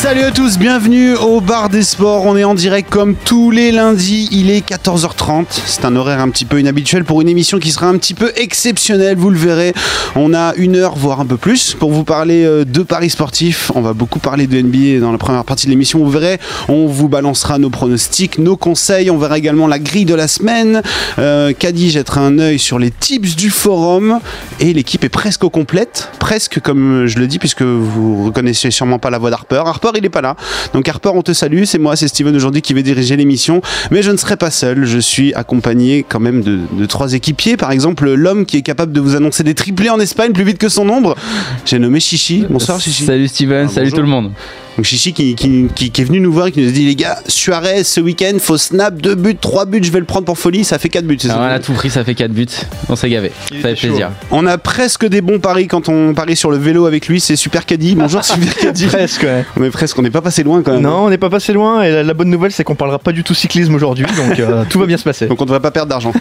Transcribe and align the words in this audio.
Salut 0.00 0.22
à 0.22 0.30
tous, 0.30 0.58
bienvenue 0.58 1.14
au 1.14 1.42
bar 1.42 1.68
des 1.68 1.82
sports. 1.82 2.24
On 2.24 2.34
est 2.34 2.42
en 2.42 2.54
direct 2.54 2.88
comme 2.88 3.14
tous 3.14 3.50
les 3.50 3.70
lundis. 3.70 4.30
Il 4.32 4.50
est 4.50 4.66
14h30. 4.66 5.44
C'est 5.66 5.84
un 5.84 5.94
horaire 5.94 6.20
un 6.20 6.30
petit 6.30 6.46
peu 6.46 6.58
inhabituel 6.58 7.04
pour 7.04 7.20
une 7.20 7.28
émission 7.28 7.58
qui 7.58 7.70
sera 7.70 7.86
un 7.86 7.98
petit 7.98 8.14
peu 8.14 8.32
exceptionnelle. 8.36 9.18
Vous 9.18 9.28
le 9.28 9.36
verrez. 9.36 9.74
On 10.16 10.32
a 10.32 10.54
une 10.56 10.76
heure, 10.76 10.96
voire 10.96 11.20
un 11.20 11.26
peu 11.26 11.36
plus, 11.36 11.74
pour 11.74 11.92
vous 11.92 12.02
parler 12.02 12.46
euh, 12.46 12.64
de 12.64 12.82
paris 12.82 13.10
sportifs. 13.10 13.70
On 13.74 13.82
va 13.82 13.92
beaucoup 13.92 14.20
parler 14.20 14.46
de 14.46 14.58
NBA 14.58 15.00
dans 15.00 15.12
la 15.12 15.18
première 15.18 15.44
partie 15.44 15.66
de 15.66 15.70
l'émission. 15.70 15.98
Vous 15.98 16.10
verrez, 16.10 16.40
on 16.68 16.86
vous 16.86 17.10
balancera 17.10 17.58
nos 17.58 17.68
pronostics, 17.68 18.38
nos 18.38 18.56
conseils. 18.56 19.10
On 19.10 19.18
verra 19.18 19.36
également 19.36 19.66
la 19.66 19.78
grille 19.78 20.06
de 20.06 20.14
la 20.14 20.28
semaine. 20.28 20.80
Euh, 21.18 21.52
Caddy 21.52 21.90
jettera 21.90 22.22
un 22.22 22.38
œil 22.38 22.58
sur 22.58 22.78
les 22.78 22.90
tips 22.90 23.36
du 23.36 23.50
forum. 23.50 24.18
Et 24.60 24.72
l'équipe 24.72 25.04
est 25.04 25.10
presque 25.10 25.42
complète. 25.42 26.08
Presque, 26.20 26.58
comme 26.58 27.04
je 27.06 27.18
le 27.18 27.26
dis, 27.26 27.38
puisque 27.38 27.62
vous 27.62 28.24
reconnaissez 28.24 28.70
sûrement 28.70 28.98
pas 28.98 29.10
la 29.10 29.18
voix 29.18 29.28
d'Harper. 29.28 29.62
Harper, 29.66 29.89
il 29.98 30.04
est 30.04 30.08
pas 30.10 30.20
là. 30.20 30.36
Donc 30.74 30.88
Harper, 30.88 31.10
on 31.14 31.22
te 31.22 31.32
salue. 31.32 31.64
C'est 31.64 31.78
moi, 31.78 31.96
c'est 31.96 32.08
Steven 32.08 32.34
aujourd'hui 32.36 32.62
qui 32.62 32.74
vais 32.74 32.82
diriger 32.82 33.16
l'émission. 33.16 33.60
Mais 33.90 34.02
je 34.02 34.10
ne 34.10 34.16
serai 34.16 34.36
pas 34.36 34.50
seul. 34.50 34.84
Je 34.84 34.98
suis 34.98 35.34
accompagné 35.34 36.04
quand 36.08 36.20
même 36.20 36.42
de, 36.42 36.60
de 36.72 36.86
trois 36.86 37.12
équipiers. 37.14 37.56
Par 37.56 37.70
exemple, 37.72 38.10
l'homme 38.12 38.46
qui 38.46 38.56
est 38.58 38.62
capable 38.62 38.92
de 38.92 39.00
vous 39.00 39.14
annoncer 39.16 39.42
des 39.42 39.54
triplés 39.54 39.90
en 39.90 40.00
Espagne 40.00 40.32
plus 40.32 40.44
vite 40.44 40.58
que 40.58 40.68
son 40.68 40.88
ombre. 40.88 41.16
J'ai 41.64 41.78
nommé 41.78 42.00
Chichi. 42.00 42.44
Bonsoir 42.48 42.80
Chichi. 42.80 43.04
Salut 43.04 43.28
Steven, 43.28 43.66
Ah, 43.68 43.72
salut 43.72 43.90
tout 43.92 44.00
le 44.02 44.06
monde. 44.08 44.32
Donc 44.76 44.84
Chichi 44.84 45.12
qui, 45.12 45.34
qui- 45.34 45.66
qui- 45.74 45.90
qui 45.90 46.00
est 46.00 46.04
venu 46.04 46.20
nous 46.20 46.32
voir 46.32 46.46
et 46.46 46.52
qui 46.52 46.60
nous 46.62 46.68
a 46.68 46.72
dit 46.72 46.86
les 46.86 46.94
gars, 46.94 47.18
Suarez 47.26 47.84
ce 47.84 48.00
week-end, 48.00 48.32
faut 48.40 48.56
snap, 48.56 49.00
deux 49.00 49.14
buts, 49.14 49.36
trois 49.40 49.64
buts, 49.66 49.80
je 49.82 49.90
vais 49.90 49.98
le 49.98 50.04
prendre 50.04 50.24
pour 50.24 50.38
folie, 50.38 50.64
ça 50.64 50.78
fait 50.78 50.88
quatre 50.88 51.04
buts. 51.06 51.18
c'est 51.20 51.28
ça 51.28 51.34
Alors, 51.34 51.46
on 51.46 51.50
a 51.54 51.58
tout 51.58 51.72
pris, 51.72 51.90
ça 51.90 52.04
fait 52.04 52.14
4 52.14 52.30
buts. 52.32 52.46
On 52.88 52.96
s'est 52.96 53.10
gavé. 53.10 53.32
Ça 53.50 53.68
fait 53.68 53.74
plaisir. 53.74 54.10
On 54.30 54.46
a 54.46 54.58
presque 54.58 55.06
des 55.06 55.20
bons 55.20 55.38
paris 55.40 55.66
quand 55.66 55.88
on 55.88 56.14
parie 56.14 56.36
sur 56.36 56.50
le 56.50 56.56
vélo 56.56 56.86
avec 56.86 57.08
lui, 57.08 57.20
c'est 57.20 57.36
Super 57.36 57.66
Caddy. 57.66 57.94
Bonjour 57.94 58.24
Super 58.24 58.54
Caddy. 58.56 58.86
Presque, 58.90 59.22
ouais. 59.22 59.44
On 59.56 59.64
est 59.64 59.70
presque, 59.70 59.98
on 59.98 60.02
n'est 60.02 60.10
pas 60.10 60.22
passé 60.22 60.42
loin 60.42 60.62
quand 60.62 60.72
même. 60.72 60.82
Non, 60.82 61.04
on 61.06 61.10
n'est 61.10 61.18
pas 61.18 61.30
passé 61.30 61.52
loin 61.52 61.82
et 61.82 61.90
la, 61.90 62.02
la 62.02 62.14
bonne 62.14 62.30
nouvelle 62.30 62.52
c'est 62.52 62.64
qu'on 62.64 62.74
parlera 62.74 62.98
pas 62.98 63.12
du 63.12 63.22
tout 63.24 63.34
cyclisme 63.34 63.74
aujourd'hui, 63.74 64.06
donc 64.16 64.38
euh, 64.38 64.64
tout 64.68 64.78
va 64.78 64.86
bien 64.86 64.96
se 64.96 65.04
passer. 65.04 65.26
Donc 65.26 65.40
on 65.42 65.44
devrait 65.44 65.60
pas 65.60 65.70
perdre 65.70 65.90
d'argent. 65.90 66.12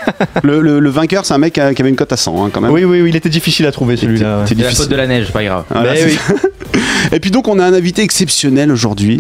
le, 0.44 0.62
le- 0.62 0.80
le 0.80 0.90
vainqueur, 0.90 1.26
c'est 1.26 1.34
un 1.34 1.38
mec 1.38 1.54
qui, 1.54 1.62
a- 1.62 1.74
qui 1.74 1.82
avait 1.82 1.90
une 1.90 1.96
cote 1.96 2.12
à 2.12 2.18
100 2.18 2.46
hein, 2.46 2.50
quand 2.52 2.62
même. 2.62 2.72
Oui, 2.72 2.84
oui, 2.84 3.02
oui, 3.02 3.10
il 3.10 3.16
était 3.16 3.30
difficile 3.30 3.66
à 3.68 3.72
trouver 3.72 3.96
celui-là. 3.98 4.44
C'est 4.48 4.58
la 4.58 4.70
faute 4.72 4.90
de 4.90 4.96
la 4.96 5.08
neige, 5.08 5.32
pas 5.32 5.44
grave. 5.44 5.64
Oui. 5.76 6.14
ça. 6.28 6.34
Et 7.16 7.20
puis 7.20 7.32
donc 7.32 7.48
on 7.48 7.58
a 7.60 7.66
un 7.66 7.74
invité 7.74 8.02
exceptionnel 8.04 8.39
aujourd'hui. 8.48 9.20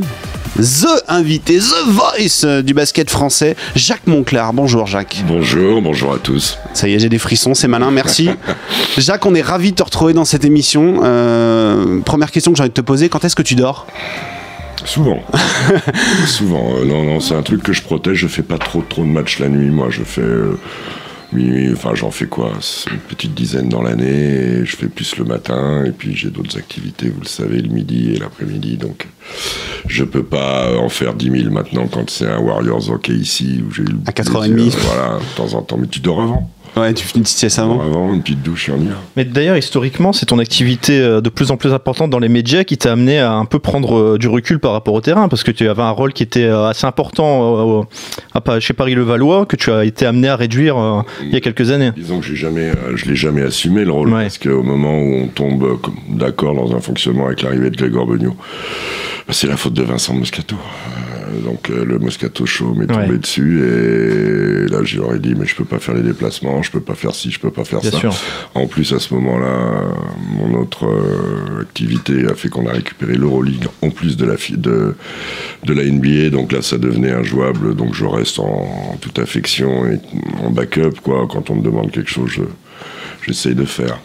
The 0.58 0.88
invité, 1.08 1.59
The 1.59 1.89
Voice 1.89 2.64
du 2.64 2.73
basket 2.73 3.09
français, 3.09 3.56
Jacques 3.75 4.08
Monclar. 4.08 4.53
Bonjour 4.53 4.88
Jacques. 4.88 5.23
Bonjour, 5.28 5.81
bonjour 5.81 6.14
à 6.14 6.17
tous. 6.17 6.58
Ça 6.73 6.88
y 6.88 6.94
est, 6.94 7.00
j'ai 7.00 7.09
des 7.09 7.17
frissons, 7.17 7.53
c'est 7.53 7.67
malin, 7.67 7.92
merci. 7.92 8.30
Jacques, 8.97 9.25
on 9.25 9.36
est 9.36 9.42
ravis 9.42 9.72
de 9.72 9.75
te 9.75 9.84
retrouver 9.84 10.14
dans 10.14 10.25
cette 10.25 10.45
émission. 10.45 11.02
Euh, 11.03 12.00
première 12.02 12.31
question 12.31 12.52
que 12.52 12.58
j'ai 12.58 12.64
envie 12.64 12.70
de 12.70 12.73
te 12.73 12.81
poser, 12.81 13.09
quand 13.09 13.23
est-ce 13.25 13.36
que 13.36 13.42
tu 13.42 13.56
dors? 13.56 13.88
Souvent. 14.86 15.20
Souvent. 16.25 16.75
Euh, 16.78 16.86
non, 16.86 17.03
non, 17.03 17.20
c'est 17.20 17.36
un 17.36 17.42
truc 17.44 17.62
que 17.62 17.73
je 17.73 17.81
protège. 17.81 18.17
Je 18.20 18.28
fais 18.28 18.44
pas 18.44 18.58
trop, 18.58 18.81
trop 18.81 19.03
de 19.03 19.09
matchs 19.09 19.40
la 19.40 19.50
nuit. 19.50 19.70
Moi, 19.70 19.88
je 19.90 20.03
fais. 20.03 20.22
euh, 20.22 20.58
minuit, 21.33 21.72
enfin, 21.73 21.94
j'en 21.95 22.11
fais 22.11 22.25
quoi? 22.27 22.53
C'est 22.61 22.89
Une 22.91 22.97
petite 22.99 23.33
dizaine 23.33 23.69
dans 23.69 23.81
l'année. 23.81 24.59
et 24.61 24.66
Je 24.66 24.75
fais 24.75 24.88
plus 24.88 25.16
le 25.17 25.25
matin. 25.25 25.83
Et 25.85 25.91
puis, 25.91 26.16
j'ai 26.16 26.29
d'autres 26.29 26.57
activités, 26.57 27.09
vous 27.09 27.22
le 27.22 27.28
savez, 27.28 27.62
le 27.62 27.69
midi 27.69 28.13
et 28.13 28.19
l'après-midi. 28.19 28.78
Donc, 28.78 29.07
je 29.88 30.03
peux 30.03 30.23
pas 30.23 30.78
en 30.78 30.90
faire 30.90 31.13
10 31.13 31.41
000 31.44 31.53
maintenant 31.53 31.88
quand 31.88 32.09
c'est 32.09 32.28
un 32.28 32.40
Warriors 32.40 32.90
Hockey 32.90 33.13
ici 33.13 33.63
où 33.67 33.72
j'ai 33.73 33.84
eu 33.84 33.85
le 33.85 34.00
À 34.06 34.12
plaisir, 34.12 34.34
4h30. 34.34 34.75
Voilà, 34.85 35.19
de 35.19 35.35
temps 35.35 35.53
en 35.57 35.62
temps. 35.62 35.78
Mais 35.78 35.88
tu 35.88 36.00
dors 36.00 36.22
avant? 36.22 36.51
Ouais, 36.78 36.94
tu 36.94 37.06
fais 37.06 37.18
une 37.18 37.24
petite 37.24 37.38
sieste 37.38 37.59
avant. 37.59 37.81
avant, 37.81 38.13
une 38.13 38.22
petite 38.22 38.41
douche 38.41 38.69
on 38.74 38.80
y 38.80 38.88
va. 38.88 38.96
Mais 39.18 39.25
d'ailleurs, 39.25 39.57
historiquement, 39.57 40.13
c'est 40.13 40.28
ton 40.28 40.40
activité 40.40 41.00
euh, 41.00 41.19
de 41.22 41.30
plus 41.30 41.52
en 41.52 41.57
plus 41.57 41.74
importante 41.74 42.09
dans 42.09 42.19
les 42.19 42.30
médias 42.30 42.63
qui 42.63 42.78
t'a 42.78 42.91
amené 42.94 43.19
à 43.19 43.34
un 43.34 43.46
peu 43.46 43.59
prendre 43.59 43.97
euh, 43.97 44.18
du 44.18 44.28
recul 44.28 44.59
par 44.59 44.72
rapport 44.72 44.94
au 44.94 45.02
terrain, 45.02 45.28
parce 45.28 45.44
que 45.44 45.52
tu 45.52 45.68
avais 45.68 45.81
un 45.81 45.90
rôle 45.90 46.13
qui 46.13 46.24
était 46.24 46.44
euh, 46.44 46.68
assez 46.68 46.85
important 46.85 47.88
chez 48.59 48.74
Paris-Levallois, 48.74 49.46
que 49.46 49.56
tu 49.56 49.72
as 49.72 49.84
été 49.85 50.06
amené 50.06 50.29
à 50.29 50.35
réduire 50.35 51.03
il 51.22 51.31
y 51.31 51.35
a 51.35 51.41
quelques 51.41 51.72
années. 51.72 51.91
Disons 51.96 52.19
que 52.19 52.25
j'ai 52.25 52.35
jamais, 52.35 52.72
je 52.96 53.06
l'ai 53.06 53.16
jamais 53.16 53.41
assumé 53.41 53.84
le 53.85 53.91
rôle 53.91 54.09
Ouais. 54.13 54.24
parce 54.24 54.38
qu'au 54.38 54.63
moment 54.63 54.97
où 54.97 55.13
on 55.24 55.28
tombe 55.28 55.79
d'accord 56.09 56.56
dans 56.56 56.75
un 56.75 56.79
fonctionnement 56.79 57.28
avec 57.28 57.41
l'arrivée 57.41 57.69
de 57.69 57.75
Grégor 57.78 58.06
Beugnot, 58.06 58.35
bah, 59.28 59.34
c'est 59.34 59.47
la 59.47 59.58
faute 59.58 59.74
de 59.74 59.84
Vincent 59.84 60.13
Moscato. 60.13 60.56
Euh, 61.29 61.41
donc 61.41 61.69
euh, 61.69 61.84
le 61.85 62.00
Moscato 62.00 62.45
Show 62.45 62.73
m'est 62.73 62.88
tombé 62.88 63.17
dessus 63.17 63.62
et 63.63 64.67
là 64.72 64.79
j'aurais 64.84 65.19
dit 65.19 65.35
mais 65.38 65.45
je 65.45 65.56
peux 65.56 65.66
pas 65.66 65.79
faire 65.79 65.95
les 65.95 66.01
déplacements, 66.03 66.62
je 66.62 66.72
peux 66.72 66.79
pas 66.81 66.95
faire 66.95 67.13
ci, 67.13 67.29
je 67.31 67.40
peux 67.40 67.51
pas 67.51 67.63
faire 67.66 67.81
Bien 67.81 67.91
ça. 67.91 68.00
sûr. 68.00 68.13
En 68.56 68.67
plus 68.67 68.91
à 68.94 69.00
ce 69.00 69.13
moment-là, 69.13 69.84
mon 70.38 70.59
autre 70.59 70.85
euh, 70.88 71.62
activité 71.62 72.25
a 72.29 72.35
fait 72.35 72.50
qu'on 72.50 72.66
a 72.67 72.72
récupéré 72.72 73.13
l'Euroleague 73.16 73.66
en 73.81 73.90
plus 73.90 74.17
de 74.17 74.25
la 74.25 74.35
de 74.57 74.95
de 75.66 75.73
la 75.73 75.84
NBA, 75.84 76.29
donc 76.29 76.51
là 76.51 76.62
ça 76.62 76.78
devenait 76.78 77.12
injouable, 77.12 77.75
donc 77.75 77.94
je 77.94 78.06
reste 78.06 78.40
en, 78.40 78.91
en 78.94 78.97
toute 79.00 79.19
affection 79.19 79.85
et 79.88 80.00
en 80.44 80.50
backup 80.51 81.00
quoi. 81.03 81.28
Quand 81.29 81.50
on 81.50 81.56
me 81.56 81.61
demande 81.63 81.91
quelque 81.91 82.09
chose, 82.09 82.29
je- 82.29 82.41
j'essaye 83.25 83.56
de 83.56 83.66
faire. 83.66 84.00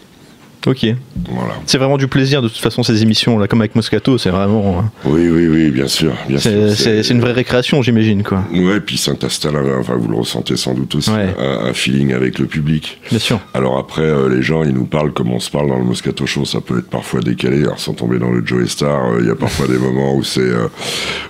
Ok. 0.65 0.85
Voilà. 1.29 1.53
C'est 1.65 1.77
vraiment 1.77 1.97
du 1.97 2.07
plaisir 2.07 2.41
de 2.41 2.47
toute 2.47 2.57
façon 2.57 2.83
ces 2.83 3.01
émissions 3.03 3.37
là, 3.39 3.47
comme 3.47 3.61
avec 3.61 3.75
Moscato, 3.75 4.17
c'est 4.17 4.29
vraiment. 4.29 4.85
euh, 5.05 5.09
Oui, 5.09 5.27
oui, 5.29 5.47
oui, 5.47 5.69
bien 5.71 5.87
sûr, 5.87 6.13
bien. 6.27 6.37
C'est 6.39 7.09
une 7.09 7.19
vraie 7.21 7.31
récréation, 7.33 7.81
j'imagine 7.81 8.23
quoi. 8.23 8.43
Ouais, 8.53 8.79
puis 8.79 8.97
Saint-Astal, 8.97 9.55
enfin 9.79 9.95
vous 9.95 10.07
le 10.09 10.17
ressentez 10.17 10.55
sans 10.57 10.73
doute 10.73 10.95
aussi, 10.95 11.09
Ouais. 11.11 11.33
un, 11.39 11.67
un 11.67 11.73
feeling 11.73 12.13
avec 12.13 12.39
le 12.39 12.45
public. 12.45 12.99
Bien 13.09 13.19
sûr. 13.19 13.39
Alors 13.53 13.77
après, 13.77 14.01
euh, 14.03 14.29
les 14.29 14.41
gens, 14.41 14.63
ils 14.63 14.73
nous 14.73 14.85
parlent 14.85 15.13
comme 15.13 15.31
on 15.31 15.39
se 15.39 15.49
parle 15.49 15.69
dans 15.69 15.77
le 15.77 15.83
Moscato 15.85 16.25
Show, 16.25 16.45
ça 16.45 16.61
peut 16.61 16.79
être 16.79 16.89
parfois 16.89 17.21
décalé, 17.21 17.61
alors 17.63 17.79
sans 17.79 17.93
tomber 17.93 18.17
dans 18.19 18.31
le 18.31 18.45
Joey 18.45 18.67
Star, 18.67 19.11
euh, 19.13 19.17
il 19.21 19.27
y 19.27 19.31
a 19.31 19.35
parfois 19.35 19.67
des 19.67 19.77
moments 19.77 20.15
où 20.15 20.23
c'est 20.23 20.39
euh, 20.41 20.67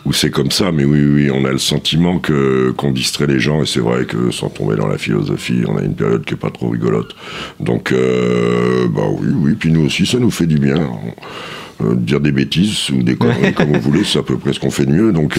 où 0.06 0.14
c'est 0.14 0.30
comme 0.32 0.52
ça, 0.52 0.72
mais 0.72 0.86
oui, 0.86 1.02
oui, 1.06 1.32
on 1.34 1.46
a 1.46 1.52
le 1.52 1.58
sentiment 1.58 2.20
que 2.20 2.72
qu'on 2.78 2.92
distrait 2.92 3.28
les 3.28 3.40
gens, 3.40 3.62
et 3.62 3.66
c'est 3.66 3.80
vrai 3.80 4.06
que 4.06 4.32
sans 4.32 4.50
tomber 4.50 4.76
dans 4.76 4.88
la 4.88 4.98
philosophie, 4.98 5.64
on 5.68 5.78
a 5.78 5.82
une 5.82 5.96
période 5.96 6.24
qui 6.26 6.34
est 6.34 6.38
pas 6.38 6.52
trop 6.52 6.70
rigolote. 6.70 7.16
Donc, 7.60 7.94
bah 7.94 9.02
oui, 9.12 9.25
oui, 9.34 9.56
puis 9.58 9.72
nous 9.72 9.86
aussi, 9.86 10.06
ça 10.06 10.20
nous 10.20 10.32
fait 10.32 10.48
du 10.48 10.58
bien. 10.58 10.90
Euh, 11.84 11.94
dire 11.96 12.22
des 12.22 12.32
bêtises 12.32 12.90
ou 12.92 13.04
des 13.04 13.16
conneries 13.16 13.54
comme 13.56 13.74
vous 13.74 13.82
voulez, 13.82 14.04
c'est 14.06 14.20
à 14.20 14.24
peu 14.24 14.38
près 14.38 14.54
ce 14.54 14.60
qu'on 14.60 14.72
fait 14.72 14.86
de 14.86 14.92
mieux, 14.92 15.12
donc... 15.12 15.38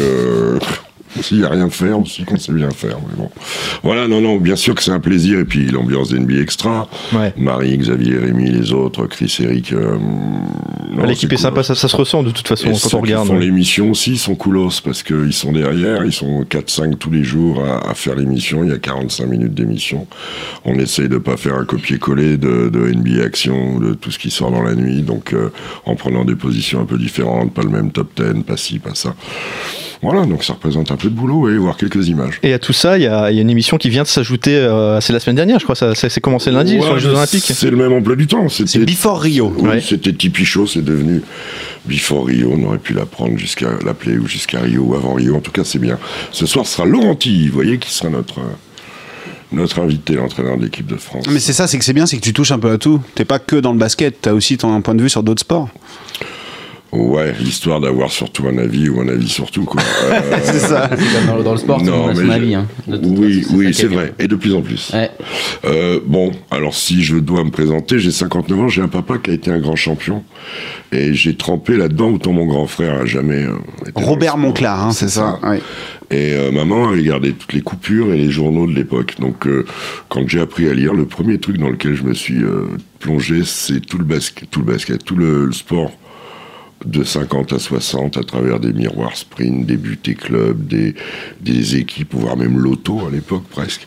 S'il 1.23 1.39
n'y 1.39 1.45
a 1.45 1.49
rien 1.49 1.67
à 1.67 1.71
faire, 1.71 1.99
aussi 2.01 2.25
qu'on 2.25 2.37
sait 2.37 2.53
bien 2.53 2.71
faire. 2.71 2.97
Mais 3.09 3.17
bon. 3.17 3.31
Voilà, 3.83 4.09
non, 4.09 4.21
non, 4.21 4.37
bien 4.39 4.57
sûr 4.57 4.75
que 4.75 4.83
c'est 4.83 4.91
un 4.91 5.01
plaisir. 5.01 5.39
Et 5.41 5.45
puis 5.45 5.67
l'ambiance 5.71 6.11
d'NBA 6.11 6.41
extra. 6.41 6.89
Ouais. 7.13 7.33
Marie, 7.37 7.77
Xavier, 7.79 8.19
Rémi, 8.19 8.51
les 8.51 8.73
autres, 8.73 9.07
Chris, 9.07 9.35
Eric. 9.41 9.73
euh, 9.73 9.97
L'équipe 11.07 11.33
est 11.33 11.37
sympa, 11.37 11.63
ça, 11.63 11.75
ça 11.75 11.89
se 11.89 11.97
ressent 11.97 12.23
de 12.23 12.31
toute 12.31 12.49
façon 12.49 12.69
Et 12.69 12.73
quand 12.73 12.79
ceux 12.79 12.97
on 12.97 13.01
regarde. 13.01 13.25
qui 13.25 13.29
font 13.29 13.39
ouais. 13.39 13.45
l'émission 13.45 13.91
aussi 13.91 14.13
ils 14.13 14.19
sont 14.19 14.35
coolos 14.35 14.81
parce 14.85 15.03
qu'ils 15.03 15.33
sont 15.33 15.53
derrière, 15.53 16.05
ils 16.05 16.13
sont 16.13 16.43
4-5 16.43 16.97
tous 16.97 17.11
les 17.11 17.23
jours 17.23 17.63
à, 17.65 17.91
à 17.91 17.95
faire 17.95 18.15
l'émission. 18.17 18.65
Il 18.65 18.71
y 18.71 18.73
a 18.73 18.79
45 18.79 19.27
minutes 19.27 19.55
d'émission. 19.55 20.07
On 20.65 20.75
essaye 20.79 21.09
de 21.09 21.19
pas 21.19 21.37
faire 21.37 21.57
un 21.57 21.65
copier-coller 21.65 22.37
de, 22.39 22.69
de 22.69 22.93
NBA 22.93 23.23
Action, 23.25 23.79
de 23.79 23.95
tout 23.95 24.11
ce 24.11 24.19
qui 24.19 24.31
sort 24.31 24.51
dans 24.51 24.63
la 24.63 24.75
nuit. 24.75 25.03
Donc 25.03 25.33
euh, 25.33 25.51
en 25.85 25.95
prenant 25.97 26.25
des 26.25 26.35
positions 26.37 26.81
un 26.81 26.87
peu 26.87 26.99
différentes, 26.99 27.53
pas 27.53 27.63
le 27.63 27.71
même 27.71 27.91
top 27.93 28.11
10, 28.21 28.43
pas 28.45 28.57
ci, 28.57 28.79
pas 28.79 28.95
ça. 28.95 29.15
Voilà, 30.03 30.27
donc 30.27 30.45
ça 30.45 30.53
représente 30.53 30.91
un 30.93 30.97
peu 30.97 31.06
de 31.11 31.15
boulot 31.15 31.49
et 31.49 31.57
voir 31.59 31.77
quelques 31.77 32.09
images. 32.09 32.39
Et 32.43 32.53
à 32.53 32.59
tout 32.59 32.73
ça, 32.73 32.99
il 32.99 33.03
y, 33.03 33.07
a 33.07 33.31
il 33.31 33.37
y 33.37 33.39
a 33.39 33.43
une 33.43 33.51
émission 33.51 33.77
qui 33.79 33.91
vient 33.91 34.03
de 34.03 34.09
s'ajouter, 34.09 34.55
euh, 34.57 35.01
c'est 35.01 35.13
la 35.13 35.21
semaine 35.21 35.37
dernière, 35.37 35.59
je 35.59 35.65
crois, 35.65 35.75
ça, 35.75 35.95
ça 35.95 36.09
s'est 36.09 36.21
commencé 36.21 36.51
lundi 36.51 36.77
Ouais, 36.77 36.83
sur 36.83 36.95
les 36.95 37.01
Jeux 37.01 37.11
Olympiques. 37.11 37.45
C'est 37.55 37.71
le 37.71 37.77
même 37.77 37.93
emploi 37.93 38.17
du 38.17 38.27
temps. 38.27 38.49
C'est 38.49 38.67
C'était 38.69 38.85
Before 38.87 39.21
Rio. 39.21 39.53
Oui, 39.59 39.69
Ouais. 39.69 39.81
c'était 39.81 40.13
Tipeee 40.13 40.45
Show, 40.45 40.67
c'est 40.67 40.83
devenu 40.85 41.23
Before 41.87 42.27
Rio. 42.27 42.53
On 42.57 42.63
aurait 42.65 42.79
pu 42.79 42.93
l'apprendre 42.93 43.37
jusqu'à 43.39 43.69
l'appeler 43.85 44.19
ou 44.19 44.27
jusqu'à 44.27 44.61
Rio 44.61 44.83
ou 44.83 44.95
avant 44.95 45.15
Rio. 45.15 45.37
En 45.37 45.41
tout 45.41 45.53
cas, 45.53 45.65
c'est 45.65 45.79
bien. 45.79 45.99
Ce 46.33 46.47
soir 46.47 46.67
ce 46.67 46.75
sera 46.77 46.87
Laurent 46.87 47.15
Tilly, 47.15 47.49
vous 47.49 47.55
voyez, 47.55 47.79
qui 47.79 47.91
sera 47.93 48.09
notre, 48.11 48.39
euh, 48.41 48.43
notre 49.53 49.79
invité, 49.81 50.15
l'entraîneur 50.15 50.57
de 50.59 50.65
l'équipe 50.65 50.87
de 50.87 50.97
France. 50.97 51.25
Mais 51.31 51.39
c'est 51.41 51.53
ça, 51.53 51.67
c'est 51.67 51.79
que 51.79 51.85
c'est 51.85 51.93
bien, 51.93 52.07
c'est 52.07 52.17
que 52.17 52.23
tu 52.23 52.33
touches 52.33 52.51
un 52.53 52.59
peu 52.59 52.71
à 52.71 52.79
tout. 52.79 53.01
T'es 53.15 53.25
pas 53.25 53.39
que 53.39 53.57
dans 53.57 53.73
le 53.73 53.79
basket, 53.79 54.17
t'as 54.23 54.33
aussi 54.33 54.57
ton 54.59 54.81
point 54.83 54.95
de 54.95 55.03
vue 55.03 55.09
sur 55.11 55.23
d'autres 55.23 55.41
sports. 55.43 55.69
Ouais, 56.97 57.33
histoire 57.41 57.81
d'avoir 57.81 58.11
surtout 58.11 58.47
un 58.49 58.59
avis 58.59 58.89
ou 58.89 59.01
un 59.01 59.09
avis 59.09 59.29
surtout, 59.29 59.65
quoi. 59.65 59.81
Euh, 60.07 60.21
c'est 60.43 60.59
ça. 60.59 60.89
Dans, 61.27 61.37
le- 61.37 61.43
dans 61.43 61.53
le 61.53 61.59
sport, 61.59 61.83
monde 61.83 62.11
a 62.11 62.15
son 62.15 62.23
mais 62.25 62.35
avis. 62.35 62.55
hein, 62.55 62.67
oui, 62.89 63.43
façon, 63.43 63.57
oui, 63.57 63.75
c'est 63.75 63.87
vrai. 63.87 64.13
Et 64.19 64.29
de 64.29 64.37
plus 64.37 64.55
en 64.55 64.63
plus. 64.63 64.93
Ouais. 64.95 65.11
Euh, 65.65 66.01
bon, 66.07 66.31
alors 66.51 66.75
si 66.75 67.03
je 67.03 67.17
dois 67.17 67.43
me 67.45 67.51
présenter, 67.51 67.99
j'ai 67.99 68.11
59 68.11 68.61
ans, 68.61 68.69
j'ai 68.69 68.83
un 68.83 68.89
papa 68.89 69.19
qui 69.19 69.31
a 69.31 69.35
été 69.35 69.51
un 69.51 69.59
grand 69.59 69.77
champion. 69.77 70.23
Et 70.93 71.13
j'ai 71.15 71.35
trempé 71.37 71.77
là-dedans, 71.77 72.11
autant 72.11 72.33
mon 72.33 72.47
grand 72.47 72.67
frère 72.67 73.01
a 73.01 73.05
jamais. 73.07 73.43
euh, 73.45 73.55
été 73.83 73.93
Robert. 74.03 74.37
Monclar, 74.39 74.87
hein, 74.87 74.93
c'est 74.93 75.09
ça. 75.09 75.39
Ouais. 75.43 75.61
Et 76.11 76.33
euh, 76.35 76.53
maman 76.53 76.93
elle 76.93 77.01
regardait 77.01 77.33
toutes 77.33 77.53
les 77.53 77.63
coupures 77.63 78.13
et 78.13 78.17
les 78.17 78.31
journaux 78.31 78.67
de 78.67 78.73
l'époque. 78.75 79.17
Donc, 79.19 79.47
euh, 79.47 79.65
quand 80.09 80.29
j'ai 80.29 80.41
appris 80.41 80.69
à 80.69 80.75
lire, 80.75 80.95
le 80.95 81.05
premier 81.07 81.39
truc 81.39 81.59
dans 81.59 81.69
lequel 81.71 81.95
je 81.97 82.05
me 82.05 82.15
suis 82.15 82.43
euh, 82.45 82.67
plongé, 83.01 83.43
c'est 83.45 83.81
tout 83.81 83.99
le 83.99 84.05
basket, 84.05 84.49
tout 84.51 84.61
le 84.61 84.67
basket, 84.67 85.05
tout 85.05 85.17
le, 85.17 85.47
le 85.47 85.53
sport 85.53 85.91
de 86.85 87.03
50 87.03 87.53
à 87.53 87.59
60 87.59 88.17
à 88.17 88.23
travers 88.23 88.61
des 88.61 88.73
miroirs 88.73 89.17
sprint, 89.17 89.67
des 89.67 89.77
buts 89.77 89.99
et 90.07 90.15
clubs, 90.15 90.67
des, 90.67 91.77
équipes, 91.77 92.15
voire 92.15 92.37
même 92.37 92.59
l'auto 92.59 93.07
à 93.07 93.11
l'époque 93.11 93.45
presque. 93.51 93.87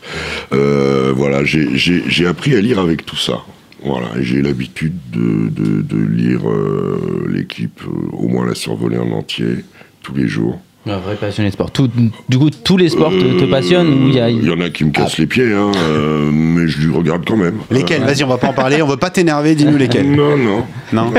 Euh, 0.54 1.14
voilà, 1.16 1.44
j'ai- 1.44 2.26
appris 2.28 2.56
à 2.56 2.62
lire 2.62 2.80
avec 2.80 3.06
tout 3.06 3.16
ça. 3.16 3.42
Voilà, 3.84 4.10
j'ai 4.22 4.42
l'habitude 4.42 4.98
de, 5.12 5.50
de, 5.50 5.82
de 5.82 5.98
lire 5.98 6.50
euh, 6.50 7.28
l'équipe, 7.32 7.82
euh, 7.88 8.10
au 8.12 8.28
moins 8.28 8.46
la 8.46 8.54
survoler 8.56 8.98
en 8.98 9.12
entier, 9.12 9.64
tous 10.04 10.14
les 10.14 10.28
jours. 10.28 10.60
Un 10.88 10.98
vrai 10.98 11.16
passionné 11.16 11.50
de 11.50 11.54
sport. 11.54 11.72
Tout- 11.72 11.90
du 12.30 12.38
coup, 12.38 12.50
tous 12.50 12.78
les 12.78 12.90
sports 12.90 13.12
te, 13.12 13.38
te 13.40 13.44
Euh, 13.44 13.50
passionnent 13.52 14.06
ou 14.06 14.08
il 14.08 14.16
y 14.16 14.20
a... 14.20 14.30
Il 14.30 14.46
y 14.46 14.50
en 14.50 14.62
a 14.62 14.70
qui 14.70 14.86
me 14.86 14.92
cassent 14.92 15.18
les 15.18 15.28
pieds, 15.28 15.52
hein, 15.52 15.72
euh, 15.76 16.30
mais 16.32 16.68
je 16.68 16.80
lui 16.80 16.94
regarde 16.96 17.24
quand 17.28 17.36
même. 17.36 17.58
Lesquels 17.70 18.02
Vas-y, 18.02 18.24
on 18.24 18.28
va 18.28 18.38
pas 18.38 18.48
en 18.48 18.54
parler. 18.54 18.82
On 18.82 18.88
veut 18.88 18.98
pas 18.98 19.10
t'énerver. 19.10 19.56
Dis-nous 19.56 19.76
Euh, 19.76 19.78
lesquels. 19.78 20.10
Non, 20.10 20.38
non. 20.38 20.64
Non. 20.94 21.12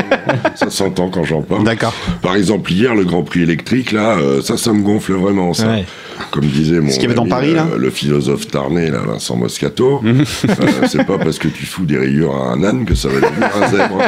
Ça 0.56 0.70
s'entend 0.70 1.08
quand 1.10 1.24
j'en 1.24 1.42
parle. 1.42 1.62
D'accord. 1.64 1.92
Par 2.22 2.36
exemple, 2.36 2.72
hier, 2.72 2.94
le 2.94 3.04
Grand 3.04 3.22
Prix 3.22 3.42
électrique, 3.42 3.92
là, 3.92 4.16
euh, 4.18 4.40
ça, 4.40 4.56
ça 4.56 4.72
me 4.72 4.82
gonfle 4.82 5.12
vraiment, 5.12 5.52
ça. 5.52 5.68
Ouais. 5.68 5.84
Comme 6.30 6.44
disait 6.46 6.80
mon 6.80 6.88
Ce 6.88 6.94
qu'il 6.94 7.02
y 7.02 7.06
avait 7.06 7.14
dans 7.14 7.26
Paris, 7.26 7.54
là 7.54 7.66
euh, 7.72 7.78
le 7.78 7.90
philosophe 7.90 8.46
tarné, 8.48 8.90
là, 8.90 8.98
Vincent 9.06 9.36
Moscato, 9.36 10.00
Mhm. 10.02 10.20
euh, 10.48 10.54
c'est 10.88 11.04
pas 11.04 11.18
parce 11.18 11.38
que 11.38 11.48
tu 11.48 11.66
fous 11.66 11.84
des 11.84 11.98
rayures 11.98 12.34
à 12.34 12.52
un 12.52 12.62
âne 12.64 12.84
que 12.84 12.94
ça 12.94 13.08
va 13.08 13.14
devenir 13.20 13.48
un 13.56 13.68
zèbre. 13.70 13.98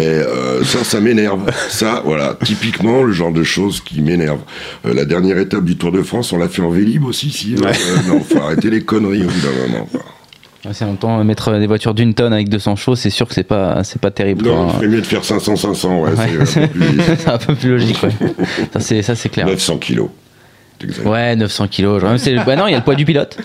Et 0.00 0.06
euh, 0.06 0.62
ça, 0.64 0.84
ça 0.84 1.00
m'énerve. 1.00 1.50
Ça, 1.68 2.02
voilà, 2.04 2.36
typiquement 2.44 3.02
le 3.02 3.12
genre 3.12 3.32
de 3.32 3.42
choses 3.42 3.80
qui 3.80 4.00
m'énerve. 4.02 4.40
Euh, 4.86 4.94
la 4.94 5.04
dernière 5.04 5.38
étape 5.38 5.64
du 5.64 5.76
Tour 5.76 5.92
de 5.92 6.02
France, 6.02 6.32
on 6.32 6.38
l'a 6.38 6.48
fait 6.48 6.62
en 6.62 6.70
Vélib 6.70 7.04
aussi, 7.04 7.30
si. 7.30 7.54
euh, 7.54 7.72
non, 8.08 8.20
faut 8.20 8.38
arrêter 8.40 8.70
les 8.70 8.82
conneries 8.82 9.22
au 9.22 9.26
bout 9.28 9.40
d'un 9.40 9.72
moment. 9.72 9.86
quoi. 9.90 10.00
C'est 10.72 10.84
longtemps 10.84 11.24
mettre 11.24 11.58
des 11.58 11.66
voitures 11.66 11.94
d'une 11.94 12.12
tonne 12.12 12.34
avec 12.34 12.50
200 12.50 12.76
chevaux, 12.76 12.94
c'est 12.94 13.08
sûr 13.08 13.26
que 13.26 13.32
c'est 13.32 13.44
pas, 13.44 13.82
c'est 13.82 13.98
pas 14.00 14.10
terrible. 14.10 14.44
Non, 14.44 14.68
il 14.82 14.88
mieux 14.90 15.00
de 15.00 15.06
faire 15.06 15.22
500-500, 15.22 16.00
ouais, 16.02 16.10
Ouais. 16.10 16.44
c'est 16.44 16.62
un 16.64 16.66
peu 16.66 16.72
plus... 16.74 17.00
c'est 17.18 17.28
un 17.30 17.38
peu 17.38 17.54
plus 17.54 17.70
logique, 17.70 18.02
ouais. 18.02 18.10
Ça, 18.74 18.80
c'est, 18.80 19.00
ça, 19.02 19.14
c'est 19.14 19.30
clair. 19.30 19.46
900 19.46 19.78
kilos. 19.78 20.08
Ouais, 21.04 21.36
900 21.36 21.68
kilos. 21.68 22.00
genre, 22.00 22.18
c'est- 22.18 22.34
Bah 22.44 22.56
non, 22.56 22.66
il 22.66 22.72
y 22.72 22.74
a 22.74 22.78
le 22.78 22.84
poids 22.84 22.94
du 22.94 23.04
pilote. 23.04 23.36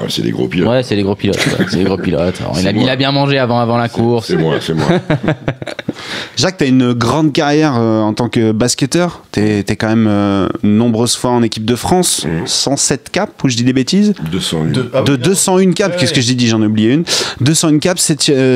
Ah, 0.00 0.04
c'est 0.08 0.22
des 0.22 0.30
gros 0.30 0.46
pilotes. 0.46 0.68
Ouais, 0.68 0.82
c'est 0.84 0.94
les 0.94 1.02
gros 1.02 1.16
pilotes. 1.16 1.44
ouais, 1.44 1.66
C'est 1.68 1.78
les 1.78 1.84
gros 1.84 1.96
pilotes. 1.96 2.40
Alors, 2.40 2.56
il, 2.60 2.68
a, 2.68 2.70
il 2.92 2.96
bien 2.96 3.10
mangé 3.10 3.36
avant, 3.36 3.58
avant 3.58 3.76
la 3.76 3.88
course. 3.88 4.28
C'est 4.28 4.36
moi, 4.36 4.54
c'est 4.60 4.74
moi. 4.74 4.86
Jacques, 6.36 6.58
tu 6.58 6.64
as 6.64 6.66
une 6.68 6.92
grande 6.92 7.32
carrière 7.32 7.74
euh, 7.76 8.00
en 8.02 8.14
tant 8.14 8.28
que 8.28 8.52
basketteur. 8.52 9.24
Tu 9.32 9.40
es, 9.40 9.64
quand 9.76 9.88
même 9.88 10.06
euh, 10.08 10.46
nombreuses 10.62 11.16
fois 11.16 11.30
en 11.32 11.42
équipe 11.42 11.64
de 11.64 11.74
France. 11.74 12.24
Mhm. 12.26 12.46
107 12.46 13.10
caps, 13.10 13.32
ou 13.42 13.48
je 13.48 13.56
dis 13.56 13.64
des 13.64 13.72
bêtises 13.72 14.14
201. 14.30 15.02
De 15.02 15.16
201 15.16 15.72
caps, 15.72 15.96
qu'est-ce 15.96 16.14
que 16.14 16.20
j'ai 16.20 16.34
dit 16.34 16.46
J'en 16.46 16.62
ai 16.62 16.66
oublié 16.66 16.92
une. 16.92 17.02
201 17.40 17.80
caps, 17.80 18.00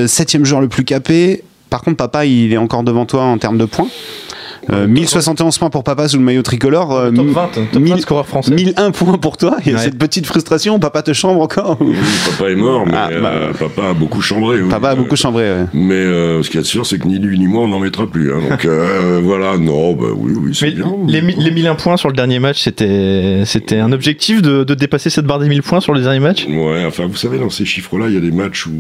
7 0.07 0.45
joueur 0.45 0.61
le 0.61 0.69
plus 0.69 0.85
capé. 0.85 1.43
Par 1.71 1.81
contre, 1.81 1.97
papa, 1.97 2.25
il 2.25 2.53
est 2.53 2.57
encore 2.59 2.85
devant 2.85 3.05
toi 3.05 3.25
en 3.25 3.39
termes 3.39 3.59
de 3.59 3.65
points. 3.65 3.89
Euh, 4.71 4.87
1071 4.87 5.59
points 5.59 5.71
pour 5.71 5.83
papa 5.83 6.07
sous 6.09 6.19
le 6.19 6.23
maillot 6.25 6.43
tricolore. 6.43 6.93
euh, 6.97 7.11
Top 7.11 7.27
mi- 7.27 7.33
20, 7.33 7.49
top 7.53 7.65
20 7.73 7.81
mille- 7.81 8.01
scoreur 8.01 8.27
français. 8.27 8.55
1001 8.55 8.91
points 8.93 9.19
pour 9.19 9.37
toi. 9.37 9.57
Il 9.67 9.73
y 9.73 9.75
a 9.75 9.79
Ouais. 9.79 9.85
cette 9.85 9.99
petite 9.99 10.25
frustration. 10.27 10.79
Papa 10.79 11.03
te 11.03 11.13
chambre 11.13 11.41
encore 11.41 11.79
Oui, 11.81 11.95
papa 12.31 12.51
est 12.51 12.55
mort, 12.55 12.85
mais 12.87 12.93
Ah, 12.97 13.09
bah. 13.21 13.31
euh, 13.35 13.53
papa 13.53 13.91
a 13.91 13.93
beaucoup 13.93 14.21
chambré. 14.23 14.63
oui. 14.63 14.69
Papa 14.71 14.91
a 14.91 14.95
beaucoup 14.95 15.15
Euh, 15.15 15.17
chambré. 15.17 15.43
ouais. 15.51 15.65
Mais 15.75 15.95
euh, 15.95 16.43
ce 16.43 16.49
qu'il 16.49 16.57
y 16.57 16.61
a 16.61 16.63
de 16.63 16.67
sûr, 16.67 16.87
c'est 16.87 16.99
que 16.99 17.09
ni 17.09 17.19
lui 17.19 17.39
ni 17.39 17.47
moi, 17.49 17.63
on 17.63 17.69
n'en 17.69 17.81
mettra 17.81 18.07
plus. 18.07 18.33
hein. 18.33 18.39
Donc 18.49 18.65
euh, 18.65 19.21
voilà, 19.25 19.59
non, 19.59 19.95
bah 19.95 20.07
oui, 20.17 20.33
oui, 20.37 20.55
c'est 20.55 20.67
Mais 20.67 20.73
bien. 20.73 20.87
les, 21.09 21.23
mi- 21.23 21.35
les 21.37 21.51
1001 21.51 21.75
points 21.75 21.97
sur 21.97 22.09
le 22.09 22.15
dernier 22.15 22.39
match, 22.39 22.63
c'était 22.63 23.43
c'était 23.45 23.79
un 23.81 23.91
objectif 23.93 24.43
de, 24.43 24.65
de 24.65 24.75
dépasser 24.75 25.11
cette 25.11 25.27
barre 25.27 25.39
des 25.41 25.49
1000 25.49 25.63
points 25.63 25.81
sur 25.81 25.93
les 25.95 26.03
derniers 26.03 26.21
matchs? 26.21 26.47
Ouais, 26.49 26.85
enfin, 26.87 27.07
vous 27.07 27.17
savez, 27.17 27.39
dans 27.39 27.51
ces 27.51 27.65
chiffres-là, 27.65 28.07
il 28.09 28.15
y 28.15 28.17
a 28.17 28.21
des 28.21 28.31
matchs 28.31 28.67
où 28.67 28.73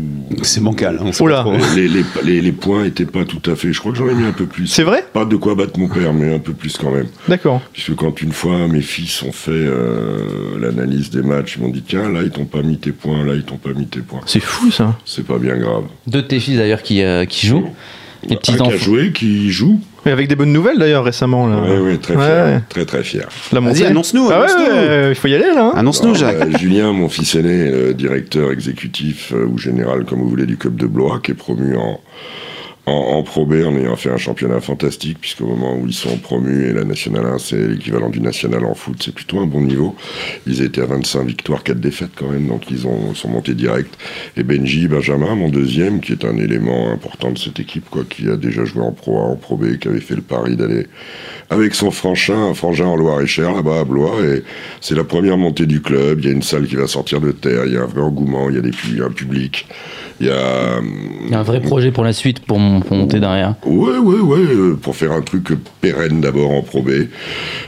C'est 0.42 0.62
bancal. 0.62 0.98
hein, 1.02 1.10
Oh 1.20 1.24
pas 1.24 1.30
là. 1.30 1.40
trop. 1.40 1.54
les, 1.74 1.88
les, 1.88 2.04
les, 2.24 2.40
les 2.40 2.52
points 2.52 2.84
étaient 2.84 3.04
pas 3.04 3.24
tout 3.24 3.50
à 3.50 3.56
fait. 3.56 3.72
Je 3.72 3.80
crois 3.80 3.92
que 3.92 3.98
j'en 3.98 4.08
ai 4.08 4.14
mis 4.14 4.24
un 4.24 4.32
peu 4.32 4.46
plus. 4.46 4.66
C'est 4.68 4.84
vrai? 4.84 5.04
Pas 5.12 5.24
de 5.24 5.36
quoi 5.36 5.54
battre 5.54 5.71
mon 5.76 5.88
père, 5.88 6.12
mais 6.12 6.34
un 6.34 6.38
peu 6.38 6.52
plus 6.52 6.76
quand 6.76 6.90
même. 6.90 7.06
D'accord. 7.28 7.60
Puisque 7.72 7.94
quand 7.94 8.20
une 8.22 8.32
fois 8.32 8.66
mes 8.68 8.80
fils 8.82 9.22
ont 9.22 9.32
fait 9.32 9.50
euh, 9.52 10.58
l'analyse 10.60 11.10
des 11.10 11.22
matchs, 11.22 11.56
ils 11.58 11.62
m'ont 11.62 11.68
dit 11.70 11.82
tiens, 11.86 12.08
là 12.10 12.20
ils 12.22 12.30
t'ont 12.30 12.44
pas 12.44 12.62
mis 12.62 12.78
tes 12.78 12.92
points, 12.92 13.24
là 13.24 13.34
ils 13.34 13.42
t'ont 13.44 13.56
pas 13.56 13.72
mis 13.72 13.86
tes 13.86 14.00
points. 14.00 14.20
C'est 14.26 14.40
fou 14.40 14.70
ça. 14.70 14.98
C'est 15.04 15.26
pas 15.26 15.38
bien 15.38 15.56
grave. 15.56 15.84
Deux 16.06 16.22
de 16.22 16.26
tes 16.26 16.40
fils 16.40 16.56
d'ailleurs 16.56 16.82
qui, 16.82 17.02
euh, 17.02 17.24
qui 17.24 17.46
jouent. 17.46 17.68
Les 18.28 18.36
petits 18.36 18.52
Un 18.52 18.56
qui 18.56 18.62
a 18.62 18.66
enfants. 18.66 18.76
joué, 18.76 19.10
qui 19.10 19.50
joue. 19.50 19.80
Et 20.06 20.10
avec 20.10 20.28
des 20.28 20.36
bonnes 20.36 20.52
nouvelles 20.52 20.78
d'ailleurs 20.78 21.02
récemment. 21.04 21.48
Là. 21.48 21.60
Ouais, 21.60 21.78
ouais, 21.80 21.96
très 21.96 22.14
Ouais, 22.14 22.24
fier. 22.24 22.44
ouais. 22.44 22.60
Très, 22.68 22.84
très 22.84 23.02
fier. 23.02 23.28
La 23.52 23.60
montée. 23.60 23.84
annonce-nous. 23.86 24.28
Ah 24.30 24.42
ouais, 24.42 25.08
il 25.10 25.14
faut 25.16 25.26
y 25.26 25.34
aller 25.34 25.52
là. 25.52 25.66
hein. 25.66 25.72
Annonce-nous, 25.74 26.10
Non, 26.10 26.14
Jacques. 26.14 26.38
bah, 26.38 26.56
Julien, 26.58 26.92
mon 26.92 27.08
fils 27.08 27.34
aîné, 27.34 27.92
directeur 27.94 28.52
exécutif 28.52 29.32
euh, 29.34 29.46
ou 29.46 29.58
général, 29.58 30.04
comme 30.04 30.20
vous 30.20 30.28
voulez, 30.28 30.46
du 30.46 30.56
club 30.56 30.76
de 30.76 30.86
Blois, 30.86 31.18
qui 31.20 31.32
est 31.32 31.34
promu 31.34 31.74
en, 31.76 32.00
en, 32.86 33.22
Pro 33.22 33.46
B 33.46 33.64
en 33.64 33.76
ayant 33.76 33.96
fait 33.96 34.10
un 34.10 34.16
championnat 34.16 34.60
fantastique, 34.60 35.18
puisqu'au 35.20 35.46
moment 35.46 35.76
où 35.76 35.86
ils 35.86 35.94
sont 35.94 36.16
promus, 36.18 36.68
et 36.68 36.72
la 36.72 36.84
Nationale 36.84 37.26
1, 37.26 37.38
c'est 37.38 37.68
l'équivalent 37.68 38.10
du 38.10 38.20
National 38.20 38.64
en 38.64 38.74
foot, 38.74 39.00
c'est 39.00 39.14
plutôt 39.14 39.38
un 39.38 39.46
bon 39.46 39.60
niveau. 39.60 39.94
Ils 40.46 40.62
étaient 40.62 40.80
à 40.80 40.86
25 40.86 41.24
victoires, 41.24 41.62
4 41.62 41.78
défaites 41.78 42.10
quand 42.16 42.28
même, 42.28 42.48
donc 42.48 42.70
ils 42.70 42.86
ont, 42.86 43.14
sont 43.14 43.28
montés 43.28 43.54
direct. 43.54 43.94
Et 44.36 44.42
Benji, 44.42 44.88
Benjamin, 44.88 45.36
mon 45.36 45.48
deuxième, 45.48 46.00
qui 46.00 46.12
est 46.12 46.24
un 46.24 46.36
élément 46.36 46.90
important 46.90 47.30
de 47.30 47.38
cette 47.38 47.60
équipe, 47.60 47.88
quoi, 47.88 48.02
qui 48.08 48.28
a 48.28 48.36
déjà 48.36 48.64
joué 48.64 48.82
en 48.82 48.92
Pro 48.92 49.18
A, 49.18 49.22
en 49.22 49.36
Pro 49.36 49.56
B, 49.56 49.76
qui 49.78 49.86
avait 49.86 50.00
fait 50.00 50.16
le 50.16 50.22
pari 50.22 50.56
d'aller 50.56 50.88
avec 51.50 51.74
son 51.74 51.90
frangin, 51.92 52.48
un 52.48 52.54
frangin 52.54 52.86
en 52.86 52.96
Loire-et-Cher, 52.96 53.52
là-bas 53.52 53.80
à 53.80 53.84
Blois, 53.84 54.16
et 54.24 54.42
c'est 54.80 54.96
la 54.96 55.04
première 55.04 55.38
montée 55.38 55.66
du 55.66 55.82
club. 55.82 56.18
Il 56.20 56.26
y 56.26 56.28
a 56.28 56.32
une 56.32 56.42
salle 56.42 56.66
qui 56.66 56.76
va 56.76 56.88
sortir 56.88 57.20
de 57.20 57.30
terre, 57.30 57.66
il 57.66 57.74
y 57.74 57.76
a 57.76 57.82
un 57.82 57.86
vrai 57.86 58.00
engouement, 58.00 58.48
il 58.48 58.56
y 58.56 58.58
a 58.58 58.60
des 58.60 58.72
un 59.00 59.10
public, 59.10 59.66
il 60.22 60.28
y 60.28 60.30
a. 60.30 60.80
Il 61.24 61.30
y 61.30 61.34
a 61.34 61.38
un 61.38 61.42
vrai 61.42 61.60
projet 61.60 61.90
pour 61.90 62.04
la 62.04 62.12
suite 62.12 62.40
pour, 62.40 62.58
mon- 62.58 62.80
pour 62.80 62.96
monter 62.96 63.20
derrière. 63.20 63.54
Ouais, 63.64 63.96
ouais, 63.98 64.20
ouais, 64.20 64.38
euh, 64.40 64.74
pour 64.80 64.94
faire 64.96 65.12
un 65.12 65.20
truc 65.22 65.48
pérenne 65.80 66.20
d'abord 66.20 66.50
en 66.50 66.62
Pro 66.62 66.82
B. 66.82 66.90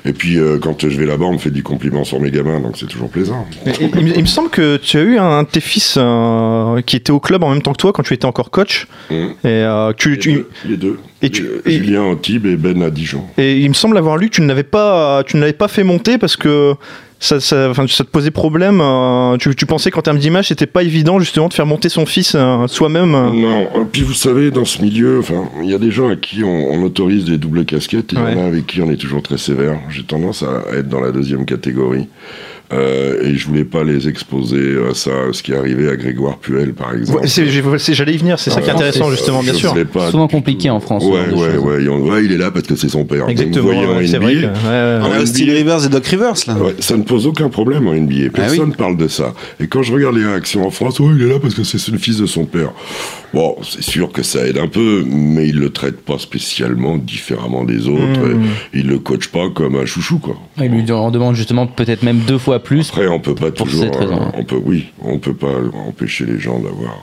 Et 0.05 0.13
puis 0.13 0.39
euh, 0.39 0.59
quand 0.61 0.81
je 0.89 0.99
vais 0.99 1.07
là-bas, 1.07 1.25
on 1.27 1.35
me 1.35 1.39
fait 1.39 1.51
du 1.51 1.63
compliment 1.63 2.05
sur 2.05 2.21
mes 2.21 2.31
gamins, 2.31 2.61
donc 2.61 2.77
c'est 2.77 2.87
toujours 2.87 3.09
plaisant. 3.11 3.47
Et- 3.67 3.71
et- 3.71 3.91
il, 3.97 4.05
me- 4.05 4.15
il 4.17 4.21
me 4.23 4.27
semble 4.27 4.51
que 4.51 4.77
tu 4.77 4.97
as 4.99 5.03
eu 5.03 5.19
un 5.19 5.43
de 5.43 5.49
tes 5.49 5.61
fils 5.61 5.97
euh, 5.99 6.81
qui 6.83 6.97
était 6.97 7.13
au 7.13 7.21
club 7.21 7.43
en 7.45 7.51
même 7.51 7.63
temps 7.63 7.73
que 7.73 7.79
toi 7.79 7.93
quand 7.93 8.03
tu 8.03 8.15
étais 8.15 8.27
encore 8.27 8.51
coach. 8.51 8.87
Mmh. 9.11 9.15
Et, 9.15 9.29
euh, 9.45 9.93
tu, 9.97 10.11
Les 10.13 10.19
tu- 10.19 10.33
deux, 10.33 10.49
les 10.69 10.77
deux. 10.77 10.99
Et 11.27 11.31
tu- 11.31 11.43
Euh, 11.45 11.61
et- 11.67 11.73
Julien 11.79 12.03
Antibes 12.03 12.47
et 12.47 12.57
Ben 12.57 12.83
à 12.83 12.91
Dijon. 12.91 13.25
et 13.39 13.59
il 13.59 13.69
me 13.69 13.75
semble 13.75 13.97
avoir 13.99 14.17
lu 14.17 14.29
que 14.31 14.35
tu 14.37 14.43
ne 14.43 14.49
l'avais 14.49 14.63
pas, 14.63 15.23
tu 15.25 15.37
ne 15.37 15.41
l'avais 15.41 15.53
pas 15.53 15.69
fait 15.69 15.85
monter 15.85 16.19
parce 16.19 16.37
que 16.37 16.75
ça, 17.21 17.41
ça, 17.41 17.73
ça 17.75 18.05
te 18.05 18.11
posait 18.11 18.31
problème. 18.31 18.81
euh, 18.83 19.37
tu, 19.39 19.55
tu 19.55 19.65
pensais 19.65 19.91
qu'en 19.91 20.03
termes 20.03 20.19
d'image, 20.19 20.49
c'était 20.49 20.67
pas 20.67 20.83
évident 20.83 21.19
justement 21.21 21.49
de 21.49 21.55
faire 21.55 21.65
monter 21.65 21.89
son 21.89 22.05
fils 22.05 22.35
euh, 22.35 22.67
soi-même. 22.67 23.15
euh. 23.15 23.31
Non, 23.31 23.87
puis 23.91 24.03
vous 24.03 24.13
savez, 24.13 24.51
dans 24.51 24.67
ce 24.67 24.83
milieu, 24.83 25.21
enfin, 25.21 25.49
il 25.63 25.71
y 25.71 25.75
a 25.75 25.79
des 25.79 25.91
gens 25.91 26.09
à 26.11 26.17
qui 26.17 26.45
on, 26.45 26.71
on 26.73 26.83
autorise 26.83 27.25
des 27.25 27.39
doubles 27.39 27.65
casquettes, 27.65 28.13
et 28.13 28.17
il 28.17 28.19
y 28.37 28.41
en 28.41 28.45
a 28.45 28.47
avec 28.47 28.67
qui 28.67 28.83
on 28.83 28.91
est 28.91 28.97
toujours 28.97 29.23
très 29.23 29.39
sévère. 29.39 29.79
J'ai 29.89 30.03
tendance 30.03 30.43
à 30.43 30.77
être 30.77 30.89
dans 30.89 31.01
la 31.01 31.13
deuxième 31.13 31.47
catégorie. 31.47 32.09
Euh, 32.75 33.23
et 33.23 33.37
je 33.37 33.47
voulais 33.47 33.65
pas 33.65 33.85
les 33.85 34.09
exposer 34.09 34.75
à 34.91 34.95
ça, 34.95 35.11
à 35.31 35.33
ce 35.33 35.43
qui 35.43 35.53
est 35.53 35.57
arrivé 35.57 35.89
à 35.89 35.97
Grégoire 35.97 36.39
Puel, 36.39 36.73
par 36.75 36.93
exemple. 36.95 37.21
Ouais, 37.21 37.27
c'est- 37.29 37.47
c'est- 37.79 37.95
J'allais 37.95 38.15
y 38.15 38.17
venir, 38.17 38.39
c'est 38.39 38.51
ça 38.51 38.61
qui 38.61 38.67
est 38.69 38.71
Ouais, 38.73 38.75
intéressant 38.77 39.05
c'est- 39.07 39.11
justement, 39.13 39.43
bien 39.43 39.55
sûr. 39.55 39.75
pas 39.93 40.11
Souvent 40.11 40.27
compliqué 40.29 40.71
en 40.71 40.81
France, 40.81 41.05
Ouais, 41.05 41.33
ouais, 41.33 41.57
ouais, 41.57 41.83
et 41.85 41.89
on- 41.89 42.01
ouais, 42.09 42.25
il 42.25 42.33
est 42.33 42.37
là 42.37 42.51
parce 42.51 42.67
que 42.67 42.75
c'est 42.75 42.89
son 42.89 43.05
père. 43.05 43.29
Exactement, 43.29 43.69
en 43.71 44.01
c'est 44.05 44.17
vrai. 44.19 44.35
Que- 44.35 44.41
ouais, 44.41 44.47
ouais. 44.47 44.99
On 45.03 45.13
a 45.13 45.19
en 45.19 45.23
Austin 45.23 45.45
NBA. 45.45 45.53
Rivers 45.55 45.85
et 45.87 45.89
Doc 45.89 46.07
Rivers 46.07 46.35
là. 46.49 46.55
Ouais, 46.55 46.75
ça 46.81 46.97
ne 46.97 47.03
pose 47.03 47.27
aucun 47.27 47.49
problème 47.49 47.87
en 47.87 47.95
NBA. 47.95 48.25
Ah 48.29 48.31
Personne 48.35 48.71
ne 48.71 48.75
parle 48.75 48.97
de 48.97 49.09
ça. 49.09 49.35
Et 49.61 49.67
quand 49.69 49.83
je 49.83 49.93
regarde 49.93 50.17
les 50.17 50.25
réactions 50.25 50.67
en 50.67 50.71
France, 50.71 50.99
oh, 51.01 51.11
il 51.17 51.23
est 51.23 51.29
là 51.29 51.39
parce 51.41 51.55
que 51.55 51.63
c'est 51.65 51.87
le 51.93 51.99
fils 51.99 52.17
de 52.19 52.27
son 52.27 52.45
père. 52.45 52.71
Bon, 53.33 53.57
c'est 53.63 53.83
sûr 53.83 54.13
que 54.13 54.23
ça 54.23 54.47
aide 54.47 54.59
un 54.59 54.69
peu, 54.69 55.05
mais 55.09 55.49
il 55.49 55.59
le 55.59 55.71
traite 55.71 56.01
pas 56.01 56.19
spécialement 56.19 56.97
différemment 56.97 57.65
des 57.65 57.89
autres. 57.89 58.21
Mmh. 58.29 58.45
Et 58.75 58.79
il 58.81 58.87
le 58.87 58.99
coach 59.01 59.29
pas 59.29 59.49
comme 59.53 59.75
un 59.77 59.87
chouchou, 59.87 60.19
quoi. 60.19 60.37
Il 60.61 60.71
lui 60.71 60.91
en 60.93 61.11
demande 61.11 61.35
justement 61.35 61.67
peut-être 61.67 62.03
même 62.05 62.19
deux 62.19 62.39
fois 62.39 62.61
plus. 62.65 62.89
Après, 62.91 63.07
on 63.07 63.21
peut 63.21 63.35
pas 63.37 63.51
Pour 63.53 63.67
toujours. 63.67 63.85
cette 63.85 63.97
raison. 63.97 64.21
euh, 64.21 64.31
on 64.39 64.45
peut, 64.45 64.61
oui, 64.65 64.87
on 65.03 65.19
peut 65.19 65.35
pas 65.35 65.55
empêcher 65.89 66.25
les 66.27 66.39
gens 66.41 66.59
d'avoir. 66.59 66.99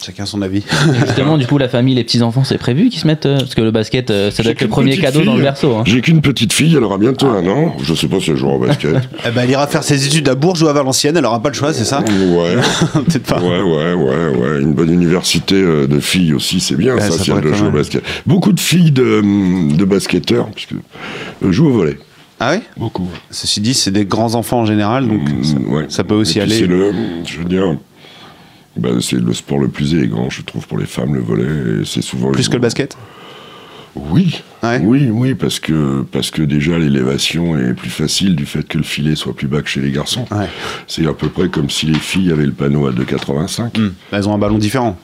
Chacun 0.00 0.26
son 0.26 0.42
avis. 0.42 0.62
Justement, 1.06 1.36
du 1.36 1.46
coup, 1.48 1.58
la 1.58 1.68
famille, 1.68 1.96
les 1.96 2.04
petits-enfants, 2.04 2.44
c'est 2.44 2.56
prévu 2.56 2.88
qu'ils 2.88 3.00
se 3.00 3.06
mettent. 3.08 3.26
euh, 3.26 3.38
parce 3.40 3.56
que 3.56 3.62
le 3.62 3.72
basket, 3.72 4.12
euh, 4.12 4.30
ça 4.30 4.44
doit 4.44 4.44
J'ai 4.44 4.50
être 4.52 4.60
le 4.60 4.66
qu'une 4.66 4.70
premier 4.70 4.90
petite 4.92 5.02
cadeau 5.02 5.22
dans 5.24 5.32
le 5.32 5.38
fille. 5.38 5.42
berceau. 5.42 5.74
hein. 5.74 5.82
J'ai 5.86 6.00
qu'une 6.02 6.20
petite 6.20 6.52
fille, 6.52 6.72
elle 6.76 6.84
aura 6.84 6.98
bientôt 6.98 7.26
un 7.26 7.44
an. 7.48 7.74
Je 7.82 7.94
sais 7.94 8.06
pas 8.06 8.20
si 8.20 8.30
elle 8.30 8.36
jouera 8.36 8.54
au 8.54 8.58
basket. 8.60 8.94
Eh 9.26 9.30
ben, 9.32 9.42
elle 9.42 9.50
ira 9.50 9.66
faire 9.66 9.82
ses 9.82 10.06
études 10.06 10.28
à 10.28 10.36
Bourges 10.36 10.62
ou 10.62 10.68
à 10.68 10.72
Valenciennes. 10.72 11.16
Elle 11.16 11.24
aura 11.24 11.42
pas 11.42 11.48
le 11.48 11.56
choix, 11.56 11.72
c'est 11.72 11.84
ça? 11.84 11.98
Ouais. 12.00 12.54
Peut-être 12.94 13.24
pas. 13.24 13.40
Ouais, 13.40 13.60
ouais, 13.60 13.94
ouais, 13.94 14.36
ouais. 14.38 14.60
Une 14.62 14.72
bonne 14.72 14.92
université 14.92 15.56
euh, 15.56 15.88
de 15.88 15.98
filles 15.98 16.32
aussi, 16.32 16.60
c'est 16.60 16.76
bien 16.76 16.96
ça, 17.00 17.10
ça 17.10 17.24
si 17.24 17.32
elle 17.32 17.52
jouer 17.56 17.66
au 17.68 17.72
basket. 17.72 18.04
Beaucoup 18.24 18.52
de 18.52 18.60
filles 18.60 18.92
de, 18.92 19.74
de 19.76 19.84
basketteurs, 19.84 20.46
puisque 20.54 20.74
euh, 20.74 21.50
jouent 21.50 21.70
au 21.70 21.72
volet. 21.72 21.98
Ah 22.40 22.52
oui 22.54 22.60
Beaucoup. 22.76 23.08
Ceci 23.30 23.60
dit, 23.60 23.74
c'est 23.74 23.90
des 23.90 24.04
grands 24.04 24.34
enfants 24.34 24.60
en 24.60 24.64
général, 24.66 25.08
donc 25.08 25.28
Hum, 25.28 25.44
ça, 25.44 25.58
ouais. 25.58 25.86
ça 25.88 26.04
peut 26.04 26.14
aussi 26.14 26.40
aller. 26.40 26.56
C'est 26.58 26.66
le, 26.66 26.92
je 27.26 27.38
veux 27.38 27.44
dire, 27.44 27.76
bah, 28.76 28.90
c'est 29.00 29.18
le 29.20 29.32
sport 29.34 29.58
le 29.58 29.68
plus 29.68 29.94
élégant, 29.94 30.30
je 30.30 30.42
trouve, 30.42 30.66
pour 30.68 30.78
les 30.78 30.86
femmes, 30.86 31.14
le 31.14 31.20
volet. 31.20 31.80
et 31.82 31.84
C'est 31.84 32.02
souvent 32.02 32.30
Plus 32.30 32.48
que 32.48 32.54
le 32.54 32.60
basket 32.60 32.96
Oui, 33.96 34.40
Ouais. 34.62 34.80
oui, 34.82 35.08
oui, 35.10 35.34
parce 35.34 35.58
que, 35.60 36.02
parce 36.12 36.30
que 36.30 36.42
déjà 36.42 36.78
l'élévation 36.78 37.58
est 37.58 37.74
plus 37.74 37.90
facile 37.90 38.36
du 38.36 38.46
fait 38.46 38.62
que 38.66 38.78
le 38.78 38.84
filet 38.84 39.14
soit 39.16 39.34
plus 39.34 39.46
bas 39.48 39.62
que 39.62 39.68
chez 39.68 39.80
les 39.80 39.90
garçons. 39.90 40.24
Ouais. 40.30 40.48
C'est 40.86 41.06
à 41.06 41.12
peu 41.12 41.28
près 41.28 41.48
comme 41.48 41.70
si 41.70 41.86
les 41.86 41.98
filles 41.98 42.30
avaient 42.32 42.46
le 42.46 42.52
panneau 42.52 42.86
à 42.86 42.92
2,85. 42.92 43.78
Hmm. 43.78 43.92
Elles 44.12 44.28
ont 44.28 44.34
un 44.34 44.38
ballon 44.38 44.58
différent. 44.58 44.96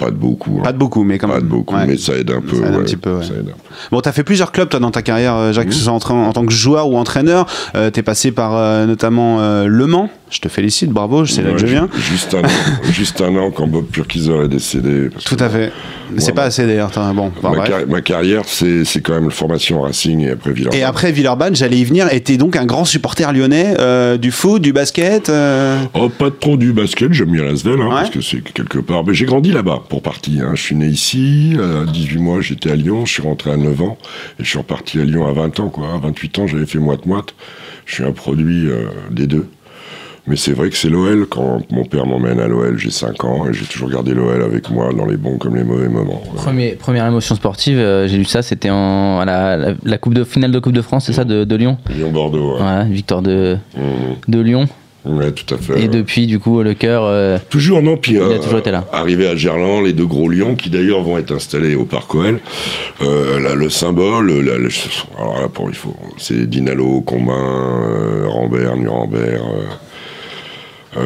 Pas 0.00 0.10
de 0.10 0.16
beaucoup. 0.16 0.56
hein. 0.58 0.62
Pas 0.64 0.72
de 0.72 0.78
beaucoup, 0.78 1.04
mais 1.04 1.18
quand 1.18 1.28
même. 1.28 1.36
Pas 1.36 1.42
de 1.42 1.46
beaucoup, 1.46 1.74
Ouais. 1.74 1.86
mais 1.86 1.98
ça 1.98 2.14
aide 2.14 2.30
un 2.30 2.40
peu. 2.40 2.56
Ça 2.56 2.66
aide 2.68 2.74
un 2.74 2.82
petit 2.82 2.96
peu, 2.96 3.16
ouais. 3.16 3.22
Ça 3.22 3.34
aide 3.34 3.48
un 3.48 3.52
peu. 3.52 3.74
Bon, 3.92 4.00
t'as 4.00 4.12
fait 4.12 4.24
plusieurs 4.24 4.50
clubs, 4.50 4.68
toi, 4.68 4.80
dans 4.80 4.90
ta 4.90 5.02
carrière, 5.02 5.36
euh, 5.36 5.52
Jacques, 5.52 5.68
que 5.68 5.74
ce 5.74 5.84
soit 5.84 5.92
en, 5.92 6.32
tant 6.32 6.46
que 6.46 6.52
joueur 6.52 6.88
ou 6.88 6.96
entraîneur. 6.96 7.46
Euh, 7.74 7.90
T'es 7.90 8.02
passé 8.02 8.32
par 8.32 8.56
euh, 8.56 8.86
notamment 8.86 9.40
euh, 9.40 9.66
Le 9.66 9.86
Mans. 9.86 10.08
Je 10.30 10.38
te 10.38 10.48
félicite, 10.48 10.90
bravo, 10.90 11.26
c'est 11.26 11.42
là 11.42 11.50
que 11.50 11.58
je 11.58 11.66
viens. 11.66 11.88
Juste 11.98 12.34
un, 12.34 12.44
an, 12.44 12.48
juste 12.92 13.20
un 13.20 13.34
an 13.34 13.50
quand 13.50 13.66
Bob 13.66 13.86
Purkiser 13.86 14.44
est 14.44 14.48
décédé. 14.48 15.08
Tout 15.26 15.36
à 15.40 15.48
fait. 15.48 15.72
C'est 16.18 16.32
pas 16.32 16.44
assez 16.44 16.66
d'ailleurs. 16.66 16.92
Bon, 17.14 17.32
ma, 17.88 18.00
carrière, 18.00 18.42
c'est 18.46 18.84
quand 19.02 19.14
même 19.14 19.24
la 19.24 19.30
formation 19.30 19.82
Racing 19.82 20.20
et 20.20 20.30
après 20.30 20.52
Villeurbanne. 20.52 20.80
Et 20.80 20.84
après 20.84 21.10
Villeurbanne, 21.10 21.56
j'allais 21.56 21.78
y 21.78 21.84
venir. 21.84 22.06
Et 22.12 22.20
t'es 22.20 22.36
donc 22.36 22.54
un 22.54 22.64
grand 22.64 22.84
supporter 22.84 23.32
lyonnais 23.32 23.74
du 24.18 24.30
foot, 24.30 24.62
du 24.62 24.72
basket. 24.72 25.32
Oh, 25.94 26.08
pas 26.08 26.30
trop 26.30 26.56
du 26.56 26.72
basket, 26.72 27.12
j'aime 27.12 27.32
bien 27.32 27.42
l'Asvel, 27.42 27.80
hein, 27.80 27.88
parce 27.90 28.10
que 28.10 28.20
c'est 28.20 28.40
quelque 28.40 28.78
part. 28.78 29.04
Mais 29.04 29.14
j'ai 29.14 29.26
grandi 29.26 29.50
là-bas, 29.50 29.82
pour 29.90 30.00
partie. 30.02 30.38
Hein. 30.40 30.52
Je 30.54 30.62
suis 30.62 30.74
né 30.76 30.86
ici, 30.86 31.54
à 31.60 31.84
18 31.84 32.18
mois, 32.18 32.40
j'étais 32.40 32.70
à 32.70 32.76
Lyon, 32.76 33.04
je 33.04 33.12
suis 33.12 33.22
rentré 33.22 33.50
à 33.50 33.56
9 33.58 33.82
ans, 33.82 33.98
et 34.38 34.44
je 34.44 34.48
suis 34.48 34.58
reparti 34.58 34.98
à 35.00 35.04
Lyon 35.04 35.26
à 35.26 35.32
20 35.32 35.60
ans, 35.60 35.68
quoi. 35.68 35.92
À 35.94 35.98
28 35.98 36.38
ans, 36.38 36.46
j'avais 36.46 36.64
fait 36.66 36.78
moite-moite. 36.78 37.34
Je 37.84 37.94
suis 37.96 38.04
un 38.04 38.12
produit 38.12 38.68
euh, 38.70 38.86
des 39.10 39.26
deux. 39.26 39.46
Mais 40.26 40.36
c'est 40.36 40.52
vrai 40.52 40.68
que 40.70 40.76
c'est 40.76 40.90
l'OL. 40.90 41.26
Quand 41.28 41.60
mon 41.72 41.84
père 41.84 42.06
m'emmène 42.06 42.38
à 42.38 42.46
l'OL, 42.46 42.78
j'ai 42.78 42.90
5 42.90 43.24
ans, 43.24 43.46
et 43.48 43.52
j'ai 43.52 43.64
toujours 43.64 43.90
gardé 43.90 44.14
l'OL 44.14 44.40
avec 44.42 44.70
moi 44.70 44.92
dans 44.96 45.06
les 45.06 45.16
bons 45.16 45.38
comme 45.38 45.56
les 45.56 45.64
mauvais 45.64 45.88
moments. 45.88 46.22
Premier- 46.36 46.72
première 46.76 47.06
émotion 47.06 47.34
sportive, 47.34 47.78
euh, 47.78 48.06
j'ai 48.06 48.16
lu 48.18 48.24
ça, 48.26 48.42
c'était 48.42 48.68
à 48.68 49.24
la, 49.26 49.56
la, 49.56 49.74
la 49.82 49.98
coupe 49.98 50.14
de 50.14 50.22
finale 50.22 50.52
de 50.52 50.58
Coupe 50.60 50.74
de 50.74 50.82
France, 50.82 51.06
c'est 51.06 51.12
ça, 51.14 51.24
de, 51.24 51.42
de 51.44 51.56
Lyon? 51.56 51.78
Lyon-Bordeaux, 51.92 52.52
ouais. 52.52 52.58
Voilà, 52.58 52.84
victoire 52.84 53.22
de, 53.22 53.56
Mmh. 53.76 53.80
de 54.30 54.40
Lyon. 54.40 54.68
Ouais, 55.04 55.32
tout 55.32 55.54
à 55.54 55.58
fait. 55.58 55.82
Et 55.82 55.88
depuis, 55.88 56.26
du 56.26 56.38
coup, 56.38 56.62
le 56.62 56.74
cœur. 56.74 57.04
euh, 57.04 57.38
Toujours, 57.48 57.80
non, 57.82 57.96
puis, 57.96 58.12
Il 58.12 58.18
a 58.20 58.24
euh, 58.24 58.38
toujours 58.38 58.58
été 58.58 58.70
là. 58.70 58.84
Arrivé 58.92 59.26
à 59.28 59.34
Gerland, 59.34 59.82
les 59.84 59.92
deux 59.94 60.04
gros 60.06 60.28
lions, 60.28 60.56
qui 60.56 60.68
d'ailleurs 60.68 61.02
vont 61.02 61.16
être 61.16 61.32
installés 61.32 61.74
au 61.74 61.84
Parc 61.86 62.14
OL. 62.14 62.38
Euh, 63.00 63.40
là, 63.40 63.54
le 63.54 63.70
symbole, 63.70 64.30
là, 64.30 64.58
le- 64.58 64.68
alors 65.18 65.40
là, 65.40 65.48
pour, 65.48 65.70
il 65.70 65.74
faut, 65.74 65.96
c'est 66.18 66.48
Dinalo, 66.48 67.00
Combin, 67.00 68.26
Rambert, 68.28 68.76
Nuremberg, 68.76 69.40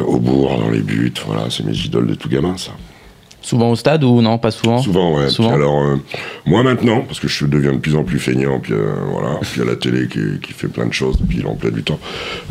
Aubourg 0.07 0.59
dans 0.59 0.71
les 0.71 0.81
buts, 0.81 1.13
voilà, 1.27 1.43
c'est 1.49 1.63
mes 1.63 1.77
idoles 1.77 2.07
de 2.07 2.15
tout 2.15 2.27
gamin, 2.27 2.55
ça. 2.57 2.71
Souvent 3.45 3.71
au 3.71 3.75
stade 3.75 4.03
ou 4.03 4.21
non, 4.21 4.37
pas 4.37 4.51
souvent 4.51 4.79
Souvent, 4.79 5.15
ouais. 5.15 5.29
Souvent. 5.29 5.49
Puis 5.49 5.57
alors, 5.57 5.81
euh, 5.83 5.95
moi 6.45 6.63
maintenant, 6.63 7.01
parce 7.01 7.19
que 7.19 7.27
je 7.27 7.45
deviens 7.45 7.73
de 7.73 7.77
plus 7.77 7.95
en 7.95 8.03
plus 8.03 8.19
feignant, 8.19 8.59
puis 8.59 8.73
euh, 8.73 8.93
voilà, 9.11 9.39
puis 9.41 9.61
à 9.61 9.65
la 9.65 9.75
télé 9.75 10.07
qui, 10.07 10.39
qui 10.41 10.53
fait 10.53 10.67
plein 10.67 10.85
de 10.87 10.93
choses 10.93 11.17
depuis 11.19 11.41
l'emploi 11.41 11.71
du 11.71 11.83
temps. 11.83 11.99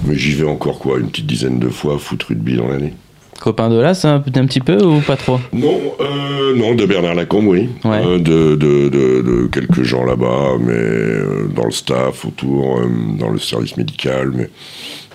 Mais 0.07 0.15
j'y 0.17 0.33
vais 0.33 0.49
encore 0.49 0.79
quoi, 0.79 0.99
une 0.99 1.09
petite 1.09 1.27
dizaine 1.27 1.59
de 1.59 1.69
fois, 1.69 1.99
foot 1.99 2.23
rugby 2.23 2.57
dans 2.57 2.69
l'année. 2.69 2.95
Copain 3.41 3.69
de 3.69 3.79
là, 3.79 3.95
c'est 3.95 4.09
un, 4.09 4.17
un 4.17 4.47
petit 4.47 4.61
peu 4.61 4.83
ou 4.83 5.01
pas 5.01 5.17
trop? 5.17 5.39
Non, 5.53 5.79
euh, 6.01 6.57
non, 6.57 6.75
de 6.75 6.87
Bernard 6.87 7.15
Lacombe, 7.15 7.49
oui. 7.49 7.69
Ouais. 7.85 8.01
Euh, 8.07 8.19
de, 8.19 8.55
de, 8.55 8.89
de, 8.89 9.23
de 9.23 9.47
quelques 9.49 9.83
gens 9.83 10.05
là-bas, 10.05 10.53
mais 10.61 10.73
euh, 10.73 11.49
dans 11.55 11.65
le 11.65 11.73
staff, 11.73 12.25
autour, 12.25 12.81
dans 13.19 13.31
le 13.31 13.39
service 13.39 13.77
médical. 13.77 14.31
Mais 14.35 14.49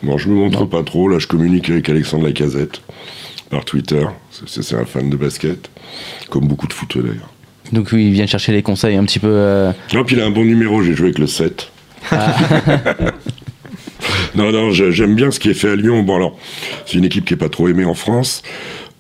non, 0.04 0.18
je 0.18 0.30
me 0.30 0.36
montre 0.36 0.66
pas 0.66 0.84
trop. 0.84 1.08
Là, 1.08 1.18
je 1.18 1.28
communique 1.28 1.70
avec 1.70 1.90
Alexandre 1.90 2.26
Lacazette 2.26 2.82
par 3.50 3.66
Twitter. 3.66 4.06
C'est 4.48 4.76
un 4.76 4.86
fan 4.86 5.10
de 5.10 5.16
basket, 5.18 5.70
comme 6.30 6.48
beaucoup 6.48 6.68
de 6.68 6.74
foot 6.74 6.98
d'ailleurs. 6.98 7.30
Donc 7.72 7.90
oui, 7.92 8.08
il 8.08 8.14
vient 8.14 8.26
chercher 8.28 8.52
les 8.52 8.64
conseils 8.64 8.96
un 8.96 9.04
petit 9.06 9.20
peu. 9.20 9.28
euh, 9.30 9.72
Non, 9.94 10.04
puis 10.04 10.16
il 10.16 10.22
a 10.22 10.26
un 10.26 10.32
bon 10.32 10.44
numéro. 10.46 10.82
J'ai 10.84 10.94
joué 10.96 11.08
avec 11.08 11.20
le 11.20 11.28
7. 11.28 11.70
non, 14.36 14.52
non, 14.52 14.72
je- 14.72 14.92
j'aime 14.92 15.16
bien 15.16 15.30
ce 15.32 15.40
qui 15.40 15.50
est 15.50 15.54
fait 15.54 15.70
à 15.72 15.76
Lyon. 15.76 16.02
Bon, 16.04 16.16
alors, 16.16 16.38
c'est 16.86 16.98
une 16.98 17.06
équipe 17.06 17.26
qui 17.26 17.34
est 17.34 17.38
pas 17.38 17.50
trop 17.50 17.68
aimée 17.68 17.86
en 17.86 17.94
France. 17.94 18.42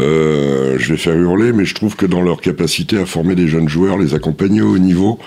Euh, 0.01 0.77
je 0.79 0.91
vais 0.93 0.97
faire 0.97 1.15
hurler, 1.15 1.51
mais 1.51 1.65
je 1.65 1.73
trouve 1.75 1.95
que 1.95 2.05
dans 2.05 2.21
leur 2.21 2.39
capacité 2.41 2.97
à 2.97 3.05
former 3.05 3.35
des 3.35 3.47
jeunes 3.47 3.67
joueurs, 3.67 3.97
les 3.97 4.13
accompagner 4.13 4.61
au 4.61 4.75
haut 4.75 4.77
niveau, 4.77 5.19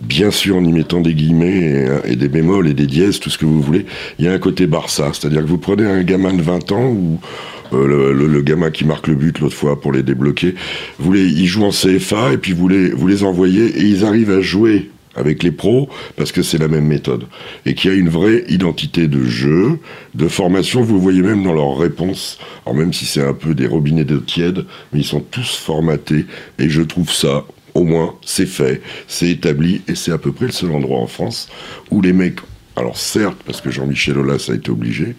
bien 0.00 0.30
sûr 0.30 0.56
en 0.56 0.64
y 0.64 0.72
mettant 0.72 1.00
des 1.00 1.14
guillemets 1.14 1.88
et, 2.06 2.12
et 2.12 2.16
des 2.16 2.28
bémols 2.28 2.68
et 2.68 2.74
des 2.74 2.86
dièses, 2.86 3.18
tout 3.18 3.30
ce 3.30 3.38
que 3.38 3.44
vous 3.44 3.60
voulez, 3.60 3.86
il 4.18 4.24
y 4.24 4.28
a 4.28 4.32
un 4.32 4.38
côté 4.38 4.66
Barça. 4.66 5.10
C'est-à-dire 5.12 5.40
que 5.42 5.48
vous 5.48 5.58
prenez 5.58 5.84
un 5.84 6.02
gamin 6.02 6.32
de 6.32 6.42
20 6.42 6.70
ans 6.72 6.84
ou 6.90 7.18
euh, 7.18 7.63
le, 7.74 8.12
le- 8.12 8.42
gamin 8.42 8.70
qui 8.70 8.84
marque 8.84 9.08
le 9.08 9.14
but 9.14 9.38
l'autre 9.40 9.56
fois 9.56 9.80
pour 9.80 9.92
les 9.92 10.02
débloquer, 10.02 10.54
ils 11.02 11.46
jouent 11.46 11.64
en 11.64 11.70
CFA 11.70 12.32
et 12.32 12.38
puis 12.38 12.52
vous 12.52 12.68
les, 12.68 13.24
envoyez 13.24 13.66
et 13.66 13.82
ils 13.82 14.04
arrivent 14.04 14.30
à 14.30 14.40
jouer 14.40 14.90
avec 15.16 15.42
les 15.42 15.52
pros 15.52 15.88
parce 16.16 16.32
que 16.32 16.42
c'est 16.42 16.58
la 16.58 16.68
même 16.68 16.86
méthode 16.86 17.24
et 17.66 17.74
qu'il 17.74 17.90
y 17.90 17.94
a 17.94 17.96
une 17.96 18.08
vraie 18.08 18.44
identité 18.48 19.06
de 19.06 19.24
jeu, 19.24 19.78
de 20.14 20.28
formation. 20.28 20.82
Vous 20.82 20.94
le 20.94 21.00
voyez 21.00 21.22
même 21.22 21.42
dans 21.44 21.54
leurs 21.54 21.78
réponses. 21.78 22.38
Alors 22.66 22.76
même 22.76 22.92
si 22.92 23.06
c'est 23.06 23.22
un 23.22 23.34
peu 23.34 23.54
des 23.54 23.66
robinets 23.66 24.04
d'eau 24.04 24.18
tiède, 24.18 24.64
mais 24.92 25.00
ils 25.00 25.04
sont 25.04 25.20
tous 25.20 25.56
formatés 25.56 26.26
et 26.58 26.68
je 26.68 26.82
trouve 26.82 27.10
ça. 27.10 27.44
Au 27.74 27.82
moins, 27.82 28.14
c'est 28.24 28.46
fait, 28.46 28.82
c'est 29.08 29.28
établi, 29.30 29.82
et 29.88 29.96
c'est 29.96 30.12
à 30.12 30.18
peu 30.18 30.30
près 30.30 30.46
le 30.46 30.52
seul 30.52 30.70
endroit 30.70 31.00
en 31.00 31.08
France 31.08 31.48
où 31.90 32.00
les 32.00 32.12
mecs, 32.12 32.38
alors 32.76 32.96
certes, 32.96 33.38
parce 33.44 33.60
que 33.60 33.72
Jean-Michel 33.72 34.16
Aulas 34.16 34.48
a 34.48 34.54
été 34.54 34.70
obligé, 34.70 35.16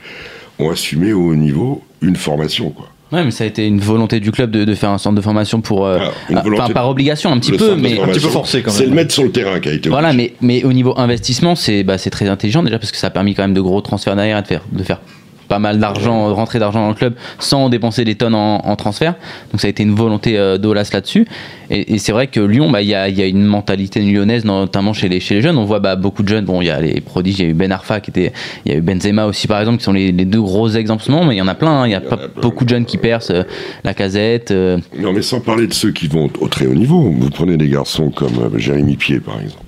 ont 0.59 0.69
assumé 0.69 1.13
au 1.13 1.29
haut 1.31 1.35
niveau 1.35 1.83
une 2.01 2.15
formation, 2.15 2.69
quoi. 2.69 2.87
Ouais, 3.11 3.23
mais 3.23 3.29
ça 3.31 3.43
a 3.43 3.47
été 3.47 3.65
une 3.67 3.79
volonté 3.79 4.19
du 4.19 4.31
club 4.31 4.49
de, 4.49 4.65
de 4.65 4.73
faire 4.73 4.89
un 4.89 4.97
centre 4.97 5.15
de 5.15 5.21
formation 5.21 5.61
pour. 5.61 5.85
euh, 5.85 5.99
Ah, 6.33 6.43
enfin, 6.45 6.69
par 6.73 6.89
obligation, 6.89 7.31
un 7.31 7.37
petit 7.39 7.51
peu, 7.51 7.75
mais. 7.75 7.99
Un 7.99 8.07
petit 8.07 8.19
peu 8.19 8.29
forcé, 8.29 8.61
quand 8.63 8.71
C'est 8.71 8.81
même. 8.81 8.89
le 8.89 8.95
mettre 8.95 9.13
sur 9.13 9.23
le 9.23 9.31
terrain 9.31 9.59
qui 9.59 9.69
a 9.69 9.73
été 9.73 9.89
Voilà, 9.89 10.09
obligé. 10.09 10.33
mais, 10.41 10.61
mais 10.63 10.63
au 10.63 10.73
niveau 10.73 10.93
investissement, 10.97 11.55
c'est 11.55 11.83
bah, 11.83 11.97
c'est 11.99 12.09
très 12.09 12.27
intelligent 12.27 12.63
déjà 12.63 12.79
parce 12.79 12.91
que 12.91 12.97
ça 12.97 13.07
a 13.07 13.09
permis 13.11 13.35
quand 13.35 13.43
même 13.43 13.53
de 13.53 13.61
gros 13.61 13.79
transferts 13.81 14.15
derrière 14.15 14.39
et 14.39 14.41
de 14.41 14.47
faire, 14.47 14.61
de 14.71 14.83
faire 14.83 14.99
pas 15.47 15.59
mal 15.59 15.79
d'argent, 15.79 16.29
de 16.29 16.33
rentrer 16.33 16.59
d'argent 16.59 16.81
dans 16.81 16.89
le 16.89 16.95
club 16.95 17.13
sans 17.39 17.69
dépenser 17.69 18.03
des 18.05 18.15
tonnes 18.15 18.35
en, 18.35 18.57
en 18.65 18.75
transfert. 18.75 19.15
Donc 19.51 19.61
ça 19.61 19.67
a 19.67 19.69
été 19.69 19.83
une 19.83 19.93
volonté 19.95 20.37
euh, 20.37 20.57
d'Olas 20.57 20.89
là-dessus. 20.93 21.27
Et, 21.69 21.93
et 21.93 21.97
c'est 21.97 22.11
vrai 22.11 22.27
que 22.27 22.39
Lyon, 22.39 22.69
bah, 22.71 22.81
il 22.81 22.87
y, 22.87 22.95
a, 22.95 23.09
y 23.09 23.21
a 23.21 23.25
une 23.25 23.43
mentalité 23.43 23.99
lyonnaise, 24.01 24.45
notamment 24.45 24.93
chez 24.93 25.09
les, 25.09 25.19
chez 25.19 25.35
les 25.35 25.41
jeunes. 25.41 25.57
On 25.57 25.65
voit 25.65 25.79
bah, 25.79 25.95
beaucoup 25.95 26.23
de 26.23 26.27
jeunes. 26.29 26.45
Bon, 26.45 26.61
il 26.61 26.65
y 26.67 26.69
a 26.69 26.79
les 26.81 27.01
prodiges, 27.01 27.39
il 27.39 27.43
y 27.45 27.47
a 27.47 27.51
eu 27.51 27.53
Ben 27.53 27.71
Arfa 27.71 27.99
qui 27.99 28.11
était, 28.11 28.33
il 28.65 28.71
y 28.71 28.75
a 28.75 28.77
eu 28.77 28.81
Benzema 28.81 29.25
aussi 29.25 29.47
par 29.47 29.59
exemple, 29.59 29.77
qui 29.79 29.83
sont 29.83 29.93
les, 29.93 30.11
les 30.11 30.25
deux 30.25 30.41
gros 30.41 30.69
exemples 30.69 31.01
en 31.03 31.05
ce 31.05 31.11
moment. 31.11 31.25
Mais 31.25 31.35
il 31.35 31.39
y 31.39 31.41
en 31.41 31.47
a 31.47 31.55
plein. 31.55 31.81
hein. 31.81 31.87
Il 31.87 31.91
y 31.91 31.95
a 31.95 31.99
Il 32.01 32.05
y 32.05 32.09
pas 32.09 32.15
a 32.15 32.27
plein. 32.27 32.41
beaucoup 32.41 32.63
de 32.65 32.69
jeunes 32.69 32.85
qui 32.85 32.97
percent. 32.97 33.31
euh, 33.33 33.43
la 33.83 33.93
casette. 33.93 34.51
euh, 34.51 34.77
Non, 34.97 35.13
mais 35.13 35.21
sans 35.21 35.39
parler 35.39 35.67
de 35.67 35.73
ceux 35.73 35.91
qui 35.91 36.07
vont 36.07 36.29
au 36.39 36.47
très 36.47 36.67
haut 36.67 36.73
niveau. 36.75 37.01
Vous 37.01 37.29
prenez 37.29 37.57
des 37.57 37.67
garçons 37.69 38.09
comme 38.09 38.37
euh, 38.39 38.57
Jérémy 38.59 38.95
Pied, 38.95 39.19
par 39.19 39.39
exemple, 39.41 39.63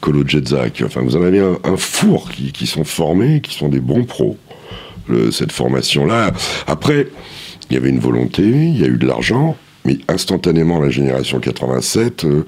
Colo 0.00 0.26
Jetzak. 0.26 0.82
Enfin, 0.84 1.00
vous 1.02 1.16
en 1.16 1.22
avez 1.22 1.40
un, 1.40 1.56
un 1.64 1.76
four 1.76 2.30
qui, 2.30 2.52
qui 2.52 2.66
sont 2.66 2.84
formés, 2.84 3.40
qui 3.40 3.54
sont 3.54 3.68
des 3.68 3.80
bons 3.80 4.04
pros. 4.04 4.36
Le- 5.12 5.30
cette 5.30 5.52
formation-là. 5.52 6.32
Après, 6.66 7.08
il 7.70 7.74
y 7.74 7.76
avait 7.76 7.90
une 7.90 8.00
volonté, 8.00 8.42
il 8.42 8.78
y 8.80 8.84
a 8.84 8.88
eu 8.88 8.96
de 8.98 9.06
l'argent. 9.06 9.56
Mais 9.84 9.98
instantanément, 10.08 10.80
la 10.80 10.90
génération 10.90 11.40
87, 11.40 12.24
euh, 12.24 12.44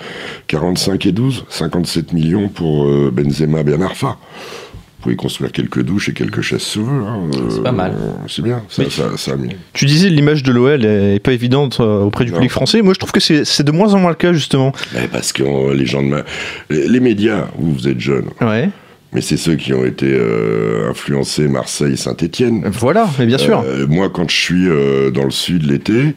45 0.46 1.04
et 1.06 1.12
12, 1.12 1.44
57 1.48 2.12
millions 2.12 2.48
pour 2.48 2.84
euh, 2.86 3.10
Benzema 3.12 3.64
Bernarfa. 3.64 4.16
Vous 4.16 5.02
pouvez 5.10 5.16
construire 5.16 5.50
quelques 5.52 5.82
douches 5.82 6.08
et 6.08 6.12
quelques 6.14 6.42
chaises 6.42 6.62
sauveuses. 6.62 7.04
hein, 7.06 7.28
C'est 7.50 7.58
euh, 7.58 7.62
pas 7.62 7.72
mal. 7.72 7.94
C'est 8.28 8.40
bien, 8.40 8.62
ça, 8.68 8.88
ça, 8.88 9.04
ça. 9.16 9.32
Tu 9.72 9.84
disais 9.84 10.08
l'image 10.10 10.44
de 10.44 10.52
l'OL 10.52 10.84
est 10.84 11.18
pas 11.18 11.32
évidente 11.32 11.78
euh, 11.80 12.02
auprès 12.04 12.24
du 12.24 12.30
Non. 12.30 12.36
public 12.36 12.52
français. 12.52 12.80
Moi, 12.82 12.94
je 12.94 13.00
trouve 13.00 13.10
que 13.12 13.20
c'est 13.20 13.62
de 13.64 13.72
moins 13.72 13.92
en 13.94 13.98
moins 13.98 14.10
le 14.10 14.16
cas, 14.16 14.32
justement. 14.32 14.72
Mais 14.94 15.08
parce 15.08 15.32
que 15.32 15.42
euh, 15.42 15.74
les 15.74 15.86
gens 15.86 16.02
de 16.04 16.08
ma... 16.08 16.22
les, 16.70 16.86
les 16.88 17.00
médias, 17.00 17.48
vous, 17.58 17.72
vous 17.74 17.88
êtes 17.88 18.00
jeunes, 18.00 18.28
Ouais. 18.40 18.70
Mais 19.14 19.20
c'est 19.20 19.36
ceux 19.36 19.54
qui 19.56 19.72
ont 19.72 19.84
été 19.84 20.06
euh, 20.08 20.90
influencés 20.90 21.48
Marseille, 21.48 21.96
Saint-Étienne. 21.96 22.62
Voilà, 22.72 23.08
mais 23.18 23.26
bien 23.26 23.38
sûr. 23.38 23.64
moi, 23.88 24.10
quand 24.10 24.28
je 24.28 24.36
suis 24.36 24.68
euh, 24.68 25.10
dans 25.10 25.24
le 25.24 25.30
sud 25.30 25.64
l'été, 25.70 26.14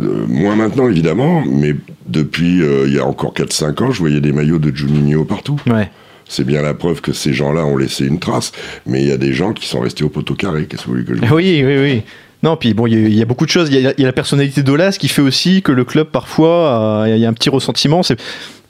euh, 0.00 0.26
moins 0.28 0.56
maintenant 0.56 0.88
évidemment, 0.88 1.42
mais 1.46 1.74
depuis 2.06 2.62
euh, 2.62 2.84
il 2.86 2.94
y 2.94 2.98
a 2.98 3.04
encore 3.06 3.34
4-5 3.34 3.82
ans, 3.84 3.90
je 3.90 3.98
voyais 3.98 4.20
des 4.20 4.32
maillots 4.32 4.58
de 4.58 4.74
Juninho 4.74 5.24
partout. 5.24 5.60
Ouais. 5.66 5.90
C'est 6.30 6.44
bien 6.44 6.60
la 6.62 6.74
preuve 6.74 7.00
que 7.00 7.12
ces 7.12 7.32
gens-là 7.32 7.64
ont 7.64 7.76
laissé 7.76 8.04
une 8.06 8.18
trace, 8.18 8.52
mais 8.86 9.02
il 9.02 9.08
y 9.08 9.12
a 9.12 9.16
des 9.16 9.32
gens 9.32 9.52
qui 9.54 9.66
sont 9.66 9.80
restés 9.80 10.04
au 10.04 10.10
poteau 10.10 10.34
carré. 10.34 10.66
Qu'est-ce 10.66 10.82
que 10.82 10.86
vous 10.88 10.92
voulez 10.94 11.04
que 11.04 11.14
je 11.14 11.20
dise? 11.20 11.30
Oui, 11.32 11.62
oui, 11.64 11.78
oui. 11.80 12.02
Non, 12.42 12.56
puis 12.56 12.72
bon, 12.74 12.86
il 12.86 12.92
y, 12.92 12.96
a- 13.04 13.08
il 13.08 13.14
y 13.16 13.22
a 13.22 13.24
beaucoup 13.24 13.46
de 13.46 13.50
choses. 13.50 13.68
Il 13.72 13.80
y, 13.80 13.86
a- 13.86 13.92
il 13.96 14.00
y 14.00 14.04
a 14.04 14.06
la 14.06 14.12
personnalité 14.12 14.62
d'Olas 14.62 14.92
qui 15.00 15.08
fait 15.08 15.22
aussi 15.22 15.60
que 15.62 15.72
le 15.72 15.84
club, 15.84 16.08
parfois, 16.12 17.02
euh, 17.06 17.14
il 17.16 17.20
y 17.20 17.24
a 17.26 17.28
un 17.28 17.32
petit 17.32 17.48
ressentiment. 17.50 18.02
C'est- 18.04 18.20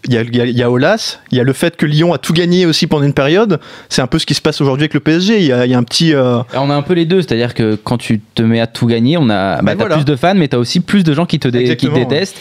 Il 0.06 0.14
y, 0.14 0.16
a, 0.16 0.22
il 0.22 0.34
y 0.36 0.40
a- 0.40 0.44
il 0.46 0.56
y 0.56 0.62
a 0.62 0.70
Olas, 0.70 1.18
il 1.32 1.38
y 1.38 1.40
a 1.40 1.44
le 1.44 1.52
fait 1.52 1.76
que 1.76 1.84
Lyon 1.84 2.12
a 2.14 2.18
tout 2.18 2.32
gagné 2.32 2.66
aussi 2.66 2.86
pendant 2.86 3.04
une 3.04 3.12
période. 3.12 3.58
C'est 3.88 4.00
un 4.00 4.06
peu 4.06 4.20
ce 4.20 4.26
qui 4.26 4.34
se 4.34 4.40
passe 4.40 4.60
aujourd'hui 4.60 4.84
avec 4.84 4.94
le 4.94 5.00
PSG. 5.00 5.38
Il 5.40 5.44
y 5.46 5.52
a, 5.52 5.66
il 5.66 5.72
y 5.72 5.74
a 5.74 5.78
un 5.78 5.82
petit. 5.82 6.14
euh, 6.14 6.38
On 6.54 6.70
a 6.70 6.74
un 6.74 6.82
peu 6.82 6.94
les 6.94 7.04
deux, 7.04 7.20
c'est-à-dire 7.20 7.52
que 7.52 7.74
quand 7.74 7.98
tu 7.98 8.20
te 8.20 8.40
mets 8.42 8.60
à 8.60 8.68
tout 8.68 8.86
gagner, 8.86 9.16
on 9.18 9.28
a 9.28 9.56
bah, 9.56 9.62
Ben 9.64 9.74
voilà. 9.76 9.96
plus 9.96 10.04
de 10.04 10.14
fans, 10.14 10.36
mais 10.36 10.46
t'as 10.46 10.56
aussi 10.58 10.78
plus 10.80 11.02
de 11.02 11.12
gens 11.14 11.26
qui 11.26 11.40
te, 11.40 11.48
dé- 11.48 11.58
qui 11.58 11.64
te 11.64 11.70
Exactement, 11.72 11.94
ouais. 11.96 12.04
détestent. 12.06 12.36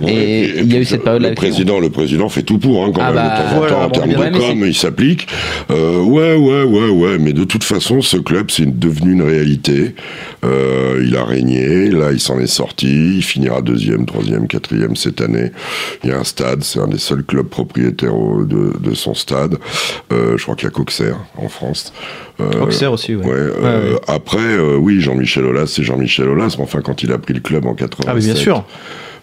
Ouais, 0.00 0.12
et 0.14 0.60
il 0.60 0.72
y 0.72 0.76
a 0.76 0.80
eu 0.80 0.84
cette 0.84 1.02
période-là. 1.02 1.30
Le 1.30 1.34
Lyon. 1.34 1.42
président, 1.42 1.80
le 1.80 1.90
président 1.90 2.28
fait 2.28 2.42
tout 2.42 2.58
pour, 2.58 2.84
hein, 2.84 2.92
quand 2.94 3.02
Ah 3.02 3.06
même, 3.12 3.14
bah, 3.16 3.64
de 3.64 3.68
temps 3.68 3.82
en 3.82 3.90
termes 3.90 4.08
bien, 4.14 4.30
de 4.30 4.38
com, 4.38 4.62
il 4.64 4.74
s'applique. 4.74 5.26
Euh, 5.72 6.00
ouais, 6.02 6.36
ouais, 6.36 6.62
ouais, 6.62 6.88
ouais, 6.90 7.18
mais 7.18 7.32
de 7.32 7.42
toute 7.42 7.64
façon, 7.64 8.00
ce 8.02 8.18
club, 8.18 8.50
c'est 8.52 8.78
devenu 8.78 9.12
une 9.14 9.22
réalité. 9.22 9.96
Euh, 10.44 11.02
il 11.04 11.16
a 11.16 11.24
régné, 11.24 11.90
là, 11.90 12.12
il 12.12 12.20
s'en 12.20 12.38
est 12.38 12.46
sorti, 12.46 13.16
il 13.16 13.22
finira 13.22 13.60
deuxième, 13.62 14.06
troisième, 14.06 14.46
quatrième 14.46 14.94
cette 14.96 15.20
année. 15.20 15.50
Il 16.04 16.10
y 16.10 16.12
a 16.12 16.18
un 16.18 16.24
stade, 16.24 16.62
c'est 16.62 16.78
un 16.78 16.86
des 16.86 16.99
seuls 17.00 17.24
clubs 17.24 17.48
propriétaires 17.48 18.14
au- 18.16 18.44
de, 18.44 18.72
de 18.78 18.94
son 18.94 19.14
stade. 19.14 19.56
Euh, 20.12 20.36
je 20.36 20.42
crois 20.44 20.54
qu'il 20.54 20.64
y 20.64 20.68
a 20.68 20.70
Coxer 20.70 21.12
en 21.36 21.48
France. 21.48 21.92
Euh, 22.40 22.62
Auxerre 22.62 22.92
aussi, 22.92 23.14
ouais. 23.16 23.24
Ouais, 23.24 23.32
euh, 23.32 23.52
Ouais, 23.88 23.92
ouais. 23.94 24.00
Après, 24.08 24.38
euh, 24.38 24.76
oui, 24.76 25.00
Jean-Michel 25.00 25.44
Aulas, 25.44 25.66
c'est 25.66 25.82
Jean-Michel 25.82 26.28
Aulas, 26.28 26.54
mais 26.58 26.64
enfin, 26.64 26.80
quand 26.82 27.02
il 27.02 27.12
a 27.12 27.18
pris 27.18 27.34
le 27.34 27.40
club 27.40 27.66
en 27.66 27.74
87, 27.74 28.06
Ah, 28.08 28.14
mais 28.14 28.20
bien 28.20 28.34
sûr. 28.34 28.64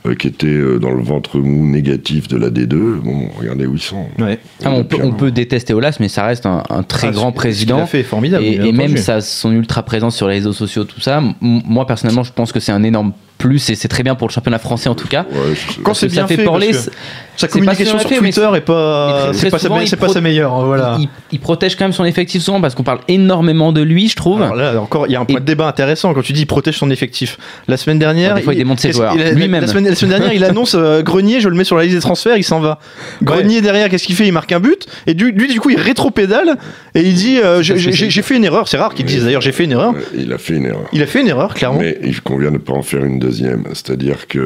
euh, 0.05 0.13
qui 0.15 0.27
était 0.27 0.77
dans 0.79 0.91
le 0.91 1.01
ventre 1.03 1.39
mou 1.39 1.65
négatif 1.65 2.27
de 2.27 2.37
la 2.37 2.49
D2, 2.49 2.75
bon, 3.01 3.29
regardez 3.39 3.65
où 3.65 3.73
ils 3.73 3.81
sont. 3.81 4.05
Ouais. 4.19 4.39
Ah, 4.63 4.69
on, 4.71 4.83
peut, 4.83 4.97
on 5.01 5.29
détester 5.29 5.73
Olas, 5.73 5.97
mais 5.99 6.07
ça 6.07 6.25
reste 6.25 6.45
un, 6.45 6.63
un 6.69 6.83
très 6.83 7.07
Ah, 7.07 7.11
grand 7.11 7.31
président. 7.31 7.85
fait 7.87 8.03
formidable. 8.03 8.43
Et, 8.45 8.71
même 8.71 8.95
sa, 8.97 9.21
son 9.21 9.51
ultra 9.51 9.83
présence 9.83 10.15
sur 10.15 10.27
les 10.27 10.35
réseaux 10.35 10.53
sociaux, 10.53 10.83
tout 10.83 11.01
ça, 11.01 11.21
moi 11.41 11.85
personnellement, 11.87 12.23
je 12.23 12.31
pense 12.33 12.51
que 12.51 12.59
c'est 12.59 12.71
un 12.71 12.83
énorme 12.83 13.13
plus 13.37 13.69
et 13.69 13.75
c'est 13.75 13.87
très 13.87 14.03
bien 14.03 14.15
pour 14.15 14.27
le 14.27 14.33
championnat 14.33 14.59
français 14.59 14.89
en 14.89 14.95
tout 14.95 15.07
cas. 15.07 15.25
Ouais, 15.31 15.39
Quand 15.83 15.93
c'est 15.93 16.07
que 16.07 16.11
bien 16.11 16.23
ça 16.23 16.27
fait 16.27 16.37
fait, 16.37 16.43
parler. 16.43 16.73
Sa 16.73 17.45
c'est 17.45 17.49
communication 17.51 17.99
sur 17.99 18.09
Twitter 18.09 18.49
est 18.55 18.61
pas, 18.61 19.29
c'est 19.33 19.51
pas, 19.51 19.59
sa, 19.59 19.67
souvent, 19.67 19.79
pas 19.99 20.09
sa 20.09 20.21
meilleure. 20.21 20.65
Voilà. 20.65 20.97
Il, 20.99 21.07
il 21.31 21.39
protège 21.39 21.75
quand 21.75 21.85
même 21.85 21.93
son 21.93 22.03
effectif 22.05 22.41
souvent 22.41 22.59
parce 22.59 22.73
qu'on 22.73 22.81
parle 22.81 22.97
énormément 23.07 23.71
de 23.71 23.81
lui, 23.81 24.09
je 24.09 24.15
trouve. 24.15 24.41
Alors 24.41 24.55
là, 24.55 24.81
encore, 24.81 25.05
il 25.05 25.11
y 25.11 25.15
a 25.15 25.19
un 25.19 25.25
point 25.25 25.37
Et- 25.37 25.41
de 25.41 25.45
débat 25.45 25.67
intéressant 25.67 26.15
quand 26.15 26.23
tu 26.23 26.33
dis 26.33 26.41
il 26.41 26.45
protège 26.47 26.77
son 26.77 26.89
effectif. 26.89 27.37
La 27.67 27.77
semaine 27.77 27.99
dernière, 27.99 28.33
Des 28.33 28.41
fois, 28.41 28.53
il 28.55 28.57
démonte 28.57 28.79
ses 28.79 28.91
joueurs, 28.91 29.15
lui-même. 29.15 29.61
La 29.61 29.67
semaine, 29.67 29.87
la 29.87 29.93
semaine 29.93 30.17
dernière, 30.17 30.33
il 30.33 30.43
annonce 30.43 30.73
euh, 30.73 31.03
Grenier, 31.03 31.39
je 31.39 31.47
le 31.49 31.55
mets 31.55 31.63
sur 31.63 31.77
la 31.77 31.83
liste 31.83 31.95
des 31.95 32.01
transferts, 32.01 32.37
il 32.37 32.43
s'en 32.43 32.59
va. 32.59 32.79
Grenier 33.21 33.61
derrière, 33.61 33.87
qu'est-ce 33.89 34.07
qu'il 34.07 34.15
fait? 34.15 34.25
Il 34.25 34.33
marque 34.33 34.51
un 34.51 34.59
but 34.59 34.87
et 35.05 35.13
du- 35.13 35.31
lui, 35.31 35.47
du 35.47 35.59
coup, 35.59 35.69
il 35.69 35.79
rétro-pédale 35.79 36.55
et 36.95 37.01
il 37.01 37.13
dit 37.13 37.37
euh, 37.39 37.61
j'ai- 37.61 38.21
fait 38.23 38.35
une 38.35 38.45
erreur. 38.45 38.67
C'est 38.67 38.77
rare 38.77 38.95
qu'il 38.95 39.05
dise 39.05 39.23
d'ailleurs 39.25 39.41
j'ai 39.41 39.51
fait 39.51 39.65
une 39.65 39.73
erreur. 39.73 39.93
Il 40.17 40.33
a 40.33 40.39
fait 40.39 40.55
une 40.55 40.65
erreur. 40.65 40.89
Il 40.91 41.03
a 41.03 41.05
fait 41.05 41.21
une 41.21 41.27
erreur, 41.27 41.53
clairement. 41.53 41.79
Mais 41.79 41.99
il 42.03 42.19
convient 42.21 42.49
de 42.49 42.53
ne 42.55 42.57
pas 42.61 42.73
en 42.73 42.81
faire 42.81 43.05
une 43.05 43.19
deuxième. 43.27 43.63
C'est-à-dire 43.69 44.27
que 44.27 44.39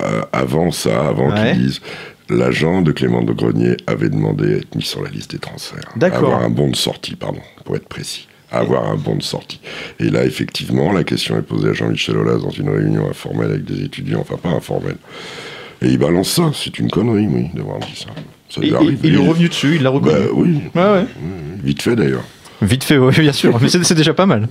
euh, 0.00 0.22
avant 0.32 0.70
ça, 0.70 1.06
avant 1.08 1.30
Ouais. 1.32 1.52
qu'ils 1.52 1.62
disent, 1.66 1.80
l'agent 2.28 2.82
de 2.82 2.92
Clément 2.92 3.22
de 3.22 3.32
Grenier 3.32 3.76
avait 3.86 4.08
demandé 4.08 4.54
à 4.54 4.56
être 4.58 4.74
mis 4.74 4.82
sur 4.82 5.02
la 5.02 5.10
liste 5.10 5.30
des 5.32 5.38
transferts. 5.38 5.90
D'accord. 5.96 6.24
Avoir 6.32 6.42
un 6.42 6.50
bon 6.50 6.68
de 6.70 6.76
sortie, 6.76 7.14
pardon, 7.16 7.40
pour 7.64 7.76
être 7.76 7.88
précis. 7.88 8.26
Avoir 8.50 8.86
un 8.90 8.96
bon 8.96 9.16
de 9.16 9.22
sortie. 9.22 9.60
Et 9.98 10.10
là, 10.10 10.24
effectivement, 10.26 10.92
la 10.92 11.04
question 11.04 11.38
est 11.38 11.42
posée 11.42 11.70
à 11.70 11.72
Jean-Michel 11.72 12.16
Aulas 12.18 12.36
dans 12.38 12.50
une 12.50 12.68
réunion 12.68 13.08
informelle 13.08 13.50
avec 13.50 13.64
des 13.64 13.82
étudiants, 13.82 14.20
enfin 14.20 14.36
pas 14.36 14.50
informelle. 14.50 14.96
Et 15.80 15.86
il 15.88 15.98
balance 15.98 16.28
ça. 16.30 16.50
C'est 16.54 16.78
une 16.78 16.90
connerie, 16.90 17.26
oui, 17.28 17.46
d'avoir 17.54 17.78
dit 17.78 17.96
ça. 17.96 18.10
Ça 18.50 18.60
Et- 18.60 18.66
lui 18.66 18.72
et- 18.72 18.76
arrive. 18.76 18.98
il 19.04 19.14
est 19.14 19.26
revenu 19.28 19.48
dessus, 19.48 19.76
il 19.76 19.82
l'a 19.82 19.90
reconnu. 19.90 20.14
Bah 20.14 20.30
oui, 20.34 20.60
ouais. 20.74 21.06
vite 21.64 21.80
fait 21.82 21.96
d'ailleurs. 21.96 22.24
Vite 22.62 22.84
fait, 22.84 22.96
oui, 22.96 23.12
bien 23.18 23.32
sûr. 23.32 23.58
Mais 23.60 23.68
c'est 23.68 23.94
déjà 23.94 24.14
pas 24.14 24.24
mal. 24.26 24.48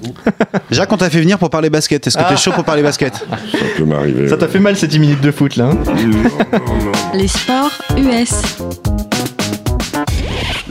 Jacques, 0.70 0.92
on 0.92 0.98
t'a 0.98 1.10
fait 1.10 1.22
venir 1.22 1.40
pour 1.40 1.50
parler 1.50 1.70
basket. 1.70 2.06
Est-ce 2.06 2.18
que 2.18 2.28
t'es 2.30 2.38
chaud 2.38 2.52
pour 2.52 2.66
parler 2.66 2.84
basket 2.84 3.14
Ça 3.52 3.58
peut 3.78 3.86
m'arriver. 3.86 4.28
Ça 4.28 4.38
t'a 4.38 4.48
fait 4.48 4.60
mal 4.60 4.76
ces 4.76 4.88
10 4.88 5.00
minutes 5.00 5.22
de 5.22 5.32
foot 5.32 5.56
là. 5.56 5.70
hein 5.72 5.78
Non, 5.86 6.60
non, 6.60 6.86
non. 6.86 6.92
Les 7.14 7.28
sports 7.28 7.72
US. 7.98 8.42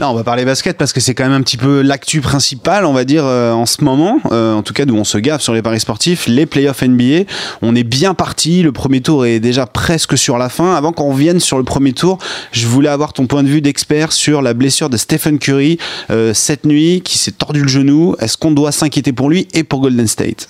Non, 0.01 0.09
on 0.09 0.13
va 0.15 0.23
parler 0.23 0.45
basket 0.45 0.77
parce 0.77 0.93
que 0.93 0.99
c'est 0.99 1.13
quand 1.13 1.25
même 1.25 1.39
un 1.39 1.43
petit 1.43 1.57
peu 1.57 1.83
l'actu 1.83 2.21
principale, 2.21 2.85
on 2.85 2.91
va 2.93 3.03
dire, 3.03 3.23
euh, 3.23 3.51
en 3.51 3.67
ce 3.67 3.83
moment. 3.83 4.19
Euh, 4.31 4.55
en 4.55 4.63
tout 4.63 4.73
cas, 4.73 4.85
d'où 4.85 4.95
on 4.95 5.03
se 5.03 5.19
gaffe 5.19 5.43
sur 5.43 5.53
les 5.53 5.61
paris 5.61 5.79
sportifs, 5.79 6.25
les 6.25 6.47
playoffs 6.47 6.81
NBA. 6.81 7.29
On 7.61 7.75
est 7.75 7.83
bien 7.83 8.15
parti. 8.15 8.63
Le 8.63 8.71
premier 8.71 9.01
tour 9.01 9.27
est 9.27 9.39
déjà 9.39 9.67
presque 9.67 10.17
sur 10.17 10.39
la 10.39 10.49
fin. 10.49 10.73
Avant 10.73 10.91
qu'on 10.91 11.11
revienne 11.11 11.39
sur 11.39 11.59
le 11.59 11.63
premier 11.63 11.93
tour, 11.93 12.17
je 12.51 12.65
voulais 12.65 12.89
avoir 12.89 13.13
ton 13.13 13.27
point 13.27 13.43
de 13.43 13.47
vue 13.47 13.61
d'expert 13.61 14.11
sur 14.11 14.41
la 14.41 14.55
blessure 14.55 14.89
de 14.89 14.97
Stephen 14.97 15.37
Curry 15.37 15.77
euh, 16.09 16.33
cette 16.33 16.65
nuit, 16.65 17.01
qui 17.05 17.19
s'est 17.19 17.33
tordu 17.33 17.61
le 17.61 17.67
genou. 17.67 18.15
Est-ce 18.17 18.37
qu'on 18.37 18.53
doit 18.53 18.71
s'inquiéter 18.71 19.13
pour 19.13 19.29
lui 19.29 19.47
et 19.53 19.63
pour 19.63 19.81
Golden 19.81 20.07
State? 20.07 20.49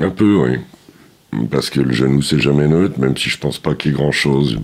Un 0.00 0.08
peu, 0.08 0.36
oui. 0.36 0.58
Parce 1.50 1.70
que 1.70 1.80
le 1.80 1.92
genou, 1.92 2.22
c'est 2.22 2.40
jamais 2.40 2.68
neutre, 2.68 2.98
même 2.98 3.16
si 3.16 3.28
je 3.28 3.38
pense 3.38 3.58
pas 3.58 3.74
qu'il 3.74 3.92
y 3.92 3.94
ait 3.94 3.96
grand 3.96 4.12
chose. 4.12 4.58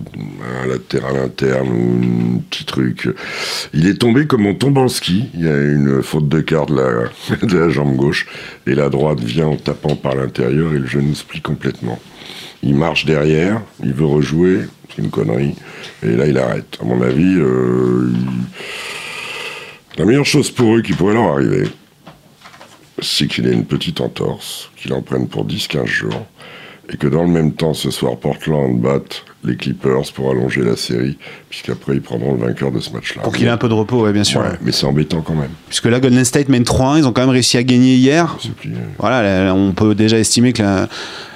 Un 0.63 0.67
latéral 0.67 1.17
interne 1.17 1.69
ou 1.69 2.37
un 2.37 2.39
petit 2.49 2.65
truc. 2.65 3.09
Il 3.73 3.87
est 3.87 3.99
tombé 3.99 4.25
comme 4.27 4.45
on 4.45 4.55
tombe 4.55 4.77
en 4.77 4.87
ski. 4.87 5.25
Il 5.33 5.43
y 5.43 5.47
a 5.47 5.55
une 5.55 6.01
faute 6.01 6.27
de 6.29 6.41
quart 6.41 6.65
de 6.67 7.57
la, 7.57 7.69
jambe 7.69 7.95
gauche. 7.95 8.27
Et 8.67 8.75
la 8.75 8.89
droite 8.89 9.19
vient 9.19 9.47
en 9.47 9.55
tapant 9.55 9.95
par 9.95 10.15
l'intérieur 10.15 10.73
et 10.73 10.79
le 10.79 10.87
genou 10.87 11.13
se 11.13 11.23
plie 11.23 11.41
complètement. 11.41 11.99
Il 12.61 12.75
marche 12.75 13.05
derrière, 13.05 13.61
il 13.83 13.93
veut 13.93 14.05
rejouer, 14.05 14.61
c'est 14.89 15.01
une 15.01 15.09
connerie. 15.09 15.55
Et 16.01 16.15
là, 16.15 16.27
il 16.27 16.37
arrête. 16.37 16.77
À 16.81 16.85
mon 16.85 17.01
avis, 17.01 17.35
euh, 17.37 18.13
la 19.97 20.05
meilleure 20.05 20.25
chose 20.25 20.49
pour 20.49 20.75
eux 20.75 20.81
qui 20.81 20.93
pourrait 20.93 21.13
leur 21.13 21.33
arriver, 21.33 21.67
c'est 22.99 23.27
qu'il 23.27 23.47
ait 23.47 23.53
une 23.53 23.65
petite 23.65 24.01
entorse, 24.01 24.71
qu'il 24.77 24.93
en 24.93 25.01
prenne 25.01 25.27
pour 25.27 25.45
10-15 25.45 25.85
jours, 25.85 26.25
et 26.91 26.97
que 26.97 27.07
dans 27.07 27.23
le 27.23 27.29
même 27.29 27.53
temps, 27.53 27.73
ce 27.73 27.91
soir, 27.91 28.17
Portland 28.17 28.77
batte 28.79 29.23
les 29.45 29.55
Clippers 29.55 30.11
pour 30.13 30.31
allonger 30.31 30.61
la 30.61 30.75
série, 30.75 31.17
puisqu'après, 31.49 31.93
ils 31.95 32.01
prendront 32.01 32.33
le 32.33 32.45
vainqueur 32.45 32.71
de 32.71 32.79
ce 32.79 32.91
match-là. 32.91 33.23
Pour 33.23 33.33
qu'il 33.33 33.45
ait 33.45 33.49
un 33.49 33.57
peu 33.57 33.69
de 33.69 33.73
repos, 33.73 34.03
ouais, 34.03 34.11
bien 34.11 34.23
sûr. 34.23 34.41
Ouais, 34.41 34.47
mais 34.61 34.71
c'est 34.71 34.85
embêtant 34.85 35.21
quand 35.21 35.35
même. 35.35 35.49
Puisque 35.67 35.85
là, 35.85 35.99
Golden 35.99 36.25
State 36.25 36.49
mène 36.49 36.63
3-1. 36.63 36.99
Ils 36.99 37.07
ont 37.07 37.13
quand 37.13 37.21
même 37.21 37.29
réussi 37.29 37.57
à 37.57 37.63
gagner 37.63 37.95
hier. 37.95 38.37
Voilà, 38.99 39.45
là, 39.45 39.53
on 39.53 39.71
peut 39.71 39.95
déjà 39.95 40.19
estimer 40.19 40.51
que 40.51 40.61
la, 40.61 40.89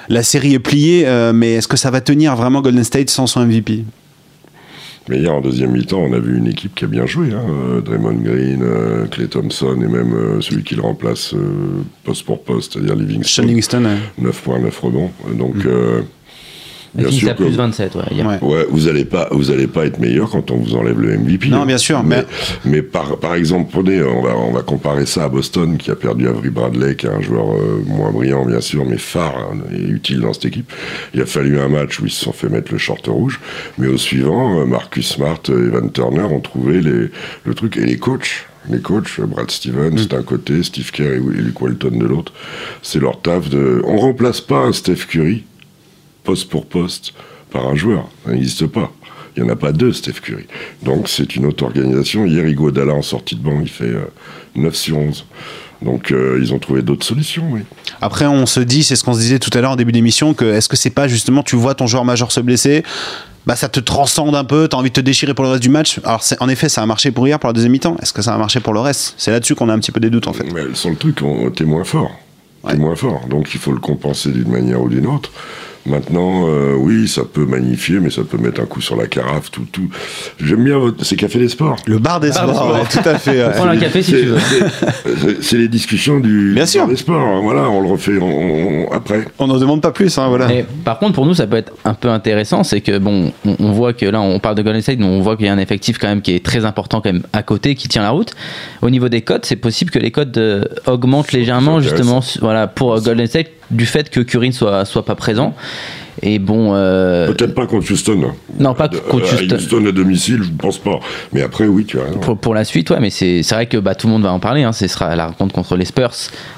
la 0.08 0.22
série 0.22 0.54
est 0.54 0.58
pliée, 0.58 1.06
euh, 1.06 1.32
mais 1.32 1.54
est-ce 1.54 1.68
que 1.68 1.76
ça 1.76 1.90
va 1.90 2.00
tenir 2.00 2.36
vraiment 2.36 2.60
Golden 2.60 2.84
State 2.84 3.10
sans 3.10 3.26
son 3.26 3.44
MVP 3.44 3.84
Mais 5.08 5.18
hier, 5.18 5.32
en 5.34 5.40
deuxième 5.40 5.72
mi-temps, 5.72 6.00
on 6.02 6.12
a 6.12 6.18
vu 6.18 6.36
une 6.36 6.46
équipe 6.46 6.74
qui 6.74 6.84
a 6.84 6.88
bien 6.88 7.06
joué. 7.06 7.28
Hein. 7.32 7.42
Euh, 7.48 7.80
Draymond 7.80 8.20
Green, 8.22 8.60
euh, 8.62 9.06
Clay 9.06 9.26
Thompson 9.26 9.74
et 9.80 9.88
même 9.88 10.12
euh, 10.14 10.40
celui 10.40 10.62
qui 10.64 10.74
le 10.74 10.82
remplace 10.82 11.32
euh, 11.34 11.82
poste 12.04 12.24
pour 12.26 12.42
poste, 12.42 12.74
c'est-à-dire 12.74 12.94
Livingston. 12.94 13.42
Livingston, 13.42 13.84
ouais. 13.86 13.96
9 14.18 14.42
points, 14.42 14.58
9 14.58 14.78
rebonds. 14.80 15.10
Donc, 15.36 15.54
Mm. 15.64 16.02
Euh, 16.96 16.96
Il 16.96 17.00
bien 17.00 17.08
finit 17.08 17.20
sûr 17.20 17.30
à 17.30 17.34
que... 17.34 17.42
plus 17.44 17.56
27, 17.56 17.94
ouais, 17.96 18.02
hier. 18.10 18.26
Ouais. 18.26 18.38
Ouais, 18.42 18.66
vous 18.70 18.88
allez 18.88 19.04
pas, 19.04 19.28
vous 19.30 19.50
allez 19.50 19.66
pas 19.66 19.86
être 19.86 19.98
meilleur 19.98 20.30
quand 20.30 20.50
on 20.50 20.56
vous 20.56 20.74
enlève 20.74 21.00
le 21.00 21.16
MVP. 21.18 21.48
Non, 21.48 21.62
hein. 21.62 21.66
bien 21.66 21.78
sûr, 21.78 22.02
Mais, 22.02 22.24
mais- 22.64 22.70
mais 22.70 22.82
par, 22.82 23.16
par 23.18 23.34
exemple, 23.34 23.70
prenez, 23.72 24.02
on 24.02 24.22
va, 24.22 24.36
on 24.36 24.52
va 24.52 24.62
comparer 24.62 25.06
ça 25.06 25.24
à 25.24 25.28
Boston, 25.28 25.76
qui 25.78 25.90
a 25.90 25.96
perdu 25.96 26.28
Avery 26.28 26.50
Bradley, 26.50 26.96
qui 26.96 27.06
est 27.06 27.10
un 27.10 27.20
joueur 27.20 27.52
euh, 27.54 27.82
moins 27.86 28.10
brillant, 28.10 28.44
bien 28.46 28.60
sûr, 28.60 28.84
mais 28.84 28.98
phare 28.98 29.50
hein, 29.52 29.58
et 29.72 29.80
utile 29.82 30.20
dans 30.20 30.32
cette 30.32 30.46
équipe. 30.46 30.72
Il 31.14 31.20
a 31.20 31.26
fallu 31.26 31.58
un 31.58 31.68
match 31.68 32.00
où 32.00 32.06
ils 32.06 32.10
se 32.12 32.24
sont 32.24 32.32
fait 32.32 32.48
mettre 32.48 32.72
le 32.72 32.78
short 32.78 33.06
rouge, 33.06 33.40
mais 33.78 33.86
au 33.88 33.96
suivant, 33.98 34.60
euh, 34.60 34.64
Marcus 34.64 35.08
Smart 35.08 35.40
et 35.48 35.52
Evan 35.52 35.90
Turner 35.92 36.22
ont 36.22 36.40
trouvé 36.40 36.80
les, 36.80 37.10
le 37.44 37.54
truc 37.54 37.76
et 37.76 37.84
les 37.86 37.96
coachs. 37.98 38.46
Les 38.70 38.80
coachs, 38.80 39.18
euh, 39.18 39.24
Brad 39.26 39.50
Stevens 39.50 39.92
Mm. 40.02 40.06
d'un 40.06 40.22
côté, 40.22 40.62
Steve 40.62 40.90
Kerr 40.90 41.12
et 41.14 41.18
Luke 41.20 41.60
Walton 41.62 41.96
de 41.98 42.04
l'autre, 42.04 42.32
c'est 42.82 43.00
leur 43.00 43.20
taf 43.22 43.48
de. 43.48 43.80
On 43.86 43.96
remplace 43.96 44.40
pas 44.42 44.58
un 44.58 44.72
Steph 44.72 45.06
Curry 45.08 45.44
poste 46.28 46.50
pour 46.50 46.66
poste 46.66 47.14
par 47.50 47.66
un 47.66 47.74
joueur. 47.74 48.08
Ça 48.26 48.32
n'existe 48.32 48.66
pas. 48.66 48.92
Il 49.36 49.42
n'y 49.42 49.48
en 49.48 49.52
a 49.52 49.56
pas 49.56 49.72
deux, 49.72 49.92
Steph 49.94 50.20
Curry. 50.22 50.44
Donc 50.82 51.08
c'est 51.08 51.36
une 51.36 51.46
auto-organisation. 51.46 52.26
Hier, 52.26 52.46
Iguodala 52.46 52.92
en 52.92 53.00
sortie 53.02 53.34
de 53.36 53.40
banc, 53.42 53.58
il 53.62 53.68
fait 53.70 53.84
euh, 53.84 54.04
9 54.56 54.74
sur 54.74 54.98
11. 54.98 55.24
Donc 55.80 56.10
euh, 56.12 56.38
ils 56.42 56.52
ont 56.52 56.58
trouvé 56.58 56.82
d'autres 56.82 57.06
solutions, 57.06 57.44
oui. 57.52 57.60
Après, 58.02 58.26
on 58.26 58.44
se 58.44 58.60
dit, 58.60 58.82
c'est 58.82 58.94
ce 58.96 59.04
qu'on 59.04 59.14
se 59.14 59.20
disait 59.20 59.38
tout 59.38 59.50
à 59.56 59.60
l'heure 59.62 59.70
en 59.70 59.76
début 59.76 59.92
d'émission, 59.92 60.34
que 60.34 60.44
est-ce 60.44 60.68
que 60.68 60.76
c'est 60.76 60.90
pas 60.90 61.08
justement, 61.08 61.42
tu 61.42 61.56
vois 61.56 61.74
ton 61.74 61.86
joueur 61.86 62.04
majeur 62.04 62.30
se 62.32 62.40
blesser, 62.40 62.82
bah 63.46 63.56
ça 63.56 63.68
te 63.70 63.80
transcende 63.80 64.34
un 64.34 64.44
peu, 64.44 64.68
t'as 64.68 64.76
envie 64.76 64.90
de 64.90 64.94
te 64.94 65.00
déchirer 65.00 65.32
pour 65.32 65.44
le 65.46 65.52
reste 65.52 65.62
du 65.62 65.70
match. 65.70 66.00
Alors, 66.04 66.22
en 66.40 66.48
effet, 66.50 66.68
ça 66.68 66.82
a 66.82 66.86
marché 66.86 67.10
pour 67.12 67.26
hier, 67.26 67.38
pour 67.38 67.48
la 67.48 67.54
deuxième 67.54 67.72
mi-temps. 67.72 67.96
Est-ce 68.02 68.12
que 68.12 68.20
ça 68.20 68.32
va 68.32 68.38
marcher 68.38 68.60
pour 68.60 68.74
le 68.74 68.80
reste? 68.80 69.14
C'est 69.16 69.30
là-dessus 69.30 69.54
qu'on 69.54 69.68
a 69.70 69.72
un 69.72 69.78
petit 69.78 69.92
peu 69.92 70.00
des 70.00 70.10
doutes, 70.10 70.26
en 70.28 70.32
fait. 70.34 70.44
Mais 70.52 70.74
sur 70.74 70.90
le 70.90 70.96
truc, 70.96 71.20
t'es 71.54 71.64
moins 71.64 71.84
fort. 71.84 72.10
T'es 72.66 72.72
Ouais. 72.72 72.76
moins 72.76 72.96
fort. 72.96 73.20
Donc 73.30 73.54
il 73.54 73.60
faut 73.60 73.70
le 73.72 73.78
compenser 73.78 74.30
d'une 74.32 74.50
manière 74.50 74.82
ou 74.82 74.88
d'une 74.88 75.06
autre. 75.06 75.30
Maintenant, 75.88 76.48
euh, 76.48 76.74
oui, 76.78 77.08
ça 77.08 77.22
peut 77.30 77.44
magnifier, 77.46 77.98
mais 78.00 78.10
ça 78.10 78.22
peut 78.22 78.38
mettre 78.38 78.60
un 78.60 78.66
coup 78.66 78.80
sur 78.80 78.96
la 78.96 79.06
carafe, 79.06 79.50
tout, 79.50 79.66
tout. 79.72 79.88
J'aime 80.42 80.64
bien 80.64 80.78
votre... 80.78 81.04
C'est 81.04 81.16
Café 81.16 81.38
des 81.38 81.48
Sports. 81.48 81.76
Le 81.86 81.98
bar 81.98 82.20
des 82.20 82.28
des 82.28 82.34
sports, 82.34 82.72
ouais, 82.74 82.80
tout 82.90 83.08
à 83.08 83.18
fait. 83.18 83.44
ouais. 83.44 83.52
Prends 83.54 83.66
un 83.66 83.76
café 83.78 84.02
si 84.02 84.10
C'est- 84.12 84.20
tu 84.20 84.26
veux. 84.26 84.38
c'est- 85.40 85.56
les 85.56 85.68
discussions 85.68 86.20
du 86.20 86.52
Bien 86.54 86.66
sûr. 86.66 86.82
bar 86.82 86.88
des 86.90 86.96
sports. 86.96 87.20
hein. 87.20 87.40
Voilà, 87.42 87.68
on 87.70 87.80
le 87.80 87.88
refait 87.88 88.18
on- 88.18 88.86
on- 88.86 88.92
après. 88.92 89.24
On 89.38 89.46
n'en 89.46 89.58
demande 89.58 89.80
pas 89.80 89.90
plus, 89.90 90.16
hein, 90.18 90.28
voilà. 90.28 90.48
Par 90.84 90.98
contre, 90.98 91.14
pour 91.14 91.26
nous, 91.26 91.34
ça 91.34 91.46
peut 91.46 91.56
être 91.56 91.72
un 91.84 91.94
peu 91.94 92.08
intéressant, 92.08 92.64
c'est 92.64 92.80
que 92.80 92.98
bon, 92.98 93.32
on, 93.46 93.56
on 93.58 93.72
voit 93.72 93.92
que 93.92 94.06
là, 94.06 94.20
on 94.20 94.38
parle 94.38 94.54
de 94.56 94.62
Golden 94.62 94.82
State, 94.82 94.98
mais 94.98 95.06
on 95.06 95.20
voit 95.20 95.36
qu'il 95.36 95.46
y 95.46 95.48
a 95.48 95.52
un 95.52 95.58
effectif 95.58 95.98
quand 95.98 96.08
même 96.08 96.22
qui 96.22 96.34
est 96.34 96.44
très 96.44 96.64
important 96.64 97.00
quand 97.00 97.12
même 97.12 97.22
à 97.32 97.42
côté, 97.42 97.74
qui 97.74 97.88
tient 97.88 98.02
la 98.02 98.10
route. 98.10 98.32
Au 98.82 98.90
niveau 98.90 99.08
des 99.08 99.22
codes, 99.22 99.44
c'est 99.44 99.56
possible 99.56 99.90
que 99.90 99.98
les 99.98 100.10
codes 100.10 100.36
euh, 100.38 100.64
augmentent 100.86 101.32
légèrement 101.32 101.80
justement, 101.80 102.20
voilà, 102.40 102.66
pour 102.66 102.94
euh, 102.94 103.00
Golden 103.00 103.26
State 103.26 103.48
du 103.70 103.86
fait 103.86 104.10
que 104.10 104.20
Curry 104.20 104.48
ne 104.48 104.54
soit 104.54 104.84
soit 104.84 105.04
pas 105.04 105.14
présent. 105.14 105.54
Et 106.22 106.38
bon, 106.38 106.74
euh, 106.74 107.28
Peut-être 107.32 107.54
pas 107.54 107.66
contre 107.66 107.90
Houston. 107.92 108.32
Non, 108.58 108.74
pas 108.74 108.88
Euh, 108.92 108.98
contre 109.08 109.32
à 109.32 109.36
Houston. 109.36 109.54
Houston 109.56 109.86
à 109.86 109.92
domicile, 109.92 110.40
je 110.42 110.50
pense 110.50 110.78
pas. 110.78 110.98
Mais 111.32 111.42
après, 111.42 111.66
oui, 111.66 111.84
tu 111.84 111.98
as 112.00 112.04
raison. 112.04 112.18
pour, 112.18 112.36
pour 112.38 112.54
la 112.54 112.64
suite, 112.64 112.90
ouais, 112.90 113.00
mais 113.00 113.10
c'est 113.10 113.42
vrai 113.50 113.66
que 113.66 113.76
bah, 113.78 113.94
tout 113.94 114.06
le 114.06 114.12
monde 114.14 114.22
va 114.22 114.32
en 114.32 114.40
parler. 114.40 114.62
Hein, 114.62 114.72
ce 114.72 114.86
sera 114.88 115.14
la 115.16 115.26
rencontre 115.28 115.54
contre 115.54 115.76
les 115.76 115.84
Spurs. 115.84 116.10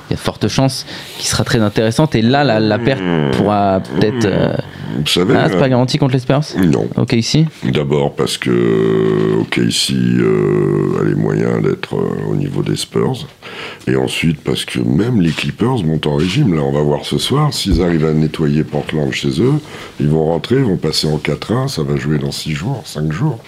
Il 0.09 0.13
y 0.13 0.15
a 0.15 0.17
de 0.17 0.21
fortes 0.21 0.49
chances 0.49 0.87
qui 1.19 1.27
sera 1.29 1.45
très 1.45 1.61
intéressante. 1.61 2.15
Et 2.15 2.23
là, 2.23 2.43
la, 2.43 2.59
la 2.59 2.79
perte 2.79 3.03
pourra 3.37 3.81
peut-être 3.95 4.25
euh, 4.25 4.55
Vous 4.99 5.07
savez, 5.07 5.35
Ah, 5.37 5.47
c'est 5.49 5.55
euh, 5.57 5.61
pas 5.61 5.69
garanti 5.69 5.99
contre 5.99 6.15
les 6.15 6.19
Spurs? 6.21 6.41
Non. 6.59 6.89
Ok, 6.97 7.13
ici? 7.13 7.47
D'abord 7.65 8.15
parce 8.15 8.37
que 8.39 9.39
OK 9.41 9.59
ici 9.59 9.95
euh, 9.97 11.01
a 11.01 11.05
les 11.05 11.15
moyens 11.15 11.63
d'être 11.63 11.95
au 12.29 12.35
niveau 12.35 12.63
des 12.63 12.77
Spurs 12.77 13.27
et 13.87 13.95
ensuite 13.97 14.41
parce 14.43 14.65
que 14.65 14.81
même 14.81 15.21
les 15.21 15.31
Clippers 15.31 15.83
montent 15.85 16.07
en 16.07 16.17
régime 16.17 16.55
là 16.55 16.63
on 16.63 16.73
va 16.73 16.81
voir 16.83 17.05
ce 17.05 17.19
soir 17.19 17.53
s'ils 17.53 17.83
arrivent 17.83 18.07
à 18.07 18.13
nettoyer 18.13 18.65
Portland 18.65 19.13
chez 19.13 19.41
eux 19.41 19.50
ils 20.01 20.09
vont 20.09 20.25
rentrer 20.27 20.57
ils 20.57 20.65
vont 20.65 20.77
passer 20.77 21.07
en 21.07 21.19
4-1 21.19 21.69
ça 21.69 21.83
va 21.83 21.97
jouer 21.97 22.19
dans 22.19 22.33
6 22.33 22.53
jours 22.53 22.83
5 22.85 23.13
jours 23.13 23.39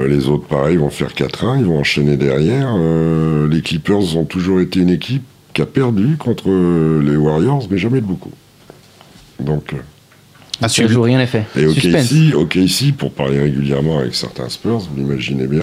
Euh, 0.00 0.06
les 0.08 0.28
autres 0.28 0.46
pareil 0.46 0.76
vont 0.76 0.90
faire 0.90 1.12
4-1 1.12 1.58
ils 1.58 1.64
vont 1.64 1.78
enchaîner 1.80 2.16
derrière 2.16 2.72
Euh, 2.76 3.48
les 3.48 3.62
Clippers 3.62 4.16
ont 4.16 4.24
toujours 4.24 4.60
été 4.60 4.80
une 4.80 4.90
équipe 4.90 5.24
qui 5.54 5.62
a 5.62 5.66
perdu 5.66 6.16
contre 6.16 6.44
euh, 6.48 7.02
les 7.04 7.16
Warriors 7.16 7.66
mais 7.70 7.78
jamais 7.78 8.00
de 8.00 8.06
beaucoup 8.06 8.32
donc 9.40 9.74
À 10.60 10.68
Ça 10.68 10.68
suivre. 10.68 10.90
joue 10.90 11.02
rien 11.02 11.18
n'est 11.18 11.26
fait. 11.26 11.44
et 11.56 11.66
OK 11.66 11.74
Suspense. 11.74 12.10
ici, 12.10 12.32
OK 12.34 12.54
ici, 12.56 12.92
pour 12.92 13.12
parler 13.12 13.40
régulièrement 13.40 13.98
avec 14.00 14.14
certains 14.16 14.48
Spurs, 14.48 14.78
vous 14.80 14.96
l'imaginez 14.96 15.46
bien. 15.46 15.62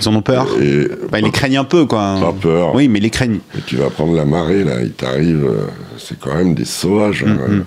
Ils 0.00 0.08
en 0.08 0.14
ont 0.14 0.20
peur. 0.22 0.46
Et 0.60 0.86
Bah, 1.10 1.18
ils 1.18 1.24
les 1.24 1.30
craignent 1.30 1.56
un 1.56 1.64
peu, 1.64 1.86
quoi. 1.86 2.18
pas 2.20 2.34
peur. 2.38 2.74
Oui, 2.74 2.86
mais 2.88 2.98
ils 2.98 3.02
les 3.02 3.10
craignent. 3.10 3.40
Et 3.56 3.62
tu 3.66 3.76
vas 3.76 3.88
prendre 3.88 4.14
la 4.14 4.26
marée 4.26 4.62
là, 4.64 4.82
il 4.82 4.92
t'arrive, 4.92 5.48
c'est 5.96 6.18
quand 6.20 6.34
même 6.36 6.54
des 6.54 6.66
sauvages. 6.66 7.24
hein. 7.26 7.64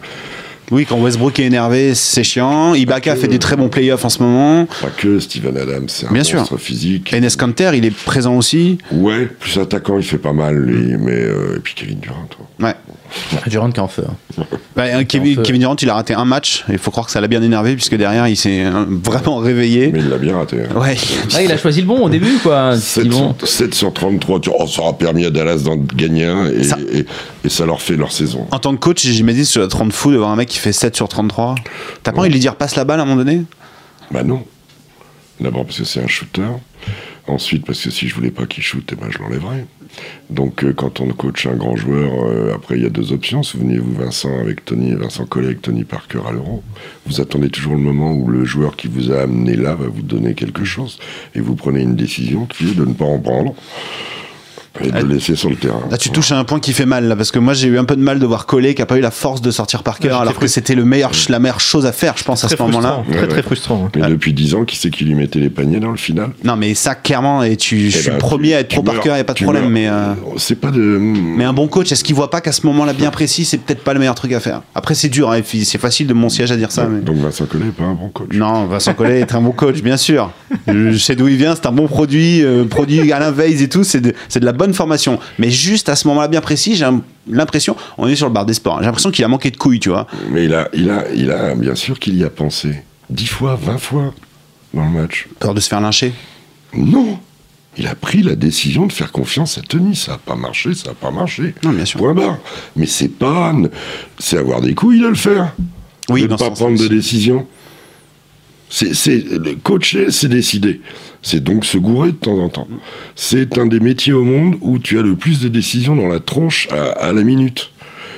Oui, 0.72 0.86
quand 0.88 0.98
Westbrook 1.00 1.38
est 1.40 1.44
énervé, 1.46 1.94
c'est 1.96 2.24
chiant. 2.24 2.74
Ibaka 2.74 3.16
fait 3.16 3.28
des 3.28 3.40
très 3.40 3.56
bons 3.58 3.68
playoffs 3.70 4.06
en 4.06 4.10
ce 4.10 4.24
moment. 4.24 4.66
Pas 4.82 4.90
que 4.90 5.20
Steven 5.20 5.58
Adams, 5.58 5.90
c'est 5.90 6.08
un 6.08 6.12
Bien 6.12 6.24
sûr. 6.24 6.40
monstre 6.40 6.58
physique. 6.58 7.14
Enes 7.14 7.30
Kanter, 7.38 7.72
il 7.76 7.86
est 7.86 7.92
présent 7.92 8.36
aussi. 8.38 8.78
Ouais, 8.92 9.26
plus 9.26 9.58
attaquant, 9.60 9.98
il 9.98 10.04
fait 10.04 10.18
pas 10.18 10.34
mal 10.34 10.56
lui, 10.56 10.96
mais 10.98 11.12
euh, 11.12 11.58
et 11.58 11.60
puis 11.60 11.74
Kevin 11.76 12.00
Durant. 12.00 12.26
toi. 12.30 12.46
Ouais. 12.68 12.76
Durant 13.48 13.70
qui 13.72 13.78
est 13.80 13.84
en 13.84 13.88
feu. 13.88 14.06
hein. 14.08 14.44
Bah, 14.76 14.84
euh, 14.86 15.04
Kevin. 15.04 15.42
Kevin 15.42 15.60
Durant, 15.62 15.76
il 15.82 15.90
a 15.90 15.94
raté 15.96 16.14
un 16.14 16.26
match. 16.26 16.64
Il 16.70 16.78
faut 16.78 16.92
croire 16.92 17.06
que 17.06 17.12
ça 17.12 17.20
l'a 17.22 17.28
bien 17.28 17.42
énervé, 17.42 17.76
puisque 17.76 17.96
derrière, 17.96 18.28
il 18.28 18.38
s'est 18.38 18.64
euh, 18.66 18.86
vraiment 18.88 19.38
réveillé. 19.38 19.92
Mais 19.92 20.00
il 20.00 20.10
l'a 20.10 20.18
bien 20.18 20.38
raté. 20.38 20.58
hein. 20.62 20.80
Ouais. 20.80 20.96
Ah, 21.36 21.42
il 21.42 21.52
a 21.52 21.58
choisi 21.58 21.82
le 21.82 21.88
bon 21.88 22.06
au 22.06 22.10
début, 22.10 22.38
quoi. 22.42 22.78
7, 22.78 23.06
Ils 23.06 23.12
vont- 23.12 23.36
sur, 23.40 23.48
7 23.48 23.74
sur 23.76 23.94
33, 23.94 24.40
tu, 24.40 24.50
oh, 24.58 24.66
ça 24.68 24.82
aura 24.82 24.98
permis 24.98 25.26
à 25.26 25.30
Dallas 25.30 25.58
d'en 25.66 25.76
gagner 25.78 26.26
un 26.26 26.46
et 26.48 26.64
Ça- 26.64 26.78
et- 26.94 27.06
et 27.44 27.50
ça 27.50 27.66
leur 27.66 27.82
fait 27.82 27.96
leur 27.98 28.12
saison. 28.12 28.48
En 28.52 28.60
tant 28.60 28.72
que 28.74 28.80
coach, 28.80 29.02
j'imagine 29.06 29.46
sur 29.46 29.62
la 29.62 29.68
30 29.68 29.92
fou 29.94 30.12
de 30.12 30.18
voir 30.18 30.30
un 30.30 30.36
mec 30.36 30.48
qui 30.50 30.60
fait 30.60 30.74
7 30.74 30.96
sur 30.96 31.08
33. 31.10 31.56
T'as 32.04 32.12
pas 32.12 32.20
envie 32.22 32.30
de 32.30 32.34
lui 32.34 32.40
dire 32.40 32.56
passe 32.56 32.76
la 32.76 32.84
balle 32.86 33.00
à 33.00 33.04
un 33.04 33.06
moment 33.06 33.18
donné? 33.24 33.44
Bah 34.12 34.24
non. 34.24 34.44
D'abord 35.40 35.66
parce 35.66 35.78
que 35.80 35.86
c'est 35.86 36.04
un 36.04 36.08
shooter. 36.08 36.44
Ensuite 37.32 37.66
parce 37.66 37.82
que 37.82 37.90
si 37.90 38.10
je 38.10 38.16
voulais 38.16 38.30
pas 38.30 38.46
qu'il 38.46 38.62
shoot, 38.62 38.84
eh 38.92 38.96
ben 38.96 39.08
je 39.10 39.18
l'enlèverais. 39.20 39.66
Donc 40.30 40.66
euh, 40.66 40.74
quand 40.74 41.00
on 41.00 41.08
coach 41.14 41.48
un 41.48 41.56
grand 41.56 41.78
joueur, 41.78 42.12
euh, 42.26 42.54
après 42.54 42.76
il 42.76 42.84
y 42.84 42.86
a 42.86 42.90
deux 42.90 43.14
options. 43.14 43.42
Souvenez-vous 43.42 43.94
Vincent 43.94 44.38
avec 44.38 44.66
Tony, 44.66 44.94
Vincent 44.96 45.26
Collet 45.26 45.48
avec 45.48 45.62
Tony 45.62 45.86
Parker 45.86 46.20
à 46.28 46.34
l'Euro. 46.34 46.62
Vous 47.06 47.22
attendez 47.22 47.48
toujours 47.48 47.76
le 47.76 47.80
moment 47.80 48.12
où 48.12 48.28
le 48.28 48.44
joueur 48.44 48.76
qui 48.76 48.90
vous 48.90 49.14
a 49.14 49.22
amené 49.22 49.56
là 49.56 49.76
va 49.76 49.88
vous 49.88 50.02
donner 50.02 50.34
quelque 50.34 50.66
chose. 50.66 51.00
Et 51.34 51.40
vous 51.40 51.56
prenez 51.56 51.82
une 51.84 51.96
décision 51.96 52.46
qui 52.48 52.72
est 52.72 52.76
de 52.76 52.84
ne 52.84 52.94
pas 52.94 53.06
en 53.06 53.20
prendre. 53.20 53.56
Et 54.82 54.90
de 54.90 55.00
le 55.00 55.16
laisser 55.16 55.36
sur 55.36 55.50
le 55.50 55.58
terrain. 55.58 55.82
Là, 55.92 55.98
tu 55.98 56.12
touches 56.12 56.32
à 56.32 56.38
un 56.40 56.46
point 56.46 56.60
qui 56.62 56.72
fait 56.72 56.86
mal, 56.86 57.06
là, 57.08 57.16
parce 57.18 57.32
que 57.32 57.40
moi, 57.40 57.54
j'ai 57.54 57.68
eu 57.68 57.78
un 57.78 57.84
peu 57.84 57.98
de 57.98 58.02
mal 58.02 58.20
de 58.20 58.26
voir 58.26 58.46
Collet 58.46 58.74
qui 58.74 58.82
a 58.82 58.86
pas 58.86 58.98
eu 58.98 59.02
la 59.02 59.12
force 59.12 59.42
de 59.42 59.52
sortir 59.52 59.84
par 59.84 60.00
cœur, 60.00 60.16
Ouais, 60.16 60.22
alors 60.22 60.40
que 60.40 60.48
c'était 60.48 60.76
le 60.76 60.86
meilleur, 60.86 61.12
la 61.28 61.40
meilleure 61.40 61.60
chose 61.60 61.86
à 61.86 61.92
faire, 61.92 62.14
je 62.18 62.24
pense, 62.24 62.46
à 62.46 62.48
Très 62.48 62.56
ce 62.56 62.64
moment-là. 62.64 63.04
Très 63.12 63.20
Ouais, 63.22 63.28
très 63.28 63.36
ouais. 63.38 63.42
frustrant. 63.44 63.84
hein. 63.88 63.92
Mais 63.96 64.08
depuis 64.10 64.32
10 64.34 64.56
ans, 64.56 64.64
qui 64.64 64.78
c'est 64.78 64.90
qui 64.90 65.04
lui 65.04 65.14
mettait 65.14 65.40
les 65.40 65.50
paniers 65.50 65.82
dans 65.82 65.92
le 65.92 65.98
final? 65.98 66.30
Non, 66.46 66.56
mais 66.56 66.74
ça, 66.74 66.96
clairement, 66.96 67.44
et 67.44 67.58
tu, 67.58 67.90
je 67.92 67.98
Eh 67.98 68.02
suis 68.02 68.08
ben, 68.08 68.14
le 68.14 68.20
premier 68.20 68.48
tu- 68.50 68.54
à 68.56 68.60
être 68.62 68.70
pro 68.70 68.82
par 68.84 69.00
cœur, 69.02 69.18
y 69.18 69.20
a 69.20 69.24
pas 69.26 69.34
de 69.34 69.44
problème, 69.44 69.68
mais. 69.70 69.90
euh, 69.90 70.14
C'est 70.38 70.56
pas 70.56 70.72
de. 70.72 70.80
Mais 70.80 71.44
un 71.44 71.54
bon 71.54 71.68
coach, 71.68 71.92
est-ce 71.92 72.04
qu'il 72.06 72.16
voit 72.16 72.30
pas 72.30 72.40
qu'à 72.40 72.54
ce 72.54 72.66
moment-là 72.68 72.94
bien 72.94 73.12
précis, 73.12 73.44
c'est 73.44 73.58
peut-être 73.58 73.84
pas 73.84 73.94
le 73.94 74.00
meilleur 74.00 74.16
truc 74.16 74.32
à 74.32 74.40
faire? 74.40 74.62
Après, 74.74 74.96
c'est 74.96 75.10
dur, 75.10 75.32
hein, 75.32 75.42
c'est 75.44 75.78
facile 75.80 76.08
de 76.08 76.14
mon 76.14 76.30
siège 76.30 76.52
à 76.52 76.56
dire 76.56 76.72
ça. 76.72 76.86
Donc 76.86 77.18
Vincent 77.18 77.46
Collet 77.46 77.66
n'est 77.66 77.72
pas 77.72 77.84
un 77.84 77.94
bon 77.94 78.08
coach. 78.08 78.30
Non, 78.34 78.66
Vincent 78.68 78.94
Collet 78.94 79.20
est 79.20 79.36
un 79.36 79.42
bon 79.42 79.52
coach, 79.52 79.82
bien 79.82 79.98
sûr. 79.98 80.32
Je 80.68 80.98
sais 80.98 81.16
d'où 81.16 81.28
il 81.28 81.36
vient, 81.36 81.56
c'est 81.56 81.66
un 81.66 81.72
bon 81.74 81.88
produit, 81.88 82.42
euh, 82.42 82.64
produit 82.64 83.12
Alain 83.12 83.32
Weiss 83.32 83.62
et 83.62 83.68
tout, 83.68 83.84
c'est 83.84 84.00
de 84.02 84.14
la 84.46 84.54
bonne 84.62 84.74
formation. 84.76 85.18
Mais 85.40 85.50
juste 85.50 85.90
à 85.90 85.96
ce 85.96 86.08
moment-là 86.08 86.28
bien 86.28 86.40
précis, 86.42 86.76
j'ai 86.76 86.88
l'impression, 87.28 87.76
on 87.98 88.08
est 88.08 88.16
sur 88.16 88.28
le 88.28 88.34
bar 88.34 88.46
des 88.46 88.54
sports, 88.54 88.76
hein, 88.76 88.82
j'ai 88.82 88.86
l'impression 88.86 89.10
qu'il 89.10 89.26
a 89.26 89.28
manqué 89.28 89.50
de 89.50 89.58
couilles, 89.58 89.80
tu 89.80 89.90
vois. 89.90 90.06
Mais 90.30 90.46
il 90.46 90.54
a, 90.54 90.70
il 90.74 90.92
a, 90.92 91.06
il 91.16 91.32
a, 91.32 91.56
bien 91.56 91.74
sûr 91.74 92.00
qu'il 92.00 92.16
y 92.16 92.24
a 92.24 92.30
pensé. 92.30 92.84
Dix 93.10 93.26
fois, 93.26 93.58
vingt 93.60 93.80
fois 93.80 94.14
dans 94.76 94.86
le 94.86 94.92
match. 94.92 95.28
Peur 95.40 95.56
de 95.56 95.60
se 95.60 95.68
faire 95.68 95.82
lyncher. 95.82 96.14
Non 96.76 97.20
Il 97.76 97.88
a 97.88 97.96
pris 97.96 98.22
la 98.22 98.36
décision 98.36 98.86
de 98.86 98.94
faire 98.94 99.12
confiance 99.12 99.58
à 99.58 99.62
Tony. 99.62 99.96
Ça 99.96 100.12
n'a 100.12 100.18
pas 100.20 100.36
marché, 100.36 100.76
ça 100.76 100.90
n'a 100.90 100.94
pas 100.94 101.12
marché. 101.12 101.56
Non, 101.64 101.72
bien 101.72 101.86
sûr. 101.86 102.00
Point 102.00 102.14
barre. 102.14 102.38
Mais 102.76 102.86
c'est 102.86 103.10
pas. 103.10 103.54
C'est 104.20 104.38
avoir 104.38 104.62
des 104.62 104.76
couilles 104.76 105.02
de 105.02 105.08
le 105.08 105.16
faire. 105.16 105.54
Oui, 106.08 106.22
de 106.22 106.28
ne 106.28 106.38
pas 106.38 106.52
prendre 106.52 106.80
de 106.80 106.88
décision. 106.88 107.48
C'est, 108.74 109.26
coacher, 109.64 110.12
c'est 110.12 110.30
décider. 110.30 110.80
C'est 111.22 111.44
donc 111.44 111.66
se 111.66 111.78
gourer 111.78 112.14
de 112.14 112.18
temps 112.18 112.40
en 112.40 112.48
temps. 112.48 112.68
C'est 113.16 113.58
un 113.58 113.66
des 113.66 113.82
métiers 113.82 114.14
au 114.14 114.24
monde 114.24 114.56
où 114.62 114.80
tu 114.80 114.98
as 114.98 115.02
le 115.02 115.16
plus 115.18 115.42
de 115.42 115.50
décisions 115.50 115.96
dans 115.96 116.08
la 116.08 116.22
tronche 116.22 116.70
à, 116.72 116.92
à 116.92 117.12
la 117.12 117.24
minute. 117.24 117.72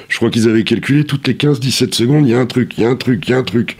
Je 0.09 0.17
crois 0.17 0.29
qu'ils 0.29 0.47
avaient 0.47 0.63
calculé 0.63 1.05
toutes 1.05 1.27
les 1.27 1.33
15-17 1.33 1.95
secondes, 1.95 2.27
il 2.27 2.31
y 2.31 2.35
a 2.35 2.39
un 2.39 2.45
truc, 2.45 2.73
il 2.77 2.83
y 2.83 2.85
a 2.85 2.89
un 2.89 2.95
truc, 2.95 3.23
il 3.27 3.31
y 3.31 3.33
a 3.33 3.37
un 3.37 3.43
truc. 3.43 3.77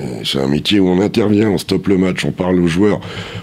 Euh, 0.00 0.22
C'est 0.24 0.40
un 0.40 0.48
métier 0.48 0.80
où 0.80 0.88
on 0.88 1.00
intervient, 1.00 1.48
on 1.48 1.58
stoppe 1.58 1.86
le 1.86 1.96
match, 1.96 2.24
on 2.24 2.32
parle 2.32 2.58
aux 2.58 2.66
joueurs. 2.66 3.00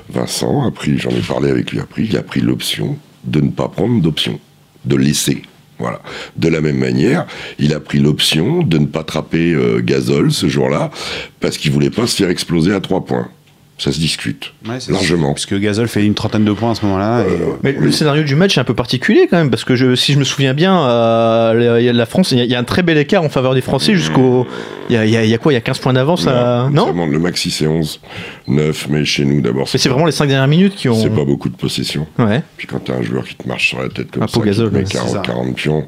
Vincent 0.10 0.67
a 0.67 0.71
pris, 0.71 0.98
j'en 0.98 1.12
ai 1.12 1.21
parlé 1.26 1.50
avec 1.50 1.71
lui 1.71 1.80
après, 1.80 2.04
il 2.04 2.17
a 2.17 2.21
pris 2.24 2.41
l'option 2.41 2.98
de 3.24 3.39
ne 3.39 3.50
pas 3.50 3.69
prendre 3.69 4.02
d'option, 4.02 4.41
de 4.84 4.98
laisser. 4.98 5.41
Voilà. 5.80 6.02
De 6.38 6.48
la 6.48 6.62
même 6.62 6.78
manière, 6.78 7.26
il 7.60 7.74
a 7.74 7.80
pris 7.80 8.00
l'option 8.00 8.64
de 8.64 8.78
ne 8.78 8.86
pas 8.86 9.04
trapper 9.04 9.54
euh, 9.54 9.82
ce 10.30 10.48
jour-là 10.48 10.92
parce 11.40 11.58
qu'il 11.58 11.72
voulait 11.72 11.90
pas 11.90 12.08
se 12.08 12.16
faire 12.16 12.30
exploser 12.30 12.74
à 12.74 12.80
trois 12.80 13.06
points. 13.06 13.30
Ça 13.78 13.92
se 13.92 14.00
discute 14.00 14.54
Ouais, 14.66 14.80
c'est 14.80 14.94
largement. 14.94 15.34
Parce 15.34 15.46
que 15.46 15.56
Gasol 15.56 15.90
fait 15.90 16.06
une 16.06 16.14
trentaine 16.14 16.46
de 16.46 16.52
points 16.54 16.72
à 16.72 16.76
ce 16.76 16.86
moment-là. 16.86 17.24
et- 17.24 17.38
Mais 17.62 17.74
le 17.74 17.92
scénario 17.92 18.24
du 18.24 18.34
match 18.34 18.58
est 18.58 18.62
un 18.62 18.64
peu 18.64 18.74
particulier 18.74 19.28
quand 19.30 19.36
même, 19.38 19.50
parce 19.50 19.66
que 19.66 19.76
je, 19.76 19.96
si 19.96 20.14
je 20.14 20.18
me 20.18 20.24
souviens 20.24 20.54
bien, 20.54 20.80
euh, 20.88 21.54
la- 21.54 21.82
il 21.82 21.86
y 21.86 21.90
a 21.90 21.94
la 21.94 22.06
France, 22.06 22.32
il 22.32 22.38
y, 22.38 22.42
a- 22.42 22.46
il 22.46 22.50
y 22.50 22.56
a 22.56 22.60
un 22.60 22.64
très 22.64 22.84
bel 22.84 22.98
écart 22.98 23.22
en 23.22 23.28
faveur 23.28 23.54
des 23.54 23.60
Français 23.60 23.94
jusqu'au. 23.94 24.48
Il 24.90 24.94
y 24.96 24.98
a, 24.98 25.06
y 25.06 25.30
y 25.30 25.38
quoi 25.40 25.52
Il 25.52 25.56
y 25.56 25.58
a 25.58 25.62
15 25.62 25.80
points 25.80 25.92
d'avance 25.92 26.26
à- 26.26 26.70
Non? 26.72 26.94
monte. 26.94 27.12
Le 27.12 27.20
maxi 27.20 27.52
c'est 27.52 27.68
11, 27.68 28.00
9, 28.48 28.88
mais 28.90 29.04
chez 29.04 29.26
nous 29.26 29.42
d'abord 29.42 29.68
Mais 29.74 29.78
c'est 29.80 29.90
vraiment 29.90 30.06
les 30.06 30.12
5 30.14 30.28
dernières 30.28 30.48
minutes 30.48 30.76
qui 30.76 30.88
ont. 30.88 30.96
c'est 30.96 31.10
pas 31.10 31.26
beaucoup 31.26 31.50
de 31.50 31.58
possession. 31.58 32.08
Ouais. 32.18 32.44
Puis 32.56 32.68
quand 32.68 32.80
t'as 32.80 32.94
un 32.96 33.02
joueur 33.02 33.26
qui 33.26 33.36
te 33.36 33.46
marche 33.46 33.68
sur 33.70 33.82
la 33.82 33.90
tête 33.90 34.10
comme 34.10 34.24
Un 34.24 34.28
ça, 34.28 34.34
Pau 34.40 34.46
Gasol, 34.46 34.68
qui 34.68 34.72
te 34.72 34.78
met 34.78 34.84
ouais, 34.84 34.86
c'est 34.90 34.98
40, 35.00 35.12
ça. 35.16 35.20
40 35.26 35.56
pions, 35.56 35.88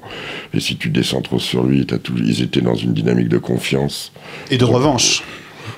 et 0.54 0.60
si 0.60 0.76
tu 0.76 0.90
descends 0.90 1.22
trop 1.22 1.40
sur 1.40 1.64
lui, 1.64 1.86
t'as 1.86 2.00
tout, 2.00 2.14
ils 2.18 2.42
étaient 2.42 2.60
dans 2.62 2.76
une 2.76 2.94
dynamique 2.94 3.30
de 3.30 3.38
confiance. 3.38 4.12
Et 4.52 4.58
de 4.58 4.66
revanche. 4.66 5.24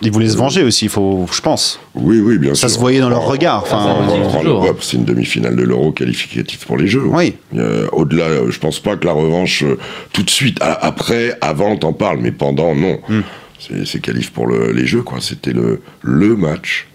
Ils 0.02 0.12
voulaient 0.12 0.30
se 0.30 0.38
venger 0.38 0.64
aussi, 0.64 0.86
il 0.86 0.90
faut, 0.90 1.28
je 1.32 1.42
pense. 1.42 1.80
Oui, 1.94 2.22
oui, 2.22 2.38
bien 2.38 2.54
sûr. 2.54 2.70
Ça 2.70 2.74
se 2.74 2.80
voyait 2.80 3.00
dans 3.02 3.10
leur 3.10 3.26
regard. 3.26 3.64
Enfin, 3.64 3.98
le 4.44 4.50
hein. 4.52 4.62
pop, 4.68 4.78
C'est 4.82 4.96
une 4.98 5.04
demi-finale 5.06 5.56
de 5.58 5.64
l'Euro 5.64 5.92
qualificatif 5.92 6.66
pour 6.66 6.78
les 6.78 6.88
Jeux. 6.88 7.04
Oui. 7.06 7.36
Euh, 7.58 7.88
Au-delà, 7.92 8.24
euh, 8.26 8.52
je 8.52 8.60
pense 8.60 8.80
pas 8.80 8.96
que 8.96 9.06
la 9.06 9.12
revanche, 9.12 9.64
euh, 9.64 9.78
tout 10.14 10.24
de 10.24 10.30
suite, 10.30 10.58
après, 10.62 11.38
avant, 11.42 11.76
t'en 11.76 11.92
parles, 11.94 12.20
mais 12.22 12.32
pendant, 12.32 12.74
non. 12.76 12.98
Hmm. 13.10 13.22
C'est- 13.86 14.00
qualif 14.00 14.32
pour 14.32 14.48
le- 14.48 14.72
les 14.72 14.88
Jeux, 14.88 15.02
quoi. 15.02 15.18
C'était 15.20 15.52
le, 15.52 15.82
le 16.02 16.36
match. 16.38 16.88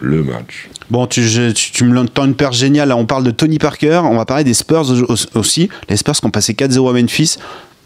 Le 0.00 0.22
match. 0.22 0.68
Bon, 0.90 1.06
tu, 1.06 1.22
je- 1.22 1.50
tu, 1.52 1.70
tu 1.72 1.84
me 1.84 2.04
tends 2.06 2.26
une 2.26 2.34
perche 2.34 2.58
géniale. 2.58 2.88
Là, 2.90 2.96
on 2.98 3.06
parle 3.06 3.24
de 3.24 3.30
Tony 3.30 3.58
Parker. 3.58 4.02
On 4.04 4.16
va 4.16 4.26
parler 4.26 4.44
des 4.44 4.52
Spurs 4.52 4.90
au- 4.90 5.38
aussi. 5.38 5.70
Les 5.88 5.96
Spurs 5.96 6.12
qui 6.14 6.26
ont 6.26 6.30
passé 6.30 6.52
4-0 6.52 6.90
à 6.90 6.92
Memphis. 6.92 7.36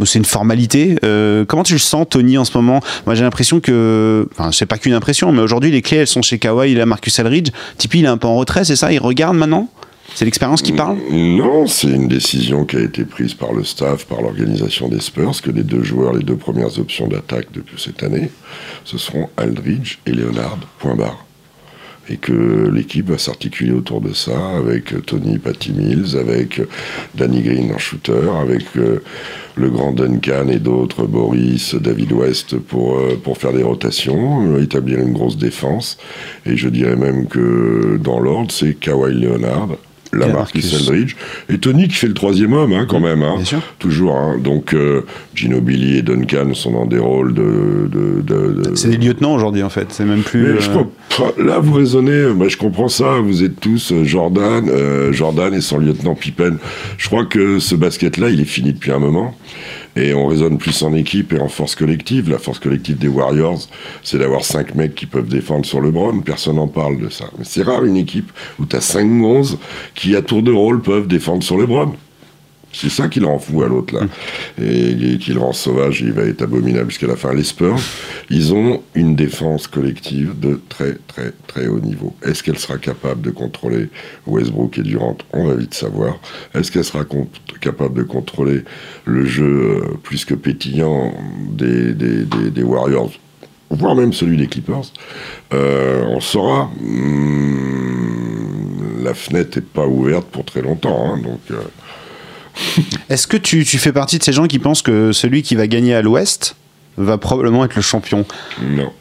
C'est 0.05 0.19
une 0.19 0.25
formalité. 0.25 0.97
Euh, 1.05 1.45
comment 1.45 1.65
tu 1.65 1.73
le 1.75 1.79
sens, 1.79 2.07
Tony, 2.09 2.39
en 2.39 2.45
ce 2.45 2.57
moment? 2.57 2.81
Moi, 3.07 3.15
j'ai 3.15 3.23
l'impression 3.23 3.61
que. 3.61 4.29
Enfin, 4.33 4.53
c'est 4.53 4.67
pas 4.67 4.79
qu'une 4.79 4.95
impression, 4.95 5.33
mais 5.33 5.43
aujourd'hui, 5.43 5.71
les 5.71 5.83
clés, 5.83 5.99
elles 5.99 6.07
sont 6.07 6.23
chez 6.23 6.39
Kawhi. 6.39 6.73
Il 6.73 6.81
a 6.81 6.87
Marcus 6.87 7.19
Aldridge. 7.19 7.51
Tipeee, 7.77 8.01
il 8.01 8.05
est 8.05 8.09
un 8.09 8.17
peu 8.17 8.29
en 8.29 8.37
retrait, 8.37 8.65
c'est 8.65 8.77
ça? 8.77 8.93
Il 8.93 9.01
regarde 9.01 9.37
maintenant? 9.37 9.69
C'est 10.15 10.25
l'expérience 10.25 10.63
qui 10.63 10.73
parle? 10.73 10.97
Non, 11.11 11.67
c'est 11.67 11.89
une 11.89 12.09
décision 12.09 12.65
qui 12.65 12.77
a 12.77 12.81
été 12.81 13.05
prise 13.05 13.35
par 13.35 13.53
le 13.53 13.63
staff, 13.63 14.07
par 14.07 14.23
l'organisation 14.23 14.89
des 14.89 15.01
Spurs, 15.01 15.43
que 15.43 15.51
les 15.51 15.63
deux 15.63 15.83
joueurs, 15.83 16.13
les 16.15 16.25
deux 16.25 16.37
premières 16.37 16.79
options 16.79 17.07
d'attaque 17.07 17.49
depuis 17.53 17.77
cette 17.79 18.03
année, 18.03 18.31
ce 18.85 18.99
seront 18.99 19.29
Aldridge 19.37 19.99
et 20.07 20.13
Leonard, 20.13 20.59
point. 20.79 20.97
Et 22.11 22.17
que 22.17 22.71
l'équipe 22.73 23.11
va 23.11 23.19
s'articuler 23.19 23.73
autour 23.73 24.01
de 24.01 24.13
ça, 24.13 24.57
avec 24.57 24.93
euh, 24.95 25.01
Tony 25.01 25.39
Patty 25.39 25.73
Mills, 25.73 26.17
avec 26.19 26.61
euh, 26.61 26.69
Danny 27.15 27.43
Green 27.43 27.73
en 27.73 27.79
shooter, 27.79 28.31
avec 28.41 28.65
euh, 28.77 29.03
le 29.57 29.71
grand 29.71 29.93
Duncan 29.93 30.49
et 30.49 30.59
d'autres, 30.59 31.05
Boris, 31.05 31.75
David 31.75 32.13
West, 32.13 32.57
pour, 32.57 32.99
pour 33.23 33.37
faire 33.37 33.53
des 33.53 33.63
rotations, 33.63 34.57
établir 34.59 35.01
une 35.01 35.13
grosse 35.13 35.37
défense. 35.37 35.99
Et 36.47 36.57
je 36.57 36.69
dirais 36.69 36.97
même 36.97 37.27
que 37.27 37.99
dans 38.03 38.21
l'ordre, 38.21 38.53
c'est 38.53 38.75
Kawhi 38.75 39.15
Leonard, 39.15 39.77
la 40.13 40.29
Marcus. 40.29 40.75
Aldridge, 40.75 41.15
et 41.49 41.59
Tony 41.59 41.89
qui 41.89 41.95
fait 41.95 42.07
le 42.09 42.15
troisième 42.15 42.53
homme, 42.53 42.73
hein, 42.73 42.87
quand 42.89 43.01
même. 43.01 43.23
Hein, 43.23 43.35
bien 43.37 43.45
sûr. 43.45 43.61
Toujours. 43.79 44.17
Hein. 44.17 44.39
Donc, 44.43 44.73
euh, 44.75 45.03
Ginobili 45.35 45.99
et 45.99 46.03
Duncan 46.03 46.55
sont 46.55 46.73
dans 46.73 46.87
des 46.87 46.99
rôles 46.99 47.35
de. 47.35 47.89
de, 47.91 48.21
de- 48.23 48.63
de- 48.71 48.75
C'est 48.75 48.89
des 48.89 48.97
lieutenants 48.97 49.35
aujourd'hui, 49.35 49.63
en 49.63 49.69
fait. 49.71 49.87
C'est 49.91 50.05
même 50.05 50.23
plus. 50.23 50.43
mais 50.43 50.49
euh, 50.49 50.61
je 50.61 50.71
comprends- 50.71 51.33
là, 51.43 51.59
vous 51.59 51.75
raisonnez, 51.75 52.33
bah, 52.35 52.47
je 52.49 52.57
comprends 52.57 52.89
ça, 52.89 53.19
vous 53.23 53.43
êtes 53.45 53.61
tous 53.61 53.93
euh, 53.93 54.05
Jordan, 54.05 54.69
euh, 54.69 55.13
Jordan 55.13 55.53
et 55.55 55.61
son 55.61 55.79
lieutenant 55.79 56.15
Pippen. 56.15 56.57
Je 56.97 57.07
crois 57.09 57.25
que 57.27 57.59
ce 57.59 57.75
basket-là, 57.75 58.31
il 58.31 58.41
est 58.41 58.45
fini 58.45 58.73
depuis 58.73 58.93
un 58.93 58.99
moment. 58.99 59.35
Et 59.99 60.15
on 60.15 60.29
raisonne 60.29 60.59
plus 60.59 60.81
en 60.85 60.95
équipe 60.95 61.33
et 61.33 61.41
en 61.41 61.49
force 61.49 61.75
collective. 61.75 62.31
La 62.31 62.39
force 62.39 62.61
collective 62.61 62.99
des 62.99 63.09
Warriors, 63.09 63.59
c'est 64.05 64.19
d'avoir 64.19 64.45
cinq 64.45 64.77
mecs 64.77 64.95
qui 64.95 65.07
peuvent 65.07 65.27
défendre 65.27 65.67
sur 65.67 65.81
le 65.81 65.89
LeBron. 65.89 66.21
Personne 66.21 66.57
n'en 66.57 66.69
parle 66.69 67.01
de 67.01 67.09
ça. 67.09 67.25
Mais 67.37 67.45
c'est 67.45 67.63
rare 67.63 67.85
une 67.85 67.97
équipe 67.97 68.31
où 68.61 68.65
tu 68.65 68.77
as 68.77 68.81
5 68.81 69.11
11 69.11 69.59
qui, 69.97 70.15
à 70.15 70.23
tour 70.23 70.43
de 70.43 70.53
rôle, 70.53 70.83
peuvent 70.83 71.09
défendre 71.09 71.43
sur 71.43 71.57
le 71.57 71.63
LeBron. 71.63 71.95
C'est 72.73 72.91
ça 72.91 73.09
qui 73.09 73.21
le 73.21 73.27
rend 73.27 73.39
fou 73.39 73.63
à 73.63 73.67
l'autre 73.67 73.95
là. 73.95 74.03
Et, 74.63 74.91
et 75.15 75.19
qui 75.19 75.33
le 75.33 75.41
rend 75.41 75.53
sauvage, 75.53 76.01
il 76.03 76.13
va 76.13 76.23
être 76.25 76.43
abominable 76.43 76.91
jusqu'à 76.91 77.07
la 77.07 77.17
fin. 77.17 77.33
Les 77.33 77.45
Spurs, 77.45 77.79
ils 78.31 78.53
ont 78.55 78.83
une 78.95 79.17
défense 79.17 79.67
collective 79.67 80.39
de 80.39 80.61
très 80.69 80.97
très 81.07 81.33
très 81.47 81.67
haut 81.67 81.81
niveau. 81.81 82.15
Est-ce 82.23 82.43
qu'elle 82.43 82.59
sera 82.59 82.77
capable 82.79 83.23
de 83.23 83.31
contrôler 83.31 83.89
Westbrook 84.27 84.79
et 84.79 84.83
Durant? 84.83 85.17
On 85.33 85.47
va 85.47 85.55
vite 85.55 85.75
savoir. 85.75 86.19
Est-ce 86.55 86.71
qu'elle 86.71 86.85
sera 86.85 87.05
capable 87.61 87.95
de 87.99 88.03
contrôler 88.03 88.63
le 89.07 89.25
jeu 89.25 89.81
euh, 89.83 89.95
plus 90.03 90.25
que 90.25 90.35
pétillant 90.35 91.15
des, 91.51 91.95
des, 91.95 92.25
des- 92.25 92.51
des 92.51 92.63
Warriors 92.63 93.11
voire 93.71 93.95
même 93.95 94.15
celui 94.15 94.39
des 94.39 94.47
Clippers, 94.47 94.93
Euh, 95.53 96.03
on 96.09 96.21
saura. 96.21 96.71
Hum, 96.81 99.03
la 99.03 99.15
fenêtre 99.15 99.59
n'est 99.59 99.65
pas 99.65 99.87
ouverte 99.87 100.27
pour 100.27 100.45
très 100.45 100.61
longtemps, 100.63 101.15
hein, 101.15 101.19
donc 101.23 101.41
euh, 101.51 101.57
Est-ce 103.11 103.27
que 103.27 103.37
tu, 103.37 103.65
tu 103.65 103.79
fais 103.79 103.93
partie 103.93 104.19
de 104.19 104.25
ces 104.25 104.33
gens 104.33 104.47
qui 104.47 104.59
pensent 104.59 104.83
que 104.83 105.13
celui 105.13 105.43
qui 105.43 105.55
va 105.55 105.67
gagner 105.67 105.95
à 105.95 106.03
l'Ouest 106.03 106.57
va 106.97 107.19
probablement 107.19 107.65
être 107.65 107.77
le 107.77 107.83
champion? 107.83 108.25
Non. 108.63 108.93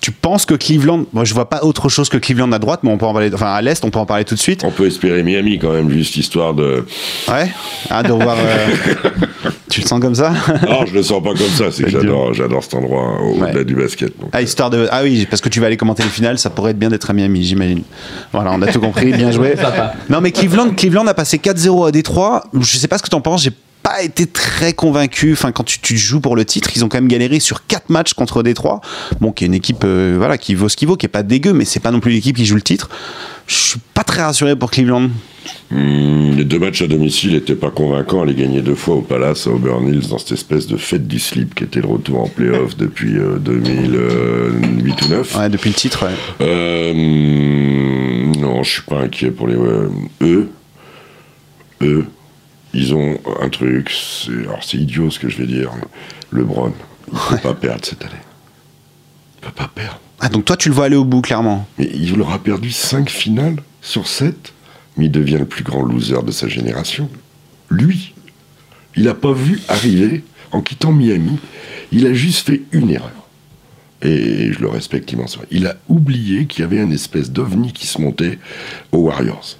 Tu 0.00 0.12
penses 0.12 0.46
que 0.46 0.54
Cleveland, 0.54 1.04
moi 1.12 1.24
je 1.24 1.34
vois 1.34 1.48
pas 1.50 1.62
autre 1.62 1.88
chose 1.90 2.08
que 2.08 2.16
Cleveland 2.16 2.50
à 2.52 2.58
droite, 2.58 2.80
mais 2.82 2.90
on 2.90 2.96
peut 2.96 3.04
en 3.06 3.12
parler, 3.12 3.30
enfin 3.34 3.52
à 3.52 3.60
l'Est, 3.60 3.84
on 3.84 3.90
peut 3.90 3.98
en 3.98 4.06
parler 4.06 4.24
tout 4.24 4.34
de 4.34 4.40
suite. 4.40 4.64
On 4.64 4.70
peut 4.70 4.86
espérer 4.86 5.22
Miami 5.22 5.58
quand 5.58 5.72
même, 5.72 5.90
juste 5.90 6.16
histoire 6.16 6.54
de. 6.54 6.86
Ouais. 7.28 7.50
Ah, 7.90 8.02
de 8.02 8.10
revoir. 8.10 8.36
euh, 8.38 8.66
tu 9.70 9.82
le 9.82 9.86
sens 9.86 10.00
comme 10.00 10.14
ça? 10.14 10.32
Non, 10.66 10.86
je 10.86 10.94
le 10.94 11.02
sens 11.02 11.22
pas 11.22 11.30
comme 11.34 11.48
ça, 11.54 11.70
c'est 11.70 11.82
que 11.84 11.90
j'adore, 11.90 12.32
j'adore 12.32 12.62
cet 12.64 12.74
endroit 12.74 13.02
hein, 13.02 13.18
au-delà 13.22 13.52
Ouais. 13.58 13.64
du 13.64 13.74
basket. 13.74 14.18
donc, 14.18 14.30
Ah, 14.32 14.40
histoire 14.40 14.70
de. 14.70 14.88
Ah 14.90 15.02
oui, 15.02 15.26
parce 15.28 15.42
que 15.42 15.50
tu 15.50 15.60
vas 15.60 15.66
aller 15.66 15.76
commenter 15.76 16.02
les 16.02 16.08
finales, 16.08 16.38
ça 16.38 16.48
pourrait 16.50 16.70
être 16.70 16.78
bien 16.78 16.88
d'être 16.88 17.10
à 17.10 17.12
Miami, 17.12 17.44
j'imagine. 17.44 17.82
Voilà, 18.32 18.52
on 18.54 18.62
a 18.62 18.66
tout 18.72 18.80
compris, 18.80 19.12
bien 19.12 19.30
joué. 19.30 19.54
Non, 20.08 20.20
mais 20.22 20.30
Cleveland, 20.32 20.70
Cleveland 20.70 21.06
a 21.08 21.14
passé 21.14 21.36
4-0 21.38 21.88
à 21.88 21.92
Détroit. 21.92 22.44
Je 22.58 22.76
sais 22.78 22.88
pas 22.88 22.96
ce 22.98 23.02
que 23.02 23.08
t'en 23.10 23.20
penses, 23.20 23.42
j'ai 23.42 23.50
pas 23.90 24.02
été 24.02 24.26
très 24.26 24.72
convaincu. 24.72 25.32
Enfin, 25.32 25.52
quand 25.52 25.64
tu, 25.64 25.80
tu 25.80 25.96
joues 25.96 26.20
pour 26.20 26.36
le 26.36 26.44
titre, 26.44 26.70
ils 26.76 26.84
ont 26.84 26.88
quand 26.88 26.98
même 26.98 27.08
galéré 27.08 27.40
sur 27.40 27.66
4 27.66 27.90
matchs 27.90 28.14
contre 28.14 28.42
Détroit. 28.42 28.80
Bon, 29.20 29.32
qui 29.32 29.44
est 29.44 29.46
une 29.48 29.54
équipe 29.54 29.82
euh, 29.84 30.14
voilà, 30.16 30.38
qui 30.38 30.54
vaut 30.54 30.68
ce 30.68 30.76
qu'il 30.76 30.86
vaut, 30.86 30.96
qui 30.96 31.06
est 31.06 31.10
pas 31.10 31.22
dégueu, 31.22 31.52
mais 31.52 31.64
c'est 31.64 31.80
pas 31.80 31.90
non 31.90 32.00
plus 32.00 32.12
l'équipe 32.12 32.36
qui 32.36 32.46
joue 32.46 32.54
le 32.54 32.62
titre. 32.62 32.88
Je 33.48 33.54
suis 33.56 33.80
pas 33.94 34.04
très 34.04 34.22
rassuré 34.22 34.54
pour 34.54 34.70
Cleveland. 34.70 35.10
Hum, 35.72 36.36
les 36.36 36.44
deux 36.44 36.58
matchs 36.60 36.82
à 36.82 36.86
domicile 36.86 37.32
n'étaient 37.32 37.56
pas 37.56 37.70
convaincants. 37.70 38.22
Elle 38.22 38.30
est 38.30 38.34
gagnée 38.34 38.60
deux 38.60 38.76
fois 38.76 38.94
au 38.96 39.00
Palace 39.00 39.48
à 39.48 39.50
Auburn 39.50 39.88
Hills 39.88 40.08
dans 40.08 40.18
cette 40.18 40.32
espèce 40.32 40.68
de 40.68 40.76
fête 40.76 41.08
du 41.08 41.18
slip 41.18 41.54
qui 41.56 41.64
était 41.64 41.80
le 41.80 41.88
retour 41.88 42.20
en 42.20 42.28
playoff 42.28 42.76
depuis 42.76 43.16
euh, 43.18 43.38
2008 43.38 45.02
ou 45.02 45.08
9. 45.08 45.36
Ouais, 45.36 45.48
depuis 45.48 45.70
le 45.70 45.74
titre, 45.74 46.06
ouais. 46.06 46.14
Euh, 46.42 46.92
non, 48.38 48.62
je 48.62 48.70
suis 48.70 48.82
pas 48.82 49.00
inquiet 49.00 49.32
pour 49.32 49.48
les. 49.48 49.56
euh, 49.56 49.88
eux, 50.22 50.48
eux, 51.82 52.06
ils 52.74 52.94
ont 52.94 53.18
un 53.40 53.48
truc. 53.48 53.90
c'est- 53.90 54.30
Alors 54.46 54.62
c'est 54.62 54.76
idiot 54.78 55.10
ce 55.10 55.18
que 55.18 55.28
je 55.28 55.38
vais 55.38 55.46
dire. 55.46 55.70
LeBron, 56.32 56.72
il 57.12 57.18
peut 57.30 57.36
pas 57.38 57.54
perdre 57.54 57.84
cette 57.84 58.02
année. 58.02 58.12
Il 59.38 59.46
peut 59.46 59.52
pas 59.54 59.70
perdre. 59.74 60.00
Ah, 60.20 60.28
donc 60.28 60.44
toi, 60.44 60.56
tu 60.56 60.68
le 60.68 60.74
vois 60.74 60.84
aller 60.84 60.96
au 60.96 61.04
bout, 61.04 61.22
clairement. 61.22 61.66
Mais 61.78 61.90
il 61.94 62.20
aura 62.20 62.38
perdu 62.38 62.70
5 62.70 63.08
finales 63.08 63.56
sur 63.80 64.06
7, 64.06 64.52
mais 64.96 65.06
il 65.06 65.10
devient 65.10 65.38
le 65.38 65.46
plus 65.46 65.64
grand 65.64 65.82
loser 65.82 66.22
de 66.24 66.30
sa 66.30 66.46
génération. 66.46 67.08
Lui, 67.70 68.14
il 68.96 69.04
n'a 69.04 69.14
pas 69.14 69.32
vu 69.32 69.60
arriver, 69.68 70.22
en 70.52 70.60
quittant 70.60 70.92
Miami, 70.92 71.38
il 71.90 72.06
a 72.06 72.12
juste 72.12 72.46
fait 72.46 72.62
une 72.72 72.90
erreur. 72.90 73.10
Et 74.02 74.52
je 74.52 74.58
le 74.60 74.68
respecte 74.68 75.10
immensément. 75.12 75.44
Il 75.50 75.66
a 75.66 75.76
oublié 75.88 76.46
qu'il 76.46 76.62
y 76.62 76.64
avait 76.64 76.78
une 76.82 76.92
espèce 76.92 77.30
d'ovni 77.30 77.72
qui 77.72 77.86
se 77.86 78.00
montait 78.00 78.38
aux 78.92 78.98
Warriors. 78.98 79.56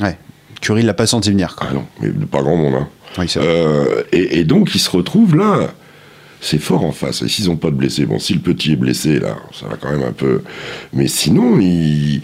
Ouais. 0.00 0.16
Curry 0.60 0.82
l'a 0.82 0.94
pas 0.94 1.06
senti 1.06 1.30
venir, 1.30 1.56
quoi. 1.56 1.68
Ah 1.70 1.74
non, 1.74 1.86
mais 2.00 2.10
pas 2.26 2.42
grand 2.42 2.56
monde. 2.56 2.74
Hein. 2.74 2.88
Oui. 3.18 3.32
Euh, 3.36 4.02
et, 4.12 4.38
et 4.40 4.44
donc, 4.44 4.74
il 4.74 4.80
se 4.80 4.90
retrouve 4.90 5.36
là. 5.36 5.72
C'est 6.40 6.58
fort 6.58 6.84
en 6.84 6.92
face. 6.92 7.22
Et 7.22 7.28
s'ils 7.28 7.46
n'ont 7.46 7.56
pas 7.56 7.70
de 7.70 7.76
blessés, 7.76 8.04
bon, 8.04 8.18
si 8.18 8.34
le 8.34 8.40
petit 8.40 8.72
est 8.72 8.76
blessé, 8.76 9.18
là, 9.18 9.36
ça 9.58 9.66
va 9.66 9.76
quand 9.76 9.90
même 9.90 10.02
un 10.02 10.12
peu. 10.12 10.42
Mais 10.92 11.08
sinon, 11.08 11.58
il. 11.58 12.22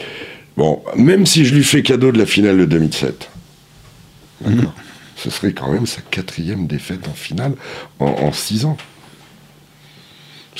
Bon, 0.56 0.82
même 0.96 1.24
si 1.24 1.44
je 1.44 1.54
lui 1.54 1.64
fais 1.64 1.82
cadeau 1.82 2.12
de 2.12 2.18
la 2.18 2.26
finale 2.26 2.58
de 2.58 2.64
2007, 2.66 3.30
d'accord, 4.42 4.74
ce 5.16 5.30
serait 5.30 5.52
quand 5.52 5.72
même 5.72 5.86
sa 5.86 6.02
quatrième 6.02 6.66
défaite 6.66 7.08
en 7.08 7.14
finale 7.14 7.52
en, 7.98 8.06
en 8.06 8.32
six 8.32 8.66
ans. 8.66 8.76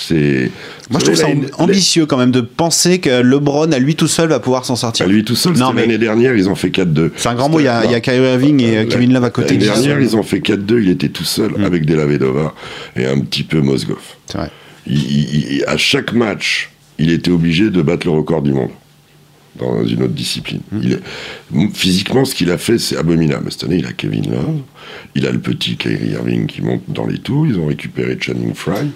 C'est. 0.03 0.51
Moi, 0.91 0.99
je 1.01 1.05
trouve 1.05 1.15
ça 1.17 1.27
ambitieux 1.59 2.07
quand 2.07 2.17
même 2.17 2.31
de 2.31 2.41
penser 2.41 2.99
que 3.01 3.21
LeBron, 3.23 3.71
à 3.73 3.79
lui 3.79 3.95
tout 3.97 4.09
seul, 4.09 4.29
va 4.31 4.41
pouvoir 4.41 4.65
s'en 4.65 4.75
À 4.75 4.77
sortir. 4.77 5.07
lui 5.07 5.25
tout 5.25 5.37
seul, 5.37 5.53
Non, 5.53 5.67
c'était 5.69 5.75
mais- 5.75 5.81
l'année 5.83 5.99
dernière, 5.99 6.35
ils 6.35 6.49
ont 6.49 6.55
fait 6.55 6.71
4-2. 6.71 7.13
C'est 7.17 7.29
un 7.29 7.35
grand 7.35 7.49
mot, 7.49 7.61
il 7.61 7.65
y 7.65 7.69
a, 7.69 7.85
il 7.85 7.91
y 7.91 7.95
a 7.95 8.01
Kyrie 8.01 8.27
Irving 8.33 8.61
et 8.63 8.79
euh, 8.79 8.85
Kevin 8.87 9.13
Love 9.13 9.25
à 9.25 9.31
côté. 9.31 9.55
L'année 9.55 9.67
dernière, 9.67 10.01
ils 10.01 10.17
ont 10.17 10.23
fait 10.23 10.41
4-2, 10.41 10.81
il 10.83 10.89
était 10.91 11.09
tout 11.11 11.25
seul 11.25 11.53
Mm. 11.59 11.65
avec 11.65 11.85
Delavedova 11.87 12.55
et 12.97 13.05
un 13.07 13.21
petit 13.21 13.43
peu 13.43 13.61
Mozgov. 13.61 13.99
C'est 14.27 14.39
vrai. 14.39 14.51
Il- 14.87 14.97
il- 14.97 15.53
il- 15.57 15.65
à 15.67 15.77
chaque 15.77 16.13
match, 16.13 16.71
il 16.99 17.11
était 17.13 17.31
obligé 17.31 17.69
de 17.71 17.83
battre 17.83 18.07
le 18.07 18.13
record 18.13 18.43
du 18.43 18.53
monde 18.53 18.71
dans 19.59 19.85
une 19.85 20.03
autre 20.03 20.15
discipline. 20.15 20.61
Mm. 20.73 20.81
Il 20.83 20.93
est- 20.93 21.75
physiquement, 21.75 22.25
ce 22.25 22.35
qu'il 22.35 22.51
a 22.51 22.59
fait, 22.59 22.79
c'est 22.79 22.97
abominable. 22.97 23.51
Cette 23.51 23.65
année, 23.65 23.77
il 23.79 23.87
a 23.87 23.93
Kevin 23.93 24.31
Love, 24.31 24.61
il 25.15 25.27
a 25.27 25.31
le 25.33 25.39
petit 25.41 25.77
Kyrie 25.77 26.11
Irving 26.13 26.47
qui 26.47 26.63
monte 26.63 26.83
dans 26.89 27.07
les 27.07 27.19
tours, 27.19 27.47
ils 27.47 27.59
ont 27.59 27.67
récupéré 27.67 28.17
Channing 28.21 28.55
Fry, 28.55 28.91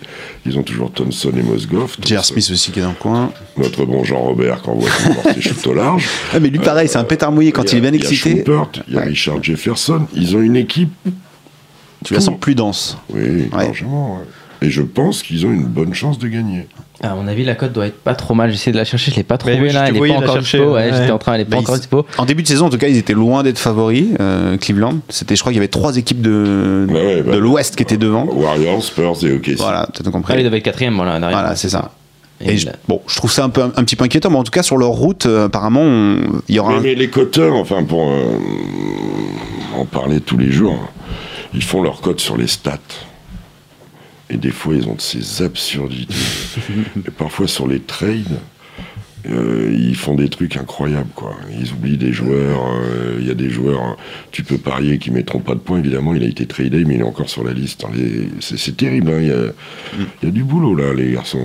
ils 0.46 0.56
ont 0.58 0.62
toujours 0.62 0.92
Thompson 0.92 1.32
et 1.36 1.42
Mozgov. 1.42 1.96
J.R. 2.04 2.24
Smith 2.24 2.48
aussi 2.52 2.70
qui 2.70 2.78
est 2.78 2.82
dans 2.82 2.90
le 2.90 2.94
coin. 2.94 3.32
Notre 3.56 3.84
bon 3.84 4.04
Jean-Robert 4.04 4.62
qui 4.62 4.68
envoie 4.70 4.88
ses 5.34 5.40
shoots 5.40 5.66
au 5.66 5.74
large. 5.74 6.08
Ah, 6.32 6.40
mais 6.40 6.48
lui, 6.50 6.58
pareil, 6.58 6.88
c'est 6.88 6.98
un 6.98 7.04
pétard 7.04 7.30
mouillé 7.32 7.52
quand 7.52 7.72
il, 7.72 7.78
est 7.78 7.80
bien 7.80 7.90
Il 7.92 8.02
y 8.02 8.06
a 8.06 8.10
excité. 8.10 8.44
Il 8.88 8.94
y 8.94 8.98
a. 8.98 9.02
Richard 9.02 9.42
Jefferson. 9.42 10.06
Ils 10.14 10.36
ont 10.36 10.40
une 10.40 10.56
équipe, 10.56 10.92
Tu 12.04 12.14
la 12.14 12.20
sens 12.20 12.38
plus 12.40 12.54
dense. 12.54 12.96
oui, 13.10 13.20
Ouais. 13.20 13.48
largement. 13.52 14.16
ouais. 14.18 14.66
Et 14.66 14.70
je 14.70 14.82
pense 14.82 15.22
qu'ils 15.22 15.44
ont 15.46 15.52
une 15.52 15.66
bonne 15.66 15.94
chance 15.94 16.18
de 16.18 16.26
gagner. 16.28 16.66
À 17.02 17.14
mon 17.16 17.26
avis, 17.26 17.44
la 17.44 17.54
cote 17.56 17.72
doit 17.72 17.86
être 17.86 17.98
pas 18.00 18.14
trop 18.14 18.34
mal. 18.34 18.50
J'essaie 18.52 18.70
de 18.70 18.76
la 18.76 18.84
chercher, 18.84 19.10
je 19.10 19.16
l'ai 19.16 19.24
pas 19.24 19.36
trouvée 19.36 19.58
oui, 19.60 19.72
là. 19.72 19.86
Elle 19.88 19.96
est 19.96 20.08
pas 20.08 20.14
encore 20.14 20.38
dispo. 20.38 20.58
Ouais, 20.58 20.72
ouais. 20.72 20.90
j'étais 20.92 21.10
en 21.10 21.18
train, 21.18 21.34
elle 21.34 21.40
est 21.40 21.44
pas 21.44 21.56
Bah, 21.56 21.62
encore 21.62 21.74
ils- 21.76 21.80
dispo. 21.80 22.06
En 22.18 22.24
début 22.24 22.42
de 22.44 22.48
saison, 22.48 22.66
en 22.66 22.70
tout 22.70 22.78
cas, 22.78 22.86
ils 22.86 22.96
étaient 22.96 23.12
loin 23.14 23.42
d'être 23.42 23.58
favoris, 23.58 24.06
euh, 24.20 24.56
Cleveland. 24.56 24.98
C'était, 25.08 25.34
je 25.34 25.40
crois 25.40 25.50
qu'il 25.52 25.56
y 25.56 25.60
avait 25.60 25.68
trois 25.68 25.96
équipes 25.96 26.22
de, 26.22 26.86
Ouais, 26.88 26.94
ouais, 26.94 27.16
de 27.16 27.22
bah, 27.22 27.36
l'Ouest 27.36 27.74
qui 27.76 27.82
étaient 27.82 27.96
devant. 27.96 28.24
Warriors, 28.26 28.82
Spurs 28.82 29.16
et 29.24 29.32
OKC. 29.32 29.56
Voilà, 29.58 29.88
t'as 29.92 30.02
tout 30.04 30.10
Ah, 30.10 30.12
compris. 30.12 30.34
il 30.38 30.44
devait 30.44 30.58
être 30.58 30.64
quatrième, 30.64 30.94
voilà, 30.94 31.18
derrière. 31.18 31.36
Voilà, 31.38 31.56
c'est 31.56 31.68
ça. 31.68 31.90
Et 32.40 32.56
je, 32.56 32.68
bon, 32.88 33.00
je 33.08 33.16
trouve 33.16 33.30
ça 33.30 33.44
un, 33.44 33.48
peu, 33.48 33.62
un, 33.62 33.70
petit 33.70 33.96
peu 33.96 34.04
inquiétant, 34.04 34.30
mais 34.30 34.36
en 34.38 34.44
tout 34.44 34.50
cas, 34.52 34.62
sur 34.62 34.76
leur 34.76 34.90
route, 34.90 35.26
euh, 35.26 35.46
apparemment, 35.46 35.82
on- 35.82 36.40
il 36.48 36.54
y 36.54 36.58
aura 36.60 36.72
Mais, 36.72 36.78
un. 36.78 36.80
mais 36.82 36.94
les 36.94 37.08
coteurs, 37.08 37.54
enfin, 37.54 37.82
pour 37.84 38.08
euh, 38.10 38.22
en 39.76 39.84
parler 39.84 40.20
tous 40.20 40.36
les 40.38 40.50
jours, 40.52 40.78
ils 41.54 41.62
font 41.62 41.82
leur 41.82 42.00
cote 42.00 42.20
sur 42.20 42.36
les 42.36 42.46
stats. 42.46 42.78
Et 44.30 44.36
des 44.36 44.50
fois, 44.50 44.74
ils 44.74 44.88
ont 44.88 44.94
de 44.94 45.00
ces 45.00 45.42
absurdités. 45.42 46.14
et 47.06 47.10
parfois, 47.10 47.46
sur 47.46 47.66
les 47.66 47.80
trades, 47.80 48.40
euh, 49.30 49.70
ils 49.72 49.96
font 49.96 50.14
des 50.14 50.28
trucs 50.28 50.56
incroyables, 50.56 51.08
quoi. 51.14 51.32
Ils 51.58 51.72
oublient 51.72 51.96
des 51.96 52.12
joueurs. 52.12 52.60
euh, 52.66 53.16
Il 53.20 53.26
y 53.26 53.30
a 53.30 53.34
des 53.34 53.48
joueurs, 53.50 53.80
hein, 53.82 53.96
tu 54.32 54.42
peux 54.42 54.58
parier 54.58 54.98
qui 54.98 55.10
mettront 55.10 55.38
pas 55.38 55.54
de 55.54 55.58
points, 55.60 55.78
évidemment. 55.78 56.14
Il 56.14 56.22
a 56.22 56.26
été 56.26 56.44
tradé, 56.46 56.84
mais 56.84 56.94
il 56.96 57.00
est 57.00 57.04
encore 57.04 57.28
sur 57.30 57.42
la 57.44 57.52
liste. 57.52 57.84
les- 57.94 58.28
C'est 58.40 58.76
terrible. 58.76 59.10
hein, 59.10 59.18
Il 59.20 59.28
y, 59.28 59.32
a, 59.32 59.36
il 60.22 60.26
y 60.26 60.28
a 60.28 60.30
du 60.30 60.44
boulot, 60.44 60.74
là, 60.74 60.92
les 60.94 61.12
garçons, 61.12 61.38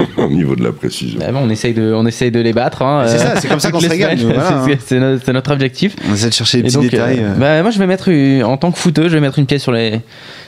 euh, 0.00 0.04
au 0.24 0.28
niveau 0.30 0.56
de 0.56 0.64
la 0.64 0.72
précision. 0.72 1.18
Bah 1.20 1.30
bon, 1.32 1.40
on 1.44 1.50
essaye 1.50 1.74
de, 1.74 1.92
on 1.92 2.04
essaye 2.06 2.30
de 2.30 2.40
les 2.40 2.52
battre. 2.52 2.82
hein, 2.82 3.04
C'est 3.06 3.14
euh, 3.16 3.18
ça, 3.18 3.40
c'est 3.40 3.48
comme 3.48 3.60
ça 3.60 3.70
qu'on 3.70 3.78
se 3.80 3.84
les 3.84 3.90
régale, 3.90 4.18
voilà, 4.18 4.64
C'est- 4.84 4.96
hein. 4.98 5.18
notre, 5.32 5.52
objectif. 5.52 5.94
On 6.08 6.14
essaie 6.14 6.28
de 6.28 6.34
chercher 6.34 6.56
les 6.58 6.62
Et 6.62 6.66
petits 6.66 6.74
donc, 6.76 6.90
détails. 6.90 7.20
euh, 7.20 7.34
euh. 7.34 7.34
bah, 7.36 7.62
moi, 7.62 7.70
je 7.70 7.78
vais 7.78 7.86
mettre, 7.86 8.08
une- 8.08 8.42
en 8.44 8.56
tant 8.56 8.72
que 8.72 8.78
footeux, 8.78 9.08
je 9.08 9.14
vais 9.14 9.20
mettre 9.20 9.38
une 9.38 9.46
pièce 9.46 9.62
sur 9.62 9.72
les, 9.72 10.00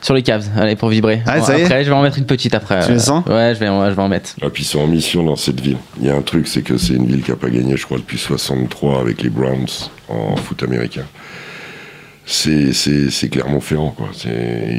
sur 0.02 0.14
les 0.14 0.22
caves, 0.22 0.46
allez, 0.56 0.74
pour 0.76 0.88
vibrer. 0.88 1.20
Ah, 1.26 1.40
ça 1.40 1.56
y 1.56 1.60
est 1.60 1.64
après, 1.64 1.84
je 1.84 1.90
vais 1.90 1.94
en 1.96 2.02
mettre 2.02 2.18
une 2.18 2.26
petite 2.26 2.54
après. 2.54 2.80
Tu 2.84 2.90
le 2.92 2.96
euh, 2.96 2.98
sens 3.00 3.24
Ouais, 3.26 3.52
je 3.54 3.60
vais, 3.60 3.68
en- 3.68 3.88
je 3.88 3.94
vais 3.94 4.02
en 4.02 4.08
mettre. 4.08 4.30
Ah, 4.42 4.46
puis 4.52 4.62
ils 4.64 4.66
sont 4.66 4.80
en 4.80 4.86
mission 4.86 5.22
dans 5.22 5.36
cette 5.36 5.60
ville. 5.60 5.76
Il 6.00 6.06
y 6.06 6.10
a 6.10 6.16
un 6.16 6.22
truc, 6.22 6.48
c'est 6.56 6.62
que 6.62 6.78
c'est 6.78 6.94
une 6.94 7.04
ville 7.06 7.22
qui 7.22 7.30
n'a 7.30 7.36
pas 7.36 7.50
gagné, 7.50 7.76
je 7.76 7.84
crois, 7.84 7.98
depuis 7.98 8.16
63 8.16 9.00
avec 9.00 9.22
les 9.22 9.28
Browns 9.28 9.66
en 10.08 10.36
foot 10.36 10.62
américain. 10.62 11.04
C'est, 12.24 12.72
c'est, 12.72 13.10
c'est 13.10 13.28
Clermont-Ferrand, 13.28 13.90
quoi. 13.90 14.08
C'est, 14.14 14.30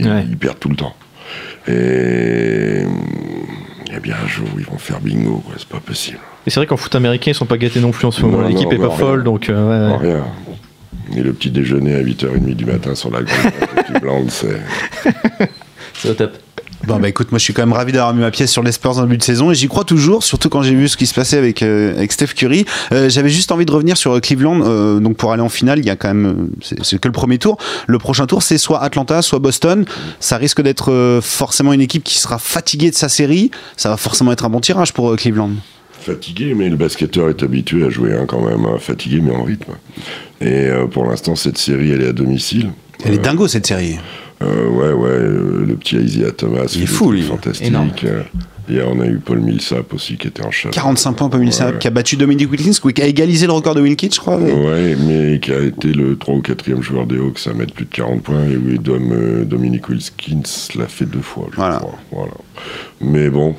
Ouais. 0.03 0.25
Ils 0.27 0.37
perdent 0.37 0.59
tout 0.59 0.69
le 0.69 0.75
temps. 0.75 0.95
Et 1.67 2.81
il 3.85 3.93
y 3.93 3.95
a 3.95 3.99
bien 3.99 4.15
un 4.23 4.27
jour 4.27 4.47
où 4.55 4.59
ils 4.59 4.65
vont 4.65 4.79
faire 4.79 4.99
bingo, 4.99 5.43
quoi. 5.45 5.53
C'est 5.59 5.67
pas 5.67 5.79
possible. 5.79 6.17
Et 6.47 6.49
c'est 6.49 6.59
vrai 6.59 6.65
qu'en 6.65 6.77
foot 6.77 6.95
américain, 6.95 7.29
ils 7.29 7.35
sont 7.35 7.45
pas 7.45 7.59
gâtés 7.59 7.79
non 7.79 7.91
plus 7.91 8.07
en 8.07 8.11
ce 8.11 8.23
moment. 8.23 8.41
L'équipe 8.47 8.73
est 8.73 8.79
pas 8.79 8.89
folle, 8.89 9.23
donc 9.23 9.49
euh, 9.49 9.97
ouais, 9.99 10.07
rien. 10.07 10.25
Et 11.15 11.21
le 11.21 11.31
petit 11.31 11.51
déjeuner 11.51 11.93
à 11.93 12.01
8h30 12.01 12.55
du 12.55 12.65
matin 12.65 12.95
sur 12.95 13.11
la 13.11 13.19
grande 14.01 14.31
c'est. 14.31 14.59
C'est 15.93 16.09
au 16.09 16.13
top. 16.15 16.37
Bon 16.87 16.99
bah 16.99 17.09
écoute, 17.09 17.33
moi 17.33 17.37
je 17.37 17.43
suis 17.43 17.53
quand 17.53 17.63
même 17.63 17.73
ravi 17.73 17.91
d'avoir 17.91 18.13
mis 18.13 18.21
ma 18.21 18.31
pièce 18.31 18.49
sur 18.49 18.63
les 18.63 18.71
Spurs 18.71 18.97
en 18.97 19.01
début 19.01 19.17
de 19.17 19.23
saison 19.23 19.51
et 19.51 19.55
j'y 19.55 19.67
crois 19.67 19.83
toujours, 19.83 20.23
surtout 20.23 20.47
quand 20.47 20.61
j'ai 20.61 20.73
vu 20.73 20.87
ce 20.87 20.95
qui 20.95 21.05
se 21.05 21.13
passait 21.13 21.37
avec, 21.37 21.61
euh, 21.61 21.97
avec 21.97 22.13
Steph 22.13 22.27
Curry. 22.27 22.63
Euh, 22.93 23.09
J'avais 23.09 23.27
juste 23.27 23.51
envie 23.51 23.65
de 23.65 23.71
revenir 23.73 23.97
sur 23.97 24.13
euh, 24.13 24.19
Cleveland, 24.21 24.61
euh, 24.63 25.01
donc 25.01 25.17
pour 25.17 25.33
aller 25.33 25.41
en 25.41 25.49
finale, 25.49 25.79
il 25.79 25.85
y 25.85 25.89
a 25.89 25.97
quand 25.97 26.07
même, 26.07 26.47
c'est 26.61 26.97
que 26.97 27.07
le 27.09 27.11
premier 27.11 27.39
tour. 27.39 27.57
Le 27.87 27.99
prochain 27.99 28.25
tour, 28.25 28.41
c'est 28.41 28.57
soit 28.57 28.81
Atlanta, 28.81 29.21
soit 29.21 29.39
Boston. 29.39 29.83
Ça 30.21 30.37
risque 30.37 30.61
d'être 30.61 31.19
forcément 31.21 31.73
une 31.73 31.81
équipe 31.81 32.05
qui 32.05 32.19
sera 32.19 32.39
fatiguée 32.39 32.89
de 32.89 32.95
sa 32.95 33.09
série. 33.09 33.51
Ça 33.75 33.89
va 33.89 33.97
forcément 33.97 34.31
être 34.31 34.45
un 34.45 34.49
bon 34.49 34.61
tirage 34.61 34.93
pour 34.93 35.13
Cleveland. 35.17 35.51
Fatigué, 35.91 36.53
mais 36.55 36.69
le 36.69 36.77
basketteur 36.77 37.27
est 37.27 37.43
habitué 37.43 37.85
à 37.85 37.89
jouer 37.89 38.13
hein, 38.13 38.23
quand 38.25 38.41
même, 38.41 38.65
hein, 38.65 38.77
fatigué 38.79 39.19
mais 39.21 39.35
en 39.35 39.43
rythme. 39.43 39.73
Et 40.39 40.67
euh, 40.67 40.85
pour 40.85 41.05
l'instant, 41.05 41.35
cette 41.35 41.57
série, 41.57 41.91
elle 41.91 42.01
est 42.01 42.07
à 42.07 42.13
domicile. 42.13 42.71
Elle 43.03 43.15
est 43.15 43.17
dingo 43.17 43.45
cette 43.49 43.67
série. 43.67 43.97
Euh, 44.41 44.67
ouais, 44.69 44.91
ouais, 44.93 45.09
euh, 45.09 45.65
le 45.67 45.75
petit 45.75 45.95
Isaiah 45.97 46.31
Thomas. 46.31 46.71
Il 46.75 46.83
est 46.83 46.85
fou, 46.85 47.11
lui. 47.11 47.23
Fantastique. 47.23 47.67
Énorme. 47.67 47.91
Euh, 48.03 48.21
Hier, 48.69 48.85
on 48.91 48.99
a 48.99 49.05
eu 49.07 49.17
Paul 49.19 49.39
Millsap 49.39 49.93
aussi 49.93 50.17
qui 50.17 50.27
était 50.27 50.45
en 50.45 50.51
chat. 50.51 50.69
45 50.71 51.13
points 51.13 51.29
pour 51.29 51.39
Millsap, 51.39 51.73
Ouais. 51.75 51.79
qui 51.79 51.87
a 51.87 51.89
battu 51.89 52.17
Dominic 52.17 52.51
Wilkins, 52.51 52.73
qui 52.93 53.01
a 53.01 53.05
égalisé 53.07 53.47
le 53.47 53.53
record 53.53 53.75
de 53.75 53.81
Wilkins, 53.81 54.09
je 54.13 54.19
crois. 54.19 54.35
Ouais, 54.37 54.95
mais 55.07 55.39
qui 55.39 55.53
a 55.53 55.61
été 55.61 55.87
le 55.93 56.17
3 56.17 56.35
ou 56.35 56.41
4e 56.41 56.81
joueur 56.81 57.07
des 57.07 57.17
Hawks 57.17 57.47
à 57.47 57.53
mettre 57.53 57.73
plus 57.73 57.85
de 57.85 57.89
40 57.95 58.21
points. 58.23 58.43
Et 58.43 58.57
oui, 58.57 58.77
Dom, 58.77 59.09
euh, 59.13 59.45
Dominic 59.45 59.87
Wilkins 59.87 60.41
l'a 60.75 60.87
fait 60.87 61.05
deux 61.05 61.21
fois, 61.21 61.47
je 61.51 61.55
Voilà. 61.55 61.77
crois. 61.77 61.97
Voilà. 62.11 62.33
Mais 62.99 63.29
bon, 63.29 63.55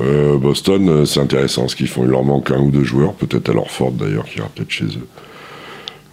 euh, 0.00 0.36
Boston, 0.36 1.06
c'est 1.06 1.20
intéressant 1.20 1.66
ce 1.66 1.74
qu'ils 1.74 1.88
font. 1.88 2.04
Il 2.04 2.10
leur 2.10 2.22
manque 2.22 2.50
un 2.50 2.58
ou 2.60 2.70
deux 2.70 2.84
joueurs, 2.84 3.14
peut-être 3.14 3.48
à 3.48 3.54
leur 3.54 3.70
Ford 3.70 3.92
d'ailleurs, 3.92 4.26
qui 4.26 4.38
ira 4.40 4.50
peut-être 4.54 4.70
chez 4.70 4.84
eux. 4.84 5.06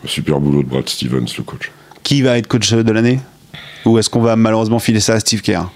Super 0.05 0.39
boulot 0.39 0.63
de 0.63 0.69
Brad 0.69 0.87
Stevens, 0.87 1.25
le 1.37 1.43
coach. 1.43 1.69
Qui 2.03 2.21
va 2.21 2.37
être 2.37 2.47
coach 2.47 2.71
de 2.71 2.91
l'année? 2.93 3.19
Ou 3.85 3.97
est-ce 3.99 4.09
qu'on 4.09 4.21
va 4.21 4.35
malheureusement 4.35 4.79
filer 4.79 4.99
ça 4.99 5.13
à 5.13 5.19
Steve 5.19 5.41
Kerr 5.41 5.69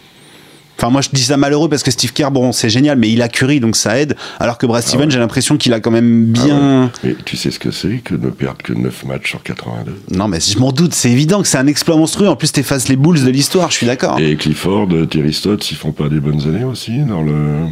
Enfin, 0.79 0.91
moi 0.91 1.01
je 1.01 1.09
dis 1.11 1.23
ça 1.23 1.35
malheureux 1.35 1.67
parce 1.67 1.83
que 1.83 1.91
Steve 1.91 2.13
Kerr, 2.13 2.31
bon, 2.31 2.53
c'est 2.53 2.69
génial, 2.69 2.97
mais 2.97 3.09
il 3.09 3.21
a 3.21 3.27
Curry 3.27 3.59
donc 3.59 3.75
ça 3.75 3.99
aide. 3.99 4.15
Alors 4.39 4.57
que 4.57 4.65
Brad 4.65 4.81
Stevens, 4.81 5.03
ouais. 5.03 5.11
j'ai 5.11 5.19
l'impression 5.19 5.57
qu'il 5.57 5.73
a 5.73 5.81
quand 5.81 5.91
même 5.91 6.27
bien. 6.27 6.89
Mais 7.03 7.17
tu 7.25 7.35
sais 7.35 7.51
ce 7.51 7.59
que 7.59 7.69
c'est 7.69 7.97
que 7.97 8.15
ne 8.15 8.29
perdre 8.29 8.61
que 8.63 8.71
9 8.71 9.03
matchs 9.03 9.31
sur 9.31 9.43
82 9.43 10.15
Non, 10.15 10.29
mais 10.29 10.39
je 10.39 10.57
m'en 10.57 10.71
doute, 10.71 10.93
c'est 10.93 11.11
évident 11.11 11.41
que 11.41 11.49
c'est 11.49 11.57
un 11.57 11.67
exploit 11.67 11.97
monstrueux. 11.97 12.29
En 12.29 12.37
plus, 12.37 12.53
t'effaces 12.53 12.87
les 12.87 12.95
Bulls 12.95 13.25
de 13.25 13.29
l'histoire, 13.29 13.71
je 13.71 13.75
suis 13.75 13.87
d'accord. 13.87 14.19
Et 14.21 14.37
Clifford, 14.37 14.87
Terry 15.11 15.33
Stotts, 15.33 15.69
ils 15.69 15.75
font 15.75 15.91
pas 15.91 16.07
des 16.07 16.21
bonnes 16.21 16.43
années 16.47 16.63
aussi, 16.63 16.99
dans 16.99 17.23
le... 17.23 17.65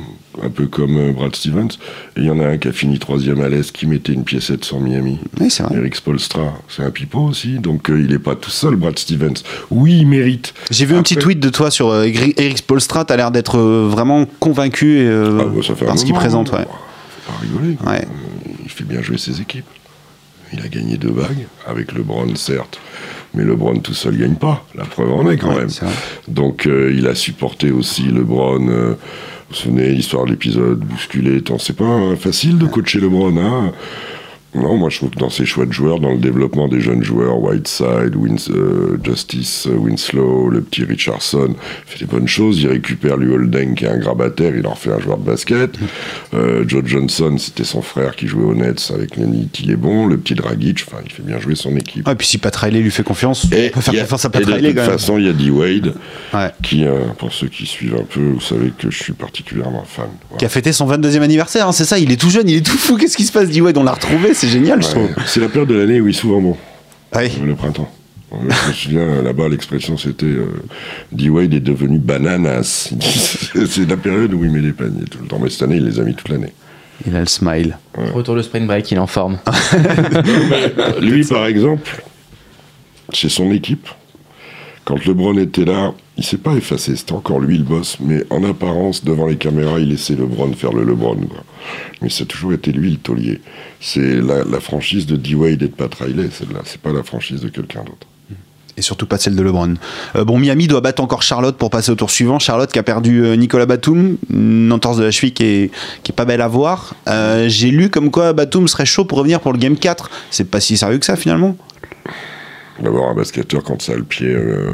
un 0.43 0.50
peu 0.50 0.67
comme 0.67 0.97
euh, 0.97 1.12
Brad 1.13 1.36
Stevens. 1.36 1.69
Et 2.15 2.21
il 2.21 2.26
y 2.26 2.30
en 2.30 2.39
a 2.39 2.47
un 2.47 2.58
qui 2.58 2.67
a 2.67 2.71
fini 2.71 3.00
troisième 3.00 3.41
à 3.41 3.50
l'Est, 3.50 3.71
qui 3.71 3.86
mettait 3.88 4.13
une 4.13 4.23
piécette 4.23 4.63
sur 4.65 4.80
Miami. 4.80 5.19
Oui, 5.39 5.50
c'est 5.50 5.63
vrai. 5.63 5.78
Eric 5.78 5.95
Spolstra, 5.95 6.54
c'est 6.67 6.84
un 6.84 6.91
pipeau 6.91 7.21
aussi, 7.21 7.60
donc 7.60 7.89
euh, 7.89 8.02
il 8.02 8.13
est 8.13 8.19
pas 8.19 8.36
tout 8.36 8.50
seul, 8.50 8.76
Brad 8.76 8.97
Stevens. 9.00 9.43
Oui, 9.71 10.00
il 10.00 10.08
mérite. 10.08 10.54
J'ai 10.71 10.86
vu 10.86 10.95
un 10.95 11.02
petit 11.04 11.15
tweet 11.17 11.39
de 11.39 11.50
toi 11.50 11.71
sur 11.71 11.89
euh, 11.89 12.06
Eric 12.06 12.58
Spolstra, 12.60 13.06
t'as 13.06 13.15
l'air 13.17 13.32
d'être 13.32 13.58
euh, 13.58 13.88
vraiment 13.89 14.26
convaincu 14.39 15.00
et, 15.00 15.08
Ah, 15.08 15.30
bah, 15.45 15.62
ça 15.65 15.76
fait 15.76 15.86
un 15.86 15.89
par 15.89 15.97
ce 16.00 16.06
qu'il 16.06 16.13
présente. 16.13 16.54
hein. 16.54 16.60
Ouais. 16.60 16.65
Faut 17.26 17.32
pas 17.34 17.39
rigoler. 17.41 17.78
Ouais. 17.86 18.08
Il 18.63 18.69
fait 18.69 18.84
bien 18.86 19.02
jouer 19.02 19.17
ses 19.17 19.41
équipes. 19.41 19.65
Il 20.54 20.62
a 20.62 20.67
gagné 20.69 20.95
deux 20.97 21.10
bagues, 21.12 21.45
avec 21.67 21.91
LeBron 21.91 22.34
certes, 22.36 22.80
mais 23.34 23.43
LeBron 23.43 23.80
tout 23.80 23.93
seul 23.93 24.17
gagne 24.17 24.36
pas. 24.36 24.65
La 24.76 24.86
preuve 24.86 25.12
en 25.12 25.30
est 25.30 25.36
quand 25.38 25.50
Ouais, 25.50 25.65
même. 25.65 25.69
Donc 26.30 26.65
il 26.69 27.06
a 27.06 27.15
supporté 27.15 27.69
aussi 27.71 28.04
LeBron. 28.04 28.95
Vous 29.50 29.56
vous 29.56 29.62
souvenez, 29.62 29.92
l'histoire 29.92 30.26
de 30.26 30.32
l'épisode 30.32 30.80
bousculé, 30.80 31.42
tant 31.42 31.58
c'est 31.58 31.76
pas 31.76 32.16
facile 32.18 32.58
de 32.58 32.66
coacher 32.66 33.00
LeBron. 33.00 33.38
Hein 33.38 33.72
non, 34.62 34.78
moi 34.78 34.89
je 34.89 34.98
trouve 34.98 35.10
que 35.12 35.20
dans 35.20 35.30
ses 35.30 35.46
choix 35.46 35.65
de 35.65 35.72
joueurs, 35.74 36.00
dans 36.00 36.12
le 36.12 36.17
développement 36.17 36.67
des 36.67 36.80
jeunes 36.82 37.04
joueurs, 37.04 37.39
Whiteside, 37.39 38.15
Wins, 38.15 38.50
euh, 38.50 38.98
Justice, 39.04 39.67
euh, 39.67 39.76
Winslow, 39.76 40.50
le 40.50 40.62
petit 40.62 40.84
Richardson, 40.84 41.50
il 41.56 41.91
fait 41.91 42.00
des 42.06 42.12
bonnes 42.12 42.28
choses. 42.28 42.60
Il 42.62 42.67
récupère 42.70 43.17
lui 43.17 43.32
Holden 43.34 43.76
qui 43.76 43.86
est 43.86 43.89
un 43.89 43.98
grabataire, 43.98 44.56
il 44.56 44.65
en 44.67 44.76
fait 44.76 44.91
un 44.91 45.00
joueur 45.00 45.17
de 45.17 45.24
basket. 45.26 45.72
Euh, 46.34 46.65
Joe 46.67 46.84
Johnson, 46.86 47.36
c'était 47.38 47.63
son 47.63 47.82
frère 47.82 48.15
qui 48.15 48.28
jouait 48.28 48.43
aux 48.43 48.54
Nets 48.54 48.91
avec 48.93 49.15
Lenny, 49.15 49.50
il 49.63 49.72
est 49.72 49.76
bon. 49.76 50.06
Le 50.08 50.17
petit 50.17 50.36
Dragic, 50.36 50.84
enfin, 50.88 50.98
il 51.06 51.12
fait 51.12 51.24
bien 51.24 51.39
jouer 51.39 51.56
son 51.56 51.76
équipe. 51.78 52.06
Ouais, 52.08 52.15
puis 52.15 52.28
si 52.28 52.38
Pat 52.38 52.54
Riley 52.56 52.80
lui 52.82 52.91
fait 52.91 53.04
confiance, 53.04 53.46
Et 53.52 53.70
on 53.72 53.76
peut 53.76 53.82
faire 53.82 53.93
a- 53.93 54.00
confiance 54.02 54.26
à 54.26 54.28
et 54.28 54.32
Pat 54.32 54.46
de 54.46 54.52
Riley 54.52 54.67
toute 54.70 54.76
quand 54.78 54.82
même. 54.84 54.91
façon, 54.91 55.17
il 55.17 55.26
y 55.26 55.30
a 55.30 55.34
D-Wade, 55.34 55.93
Ouais. 56.34 56.52
qui, 56.62 56.86
euh, 56.86 57.06
pour 57.17 57.32
ceux 57.34 57.48
qui 57.48 57.65
suivent 57.65 57.96
un 57.96 58.04
peu, 58.04 58.20
vous 58.34 58.41
savez 58.41 58.72
que 58.78 58.91
je 58.91 58.98
suis 59.02 59.13
particulièrement 59.13 59.84
fan. 59.86 60.08
Voilà. 60.30 60.39
Qui 60.39 60.46
a 60.46 60.50
fêté 60.50 60.72
son 60.74 60.86
22e 60.86 61.24
anniversaire, 61.24 61.67
hein, 61.67 61.72
c'est 61.72 61.86
ça, 61.86 61.98
il 61.98 62.12
est 62.12 62.17
tout 62.20 62.30
jeune, 62.30 62.50
il 62.50 62.58
est 62.58 62.65
tout 62.65 62.78
fou. 62.78 62.98
Qu'est-ce 62.98 63.17
qui 63.17 63.24
se 63.26 63.32
passe, 63.32 63.50
D-Wade 63.50 63.78
On 63.78 63.84
l'a 63.84 63.93
retrouvé, 63.93 64.34
c'est 64.34 64.47
génial, 64.48 64.82
je 64.84 64.88
trouve. 64.90 65.04
Ouais, 65.06 65.24
C'est 65.26 65.40
la 65.40 65.48
période 65.50 65.70
de 65.70 65.76
l'année 65.76 66.02
où 66.02 66.08
il 66.08 66.16
est 66.16 66.20
souvent 66.20 66.42
bon, 66.42 66.58
Ouais. 67.16 67.32
le 67.44 67.56
printemps. 67.56 67.90
Euh, 68.34 68.36
Je 68.50 68.68
me 68.68 68.74
souviens, 68.74 69.22
là-bas, 69.22 69.48
l'expression 69.48 69.96
c'était 69.98 70.26
euh, 70.26 70.48
D-Wade 71.14 71.54
est 71.54 71.60
devenu 71.62 71.98
bananas. 71.98 72.94
C'est 73.02 73.88
la 73.90 73.96
période 73.98 74.34
où 74.34 74.44
il 74.44 74.52
met 74.52 74.60
des 74.60 74.74
paniers 74.74 75.06
tout 75.10 75.20
le 75.22 75.28
temps. 75.28 75.40
Mais 75.42 75.50
cette 75.50 75.62
année, 75.64 75.78
il 75.78 75.86
les 75.86 76.00
a 76.00 76.04
mis 76.04 76.14
toute 76.14 76.28
l'année. 76.30 76.52
Il 77.06 77.16
a 77.16 77.22
le 77.22 77.26
smile. 77.26 77.78
Retour 77.96 78.36
le 78.36 78.42
spring 78.44 78.68
break, 78.68 78.92
il 78.92 78.96
est 78.96 79.00
en 79.00 79.08
forme. 79.08 79.38
Lui, 81.02 81.24
par 81.26 81.46
exemple, 81.46 82.04
chez 83.14 83.30
son 83.30 83.52
équipe, 83.52 83.88
quand 84.88 85.06
LeBron 85.06 85.38
était 85.38 85.65
là, 85.65 85.93
il 86.15 86.23
s'est 86.23 86.38
pas 86.38 86.54
effacé, 86.54 86.95
c'était 86.95 87.12
encore 87.12 87.41
lui 87.41 87.58
le 87.58 87.65
boss, 87.65 87.97
mais 88.00 88.23
en 88.30 88.41
apparence, 88.45 89.04
devant 89.04 89.28
les 89.28 89.36
caméras, 89.36 89.80
il 89.80 89.89
laissait 89.89 90.15
LeBron 90.15 90.54
faire 90.54 90.71
le 90.71 90.86
LeBron. 90.86 91.17
Mais 92.02 92.08
ça 92.08 92.23
a 92.23 92.26
toujours 92.26 92.54
été 92.54 92.71
lui 92.71 92.91
le 92.91 92.97
taulier. 92.97 93.41
C'est 93.82 94.21
la, 94.21 94.62
franchise 94.62 95.06
de 95.06 95.17
D-Wade 95.17 95.62
et 95.62 95.67
de 95.67 95.73
Pat 95.73 95.93
Riley, 95.93 96.30
celle-là. 96.32 96.62
C'est 96.63 96.80
pas 96.80 96.93
la 96.93 97.04
franchise 97.04 97.41
de 97.41 97.50
quelqu'un 97.50 97.82
d'autre. 97.82 98.08
Et 98.78 98.82
surtout 98.82 99.08
pas 99.08 99.17
celle 99.17 99.36
de 99.36 99.41
LeBron. 99.41 99.73
Euh, 100.15 100.23
bon, 100.23 100.39
Miami 100.39 100.67
doit 100.67 100.80
battre 100.80 101.04
encore 101.04 101.21
Charlotte 101.21 101.58
pour 101.58 101.69
passer 101.69 101.91
au 101.91 101.95
tour 101.95 102.10
suivant. 102.10 102.39
Charlotte 102.39 102.71
qui 102.71 102.80
a 102.80 102.84
perdu 102.84 103.26
euh, 103.26 103.36
Nicolas 103.36 103.65
Batum, 103.65 104.15
une 104.32 104.71
entorse 104.71 104.95
de 104.95 105.04
la 105.04 105.12
cheville 105.12 105.34
qui 105.34 105.43
est 105.43 105.71
pas 106.15 106.23
belle 106.23 106.41
à 106.41 106.47
voir. 106.47 106.95
Euh, 107.10 107.50
J'ai 107.50 107.71
lu 107.71 107.89
comme 107.89 108.10
quoi 108.10 108.32
Batum 108.32 108.69
serait 108.69 108.86
chaud 108.86 109.04
pour 109.04 109.17
revenir 109.17 109.41
pour 109.41 109.52
le 109.52 109.58
Game 109.60 109.76
4. 109.76 110.10
C'est 110.32 110.50
pas 110.50 110.62
si 110.62 110.78
sérieux 110.78 111.00
que 111.00 111.06
ça 111.06 111.17
finalement. 111.17 111.58
D'avoir 112.82 113.10
un 113.10 113.16
basketteur 113.16 113.63
quand 113.63 113.82
ça 113.82 113.94
a 113.94 113.96
le 113.96 114.04
pied, 114.04 114.28
euh, 114.30 114.70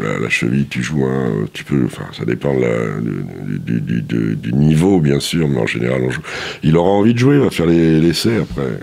la, 0.00 0.18
la 0.20 0.28
cheville, 0.28 0.66
tu 0.68 0.82
joues 0.84 1.04
un, 1.04 1.46
tu 1.52 1.64
peux, 1.64 1.84
enfin, 1.84 2.04
ça 2.16 2.24
dépend 2.24 2.54
de 2.54 2.60
la- 2.60 3.00
du, 3.00 3.70
du- 3.70 3.80
du- 3.80 4.02
du- 4.02 4.36
du 4.36 4.52
niveau 4.52 5.00
bien 5.00 5.18
sûr, 5.18 5.48
mais 5.48 5.58
en 5.58 5.66
général 5.66 6.02
on 6.04 6.10
joue. 6.10 6.22
Il 6.62 6.76
aura 6.76 6.90
envie 6.90 7.12
de 7.12 7.18
jouer, 7.18 7.34
il 7.36 7.40
va 7.40 7.50
faire 7.50 7.66
les 7.66 8.00
l'essai 8.00 8.36
après. 8.36 8.78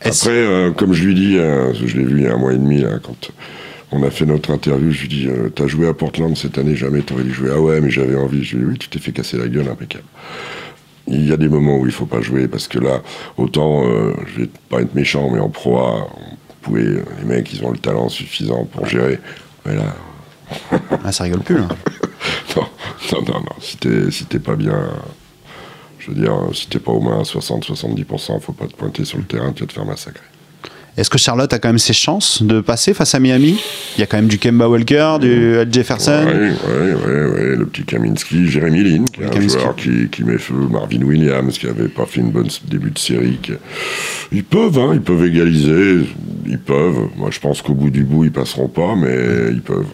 Après, 0.00 0.30
euh, 0.30 0.70
comme 0.72 0.92
je 0.92 1.04
lui 1.04 1.14
dis, 1.14 1.38
hein, 1.38 1.72
je 1.72 1.96
l'ai 1.96 2.04
vu 2.04 2.18
il 2.18 2.24
y 2.24 2.26
a 2.26 2.34
un 2.34 2.36
mois 2.36 2.52
et 2.52 2.58
demi 2.58 2.80
là, 2.80 2.98
quand 3.02 3.30
on 3.92 4.02
a 4.02 4.10
fait 4.10 4.26
notre 4.26 4.50
interview, 4.50 4.90
je 4.90 5.02
lui 5.02 5.08
dis, 5.08 5.28
euh, 5.28 5.48
t'as 5.54 5.66
joué 5.68 5.86
à 5.86 5.94
Portland 5.94 6.36
cette 6.36 6.58
année, 6.58 6.74
jamais 6.74 7.00
t'aurais 7.02 7.22
dû 7.22 7.32
jouer. 7.32 7.50
Ah 7.54 7.60
ouais, 7.60 7.80
mais 7.80 7.90
j'avais 7.90 8.16
envie. 8.16 8.42
Je 8.42 8.56
lui 8.56 8.64
dis, 8.64 8.70
oui, 8.72 8.78
tu 8.78 8.88
t'es 8.88 8.98
fait 8.98 9.12
casser 9.12 9.38
la 9.38 9.46
gueule, 9.46 9.68
impeccable. 9.68 10.04
Il 11.06 11.26
y 11.28 11.32
a 11.32 11.36
des 11.36 11.48
moments 11.48 11.78
où 11.78 11.86
il 11.86 11.92
faut 11.92 12.06
pas 12.06 12.20
jouer 12.22 12.48
parce 12.48 12.66
que 12.66 12.78
là, 12.78 13.02
autant, 13.36 13.86
euh, 13.86 14.12
je 14.34 14.42
vais 14.42 14.50
pas 14.68 14.80
être 14.82 14.94
méchant, 14.94 15.30
mais 15.30 15.38
en 15.38 15.48
pro 15.48 15.78
A, 15.78 16.08
on 16.16 16.43
pouvait, 16.64 16.82
les 17.18 17.24
mecs, 17.24 17.52
ils 17.52 17.64
ont 17.64 17.70
le 17.70 17.78
talent 17.78 18.08
suffisant 18.08 18.64
pour 18.64 18.86
gérer. 18.86 19.20
Mais 19.64 19.74
là, 19.76 19.94
Ah, 21.04 21.12
ça 21.12 21.24
rigole 21.24 21.40
plus 21.40 21.56
là. 21.58 21.68
non, 22.56 22.66
non, 23.12 23.22
non, 23.22 23.40
non. 23.40 23.56
Si 23.60 23.76
t'es 23.76 24.10
si 24.10 24.24
pas 24.24 24.56
bien, 24.56 24.90
je 25.98 26.10
veux 26.10 26.16
dire, 26.16 26.34
si 26.52 26.68
t'es 26.68 26.78
pas 26.78 26.92
au 26.92 27.00
moins 27.00 27.20
à 27.20 27.22
60-70%, 27.22 28.40
faut 28.40 28.52
pas 28.52 28.66
te 28.66 28.74
pointer 28.74 29.04
sur 29.04 29.18
le 29.18 29.24
terrain, 29.24 29.52
tu 29.52 29.62
vas 29.62 29.66
te 29.66 29.72
faire 29.72 29.84
massacrer. 29.84 30.24
Est-ce 30.96 31.10
que 31.10 31.18
Charlotte 31.18 31.52
a 31.52 31.58
quand 31.58 31.68
même 31.70 31.78
ses 31.78 31.92
chances 31.92 32.40
de 32.42 32.60
passer 32.60 32.94
face 32.94 33.14
à 33.16 33.20
Miami? 33.20 33.60
Il 33.96 34.00
y 34.00 34.04
a 34.04 34.06
quand 34.06 34.16
même 34.16 34.28
du 34.28 34.38
Kemba 34.38 34.68
Walker, 34.68 35.16
du 35.20 35.56
Al 35.58 35.72
Jefferson. 35.72 36.24
Oui, 36.26 36.48
oui, 36.68 36.92
oui, 37.34 37.56
le 37.56 37.66
petit 37.66 37.82
Kaminski, 37.84 38.46
Jérémy 38.46 38.84
Lin, 38.84 39.04
qui 39.12 39.22
est 39.22 39.24
un 39.26 39.48
joueur 39.58 39.74
qui, 39.76 40.08
qui 40.08 40.22
met 40.22 40.38
feu, 40.38 40.54
Marvin 40.70 41.02
Williams, 41.02 41.58
qui 41.58 41.66
avait 41.66 41.88
pas 41.88 42.06
fait 42.06 42.20
une 42.20 42.30
bonne 42.30 42.48
début 42.68 42.92
de 42.92 42.98
série. 42.98 43.38
qui- 43.42 43.52
Ils 44.30 44.44
peuvent, 44.44 44.78
hein, 44.78 44.90
ils 44.94 45.00
peuvent 45.00 45.24
égaliser, 45.26 46.06
ils 46.46 46.58
peuvent. 46.60 47.08
Moi, 47.16 47.30
je 47.32 47.40
pense 47.40 47.60
qu'au 47.60 47.74
bout 47.74 47.90
du 47.90 48.04
bout, 48.04 48.24
ils 48.24 48.32
passeront 48.32 48.68
pas, 48.68 48.94
mais 48.96 49.50
ils 49.50 49.62
peuvent. 49.62 49.86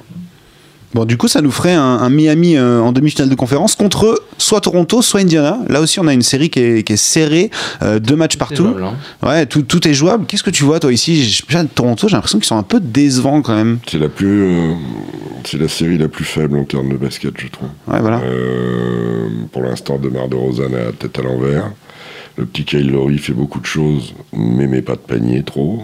Bon, 0.92 1.04
du 1.04 1.16
coup, 1.16 1.28
ça 1.28 1.40
nous 1.40 1.52
ferait 1.52 1.72
un, 1.74 1.80
un 1.80 2.10
Miami 2.10 2.56
euh, 2.56 2.80
en 2.80 2.90
demi-finale 2.90 3.28
de 3.28 3.34
conférence 3.36 3.76
contre 3.76 4.20
soit 4.38 4.60
Toronto, 4.60 5.02
soit 5.02 5.20
Indiana. 5.20 5.58
Là 5.68 5.80
aussi, 5.80 6.00
on 6.00 6.06
a 6.08 6.12
une 6.12 6.22
série 6.22 6.50
qui 6.50 6.58
est, 6.58 6.82
qui 6.82 6.94
est 6.94 6.96
serrée, 6.96 7.50
euh, 7.82 8.00
deux 8.00 8.16
matchs 8.16 8.36
partout. 8.36 8.64
jouable, 8.64 8.82
hein. 8.82 8.94
Ouais, 9.22 9.46
tout, 9.46 9.62
tout 9.62 9.86
est 9.86 9.94
jouable. 9.94 10.26
Qu'est-ce 10.26 10.42
que 10.42 10.50
tu 10.50 10.64
vois, 10.64 10.80
toi, 10.80 10.92
ici? 10.92 11.42
Toronto, 11.74 12.08
j'ai 12.08 12.14
l'impression 12.16 12.38
qu'ils 12.38 12.48
sont 12.48 12.56
un 12.58 12.64
peu 12.64 12.80
décevants 12.80 13.40
quand 13.40 13.54
même. 13.54 13.78
C'est 13.88 14.00
la 14.00 14.08
plus, 14.08 14.42
euh, 14.42 14.74
c'est 15.44 15.58
la 15.58 15.68
série 15.68 15.96
la 15.96 16.08
plus 16.08 16.24
faible 16.24 16.56
en 16.58 16.64
termes 16.64 16.88
de 16.88 16.96
basket, 16.96 17.34
je 17.38 17.46
trouve. 17.46 17.68
Ouais, 17.86 18.00
voilà. 18.00 18.20
Euh, 18.24 19.28
pour 19.52 19.62
l'instant, 19.62 19.96
Demar 19.96 20.28
de 20.28 20.34
Rosanne 20.34 20.74
a 20.74 20.86
la 20.86 20.92
tête 20.92 21.16
à 21.20 21.22
l'envers. 21.22 21.70
Le 22.36 22.46
petit 22.46 22.64
Kyle 22.64 22.90
Lowry 22.90 23.18
fait 23.18 23.32
beaucoup 23.32 23.60
de 23.60 23.66
choses, 23.66 24.14
mais 24.32 24.66
met 24.66 24.82
pas 24.82 24.94
de 24.94 25.00
panier 25.00 25.42
trop. 25.44 25.80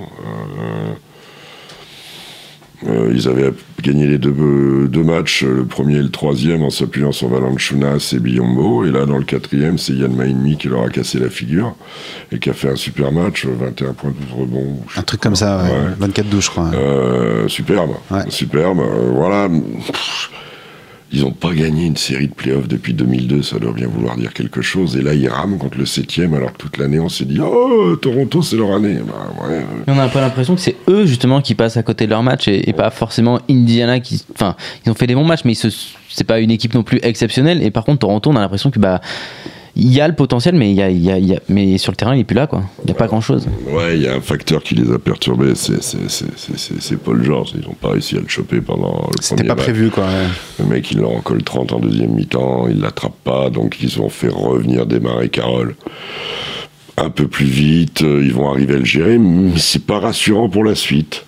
Euh, 2.88 3.06
euh, 3.08 3.12
ils 3.14 3.28
avaient 3.28 3.52
gagné 3.82 4.06
les 4.06 4.18
deux, 4.18 4.34
euh, 4.38 4.86
deux 4.88 5.02
matchs, 5.02 5.42
le 5.44 5.64
premier 5.64 5.96
et 5.96 6.02
le 6.02 6.10
troisième, 6.10 6.62
en 6.62 6.70
s'appuyant 6.70 7.12
sur 7.12 7.28
Valanciunas 7.28 8.12
et 8.16 8.18
Biombo. 8.20 8.84
Et 8.84 8.90
là, 8.90 9.06
dans 9.06 9.18
le 9.18 9.24
quatrième, 9.24 9.78
c'est 9.78 9.92
Yann 9.92 10.14
Maïnmi 10.14 10.56
qui 10.56 10.68
leur 10.68 10.82
a 10.82 10.88
cassé 10.88 11.18
la 11.18 11.28
figure 11.30 11.74
et 12.32 12.38
qui 12.38 12.50
a 12.50 12.52
fait 12.52 12.70
un 12.70 12.76
super 12.76 13.12
match, 13.12 13.44
21 13.46 13.92
points, 13.92 14.12
12 14.34 14.40
rebonds. 14.40 14.80
je 14.88 14.94
sais 14.94 15.00
Un 15.00 15.02
truc 15.02 15.20
comme 15.20 15.36
ça, 15.36 15.62
ouais. 15.62 15.70
Ouais. 16.00 16.08
24-12, 16.08 16.40
je 16.44 16.50
crois. 16.50 16.70
euh, 16.74 17.48
superbe, 17.48 17.90
Ouais. 18.10 18.24
superbe. 18.28 18.80
euh, 18.80 19.10
voilà. 19.14 19.48
Pff, 19.48 20.30
Ils 21.12 21.22
n'ont 21.22 21.30
pas 21.30 21.52
gagné 21.54 21.86
une 21.86 21.96
série 21.96 22.26
de 22.26 22.34
playoffs 22.34 22.66
depuis 22.66 22.92
2002, 22.92 23.40
ça 23.42 23.58
doit 23.60 23.72
bien 23.72 23.86
vouloir 23.86 24.16
dire 24.16 24.32
quelque 24.34 24.60
chose. 24.60 24.96
Et 24.96 25.02
là, 25.02 25.14
ils 25.14 25.28
rament 25.28 25.56
contre 25.56 25.78
le 25.78 25.86
septième, 25.86 26.34
alors 26.34 26.52
que 26.52 26.58
toute 26.58 26.78
l'année, 26.78 26.98
on 26.98 27.08
s'est 27.08 27.24
dit 27.24 27.38
Oh, 27.40 27.94
Toronto, 28.02 28.42
c'est 28.42 28.56
leur 28.56 28.72
année. 28.72 28.96
Bah, 29.06 29.46
ouais, 29.48 29.64
On 29.86 29.94
n'a 29.94 30.08
pas 30.08 30.20
l'impression 30.20 30.56
que 30.56 30.60
c'est 30.60 30.74
eux 30.88 31.06
justement 31.06 31.40
qui 31.40 31.54
passent 31.54 31.76
à 31.76 31.84
côté 31.84 32.06
de 32.06 32.10
leur 32.10 32.24
match 32.24 32.48
et, 32.48 32.68
et 32.68 32.72
pas 32.72 32.90
forcément 32.90 33.38
Indiana 33.48 34.00
qui. 34.00 34.24
Enfin, 34.34 34.56
ils 34.84 34.90
ont 34.90 34.94
fait 34.94 35.06
des 35.06 35.14
bons 35.14 35.24
matchs, 35.24 35.42
mais 35.44 35.52
ils 35.52 35.56
se- 35.56 35.68
c'est 36.08 36.24
pas 36.24 36.40
une 36.40 36.50
équipe 36.50 36.74
non 36.74 36.82
plus 36.82 36.98
exceptionnelle. 37.02 37.62
Et 37.62 37.70
par 37.70 37.84
contre, 37.84 38.00
Toronto, 38.00 38.30
on 38.30 38.36
a 38.36 38.40
l'impression 38.40 38.70
que 38.72 38.80
bah 38.80 39.00
il 39.76 39.92
y 39.92 40.00
a 40.00 40.08
le 40.08 40.14
potentiel, 40.14 40.54
mais 40.54 40.70
il 40.70 40.76
y 40.76 40.82
a, 40.82 40.88
il 40.90 41.02
y 41.02 41.10
a- 41.10 41.18
il 41.18 41.26
y 41.26 41.34
a- 41.34 41.40
mais 41.48 41.76
sur 41.78 41.92
le 41.92 41.96
terrain, 41.96 42.14
il 42.16 42.20
est 42.20 42.24
plus 42.24 42.34
là 42.34 42.46
quoi. 42.46 42.62
Il 42.82 42.86
n'y 42.86 42.92
a 42.92 42.94
pas 42.94 43.06
grand 43.06 43.20
chose. 43.20 43.46
Ouais, 43.70 43.96
il 43.96 44.02
y 44.02 44.08
a 44.08 44.14
un 44.14 44.20
facteur 44.20 44.62
qui 44.62 44.74
les 44.74 44.90
a 44.90 44.98
perturbés, 44.98 45.54
c'est- 45.54 45.82
c'est 45.82 46.08
c'est- 46.08 46.24
c'est- 46.36 46.56
c'est- 46.58 46.80
c'est 46.80 46.96
Paul 46.96 47.22
George. 47.22 47.52
Ils 47.54 47.66
n'ont 47.66 47.74
pas 47.74 47.90
réussi 47.90 48.16
à 48.16 48.20
le 48.20 48.28
choper 48.28 48.60
pendant 48.60 49.08
le 49.16 49.22
C'était 49.22 49.44
pas 49.44 49.54
match. 49.54 49.64
prévu, 49.64 49.90
quoi. 49.90 50.04
ouais. 50.04 50.26
Le 50.60 50.64
mec, 50.66 50.90
il 50.90 50.98
leur 50.98 51.10
en 51.10 51.20
colle 51.20 51.42
30 51.42 51.72
en 51.72 51.78
deuxième 51.78 52.12
mi-temps, 52.12 52.66
il 52.68 52.80
l'attrape 52.80 53.16
pas, 53.22 53.50
donc 53.50 53.76
ils 53.82 54.00
ont 54.00 54.08
fait 54.08 54.28
revenir 54.28 54.86
démarrer 54.86 55.28
Carole 55.28 55.74
un 56.98 57.10
peu 57.10 57.28
plus 57.28 57.44
vite, 57.46 58.02
euh, 58.02 58.22
ils 58.24 58.32
vont 58.32 58.48
arriver 58.50 58.74
à 58.74 58.78
le 58.78 58.84
gérer, 58.86 59.18
mais 59.18 59.58
c'est 59.58 59.84
pas 59.84 59.98
rassurant 59.98 60.48
pour 60.48 60.64
la 60.64 60.74
suite. 60.74 61.24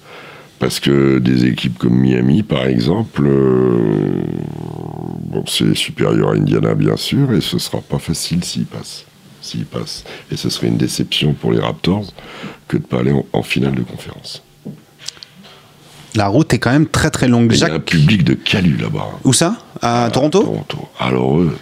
Parce 0.58 0.80
que 0.80 1.18
des 1.18 1.46
équipes 1.46 1.78
comme 1.78 1.94
Miami, 1.96 2.42
par 2.42 2.66
exemple, 2.66 3.22
euh, 3.24 4.22
bon, 5.22 5.44
c'est 5.46 5.74
supérieur 5.76 6.30
à 6.30 6.32
Indiana, 6.34 6.74
bien 6.74 6.96
sûr, 6.96 7.32
et 7.32 7.40
ce 7.40 7.58
sera 7.58 7.80
pas 7.80 7.98
facile 7.98 8.42
s'ils 8.42 8.66
passent. 8.66 9.04
S'ils 9.40 9.64
passent. 9.66 10.04
Et 10.32 10.36
ce 10.36 10.50
serait 10.50 10.66
une 10.66 10.76
déception 10.76 11.32
pour 11.32 11.52
les 11.52 11.60
Raptors 11.60 12.12
que 12.66 12.76
de 12.76 12.82
pas 12.82 12.98
aller 12.98 13.12
en, 13.12 13.24
en 13.32 13.42
finale 13.44 13.74
de 13.76 13.82
conférence. 13.82 14.42
La 16.16 16.26
route 16.26 16.52
est 16.52 16.58
quand 16.58 16.72
même 16.72 16.88
très 16.88 17.10
très 17.10 17.28
longue. 17.28 17.48
Mais 17.50 17.56
Il 17.58 17.60
y 17.60 17.64
a 17.70 17.74
un 17.74 17.78
public 17.80 18.24
de 18.24 18.34
calu 18.34 18.76
là-bas. 18.76 19.06
où 19.24 19.32
ça? 19.32 19.56
À 19.80 20.10
Toronto? 20.12 20.40
Toronto. 20.42 20.78
Alors 20.98 21.38
eux, 21.38 21.56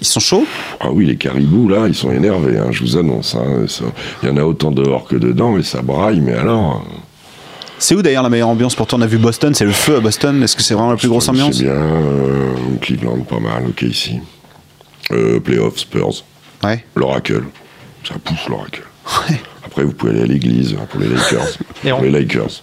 Ils 0.00 0.06
sont 0.06 0.18
chauds? 0.20 0.46
Ah 0.80 0.90
oui, 0.90 1.06
les 1.06 1.16
caribous, 1.16 1.68
là, 1.68 1.86
ils 1.86 1.94
sont 1.94 2.10
énervés, 2.10 2.58
hein, 2.58 2.72
je 2.72 2.80
vous 2.82 2.96
annonce. 2.96 3.36
hein, 3.36 3.66
ça- 3.68 3.84
Il 4.22 4.28
y 4.28 4.32
en 4.32 4.36
a 4.38 4.42
autant 4.42 4.72
dehors 4.72 5.04
que 5.06 5.14
dedans, 5.16 5.56
et 5.56 5.62
ça 5.62 5.82
braille, 5.82 6.20
mais 6.20 6.34
alors... 6.34 6.84
C'est 7.78 7.94
où 7.94 8.02
d'ailleurs 8.02 8.22
la 8.22 8.28
meilleure 8.28 8.48
ambiance 8.48 8.74
pour 8.74 8.86
toi? 8.86 8.98
On 8.98 9.02
a 9.02 9.06
vu 9.06 9.18
Boston, 9.18 9.54
c'est 9.54 9.64
le 9.64 9.72
feu 9.72 9.96
à 9.96 10.00
Boston. 10.00 10.42
Est-ce 10.42 10.56
que 10.56 10.62
c'est 10.62 10.74
vraiment 10.74 10.90
la 10.90 10.96
plus 10.96 11.08
grosse 11.08 11.24
c'est 11.24 11.30
ambiance? 11.30 11.60
bien, 11.60 11.70
euh, 11.72 12.54
Cleveland, 12.80 13.20
pas 13.20 13.38
mal, 13.40 13.64
ok, 13.68 13.82
ici. 13.82 14.18
Euh, 15.12 15.38
Playoffs, 15.40 15.78
Spurs, 15.78 16.24
Ouais. 16.64 16.84
l'Oracle. 16.96 17.44
Ça 18.06 18.14
pousse, 18.22 18.48
l'Oracle. 18.48 18.82
Après, 19.64 19.84
vous 19.84 19.92
pouvez 19.92 20.12
aller 20.12 20.22
à 20.22 20.26
l'église 20.26 20.74
hein, 20.80 20.86
pour 20.90 20.98
les 21.00 21.08
Lakers. 21.08 21.46
Et 21.84 21.90
pour 21.90 21.98
en- 21.98 22.02
les 22.02 22.10
Lakers. 22.10 22.62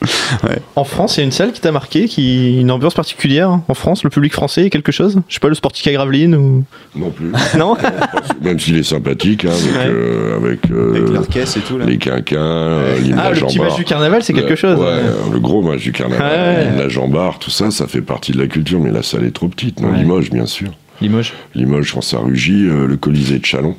En 0.76 0.84
France, 0.84 1.16
il 1.18 1.20
y 1.20 1.24
a 1.24 1.26
une 1.26 1.32
salle 1.32 1.52
qui 1.52 1.62
t'a 1.62 1.72
marqué, 1.72 2.08
qui 2.08 2.60
une 2.60 2.72
ambiance 2.72 2.94
particulière 2.96 3.60
en 3.68 3.74
France, 3.76 4.04
le 4.04 4.10
public 4.10 4.34
français, 4.34 4.70
quelque 4.70 4.92
chose? 4.92 5.22
Je 5.28 5.34
sais 5.36 5.40
pas, 5.40 5.48
le 5.48 5.56
Sportica 5.56 5.92
Gravelines 5.92 6.36
ou 6.36 6.64
Non 6.96 7.12
plus. 7.12 7.32
non? 7.58 7.78
Même 8.42 8.60
s'il 8.60 8.78
est 8.78 8.84
sympathique, 8.84 9.46
hein, 9.46 9.50
avec, 9.52 9.76
Ouais. 9.76 9.86
euh, 9.88 10.36
avec, 10.38 10.72
euh, 10.72 10.96
Avec 10.98 11.10
leur 11.10 11.28
caisse 11.28 11.58
et 11.58 11.62
tout 11.62 11.78
là. 11.78 11.86
les 11.86 11.98
quinquins, 11.98 12.38
euh, 12.38 12.98
Ah, 13.18 13.22
à 13.28 13.32
le 13.32 13.40
petit 13.40 13.60
match 13.60 13.76
du 13.76 13.86
carnaval, 13.86 14.24
c'est 14.24 14.34
quelque 14.34 14.50
Le- 14.50 14.56
chose. 14.56 14.80
Ouais, 14.80 15.02
le 15.32 15.40
gros 15.40 15.62
match 15.62 15.82
du 15.82 15.92
carnaval. 15.92 16.80
À 16.82 16.90
Jean-Bart, 16.90 17.40
tout 17.40 17.52
ça, 17.52 17.70
ça 17.72 17.88
fait 17.88 18.02
partie 18.02 18.32
de 18.32 18.40
la 18.40 18.48
culture, 18.48 18.80
mais 18.80 18.92
la 18.92 19.04
salle 19.04 19.26
est 19.26 19.32
trop 19.32 19.48
petite. 19.48 19.80
Non, 19.80 19.90
Ouais. 19.92 20.00
Limoges, 20.00 20.32
bien 20.32 20.46
sûr. 20.48 20.70
Limoges. 21.02 21.34
Limoges, 21.54 21.94
quand 21.94 22.02
ça 22.02 22.18
rugit, 22.18 22.68
euh, 22.68 22.88
le 22.88 22.98
Colisée 22.98 23.38
de 23.40 23.46
Chalon. 23.46 23.76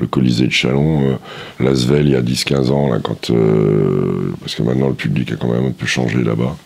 Le 0.00 0.06
Colisée 0.06 0.46
de 0.46 0.52
Chalon, 0.52 1.02
euh, 1.02 1.64
Lasvel, 1.64 2.06
il 2.06 2.12
y 2.12 2.16
a 2.16 2.22
10-15 2.22 2.70
ans, 2.70 2.88
là, 2.90 2.98
quand, 3.02 3.30
euh, 3.30 4.32
parce 4.40 4.54
que 4.54 4.62
maintenant 4.62 4.88
le 4.88 4.94
public 4.94 5.32
a 5.32 5.36
quand 5.36 5.48
même 5.52 5.66
un 5.66 5.72
peu 5.72 5.86
changé 5.86 6.24
là-bas. 6.24 6.56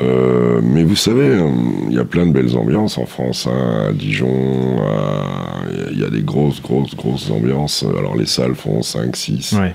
Euh, 0.00 0.60
mais 0.62 0.84
vous 0.84 0.94
savez, 0.94 1.24
euh, 1.26 1.50
il 1.88 1.94
y 1.96 1.98
a 1.98 2.04
plein 2.04 2.26
de 2.26 2.32
belles 2.32 2.56
ambiances 2.56 2.98
en 2.98 3.06
France, 3.06 3.48
hein, 3.50 3.86
à 3.88 3.92
Dijon, 3.92 4.76
il 5.90 5.98
y 5.98 6.04
a 6.04 6.10
des 6.10 6.22
grosses, 6.22 6.60
grosses, 6.62 6.94
grosses 6.94 7.30
ambiances. 7.30 7.84
Alors 7.98 8.16
les 8.16 8.26
salles 8.26 8.54
font 8.54 8.82
5, 8.82 9.16
6, 9.16 9.52
Ouais. 9.58 9.74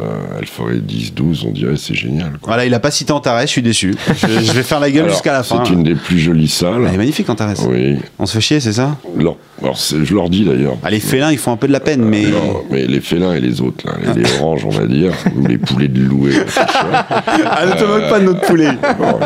Euh, 0.00 0.42
feraient 0.46 0.78
10, 0.78 1.14
12, 1.14 1.44
on 1.48 1.52
dirait, 1.52 1.76
c'est 1.76 1.94
génial. 1.94 2.30
quoi. 2.32 2.38
Voilà, 2.54 2.66
il 2.66 2.74
a 2.74 2.80
pas 2.80 2.90
cité 2.90 3.12
Antares, 3.12 3.40
je 3.42 3.46
suis 3.46 3.62
déçu. 3.62 3.94
Je, 4.08 4.26
je 4.44 4.52
vais 4.52 4.62
faire 4.62 4.80
la 4.80 4.90
gueule 4.90 5.08
jusqu'à 5.10 5.32
la 5.32 5.42
fin. 5.42 5.62
C'est 5.64 5.72
une 5.72 5.82
des 5.82 5.94
plus 5.94 6.18
jolies 6.18 6.48
salles. 6.48 6.84
Elle 6.88 6.94
est 6.94 6.98
magnifique 6.98 7.28
Antares. 7.28 7.54
Oui. 7.68 7.96
On 8.18 8.26
se 8.26 8.34
fait 8.34 8.40
chier, 8.40 8.60
c'est 8.60 8.72
ça? 8.74 8.96
Alors, 9.18 9.36
alors, 9.62 9.76
je 9.76 10.14
leur 10.14 10.28
dis 10.30 10.44
d'ailleurs. 10.44 10.76
Ah, 10.82 10.90
Les 10.90 11.00
félins, 11.00 11.32
ils 11.32 11.38
font 11.38 11.52
un 11.52 11.56
peu 11.56 11.66
de 11.66 11.72
la 11.72 11.80
peine, 11.80 12.02
mais. 12.02 12.22
Non, 12.24 12.62
mais 12.70 12.86
les 12.86 13.00
félins 13.00 13.32
et 13.34 13.40
les 13.40 13.60
autres, 13.60 13.86
là, 13.86 13.94
les, 14.14 14.22
les 14.22 14.36
oranges, 14.38 14.64
on 14.66 14.70
va 14.70 14.86
dire, 14.86 15.12
ou 15.36 15.46
les 15.46 15.56
poulets 15.58 15.88
de 15.88 16.00
louer. 16.02 16.32
Ah, 16.56 17.66
ne 17.66 17.72
te 17.72 17.84
moque 17.84 18.08
pas 18.08 18.20
de 18.20 18.24
notre 18.24 18.40
poulet. 18.42 18.68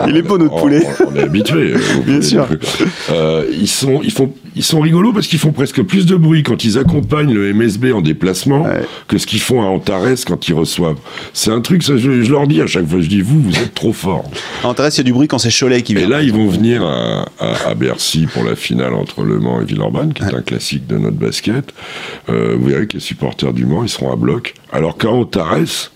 Il 0.09 0.16
est 0.16 0.23
beau 0.23 0.39
notre 0.39 0.55
On- 0.55 0.61
poulet. 0.61 0.83
On, 1.01 1.12
on 1.12 1.16
est 1.16 1.23
habitué. 1.25 1.75
Bien 2.07 2.23
sûr. 2.23 2.47
ils, 3.53 3.68
sont, 3.68 4.01
ils, 4.03 4.11
font, 4.12 4.33
ils 4.57 4.62
sont 4.64 4.81
rigolos 4.81 5.12
parce 5.12 5.27
qu'ils 5.27 5.39
font 5.39 5.53
presque 5.53 5.83
plus 5.83 6.07
de 6.07 6.16
bruit 6.16 6.43
quand 6.43 6.64
ils 6.64 6.79
accompagnent 6.79 7.33
le 7.35 7.53
MSB 7.53 7.93
en 7.93 8.01
déplacement 8.01 8.62
Ouais. 8.62 8.83
que 9.09 9.18
ce 9.18 9.27
qu'ils 9.27 9.41
font 9.41 9.62
à 9.62 9.66
Antares 9.66 10.01
quand 10.27 10.49
ils 10.49 10.55
reçoivent. 10.61 10.99
C'est 11.33 11.51
un 11.51 11.61
truc, 11.61 11.83
ça, 11.83 11.97
je, 11.97 12.23
je 12.23 12.31
leur 12.31 12.47
dis 12.47 12.61
à 12.63 12.67
chaque 12.67 12.87
fois, 12.87 13.01
je 13.01 13.09
dis, 13.09 13.21
vous, 13.21 13.41
vous 13.43 13.57
êtes 13.57 13.75
trop 13.75 13.93
forts. 13.93 14.31
Antares, 14.63 14.89
il 14.93 14.97
y 14.99 15.01
a 15.01 15.05
du 15.05 15.13
bruit 15.13 15.29
quand 15.29 15.39
c'est 15.39 15.51
Cholet 15.51 15.83
qui 15.83 15.93
Et 15.93 15.97
vient. 15.97 16.09
là, 16.09 16.23
ils 16.23 16.33
vont 16.33 16.49
venir 16.49 16.83
à, 16.85 17.27
à- 17.39 17.69
à 17.71 17.75
Bercy 17.75 18.27
pour 18.33 18.45
la 18.45 18.55
finale 18.57 18.95
entre 18.95 19.23
Le 19.23 19.39
Mans 19.41 19.61
et 19.61 19.65
Villeurbanne, 19.65 20.13
qui 20.13 20.23
est 20.23 20.35
un 20.35 20.43
classique 20.43 20.87
de 20.87 20.97
notre 20.99 21.17
basket. 21.17 21.73
Euh, 22.29 22.57
vous 22.59 22.67
verrez 22.69 22.87
que 22.87 22.95
les 22.95 23.01
supporters 23.01 23.53
du 23.53 23.67
Mans, 23.67 23.83
ils 23.83 23.89
seront 23.89 24.13
à 24.13 24.17
bloc. 24.17 24.55
Alors 24.73 24.97
qu'à 24.97 25.09
Antares, 25.09 25.91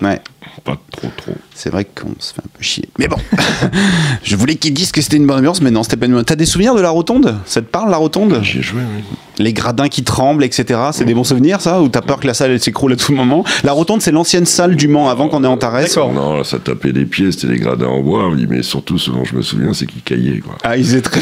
Ouais. 0.00 0.20
Pas 0.64 0.76
trop 0.90 1.08
trop. 1.16 1.34
C'est 1.54 1.70
vrai 1.70 1.84
qu'on 1.84 2.14
se 2.18 2.32
fait 2.34 2.40
un 2.40 2.48
peu 2.56 2.62
chier. 2.62 2.88
Mais 2.98 3.08
bon, 3.08 3.16
je 4.22 4.36
voulais 4.36 4.56
qu'ils 4.56 4.74
disent 4.74 4.92
que 4.92 5.00
c'était 5.00 5.16
une 5.16 5.26
bonne 5.26 5.38
ambiance, 5.38 5.60
mais 5.60 5.70
non, 5.70 5.82
c'était 5.82 5.96
pas 5.96 6.06
une 6.06 6.12
bonne. 6.12 6.24
T'as 6.24 6.36
des 6.36 6.46
souvenirs 6.46 6.74
de 6.74 6.80
la 6.80 6.90
rotonde? 6.90 7.36
Ça 7.46 7.60
te 7.60 7.66
parle, 7.66 7.90
la 7.90 7.96
rotonde? 7.96 8.40
J'y 8.42 8.58
ai 8.58 8.62
joué, 8.62 8.80
oui. 8.80 9.02
Les 9.38 9.52
gradins 9.52 9.88
qui 9.88 10.04
tremblent, 10.04 10.44
etc. 10.44 10.78
C'est 10.92 11.04
des 11.04 11.14
bons 11.14 11.24
souvenirs, 11.24 11.60
ça? 11.60 11.80
Ou 11.80 11.88
t'as 11.88 12.00
peur 12.02 12.20
que 12.20 12.26
la 12.26 12.34
salle 12.34 12.58
s'écroule 12.60 12.92
à 12.92 12.96
tout 12.96 13.12
moment? 13.14 13.44
La 13.64 13.72
rotonde, 13.72 14.02
c'est 14.02 14.12
l'ancienne 14.12 14.46
salle 14.46 14.76
du 14.76 14.88
Mans 14.88 15.08
avant 15.08 15.28
qu'on 15.28 15.42
ait 15.42 15.46
Antares. 15.46 15.80
Non, 15.96 16.36
là, 16.36 16.44
ça 16.44 16.58
tapait 16.58 16.92
des 16.92 17.06
pieds, 17.06 17.32
c'était 17.32 17.48
des 17.48 17.58
gradins 17.58 17.86
en 17.86 18.00
bois, 18.00 18.28
oui, 18.28 18.46
mais 18.48 18.62
surtout, 18.62 18.98
ce 18.98 19.10
dont 19.10 19.24
je 19.24 19.34
me 19.34 19.42
souviens, 19.42 19.72
c'est 19.72 19.86
qu'ils 19.86 20.02
caillaient, 20.02 20.40
quoi. 20.40 20.58
Ah, 20.62 20.76
ils 20.76 20.94
étaient 20.94 21.08
très. 21.10 21.20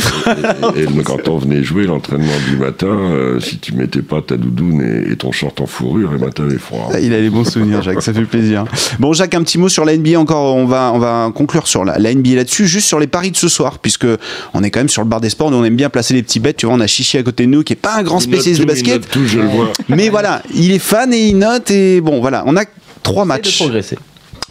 Et, 0.76 0.82
et 0.82 1.02
quand 1.04 1.28
on 1.28 1.38
venait 1.38 1.62
jouer 1.62 1.84
l'entraînement 1.84 2.32
du 2.48 2.56
matin, 2.56 2.86
euh, 2.88 3.40
si 3.40 3.58
tu 3.58 3.74
mettais 3.74 4.02
pas 4.02 4.20
ta 4.22 4.36
doudoune 4.36 4.82
et, 4.82 5.12
et 5.12 5.16
ton 5.16 5.30
short 5.32 5.60
en 5.60 5.66
fourrure, 5.66 6.12
et 6.14 6.18
ben 6.18 6.30
t'avais 6.30 6.58
froid. 6.58 6.90
Ah, 6.92 7.00
Il 7.00 7.14
a 7.14 7.20
les 7.20 7.30
bons 7.30 7.44
souvenirs, 7.48 7.82
Jacques, 7.82 8.02
ça 8.02 8.12
fait 8.12 8.24
plaisir. 8.24 8.64
Bon, 8.98 9.09
Jacques, 9.14 9.34
un 9.34 9.42
petit 9.42 9.58
mot 9.58 9.68
sur 9.68 9.84
la 9.84 9.96
NBA 9.96 10.18
encore. 10.18 10.54
On 10.56 10.66
va, 10.66 10.92
on 10.94 10.98
va 10.98 11.30
conclure 11.34 11.66
sur 11.66 11.84
la, 11.84 11.98
la 11.98 12.14
NBA 12.14 12.30
là-dessus, 12.36 12.66
juste 12.66 12.86
sur 12.88 12.98
les 12.98 13.06
paris 13.06 13.30
de 13.30 13.36
ce 13.36 13.48
soir, 13.48 13.78
puisque 13.78 14.06
on 14.54 14.62
est 14.62 14.70
quand 14.70 14.80
même 14.80 14.88
sur 14.88 15.02
le 15.02 15.08
bar 15.08 15.20
des 15.20 15.30
sports, 15.30 15.50
nous 15.50 15.56
on 15.58 15.64
aime 15.64 15.76
bien 15.76 15.90
placer 15.90 16.14
les 16.14 16.22
petits 16.22 16.40
bêtes. 16.40 16.58
Tu 16.58 16.66
vois, 16.66 16.74
on 16.74 16.80
a 16.80 16.86
Chichi 16.86 17.18
à 17.18 17.22
côté 17.22 17.44
de 17.44 17.50
nous, 17.50 17.62
qui 17.62 17.72
est 17.72 17.76
pas 17.76 17.96
un 17.96 18.02
grand 18.02 18.20
Il 18.20 18.30
note 18.30 18.34
spécialiste 18.40 18.62
de 18.62 18.66
basket, 18.66 18.94
note 19.00 19.08
tout, 19.10 19.26
je 19.26 19.38
le 19.38 19.46
vois. 19.48 19.72
mais 19.88 20.08
voilà, 20.08 20.42
il 20.54 20.72
est 20.72 20.78
fan 20.78 21.12
et 21.12 21.28
il 21.28 21.38
note. 21.38 21.70
Et 21.70 22.00
bon, 22.00 22.20
voilà, 22.20 22.44
on 22.46 22.56
a 22.56 22.64
trois 23.02 23.24
matchs. 23.24 23.58
de 23.58 23.64
progresser. 23.64 23.98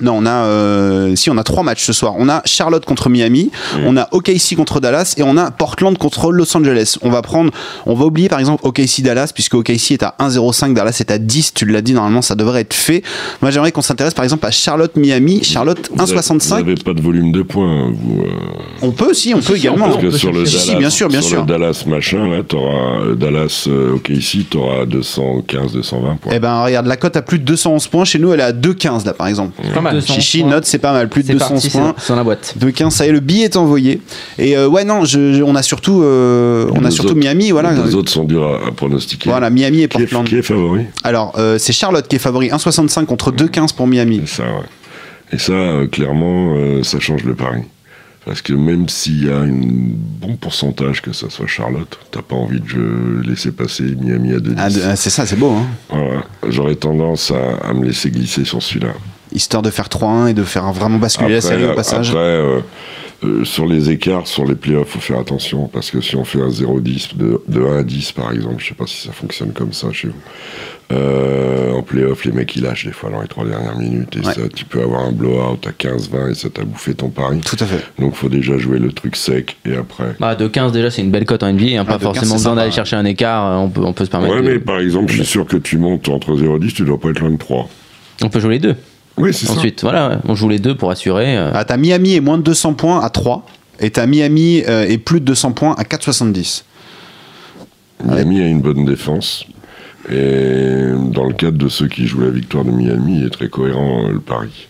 Non, 0.02 0.14
on 0.18 0.26
a 0.26 0.30
euh, 0.46 1.16
si 1.16 1.30
on 1.30 1.38
a 1.38 1.44
trois 1.44 1.64
matchs 1.64 1.84
ce 1.86 1.94
soir. 1.94 2.14
On 2.18 2.30
a 2.30 2.42
Charlotte 2.46 2.86
contre 2.86 3.10
Miami, 3.10 3.52
on 3.86 3.98
a 3.98 4.08
OKC 4.12 4.56
contre 4.56 4.80
Dallas 4.80 5.14
et 5.18 5.24
on 5.24 5.36
a 5.38 5.52
Portland 5.52 5.98
contre 5.98 6.32
Los 6.32 6.56
Angeles. 6.56 6.96
On 7.02 7.10
va 7.10 7.22
prendre, 7.22 7.52
on 7.86 7.94
va 7.96 8.06
oublier 8.06 8.30
par 8.30 8.40
exemple 8.40 8.66
OKC 8.66 9.02
Dallas 9.02 9.32
puisque 9.34 9.56
OKC 9.56 9.92
est 9.92 10.04
à 10.04 10.16
1,05, 10.20 10.74
Dallas 10.74 10.98
est 11.00 11.12
à 11.12 11.18
10. 11.18 11.54
Tu 11.54 11.66
l'as 11.66 11.82
dit 11.82 11.94
normalement, 11.94 12.22
ça 12.22 12.36
devrait 12.36 12.62
être 12.62 12.74
fait. 12.74 13.04
Moi, 13.42 13.52
j'aimerais 13.52 13.72
qu'on 13.72 13.82
s'intéresse 13.82 14.14
par 14.14 14.24
exemple 14.24 14.46
à 14.46 14.52
Charlotte 14.52 14.96
Miami. 14.96 15.44
Charlotte 15.44 15.90
Vous 15.94 16.02
avez- 16.02 16.12
Vous 16.14 16.18
1,65. 16.20 16.56
n'avez 16.66 16.76
pas 16.76 16.94
de 16.94 17.02
volume 17.02 17.32
de 17.32 17.42
points, 17.42 17.92
vous. 17.94 18.22
euh, 18.22 18.30
On 18.82 18.92
peut 18.92 19.10
aussi, 19.12 19.34
on 19.36 19.42
peut 19.42 19.56
également. 19.58 19.90
Parce 19.90 20.02
que 20.02 20.12
sur 20.12 20.32
le 20.32 20.46
Si, 20.46 20.54
Dallas, 20.54 20.64
si, 20.66 20.76
bien 20.76 20.90
sûr, 20.90 21.08
bien 21.10 21.22
sur 21.22 21.30
sûr. 21.30 21.40
le 21.42 21.46
Dallas 21.48 21.84
machin, 21.88 22.28
là, 22.30 22.44
t'auras 22.48 23.16
Dallas, 23.16 23.66
euh, 23.68 23.96
ok, 23.96 24.10
ici, 24.10 24.46
t'auras 24.50 24.86
215, 24.86 25.74
220 25.74 26.16
points. 26.16 26.32
Eh 26.36 26.40
ben 26.40 26.64
regarde, 26.64 26.86
la 26.86 26.98
cote 26.98 27.16
à 27.18 27.22
plus 27.22 27.40
de 27.40 27.44
211 27.44 27.88
points. 27.88 28.06
Chez 28.06 28.20
nous, 28.20 28.34
elle 28.34 28.40
est 28.40 28.44
à 28.44 28.52
2,15 28.52 29.06
là 29.06 29.14
par 29.14 29.28
exemple. 29.28 29.52
Pas 29.74 29.82
mal. 29.94 30.02
Chichi 30.02 30.44
note, 30.44 30.66
c'est 30.66 30.78
pas 30.80 30.94
mal, 30.94 31.10
plus 31.10 31.24
de 31.24 31.28
C'est 31.28 31.34
211 31.34 31.62
parti, 31.64 31.70
points. 31.78 31.96
c'est 31.98 32.10
dans 32.10 32.16
la 32.18 32.24
boîte. 32.24 32.54
De 32.58 32.70
15, 32.70 32.94
ça 32.94 33.06
y 33.06 33.10
est, 33.10 33.12
le 33.12 33.20
billet 33.20 33.46
est 33.46 33.56
envoyé. 33.58 34.02
Et 34.38 34.58
euh, 34.58 34.68
ouais, 34.68 34.84
non, 34.86 35.06
je- 35.06 35.34
je- 35.34 35.44
on 35.44 35.56
a 35.56 35.62
surtout, 35.64 36.02
euh, 36.04 36.68
on 36.74 36.84
a 36.86 36.92
surtout 36.92 37.12
autres- 37.12 37.20
Miami, 37.20 37.52
voilà. 37.52 37.72
Les 37.74 37.96
autres 37.96 38.12
sont 38.12 38.24
durs 38.24 38.48
à, 38.48 38.68
à 38.68 38.72
pronostiquer. 38.72 39.30
Voilà, 39.30 39.50
Miami 39.50 39.82
et 39.84 39.88
Qui 39.88 39.98
est, 39.98 40.02
Portland. 40.02 40.26
qui 40.28 40.36
est 40.38 40.42
favori 40.42 40.86
Alors, 41.04 41.34
euh, 41.38 41.58
c'est 41.58 41.74
Charlotte 41.74 42.08
qui 42.08 42.16
est 42.16 42.20
favori, 42.20 42.50
1,65 42.50 43.06
contre 43.06 43.32
2,15 43.32 43.74
pour 43.74 43.88
Miami. 43.88 44.22
C'est 44.26 44.38
ça, 44.38 44.44
ouais. 44.44 44.66
Et 45.32 45.38
ça, 45.38 45.52
euh, 45.54 45.88
clairement, 45.88 46.56
euh, 46.56 46.82
ça 46.84 47.00
change 47.00 47.24
le 47.24 47.36
pari. 47.36 47.62
Parce 48.26 48.42
que 48.42 48.54
même 48.54 48.90
s'il 48.90 49.26
y 49.26 49.30
a 49.30 49.38
un 49.38 49.48
bon 49.50 50.36
pourcentage 50.36 51.02
que 51.02 51.14
ça 51.14 51.28
soit 51.30 51.48
Charlotte, 51.48 51.98
t'as 52.12 52.22
pas 52.22 52.36
envie 52.36 52.60
de 52.60 53.22
laisser 53.28 53.52
passer 53.52 53.84
Miami 54.00 54.34
à 54.34 54.40
2-10. 54.40 54.54
Ah, 54.58 54.68
ah, 54.92 54.96
c'est 54.96 55.10
ça, 55.10 55.26
c'est 55.26 55.38
beau, 55.38 55.52
hein. 55.52 55.66
Voilà. 55.90 56.24
J'aurais 56.48 56.76
tendance 56.76 57.32
à, 57.32 57.68
à 57.68 57.74
me 57.74 57.86
laisser 57.86 58.12
glisser 58.12 58.44
sur 58.46 58.62
celui-là. 58.62 58.90
Histoire 59.32 59.62
de 59.62 59.70
faire 59.70 59.88
3-1 59.90 60.28
et 60.30 60.34
de 60.34 60.44
faire 60.44 60.72
vraiment 60.74 60.98
basculer 60.98 61.34
la 61.36 61.42
série 61.42 61.66
au 61.66 61.74
passage. 61.74 62.10
Après, 62.10 62.20
euh, 62.22 62.60
Euh, 63.22 63.44
sur 63.44 63.66
les 63.66 63.90
écarts, 63.90 64.28
sur 64.28 64.46
les 64.46 64.56
playoffs, 64.56 64.92
faut 64.92 65.00
faire 65.02 65.20
attention 65.20 65.68
parce 65.68 65.92
que 65.92 66.00
si 66.00 66.16
on 66.16 66.24
fait 66.24 66.40
un 66.42 66.48
0-10, 66.48 67.18
de, 67.18 67.42
de 67.50 67.62
1 67.62 67.80
à 67.80 67.84
10 67.84 68.14
par 68.14 68.32
exemple, 68.32 68.56
je 68.60 68.70
sais 68.70 68.74
pas 68.74 68.88
si 68.88 69.06
ça 69.06 69.12
fonctionne 69.12 69.52
comme 69.52 69.74
ça 69.74 69.92
chez 69.92 70.08
vous. 70.08 70.14
Euh, 70.94 71.74
en 71.74 71.82
playoff, 71.84 72.24
les 72.24 72.32
mecs 72.32 72.56
ils 72.56 72.64
lâchent 72.64 72.86
des 72.86 72.94
fois 72.94 73.10
dans 73.10 73.22
les 73.22 73.28
trois 73.28 73.44
dernières 73.46 73.78
minutes 73.78 74.16
et 74.16 74.26
Ouais. 74.26 74.34
ça, 74.34 74.42
tu 74.56 74.64
peux 74.64 74.82
avoir 74.82 75.02
un 75.04 75.12
blowout 75.12 75.60
à 75.68 75.72
15-20 75.72 76.32
et 76.32 76.34
ça 76.34 76.50
t'a 76.50 76.64
bouffé 76.64 76.94
ton 76.96 77.10
pari. 77.10 77.40
Tout 77.42 77.58
à 77.60 77.66
fait. 77.66 77.84
Donc 78.00 78.16
faut 78.16 78.30
déjà 78.30 78.58
jouer 78.58 78.80
le 78.80 78.94
truc 78.94 79.18
sec 79.18 79.58
et 79.66 79.76
après. 79.76 80.16
Bah, 80.22 80.36
de 80.36 80.48
15 80.48 80.72
déjà, 80.72 80.90
c'est 80.90 81.02
une 81.02 81.12
belle 81.12 81.26
cote 81.26 81.44
en 81.44 81.52
NBA. 81.52 81.78
hein, 81.78 81.82
Ah, 81.82 81.86
pas 81.86 81.98
de 81.98 82.04
15, 82.04 82.04
forcément 82.16 82.36
besoin 82.36 82.56
d'aller 82.56 82.72
chercher 82.72 82.96
un 82.96 83.04
écart. 83.06 83.46
euh, 83.46 83.56
On 83.58 83.70
peut, 83.70 83.82
on 83.84 83.92
peut 83.92 84.06
se 84.06 84.10
permettre. 84.10 84.34
Ouais, 84.36 84.42
de- 84.42 84.48
mais 84.48 84.60
par 84.60 84.80
exemple, 84.80 85.12
je 85.12 85.18
suis 85.18 85.26
sûr 85.26 85.46
que 85.46 85.58
tu 85.58 85.78
montes 85.78 86.08
entre 86.08 86.36
0 86.38 86.56
et 86.56 86.60
10, 86.62 86.74
tu 86.74 86.84
dois 86.84 86.98
pas 86.98 87.10
être 87.10 87.20
loin 87.20 87.32
de 87.32 87.38
3. 87.38 87.68
On 88.24 88.30
peut 88.30 88.40
jouer 88.40 88.54
les 88.54 88.60
deux. 88.60 88.76
Oui, 89.20 89.34
c'est 89.34 89.46
ça. 89.46 89.54
Ensuite, 89.54 89.82
voilà, 89.82 90.20
on 90.28 90.36
joue 90.36 90.50
les 90.50 90.60
deux 90.60 90.76
pour 90.76 90.92
assurer. 90.92 91.38
euh, 91.38 91.52
Ah, 91.54 91.66
t'as 91.66 91.78
Miami 91.78 92.14
et 92.14 92.20
moins 92.22 92.38
de 92.38 92.44
200 92.44 92.74
points 92.74 93.02
à 93.04 93.10
3. 93.10 93.46
Et 93.80 93.92
t'as 93.92 94.06
Miami 94.08 94.64
euh, 94.68 94.86
et 94.88 94.98
plus 94.98 95.20
de 95.20 95.26
200 95.26 95.52
points 95.54 95.76
à 95.78 95.84
4,70. 95.84 96.64
Miami 98.06 98.42
a 98.42 98.48
une 98.48 98.62
bonne 98.62 98.86
défense. 98.86 99.46
Et 100.12 100.88
dans 101.12 101.26
le 101.26 101.34
cadre 101.34 101.58
de 101.58 101.68
ceux 101.68 101.88
qui 101.88 102.08
jouent 102.08 102.22
la 102.22 102.30
victoire 102.32 102.64
de 102.66 102.72
Miami, 102.72 103.20
il 103.20 103.26
est 103.26 103.30
très 103.30 103.50
cohérent 103.50 104.06
euh, 104.08 104.14
le 104.14 104.20
pari. 104.20 104.68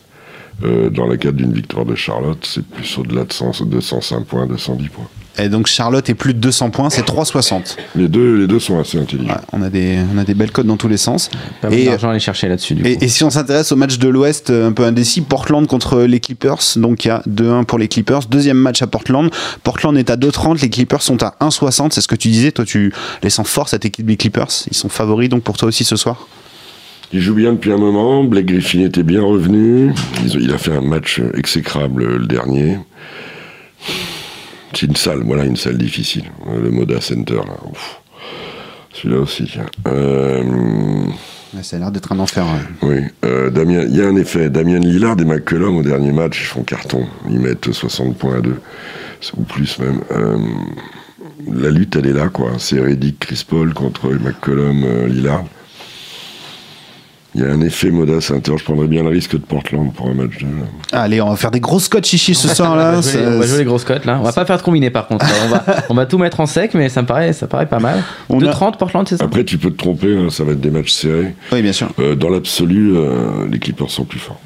Euh, 0.63 0.89
dans 0.89 1.05
le 1.07 1.15
cadre 1.15 1.37
d'une 1.37 1.53
victoire 1.53 1.85
de 1.85 1.95
Charlotte, 1.95 2.39
c'est 2.45 2.65
plus 2.65 2.97
au-delà 2.97 3.23
de 3.23 3.31
100 3.31 3.65
205 3.65 4.25
points, 4.25 4.45
210 4.47 4.89
points. 4.89 5.07
Et 5.41 5.49
donc 5.49 5.67
Charlotte 5.67 6.07
est 6.09 6.15
plus 6.15 6.33
de 6.33 6.39
200 6.39 6.69
points, 6.69 6.89
c'est 6.89 7.05
3,60. 7.05 7.77
Les 7.95 8.07
deux, 8.07 8.35
les 8.35 8.47
deux 8.47 8.59
sont 8.59 8.79
assez 8.79 8.97
intelligents. 8.97 9.33
Ouais, 9.33 9.39
on, 9.53 9.61
a 9.61 9.69
des, 9.69 9.99
on 10.13 10.17
a 10.17 10.23
des 10.23 10.33
belles 10.33 10.51
codes 10.51 10.67
dans 10.67 10.77
tous 10.77 10.87
les 10.87 10.97
sens. 10.97 11.29
pas 11.61 11.71
Et, 11.71 11.85
d'argent 11.85 12.09
à 12.09 12.11
aller 12.11 12.19
chercher 12.19 12.47
là-dessus. 12.47 12.75
Du 12.75 12.83
coup. 12.83 12.89
et, 12.89 13.07
si 13.07 13.23
on 13.23 13.29
s'intéresse 13.29 13.71
au 13.71 13.75
match 13.75 13.97
de 13.97 14.09
l'Ouest, 14.09 14.49
euh, 14.49 14.67
un 14.67 14.71
peu 14.71 14.83
indécis, 14.83 15.21
Portland 15.21 15.65
contre 15.67 16.01
les 16.01 16.19
Clippers. 16.19 16.59
Donc 16.75 17.05
il 17.05 17.09
y 17.09 17.11
a 17.11 17.21
2-1 17.29 17.65
pour 17.65 17.79
les 17.79 17.87
Clippers. 17.87 18.21
Deuxième 18.29 18.57
match 18.57 18.81
à 18.81 18.87
Portland. 18.87 19.29
Portland 19.63 19.97
est 19.97 20.09
à 20.09 20.15
2,30. 20.15 20.61
Les 20.61 20.69
Clippers 20.69 21.01
sont 21.01 21.21
à 21.23 21.35
1,60. 21.41 21.91
C'est 21.91 22.01
ce 22.01 22.07
que 22.07 22.15
tu 22.15 22.27
disais. 22.29 22.51
Toi, 22.51 22.65
tu 22.65 22.93
les 23.23 23.29
sens 23.29 23.47
fort, 23.47 23.69
cette 23.69 23.85
équipe 23.85 24.05
des 24.05 24.17
Clippers. 24.17 24.49
Ils 24.69 24.77
sont 24.77 24.89
favoris 24.89 25.29
donc 25.29 25.43
pour 25.43 25.57
toi 25.57 25.67
aussi 25.67 25.83
ce 25.83 25.95
soir. 25.95 26.27
Il 27.11 27.21
joue 27.21 27.33
bien 27.33 27.53
depuis 27.53 27.71
un 27.71 27.77
moment. 27.77 28.23
Blake 28.23 28.45
Griffin 28.45 28.81
était 28.81 29.03
bien 29.03 29.23
revenu. 29.23 29.93
Il 30.23 30.51
a 30.53 30.57
fait 30.57 30.75
un 30.75 30.81
match 30.81 31.21
exécrable 31.33 32.03
euh, 32.03 32.17
le 32.19 32.27
dernier. 32.27 32.77
C'est 34.73 34.85
une 34.85 34.95
salle, 34.95 35.23
voilà, 35.25 35.45
une 35.45 35.55
salle 35.55 35.77
difficile. 35.77 36.25
Euh, 36.47 36.61
Le 36.61 36.71
Moda 36.71 37.01
Center, 37.01 37.35
là. 37.35 37.55
Ouf. 37.69 38.01
Celui-là 38.93 39.19
aussi. 39.21 39.51
Euh, 39.87 40.43
ça 41.61 41.75
a 41.75 41.79
l'air 41.79 41.91
d'être 41.91 42.11
un 42.11 42.19
enfer. 42.19 42.45
ouais. 42.81 42.87
oui, 42.89 43.03
euh, 43.25 43.49
Damien, 43.49 43.81
il 43.83 43.95
y 43.95 44.01
a 44.01 44.07
un 44.07 44.15
effet. 44.15 44.49
Damien 44.49 44.79
Lillard 44.79 45.19
et 45.19 45.25
McCollum 45.25 45.77
au 45.77 45.83
dernier 45.83 46.11
match, 46.11 46.39
ils 46.41 46.45
font 46.45 46.63
carton. 46.63 47.05
Ils 47.29 47.39
mettent 47.39 47.71
60 47.71 48.17
points 48.17 48.37
à 48.37 48.41
deux, 48.41 48.59
ou 49.37 49.43
plus 49.43 49.79
même. 49.79 50.01
Euh, 50.11 50.37
la 51.51 51.69
lutte, 51.69 51.95
elle 51.95 52.07
est 52.07 52.13
là, 52.13 52.29
quoi. 52.29 52.53
C'est 52.57 52.79
Reddick, 52.79 53.19
Chris 53.19 53.43
Paul 53.47 53.73
contre 53.73 54.09
McCollum, 54.11 55.07
Lillard. 55.07 55.45
Il 57.35 57.41
y 57.41 57.43
a 57.43 57.47
un 57.51 57.61
effet 57.61 57.91
Moda 57.91 58.19
Center. 58.21 58.53
Je 58.57 58.63
prendrais 58.63 58.87
bien 58.87 59.03
le 59.03 59.09
risque 59.09 59.33
de 59.33 59.37
Portland 59.41 59.93
pour 59.93 60.07
un 60.09 60.15
match 60.15 60.39
de. 60.39 60.47
Allez, 60.91 61.21
on 61.21 61.29
va 61.29 61.35
faire 61.35 61.51
des 61.51 61.59
grosses 61.59 61.87
cotes 61.87 62.05
chichi 62.05 62.33
ce 62.33 62.47
soir 62.47 62.71
on, 62.71 62.75
là. 62.75 62.91
va 62.93 63.01
jouer, 63.01 63.21
on 63.27 63.39
va 63.39 63.45
jouer 63.45 63.57
les 63.59 63.65
grosses 63.65 63.83
cotes 63.83 64.05
là. 64.05 64.17
On 64.19 64.23
va 64.23 64.31
pas 64.33 64.45
faire 64.45 64.57
de 64.57 64.63
combiné 64.63 64.89
par 64.89 65.07
contre. 65.07 65.25
on, 65.45 65.49
va, 65.49 65.63
on 65.89 65.93
va 65.93 66.05
tout 66.07 66.17
mettre 66.17 66.39
en 66.39 66.47
sec, 66.47 66.73
mais 66.73 66.89
ça 66.89 67.03
me 67.03 67.07
paraît, 67.07 67.31
ça 67.33 67.45
paraît 67.45 67.67
pas 67.67 67.79
mal. 67.79 68.03
On 68.29 68.41
a- 68.41 68.51
2,30 68.51 68.77
Portland, 68.77 69.07
c'est 69.07 69.17
ça 69.17 69.25
Après, 69.25 69.43
tu 69.43 69.59
peux 69.59 69.69
te 69.69 69.77
tromper, 69.77 70.17
hein, 70.17 70.29
ça 70.31 70.43
va 70.43 70.53
être 70.53 70.59
des 70.61 70.71
matchs 70.71 70.91
serrés. 70.91 71.35
Oui, 71.51 71.61
bien 71.61 71.71
sûr. 71.73 71.89
Euh, 71.99 72.15
dans 72.15 72.29
l'absolu, 72.29 72.93
euh, 72.95 73.47
les 73.47 73.59
Clippers 73.59 73.91
sont 73.91 74.05
plus 74.05 74.19
forts. 74.19 74.41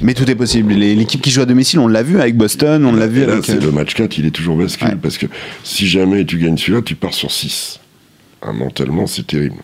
Mais 0.00 0.14
tout 0.14 0.30
est 0.30 0.36
possible. 0.36 0.74
L'équipe 0.74 1.20
qui 1.22 1.30
joue 1.30 1.40
à 1.40 1.46
domicile, 1.46 1.78
on 1.80 1.88
l'a 1.88 2.02
vu 2.02 2.20
avec 2.20 2.36
Boston, 2.36 2.84
on 2.84 2.92
l'a 2.92 3.06
vu 3.06 3.24
là, 3.24 3.32
avec. 3.32 3.46
c'est 3.46 3.56
euh, 3.56 3.60
le 3.66 3.72
match 3.72 3.94
4, 3.94 4.18
il 4.18 4.26
est 4.26 4.30
toujours 4.30 4.56
bascule. 4.56 4.88
Ouais. 4.88 4.96
Parce 5.00 5.16
que 5.18 5.26
si 5.64 5.88
jamais 5.88 6.24
tu 6.24 6.38
gagnes 6.38 6.56
celui-là, 6.58 6.82
tu 6.82 6.94
pars 6.94 7.14
sur 7.14 7.32
6. 7.32 7.80
Ah, 8.42 8.52
mentalement, 8.52 9.06
c'est 9.06 9.26
terrible. 9.26 9.56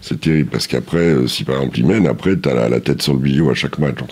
C'est 0.00 0.20
terrible. 0.20 0.50
Parce 0.50 0.66
qu'après, 0.66 0.98
euh, 0.98 1.26
si 1.26 1.44
par 1.44 1.56
exemple 1.56 1.78
ils 1.78 1.86
mènent, 1.86 2.06
après, 2.06 2.38
tu 2.38 2.48
as 2.48 2.54
la, 2.54 2.68
la 2.68 2.80
tête 2.80 3.02
sur 3.02 3.12
le 3.12 3.18
billot 3.18 3.50
à 3.50 3.54
chaque 3.54 3.78
match. 3.78 3.96
Donc, 3.96 4.10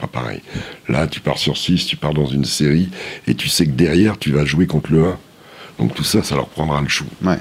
pas 0.00 0.06
pareil. 0.06 0.40
Là, 0.88 1.06
tu 1.06 1.20
pars 1.20 1.38
sur 1.38 1.56
6, 1.56 1.86
tu 1.86 1.96
pars 1.96 2.14
dans 2.14 2.26
une 2.26 2.44
série, 2.44 2.88
et 3.26 3.34
tu 3.34 3.48
sais 3.48 3.66
que 3.66 3.72
derrière, 3.72 4.18
tu 4.18 4.32
vas 4.32 4.44
jouer 4.44 4.66
contre 4.66 4.92
le 4.92 5.04
1. 5.04 5.18
Donc 5.78 5.94
tout 5.94 6.04
ça, 6.04 6.22
ça 6.22 6.34
leur 6.34 6.48
prendra 6.48 6.80
le 6.80 6.88
chou. 6.88 7.04
Ouais. 7.22 7.38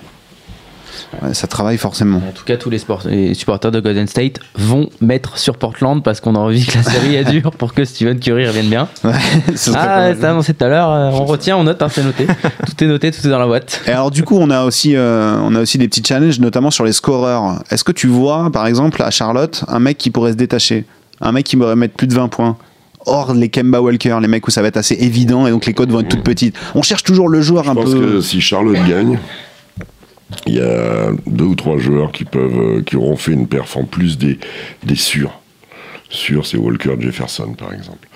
Ouais, 1.22 1.34
ça 1.34 1.47
travaille 1.47 1.78
forcément. 1.78 2.18
En 2.18 2.32
tout 2.34 2.43
cas, 2.45 2.58
tous 2.58 2.70
les, 2.70 2.78
sport- 2.80 3.04
les 3.06 3.34
supporters 3.34 3.72
de 3.72 3.80
Golden 3.80 4.08
State 4.08 4.39
vont 4.56 4.89
mettre 5.02 5.38
sur 5.38 5.58
Portland 5.58 6.04
parce 6.04 6.20
qu'on 6.22 6.36
a 6.36 6.39
envie 6.39 6.66
que 6.66 6.78
la 6.78 6.84
série 6.84 7.16
est 7.16 7.24
dure 7.26 7.52
pour 7.52 7.74
que 7.74 7.86
Steven 7.86 8.20
Curry 8.20 8.47
revienne 8.47 8.70
bien. 8.70 8.88
Ouais, 9.04 9.12
Ah, 9.76 10.12
c'est 10.16 10.24
annoncé 10.26 10.54
tout 10.54 10.64
à 10.66 10.68
l'heure. 10.68 10.89
euh, 10.91 11.10
On 11.14 11.26
retient, 11.26 11.58
on 11.58 11.64
note, 11.64 11.82
hein, 11.82 11.88
c'est 11.89 12.04
noté. 12.04 12.26
tout 12.28 12.84
est 12.84 12.88
noté, 12.88 13.12
tout 13.12 13.26
est 13.26 13.30
dans 13.30 13.39
la 13.39 13.47
boîte. 13.47 13.82
Et 13.88 13.91
alors 13.91 14.12
du 14.12 14.24
coup, 14.24 14.38
on 14.39 14.50
a 14.50 14.64
aussi, 14.64 14.95
euh, 14.95 15.36
on 15.43 15.56
a 15.56 15.62
aussi 15.62 15.78
des 15.78 15.88
petits 15.88 16.04
challenges, 16.06 16.39
notamment 16.39 16.72
sur 16.72 16.86
les 16.86 16.93
scoreurs. 16.93 17.62
Est-ce 17.72 17.84
que 17.84 17.91
tu 17.91 18.08
vois, 18.08 18.50
par 18.52 18.68
exemple, 18.68 19.02
à 19.02 19.12
Charlotte, 19.12 19.64
un 19.68 19.80
mec 19.80 19.97
qui 19.97 20.10
pourrait 20.12 20.32
se 20.32 20.38
détacher, 20.38 20.86
un 21.22 21.32
mec 21.32 21.45
qui 21.45 21.56
pourrait 21.58 21.76
mettre 21.76 21.95
plus 21.95 22.08
de 22.08 22.14
20 22.14 22.28
points? 22.30 22.58
Hors 23.06 23.34
les 23.34 23.47
Kemba 23.47 23.82
Walker, 23.82 24.18
les 24.22 24.28
mecs 24.28 24.45
où 24.45 24.52
ça 24.52 24.62
va 24.62 24.68
être 24.68 24.76
assez 24.78 24.93
évident 24.95 25.47
et 25.47 25.52
donc 25.52 25.66
les 25.66 25.74
codes 25.74 25.89
vont 25.89 26.02
être 26.02 26.10
toutes 26.10 26.22
petites. 26.24 26.56
On 26.76 26.82
cherche 26.82 27.04
toujours 27.04 27.30
le 27.30 27.41
joueur 27.41 27.64
Je 27.64 27.70
un 27.70 27.76
pense 27.76 27.91
peu. 27.93 28.00
que 28.00 28.22
si 28.22 28.41
Charlotte 28.41 28.76
gagne, 28.88 29.18
il 30.46 30.56
y 30.56 30.62
a 30.62 31.12
deux 31.26 31.46
ou 31.46 31.56
trois 31.56 31.78
joueurs 31.78 32.12
qui 32.12 32.26
peuvent, 32.26 32.60
euh, 32.60 32.82
qui 32.84 32.96
auront 32.96 33.18
fait 33.18 33.32
une 33.34 33.48
perf 33.48 33.78
en 33.78 33.84
plus 33.84 34.18
des, 34.18 34.40
des 34.84 34.96
sûrs. 34.96 35.40
Sûrs, 36.10 36.46
c'est 36.46 36.58
Walker 36.58 36.96
Jefferson, 37.00 37.54
par 37.54 37.74
exemple. 37.74 38.08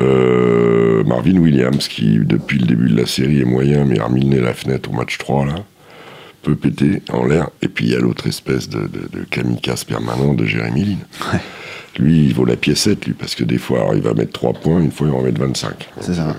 Euh, 0.00 1.04
Marvin 1.04 1.36
Williams, 1.36 1.88
qui 1.88 2.18
depuis 2.18 2.58
le 2.58 2.66
début 2.66 2.88
de 2.88 2.96
la 2.96 3.06
série 3.06 3.40
est 3.40 3.46
moyen, 3.46 3.84
mais 3.84 3.98
a 3.98 4.06
remis 4.06 4.28
la 4.28 4.54
fenêtre 4.54 4.90
au 4.90 4.94
match 4.94 5.18
3, 5.18 5.46
là, 5.46 5.54
peut 6.42 6.56
péter 6.56 7.02
en 7.12 7.24
l'air. 7.24 7.48
Et 7.62 7.68
puis 7.68 7.86
il 7.86 7.92
y 7.92 7.96
a 7.96 8.00
l'autre 8.00 8.26
espèce 8.26 8.68
de, 8.68 8.80
de, 8.80 9.08
de 9.12 9.24
kamikaze 9.30 9.84
permanent 9.84 10.34
de 10.34 10.44
Jérémy 10.44 10.84
Lin. 10.84 11.38
Lui, 11.98 12.26
il 12.26 12.34
vaut 12.34 12.44
la 12.44 12.56
piécette, 12.56 13.06
lui, 13.06 13.12
parce 13.12 13.36
que 13.36 13.44
des 13.44 13.58
fois, 13.58 13.80
alors, 13.80 13.94
il 13.94 14.02
va 14.02 14.14
mettre 14.14 14.32
3 14.32 14.54
points, 14.54 14.80
une 14.80 14.90
fois, 14.90 15.06
il 15.06 15.12
va 15.12 15.18
en 15.18 15.22
mettre 15.22 15.40
25. 15.40 15.88
C'est 16.00 16.14
ça. 16.14 16.34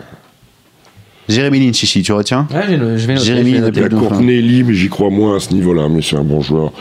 Jérémy 1.27 1.59
Lin, 1.59 1.73
Chichi, 1.73 2.03
tu 2.03 2.11
retiens 2.13 2.47
Ouais, 2.53 2.77
je 2.97 3.07
vais 3.07 3.13
noter. 3.15 3.25
Jérémy, 3.25 3.59
Dauphin. 3.59 3.89
Courtney 3.97 4.41
Lee, 4.41 4.63
mais 4.63 4.73
j'y 4.73 4.89
crois 4.89 5.09
moins 5.09 5.37
à 5.37 5.39
ce 5.39 5.53
niveau-là. 5.53 5.87
Mais 5.89 6.01
c'est 6.01 6.15
un 6.17 6.23
bon 6.23 6.41
joueur. 6.41 6.71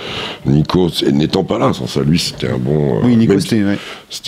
Nico, 0.47 0.90
n'étant 1.12 1.45
pas 1.45 1.59
là, 1.59 1.72
sans 1.72 1.86
ça, 1.86 2.03
lui, 2.03 2.18
c'était 2.18 2.51
un 2.51 2.59
bon. 2.59 2.97
euh, 2.99 3.01
Oui, 3.05 3.16
Nico, 3.16 3.38
c'était. 3.40 3.62
ouais. 3.64 3.78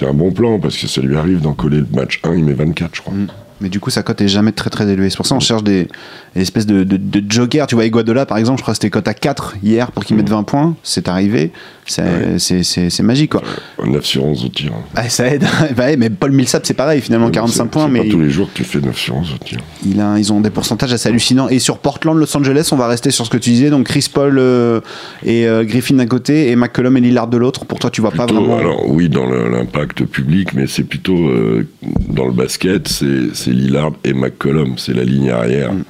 un 0.02 0.12
bon 0.14 0.32
plan 0.32 0.58
parce 0.58 0.76
que 0.76 0.86
ça 0.86 1.00
lui 1.02 1.16
arrive 1.16 1.40
d'en 1.40 1.52
coller 1.52 1.78
le 1.78 1.86
match 1.94 2.20
1, 2.24 2.34
il 2.34 2.44
met 2.44 2.54
24, 2.54 2.94
je 2.94 3.00
crois. 3.02 3.14
Mm. 3.14 3.26
Mais 3.62 3.70
du 3.70 3.80
coup, 3.80 3.88
sa 3.88 4.02
cote 4.02 4.20
est 4.20 4.28
jamais 4.28 4.52
très 4.52 4.68
très 4.68 4.86
élevée. 4.86 5.08
C'est 5.08 5.16
pour 5.16 5.24
ça 5.26 5.34
qu'on 5.34 5.40
cherche 5.40 5.64
des, 5.64 5.88
des 6.34 6.42
espèces 6.42 6.66
de, 6.66 6.84
de, 6.84 6.98
de 6.98 7.22
jokers. 7.30 7.66
Tu 7.66 7.74
vois, 7.74 7.86
Iguadola, 7.86 8.26
par 8.26 8.36
exemple, 8.36 8.58
je 8.58 8.62
crois 8.62 8.72
que 8.72 8.76
c'était 8.76 8.90
cote 8.90 9.08
à 9.08 9.14
4 9.14 9.56
hier 9.62 9.92
pour 9.92 10.04
qu'il 10.04 10.14
mette 10.16 10.28
20 10.28 10.42
points. 10.42 10.76
C'est 10.82 11.08
arrivé. 11.08 11.52
C'est 11.86 12.02
Ouais. 12.02 13.02
magique, 13.04 13.30
quoi. 13.32 13.42
9 13.84 14.04
sur 14.04 14.24
11 14.24 14.44
au 14.44 14.48
tir. 14.48 14.72
Ah, 14.94 15.08
ça 15.08 15.26
aide. 15.28 15.44
Bah 15.76 15.84
ouais, 15.86 15.96
mais 15.96 16.10
Paul 16.10 16.32
Millsap, 16.32 16.66
c'est 16.66 16.74
pareil, 16.74 17.00
finalement, 17.00 17.30
45 17.30 17.64
C'est- 17.64 17.70
points. 17.70 17.84
C'est 17.86 17.90
Mais 17.92 18.02
pas 18.04 18.10
tous 18.10 18.20
les 18.20 18.30
jours 18.30 18.48
que 18.52 18.56
tu 18.58 18.64
fais 18.64 18.80
9 18.80 18.96
sur 18.98 19.16
11 19.16 19.32
au 19.34 19.44
tir. 19.44 19.58
il 19.84 20.00
a, 20.00 20.18
ils 20.18 20.32
ont 20.32 20.40
des 20.40 20.50
pourcentages 20.50 20.92
assez 20.92 21.08
hallucinants. 21.08 21.48
Et 21.48 21.58
sur 21.58 21.78
Portland, 21.78 22.16
Los 22.18 22.36
Angeles, 22.36 22.68
on 22.72 22.76
va 22.76 22.88
rester 22.88 23.10
sur 23.10 23.24
ce 23.24 23.30
que 23.30 23.36
tu 23.36 23.50
disais. 23.50 23.70
Donc 23.70 23.86
Chris 23.86 24.08
Paul 24.12 24.38
euh, 24.38 24.80
et 25.24 25.46
euh, 25.46 25.64
Griffin 25.64 25.94
d'un 25.94 26.06
côté 26.06 26.50
et 26.50 26.56
McCollum 26.56 26.96
et 26.96 27.00
Lillard 27.00 27.28
de 27.28 27.36
l'autre. 27.36 27.64
Pour 27.64 27.78
toi, 27.78 27.90
tu 27.90 28.00
vois 28.00 28.10
pas 28.10 28.26
Plutôt, 28.26 28.40
vraiment. 28.42 28.58
alors 28.58 28.88
oui, 28.90 29.08
dans 29.08 29.26
l'impact 29.26 30.04
public, 30.04 30.54
mais 30.54 30.66
c'est 30.66 30.84
plutôt 30.84 31.28
euh, 31.28 31.66
dans 32.08 32.26
le 32.26 32.32
basket, 32.32 32.88
c'est 32.88 33.34
c'est 33.34 33.50
Lillard 33.52 33.92
et 34.04 34.12
McCollum. 34.12 34.74
C'est 34.78 34.94
la 34.94 35.04
ligne 35.04 35.30
arrière 35.30 35.72
Mm. 35.72 35.82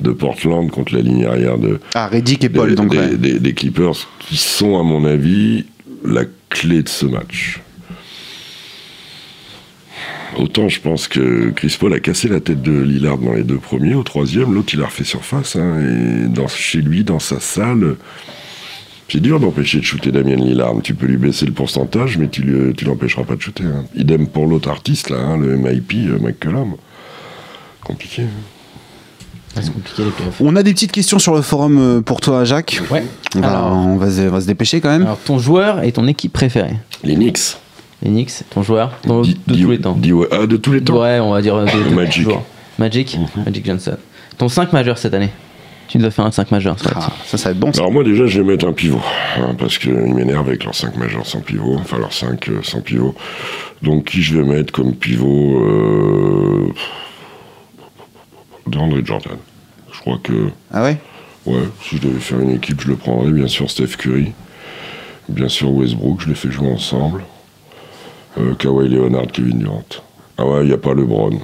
de 0.00 0.10
Portland 0.10 0.70
contre 0.70 0.94
la 0.94 1.00
ligne 1.00 1.24
arrière 1.26 1.58
de, 1.58 1.78
Ah, 1.94 2.06
Reddick 2.08 2.44
et 2.44 2.48
Paul, 2.48 2.70
des, 2.70 2.74
donc 2.74 2.90
des- 2.90 2.98
ouais. 2.98 3.16
des- 3.16 3.38
des 3.38 3.52
Clippers, 3.52 4.08
qui 4.20 4.36
sont, 4.36 4.78
à 4.78 4.82
mon 4.82 5.04
avis, 5.04 5.43
la 6.04 6.24
clé 6.48 6.82
de 6.82 6.88
ce 6.88 7.06
match. 7.06 7.60
Autant 10.36 10.68
je 10.68 10.80
pense 10.80 11.06
que 11.06 11.50
Chris 11.50 11.76
Paul 11.78 11.94
a 11.94 12.00
cassé 12.00 12.28
la 12.28 12.40
tête 12.40 12.60
de 12.62 12.72
Lillard 12.72 13.18
dans 13.18 13.34
les 13.34 13.44
deux 13.44 13.58
premiers, 13.58 13.94
au 13.94 14.02
troisième, 14.02 14.52
l'autre 14.52 14.74
il 14.74 14.82
a 14.82 14.86
refait 14.86 15.04
surface, 15.04 15.54
hein, 15.56 15.80
et 15.80 16.28
dans, 16.28 16.48
chez 16.48 16.80
lui, 16.80 17.04
dans 17.04 17.20
sa 17.20 17.38
salle, 17.38 17.96
c'est 19.08 19.20
dur 19.20 19.38
d'empêcher 19.38 19.78
de 19.78 19.84
shooter 19.84 20.10
Damien 20.10 20.36
Lillard. 20.36 20.74
Tu 20.82 20.94
peux 20.94 21.06
lui 21.06 21.18
baisser 21.18 21.46
le 21.46 21.52
pourcentage, 21.52 22.18
mais 22.18 22.28
tu, 22.28 22.42
tu 22.76 22.84
l'empêcheras 22.84 23.22
pas 23.22 23.36
de 23.36 23.42
shooter. 23.42 23.64
hein. 23.64 23.84
Idem 23.94 24.26
pour 24.26 24.46
l'autre 24.46 24.68
artiste, 24.68 25.10
là, 25.10 25.18
hein, 25.18 25.36
le 25.36 25.56
MIP, 25.56 25.92
euh. 26.08 26.18
Compliqué. 27.84 28.22
C'est 29.62 29.72
compliqué 29.72 30.04
les 30.04 30.10
playoffs. 30.10 30.40
On 30.40 30.56
a 30.56 30.62
des 30.62 30.72
petites 30.72 30.92
questions 30.92 31.18
sur 31.18 31.34
le 31.34 31.42
forum 31.42 31.78
euh, 31.78 32.00
pour 32.00 32.20
toi, 32.20 32.44
Jacques. 32.44 32.80
Ouais. 32.90 33.04
On 33.36 33.40
va, 33.40 33.48
Alors, 33.48 33.72
on 33.76 33.96
va 33.96 34.10
se, 34.10 34.20
on 34.22 34.30
va 34.30 34.40
se 34.40 34.46
dépêcher 34.46 34.80
quand 34.80 34.90
même. 34.90 35.02
alors, 35.02 35.18
ton 35.18 35.38
joueur 35.38 35.82
et 35.84 35.92
ton 35.92 36.06
équipe 36.06 36.32
préférée 36.32 36.74
Les 37.02 37.14
Knicks. 37.14 37.56
Les 38.02 38.10
Knicks, 38.10 38.32
ton 38.50 38.62
joueur 38.62 38.90
ton- 39.06 39.22
Di- 39.22 39.38
de 39.46 39.54
di- 39.54 39.62
tous 39.62 39.70
les 39.70 39.80
temps. 39.80 39.92
di- 39.96 40.12
ah, 40.30 40.46
de 40.46 40.56
tous 40.56 40.72
les 40.72 40.82
temps 40.82 41.00
Ouais, 41.00 41.20
on 41.20 41.32
va 41.32 41.40
dire 41.40 41.54
euh, 41.56 41.64
de, 41.64 41.88
de 41.90 41.94
Magic. 41.94 42.28
Magic 42.78 43.16
Mhm. 43.36 43.44
Magic 43.44 43.66
Johnson. 43.66 43.96
Ton 44.36 44.48
5 44.48 44.72
majeur 44.72 44.98
cette 44.98 45.14
année 45.14 45.30
Tu 45.86 45.98
dois 45.98 46.10
faire 46.10 46.24
un 46.26 46.32
5 46.32 46.50
majeur. 46.50 46.76
ça 46.78 46.84
va 46.86 46.90
être- 47.00 47.10
Ah, 47.10 47.12
ça, 47.24 47.38
ça 47.38 47.44
va 47.48 47.50
être 47.52 47.60
bon. 47.60 47.72
ça. 47.72 47.80
Alors 47.80 47.92
moi 47.92 48.02
déjà 48.02 48.26
je 48.26 48.40
vais 48.40 48.46
mettre 48.46 48.66
un 48.66 48.72
pivot, 48.72 49.00
hein, 49.38 49.54
parce 49.58 49.78
qu'ils 49.78 49.92
m'énervent 49.94 50.48
avec 50.48 50.64
leurs 50.64 50.74
5 50.74 50.96
majeurs 50.96 51.24
sans 51.26 51.40
pivot, 51.40 51.76
enfin 51.78 51.98
leurs 51.98 52.12
5 52.12 52.50
sans 52.62 52.80
pivot. 52.80 53.14
Donc 53.82 54.04
qui 54.06 54.22
je 54.22 54.36
vais 54.38 54.44
mettre 54.44 54.72
comme 54.72 54.94
pivot 54.94 55.60
euh, 55.60 56.72
de 58.66 58.78
André 58.78 59.02
Jordan. 59.04 59.36
Je 59.92 60.00
crois 60.00 60.18
que, 60.22 60.48
Ah 60.72 60.82
ouais? 60.82 60.96
Ouais, 61.46 61.68
si 61.82 61.96
je 61.98 62.02
devais 62.08 62.20
faire 62.20 62.40
une 62.40 62.50
équipe, 62.52 62.80
je 62.80 62.88
le 62.88 62.96
prendrais. 62.96 63.30
Bien 63.30 63.46
sûr, 63.48 63.70
Steph 63.70 63.96
Curry. 63.98 64.32
Bien 65.28 65.48
sûr, 65.48 65.70
Westbrook, 65.72 66.20
je 66.22 66.28
les 66.28 66.34
fais 66.34 66.50
jouer 66.50 66.70
ensemble. 66.70 67.22
Euh, 68.38 68.54
Kawhi 68.54 68.88
Leonard, 68.88 69.26
Kevin 69.32 69.58
Durant. 69.58 69.84
Ah 70.38 70.44
ouais, 70.46 70.62
il 70.62 70.68
n'y 70.68 70.72
a 70.72 70.78
pas 70.78 70.94
LeBron. 70.94 71.38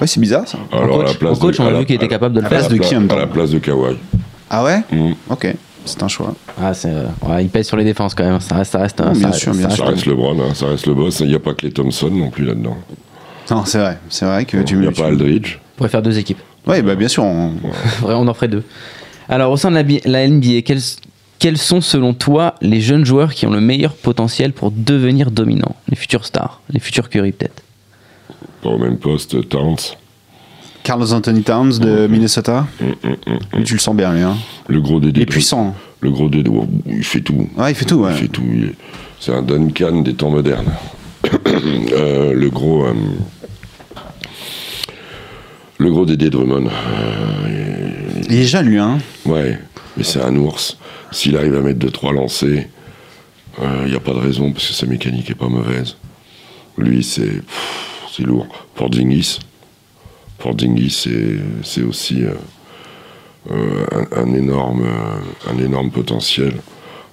Ouais, 0.00 0.06
c'est 0.06 0.20
bizarre 0.20 0.46
ça. 0.46 0.58
En 0.70 0.76
Alors, 0.82 1.00
à 1.00 1.04
coach, 1.04 1.12
la 1.12 1.18
place 1.18 1.36
en 1.38 1.40
coach, 1.40 1.56
de- 1.56 1.62
on 1.62 1.66
a 1.66 1.70
la- 1.72 1.78
vu 1.80 1.86
qu'il 1.86 1.96
était 1.96 2.08
capable 2.08 2.34
de 2.36 2.40
le 2.40 2.46
à 2.46 2.48
à 2.48 2.52
la 2.52 2.60
faire. 2.60 2.68
la 2.70 2.76
place 2.76 2.78
de 2.78 2.88
qui, 2.88 2.96
en 2.96 3.00
même 3.00 3.10
À 3.10 3.16
la 3.20 3.26
place 3.26 3.50
de 3.50 3.58
Kawhi. 3.58 3.96
Ah 4.50 4.64
ouais? 4.64 4.82
Mm. 4.92 5.12
Ok, 5.30 5.54
c'est 5.84 6.02
un 6.02 6.08
choix. 6.08 6.34
Ah, 6.60 6.72
c'est, 6.74 6.90
euh, 6.92 7.06
ouais, 7.26 7.44
il 7.44 7.48
pèse 7.50 7.66
sur 7.66 7.76
les 7.76 7.84
défenses 7.84 8.14
quand 8.14 8.24
même. 8.24 8.38
Ça 8.40 8.54
reste, 8.54 8.72
ça 8.72 8.78
reste, 8.78 8.98
ça 8.98 9.10
bien 9.10 9.32
sûr, 9.32 9.52
ça 9.52 9.58
bien 9.58 9.66
reste- 9.68 9.78
Ça 9.78 9.86
reste 9.86 10.06
LeBron, 10.06 10.38
hein, 10.40 10.54
ça 10.54 10.66
reste 10.68 10.86
le 10.86 10.94
boss. 10.94 11.18
Il 11.20 11.28
n'y 11.28 11.34
a 11.34 11.40
pas 11.40 11.54
Clay 11.54 11.70
Thompson 11.72 12.10
non 12.10 12.30
plus 12.30 12.44
là-dedans. 12.44 12.76
Non, 13.50 13.64
c'est 13.64 13.78
vrai, 13.78 13.98
c'est 14.08 14.24
vrai 14.26 14.44
que 14.44 14.58
tu 14.58 14.74
Il 14.74 14.80
n'y 14.82 14.86
a 14.86 14.92
pas 14.92 15.06
Aldridge. 15.06 15.58
On 15.78 15.82
pourrait 15.82 15.90
faire 15.90 16.02
deux 16.02 16.18
équipes. 16.18 16.40
Ouais, 16.66 16.82
bah 16.82 16.96
bien 16.96 17.06
sûr. 17.06 17.22
on- 17.22 17.52
on 18.04 18.26
en 18.26 18.34
ferait 18.34 18.48
deux. 18.48 18.64
Alors, 19.28 19.52
au 19.52 19.56
sein 19.56 19.70
de 19.70 19.76
la, 20.06 20.26
NBA, 20.28 20.62
quels, 20.62 20.80
quels 21.38 21.56
sont 21.56 21.80
selon 21.80 22.14
toi 22.14 22.56
les 22.60 22.80
jeunes 22.80 23.04
joueurs 23.06 23.32
qui 23.32 23.46
ont 23.46 23.52
le 23.52 23.60
meilleur 23.60 23.92
potentiel 23.94 24.52
pour 24.52 24.72
devenir 24.72 25.30
dominants? 25.30 25.76
Les 25.88 25.94
futurs 25.94 26.24
stars, 26.24 26.60
les 26.70 26.80
futurs 26.80 27.08
Curry 27.08 27.30
peut-être 27.30 27.62
Pas 28.60 28.70
au 28.70 28.78
même 28.78 28.96
poste, 28.98 29.48
Towns. 29.48 29.76
Carlos 30.82 31.12
Anthony 31.12 31.42
Towns 31.44 31.78
de 31.78 32.08
Minnesota. 32.08 32.66
Tu 33.64 33.74
le 33.74 33.78
sens 33.78 33.94
bien, 33.94 34.12
lui. 34.12 34.22
Hein. 34.22 34.36
Le 34.66 34.80
gros 34.80 34.98
Dédé. 34.98 35.20
Il 35.20 35.22
est 35.22 35.26
puissant. 35.26 35.76
Le 36.00 36.10
gros 36.10 36.28
Dédé, 36.28 36.50
oh, 36.52 36.66
il 36.88 37.04
fait 37.04 37.20
tout. 37.20 37.48
Ouais, 37.56 37.70
il 37.70 37.74
fait 37.76 37.84
tout. 37.84 37.96
Ouais. 38.00 38.10
Il 38.14 38.18
fait 38.22 38.28
tout. 38.28 38.42
il 38.52 38.64
est- 38.64 38.74
C'est 39.20 39.32
un 39.32 39.42
Duncan 39.42 40.00
des 40.00 40.14
temps 40.14 40.30
modernes. 40.30 40.72
Euh, 41.92 42.32
le 42.34 42.48
gros. 42.50 42.84
euh, 42.84 42.92
Le 45.78 45.90
gros 45.90 46.04
Dédé 46.04 46.28
Drummond. 46.30 46.66
Euh, 46.66 48.22
Il 48.28 48.36
est 48.40 48.44
jeune, 48.44 48.66
lui. 48.68 48.78
Hein. 48.78 48.98
ouais, 49.26 49.58
mais 49.96 50.02
c'est 50.04 50.20
un 50.20 50.34
ours. 50.36 50.76
S'il 51.12 51.36
arrive 51.36 51.54
à 51.56 51.60
mettre 51.60 51.78
2-3 51.86 52.12
lancers, 52.14 52.66
il 53.60 53.90
n'y 53.90 53.96
a 53.96 54.00
pas 54.00 54.12
de 54.12 54.18
raison 54.18 54.52
parce 54.52 54.68
que 54.68 54.74
sa 54.74 54.86
mécanique 54.86 55.30
est 55.30 55.34
pas 55.34 55.48
mauvaise. 55.48 55.96
Lui, 56.76 57.02
c'est. 57.02 57.42
C'est 58.10 58.22
lourd. 58.24 58.46
Pour 58.74 58.90
Dingis, 58.90 59.38
c'est 61.62 61.82
aussi 61.82 62.24
euh, 62.24 62.32
euh, 63.50 63.86
un, 63.92 64.22
un 64.22 64.34
énorme, 64.34 64.84
euh, 64.84 65.50
un 65.52 65.58
énorme 65.58 65.90
potentiel. 65.90 66.52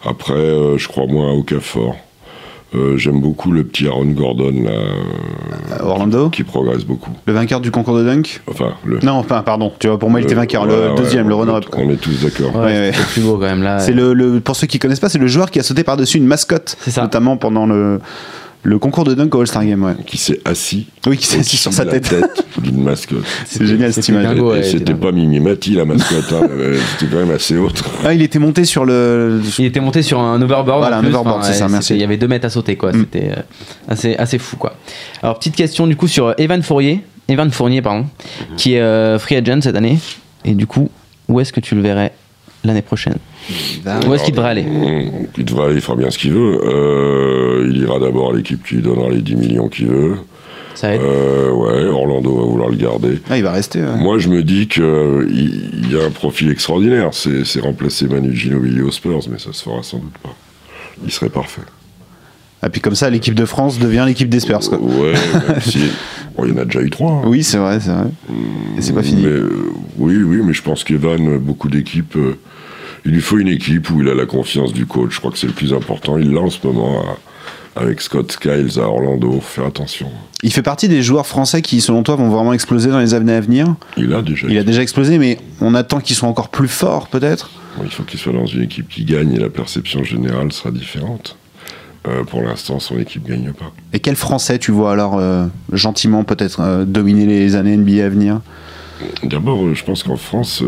Après, 0.03 0.33
euh, 0.33 0.77
je 0.77 0.87
crois 0.87 1.05
moins 1.07 1.29
à 1.29 1.33
Okafor. 1.33 1.95
Euh, 2.75 2.97
J'aime 2.97 3.21
beaucoup 3.21 3.51
le 3.51 3.63
petit 3.63 3.87
Aaron 3.87 4.05
Gordon 4.05 4.51
là, 4.63 4.71
Euh, 4.71 5.83
Orlando, 5.83 6.29
qui 6.29 6.43
progresse 6.43 6.83
beaucoup. 6.83 7.11
le 7.25 7.33
vainqueur 7.33 7.61
du 7.61 7.71
concours 7.71 7.97
de 7.97 8.03
dunk. 8.03 8.41
Enfin, 8.47 8.73
le. 8.85 8.99
Non, 9.01 9.13
enfin, 9.13 9.41
pardon. 9.43 9.71
Tu 9.79 9.87
vois, 9.87 9.97
pour 9.99 10.09
moi, 10.09 10.19
il 10.19 10.23
était 10.23 10.35
vainqueur. 10.35 10.65
le 10.65 10.89
ouais, 10.91 10.95
deuxième, 10.95 11.27
le 11.29 11.35
runner-up. 11.35 11.65
on 11.77 11.89
est 11.89 11.95
tous 11.95 12.23
d'accord. 12.23 12.55
Ouais, 12.55 12.65
ouais. 12.65 12.91
C'est 12.93 12.99
le 12.99 13.05
plus 13.13 13.21
beau 13.21 13.33
quand 13.37 13.45
même 13.45 13.63
là. 13.63 13.79
C'est 13.79 13.93
le, 13.93 14.13
le- 14.13 14.39
pour 14.39 14.55
ceux 14.55 14.67
qui 14.67 14.79
connaissent 14.79 14.99
pas, 14.99 15.09
c'est 15.09 15.17
le 15.19 15.27
joueur 15.27 15.51
qui 15.51 15.59
a 15.59 15.63
sauté 15.63 15.83
par-dessus 15.83 16.17
une 16.17 16.25
mascotte, 16.27 16.75
C'est 16.81 16.91
ça. 16.91 17.01
notamment 17.03 17.37
pendant 17.37 17.65
le, 17.65 17.99
le 18.65 18.79
concours 18.79 19.03
de 19.03 19.13
dunk 19.13 19.33
au 19.35 19.41
All-Star 19.41 19.63
Game. 19.63 19.83
Ouais. 19.83 19.93
Qui 20.07 20.17
s'est 20.17 20.41
assis. 20.43 20.87
Oui, 21.05 21.17
qui 21.17 21.27
s'est 21.27 21.39
assis 21.39 21.55
sur 21.55 21.71
sa 21.71 21.85
la 21.85 21.99
tête. 21.99 22.15
d'une 22.57 22.81
mascotte. 22.83 23.23
C'est 23.45 23.65
génial 23.65 23.93
cette 23.93 24.03
c'était 24.03 24.19
image. 24.19 24.39
ouais, 24.39 24.63
c'était 24.63 24.95
pas 24.95 25.11
Mimi 25.11 25.39
Mati 25.39 25.75
la 25.75 25.85
mascotte, 25.85 26.33
hein, 26.33 26.47
euh, 26.49 26.79
c'était 26.91 27.11
quand 27.11 27.19
même 27.19 27.31
assez 27.31 27.55
haute. 27.57 27.83
Ah, 28.03 28.13
il 28.13 28.23
était 28.23 28.39
monté 28.39 28.65
sur 28.65 28.83
le. 28.83 29.39
Il 29.59 29.65
était 29.65 29.79
monté 29.79 30.01
sur 30.01 30.19
un 30.19 30.41
overboard. 30.41 30.79
Voilà, 30.79 30.97
un 30.97 31.05
overboard, 31.05 31.43
c'est 31.43 31.53
ça, 31.53 31.67
merci. 31.67 31.93
Il 31.93 32.01
y 32.01 32.03
avait 32.03 32.17
deux 32.17 32.27
mètres 32.27 32.45
à 32.45 32.49
sauter, 32.49 32.75
quoi. 32.75 32.91
Mm. 32.91 32.99
C'était 33.01 33.31
euh, 33.37 33.41
assez, 33.87 34.15
assez 34.15 34.39
fou, 34.39 34.57
quoi. 34.57 34.75
Alors, 35.21 35.37
petite 35.37 35.55
question 35.55 35.85
du 35.85 35.95
coup 35.95 36.07
sur 36.07 36.33
Evan 36.39 36.63
Fournier, 36.63 37.03
Evan 37.27 37.51
Fournier, 37.51 37.83
pardon, 37.83 38.07
qui 38.57 38.73
est 38.73 38.81
euh, 38.81 39.19
free 39.19 39.35
agent 39.35 39.61
cette 39.61 39.75
année. 39.75 39.99
Et 40.43 40.55
du 40.55 40.65
coup, 40.65 40.89
où 41.27 41.39
est-ce 41.39 41.53
que 41.53 41.59
tu 41.59 41.75
le 41.75 41.81
verrais 41.81 42.13
l'année 42.65 42.81
prochaine 42.81 43.15
Où 44.07 44.13
est-ce 44.13 44.23
qu'il 44.23 44.33
devrait 44.35 44.49
aller 44.49 44.65
Il 45.37 45.45
devrait 45.45 45.65
aller, 45.67 45.75
il 45.75 45.81
fera 45.81 45.95
bien 45.95 46.09
ce 46.11 46.17
qu'il 46.17 46.31
veut. 46.33 46.59
Euh, 46.65 47.69
il 47.69 47.81
ira 47.81 47.99
d'abord 47.99 48.31
à 48.33 48.35
l'équipe 48.35 48.63
qui 48.65 48.75
lui 48.75 48.81
donnera 48.81 49.09
les 49.09 49.21
10 49.21 49.35
millions 49.35 49.67
qu'il 49.69 49.87
veut. 49.87 50.15
Ça 50.73 50.89
va 50.89 50.95
être- 50.95 51.03
Euh, 51.05 51.51
ouais, 51.51 51.85
Orlando 51.87 52.35
va 52.35 52.43
vouloir 52.43 52.69
le 52.69 52.75
garder. 52.75 53.19
Ah, 53.29 53.37
il 53.37 53.43
va 53.43 53.51
rester. 53.53 53.79
ouais. 53.81 53.97
Moi, 53.97 54.17
je 54.19 54.27
me 54.27 54.43
dis 54.43 54.67
qu'il 54.67 54.83
il 54.83 55.91
y 55.93 55.97
a 55.97 56.03
un 56.05 56.09
profil 56.09 56.49
extraordinaire. 56.51 57.09
C'est 57.13 57.59
remplacer 57.61 58.07
Manu 58.07 58.35
Ginobili 58.35 58.81
aux 58.81 58.91
Spurs, 58.91 59.21
mais 59.31 59.37
ça 59.39 59.53
se 59.53 59.63
fera 59.63 59.81
sans 59.83 59.99
doute 59.99 60.17
pas. 60.21 60.35
Il 61.05 61.11
serait 61.11 61.29
parfait. 61.29 61.61
Et 62.65 62.69
puis 62.69 62.81
comme 62.81 62.95
ça, 62.95 63.09
l'équipe 63.09 63.35
de 63.35 63.45
France 63.45 63.77
devient 63.79 64.03
l'équipe 64.07 64.27
des 64.27 64.39
Spurs. 64.39 64.59
quoi. 64.67 64.79
Ouais, 64.81 65.13
même 65.47 65.61
si- 65.61 65.91
bon, 66.35 66.45
il 66.45 66.51
y 66.51 66.53
en 66.53 66.57
a 66.57 66.65
déjà 66.65 66.81
eu 66.81 66.89
trois. 66.89 67.11
hein. 67.11 67.21
Oui, 67.27 67.43
c'est 67.43 67.57
vrai, 67.57 67.79
c'est 67.79 67.91
vrai. 67.91 68.07
Et 68.77 68.81
c'est 68.81 68.93
pas 68.93 69.03
fini. 69.03 69.21
Mais, 69.21 69.29
euh, 69.29 69.49
oui, 69.97 70.17
oui, 70.17 70.41
mais 70.43 70.51
je 70.53 70.61
pense 70.63 70.83
qu'Evan, 70.83 71.37
beaucoup 71.37 71.69
d'équipes, 71.69 72.15
euh, 72.17 72.37
il 73.05 73.11
lui 73.11 73.21
faut 73.21 73.37
une 73.37 73.47
équipe 73.47 73.89
où 73.91 74.01
il 74.01 74.09
a 74.09 74.15
la 74.15 74.25
confiance 74.25 74.73
du 74.73 74.85
coach. 74.85 75.13
Je 75.13 75.19
crois 75.19 75.31
que 75.31 75.37
c'est 75.37 75.47
le 75.47 75.53
plus 75.53 75.73
important. 75.73 76.17
Il 76.17 76.31
l'a 76.33 76.41
en 76.41 76.49
ce 76.49 76.65
moment 76.65 77.01
à- 77.01 77.81
avec 77.81 78.01
Scott 78.01 78.31
Skiles 78.31 78.77
à 78.79 78.83
Orlando. 78.87 79.31
Faut 79.33 79.41
faire 79.41 79.65
attention. 79.65 80.09
Il 80.43 80.51
fait 80.51 80.61
partie 80.61 80.87
des 80.87 81.01
joueurs 81.03 81.27
français 81.27 81.61
qui, 81.61 81.81
selon 81.81 82.03
toi, 82.03 82.15
vont 82.15 82.29
vraiment 82.29 82.53
exploser 82.53 82.89
dans 82.89 82.99
les 82.99 83.13
années 83.13 83.33
à 83.33 83.41
venir. 83.41 83.75
Il 83.97 84.13
a 84.13 84.21
déjà. 84.21 84.47
Il 84.49 84.57
a 84.57 84.63
déjà 84.63 84.81
explosé, 84.81 85.17
mais 85.17 85.37
on 85.61 85.75
attend 85.75 85.99
qu'ils 85.99 86.15
soient 86.15 86.29
encore 86.29 86.49
plus 86.49 86.67
forts, 86.67 87.07
peut-être? 87.07 87.49
Il 87.83 87.89
faut 87.91 88.03
qu'il 88.03 88.19
soit 88.19 88.31
dans 88.33 88.45
une 88.45 88.61
équipe 88.63 88.87
qui 88.87 89.03
gagne 89.03 89.33
et 89.33 89.39
la 89.39 89.49
perception 89.49 90.03
générale 90.03 90.51
sera 90.53 90.71
différente. 90.71 91.35
Euh, 92.07 92.23
pour 92.23 92.41
l'instant, 92.43 92.79
son 92.79 92.97
équipe 92.99 93.27
gagne 93.27 93.51
pas. 93.51 93.71
Et 93.91 93.99
quel 93.99 94.15
Français 94.15 94.59
tu 94.59 94.71
vois 94.71 94.91
alors 94.93 95.17
euh, 95.17 95.47
gentiment 95.73 96.23
peut-être 96.23 96.61
euh, 96.61 96.85
dominer 96.85 97.25
les 97.25 97.55
années 97.55 97.75
NBA 97.75 98.05
à 98.05 98.09
venir? 98.09 98.41
D'abord, 99.23 99.73
je 99.73 99.83
pense 99.83 100.03
qu'en 100.03 100.15
France, 100.15 100.63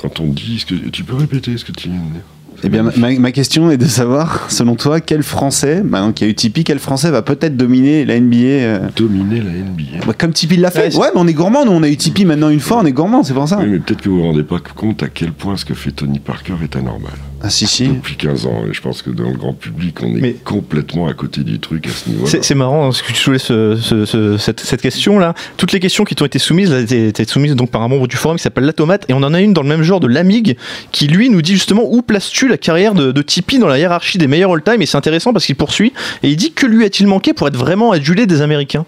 quand 0.00 0.20
on 0.20 0.26
dit, 0.28 0.58
ce 0.60 0.66
que 0.66 0.88
tu 0.88 1.04
peux 1.04 1.16
répéter 1.16 1.56
ce 1.58 1.64
que 1.64 1.72
tu 1.72 1.88
viens 1.88 1.98
de 1.98 2.12
dire? 2.12 2.22
Eh 2.64 2.68
bien, 2.68 2.82
ma, 2.96 3.12
ma 3.16 3.30
question 3.30 3.70
est 3.70 3.76
de 3.76 3.84
savoir, 3.84 4.50
selon 4.50 4.74
toi, 4.74 5.00
quel 5.00 5.22
Français, 5.22 5.80
maintenant 5.84 6.10
qu'il 6.10 6.26
y 6.26 6.28
a 6.28 6.32
eu 6.32 6.34
Tipeee, 6.34 6.64
quel 6.64 6.80
Français 6.80 7.08
va 7.12 7.22
peut-être 7.22 7.56
dominer 7.56 8.04
la 8.04 8.18
NBA 8.18 8.34
euh, 8.36 8.88
dominer 8.96 9.40
la 9.40 9.52
NBA. 9.52 10.04
bah, 10.04 10.12
Comme 10.18 10.32
Tipeee 10.32 10.56
l'a 10.56 10.72
fait. 10.72 10.92
Ouais, 10.96 11.02
Ouais, 11.02 11.08
mais 11.14 11.20
on 11.20 11.28
est 11.28 11.34
gourmand, 11.34 11.64
nous 11.64 11.70
on 11.70 11.84
a 11.84 11.88
eu 11.88 11.96
Tipeee 11.96 12.24
maintenant 12.24 12.48
une 12.48 12.58
fois, 12.58 12.78
on 12.82 12.84
est 12.84 12.90
gourmand, 12.92 13.22
c'est 13.22 13.32
pour 13.34 13.46
ça. 13.46 13.58
Oui, 13.60 13.66
mais 13.68 13.78
peut-être 13.78 14.00
que 14.02 14.08
vous 14.08 14.16
vous 14.18 14.24
rendez 14.24 14.42
pas 14.42 14.58
compte 14.74 15.04
à 15.04 15.08
quel 15.08 15.30
point 15.32 15.56
ce 15.56 15.64
que 15.64 15.74
fait 15.74 15.92
Tony 15.92 16.18
Parker 16.18 16.54
est 16.64 16.74
anormal. 16.74 17.12
Ah 17.40 17.50
si, 17.50 17.68
si. 17.68 17.86
Depuis 17.86 18.16
15 18.16 18.46
ans, 18.46 18.64
et 18.68 18.74
je 18.74 18.80
pense 18.80 19.00
que 19.00 19.10
dans 19.10 19.28
le 19.30 19.36
grand 19.36 19.52
public, 19.52 19.98
on 20.02 20.08
est 20.16 20.20
Mais- 20.20 20.32
complètement 20.32 21.06
à 21.06 21.14
côté 21.14 21.42
du 21.44 21.60
truc 21.60 21.86
à 21.86 21.90
ce 21.90 22.08
niveau-là. 22.10 22.38
C'est 22.42 22.54
marrant 22.56 22.88
hein, 22.88 22.92
ce 22.92 23.02
que 23.02 23.08
tu 23.12 23.14
soulèves 23.14 23.40
ce- 23.40 23.76
ce- 23.80 24.04
ce- 24.04 24.36
cette, 24.38 24.58
cette 24.58 24.82
question-là. 24.82 25.34
Toutes 25.56 25.70
les 25.72 25.78
questions 25.78 26.02
qui 26.02 26.16
t'ont 26.16 26.24
été 26.26 26.40
soumises, 26.40 26.72
elles 26.72 26.92
étaient, 26.92 27.24
soumises 27.24 27.54
donc 27.54 27.70
par 27.70 27.82
un 27.82 27.88
membre 27.88 28.08
du 28.08 28.16
forum 28.16 28.38
qui 28.38 28.42
s'appelle 28.42 28.64
La 28.64 28.72
Tomate, 28.72 29.04
et 29.08 29.12
on 29.14 29.22
en 29.22 29.32
a 29.34 29.40
une 29.40 29.52
dans 29.52 29.62
le 29.62 29.68
même 29.68 29.82
genre 29.82 30.00
de 30.00 30.08
l'Amig 30.08 30.56
qui 30.90 31.06
lui 31.06 31.30
nous 31.30 31.40
dit 31.40 31.52
justement 31.52 31.84
où 31.88 32.02
places-tu 32.02 32.48
la 32.48 32.58
carrière 32.58 32.94
de, 32.94 33.12
de 33.12 33.22
Tipeee 33.22 33.58
dans 33.60 33.68
la 33.68 33.78
hiérarchie 33.78 34.18
des 34.18 34.26
meilleurs 34.26 34.52
all-time, 34.52 34.82
et 34.82 34.86
c'est 34.86 34.96
intéressant 34.96 35.32
parce 35.32 35.46
qu'il 35.46 35.54
poursuit 35.56 35.92
et 36.24 36.30
il 36.30 36.36
dit 36.36 36.50
que 36.52 36.66
lui 36.66 36.84
a-t-il 36.84 37.06
manqué 37.06 37.34
pour 37.34 37.46
être 37.46 37.56
vraiment 37.56 37.92
adulé 37.92 38.26
des 38.26 38.40
Américains? 38.42 38.84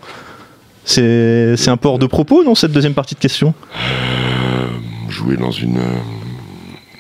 C'est 0.85 1.55
un 1.69 1.79
hors 1.85 2.01
de 2.01 2.07
propos, 2.07 2.43
non, 2.43 2.57
cette 2.57 2.73
deuxième 2.73 2.95
partie 2.95 3.15
de 3.15 3.21
question? 3.21 3.55
Euh, 3.77 4.67
jouer 5.09 5.37
dans 5.37 5.53
une, 5.53 5.77
euh, 5.77 5.81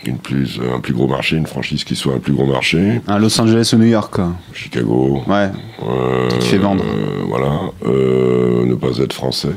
une 0.07 0.19
plus, 0.19 0.59
un 0.75 0.81
plus 0.81 0.95
gros 0.95 1.07
marché, 1.07 1.37
une 1.37 1.47
franchise 1.47 1.85
qui 1.85 1.95
soit 1.95 2.15
un 2.15 2.19
plus 2.19 2.33
gros 2.33 2.47
marché, 2.47 3.01
Un 3.07 3.19
Los 3.19 3.39
Angeles 3.41 3.71
ou 3.75 3.77
New 3.79 3.87
York, 3.87 4.13
quoi. 4.15 4.33
Chicago. 4.53 5.23
Ouais. 5.27 5.51
euh, 5.87 6.29
Qui 6.29 6.39
te 6.39 6.45
fait 6.45 6.59
vendre. 6.59 6.85
euh, 6.85 7.23
voilà. 7.29 7.51
Euh, 7.87 8.65
ne 8.65 8.75
pas 8.75 8.97
être 8.99 9.13
français. 9.13 9.49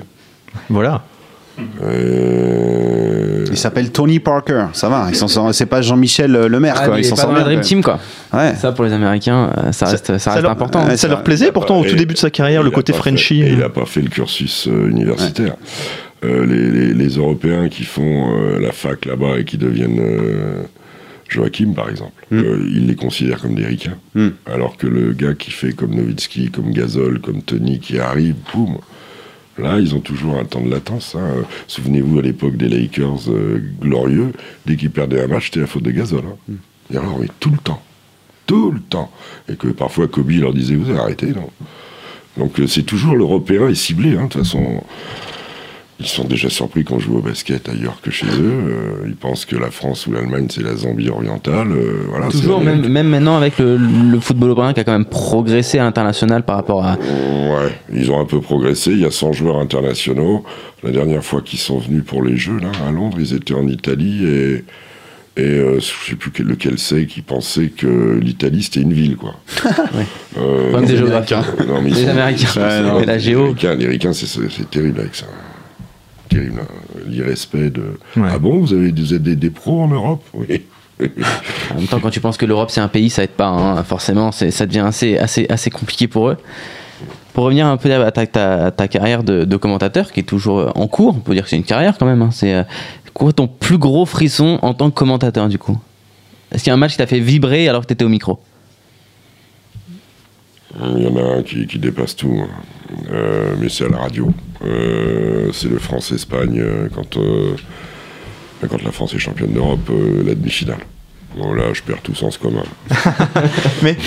Voilà. 0.69 1.03
Euh, 1.83 3.45
Il 3.51 3.57
s'appelle 3.57 3.91
Tony 3.91 4.19
Parker, 4.19 4.65
ça 4.73 4.89
va. 4.89 5.07
C'est 5.51 5.65
pas 5.65 5.81
Jean-Michel 5.81 6.35
euh, 6.35 6.47
Lemaire, 6.47 6.75
Ah, 6.77 6.85
quoi. 6.87 6.95
Ils 6.97 7.01
il 7.01 7.05
est 7.05 7.09
s'en 7.09 7.15
sortent 7.15 7.29
dans 7.29 7.37
la 7.37 7.43
bien, 7.43 7.53
Dream. 7.53 7.61
Team, 7.61 7.83
quoi. 7.83 7.99
Ouais. 8.33 8.55
Ça, 8.55 8.71
pour 8.71 8.83
les 8.85 8.93
Américains, 8.93 9.51
euh, 9.57 9.71
ça 9.71 9.85
reste, 9.87 10.17
ça 10.17 10.31
reste 10.31 10.43
leur- 10.43 10.51
important. 10.51 10.85
Ouais, 10.85 10.97
ça 10.97 11.07
leur 11.07 11.19
ça- 11.19 11.23
plaisait 11.23 11.51
pourtant 11.51 11.75
pas- 11.81 11.87
au 11.87 11.89
tout 11.89 11.95
début 11.95 12.13
de 12.15 12.19
sa 12.19 12.29
carrière, 12.29 12.63
le 12.63 12.71
côté 12.71 12.93
Frenchy. 12.93 13.39
il 13.39 13.59
n'a 13.59 13.69
pas 13.69 13.85
fait 13.85 14.01
le 14.01 14.09
cursus 14.09 14.67
euh, 14.67 14.89
universitaire. 14.89 15.53
Euh, 15.53 15.55
les, 16.23 16.71
les- 16.71 16.93
les 16.93 17.09
Européens 17.17 17.69
qui 17.69 17.83
font 17.83 18.37
euh, 18.37 18.59
la 18.59 18.71
fac 18.71 19.05
là-bas 19.05 19.39
et 19.39 19.45
qui 19.45 19.57
deviennent 19.57 19.99
euh, 19.99 20.63
Joachim, 21.29 21.73
par 21.73 21.89
exemple, 21.89 22.13
Mm. 22.31 22.37
euh, 22.39 22.69
ils 22.73 22.87
les 22.87 22.95
considèrent 22.95 23.41
comme 23.41 23.55
des 23.55 23.65
ricains. 23.65 23.97
Mm. 24.15 24.29
Alors 24.45 24.77
que 24.77 24.87
le 24.87 25.13
gars 25.13 25.33
qui 25.33 25.51
fait 25.51 25.73
comme 25.73 25.95
Nowitzki, 25.95 26.49
comme 26.51 26.71
Gasol, 26.71 27.19
comme 27.19 27.41
Tony, 27.41 27.79
qui 27.79 27.99
arrive, 27.99 28.35
boum, 28.53 28.77
là, 29.57 29.79
ils 29.79 29.93
ont 29.95 29.99
toujours 29.99 30.37
un 30.37 30.45
temps 30.45 30.61
de 30.61 30.69
latence. 30.69 31.15
hein. 31.19 31.43
Souvenez-vous, 31.67 32.19
à 32.19 32.21
l'époque 32.21 32.55
des 32.57 32.69
Lakers 32.69 33.29
euh, 33.29 33.61
glorieux, 33.81 34.31
dès 34.65 34.75
qu'ils 34.75 34.91
perdaient 34.91 35.21
un 35.23 35.27
match, 35.27 35.45
c'était 35.45 35.61
la 35.61 35.67
faute 35.67 35.83
de 35.83 35.91
Gasol. 35.91 36.23
hein. 36.27 36.35
Mm. 36.47 36.53
Et 36.93 36.97
alors, 36.97 37.17
mais 37.19 37.27
tout 37.39 37.49
le 37.49 37.57
temps. 37.57 37.81
Tout 38.45 38.71
le 38.71 38.79
temps. 38.81 39.11
Et 39.49 39.55
que 39.55 39.69
parfois, 39.69 40.07
Kobe 40.07 40.29
leur 40.31 40.53
disait, 40.53 40.75
vous 40.75 40.91
arrêtez, 40.91 41.27
non 41.27 41.49
donc 42.35 42.59
euh, 42.59 42.65
c'est 42.65 42.81
toujours 42.81 43.15
l'Européen 43.15 43.67
est 43.69 43.75
ciblé, 43.75 44.17
hein, 44.17 44.23
de 44.23 44.29
toute 44.29 44.41
façon. 44.41 44.83
Ils 45.99 46.07
sont 46.07 46.23
déjà 46.25 46.49
surpris 46.49 46.83
qu'on 46.83 46.99
joue 46.99 47.17
au 47.17 47.21
basket 47.21 47.69
ailleurs 47.69 47.99
que 48.01 48.11
chez 48.11 48.25
eux. 48.25 48.31
Euh, 48.67 49.05
ils 49.05 49.15
pensent 49.15 49.45
que 49.45 49.55
la 49.55 49.69
France 49.71 50.07
ou 50.07 50.11
l'Allemagne, 50.11 50.47
c'est 50.49 50.63
la 50.63 50.75
Zambie 50.75 51.09
orientale. 51.09 51.71
euh, 51.71 52.05
voilà, 52.09 52.27
Toujours, 52.27 52.61
même, 52.61 52.87
même 52.87 53.07
maintenant 53.07 53.37
avec 53.37 53.57
le, 53.59 53.77
le 53.77 54.19
football 54.19 54.49
européen 54.49 54.73
qui 54.73 54.79
a 54.79 54.83
quand 54.83 54.91
même 54.91 55.05
progressé 55.05 55.79
à 55.79 55.83
l'international 55.83 56.43
par 56.43 56.55
rapport 56.57 56.83
à. 56.85 56.93
Ouais, 56.97 57.71
ils 57.93 58.11
ont 58.11 58.19
un 58.19 58.25
peu 58.25 58.41
progressé. 58.41 58.91
Il 58.91 58.99
y 58.99 59.05
a 59.05 59.11
100 59.11 59.33
joueurs 59.33 59.59
internationaux. 59.59 60.43
La 60.83 60.91
dernière 60.91 61.23
fois 61.23 61.41
qu'ils 61.41 61.59
sont 61.59 61.77
venus 61.77 62.03
pour 62.03 62.23
les 62.23 62.35
Jeux, 62.37 62.57
là, 62.59 62.71
à 62.87 62.91
Londres, 62.91 63.17
ils 63.19 63.33
étaient 63.33 63.53
en 63.53 63.67
Italie 63.67 64.25
et. 64.25 64.63
Et 65.35 65.41
euh, 65.41 65.79
je 65.79 66.09
sais 66.11 66.15
plus 66.15 66.29
quel- 66.29 66.45
lequel 66.45 66.77
c'est 66.77 67.07
qui 67.07 67.21
pensait 67.21 67.69
que 67.69 68.19
l'Italie 68.21 68.61
c'était 68.61 68.81
une 68.81 68.93
ville 68.93 69.15
quoi. 69.17 69.33
Euh, 70.37 70.69
Problème 70.71 70.85
des 70.89 70.99
non, 71.67 71.81
mais 71.81 71.89
ils 71.89 71.95
Les 71.95 72.07
Américains. 72.07 72.47
sont- 72.47 72.59
Ouais, 72.59 72.81
non, 72.81 72.99
les 72.99 73.19
géo. 73.19 73.39
Américains, 73.39 73.73
les 73.75 73.83
Américains, 73.85 74.13
c'est 74.13 74.27
c'est 74.27 74.69
terrible 74.69 74.99
avec 74.99 75.15
ça. 75.15 75.25
Terrible. 76.33 76.59
hein. 76.61 76.99
L'irrespect 77.07 77.69
de. 77.69 77.97
Ouais. 78.17 78.29
Ah 78.31 78.37
bon, 78.39 78.59
vous 78.59 78.73
avez 78.73 78.91
des, 78.91 79.19
des, 79.19 79.35
des 79.35 79.49
pros 79.49 79.81
en 79.81 79.87
Europe? 79.87 80.23
Oui. 80.33 80.63
En 81.71 81.75
même 81.75 81.87
temps, 81.87 81.99
quand 81.99 82.11
tu 82.11 82.19
penses 82.21 82.37
que 82.37 82.45
l'Europe 82.45 82.69
c'est 82.69 82.79
un 82.79 82.87
pays, 82.87 83.09
ça 83.09 83.23
aide 83.23 83.31
pas. 83.31 83.47
hein. 83.47 83.83
Forcément, 83.83 84.31
ça 84.31 84.65
devient 84.65 84.79
assez, 84.85 85.17
assez, 85.17 85.45
assez 85.49 85.69
compliqué 85.71 86.07
pour 86.07 86.29
eux. 86.29 86.37
Pour 87.33 87.45
revenir 87.45 87.65
un 87.65 87.77
peu 87.77 87.91
à 87.91 88.11
ta, 88.11 88.27
ta- 88.27 88.69
ta 88.71 88.87
carrière 88.87 89.23
de, 89.23 89.43
de 89.43 89.57
commentateur, 89.57 90.11
qui 90.11 90.19
est 90.19 90.23
toujours 90.23 90.71
en 90.75 90.87
cours, 90.87 91.15
on 91.17 91.19
peut 91.19 91.33
dire 91.33 91.43
que 91.45 91.49
c'est 91.49 91.55
une 91.57 91.63
carrière 91.63 91.97
quand 91.97 92.05
même. 92.05 92.21
hein. 92.21 92.29
C'est 92.31 92.53
euh, 92.53 92.63
quoi 93.15 93.33
ton 93.33 93.47
plus 93.47 93.79
gros 93.79 94.05
frisson 94.05 94.59
en 94.61 94.75
tant 94.75 94.91
que 94.91 94.95
commentateur 94.95 95.49
du 95.49 95.57
coup? 95.57 95.79
Est-ce 96.51 96.63
qu'il 96.63 96.69
y 96.69 96.71
a 96.71 96.75
un 96.75 96.77
match 96.77 96.91
qui 96.91 96.97
t'a 96.99 97.07
fait 97.07 97.19
vibrer 97.19 97.67
alors 97.67 97.81
que 97.81 97.87
tu 97.87 97.93
étais 97.93 98.05
au 98.05 98.09
micro? 98.09 98.39
Il 100.79 101.03
y 101.03 101.07
en 101.07 101.15
a 101.17 101.37
un 101.37 101.43
qui, 101.43 101.67
qui 101.67 101.79
dépasse 101.79 102.15
tout, 102.15 102.35
hein. 102.39 102.47
Euh, 103.11 103.55
mais 103.59 103.69
c'est 103.69 103.85
à 103.85 103.89
la 103.89 103.97
radio. 103.97 104.31
Euh, 104.65 105.49
c'est 105.53 105.69
le 105.69 105.79
France-Espagne 105.79 106.59
euh, 106.59 106.87
quand, 106.93 107.17
euh, 107.17 107.55
quand 108.69 108.81
la 108.83 108.91
France 108.91 109.13
est 109.13 109.19
championne 109.19 109.51
d'Europe, 109.53 109.89
la 110.25 110.35
demi-finale. 110.35 110.79
Bon, 111.35 111.51
là, 111.51 111.63
je 111.73 111.81
perds 111.81 112.01
tout 112.03 112.13
sens 112.13 112.37
commun. 112.37 112.63
Mais, 113.81 113.97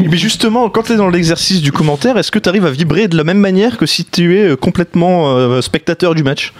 mais 0.00 0.16
justement, 0.16 0.70
quand 0.70 0.84
tu 0.84 0.92
es 0.94 0.96
dans 0.96 1.10
l'exercice 1.10 1.60
du 1.60 1.72
commentaire, 1.72 2.16
est-ce 2.16 2.30
que 2.30 2.38
tu 2.38 2.48
arrives 2.48 2.64
à 2.64 2.70
vibrer 2.70 3.06
de 3.06 3.16
la 3.18 3.22
même 3.24 3.38
manière 3.38 3.76
que 3.76 3.84
si 3.84 4.04
tu 4.06 4.38
es 4.38 4.56
complètement 4.56 5.36
euh, 5.36 5.60
spectateur 5.60 6.14
du 6.14 6.22
match? 6.22 6.54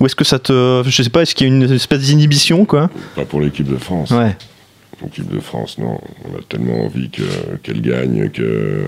Ou 0.00 0.06
est-ce 0.06 0.16
que 0.16 0.24
ça 0.24 0.38
te. 0.40 0.82
Je 0.84 1.02
sais 1.04 1.08
pas, 1.10 1.22
est-ce 1.22 1.34
qu'il 1.36 1.46
y 1.46 1.50
a 1.50 1.54
une 1.54 1.70
espèce 1.72 2.00
d'inhibition, 2.00 2.64
quoi? 2.64 2.90
Pas 3.14 3.24
pour 3.24 3.40
l'équipe 3.40 3.68
de 3.68 3.76
France. 3.76 4.10
Ouais. 4.10 4.34
L'équipe 5.04 5.32
de 5.32 5.38
France, 5.40 5.78
non. 5.78 6.00
On 6.24 6.36
a 6.38 6.42
tellement 6.48 6.84
envie 6.86 7.08
que- 7.08 7.22
qu'elle 7.62 7.80
gagne 7.80 8.28
que. 8.30 8.82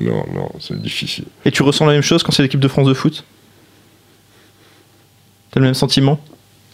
Non, 0.00 0.24
non, 0.34 0.48
c'est 0.58 0.80
difficile. 0.80 1.24
Et 1.44 1.50
tu 1.50 1.62
ressens 1.62 1.84
la 1.86 1.92
même 1.92 2.02
chose 2.02 2.22
quand 2.22 2.32
c'est 2.32 2.42
l'équipe 2.42 2.60
de 2.60 2.68
France 2.68 2.86
de 2.88 2.94
foot? 2.94 3.24
T'as 5.54 5.60
le 5.60 5.66
même 5.66 5.74
sentiment 5.74 6.18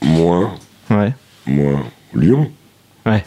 Moins, 0.02 0.54
Ouais. 0.90 1.12
moins. 1.46 1.84
Lyon 2.14 2.50
Ouais. 3.04 3.22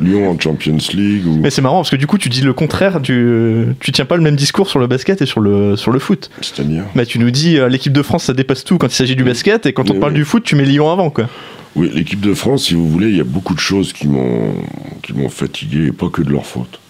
Lyon, 0.00 0.30
en 0.30 0.40
Champions 0.40 0.78
League 0.94 1.26
ou. 1.26 1.36
Mais 1.38 1.50
c'est 1.50 1.60
marrant 1.60 1.76
parce 1.80 1.90
que 1.90 1.96
du 1.96 2.06
coup, 2.06 2.16
tu 2.18 2.30
dis 2.30 2.40
le 2.40 2.54
contraire, 2.54 3.00
tu, 3.02 3.66
tu 3.80 3.92
tiens 3.92 4.06
pas 4.06 4.16
le 4.16 4.22
même 4.22 4.36
discours 4.36 4.68
sur 4.70 4.78
le 4.78 4.86
basket 4.86 5.20
et 5.20 5.26
sur 5.26 5.40
le, 5.40 5.76
sur 5.76 5.90
le 5.90 5.98
foot. 5.98 6.30
C'est-à-dire 6.40 6.84
Bah, 6.94 7.04
tu 7.04 7.18
nous 7.18 7.30
dis 7.30 7.58
euh, 7.58 7.68
l'équipe 7.68 7.92
de 7.92 8.02
France 8.02 8.24
ça 8.24 8.32
dépasse 8.32 8.64
tout 8.64 8.78
quand 8.78 8.86
il 8.86 8.94
s'agit 8.94 9.16
du 9.16 9.24
basket 9.24 9.66
et 9.66 9.72
quand 9.74 9.90
on 9.90 10.00
parle 10.00 10.14
du 10.14 10.24
foot, 10.24 10.44
tu 10.44 10.56
mets 10.56 10.64
Lyon 10.64 10.90
avant, 10.90 11.10
quoi. 11.10 11.28
Oui, 11.76 11.90
l'équipe 11.94 12.20
de 12.20 12.32
France, 12.32 12.64
si 12.64 12.74
vous 12.74 12.88
voulez, 12.88 13.08
il 13.10 13.16
y 13.16 13.20
a 13.20 13.24
beaucoup 13.24 13.54
de 13.54 13.60
choses 13.60 13.92
qui 13.92 14.08
m'ont 14.08 14.54
qui 15.02 15.12
m'ont 15.12 15.28
fatigué, 15.28 15.86
et 15.88 15.92
pas 15.92 16.08
que 16.08 16.22
de 16.22 16.30
leur 16.30 16.46
faute. 16.46 16.80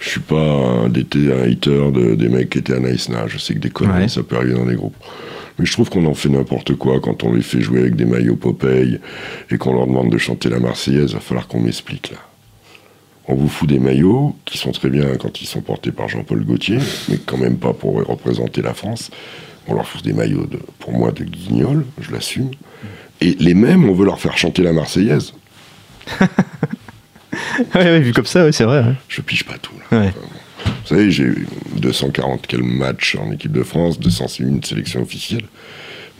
Je 0.00 0.10
suis 0.10 0.20
pas 0.20 0.36
un, 0.36 0.86
hater 0.86 1.90
de- 1.92 2.14
des 2.14 2.28
mecs 2.28 2.50
qui 2.50 2.58
étaient 2.58 2.74
à 2.74 2.80
Nice. 2.80 3.08
Je 3.28 3.38
sais 3.38 3.54
que 3.54 3.58
des 3.58 3.70
conneries, 3.70 4.02
Ouais. 4.02 4.08
ça 4.08 4.22
peut 4.22 4.36
arriver 4.36 4.54
dans 4.54 4.66
les 4.66 4.76
groupes. 4.76 4.94
Mais 5.58 5.66
je 5.66 5.72
trouve 5.72 5.90
qu'on 5.90 6.04
en 6.06 6.14
fait 6.14 6.28
n'importe 6.28 6.74
quoi 6.74 7.00
quand 7.00 7.24
on 7.24 7.32
les 7.32 7.42
fait 7.42 7.60
jouer 7.60 7.80
avec 7.80 7.96
des 7.96 8.04
maillots 8.04 8.36
Popeye 8.36 9.00
et 9.50 9.58
qu'on 9.58 9.74
leur 9.74 9.86
demande 9.86 10.10
de 10.10 10.18
chanter 10.18 10.48
la 10.48 10.60
Marseillaise. 10.60 11.14
Va 11.14 11.20
falloir 11.20 11.48
qu'on 11.48 11.60
m'explique 11.60 12.10
là. 12.10 12.18
On 13.26 13.34
vous 13.34 13.48
fout 13.48 13.68
des 13.68 13.78
maillots 13.78 14.34
qui 14.44 14.56
sont 14.56 14.72
très 14.72 14.88
bien 14.88 15.16
quand 15.16 15.42
ils 15.42 15.46
sont 15.46 15.60
portés 15.60 15.92
par 15.92 16.08
Jean-Paul 16.08 16.44
Gaultier, 16.44 16.78
mais 17.08 17.18
quand 17.18 17.36
même 17.36 17.58
pas 17.58 17.74
pour 17.74 17.94
représenter 18.06 18.62
la 18.62 18.72
France. 18.72 19.10
On 19.66 19.74
leur 19.74 19.86
fout 19.86 20.02
des 20.02 20.14
maillots, 20.14 20.46
de, 20.46 20.58
pour 20.78 20.92
moi, 20.92 21.12
de 21.12 21.24
guignol, 21.24 21.84
je 22.00 22.10
l'assume. 22.10 22.50
Et 23.20 23.36
les 23.38 23.52
mêmes, 23.52 23.86
on 23.88 23.92
veut 23.92 24.06
leur 24.06 24.18
faire 24.18 24.38
chanter 24.38 24.62
la 24.62 24.72
Marseillaise. 24.72 25.34
ouais, 26.20 26.28
ouais, 27.74 28.00
vu 28.00 28.14
comme 28.14 28.24
ça, 28.24 28.44
ouais, 28.44 28.52
c'est 28.52 28.64
vrai. 28.64 28.94
Je 29.08 29.20
pige 29.20 29.44
pas 29.44 29.58
tout. 29.58 29.74
Là. 29.90 30.06
Vous 30.64 30.86
savez, 30.86 31.10
j'ai 31.10 31.24
eu 31.24 31.46
240 31.80 32.44
quel 32.46 32.62
matchs 32.62 33.16
en 33.20 33.32
équipe 33.32 33.52
de 33.52 33.62
France, 33.62 33.98
201 34.00 34.60
sélections 34.64 35.02
officielles, 35.02 35.44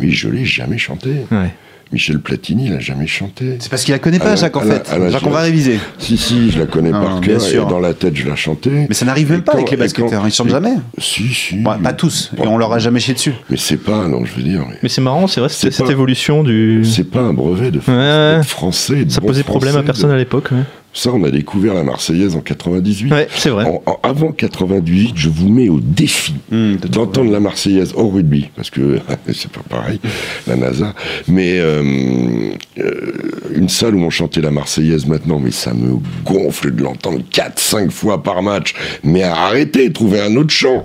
mais 0.01 0.11
je 0.11 0.29
l'ai 0.29 0.45
jamais 0.45 0.79
chanté. 0.79 1.11
Ouais. 1.31 1.53
Michel 1.91 2.19
Platini 2.21 2.69
l'a 2.69 2.81
jamais 2.81 3.07
chanté. 3.07 3.57
C'est 3.61 3.71
parce 3.71 3.83
qu'il 3.83 3.93
la 3.93 3.99
connaît 3.99 4.19
pas, 4.19 4.27
la- 4.27 4.37
Jacques, 4.37 4.59
en 4.59 4.61
fait. 4.61 4.87
la- 4.95 5.09
Jacques, 5.09 5.27
on 5.27 5.31
va 5.31 5.41
réviser. 5.41 5.81
Si, 5.97 6.19
si, 6.19 6.51
je 6.51 6.59
la 6.59 6.67
connais 6.67 6.91
Ah, 6.93 7.01
par 7.01 7.21
bien 7.21 7.31
cœur, 7.31 7.41
sûr. 7.41 7.67
et 7.67 7.71
dans 7.71 7.81
la 7.81 7.95
tête, 7.95 8.15
je 8.15 8.29
la 8.29 8.37
chantais. 8.37 8.85
Mais 8.91 8.95
ça 8.95 9.07
n'arrive 9.07 9.31
même 9.31 9.41
pas 9.41 9.53
quand- 9.53 9.59
avec 9.59 9.71
les 9.71 9.77
et 9.77 9.79
quand- 9.79 9.85
basketteurs, 10.03 10.27
ils 10.27 10.31
chantent 10.31 10.51
jamais. 10.51 10.75
Si, 10.99 11.33
si. 11.33 11.57
Bon, 11.57 11.79
pas 11.79 11.95
tous, 11.95 12.31
et 12.37 12.47
on 12.47 12.59
leur 12.59 12.75
a 12.75 12.79
jamais 12.79 13.01
chié 13.01 13.15
dessus. 13.15 13.33
Mais 13.49 13.57
c'est 13.57 13.79
pas, 13.79 14.07
non, 14.07 14.23
je 14.27 14.35
veux 14.35 14.43
dire, 14.43 14.67
mais 14.69 14.77
Mais 14.83 14.91
c'est 14.91 15.01
marrant, 15.01 15.27
c'est 15.29 15.41
vrai, 15.41 15.49
C'est 15.49 15.71
cette 15.73 15.87
pas- 15.87 15.91
évolution 15.91 16.45
du. 16.45 16.85
c'est 16.85 17.05
pas 17.11 17.21
un 17.23 17.33
brevet 17.33 17.71
de 17.71 17.79
Ouais, 17.89 18.43
français. 18.45 19.07
de 19.07 19.11
Ça 19.11 19.23
bon 19.23 19.29
posait 19.29 19.43
problème 19.43 19.77
à 19.77 19.83
personne 19.83 20.11
de- 20.11 20.15
à 20.15 20.19
l'époque. 20.19 20.51
Ouais, 20.53 20.59
Ça, 20.95 21.11
on 21.13 21.23
a 21.23 21.31
découvert 21.31 21.75
la 21.75 21.85
Marseillaise 21.85 22.35
en 22.35 22.41
98. 22.41 23.13
Ouais, 23.13 23.29
c'est 23.37 23.51
vrai. 23.51 23.65
En- 23.67 23.83
en- 23.87 24.01
avant 24.03 24.33
98, 24.33 25.13
je 25.15 25.29
vous 25.29 25.49
mets 25.49 25.69
au 25.69 25.79
défi 25.81 26.35
d'entendre 26.51 27.31
la 27.31 27.39
Marseillaise 27.41 27.93
au 27.95 28.09
rugby, 28.09 28.49
parce 28.57 28.71
que 28.71 28.99
c'est 29.33 29.51
pas 29.53 29.61
pareil, 29.69 30.01
la 30.49 30.57
NASA, 30.57 30.95
mais 31.29 31.59
euh, 31.61 32.51
euh, 32.79 33.13
une 33.55 33.69
salle 33.69 33.95
où 33.95 34.01
on 34.01 34.11
chantait 34.11 34.41
la 34.41 34.51
Marseillaise 34.51 35.07
maintenant, 35.07 35.39
mais 35.39 35.53
ça 35.53 35.73
me 35.73 35.99
gonfle 36.25 36.75
de 36.75 36.83
l'entendre 36.83 37.21
4-5 37.33 37.91
fois 37.91 38.23
par 38.23 38.43
match. 38.43 38.75
Mais 39.05 39.23
arrêtez, 39.23 39.93
trouvez 39.93 40.21
un 40.21 40.35
autre 40.37 40.51
chant. 40.51 40.85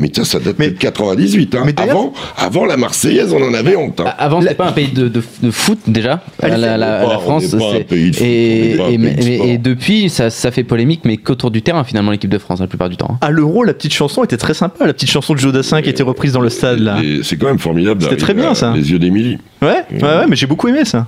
Mais 0.00 0.10
ça, 0.12 0.24
ça 0.24 0.40
date 0.40 0.56
Mais- 0.58 0.70
de 0.70 0.78
98. 0.78 1.54
Hein. 1.54 1.62
mais 1.66 1.74
Avant, 1.78 2.12
avant 2.36 2.64
la 2.64 2.76
Marseillaise, 2.76 3.32
on 3.32 3.42
en 3.42 3.54
avait 3.54 3.76
honte. 3.76 4.00
hein. 4.00 4.04
Ah, 4.08 4.24
Avant, 4.24 4.40
c'était 4.40 4.54
pas 4.54 4.68
un 4.68 4.72
pays 4.72 4.88
de, 4.88 5.08
de- 5.08 5.22
de 5.42 5.50
foot 5.50 5.78
déjà? 5.86 6.20
Allez, 6.42 6.56
la, 6.56 6.76
la- 6.76 7.00
la 7.00 7.04
pas- 7.06 7.18
France, 7.18 7.44
c'est- 7.44 7.84
pays 7.84 8.10
de 8.10 8.16
foot, 8.16 8.24
et, 8.26 9.58
depuis, 9.58 10.08
ça, 10.10 10.30
ça 10.30 10.50
fait 10.50 10.64
polémique, 10.64 11.02
mais 11.04 11.16
qu'autour 11.16 11.50
du 11.50 11.62
terrain 11.62 11.84
finalement, 11.84 12.10
l'équipe 12.10 12.30
de 12.30 12.38
France 12.38 12.60
la 12.60 12.66
plupart 12.66 12.88
du 12.88 12.96
temps. 12.96 13.10
hein. 13.12 13.18
À 13.20 13.30
l'Euro, 13.30 13.62
la 13.62 13.74
petite 13.74 13.92
chanson 13.92 14.24
était 14.24 14.36
très 14.36 14.54
sympa, 14.54 14.86
la 14.86 14.92
petite 14.92 15.10
chanson 15.10 15.34
de 15.34 15.38
Joe 15.38 15.52
Dassin 15.52 15.82
qui 15.82 15.90
était 15.90 16.02
reprise 16.02 16.32
dans 16.32 16.40
le 16.40 16.50
stade 16.50 16.80
là. 16.80 16.96
C'est 17.22 17.36
quand 17.36 17.46
même 17.46 17.58
formidable. 17.58 18.02
C'était 18.02 18.16
très 18.16 18.34
bien, 18.34 18.50
à 18.50 18.54
ça. 18.54 18.72
Les 18.74 18.90
yeux 18.90 18.98
d'Émilie. 18.98 19.38
Ouais, 19.62 19.68
ouais, 19.92 20.02
ouais, 20.02 20.26
mais 20.28 20.36
j'ai 20.36 20.46
beaucoup 20.46 20.68
aimé 20.68 20.84
ça. 20.84 21.06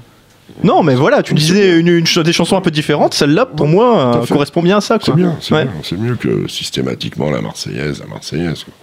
Non, 0.64 0.82
mais 0.82 0.94
voilà, 0.94 1.22
tu 1.22 1.34
disais 1.34 1.78
une, 1.80 1.88
une 1.88 2.06
ch- 2.06 2.24
des 2.24 2.32
chansons 2.32 2.56
un 2.56 2.60
peu 2.60 2.70
différentes, 2.70 3.14
celle-là 3.14 3.46
pour 3.46 3.66
moi 3.66 4.16
euh, 4.22 4.26
correspond 4.26 4.62
bien 4.62 4.78
à 4.78 4.80
ça. 4.80 4.98
C'est 5.02 5.14
bien, 5.14 5.36
c'est 5.40 5.54
Ouais. 5.54 5.64
bien. 5.64 5.72
C'est 5.82 5.96
mieux 5.98 6.14
que 6.16 6.46
systématiquement 6.48 7.30
la 7.30 7.40
Marseillaise, 7.40 8.00
la 8.00 8.06
Marseillaise. 8.06 8.64
quoi. 8.64 8.74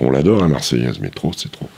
On 0.00 0.10
l'adore 0.10 0.40
la 0.40 0.48
Marseillaise, 0.48 0.98
mais 1.00 1.08
trop, 1.10 1.30
c'est 1.36 1.50
trop. 1.50 1.68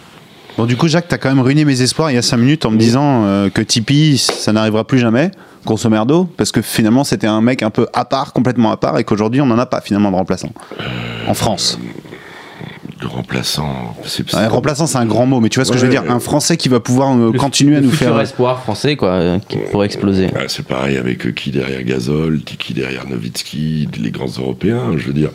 Bon, 0.56 0.66
du 0.66 0.76
coup, 0.76 0.86
Jacques, 0.88 1.08
t'as 1.08 1.18
quand 1.18 1.28
même 1.28 1.40
ruiné 1.40 1.64
mes 1.64 1.82
espoirs 1.82 2.10
il 2.10 2.14
y 2.14 2.18
a 2.18 2.22
5 2.22 2.36
minutes 2.36 2.64
en 2.64 2.70
me 2.70 2.78
disant 2.78 3.24
euh, 3.26 3.50
que 3.50 3.60
Tipeee, 3.60 4.18
ça 4.18 4.52
n'arrivera 4.52 4.84
plus 4.84 4.98
jamais, 5.00 5.30
grosso 5.66 5.88
merdo, 5.90 6.24
parce 6.36 6.52
que 6.52 6.62
finalement, 6.62 7.02
c'était 7.04 7.26
un 7.26 7.40
mec 7.40 7.62
un 7.64 7.70
peu 7.70 7.86
à 7.92 8.04
part, 8.04 8.32
complètement 8.32 8.70
à 8.70 8.76
part, 8.76 8.98
et 8.98 9.04
qu'aujourd'hui, 9.04 9.40
on 9.40 9.46
n'en 9.46 9.58
a 9.58 9.66
pas 9.66 9.80
finalement 9.80 10.10
de 10.12 10.16
remplaçant. 10.16 10.50
En 11.26 11.34
France. 11.34 11.78
Remplaçant, 13.06 13.96
c'est 14.04 14.32
Ouais, 14.34 14.46
remplaçant, 14.46 14.86
c'est 14.86 14.98
un 14.98 15.06
grand 15.06 15.26
mot, 15.26 15.40
mais 15.40 15.48
tu 15.48 15.58
vois 15.58 15.64
ce 15.64 15.72
que 15.72 15.78
je 15.78 15.84
veux 15.84 15.90
dire. 15.90 16.04
Un 16.08 16.20
Français 16.20 16.56
qui 16.56 16.68
va 16.68 16.80
pouvoir 16.80 17.16
euh, 17.16 17.32
continuer 17.32 17.76
à 17.76 17.80
nous 17.80 17.90
futur 17.90 18.08
faire. 18.08 18.20
espoir 18.20 18.62
français, 18.62 18.96
quoi, 18.96 19.10
euh, 19.10 19.38
qui 19.48 19.58
pourrait 19.70 19.86
exploser. 19.86 20.28
Ah, 20.34 20.44
c'est 20.48 20.66
pareil 20.66 20.96
avec 20.96 21.26
euh, 21.26 21.30
qui 21.32 21.50
derrière 21.50 21.82
Gasol, 21.82 22.40
qui 22.42 22.74
derrière 22.74 23.08
Nowitzki, 23.08 23.88
les 24.00 24.10
grands 24.10 24.30
Européens. 24.38 24.92
Je 24.96 25.06
veux 25.06 25.12
dire, 25.12 25.30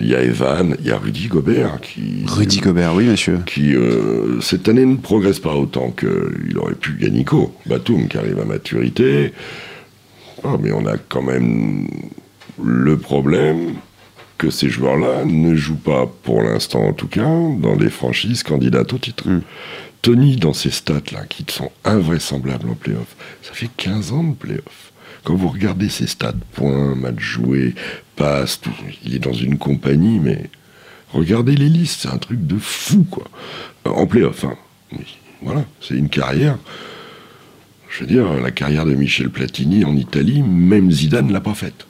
il 0.00 0.08
y 0.08 0.14
a 0.14 0.22
Evan, 0.22 0.76
il 0.80 0.86
y 0.86 0.90
a 0.92 0.98
Rudy 0.98 1.26
Gobert 1.26 1.80
qui. 1.80 2.24
Rudy 2.26 2.60
Gobert, 2.60 2.94
oui, 2.94 3.04
monsieur. 3.04 3.40
qui 3.46 3.74
euh, 3.74 4.40
cette 4.40 4.68
année 4.68 4.86
ne 4.86 4.96
progresse 4.96 5.40
pas 5.40 5.54
autant 5.54 5.90
qu'il 5.90 6.56
aurait 6.58 6.74
pu 6.74 6.92
gagner 6.92 7.18
Nico. 7.18 7.52
Batum 7.66 8.08
qui 8.08 8.16
arrive 8.16 8.38
à 8.38 8.44
maturité. 8.44 9.32
Ah, 10.44 10.56
mais 10.60 10.70
on 10.70 10.86
a 10.86 10.96
quand 11.08 11.22
même 11.22 11.88
le 12.62 12.96
problème 12.96 13.74
que 14.38 14.50
ces 14.50 14.68
joueurs-là 14.68 15.24
ne 15.24 15.54
jouent 15.54 15.76
pas, 15.76 16.06
pour 16.22 16.42
l'instant 16.42 16.84
en 16.84 16.92
tout 16.92 17.08
cas, 17.08 17.28
dans 17.60 17.76
des 17.76 17.90
franchises 17.90 18.42
candidates 18.42 18.92
au 18.92 18.98
titre. 18.98 19.28
Mm. 19.28 19.42
Tony, 20.00 20.36
dans 20.36 20.52
ces 20.52 20.70
stats-là, 20.70 21.26
qui 21.28 21.44
sont 21.48 21.72
invraisemblables 21.84 22.70
en 22.70 22.74
playoff, 22.74 23.16
ça 23.42 23.52
fait 23.52 23.68
15 23.76 24.12
ans 24.12 24.22
de 24.22 24.34
playoff. 24.34 24.92
Quand 25.24 25.34
vous 25.34 25.48
regardez 25.48 25.88
ces 25.88 26.06
stats, 26.06 26.32
points, 26.52 26.94
matchs 26.94 27.18
joués, 27.18 27.74
passes, 28.14 28.60
tout, 28.60 28.70
il 29.04 29.16
est 29.16 29.18
dans 29.18 29.32
une 29.32 29.58
compagnie, 29.58 30.20
mais 30.20 30.48
regardez 31.12 31.56
les 31.56 31.68
listes, 31.68 32.02
c'est 32.02 32.08
un 32.08 32.18
truc 32.18 32.46
de 32.46 32.56
fou, 32.58 33.04
quoi. 33.10 33.24
Euh, 33.86 33.90
En 33.90 34.06
playoff, 34.06 34.44
hein. 34.44 34.56
Voilà, 35.42 35.64
c'est 35.80 35.94
une 35.94 36.08
carrière. 36.08 36.58
Je 37.90 38.00
veux 38.00 38.06
dire, 38.06 38.32
la 38.34 38.50
carrière 38.52 38.84
de 38.84 38.94
Michel 38.94 39.30
Platini 39.30 39.84
en 39.84 39.96
Italie, 39.96 40.42
même 40.42 40.90
Zidane 40.90 41.26
ne 41.26 41.32
l'a 41.32 41.40
pas 41.40 41.54
faite. 41.54 41.87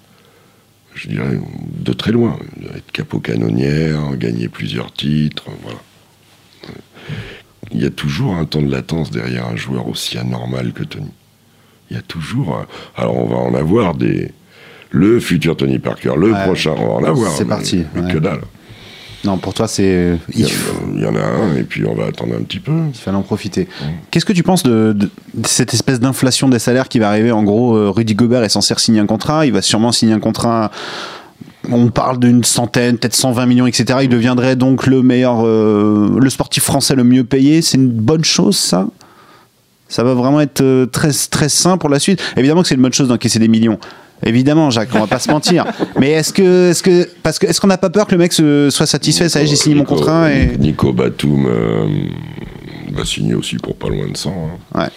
Je 0.98 1.08
dirais 1.08 1.38
de 1.78 1.92
très 1.92 2.10
loin. 2.10 2.36
Être 2.74 2.90
capot 2.90 3.20
canonnière, 3.20 4.16
gagner 4.16 4.48
plusieurs 4.48 4.92
titres, 4.92 5.44
voilà. 5.62 5.78
il 7.72 7.80
y 7.82 7.86
a 7.86 7.90
toujours 7.90 8.34
un 8.34 8.44
temps 8.46 8.62
de 8.62 8.70
latence 8.70 9.10
derrière 9.12 9.46
un 9.46 9.54
joueur 9.56 9.86
aussi 9.88 10.18
anormal 10.18 10.72
que 10.72 10.82
Tony. 10.82 11.10
Il 11.90 11.96
y 11.96 11.98
a 11.98 12.02
toujours. 12.02 12.56
un- 12.56 12.66
Alors, 13.00 13.16
on 13.16 13.26
va 13.28 13.36
en 13.36 13.54
avoir 13.54 13.94
des. 13.94 14.32
Le 14.90 15.20
futur 15.20 15.56
Tony 15.56 15.78
Parker, 15.78 16.14
le 16.16 16.32
Ouais. 16.32 16.44
prochain, 16.44 16.72
on 16.76 16.86
va 16.88 16.92
en 16.94 17.04
avoir. 17.04 17.30
C'est 17.32 17.44
parti, 17.44 17.84
ouais. 17.94 18.10
Que 18.12 18.18
dalle. 18.18 18.40
Non, 19.24 19.36
pour 19.36 19.52
toi, 19.52 19.66
c'est. 19.66 20.16
Il 20.32 20.46
y, 20.46 20.48
Il 20.48 20.48
en 20.48 20.48
a, 20.48 20.94
il 20.94 21.02
y 21.02 21.06
en 21.06 21.14
a 21.16 21.20
un, 21.20 21.56
et 21.56 21.64
puis 21.64 21.84
on 21.86 21.94
va 21.94 22.06
attendre 22.06 22.34
un 22.38 22.42
petit 22.42 22.60
peu. 22.60 22.72
Il 22.88 22.98
fallait 22.98 23.16
en 23.16 23.22
profiter. 23.22 23.68
Qu'est-ce 24.10 24.24
que 24.24 24.32
tu 24.32 24.42
penses 24.42 24.62
de, 24.62 24.96
cette 25.44 25.74
espèce 25.74 25.98
d'inflation 25.98 26.48
des 26.48 26.58
salaires 26.58 26.88
qui 26.88 26.98
va 26.98 27.08
arriver? 27.08 27.32
En 27.32 27.42
gros, 27.42 27.76
euh, 27.76 27.90
Rudy 27.90 28.14
Gobert 28.14 28.44
est 28.44 28.48
censé 28.48 28.74
signer 28.78 29.00
un 29.00 29.06
contrat. 29.06 29.44
Il 29.46 29.52
va 29.52 29.62
sûrement 29.62 29.90
signer 29.90 30.12
un 30.12 30.20
contrat. 30.20 30.70
On 31.70 31.88
parle 31.88 32.18
d'une 32.18 32.44
centaine, 32.44 32.96
peut-être 32.96 33.14
120 33.14 33.46
millions, 33.46 33.66
etc. 33.66 33.98
Il 34.02 34.08
deviendrait 34.08 34.56
donc 34.56 34.86
le 34.86 35.02
meilleur, 35.02 35.44
euh, 35.44 36.16
le 36.18 36.30
sportif 36.30 36.62
français 36.62 36.94
le 36.94 37.04
mieux 37.04 37.24
payé. 37.24 37.60
C'est 37.60 37.76
une 37.76 37.90
bonne 37.90 38.24
chose, 38.24 38.56
ça? 38.56 38.86
Ça 39.88 40.04
va 40.04 40.14
vraiment 40.14 40.40
être 40.40 40.60
euh, 40.60 40.86
très, 40.86 41.10
très 41.30 41.48
sain 41.48 41.76
pour 41.76 41.88
la 41.88 41.98
suite? 41.98 42.22
Évidemment 42.36 42.62
que 42.62 42.68
c'est 42.68 42.76
une 42.76 42.82
bonne 42.82 42.92
chose 42.92 43.08
d'encaisser 43.08 43.38
des 43.38 43.48
millions. 43.48 43.78
Évidemment, 44.24 44.70
Jacques, 44.70 44.88
on 44.94 45.00
va 45.00 45.06
pas 45.06 45.18
se 45.18 45.30
mentir. 45.30 45.64
Mais 45.98 46.10
est-ce 46.10 46.32
que, 46.32 46.70
est-ce 46.70 46.82
que, 46.82 47.08
parce 47.22 47.38
que, 47.38 47.46
est-ce 47.46 47.60
qu'on 47.60 47.66
n'a 47.68 47.78
pas 47.78 47.90
peur 47.90 48.06
que 48.06 48.12
le 48.12 48.18
mec 48.18 48.32
se- 48.32 48.68
soit 48.70 48.86
satisfait? 48.86 49.28
Ça 49.28 49.40
y 49.40 49.44
est, 49.44 49.46
j'ai 49.46 49.56
signé 49.56 49.74
mon 49.76 49.84
contrat 49.84 50.30
et. 50.32 50.56
Nico 50.58 50.92
Batum 50.92 51.46
euh, 51.46 51.86
va 52.92 53.04
signer 53.04 53.34
aussi 53.34 53.56
pour 53.56 53.76
pas 53.76 53.88
loin 53.88 54.08
de 54.08 54.16
100. 54.16 54.30
hein. 54.74 54.80
Ouais. 54.82 54.88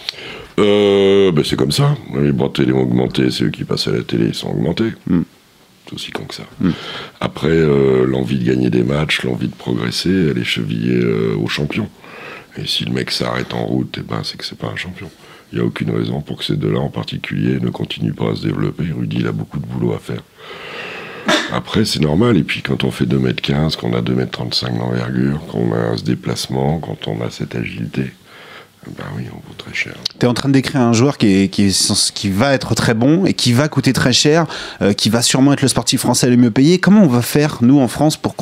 Euh, 0.58 1.32
ben 1.32 1.42
c'est 1.44 1.56
comme 1.56 1.72
ça. 1.72 1.96
Les 2.14 2.32
droits 2.32 2.48
de 2.48 2.52
télé 2.52 2.72
ont 2.72 2.82
augmenté, 2.82 3.30
c'est 3.30 3.44
eux 3.44 3.50
qui 3.50 3.64
passent 3.64 3.88
à 3.88 3.92
la 3.92 4.02
télé, 4.02 4.26
ils 4.28 4.34
sont 4.34 4.50
augmentés. 4.50 4.92
Mm. 5.06 5.20
C'est 5.86 5.94
aussi 5.94 6.10
con 6.10 6.24
que 6.24 6.34
ça. 6.34 6.42
Après, 7.20 7.48
euh, 7.48 8.06
l'envie 8.06 8.38
de 8.38 8.44
gagner 8.44 8.70
des 8.70 8.82
matchs, 8.82 9.22
l'envie 9.24 9.48
de 9.48 9.54
progresser, 9.54 10.10
elle 10.30 10.38
est 10.38 10.44
chevillée 10.44 10.94
euh, 10.94 11.36
au 11.42 11.48
champion. 11.48 11.88
Et 12.58 12.66
si 12.66 12.84
le 12.84 12.92
mec 12.92 13.10
s'arrête 13.10 13.54
en 13.54 13.64
route, 13.64 13.96
eh 13.98 14.02
ben, 14.02 14.20
c'est 14.24 14.36
que 14.36 14.44
c'est 14.44 14.58
pas 14.58 14.68
un 14.68 14.76
champion. 14.76 15.08
Il 15.52 15.58
n'y 15.58 15.64
a 15.64 15.66
aucune 15.66 15.90
raison 15.90 16.22
pour 16.22 16.38
que 16.38 16.44
ces 16.44 16.56
deux-là 16.56 16.80
en 16.80 16.88
particulier 16.88 17.60
ne 17.60 17.68
continuent 17.68 18.14
pas 18.14 18.30
à 18.30 18.34
se 18.34 18.42
développer. 18.42 18.84
Rudy, 18.84 19.26
a 19.26 19.32
beaucoup 19.32 19.58
de 19.58 19.66
boulot 19.66 19.92
à 19.92 19.98
faire. 19.98 20.22
Après, 21.52 21.84
c'est 21.84 22.00
normal. 22.00 22.38
Et 22.38 22.42
puis, 22.42 22.62
quand 22.62 22.84
on 22.84 22.90
fait 22.90 23.04
2m15, 23.04 23.76
qu'on 23.76 23.92
a 23.92 24.00
2m35 24.00 24.78
d'envergure, 24.78 25.40
qu'on 25.46 25.72
a 25.74 25.96
ce 25.96 26.04
déplacement, 26.04 26.78
quand 26.78 27.06
on 27.06 27.20
a 27.20 27.30
cette 27.30 27.54
agilité, 27.54 28.12
ben 28.86 29.04
oui, 29.16 29.24
on 29.32 29.36
vaut 29.36 29.54
très 29.56 29.72
cher. 29.72 29.94
Tu 30.18 30.26
es 30.26 30.28
en 30.28 30.34
train 30.34 30.48
de 30.48 30.54
décrire 30.54 30.80
un 30.80 30.92
joueur 30.92 31.16
qui, 31.16 31.44
est, 31.44 31.48
qui, 31.48 31.64
est 31.66 31.70
sens- 31.70 32.10
qui 32.10 32.30
va 32.30 32.52
être 32.52 32.74
très 32.74 32.94
bon 32.94 33.24
et 33.26 33.32
qui 33.32 33.52
va 33.52 33.68
coûter 33.68 33.92
très 33.92 34.12
cher, 34.12 34.46
euh, 34.82 34.92
qui 34.92 35.08
va 35.08 35.22
sûrement 35.22 35.52
être 35.52 35.62
le 35.62 35.68
sportif 35.68 36.00
français 36.00 36.28
le 36.28 36.36
mieux 36.36 36.50
payé. 36.50 36.78
Comment 36.78 37.02
on 37.02 37.06
va 37.08 37.22
faire, 37.22 37.58
nous, 37.60 37.78
en 37.80 37.86
France, 37.88 38.16
pour, 38.16 38.34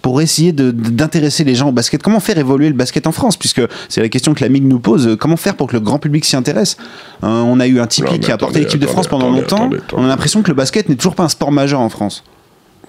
pour 0.00 0.20
essayer 0.20 0.52
d'intéresser 0.52 1.42
les 1.42 1.54
gens 1.56 1.68
au 1.68 1.72
basket? 1.72 2.02
Comment 2.02 2.20
faire 2.20 2.38
évoluer 2.38 2.68
le 2.68 2.74
basket 2.74 3.06
en 3.08 3.12
France? 3.12 3.36
Puisque 3.36 3.62
c'est 3.88 4.00
la 4.00 4.08
question 4.08 4.34
que 4.34 4.42
la 4.44 4.48
MIG 4.48 4.64
nous 4.64 4.78
pose. 4.80 5.16
Comment 5.18 5.36
faire 5.36 5.56
pour 5.56 5.66
que 5.66 5.72
le 5.72 5.80
grand 5.80 5.98
public 5.98 6.24
s'y 6.24 6.36
intéresse? 6.36 6.76
Euh, 7.24 7.26
On 7.26 7.58
a 7.58 7.66
eu 7.66 7.80
un 7.80 7.86
Tipeee 7.88 8.12
Non, 8.12 8.18
qui 8.18 8.30
a 8.30 8.38
porté 8.38 8.60
l'équipe 8.60 8.78
de 8.80 8.86
France 8.86 9.06
attendez, 9.06 9.24
pendant 9.24 9.36
longtemps. 9.36 9.56
attendez, 9.56 9.78
attendez. 9.78 10.02
On 10.02 10.04
a 10.04 10.08
l'impression 10.08 10.42
que 10.42 10.48
le 10.48 10.54
basket 10.54 10.88
n'est 10.88 10.96
toujours 10.96 11.16
pas 11.16 11.24
un 11.24 11.28
sport 11.28 11.50
majeur 11.50 11.80
en 11.80 11.88
France. 11.88 12.22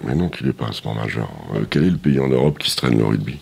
Mais 0.06 0.14
non, 0.14 0.28
qu'il 0.28 0.46
n'est 0.46 0.52
pas 0.52 0.66
un 0.66 0.72
sport 0.72 0.94
majeur. 0.94 1.28
Euh, 1.56 1.64
quel 1.68 1.84
est 1.84 1.90
le 1.90 1.96
pays 1.98 2.20
en 2.20 2.28
Europe 2.28 2.58
qui 2.58 2.70
se 2.70 2.76
traîne 2.76 2.96
le 2.96 3.04
rugby? 3.04 3.38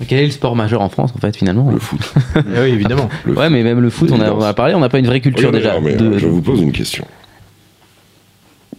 Mais 0.00 0.06
quel 0.06 0.20
est 0.20 0.24
le 0.26 0.30
sport 0.30 0.56
majeur 0.56 0.80
en 0.80 0.88
France, 0.88 1.12
en 1.14 1.18
fait, 1.18 1.36
finalement 1.36 1.70
Le 1.70 1.78
foot. 1.78 2.00
Ah 2.34 2.40
oui, 2.62 2.70
évidemment. 2.70 3.08
Le 3.24 3.34
Ouais, 3.34 3.44
foot. 3.44 3.52
mais 3.52 3.62
même 3.62 3.80
le 3.80 3.90
foot, 3.90 4.10
on 4.12 4.20
a, 4.20 4.30
on 4.32 4.40
a 4.42 4.54
parlé, 4.54 4.74
on 4.74 4.80
n'a 4.80 4.88
pas 4.88 4.98
une 4.98 5.06
vraie 5.06 5.20
culture 5.20 5.52
déjà. 5.52 5.70
alors, 5.72 5.82
mais, 5.82 5.94
de- 5.94 6.18
Je 6.18 6.26
vous 6.26 6.40
pose 6.42 6.60
une 6.62 6.72
question. 6.72 7.06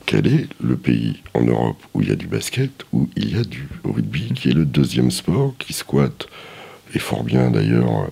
Quel 0.06 0.26
est 0.26 0.48
le 0.64 0.76
pays 0.76 1.18
en 1.36 1.42
Europe 1.44 1.78
où 1.94 2.02
il 2.02 2.10
y 2.10 2.12
a 2.12 2.16
du 2.16 2.26
basket, 2.26 2.72
où 2.94 3.08
il 3.16 3.36
y 3.36 3.40
a 3.40 3.44
du 3.44 3.68
rugby, 3.84 4.32
qui 4.34 4.50
est 4.50 4.54
le 4.54 4.66
deuxième 4.66 5.12
sport, 5.12 5.54
qui 5.60 5.74
squatte, 5.74 6.28
et 6.96 7.00
fort 7.00 7.24
bien 7.24 7.52
d'ailleurs, 7.52 8.06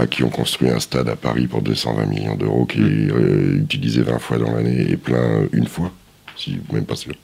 euh, 0.00 0.02
à 0.02 0.08
qui 0.08 0.24
on 0.24 0.28
construit 0.30 0.68
un 0.70 0.80
stade 0.80 1.08
à 1.08 1.14
Paris 1.14 1.46
pour 1.46 1.62
220 1.62 2.06
millions 2.06 2.34
d'euros, 2.34 2.64
qui 2.66 2.80
est 2.80 2.82
euh, 3.12 3.58
utilisé 3.62 4.02
20 4.02 4.18
fois 4.18 4.38
dans 4.38 4.50
l'année 4.50 4.86
et 4.90 4.96
plein 4.96 5.42
une 5.52 5.68
fois, 5.68 5.92
si 6.36 6.58
même 6.72 6.84
pas 6.84 6.96
sûr. 6.96 7.14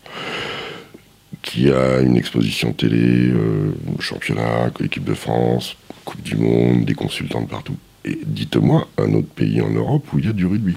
Qui 1.43 1.71
a 1.71 2.01
une 2.01 2.17
exposition 2.17 2.73
télé, 2.73 3.31
euh, 3.31 3.73
championnat, 3.99 4.71
équipe 4.85 5.05
de 5.05 5.15
France, 5.15 5.77
Coupe 6.05 6.23
du 6.23 6.37
Monde, 6.37 6.85
des 6.85 6.95
consultants 6.95 7.43
de 7.43 7.49
partout. 7.49 7.77
Et 8.05 8.19
dites-moi 8.25 8.89
un 8.99 9.13
autre 9.15 9.29
pays 9.29 9.61
en 9.61 9.71
Europe 9.71 10.05
où 10.13 10.19
il 10.19 10.27
y 10.27 10.29
a 10.29 10.33
du 10.33 10.47
rugby. 10.47 10.77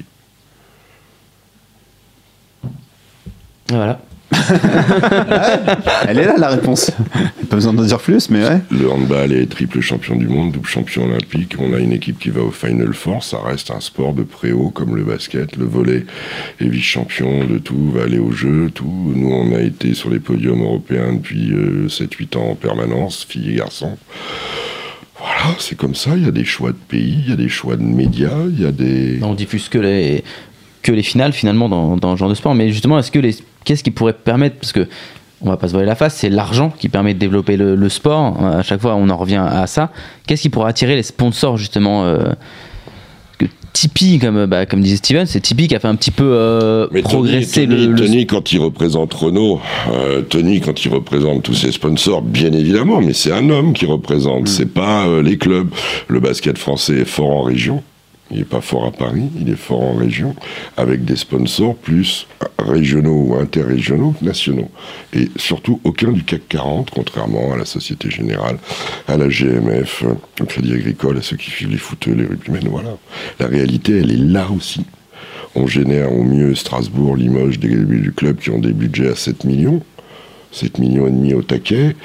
Voilà. 3.69 3.99
Elle 6.07 6.19
est 6.19 6.25
là, 6.25 6.36
la 6.38 6.49
réponse. 6.49 6.91
Pas 7.49 7.55
besoin 7.55 7.73
d'en 7.73 7.84
dire 7.84 7.99
plus, 7.99 8.29
mais 8.29 8.43
ouais. 8.43 8.59
Le 8.71 8.89
handball 8.89 9.31
est 9.31 9.47
triple 9.47 9.81
champion 9.81 10.15
du 10.15 10.27
monde, 10.27 10.51
double 10.51 10.67
champion 10.67 11.05
olympique. 11.05 11.55
On 11.59 11.73
a 11.73 11.79
une 11.79 11.93
équipe 11.93 12.19
qui 12.19 12.29
va 12.29 12.41
au 12.41 12.51
Final 12.51 12.93
Four. 12.93 13.23
Ça 13.23 13.39
reste 13.43 13.71
un 13.71 13.79
sport 13.79 14.13
de 14.13 14.23
préhaut 14.23 14.69
comme 14.69 14.95
le 14.95 15.03
basket. 15.03 15.55
Le 15.57 15.65
volet 15.65 16.05
est 16.59 16.67
vice-champion 16.67 17.45
de 17.45 17.57
tout, 17.57 17.91
va 17.91 18.03
aller 18.03 18.19
au 18.19 18.31
jeu, 18.31 18.69
tout. 18.73 19.13
Nous, 19.15 19.29
on 19.29 19.55
a 19.55 19.61
été 19.61 19.93
sur 19.93 20.09
les 20.09 20.19
podiums 20.19 20.61
européens 20.61 21.13
depuis 21.13 21.51
euh, 21.51 21.88
7-8 21.88 22.38
ans 22.38 22.49
en 22.51 22.55
permanence, 22.55 23.25
filles 23.27 23.51
et 23.51 23.55
garçons. 23.55 23.97
Voilà, 25.17 25.55
c'est 25.59 25.77
comme 25.77 25.95
ça. 25.95 26.11
Il 26.17 26.25
y 26.25 26.27
a 26.27 26.31
des 26.31 26.45
choix 26.45 26.71
de 26.71 26.77
pays, 26.77 27.23
il 27.25 27.29
y 27.29 27.34
a 27.34 27.38
des 27.38 27.49
choix 27.49 27.75
de 27.75 27.84
médias, 27.84 28.45
il 28.49 28.61
y 28.61 28.65
a 28.65 28.71
des. 28.71 29.19
On 29.21 29.34
diffuse 29.34 29.69
que 29.69 29.77
les, 29.77 30.23
que 30.81 30.91
les 30.91 31.03
finales 31.03 31.34
finalement 31.34 31.69
dans, 31.69 31.95
dans 31.95 32.15
ce 32.15 32.19
genre 32.19 32.29
de 32.29 32.36
sport. 32.36 32.55
Mais 32.55 32.71
justement, 32.71 32.99
est-ce 32.99 33.11
que 33.11 33.19
les, 33.19 33.36
qu'est-ce 33.66 33.84
qui 33.84 33.91
pourrait 33.91 34.14
permettre, 34.14 34.57
parce 34.57 34.72
que 34.72 34.88
on 35.45 35.49
va 35.49 35.57
pas 35.57 35.68
se 35.68 35.74
voiler 35.74 35.88
la 35.88 35.95
face, 35.95 36.16
c'est 36.16 36.30
l'argent 36.30 36.72
qui 36.80 36.88
permet 36.88 37.14
de 37.14 37.20
développer 37.20 37.57
le, 37.57 37.76
le 37.76 37.89
sport. 37.89 38.41
À 38.41 38.64
chaque 38.64 38.80
fois, 38.80 38.95
on 38.95 39.09
en 39.09 39.18
revient 39.18 39.43
à 39.45 39.68
ça. 39.68 39.91
Qu'est-ce 40.26 40.41
qui 40.41 40.49
pourrait 40.49 40.70
attirer 40.70 40.95
les 40.95 41.03
sponsors 41.03 41.57
justement 41.57 42.05
euh, 42.05 42.30
que 43.38 43.45
Tipeee, 43.74 44.20
comme, 44.20 44.45
bah, 44.45 44.66
comme 44.66 44.80
disait 44.82 44.95
Steven, 44.95 45.26
c'est 45.26 45.41
Tipeee 45.41 45.68
qui 45.68 45.76
a 45.76 45.80
fait 45.82 45.89
un 45.89 45.95
petit 45.95 46.11
peu 46.11 46.24
euh, 46.26 46.88
Mais 46.91 47.01
progresser 47.01 47.66
Tony, 47.68 47.88
le, 47.88 47.91
le- 47.91 47.97
Tony, 48.05 48.26
quand 48.26 48.53
il 48.53 48.59
représente 48.61 49.14
Renault, 49.14 49.59
euh, 49.91 50.22
Tony, 50.22 50.61
quand 50.61 50.86
il 50.86 50.93
représente 50.93 51.43
tous 51.43 51.55
ses 51.55 51.74
sponsors, 51.74 52.22
bien 52.22 52.53
évidemment, 52.53 53.01
mais 53.01 53.11
c'est 53.11 53.34
un 53.34 53.49
homme 53.49 53.74
qui 53.74 53.86
représente, 53.86 54.47
c'est 54.47 54.74
pas 54.74 55.07
euh, 55.07 55.22
les 55.22 55.38
clubs. 55.38 55.68
Le 56.07 56.22
basket 56.22 56.57
français 56.57 56.99
est 56.99 57.05
fort 57.05 57.32
en 57.32 57.41
région. 57.41 57.84
Il 58.34 58.39
n'est 58.39 58.45
pas 58.45 58.61
fort 58.61 58.86
à 58.86 58.91
Paris, 58.91 59.29
il 59.39 59.49
est 59.49 59.55
fort 59.55 59.81
en 59.81 59.93
région, 59.93 60.36
avec 60.75 61.05
des 61.05 61.15
sponsors 61.15 61.75
plus 61.75 62.27
régionaux 62.57 63.27
ou 63.27 63.36
interrégionaux 63.36 64.15
nationaux. 64.21 64.69
Et 65.13 65.29
surtout, 65.36 65.79
aucun 65.84 66.11
du 66.11 66.23
CAC 66.23 66.41
40, 66.49 66.89
contrairement 66.89 67.53
à 67.53 67.57
la 67.57 67.65
Société 67.65 68.09
Générale, 68.09 68.57
à 69.07 69.17
la 69.17 69.27
GMF, 69.27 70.03
au 70.41 70.45
Crédit 70.45 70.73
Agricole, 70.73 71.17
à 71.17 71.21
ceux 71.21 71.38
qui 71.38 71.51
suivent 71.51 71.71
les 71.71 71.77
footeux, 71.77 72.13
les 72.13 72.25
rugbymen, 72.25 72.67
voilà. 72.69 72.97
La 73.39 73.47
réalité, 73.47 73.99
elle 73.99 74.11
est 74.11 74.17
là 74.17 74.47
aussi. 74.55 74.84
On 75.55 75.67
génère 75.67 76.11
au 76.11 76.23
mieux 76.23 76.55
Strasbourg, 76.55 77.15
Limoges, 77.15 77.59
des 77.59 77.69
du 77.69 78.11
club 78.11 78.38
qui 78.39 78.49
ont 78.49 78.59
des 78.59 78.73
budgets 78.73 79.09
à 79.09 79.15
7 79.15 79.43
millions. 79.43 79.81
7 80.51 80.79
millions 80.79 81.07
et 81.07 81.11
demi 81.11 81.34
au 81.34 81.43
taquet. 81.43 81.95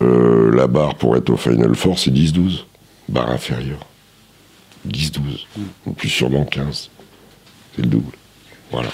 Euh, 0.00 0.54
la 0.54 0.66
barre 0.66 0.94
pour 0.94 1.16
être 1.16 1.30
au 1.30 1.36
Final 1.36 1.74
Four, 1.74 1.98
c'est 1.98 2.10
10-12. 2.10 2.64
Barre 3.08 3.30
inférieure. 3.30 3.86
10-12. 4.88 5.46
Ou 5.86 5.92
plus 5.92 6.08
sûrement 6.08 6.44
15. 6.44 6.90
C'est 7.76 7.82
le 7.82 7.88
double. 7.88 8.12
Voilà. 8.70 8.88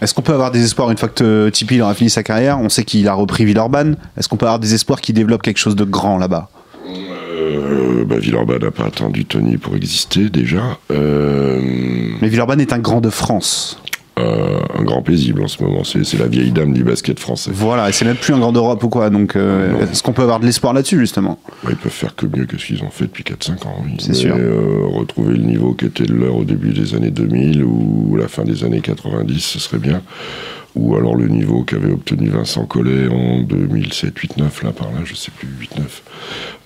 Est-ce 0.00 0.14
qu'on 0.14 0.22
peut 0.22 0.32
avoir 0.32 0.50
des 0.50 0.64
espoirs 0.64 0.90
une 0.90 0.96
fois 0.96 1.08
que 1.08 1.50
Tipeee 1.50 1.76
il 1.76 1.82
aura 1.82 1.94
fini 1.94 2.08
sa 2.08 2.22
carrière 2.22 2.58
On 2.58 2.68
sait 2.70 2.84
qu'il 2.84 3.06
a 3.08 3.12
repris 3.12 3.44
Villeurbanne. 3.44 3.96
Est-ce 4.16 4.28
qu'on 4.28 4.36
peut 4.36 4.46
avoir 4.46 4.58
des 4.58 4.72
espoirs 4.74 5.00
qu'il 5.00 5.14
développe 5.14 5.42
quelque 5.42 5.58
chose 5.58 5.76
de 5.76 5.84
grand 5.84 6.16
là-bas? 6.16 6.48
Euh, 6.86 8.04
bah, 8.06 8.18
Villeurbanne 8.18 8.62
n'a 8.62 8.70
pas 8.70 8.86
attendu 8.86 9.26
Tony 9.26 9.58
pour 9.58 9.76
exister 9.76 10.30
déjà. 10.30 10.78
Euh, 10.90 11.60
Mais 12.22 12.28
Villeurbanne 12.28 12.60
est 12.60 12.72
un 12.72 12.78
grand 12.78 13.00
de 13.02 13.10
France. 13.10 13.78
Euh, 14.20 14.58
un 14.78 14.82
grand 14.84 15.02
paisible 15.02 15.42
en 15.42 15.48
ce 15.48 15.62
moment. 15.62 15.82
C'est 15.84 16.18
la 16.18 16.26
vieille 16.26 16.52
dame 16.52 16.72
du 16.72 16.84
basket 16.84 17.18
français. 17.18 17.50
Voilà, 17.52 17.88
et 17.88 17.92
c'est 17.92 18.04
même 18.04 18.16
plus 18.16 18.32
un 18.34 18.38
grand 18.38 18.52
d'Europe 18.52 18.82
ou 18.84 18.88
quoi. 18.88 19.10
Donc, 19.10 19.36
euh, 19.36 19.72
est-ce 19.90 20.02
qu'on 20.02 20.12
peut 20.12 20.22
avoir 20.22 20.40
de 20.40 20.46
l'espoir 20.46 20.72
là-dessus 20.72 20.98
justement? 20.98 21.38
Bah, 21.64 21.70
ils 21.70 21.76
peuvent 21.76 21.90
faire 21.92 22.14
que 22.14 22.26
mieux 22.26 22.46
que 22.46 22.58
ce 22.58 22.66
qu'ils 22.66 22.82
ont 22.82 22.90
fait 22.90 23.04
depuis 23.04 23.24
4-5 23.24 23.66
ans. 23.66 23.76
oui. 23.84 23.92
C'est 23.98 24.14
sûr. 24.14 24.34
euh, 24.36 24.86
retrouver 24.92 25.34
le 25.34 25.42
niveau 25.44 25.72
qui 25.74 25.86
était 25.86 26.04
le 26.04 26.16
leur 26.16 26.36
au 26.36 26.44
début 26.44 26.72
des 26.72 26.94
années 26.94 27.10
2000 27.10 27.64
ou 27.64 28.16
la 28.16 28.28
fin 28.28 28.44
des 28.44 28.64
années 28.64 28.80
90, 28.80 29.40
ce 29.40 29.58
serait 29.58 29.78
bien. 29.78 30.02
Ou 30.76 30.94
alors 30.94 31.16
le 31.16 31.26
niveau 31.26 31.64
qu'avait 31.64 31.90
obtenu 31.90 32.28
Vincent 32.28 32.64
Collet 32.64 33.08
en 33.08 33.42
2007, 33.42 34.16
8, 34.16 34.36
9, 34.36 34.62
là 34.62 34.70
par 34.70 34.86
là, 34.92 34.98
je 35.04 35.14
sais 35.16 35.32
plus, 35.36 35.48
8, 35.58 35.76
9. 35.78 36.02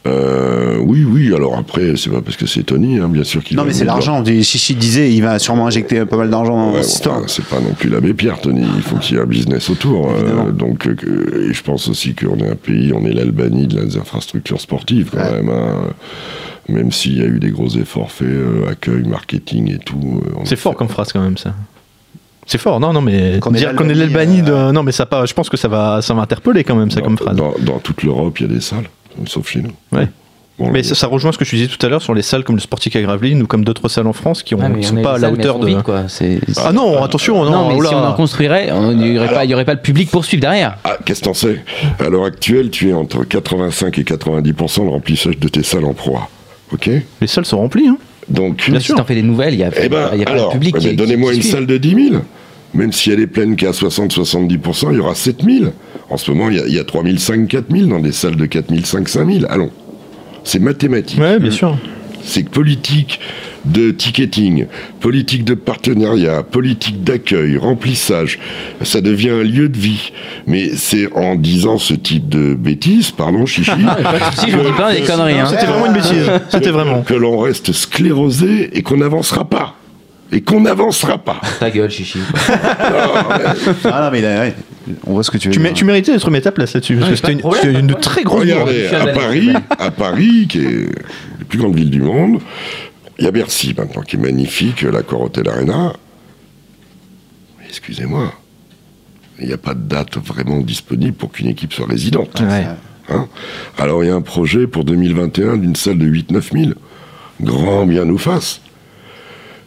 Euh, 0.06 0.76
oui, 0.82 1.04
oui, 1.04 1.32
alors 1.34 1.56
après, 1.56 1.94
c'est 1.96 2.10
pas 2.10 2.20
parce 2.20 2.36
que 2.36 2.46
c'est 2.46 2.64
Tony, 2.64 2.98
hein, 2.98 3.08
bien 3.08 3.24
sûr 3.24 3.42
qu'il 3.42 3.56
Non, 3.56 3.64
mais 3.64 3.72
c'est 3.72 3.86
l'argent. 3.86 4.22
Chichi 4.22 4.74
disait, 4.74 5.10
il 5.10 5.22
va 5.22 5.38
sûrement 5.38 5.66
injecter 5.66 6.04
pas 6.04 6.18
mal 6.18 6.28
d'argent 6.28 6.54
dans 6.70 6.72
Ouais, 6.76 6.82
cette 6.82 6.96
histoire. 6.96 7.16
enfin, 7.20 7.24
c'est 7.28 7.46
pas 7.46 7.60
non 7.60 7.72
plus 7.72 7.88
l'abbé 7.88 8.12
Pierre, 8.12 8.38
Tony. 8.42 8.66
Il 8.76 8.82
faut 8.82 8.96
qu'il 8.96 9.16
y 9.16 9.18
ait 9.18 9.22
un 9.22 9.26
business 9.26 9.70
autour. 9.70 10.10
euh, 10.10 10.16
Évidemment. 10.20 10.50
donc, 10.50 10.86
euh, 10.86 11.48
et 11.50 11.54
je 11.54 11.62
pense 11.62 11.88
aussi 11.88 12.14
qu'on 12.14 12.36
est 12.36 12.50
un 12.50 12.56
pays, 12.56 12.92
on 12.94 13.06
est 13.06 13.12
l'Albanie 13.14 13.66
de 13.68 13.80
les 13.80 13.96
infrastructures 13.96 14.60
sportives 14.60 15.08
quand 15.12 15.18
Ouais. 15.18 15.40
même. 15.40 15.48
hein. 15.48 15.94
Même 16.68 16.92
s'il 16.92 17.18
y 17.18 17.22
a 17.22 17.26
eu 17.26 17.38
des 17.38 17.50
gros 17.50 17.68
efforts 17.70 18.10
faits, 18.10 18.26
euh, 18.28 18.68
accueil, 18.70 19.04
marketing 19.04 19.72
et 19.74 19.78
tout. 19.78 20.20
euh, 20.26 20.30
C'est 20.44 20.56
fort 20.56 20.72
fait- 20.72 20.78
comme 20.78 20.88
phrase 20.88 21.10
quand 21.12 21.22
même 21.22 21.38
ça. 21.38 21.54
C'est 22.46 22.58
fort, 22.58 22.78
non, 22.80 22.92
non, 22.92 23.00
mais 23.00 23.38
Qu'on 23.40 23.50
dire 23.50 23.74
qu'on 23.74 23.88
est 23.88 23.94
l'Albanie, 23.94 24.38
l'Albanie, 24.38 24.42
de... 24.42 24.52
euh, 24.52 24.72
non, 24.72 24.82
mais 24.82 24.92
ça 24.92 25.06
pas. 25.06 25.24
Je 25.26 25.32
pense 25.34 25.48
que 25.48 25.56
ça 25.56 25.68
va, 25.68 26.02
ça 26.02 26.12
va 26.14 26.22
interpeller 26.22 26.64
quand 26.64 26.74
même 26.76 26.90
ça 26.90 27.00
dans, 27.00 27.06
comme 27.06 27.18
phrase. 27.18 27.36
Dans, 27.36 27.54
dans 27.60 27.78
toute 27.78 28.02
l'Europe, 28.02 28.38
il 28.40 28.46
y 28.46 28.50
a 28.50 28.52
des 28.54 28.60
salles, 28.60 28.88
sauf 29.26 29.48
chez 29.50 29.60
nous. 29.62 29.72
Ouais. 29.92 30.08
Bon, 30.56 30.70
Mais 30.70 30.84
ça, 30.84 30.94
ça 30.94 31.08
rejoint 31.08 31.32
ce 31.32 31.38
que 31.38 31.42
tu 31.42 31.56
disais 31.56 31.66
tout 31.66 31.84
à 31.84 31.88
l'heure 31.88 32.00
sur 32.00 32.14
les 32.14 32.22
salles 32.22 32.44
comme 32.44 32.54
le 32.54 32.60
Sportic 32.60 32.94
à 32.94 33.02
Gravelines 33.02 33.42
ou 33.42 33.46
comme 33.48 33.64
d'autres 33.64 33.88
salles 33.88 34.06
en 34.06 34.12
France 34.12 34.44
qui 34.44 34.54
ne 34.54 34.62
on 34.62 34.82
sont 34.82 35.02
pas 35.02 35.14
à 35.14 35.18
la 35.18 35.32
hauteur 35.32 35.58
de. 35.58 35.66
vides, 35.66 35.82
quoi. 35.82 36.04
C'est- 36.06 36.38
Ah 36.64 36.70
non, 36.72 37.02
attention, 37.02 37.44
non, 37.44 37.50
Non, 37.50 37.68
mais 37.70 37.74
oula. 37.74 37.88
si 37.88 37.94
on 37.96 38.04
en 38.04 38.12
construirait, 38.12 38.68
il 38.68 38.96
n'y 38.98 39.18
aurait, 39.18 39.26
pas- 39.34 39.52
aurait 39.52 39.64
le 39.74 39.80
public 39.82 40.10
pour 40.12 40.24
suivre 40.24 40.42
derrière. 40.42 40.76
Ah, 40.84 40.96
qu'est-ce 41.04 41.20
que 41.20 41.24
t'en 41.24 41.34
sais? 41.34 41.60
À 41.98 42.08
l'heure 42.08 42.24
actuelle, 42.24 42.70
tu 42.70 42.90
es 42.90 42.92
entre 42.92 43.24
85 43.24 43.98
et 43.98 44.02
90% 44.04 44.84
de 44.84 44.90
remplissage 44.90 45.38
de 45.38 45.48
tes 45.48 45.64
salles 45.64 45.86
en 45.86 45.92
proie. 45.92 46.28
Ok? 46.72 46.88
Les 47.20 47.26
salles 47.26 47.46
sont 47.46 47.58
remplies. 47.58 47.88
Hein. 47.88 47.98
Donc, 48.28 48.68
Mais 48.70 48.80
si 48.80 48.92
t'en 48.92 49.04
fais 49.04 49.14
des 49.14 49.22
nouvelles, 49.22 49.54
il 49.54 49.58
n'y 49.58 49.64
a, 49.64 49.70
eh 49.76 49.88
ben, 49.88 50.10
il 50.14 50.20
y 50.20 50.22
a 50.22 50.24
pas 50.24 50.32
alors, 50.32 50.48
de 50.48 50.52
public 50.54 50.76
eh 50.80 50.84
ben, 50.88 50.96
donnez-moi 50.96 51.34
une 51.34 51.42
suit. 51.42 51.50
salle 51.50 51.66
de 51.66 51.76
10 51.76 52.08
000. 52.10 52.22
Même 52.74 52.92
si 52.92 53.10
elle 53.10 53.20
est 53.20 53.26
pleine 53.28 53.54
qu'à 53.54 53.70
60-70%, 53.70 54.88
il 54.90 54.96
y 54.96 55.00
aura 55.00 55.14
7 55.14 55.44
000. 55.44 55.66
En 56.10 56.16
ce 56.16 56.30
moment, 56.30 56.50
il 56.50 56.56
y 56.56 56.60
a, 56.60 56.66
il 56.66 56.74
y 56.74 56.78
a 56.78 56.84
3 56.84 57.04
500, 57.04 57.46
4 57.46 57.64
000 57.70 57.86
dans 57.86 58.00
des 58.00 58.12
salles 58.12 58.36
de 58.36 58.46
4 58.46 58.68
500, 58.84 59.06
5 59.06 59.30
000. 59.30 59.44
Allons. 59.48 59.70
C'est 60.42 60.58
mathématique. 60.58 61.20
Ouais, 61.20 61.38
bien 61.38 61.50
sûr. 61.50 61.76
C'est 62.26 62.48
politique 62.48 63.20
de 63.66 63.90
ticketing, 63.90 64.66
politique 65.00 65.44
de 65.44 65.54
partenariat, 65.54 66.42
politique 66.42 67.04
d'accueil, 67.04 67.56
remplissage. 67.58 68.38
Ça 68.82 69.00
devient 69.02 69.30
un 69.30 69.42
lieu 69.42 69.68
de 69.68 69.76
vie. 69.76 70.10
Mais 70.46 70.70
c'est 70.74 71.12
en 71.14 71.34
disant 71.34 71.76
ce 71.78 71.92
type 71.94 72.28
de 72.28 72.54
bêtises, 72.54 73.10
pardon, 73.10 73.44
chichi, 73.46 73.70
Si 74.36 74.50
je 74.50 74.56
vous 74.56 74.64
dis 74.64 74.72
pas 74.76 74.94
des 74.94 75.02
conneries, 75.02 75.38
hein. 75.38 75.46
C'était 75.50 75.66
vraiment 75.66 75.86
une 75.86 75.92
bêtise. 75.92 76.30
C'était 76.48 76.70
vraiment. 76.70 77.02
que 77.02 77.14
l'on 77.14 77.38
reste 77.38 77.72
sclérosé 77.72 78.70
et 78.72 78.82
qu'on 78.82 78.96
n'avancera 78.96 79.44
pas. 79.48 79.74
Et 80.32 80.40
qu'on 80.40 80.60
n'avancera 80.62 81.18
pas. 81.18 81.40
Ta 81.60 81.70
gueule, 81.70 81.90
chichi. 81.90 82.18
Ah 83.84 84.02
non, 84.04 84.10
mais 84.10 84.20
là, 84.20 84.40
ouais, 84.40 84.54
on 85.06 85.12
voit 85.14 85.22
ce 85.22 85.30
que 85.30 85.38
tu 85.38 85.48
veux 85.48 85.54
Tu, 85.54 85.60
mé- 85.60 85.72
tu 85.72 85.84
méritais 85.84 86.12
d'être 86.12 86.30
mis 86.30 86.38
à 86.38 86.40
ta 86.40 86.52
place 86.52 86.74
là-dessus. 86.74 86.96
Parce 86.96 87.10
que 87.10 87.16
c'était 87.16 87.32
une, 87.32 87.94
très 87.94 88.22
grosse 88.22 88.40
Regardez, 88.40 88.86
à 88.88 89.06
Paris, 89.08 89.52
à 89.78 89.90
Paris, 89.90 90.46
qui 90.48 90.58
est 90.58 90.88
plus 91.54 91.62
grande 91.62 91.76
ville 91.76 91.90
du 91.90 92.02
monde, 92.02 92.40
il 93.16 93.24
y 93.24 93.28
a 93.28 93.30
Bercy 93.30 93.74
maintenant, 93.78 94.02
qui 94.02 94.16
est 94.16 94.18
magnifique, 94.18 94.82
la 94.82 95.02
Corotel 95.02 95.48
Arena. 95.48 95.92
Excusez-moi, 97.68 98.32
il 99.38 99.46
n'y 99.46 99.52
a 99.52 99.58
pas 99.58 99.74
de 99.74 99.82
date 99.82 100.18
vraiment 100.18 100.58
disponible 100.60 101.16
pour 101.16 101.30
qu'une 101.30 101.46
équipe 101.46 101.72
soit 101.72 101.86
résidente. 101.86 102.40
Ouais. 102.40 102.66
Hein 103.08 103.28
Alors 103.78 104.02
il 104.02 104.08
y 104.08 104.10
a 104.10 104.16
un 104.16 104.20
projet 104.20 104.66
pour 104.66 104.84
2021 104.84 105.58
d'une 105.58 105.76
salle 105.76 105.98
de 105.98 106.06
8-9 106.06 106.64
000. 106.64 106.72
Grand 107.40 107.86
bien 107.86 108.04
nous 108.04 108.18
fasse. 108.18 108.60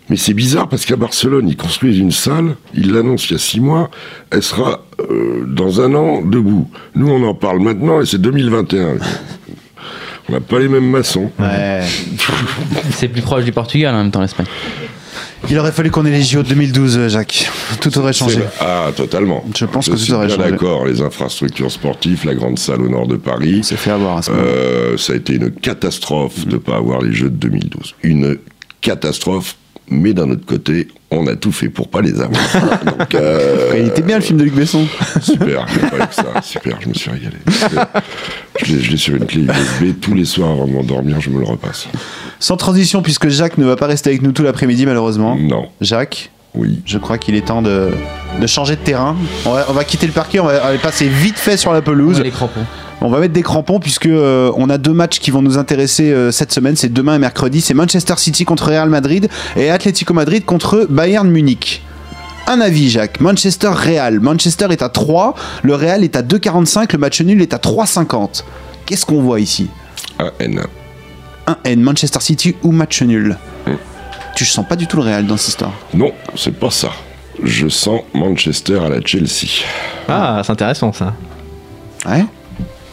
Mais 0.10 0.18
c'est 0.18 0.34
bizarre 0.34 0.68
parce 0.68 0.86
qu'à 0.86 0.98
Barcelone, 0.98 1.48
ils 1.48 1.58
construisent 1.58 2.00
une 2.00 2.12
salle, 2.12 2.56
ils 2.74 2.92
l'annoncent 2.92 3.28
il 3.30 3.34
y 3.34 3.36
a 3.36 3.40
six 3.40 3.62
mois, 3.62 3.90
elle 4.30 4.44
sera 4.44 4.84
euh, 5.00 5.46
dans 5.48 5.80
un 5.80 5.94
an 5.96 6.22
debout. 6.22 6.70
Nous, 6.96 7.10
on 7.10 7.24
en 7.24 7.34
parle 7.34 7.60
maintenant 7.60 8.02
et 8.02 8.06
c'est 8.06 8.20
2021. 8.20 8.98
On 10.30 10.34
n'a 10.34 10.42
pas 10.42 10.60
les 10.60 10.68
mêmes 10.68 10.90
maçons. 10.90 11.32
Ouais. 11.40 11.82
C'est 12.92 13.08
plus 13.08 13.22
proche 13.22 13.46
du 13.46 13.52
Portugal 13.52 13.96
en 13.96 14.00
même 14.00 14.12
temps, 14.12 14.22
l'Espagne. 14.22 14.48
Il 15.50 15.58
aurait 15.60 15.72
fallu 15.72 15.92
qu'on 15.92 16.06
ait 16.06 16.12
les 16.12 16.24
JO 16.24 16.44
de 16.44 16.50
2012, 16.50 16.98
euh, 16.98 17.10
Jacques. 17.10 17.50
Tout 17.80 17.96
aurait 17.98 18.12
changé. 18.12 18.42
Ah, 18.60 18.92
totalement. 18.96 19.46
Je 19.56 19.66
pense 19.66 19.86
que 19.86 19.92
tout 19.92 19.98
suis 19.98 20.14
aurait 20.14 20.28
bien 20.28 20.36
changé. 20.36 20.52
d'accord. 20.52 20.86
Les 20.86 21.02
infrastructures 21.02 21.72
sportives, 21.72 22.26
la 22.26 22.36
grande 22.36 22.60
salle 22.60 22.82
au 22.82 22.90
nord 22.90 23.08
de 23.08 23.16
Paris, 23.16 23.62
C'est 23.64 23.78
fait 23.78 23.92
avoir 23.92 24.18
à 24.18 24.22
ce 24.22 24.32
moment. 24.32 24.44
Euh, 24.46 24.98
ça 24.98 25.14
a 25.14 25.16
été 25.16 25.36
une 25.36 25.52
catastrophe 25.52 26.46
de 26.46 26.54
ne 26.54 26.58
pas 26.58 26.76
avoir 26.76 27.02
les 27.02 27.14
Jeux 27.14 27.30
de 27.30 27.38
2012. 27.38 27.96
Une 28.04 28.38
catastrophe, 28.82 29.56
mais 29.90 30.14
d'un 30.14 30.30
autre 30.32 30.46
côté, 30.46 30.88
on 31.12 31.26
a 31.28 31.36
tout 31.36 31.51
fait 31.51 31.70
pour 31.70 31.88
pas 31.88 32.01
les 32.01 32.20
avoir. 32.20 32.41
Donc, 32.86 33.16
euh, 33.16 33.74
Il 33.78 33.88
était 33.88 34.01
bien 34.01 34.18
le 34.18 34.22
film 34.24 34.38
de 34.39 34.43
Luc 34.43 34.53
Besson. 34.55 34.86
super, 35.22 35.66
pas 35.66 36.12
ça. 36.12 36.41
Super, 36.41 36.80
je 36.82 36.89
me 36.89 36.93
suis 36.93 37.10
régalé. 37.10 37.38
Je 38.64 38.91
l'ai 38.91 38.97
sur 38.97 39.16
une 39.16 39.26
clé 39.26 39.41
USB 39.43 39.99
tous 40.01 40.14
les 40.14 40.26
soirs 40.26 40.51
avant 40.51 40.68
de 40.68 40.72
m'endormir, 40.72 41.22
je 41.22 41.30
me 41.30 41.39
le 41.39 41.45
repasse. 41.45 41.88
Sans 42.39 42.58
transition, 42.58 43.01
puisque 43.01 43.30
Jacques 43.30 43.58
ne 43.58 43.66
va 43.66 43.76
pas 43.76 43.88
rester 43.88 44.10
avec 44.10 44.22
nous 44.22 44.32
tout 44.32 44.43
l'après-midi, 44.43 44.86
malheureusement. 44.86 45.36
Non, 45.39 45.70
Jacques, 45.82 46.32
oui. 46.58 46.82
je 46.86 46.97
crois 46.97 47.18
qu'il 47.18 47.36
est 47.36 47.47
temps 47.47 47.62
de, 47.62 47.91
de 48.39 48.47
changer 48.47 48.76
de 48.76 48.82
terrain. 48.82 49.16
On 49.45 49.51
va, 49.51 49.66
on 49.70 49.74
va 49.74 49.84
quitter 49.84 50.08
le 50.08 50.14
parquet, 50.14 50.39
on 50.39 50.45
va 50.45 50.64
aller 50.66 50.78
passer 50.78 51.08
vite 51.08 51.38
fait 51.38 51.58
sur 51.58 51.72
la 51.74 51.82
pelouse. 51.82 52.20
Les 52.22 52.32
crampons. 52.32 52.66
On 52.99 53.10
va 53.10 53.20
mettre 53.20 53.34
des 53.34 53.43
crampons 53.43 53.80
puisque 53.80 54.08
euh, 54.08 54.51
on 54.55 54.70
a 54.70 54.78
deux 54.78 54.93
matchs 54.93 55.20
qui 55.20 55.30
vont 55.30 55.41
nous 55.43 55.58
intéresser 55.58 56.12
euh, 56.12 56.32
cette 56.32 56.51
semaine. 56.51 56.76
C'est 56.76 56.91
demain 56.91 57.16
et 57.16 57.20
mercredi. 57.20 57.62
C'est 57.62 57.76
Manchester 57.76 58.16
City 58.18 58.43
contre 58.43 58.66
Real 58.70 58.89
Madrid 58.89 59.30
et 59.55 59.70
Atlético 59.70 60.14
Madrid 60.14 60.45
contre 60.45 60.88
Bayern 60.89 61.30
Munich. 61.30 61.84
Un 62.47 62.60
avis, 62.62 62.89
Jacques. 62.89 63.20
Manchester 63.20 63.70
Real. 63.70 64.20
Manchester 64.20 64.68
est 64.72 64.82
à 64.82 64.89
3, 64.89 65.36
le 65.64 65.76
Real 65.76 66.03
est 66.03 66.16
à 66.16 66.22
2,45, 66.22 66.93
le 66.93 66.97
match 66.97 67.22
nul 67.22 67.41
est 67.41 67.53
à 67.53 67.58
3,50. 67.58 68.43
Qu'est-ce 68.86 69.05
qu'on 69.05 69.22
voit 69.22 69.41
ici? 69.41 69.68
AN. 70.18 70.62
Un 71.45 71.58
N, 71.66 71.82
Manchester 71.82 72.20
City 72.22 72.55
ou 72.64 72.72
match 72.72 73.01
nul? 73.03 73.38
Tu 74.38 74.46
sens 74.46 74.66
pas 74.68 74.76
du 74.76 74.86
tout 74.86 74.98
le 74.98 75.04
Real 75.04 75.26
dans 75.26 75.36
cette 75.36 75.50
histoire. 75.50 75.74
Non, 75.96 76.12
c'est 76.36 76.54
pas 76.54 76.70
ça. 76.70 76.92
Je 77.44 77.68
sens 77.68 78.02
Manchester 78.14 78.80
à 78.86 78.90
la 78.90 79.00
Chelsea. 79.04 79.64
Ah, 80.08 80.42
c'est 80.46 80.52
intéressant 80.52 80.94
ça. 80.94 81.14
Ouais 82.08 82.24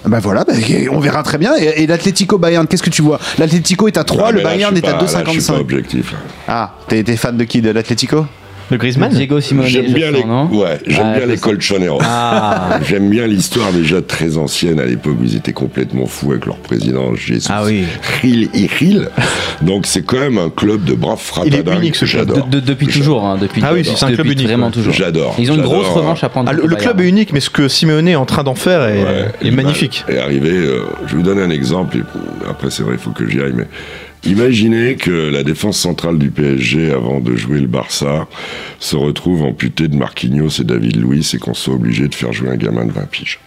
bah 0.07 0.19
voilà, 0.21 0.45
bah, 0.45 0.53
on 0.93 1.01
verra 1.01 1.23
très 1.23 1.39
bien. 1.39 1.53
Et, 1.59 1.83
et 1.83 1.87
l'Atlético 1.87 2.37
Bayern, 2.37 2.67
qu'est-ce 2.67 2.83
que 2.83 2.91
tu 2.91 3.01
vois? 3.01 3.19
L'Atlético 3.39 3.89
est 3.89 3.97
à 3.97 4.05
3, 4.05 4.25
Ah, 4.27 4.33
le 4.33 4.39
là, 4.43 4.45
Bayern 4.51 4.77
est 4.77 4.87
à 4.87 4.93
pas- 4.95 5.01
là, 5.01 5.07
Je 5.07 5.07
suis 5.07 5.17
pas 5.17 5.31
2,55. 5.55 5.61
objectif. 5.61 6.13
là. 6.13 6.19
Ah, 6.47 6.75
t'es 6.89 7.03
t'es 7.05 7.17
fan 7.17 7.37
de 7.39 7.45
qui 7.45 7.63
De 7.63 7.71
l'Atlético? 7.71 8.27
Le 8.71 8.79
Griezmann 8.79 9.11
Diego 9.13 9.41
Simone. 9.41 9.67
J'aime 9.67 9.93
bien 9.93 10.11
les, 10.11 10.23
ouais, 10.23 10.79
j'aime 10.87 11.07
Ah, 11.15 11.17
bien 11.19 11.27
les. 11.27 11.37
Colchoneros. 11.37 11.99
Ah, 12.03 12.79
J'aime 12.89 13.11
bien 13.11 13.27
l'histoire 13.27 13.73
déjà 13.73 14.01
très 14.01 14.39
ancienne 14.39 14.81
à 14.81 14.87
l'époque 14.87 15.17
où 15.21 15.25
ils 15.25 15.37
étaient 15.37 15.53
complètement 15.53 16.07
fous 16.07 16.33
avec 16.33 16.47
leur 16.47 16.57
président 16.57 17.15
Jesus 17.15 17.49
Ah 17.51 17.63
oui. 17.65 17.85
Gil 18.23 18.49
y 18.55 18.69
Gil. 18.69 19.09
Donc 19.61 19.87
c'est 19.87 20.03
quand 20.03 20.19
même 20.19 20.39
un 20.39 20.49
club 20.49 20.85
de 20.85 20.95
braves 20.95 21.19
Il 21.45 21.49
est 21.55 21.57
frappadins 21.59 21.79
unique, 21.81 21.97
ce 21.97 22.05
que 22.07 22.11
club. 22.11 22.29
j'adore. 22.29 22.47
De- 22.47 22.61
de- 22.61 22.67
depuis 22.67 22.87
toujours, 22.87 23.25
hein, 23.27 23.37
depuis. 23.41 23.63
Ah 23.65 23.73
oui, 23.75 23.85
c'est 23.85 24.03
un 24.05 24.13
club 24.13 24.27
unique, 24.27 24.47
Vraiment 24.47 24.67
ouais. 24.67 24.73
toujours. 24.73 24.95
J'adore. 24.95 25.35
Ils 25.39 25.53
ont 25.53 25.57
une 25.57 25.63
grosse 25.63 25.89
revanche 25.89 26.25
à 26.25 26.29
prendre. 26.31 26.51
Ah, 26.51 26.55
le, 26.55 26.75
club 26.77 27.01
est 27.01 27.09
unique, 27.09 27.33
mais 27.33 27.41
ce 27.41 27.51
que 27.51 27.69
Simeone 27.69 28.09
est 28.09 28.17
en 28.17 28.25
train 28.27 28.45
d'en 28.45 28.55
faire 28.55 28.83
est, 28.89 29.03
Ouais, 29.03 29.09
est 29.43 29.47
il 29.49 29.55
magnifique. 29.55 30.05
Est 30.09 30.19
arrivé, 30.19 30.51
euh, 30.51 30.85
je 31.07 31.13
vais 31.13 31.17
vous 31.19 31.23
donner 31.23 31.43
un 31.43 31.51
exemple, 31.51 31.99
et 31.99 32.03
après 32.49 32.71
c'est 32.71 32.83
vrai, 32.83 32.95
il 32.95 33.01
faut 33.01 33.11
que 33.11 33.29
j'y 33.29 33.41
aille, 33.41 33.53
mais 33.55 33.67
imaginez 34.27 34.97
que 34.97 35.11
la 35.11 35.43
défense 35.43 35.79
centrale 35.79 36.19
du 36.19 36.31
PSG, 36.31 36.93
avant 36.93 37.21
de 37.21 37.37
jouer 37.37 37.61
le 37.61 37.67
Barça, 37.67 38.27
se 38.79 38.97
retrouve 38.97 39.43
amputée 39.43 39.89
de 39.89 39.97
Marquinhos 39.97 40.61
et 40.61 40.65
David 40.65 40.97
Luiz 40.97 41.35
et 41.35 41.39
qu'on 41.39 41.55
soit 41.55 41.75
obligé 41.75 42.09
de 42.09 42.15
faire 42.15 42.33
jouer 42.33 42.51
un 42.51 42.57
gamin 42.57 42.85
de 42.85 42.93
20 42.93 43.11
piges. 43.11 43.41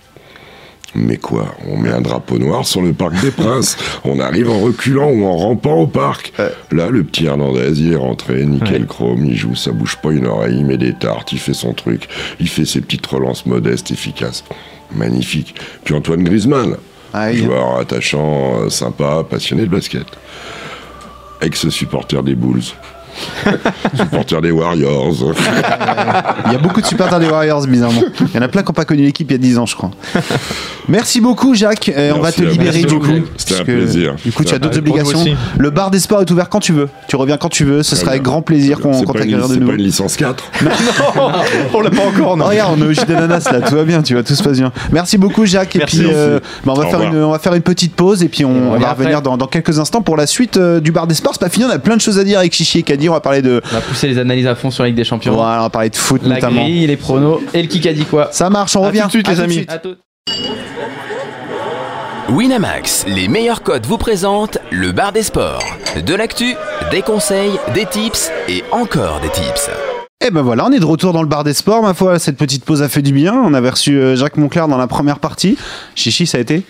Mais 0.96 1.18
quoi 1.18 1.56
On 1.68 1.78
met 1.78 1.92
un 1.92 2.02
drapeau 2.02 2.40
noir 2.40 2.66
sur 2.66 2.82
le 2.82 2.94
Parc 2.94 3.22
des 3.22 3.32
Princes. 3.32 3.78
On 4.04 4.20
arrive 4.20 4.50
en 4.50 4.60
reculant 4.62 5.12
ou 5.12 5.26
en 5.26 5.36
rampant 5.36 5.82
au 5.82 5.88
parc. 5.88 6.34
Là, 6.72 6.90
le 6.90 7.04
petit 7.04 7.26
Hernandez, 7.26 7.80
il 7.80 7.94
est 7.94 7.98
rentré, 7.98 8.46
nickel 8.46 8.86
chrome, 8.88 9.26
il 9.26 9.36
joue, 9.36 9.56
ça 9.56 9.72
bouge 9.72 9.98
pas 9.98 10.12
une 10.12 10.26
oreille, 10.26 10.58
il 10.58 10.66
met 10.66 10.78
des 10.78 10.94
tartes, 10.94 11.34
il 11.34 11.40
fait 11.40 11.54
son 11.54 11.74
truc, 11.74 12.08
il 12.40 12.48
fait 12.48 12.66
ses 12.66 12.82
petites 12.82 13.06
relances 13.06 13.46
modestes, 13.46 13.92
efficaces. 13.92 14.44
Magnifique. 14.96 15.56
Puis 15.84 15.94
Antoine 15.94 16.24
Griezmann, 16.24 16.78
Joueur 17.34 17.78
attachant, 17.80 18.62
euh, 18.64 18.70
sympa, 18.70 19.24
passionné 19.30 19.64
de 19.64 19.70
basket. 19.70 20.06
Ex-supporter 21.42 22.24
des 22.24 22.36
Bulls. 22.36 22.64
supporter 23.96 24.42
des 24.42 24.52
Warriors. 24.52 25.34
Il 26.46 26.52
y 26.52 26.56
a 26.56 26.60
beaucoup 26.60 26.82
de 26.82 26.86
supporters 26.86 27.20
des 27.20 27.28
Warriors, 27.28 27.66
bizarrement. 27.68 28.02
Il 28.22 28.36
y 28.36 28.40
en 28.40 28.42
a 28.42 28.48
plein 28.48 28.62
qui 28.62 28.70
n'ont 28.70 28.74
pas 28.74 28.86
connu 28.86 29.04
l'équipe 29.04 29.30
il 29.30 29.34
y 29.34 29.36
a 29.36 29.40
10 29.40 29.58
ans, 29.58 29.66
je 29.66 29.76
crois. 29.76 29.92
Merci 30.88 31.22
beaucoup, 31.22 31.54
Jacques. 31.56 31.90
Et 31.90 32.12
on 32.12 32.22
va 32.22 32.32
te 32.32 32.42
libérer 32.42 32.84
du 32.84 33.00
coup. 33.00 33.08
C'était 33.38 33.62
un 33.62 33.64
plaisir. 33.64 34.16
Du 34.24 34.32
coup, 34.32 34.44
tu 34.44 34.54
as 34.54 34.60
d'autres 34.60 34.78
obligations. 34.80 35.26
Le 35.58 35.70
bar 35.70 35.92
des 35.92 36.00
sports 36.00 36.22
est 36.22 36.32
ouvert 36.32 36.50
quand 36.50 36.60
tu 36.60 36.74
veux. 36.74 36.90
Tu 37.08 37.16
reviens 37.16 37.38
quand 37.38 37.50
tu 37.50 37.66
veux. 37.66 37.84
Ce 37.84 37.96
sera 37.96 38.12
avec 38.12 38.24
grand 38.24 38.42
plaisir 38.42 38.80
qu'on 38.80 38.94
C'est 38.94 39.06
qu'on 39.06 39.14
pas, 39.14 39.20
une, 39.20 39.26
t'accueillera 39.26 39.48
de 39.48 39.54
c'est 39.54 39.60
nouveau. 39.60 39.72
pas 39.72 39.78
une 39.78 39.84
licence 39.84 40.16
4 40.16 40.44
On 41.74 41.82
l'a 41.82 41.90
pas 41.90 42.04
encore, 42.04 42.28
Oh, 42.32 42.36
non. 42.36 42.46
regarde, 42.46 42.78
on 42.78 42.84
est 42.84 42.88
au 42.88 42.94
jus 42.94 43.06
d'ananas 43.06 43.50
là, 43.52 43.62
tout 43.62 43.76
va 43.76 43.84
bien, 43.84 44.02
tu 44.02 44.14
vois, 44.14 44.24
tout 44.24 44.36
se 44.36 44.44
passe 44.44 44.58
bien. 44.58 44.72
Merci 44.92 45.18
beaucoup 45.18 45.46
Jacques 45.46 45.76
et 45.78 45.80
puis 45.80 46.02
euh, 46.04 46.40
bah, 46.66 46.74
on, 46.76 46.80
va 46.80 46.88
faire 46.88 47.02
une, 47.02 47.16
on 47.16 47.32
va 47.32 47.40
faire 47.40 47.54
une 47.54 47.62
petite 47.62 47.96
pause 47.96 48.22
et 48.22 48.28
puis 48.28 48.44
on, 48.44 48.78
va 48.78 48.92
revenir 48.94 49.22
dans 49.22 49.38
quelques 49.48 49.80
instants 49.80 50.02
pour 50.02 50.18
la 50.18 50.28
suite 50.28 50.58
euh, 50.58 50.80
du 50.80 50.92
bar 50.92 51.08
des 51.08 51.16
sports. 51.16 51.34
C'est 51.34 51.40
pas 51.40 51.50
fini, 51.50 51.66
on 51.66 51.70
a 51.70 51.80
plein 51.80 51.96
de 51.96 52.02
choses 52.02 52.20
à 52.20 52.24
dire 52.24 52.40
avec 52.40 52.54
Chichi 52.54 52.80
et 52.80 52.84
Kadi, 52.84 53.07
on 53.10 53.14
va 53.14 53.20
parler 53.22 53.42
de 53.42 53.62
On 53.72 53.76
va 53.76 53.82
pousser 53.82 54.08
les 54.08 54.18
analyses 54.18 54.48
à 54.48 54.56
fond 54.56 54.72
sur 54.72 54.84
la 54.84 54.88
Ligue 54.90 54.98
des 54.98 55.04
Champions. 55.04 55.34
voilà, 55.34 55.60
on 55.60 55.64
va 55.64 55.70
parler 55.70 55.90
de 55.90 55.96
foot 55.96 56.22
La 56.24 56.36
notamment. 56.36 56.64
grille, 56.64 56.88
les 56.88 56.98
pronos 56.98 57.42
et 57.54 57.62
le 57.62 57.68
qui 57.68 57.88
a 57.88 57.94
dit 57.94 58.06
quoi. 58.06 58.30
Ça 58.32 58.50
marche, 58.50 58.76
on 58.76 58.84
À 58.84 58.88
revient. 58.88 59.00
tout 59.02 59.08
de 59.08 59.12
suite, 59.12 59.28
À 59.28 59.32
les 59.32 59.38
tout 59.38 59.44
amis. 59.44 59.54
suite. 59.54 59.72
À 59.72 59.78
tout. 59.78 59.96
Winamax, 62.30 63.06
les 63.08 63.28
meilleurs 63.30 63.64
codes 63.64 63.86
vous 63.86 63.98
présentent 63.98 64.58
le 64.70 64.92
bar 64.92 65.14
des 65.14 65.24
sports. 65.24 65.64
De 66.06 66.14
l'actu, 66.14 66.56
des 66.92 67.02
conseils, 67.02 67.52
des 67.74 67.86
tips 67.86 68.32
et 68.50 68.64
encore 68.72 69.22
des 69.22 69.30
tips. 69.30 69.70
Et 70.26 70.30
ben 70.32 70.42
voilà, 70.42 70.66
on 70.66 70.72
est 70.72 70.80
de 70.80 70.86
retour 70.86 71.14
dans 71.14 71.22
le 71.22 71.28
bar 71.30 71.44
des 71.46 71.54
sports, 71.54 71.82
ma 71.82 71.94
foi. 71.94 72.20
Cette 72.20 72.36
petite 72.38 72.66
pause 72.66 72.82
a 72.82 72.90
fait 72.90 73.02
du 73.02 73.14
bien. 73.14 73.34
On 73.34 73.54
avait 73.54 73.70
reçu 73.70 73.98
euh, 73.98 74.16
Jacques 74.18 74.36
Monclar 74.36 74.68
dans 74.68 74.78
la 74.78 74.88
première 74.88 75.20
partie. 75.20 75.58
Chichi, 75.96 76.26
ça 76.28 76.38
a 76.38 76.42
été? 76.42 76.64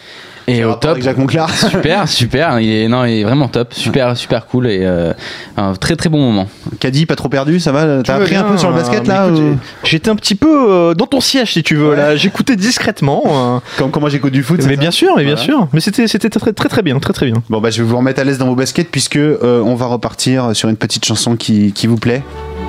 Et 0.50 0.64
au 0.64 0.74
top. 0.76 0.92
avec 0.92 1.04
Jacques 1.04 1.18
Monclar. 1.18 1.50
Super, 1.54 2.08
super. 2.08 2.60
Il 2.62 2.70
est, 2.72 2.88
non, 2.88 3.04
il 3.04 3.20
est 3.20 3.24
vraiment 3.26 3.50
top. 3.50 3.74
Super, 3.74 4.16
super 4.16 4.46
cool 4.48 4.68
et 4.68 4.80
euh, 4.84 5.12
un 5.58 5.74
très 5.74 5.98
très 5.98 6.08
bon 6.08 6.20
moment. 6.22 6.48
Caddy, 6.80 7.06
pas 7.06 7.16
trop 7.18 7.28
perdu, 7.28 7.60
ça 7.60 7.74
va? 7.74 8.02
T'as 8.02 8.16
appris 8.16 8.36
un 8.36 8.44
peu 8.44 8.58
sur 8.58 8.70
le 8.70 8.76
basket 8.76 9.02
mais 9.02 9.14
là 9.14 9.28
écoute, 9.28 9.40
ou- 9.42 9.58
J'étais 9.84 10.10
un 10.10 10.16
petit 10.16 10.36
peu 10.36 10.72
euh, 10.72 10.94
dans 10.94 11.06
ton 11.06 11.20
siège 11.20 11.52
si 11.54 11.64
tu 11.64 11.76
veux 11.76 11.96
là. 11.96 12.16
J'écoutais 12.16 12.56
discrètement. 12.56 13.24
euh, 13.26 13.60
Comme 13.78 13.92
comment 13.92 14.08
j'écoute 14.08 14.32
du 14.32 14.42
foot 14.42 14.62
mais 14.66 14.78
bien 14.78 14.92
sûr, 14.92 15.10
mais 15.18 15.24
bien 15.26 15.36
Voilà. 15.36 15.46
sûr. 15.46 15.68
Mais 15.74 15.82
c'était 15.82 16.08
c'était 16.08 16.30
très 16.30 16.54
très 16.54 16.70
très 16.70 16.82
bien, 16.82 16.98
très 17.00 17.12
très 17.14 17.26
bien. 17.26 17.36
Bon 17.50 17.60
bah 17.60 17.70
je 17.70 17.82
vais 17.84 17.88
vous 17.90 17.98
remettre 17.98 18.22
à 18.22 18.24
l'aise 18.24 18.38
dans 18.38 18.48
vos 18.48 18.56
baskets 18.56 18.90
puisque 18.90 19.18
euh, 19.18 19.62
on 19.62 19.76
va 19.76 19.88
repartir 19.88 20.56
sur 20.56 20.70
une 20.70 20.78
petite 20.78 21.04
chanson 21.04 21.36
qui, 21.36 21.74
qui 21.74 21.88
vous 21.88 21.98
plaît. 21.98 22.22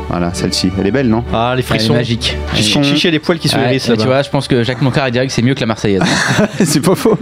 Voilà, 0.08 0.32
celle-ci, 0.32 0.70
elle 0.78 0.86
est 0.86 0.90
belle, 0.90 1.08
non 1.08 1.22
Ah 1.34 1.52
les 1.54 1.58
Elle 1.58 1.58
est 1.60 1.62
frissons. 1.62 1.92
magique. 1.94 2.36
Chichi, 2.54 2.82
Chichi 2.82 3.08
a 3.08 3.10
les 3.10 3.18
poils 3.18 3.38
qui 3.38 3.48
se 3.48 3.56
hérissent 3.56 3.88
mais 3.90 3.96
tu 3.98 4.06
vois, 4.06 4.22
je 4.22 4.30
pense 4.30 4.48
que 4.48 4.62
Jacques 4.62 4.80
Monclar, 4.80 5.08
il 5.08 5.12
dirait 5.12 5.26
que 5.26 5.32
c'est 5.32 5.42
mieux 5.42 5.54
que 5.54 5.60
la 5.60 5.66
Marseillaise. 5.66 6.02
C'est 6.64 6.80
pas 6.80 6.94
faux. 6.94 7.18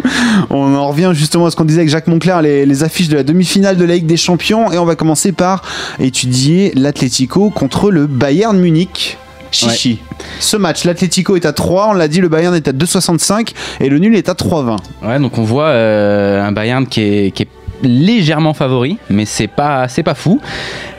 On 0.51 0.75
en 0.75 0.89
revient 0.89 1.11
justement 1.15 1.47
à 1.47 1.51
ce 1.51 1.57
qu'on 1.57 1.65
disait 1.65 1.81
avec 1.81 1.91
Jacques 1.91 2.07
Monclar, 2.07 2.43
les, 2.43 2.65
les 2.65 2.85
affiches 2.85 3.09
de 3.09 3.17
la 3.17 3.23
demi-finale 3.25 3.77
de 3.77 3.85
la 3.85 3.95
Ligue 3.95 4.07
des 4.07 4.17
Champions. 4.17 4.71
Et 4.73 4.79
on 4.79 4.85
va 4.85 4.95
commencer 4.95 5.33
par 5.33 5.63
étudier 5.99 6.73
l'Atlético 6.77 7.51
contre 7.51 7.91
le 7.91 8.07
Bayern 8.07 8.57
Munich. 8.59 9.19
Chichi. 9.51 10.01
Ce 10.39 10.57
match, 10.57 10.85
l'Atlético 10.85 11.35
est 11.37 11.47
à 11.47 11.53
3, 11.53 11.89
on 11.91 11.93
l'a 11.95 12.09
dit, 12.09 12.21
le 12.21 12.29
Bayern 12.29 12.55
est 12.55 12.69
à 12.69 12.73
2,65 12.73 13.53
et 13.81 13.89
le 13.89 13.99
nul 13.99 14.15
est 14.15 14.29
à 14.29 14.35
3,20. 14.35 14.77
Ouais, 15.03 15.19
donc 15.19 15.39
on 15.39 15.43
voit 15.45 15.69
euh, 15.69 16.43
un 16.43 16.53
Bayern 16.53 16.87
qui 16.87 17.01
est, 17.01 17.31
qui 17.31 17.45
est 17.45 17.49
légèrement 17.83 18.55
favori, 18.55 18.99
mais 19.11 19.25
c'est 19.25 19.47
pas 19.49 19.89
c'est 19.89 20.03
pas 20.03 20.15
fou. 20.15 20.41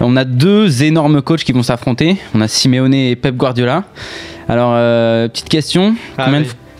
On 0.02 0.16
a 0.16 0.24
deux 0.24 0.84
énormes 0.84 1.22
coachs 1.22 1.44
qui 1.44 1.52
vont 1.52 1.64
s'affronter. 1.64 2.18
On 2.36 2.42
a 2.42 2.48
Simeone 2.48 2.94
et 2.94 3.16
Pep 3.16 3.36
Guardiola. 3.36 3.84
Alors 4.50 4.72
euh, 4.76 5.28
petite 5.28 5.50
question, 5.50 5.96
Ah, 6.18 6.30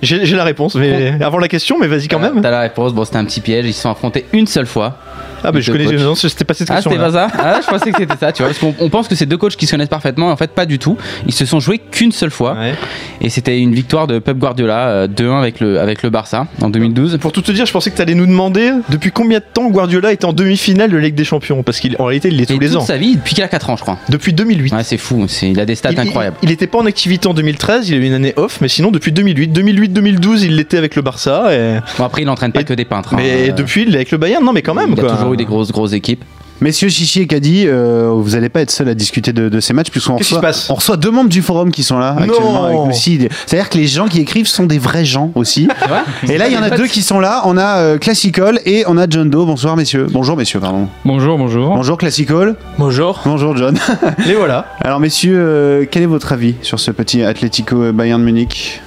J'ai 0.02 0.36
la 0.36 0.44
réponse, 0.44 0.76
mais 0.76 1.22
avant 1.22 1.40
la 1.40 1.48
question, 1.48 1.78
mais 1.80 1.88
vas-y 1.88 2.08
quand 2.08 2.20
même. 2.20 2.42
T'as 2.42 2.52
la 2.52 2.62
réponse. 2.62 2.94
Bon, 2.94 3.04
c'était 3.04 3.18
un 3.18 3.26
petit 3.26 3.42
piège. 3.42 3.66
Ils 3.66 3.74
se 3.74 3.82
sont 3.82 3.90
affrontés 3.92 4.26
une 4.34 4.48
seule 4.48 4.68
fois. 4.68 4.98
Ah 5.44 5.52
bah 5.52 5.60
je 5.60 5.72
connais, 5.72 5.86
non, 5.98 6.16
c'était 6.16 6.44
pas 6.46 6.54
cette 6.54 6.70
Ah, 6.72 6.76
question. 6.76 6.92
c'était 6.92 7.04
pas 7.04 7.12
ça? 7.12 7.28
Ah, 7.38 7.60
je 7.64 7.68
pensais 7.68 7.92
que 7.92 7.98
c'était 7.98 8.18
ça, 8.18 8.32
tu 8.32 8.42
vois. 8.44 8.48
Parce 8.52 8.60
qu'on 8.60 8.74
on 8.80 8.90
pense 8.90 9.08
que 9.08 9.16
c'est 9.16 9.26
deux 9.26 9.38
coachs 9.38 9.56
qui 9.56 9.66
se 9.68 9.72
connaissent 9.72 9.88
parfaitement. 9.90 10.32
En 10.32 10.38
fait, 10.38 10.52
pas 10.52 10.66
du 10.66 10.80
tout. 10.80 10.98
Ils 11.28 11.34
se 11.34 11.46
sont 11.46 11.60
joués 11.60 11.80
qu'une 11.80 12.12
seule 12.12 12.32
fois. 12.32 12.54
Ouais. 12.54 12.74
Et 13.22 13.30
c'était 13.30 13.60
une 13.60 13.74
victoire 13.74 14.08
de 14.08 14.20
Pep 14.20 14.38
Guardiola, 14.38 14.88
euh, 14.90 15.08
2-1 15.08 15.40
avec 15.40 15.60
le, 15.60 15.80
avec 15.80 16.04
le 16.04 16.10
Barça 16.10 16.48
en 16.62 16.70
2012. 16.70 17.18
Pour 17.22 17.32
tout 17.32 17.42
te 17.42 17.52
dire, 17.52 17.66
je 17.66 17.72
pensais 17.72 17.92
que 17.92 17.96
tu 17.96 18.02
allais 18.02 18.16
nous 18.16 18.26
demander 18.26 18.72
depuis 18.90 19.12
combien 19.12 19.40
de 19.40 19.44
temps 19.54 19.70
Guardiola 19.70 20.12
était 20.12 20.26
en 20.26 20.34
demi-finale 20.34 20.92
de 20.92 20.98
Ligue 20.98 21.16
des 21.16 21.24
Champions? 21.24 21.64
Parce 21.64 21.80
qu'en 21.80 22.06
réalité, 22.06 22.28
il 22.30 22.38
l'est 22.38 22.46
tous 22.46 22.60
les 22.60 22.68
toute 22.70 22.78
ans. 22.78 22.82
sa 22.82 22.98
vie, 22.98 23.16
depuis 23.16 23.36
qu'il 23.36 23.44
a 23.44 23.48
4 23.48 23.70
ans, 23.70 23.76
je 23.78 23.82
crois. 23.84 23.98
Depuis 24.10 24.34
2008. 24.34 24.74
Ouais, 24.74 24.84
c'est 24.84 24.98
fou. 24.98 25.26
Il 25.44 25.60
a 25.60 25.66
des 25.66 25.76
stats 25.76 25.92
Il- 25.92 26.00
incroyables. 26.00 26.38
Il 26.44 26.50
n'était 26.50 26.68
pas 26.68 26.80
en 26.80 26.86
activité 26.86 27.28
en 27.28 27.34
2013, 27.34 27.90
il 27.90 27.96
a 27.96 27.98
eu 27.98 28.04
une 28.06 28.14
année 28.14 28.34
off, 28.38 28.60
mais 28.62 28.68
sinon 28.68 28.92
depuis 28.92 29.12
2008. 29.12 29.48
2008-2012, 29.52 30.44
il 30.44 30.56
l'était 30.56 30.78
avec 30.78 30.96
le 30.96 31.02
Barça. 31.02 31.54
Et... 31.54 31.80
Bon, 31.98 32.04
après, 32.06 32.22
il 32.24 32.30
entraîne 32.30 32.52
pas 32.52 32.62
Et- 32.62 32.66
que 32.66 32.74
des 32.74 32.86
peintres. 32.86 33.14
hein. 33.14 33.18
Mais 33.18 33.50
Euh, 33.50 33.54
depuis, 33.54 33.84
il 33.84 33.94
est 33.94 33.96
avec 33.98 34.12
le 34.12 34.18
Bayern. 34.18 34.44
Non, 34.44 34.54
mais 34.54 34.62
quand 34.62 34.74
même. 34.74 34.90
il 34.92 34.96
quoi. 35.00 35.10
Toujours 35.28 35.34
eu 35.34 35.38
des 35.38 35.46
grosses, 35.46 35.72
grosses 35.72 35.94
équipes. 35.94 36.24
Messieurs 36.60 36.90
Chichi 36.90 37.22
et 37.22 37.28
Caddy, 37.28 37.66
euh, 37.68 38.10
vous 38.16 38.32
n'allez 38.32 38.50
pas 38.50 38.62
être 38.62 38.72
seuls 38.72 38.90
à 38.90 38.96
discuter 38.96 39.32
de, 39.32 39.48
de 39.48 39.60
ces 39.60 39.74
matchs 39.74 39.92
puisqu'on 39.92 40.18
reçoit, 40.18 40.42
on 40.70 40.96
deux 40.96 41.12
membres 41.12 41.30
du 41.30 41.44
forum 41.44 41.70
qui 41.72 41.84
sont 41.84 42.00
là 42.00 42.14
Non. 42.14 42.22
actuellement 42.24 42.64
avec 42.64 42.78
nous 42.78 42.90
aussi. 42.90 43.20
C'est-à-dire 43.46 43.70
que 43.70 43.78
les 43.78 43.86
gens 43.86 44.08
qui 44.08 44.20
écrivent 44.20 44.48
sont 44.48 44.66
des 44.66 44.80
vrais 44.80 45.06
gens 45.06 45.32
aussi. 45.36 45.68
Et 46.28 46.40
là, 46.40 46.48
il 46.48 46.54
y 46.54 46.58
en 46.58 46.64
a 46.64 46.72
deux 46.72 46.88
qui 46.88 47.04
sont 47.04 47.20
là. 47.20 47.44
On 47.46 47.58
a 47.58 47.78
euh, 47.78 47.98
Classical 48.00 48.60
et 48.66 48.86
on 48.88 48.98
a 48.98 49.06
John 49.08 49.30
Doe. 49.30 49.46
Bonsoir 49.46 49.78
messieurs. 49.78 50.08
Bonjour 50.10 50.36
messieurs, 50.36 50.60
pardon. 50.60 50.88
Bonjour, 51.06 51.38
bonjour. 51.38 51.76
Bonjour 51.76 51.96
Classical. 51.96 52.56
Bonjour. 52.80 53.22
Bonjour 53.24 53.56
John. 53.56 53.78
Les 54.26 54.34
voilà. 54.34 54.66
Alors 54.82 55.00
messieurs, 55.00 55.38
euh, 55.38 55.86
quel 55.90 56.02
est 56.02 56.08
votre 56.08 56.32
avis 56.34 56.56
sur 56.64 56.80
ce 56.80 56.90
petit 56.90 57.22
Atlético 57.22 57.92
Bayern 57.94 58.22
Munich? 58.24 58.82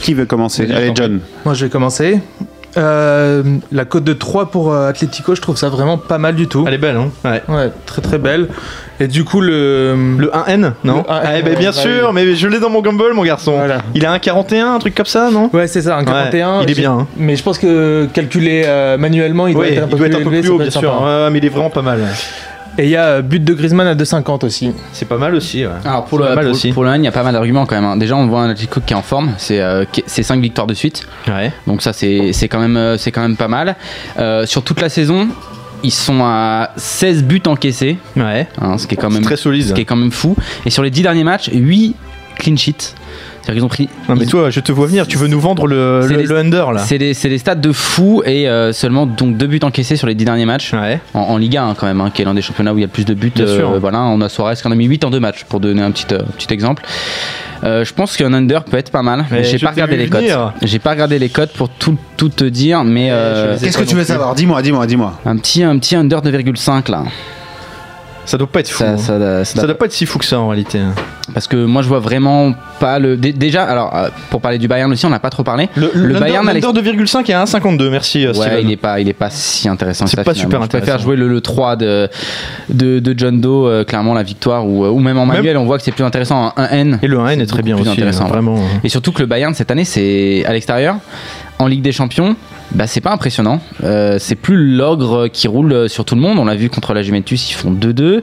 Qui 0.00 0.14
veut 0.14 0.26
commencer? 0.26 0.70
Allez 0.72 0.92
John. 0.94 1.20
Moi, 1.44 1.54
je 1.54 1.64
vais 1.64 1.70
commencer. 1.70 2.20
Euh, 2.78 3.42
la 3.72 3.84
cote 3.84 4.04
de 4.04 4.12
3 4.12 4.50
pour 4.50 4.72
euh, 4.72 4.88
Atlético, 4.88 5.34
je 5.34 5.40
trouve 5.40 5.56
ça 5.56 5.68
vraiment 5.68 5.96
pas 5.98 6.18
mal 6.18 6.34
du 6.34 6.46
tout. 6.46 6.64
Elle 6.66 6.74
est 6.74 6.78
belle, 6.78 6.96
hein 6.96 7.10
Ouais. 7.24 7.42
Ouais, 7.48 7.70
très 7.86 8.02
très 8.02 8.18
belle. 8.18 8.48
Et 9.00 9.08
du 9.08 9.24
coup, 9.24 9.40
le. 9.40 9.94
Le 10.18 10.28
1N, 10.28 10.72
non 10.84 10.96
Le 10.96 11.00
1N, 11.00 11.04
Ah, 11.08 11.38
eh 11.38 11.42
ben, 11.42 11.58
bien 11.58 11.70
bah 11.70 11.76
sûr, 11.76 12.12
mais 12.12 12.34
je 12.34 12.48
l'ai 12.48 12.58
dans 12.60 12.70
mon 12.70 12.80
Gumball, 12.82 13.12
mon 13.14 13.24
garçon. 13.24 13.52
Voilà. 13.56 13.78
Il 13.94 14.04
a 14.06 14.12
un 14.12 14.18
41, 14.18 14.74
un 14.74 14.78
truc 14.78 14.94
comme 14.94 15.06
ça, 15.06 15.30
non 15.30 15.50
Ouais, 15.52 15.66
c'est 15.66 15.82
ça, 15.82 15.96
un 15.96 16.04
41. 16.04 16.58
Ouais, 16.58 16.64
il 16.64 16.70
est 16.70 16.74
bien. 16.74 16.92
hein. 16.92 17.06
Mais 17.16 17.36
je 17.36 17.42
pense 17.42 17.58
que 17.58 18.06
calculé 18.12 18.62
euh, 18.66 18.96
manuellement, 18.98 19.46
il 19.46 19.54
doit 19.54 19.68
être 19.68 19.82
un 19.84 19.86
peu 19.86 19.96
il 19.96 19.98
doit 19.98 20.06
être 20.08 20.14
un 20.14 20.18
peu 20.18 20.26
élevé, 20.28 20.40
plus 20.40 20.50
haut, 20.50 20.58
bien 20.58 20.70
sûr. 20.70 21.02
mais 21.30 21.38
il 21.38 21.44
est 21.44 21.48
vraiment 21.50 21.70
pas 21.70 21.82
mal. 21.82 22.00
Et 22.78 22.84
il 22.84 22.90
y 22.90 22.96
a 22.96 23.04
euh, 23.04 23.22
but 23.22 23.42
de 23.42 23.54
Griezmann 23.54 23.86
à 23.86 23.94
2,50 23.94 24.44
aussi. 24.44 24.72
C'est 24.92 25.06
pas 25.08 25.16
mal 25.16 25.34
aussi, 25.34 25.64
ouais. 25.64 25.72
Alors 25.84 26.04
pour 26.04 26.18
le, 26.18 26.26
pour, 26.34 26.50
aussi. 26.50 26.72
pour 26.72 26.84
le 26.84 26.90
Rennes, 26.90 27.02
il 27.02 27.06
y 27.06 27.08
a 27.08 27.12
pas 27.12 27.22
mal 27.22 27.32
d'arguments 27.32 27.64
quand 27.66 27.74
même. 27.76 27.84
hein. 27.84 27.96
Déjà, 27.96 28.16
on 28.16 28.26
voit 28.26 28.40
un 28.42 28.50
Atlético 28.50 28.80
qui 28.84 28.92
est 28.92 28.96
en 28.96 29.02
forme. 29.02 29.32
C'est 29.38 29.60
euh, 29.60 29.84
qui- 29.90 30.04
c'est 30.06 30.22
5 30.22 30.40
victoires 30.40 30.66
de 30.66 30.74
suite. 30.74 31.02
Ouais. 31.28 31.52
Donc 31.66 31.80
ça, 31.82 31.92
c'est 31.92 32.32
c'est 32.32 32.48
quand, 32.48 32.60
même, 32.60 32.76
euh, 32.76 32.98
c'est 32.98 33.10
quand 33.12 33.22
même 33.22 33.36
pas 33.36 33.48
mal. 33.48 33.76
Euh, 34.18 34.44
sur 34.46 34.62
toute 34.62 34.80
la 34.82 34.88
saison, 34.90 35.28
ils 35.82 35.90
sont 35.92 36.20
à 36.22 36.70
16 36.76 37.24
buts 37.24 37.42
encaissés. 37.46 37.96
Ouais. 38.16 38.46
hein, 38.60 38.76
ce 38.78 38.86
qui 38.86 38.94
est 38.94 38.98
quand 38.98 39.10
même 39.10 39.22
très 39.24 39.36
solide. 39.36 39.66
ce 39.66 39.72
qui 39.72 39.80
est 39.80 39.84
quand 39.86 39.96
même 39.96 40.12
fou. 40.12 40.36
Et 40.66 40.70
sur 40.70 40.82
les 40.82 40.90
10 40.90 41.02
derniers 41.02 41.24
matchs, 41.24 41.48
8 41.52 41.94
clean 42.38 42.56
sheets. 42.56 42.94
C'est-à-dire 43.46 43.60
qu'ils 43.60 43.64
ont 43.64 43.68
pris. 43.68 43.88
Non, 44.08 44.16
mais 44.16 44.24
ils- 44.24 44.28
toi, 44.30 44.50
je 44.50 44.58
te 44.58 44.72
vois 44.72 44.88
venir, 44.88 45.06
tu 45.06 45.18
veux 45.18 45.28
nous 45.28 45.38
vendre 45.38 45.68
le, 45.68 46.00
le, 46.08 46.16
les- 46.16 46.24
le 46.24 46.36
under 46.36 46.72
là. 46.72 46.80
C'est 46.80 46.98
des, 46.98 47.14
c'est 47.14 47.28
des 47.28 47.38
stats 47.38 47.54
de 47.54 47.70
fou 47.70 48.20
et 48.26 48.48
euh, 48.48 48.72
seulement 48.72 49.06
donc 49.06 49.36
deux 49.36 49.46
buts 49.46 49.60
encaissés 49.62 49.94
sur 49.94 50.08
les 50.08 50.16
10 50.16 50.24
derniers 50.24 50.46
matchs. 50.46 50.72
Ouais. 50.72 51.00
En, 51.14 51.20
en 51.20 51.36
Liga 51.36 51.62
hein, 51.64 51.74
quand 51.78 51.86
même, 51.86 52.00
hein, 52.00 52.10
qui 52.12 52.22
est 52.22 52.24
l'un 52.24 52.34
des 52.34 52.42
championnats 52.42 52.72
où 52.74 52.78
il 52.78 52.80
y 52.80 52.84
a 52.84 52.88
le 52.88 52.92
plus 52.92 53.04
de 53.04 53.14
buts. 53.14 53.30
Bien 53.34 53.46
sûr. 53.46 53.78
Voilà, 53.78 54.00
on 54.02 54.20
a 54.20 54.28
Suarez 54.28 54.56
qui 54.56 54.66
en 54.66 54.72
a 54.72 54.74
mis 54.74 54.86
8 54.86 55.04
en 55.04 55.10
deux 55.10 55.20
matchs, 55.20 55.44
pour 55.44 55.60
donner 55.60 55.82
un 55.82 55.92
petit, 55.92 56.06
euh, 56.12 56.18
petit 56.36 56.52
exemple. 56.52 56.82
Euh, 57.64 57.84
je 57.84 57.94
pense 57.94 58.16
qu'un 58.16 58.32
under 58.34 58.64
peut 58.64 58.76
être 58.78 58.90
pas 58.90 59.02
mal. 59.02 59.24
Mais 59.30 59.44
J'ai 59.44 59.58
pas 59.58 59.70
regardé 59.70 59.96
les 59.96 60.08
cotes. 60.08 60.24
J'ai 60.62 60.78
pas 60.80 60.90
regardé 60.90 61.18
les 61.20 61.28
cotes 61.28 61.52
pour 61.52 61.68
tout, 61.68 61.96
tout 62.16 62.28
te 62.28 62.44
dire, 62.44 62.82
mais 62.84 63.08
euh, 63.10 63.56
Qu'est-ce 63.60 63.78
que 63.78 63.84
tu 63.84 63.94
veux 63.94 64.04
savoir? 64.04 64.34
Dis-moi, 64.34 64.60
dis-moi, 64.60 64.86
dis-moi. 64.86 65.12
un 65.24 65.36
petit 65.36 65.62
un 65.62 65.78
petit 65.78 65.94
under 65.96 66.20
2,5 66.20 66.90
là. 66.90 67.04
Ça 68.26 68.36
doit 68.36 68.46
pas 68.48 68.60
être 68.60 68.68
fou. 68.68 68.78
Ça, 68.82 68.90
hein. 68.90 68.96
ça, 68.98 69.18
ça- 69.18 69.44
ça- 69.44 69.60
Ça 69.60 69.66
doit 69.66 69.78
pas 69.78 69.86
être 69.86 69.92
si 69.92 70.04
fou 70.04 70.18
que 70.18 70.24
ça 70.24 70.38
en 70.40 70.48
réalité. 70.48 70.80
parce 71.32 71.46
que 71.48 71.56
moi 71.64 71.82
je 71.82 71.88
vois 71.88 72.00
vraiment 72.00 72.52
pas 72.80 72.98
le. 72.98 73.16
dé- 73.16 73.32
Déjà, 73.32 73.64
alors 73.64 73.94
euh, 73.96 74.08
pour 74.30 74.40
parler 74.40 74.58
du 74.58 74.68
Bayern 74.68 74.90
aussi, 74.92 75.06
on 75.06 75.10
n'a 75.10 75.18
pas 75.20 75.30
trop 75.30 75.42
parlé. 75.44 75.68
Le, 75.76 75.90
Le 75.94 76.18
Bayern, 76.18 76.44
l'under 76.46 76.72
2,5 76.72 77.30
est 77.30 77.34
à 77.34 77.44
1,52. 77.44 77.88
Merci 77.90 78.24
euh, 78.26 78.32
Ouais, 78.32 78.34
Steven. 78.46 78.66
il 78.68 78.72
est 78.72 78.76
pas, 78.76 79.00
il 79.00 79.08
est 79.08 79.12
pas 79.12 79.30
si 79.30 79.68
intéressant. 79.68 80.06
C'est 80.06 80.16
pas 80.16 80.34
finalement. 80.34 80.42
super 80.50 80.62
Je 80.62 80.66
préfère 80.68 80.82
intéressant. 80.96 81.04
jouer 81.04 81.16
le, 81.16 81.28
le 81.28 81.40
3 81.40 81.76
de, 81.76 82.08
de, 82.68 82.98
de 82.98 83.14
John 83.18 83.40
Doe, 83.40 83.66
euh, 83.68 83.84
clairement 83.84 84.12
la 84.14 84.22
victoire, 84.22 84.66
ou, 84.66 84.84
ou 84.86 84.98
même 84.98 85.18
en 85.18 85.26
Même- 85.26 85.36
manuel, 85.36 85.56
on 85.56 85.64
voit 85.64 85.78
que 85.78 85.84
c'est 85.84 85.92
plus 85.92 86.04
intéressant 86.04 86.52
en 86.56 86.62
1N. 86.62 86.98
Et 87.02 87.06
le 87.06 87.18
1N 87.18 87.40
est 87.40 87.46
très 87.46 87.62
bien 87.62 87.76
aussi. 87.78 87.88
intéressant, 87.88 88.24
hein, 88.24 88.28
Vraiment. 88.28 88.56
Et 88.84 88.88
surtout 88.88 89.12
que 89.12 89.20
le 89.20 89.26
Bayern 89.26 89.54
cette 89.54 89.70
année, 89.70 89.84
c'est 89.84 90.44
à 90.46 90.52
l'extérieur. 90.52 90.96
En 91.58 91.66
Ligue 91.68 91.82
des 91.82 91.92
Champions, 91.92 92.36
bah, 92.72 92.86
c'est 92.86 93.00
pas 93.00 93.12
impressionnant. 93.12 93.60
Euh, 93.84 94.18
c'est 94.18 94.34
plus 94.34 94.56
l'ogre 94.76 95.28
qui 95.28 95.48
roule 95.48 95.88
sur 95.88 96.04
tout 96.04 96.14
le 96.14 96.20
monde. 96.20 96.38
On 96.38 96.44
l'a 96.44 96.56
vu 96.56 96.68
contre 96.68 96.94
la 96.94 97.02
Juventus, 97.02 97.50
ils 97.50 97.54
font 97.54 97.72
2-2. 97.72 98.22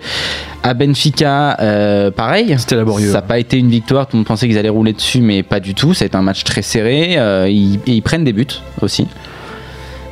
À 0.64 0.74
Benfica, 0.74 1.58
euh, 1.60 2.12
pareil. 2.12 2.54
C'était 2.58 2.76
laborieux. 2.76 3.08
Ça 3.08 3.16
n'a 3.16 3.22
pas 3.22 3.40
été 3.40 3.58
une 3.58 3.70
victoire. 3.70 4.08
Tout 4.08 4.16
le 4.16 4.20
monde 4.20 4.28
pensait 4.28 4.48
qu'ils 4.48 4.58
allaient 4.58 4.70
rouler 4.70 4.94
dessus, 4.94 5.22
mais 5.22 5.44
pas 5.44 5.60
du 5.60 5.74
tout. 5.74 5.94
Ça 5.94 6.04
a 6.04 6.06
été 6.08 6.16
un 6.16 6.22
match 6.22 6.44
très 6.44 6.62
serré. 6.62 7.18
Euh, 7.18 7.50
ils, 7.50 7.76
et 7.88 7.94
ils 7.94 8.02
prennent 8.02 8.24
des 8.24 8.34
buts 8.34 8.48
aussi. 8.82 9.08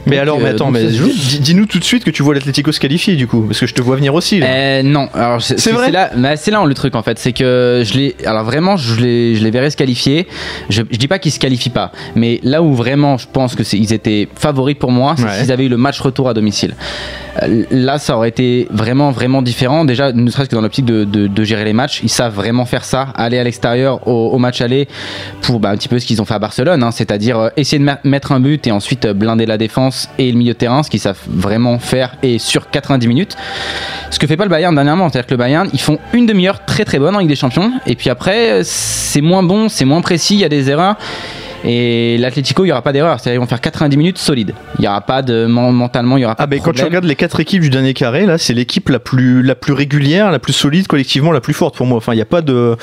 Mais 0.05 0.15
Donc, 0.15 0.21
alors, 0.21 0.39
mais 0.39 0.45
euh, 0.45 0.51
attends, 0.51 0.71
mais 0.71 0.83
dis-nous 0.85 1.65
tout 1.65 1.79
de 1.79 1.83
suite 1.83 2.03
que 2.03 2.09
tu 2.11 2.23
vois 2.23 2.33
l'Atlético 2.33 2.71
se 2.71 2.79
qualifier 2.79 3.15
du 3.15 3.27
coup, 3.27 3.41
parce 3.41 3.59
que 3.59 3.67
je 3.67 3.73
te 3.73 3.81
vois 3.81 3.95
venir 3.95 4.13
aussi. 4.13 4.39
là. 4.39 4.47
Euh, 4.49 4.83
non, 4.83 5.09
alors 5.13 5.41
c'est 5.41 5.55
vrai 5.71 5.87
c'est 5.87 5.91
là, 5.91 6.37
c'est 6.37 6.51
là 6.51 6.63
le 6.65 6.73
truc 6.73 6.95
en 6.95 7.03
fait, 7.03 7.19
c'est 7.19 7.33
que 7.33 7.83
je 7.85 7.93
les, 7.93 8.15
alors 8.25 8.43
vraiment 8.43 8.77
je 8.77 8.99
les, 9.01 9.35
je 9.35 9.43
les 9.43 9.51
verrais 9.51 9.69
se 9.69 9.77
qualifier. 9.77 10.27
Je, 10.69 10.81
je 10.89 10.97
dis 10.97 11.07
pas 11.07 11.19
qu'ils 11.19 11.31
se 11.31 11.39
qualifient 11.39 11.69
pas, 11.69 11.91
mais 12.15 12.39
là 12.43 12.61
où 12.63 12.73
vraiment 12.73 13.17
je 13.17 13.27
pense 13.31 13.55
que 13.55 13.63
ils 13.75 13.93
étaient 13.93 14.27
favoris 14.35 14.75
pour 14.77 14.91
moi, 14.91 15.15
c'est 15.17 15.23
Ouais. 15.25 15.39
s'ils 15.41 15.51
avaient 15.51 15.65
eu 15.65 15.69
le 15.69 15.77
match 15.77 15.99
retour 15.99 16.27
à 16.29 16.33
domicile. 16.33 16.75
Euh, 17.43 17.63
Là, 17.71 17.97
ça 17.99 18.17
aurait 18.17 18.29
été 18.29 18.67
vraiment 18.71 19.11
vraiment 19.11 19.41
différent. 19.41 19.85
Déjà, 19.85 20.11
ne 20.11 20.29
serait-ce 20.29 20.49
que 20.49 20.55
dans 20.55 20.61
l'optique 20.61 20.85
de, 20.85 21.03
de, 21.05 21.27
de 21.27 21.43
gérer 21.43 21.63
les 21.63 21.73
matchs, 21.73 22.01
ils 22.03 22.09
savent 22.09 22.33
vraiment 22.33 22.65
faire 22.65 22.83
ça, 22.83 23.09
aller 23.15 23.37
à 23.39 23.43
l'extérieur 23.43 24.07
au, 24.07 24.29
au 24.31 24.37
match 24.37 24.61
aller 24.61 24.87
pour 25.41 25.59
bah, 25.59 25.69
un 25.69 25.77
petit 25.77 25.87
peu 25.87 25.99
ce 25.99 26.05
qu'ils 26.05 26.21
ont 26.21 26.25
fait 26.25 26.33
à 26.33 26.39
Barcelone, 26.39 26.83
hein, 26.83 26.91
c'est-à-dire 26.91 27.51
essayer 27.57 27.79
de 27.83 27.89
mettre 28.03 28.31
un 28.31 28.39
but 28.39 28.65
et 28.67 28.71
ensuite 28.71 29.07
blinder 29.07 29.45
la 29.45 29.57
défense 29.57 29.90
et 30.17 30.31
le 30.31 30.37
milieu 30.37 30.53
de 30.53 30.57
terrain, 30.57 30.83
ce 30.83 30.89
qu'ils 30.89 30.99
savent 30.99 31.19
vraiment 31.27 31.79
faire 31.79 32.15
et 32.23 32.39
sur 32.39 32.69
90 32.69 33.07
minutes. 33.07 33.37
Ce 34.09 34.19
que 34.19 34.27
fait 34.27 34.37
pas 34.37 34.45
le 34.45 34.49
Bayern 34.49 34.73
dernièrement, 34.73 35.09
c'est-à-dire 35.09 35.27
que 35.27 35.33
le 35.33 35.37
Bayern, 35.37 35.69
ils 35.73 35.81
font 35.81 35.99
une 36.13 36.25
demi-heure 36.25 36.65
très 36.65 36.85
très 36.85 36.99
bonne 36.99 37.15
en 37.15 37.19
Ligue 37.19 37.29
des 37.29 37.35
Champions, 37.35 37.71
et 37.85 37.95
puis 37.95 38.09
après, 38.09 38.61
c'est 38.63 39.21
moins 39.21 39.43
bon, 39.43 39.69
c'est 39.69 39.85
moins 39.85 40.01
précis, 40.01 40.35
il 40.35 40.39
y 40.39 40.45
a 40.45 40.49
des 40.49 40.69
erreurs. 40.69 40.95
Et 41.63 42.17
l'Atlético, 42.17 42.63
il 42.63 42.67
n'y 42.67 42.71
aura 42.71 42.81
pas 42.81 42.91
d'erreur, 42.93 43.19
c'est-à-dire 43.19 43.39
qu'ils 43.39 43.45
vont 43.45 43.49
faire 43.49 43.61
90 43.61 43.95
minutes 43.97 44.17
solides. 44.17 44.53
Il 44.77 44.81
n'y 44.81 44.87
aura 44.87 45.01
pas 45.01 45.21
de 45.21 45.45
men- 45.45 45.71
mentalement, 45.71 46.17
il 46.17 46.21
y 46.21 46.25
aura 46.25 46.35
pas 46.35 46.43
Ah, 46.43 46.47
mais 46.49 46.57
de 46.59 46.63
quand 46.63 46.71
tu 46.73 46.83
regardes 46.83 47.05
les 47.05 47.15
quatre 47.15 47.39
équipes 47.39 47.61
du 47.61 47.69
dernier 47.69 47.93
carré, 47.93 48.25
là, 48.25 48.37
c'est 48.37 48.53
l'équipe 48.53 48.89
la 48.89 48.99
plus, 48.99 49.43
la 49.43 49.53
plus 49.55 49.73
régulière, 49.73 50.31
la 50.31 50.39
plus 50.39 50.53
solide, 50.53 50.87
collectivement 50.87 51.31
la 51.31 51.41
plus 51.41 51.53
forte 51.53 51.75
pour 51.75 51.85
moi. 51.85 51.97
Enfin, 51.97 52.13
il 52.13 52.15
n'y 52.17 52.21
a 52.21 52.25
pas 52.25 52.41
de. 52.41 52.75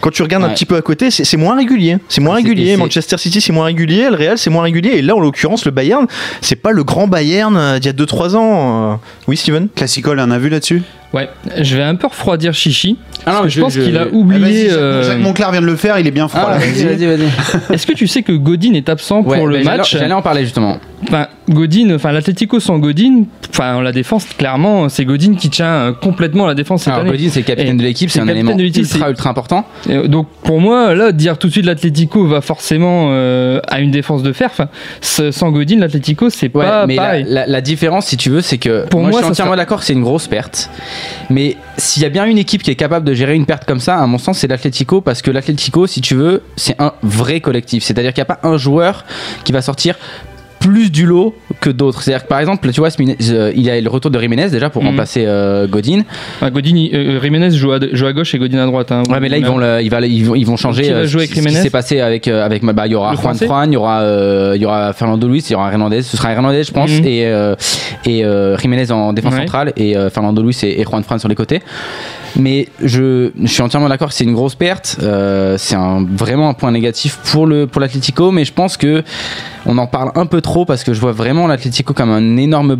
Quand 0.00 0.10
tu 0.10 0.22
regardes 0.22 0.44
un 0.44 0.48
petit 0.54 0.64
peu 0.66 0.76
à 0.76 0.82
côté, 0.82 1.10
c'est 1.10 1.24
c'est 1.24 1.36
moins 1.36 1.56
régulier. 1.56 1.98
C'est 2.08 2.20
moins 2.22 2.34
régulier. 2.36 2.76
Manchester 2.78 3.18
City, 3.18 3.40
c'est 3.40 3.52
moins 3.52 3.66
régulier. 3.66 4.08
Le 4.10 4.16
Real, 4.16 4.38
c'est 4.38 4.50
moins 4.50 4.62
régulier. 4.62 4.92
Et 4.94 5.02
là, 5.02 5.14
en 5.14 5.20
l'occurrence, 5.20 5.64
le 5.66 5.70
Bayern, 5.70 6.06
c'est 6.40 6.56
pas 6.56 6.72
le 6.72 6.84
grand 6.84 7.06
Bayern 7.08 7.56
euh, 7.56 7.78
d'il 7.78 7.86
y 7.86 7.90
a 7.90 7.92
2-3 7.92 8.34
ans. 8.36 8.92
euh. 8.92 8.94
Oui, 9.28 9.36
Steven? 9.36 9.68
Classical, 9.74 10.18
un 10.18 10.30
avis 10.30 10.48
là-dessus? 10.50 10.82
Ouais, 11.12 11.28
je 11.60 11.76
vais 11.76 11.82
un 11.82 11.94
peu 11.94 12.06
refroidir 12.06 12.54
Chichi. 12.54 12.96
Ah 13.26 13.32
Parce 13.32 13.42
que 13.42 13.48
je, 13.50 13.60
pense 13.60 13.74
qu'il 13.74 13.96
a 13.98 14.02
Ah, 14.04 14.12
oublié. 14.14 14.70
euh, 14.70 15.02
Jacques 15.04 15.18
Monclar 15.20 15.52
vient 15.52 15.60
de 15.60 15.66
le 15.66 15.76
faire, 15.76 15.98
il 15.98 16.06
est 16.06 16.10
bien 16.10 16.26
froid. 16.26 16.44
Ah, 16.48 16.52
là. 16.52 16.58
vas-y, 16.58 16.84
vas-y, 16.84 17.06
vas-y. 17.06 17.74
Est-ce 17.74 17.86
que 17.86 17.92
tu 17.92 18.06
sais 18.08 18.22
que 18.22 18.32
Godin 18.32 18.72
est 18.74 18.88
absent 18.88 19.20
Ouais, 19.22 19.36
pour 19.38 19.46
le 19.46 19.62
j'allais- 19.62 19.76
match 19.76 19.92
J'allais 19.96 20.14
en 20.14 20.22
parler 20.22 20.42
justement. 20.44 20.78
Enfin, 21.04 21.26
Godin, 21.50 21.92
enfin 21.96 22.12
l'Atlético 22.12 22.60
sans 22.60 22.78
Godin, 22.78 23.24
enfin 23.50 23.82
la 23.82 23.90
défense 23.92 24.24
clairement 24.38 24.88
c'est 24.88 25.04
Godin 25.04 25.34
qui 25.34 25.50
tient 25.50 25.66
euh, 25.66 25.92
complètement 25.92 26.46
la 26.46 26.54
défense 26.54 26.82
cette 26.84 26.92
Alors, 26.92 27.00
année. 27.06 27.10
Godin, 27.18 27.28
c'est 27.30 27.42
capitaine 27.42 27.74
Et 27.74 27.78
de 27.78 27.82
l'équipe, 27.82 28.08
c'est 28.10 28.20
un 28.20 28.28
élément 28.28 28.54
de 28.54 28.62
l'équipe, 28.62 28.84
ultra, 28.84 28.98
c'est- 29.06 29.10
ultra 29.10 29.30
important. 29.30 29.66
Et, 29.90 29.94
euh, 29.96 30.06
donc 30.06 30.28
pour 30.44 30.60
moi 30.60 30.94
là 30.94 31.10
dire 31.12 31.38
tout 31.38 31.48
de 31.48 31.52
suite 31.52 31.66
l'Atlético 31.66 32.26
va 32.26 32.40
forcément 32.40 33.08
euh, 33.10 33.60
à 33.68 33.80
une 33.80 33.90
défense 33.90 34.22
de 34.22 34.32
fer. 34.32 34.50
Enfin, 34.52 34.68
sans 35.00 35.50
Godin 35.50 35.78
l'Atlético 35.80 36.30
c'est 36.30 36.54
Ouais, 36.54 36.64
pas 36.64 36.86
mais 36.86 36.94
la, 36.94 37.02
pareil. 37.02 37.24
la- 37.28 37.46
la 37.46 37.60
différence, 37.60 38.06
si 38.06 38.16
tu 38.16 38.30
veux, 38.30 38.40
c'est 38.40 38.58
que 38.58 38.86
Pour 38.86 39.00
moi, 39.00 39.10
moi, 39.10 39.20
je 39.20 39.24
suis 39.24 39.30
entièrement 39.32 39.52
sera- 39.52 39.56
d'accord 39.56 39.80
que 39.80 39.84
c'est 39.84 39.92
une 39.94 40.02
grosse 40.04 40.28
perte. 40.28 40.70
Mais 41.30 41.56
s'il 41.78 42.02
y 42.02 42.06
a 42.06 42.10
bien 42.10 42.24
une 42.26 42.38
équipe 42.38 42.62
qui 42.62 42.70
est 42.70 42.76
capable 42.76 43.04
de 43.06 43.12
gérer 43.14 43.34
une 43.34 43.46
perte 43.46 43.64
comme 43.64 43.80
ça, 43.80 43.98
à 43.98 44.06
mon 44.06 44.18
sens, 44.18 44.38
c'est 44.38 44.48
l'Atlético 44.48 45.00
parce 45.00 45.20
que 45.20 45.30
l'Atlético, 45.32 45.86
si 45.88 46.00
tu 46.00 46.14
veux, 46.14 46.42
c'est 46.56 46.80
un 46.80 46.92
vrai 47.02 47.40
collectif. 47.40 47.82
C'est-à-dire 47.82 48.12
qu'il 48.12 48.20
n'y 48.22 48.30
a 48.30 48.34
pas 48.36 48.48
un 48.48 48.56
joueur 48.56 49.04
qui 49.44 49.50
va 49.52 49.62
sortir 49.62 49.96
plus 50.62 50.90
du 50.90 51.06
lot 51.06 51.34
que 51.60 51.70
d'autres. 51.70 52.02
C'est-à-dire 52.02 52.24
que 52.24 52.28
par 52.28 52.40
exemple, 52.40 52.70
tu 52.70 52.80
vois, 52.80 52.88
euh, 52.88 53.52
il 53.54 53.62
y 53.62 53.70
a 53.70 53.80
le 53.80 53.88
retour 53.90 54.10
de 54.10 54.18
Jiménez 54.20 54.48
déjà 54.50 54.70
pour 54.70 54.82
Mhm. 54.82 54.88
remplacer 54.90 55.24
euh, 55.26 55.66
Godin. 55.66 56.02
Enfin, 56.36 56.50
Godin, 56.50 56.86
euh, 56.94 57.20
Jiménez 57.20 57.50
joue 57.50 57.72
à, 57.72 57.78
joue 57.92 58.06
à 58.06 58.12
gauche 58.12 58.34
et 58.34 58.38
Godin 58.38 58.58
à 58.58 58.66
droite. 58.66 58.92
hein. 58.92 59.02
Ouais, 59.10 59.20
mais 59.20 59.28
là 59.28 59.38
ils 59.38 59.44
vont, 59.46 59.58
le- 59.58 59.80
il 59.82 59.90
va- 59.90 60.00
ils 60.00 60.24
vont, 60.24 60.34
ils 60.34 60.46
vont 60.46 60.56
changer. 60.56 60.82
Qui 60.84 60.90
va 60.90 60.96
euh, 60.98 61.06
jouer 61.06 61.26
ce 61.26 61.26
avec 61.26 61.28
qui 61.30 61.40
Jiménez 61.40 61.60
s'est 61.62 61.70
passé 61.70 62.00
avec 62.00 62.28
avec 62.28 62.64
bah, 62.64 62.86
il 62.86 62.92
y 62.92 62.94
aura 62.94 63.10
Le 63.12 63.16
Juan 63.16 63.24
Français 63.34 63.46
Fran, 63.46 63.64
il 63.64 63.72
y 63.72 63.76
aura 63.76 64.00
euh, 64.02 64.52
il 64.56 64.62
y 64.62 64.66
aura 64.66 64.92
Fernando 64.92 65.28
Luis, 65.28 65.44
il 65.48 65.52
y 65.52 65.54
aura 65.54 65.70
Hernandez. 65.72 66.02
Ce 66.02 66.16
sera 66.16 66.32
Hernandez, 66.32 66.64
je 66.64 66.72
pense, 66.72 66.90
Mhm. 66.90 67.06
et 67.06 67.32
et 68.06 68.24
Jiménez 68.60 68.90
en 68.92 69.12
défense 69.12 69.32
Ouais. 69.34 69.40
centrale 69.40 69.72
et 69.76 69.94
Fernando 70.12 70.42
Luis 70.42 70.56
et, 70.62 70.80
et 70.80 70.84
Juan 70.84 71.02
Fran 71.02 71.18
sur 71.18 71.28
les 71.28 71.34
côtés. 71.34 71.60
Mais 72.36 72.68
je, 72.82 73.30
je 73.40 73.46
suis 73.46 73.62
entièrement 73.62 73.88
d'accord 73.88 74.08
que 74.08 74.14
c'est 74.14 74.24
une 74.24 74.32
grosse 74.32 74.54
perte. 74.54 74.96
Euh, 75.02 75.56
c'est 75.58 75.74
un, 75.74 76.04
vraiment 76.16 76.48
un 76.48 76.54
point 76.54 76.70
négatif 76.70 77.18
pour 77.30 77.46
le 77.46 77.66
pour 77.66 77.80
l'Atlético, 77.80 78.30
mais 78.30 78.44
je 78.44 78.52
pense 78.52 78.76
que 78.76 79.02
on 79.66 79.76
en 79.78 79.86
parle 79.86 80.12
un 80.14 80.26
peu 80.26 80.40
trop 80.40 80.64
parce 80.64 80.82
que 80.82 80.94
je 80.94 81.00
vois 81.00 81.12
vraiment 81.12 81.46
l'Atlético 81.46 81.92
comme 81.92 82.10
un 82.10 82.36
énorme 82.36 82.76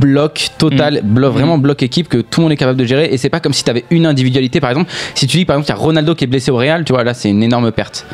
bloc 0.00 0.48
total, 0.58 1.02
blo- 1.04 1.30
vraiment 1.30 1.56
bloc 1.58 1.82
équipe 1.82 2.08
que 2.08 2.18
tout 2.18 2.40
le 2.40 2.44
monde 2.46 2.52
est 2.52 2.56
capable 2.56 2.78
de 2.78 2.84
gérer. 2.84 3.08
Et 3.12 3.16
c'est 3.16 3.30
pas 3.30 3.40
comme 3.40 3.52
si 3.52 3.62
tu 3.64 3.70
avais 3.70 3.84
une 3.90 4.06
individualité. 4.06 4.60
Par 4.60 4.70
exemple, 4.70 4.90
si 5.14 5.26
tu 5.26 5.36
dis 5.38 5.44
par 5.44 5.54
exemple 5.56 5.66
qu'il 5.66 5.74
y 5.76 5.78
a 5.78 5.80
Ronaldo 5.82 6.14
qui 6.14 6.24
est 6.24 6.26
blessé 6.26 6.50
au 6.50 6.56
Real, 6.56 6.84
tu 6.84 6.92
vois, 6.92 7.04
là 7.04 7.14
c'est 7.14 7.30
une 7.30 7.42
énorme 7.42 7.70
perte. 7.72 8.06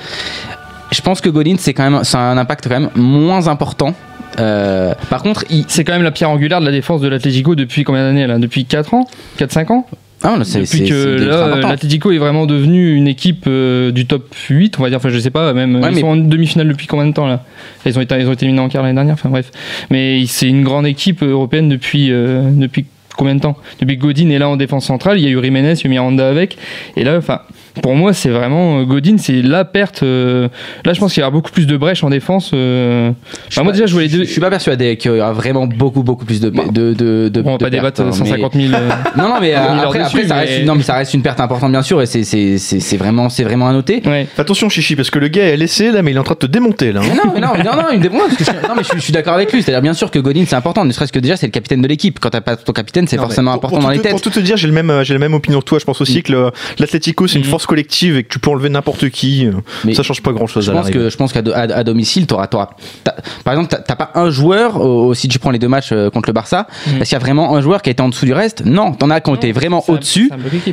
Je 0.92 1.00
pense 1.00 1.20
que 1.20 1.28
Godin, 1.28 1.56
c'est 1.58 1.74
quand 1.74 1.90
même, 1.90 2.04
ça 2.04 2.18
a 2.20 2.22
un 2.22 2.38
impact 2.38 2.68
quand 2.68 2.78
même 2.80 2.90
moins 2.94 3.48
important. 3.48 3.92
Euh, 4.38 4.92
par 5.10 5.22
contre, 5.22 5.44
il, 5.50 5.64
C'est 5.68 5.82
quand 5.84 5.94
même 5.94 6.02
la 6.02 6.10
pierre 6.10 6.30
angulaire 6.30 6.60
de 6.60 6.66
la 6.66 6.70
défense 6.70 7.00
de 7.00 7.08
l'Atlético 7.08 7.54
depuis 7.54 7.84
combien 7.84 8.02
d'années 8.06 8.26
là? 8.26 8.38
Depuis 8.38 8.66
4 8.66 8.92
ans? 8.94 9.06
4-5 9.38 9.72
ans? 9.72 9.86
Ah, 10.26 10.38
Depuis 10.38 10.88
que 10.88 11.16
là, 11.24 11.56
l'Atlético 11.60 12.10
est 12.12 12.18
vraiment 12.18 12.46
devenu 12.46 12.94
une 12.94 13.08
équipe 13.08 13.44
euh, 13.46 13.92
du 13.92 14.06
top 14.06 14.34
8, 14.50 14.78
on 14.78 14.82
va 14.82 14.88
dire, 14.88 14.98
enfin 14.98 15.08
je 15.10 15.18
sais 15.18 15.30
pas, 15.30 15.52
même 15.52 15.76
Ouais, 15.76 15.88
ils 15.90 15.94
mais- 15.94 16.00
sont 16.00 16.06
en 16.08 16.16
demi-finale 16.16 16.68
depuis 16.68 16.86
combien 16.86 17.06
de 17.06 17.12
temps 17.12 17.26
là? 17.26 17.44
Ils 17.84 17.96
ont, 17.98 18.02
été, 18.02 18.16
ils 18.18 18.28
ont 18.28 18.32
été 18.32 18.44
éliminés 18.44 18.62
en 18.64 18.68
quart 18.68 18.82
l'année 18.82 18.94
dernière, 18.94 19.14
enfin 19.14 19.28
bref. 19.28 19.50
Mais 19.90 20.24
c'est 20.26 20.48
une 20.48 20.64
grande 20.64 20.86
équipe 20.86 21.22
européenne 21.22 21.68
depuis, 21.68 22.10
euh, 22.10 22.50
depuis 22.50 22.86
combien 23.16 23.34
de 23.34 23.40
temps? 23.40 23.56
Depuis 23.80 23.96
que 23.96 24.02
Godin 24.02 24.28
est 24.30 24.38
là 24.38 24.48
en 24.48 24.56
défense 24.56 24.84
centrale, 24.86 25.18
il 25.18 25.24
y 25.24 25.26
a 25.26 25.30
eu 25.30 25.42
Jiménez, 25.42 25.72
il 25.72 25.78
y 25.78 25.82
a 25.84 25.86
eu 25.86 25.90
Miranda 25.90 26.28
avec, 26.28 26.58
et 26.96 27.04
là, 27.04 27.16
enfin, 27.16 27.40
pour 27.82 27.94
moi 27.94 28.12
c'est 28.12 28.28
vraiment, 28.30 28.80
euh, 28.80 28.84
Godin 28.84 29.16
c'est 29.18 29.42
la 29.42 29.64
perte, 29.64 30.02
euh, 30.02 30.48
là 30.84 30.92
je 30.92 31.00
pense 31.00 31.12
qu'il 31.12 31.20
y 31.20 31.24
aura 31.24 31.30
beaucoup 31.30 31.50
plus 31.50 31.66
de 31.66 31.76
brèches 31.76 32.02
en 32.04 32.10
défense. 32.10 32.50
euh, 32.54 33.10
enfin, 33.48 33.62
moi 33.62 33.72
pas- 33.72 33.78
déjà 33.78 33.86
je 33.86 33.96
deux... 33.96 34.24
Je 34.24 34.30
suis 34.30 34.40
pas 34.40 34.50
persuadé 34.50 34.96
qu'il 34.96 35.12
y 35.12 35.20
aura 35.20 35.32
vraiment 35.32 35.66
beaucoup, 35.66 36.02
beaucoup 36.02 36.24
plus 36.24 36.40
de, 36.40 36.50
de, 36.50 36.92
de, 36.94 37.28
de 37.28 37.40
Bon, 37.42 37.50
on 37.50 37.52
va 37.52 37.58
de 37.58 37.64
pas 37.64 37.70
débattre 37.70 38.02
pertes, 38.04 38.14
hein, 38.14 38.18
mais- 38.24 38.30
150 38.30 38.54
000... 38.54 38.74
euh, 38.74 38.88
Non, 39.16 39.28
non, 39.28 39.34
mais 39.40 39.54
euh, 39.56 39.58
après, 39.58 39.98
dessus, 40.00 40.16
après, 40.18 40.28
ça 40.28 40.34
mais- 40.34 40.40
reste, 40.42 40.58
une- 40.60 40.66
non, 40.66 40.74
mais 40.74 40.82
ça 40.82 40.94
reste 40.94 41.14
une 41.14 41.22
perte 41.22 41.40
importante, 41.40 41.70
bien 41.72 41.82
sûr, 41.82 42.00
et 42.02 42.06
c'est, 42.06 42.96
vraiment, 42.96 43.28
c'est 43.28 43.44
vraiment 43.44 43.68
à 43.68 43.72
noter. 43.72 44.02
ouais. 44.06 44.26
Attention, 44.38 44.68
Chichi, 44.68 44.96
parce 44.96 45.10
que 45.10 45.18
le 45.18 45.28
gars 45.28 45.44
est 45.44 45.56
laissé 45.56 45.90
là, 45.90 46.02
mais 46.02 46.10
il 46.12 46.16
est 46.16 46.20
en 46.20 46.24
train 46.24 46.34
de 46.34 46.38
te 46.40 46.46
démonter 46.46 46.92
là. 46.92 47.00
hein. 47.02 47.14
Non, 47.24 47.32
mais 47.34 47.40
non, 47.40 47.48
non, 47.64 47.76
non, 47.82 47.88
il 47.92 47.98
me 47.98 48.02
démonte, 48.02 48.22
parce 48.28 48.36
que 48.36 48.44
je, 48.44 48.50
suis- 48.50 48.68
non, 48.68 48.74
mais 48.76 48.82
je, 48.82 48.88
suis- 48.88 48.98
je 48.98 49.02
suis 49.04 49.12
d'accord 49.12 49.34
avec 49.34 49.52
lui. 49.52 49.62
C'est-à-dire, 49.62 49.82
bien 49.82 49.94
sûr 49.94 50.10
que 50.10 50.18
Godin, 50.18 50.44
c'est 50.46 50.56
important, 50.56 50.84
ne 50.84 50.92
serait-ce 50.92 51.12
que 51.12 51.18
déjà, 51.18 51.36
c'est 51.36 51.46
le 51.46 51.52
capitaine 51.52 51.82
de 51.82 51.88
l'équipe. 51.88 52.18
Quand 52.20 52.30
t'as 52.30 52.40
pas 52.40 52.56
ton 52.56 52.72
capitaine, 52.72 53.06
c'est 53.06 53.16
forcément 53.16 53.52
pour- 53.52 53.64
important 53.70 53.76
pour 53.78 53.82
dans 53.84 53.90
les 53.90 53.98
te- 53.98 54.02
têtes. 54.04 54.12
Pour 54.12 54.20
tout 54.20 54.30
te 54.30 54.40
dire, 54.40 54.56
j'ai 54.56 54.66
le 54.68 54.72
même, 54.72 55.02
j'ai 55.02 55.14
la 55.14 55.20
même 55.20 55.34
opinion 55.34 55.60
que 55.60 55.64
toi. 55.64 55.78
Je 55.78 55.84
pense 55.84 56.00
aussi 56.00 56.22
que 56.22 56.32
le- 56.32 56.50
l'Atlético 56.78 57.26
c'est 57.26 57.36
une 57.38 57.44
Mhm. 57.44 57.50
Force 57.66 57.76
collective 57.76 58.16
et 58.16 58.22
que 58.24 58.28
tu 58.28 58.38
peux 58.38 58.50
enlever 58.50 58.68
n'importe 58.68 59.08
qui. 59.10 59.46
euh, 59.46 59.52
Mais 59.84 59.94
ça 59.94 60.02
change 60.02 60.22
pas 60.22 60.32
grand 60.32 60.46
chose 60.46 60.64
Je 60.64 60.72
pense 60.72 60.90
que 60.90 61.10
je 61.10 61.16
pense 61.16 61.32
qu'à 61.32 61.42
do- 61.42 61.52
à, 61.52 61.60
à 61.62 61.84
domicile, 61.84 62.26
t'auras, 62.26 62.46
t'auras- 62.46 62.70
t'as- 63.04 63.14
par 63.44 63.54
exemple, 63.54 63.68
t'as, 63.70 63.78
t'as 63.78 63.96
pas 63.96 64.10
un 64.14 64.30
joueur 64.30 64.80
au- 64.80 65.14
si 65.14 65.28
tu 65.28 65.38
prends 65.38 65.50
les 65.50 65.58
deux 65.58 65.68
matchs 65.68 65.90
euh, 65.92 66.10
contre 66.10 66.28
le 66.28 66.32
Barça. 66.32 66.66
Mhm. 66.86 66.96
Est-ce 67.00 67.10
qu'il 67.10 67.12
y 67.12 67.16
a 67.16 67.24
vraiment 67.24 67.56
un 67.56 67.60
joueur 67.60 67.82
qui 67.82 67.90
a 67.90 67.92
été 67.92 68.02
en 68.02 68.08
dessous 68.08 68.24
du 68.26 68.32
reste? 68.32 68.64
Non, 68.64 68.92
t'en 68.92 69.10
as 69.10 69.20
qui 69.20 69.30
ont 69.30 69.34
été 69.34 69.52
vraiment 69.52 69.82
au-dessus. 69.88 70.30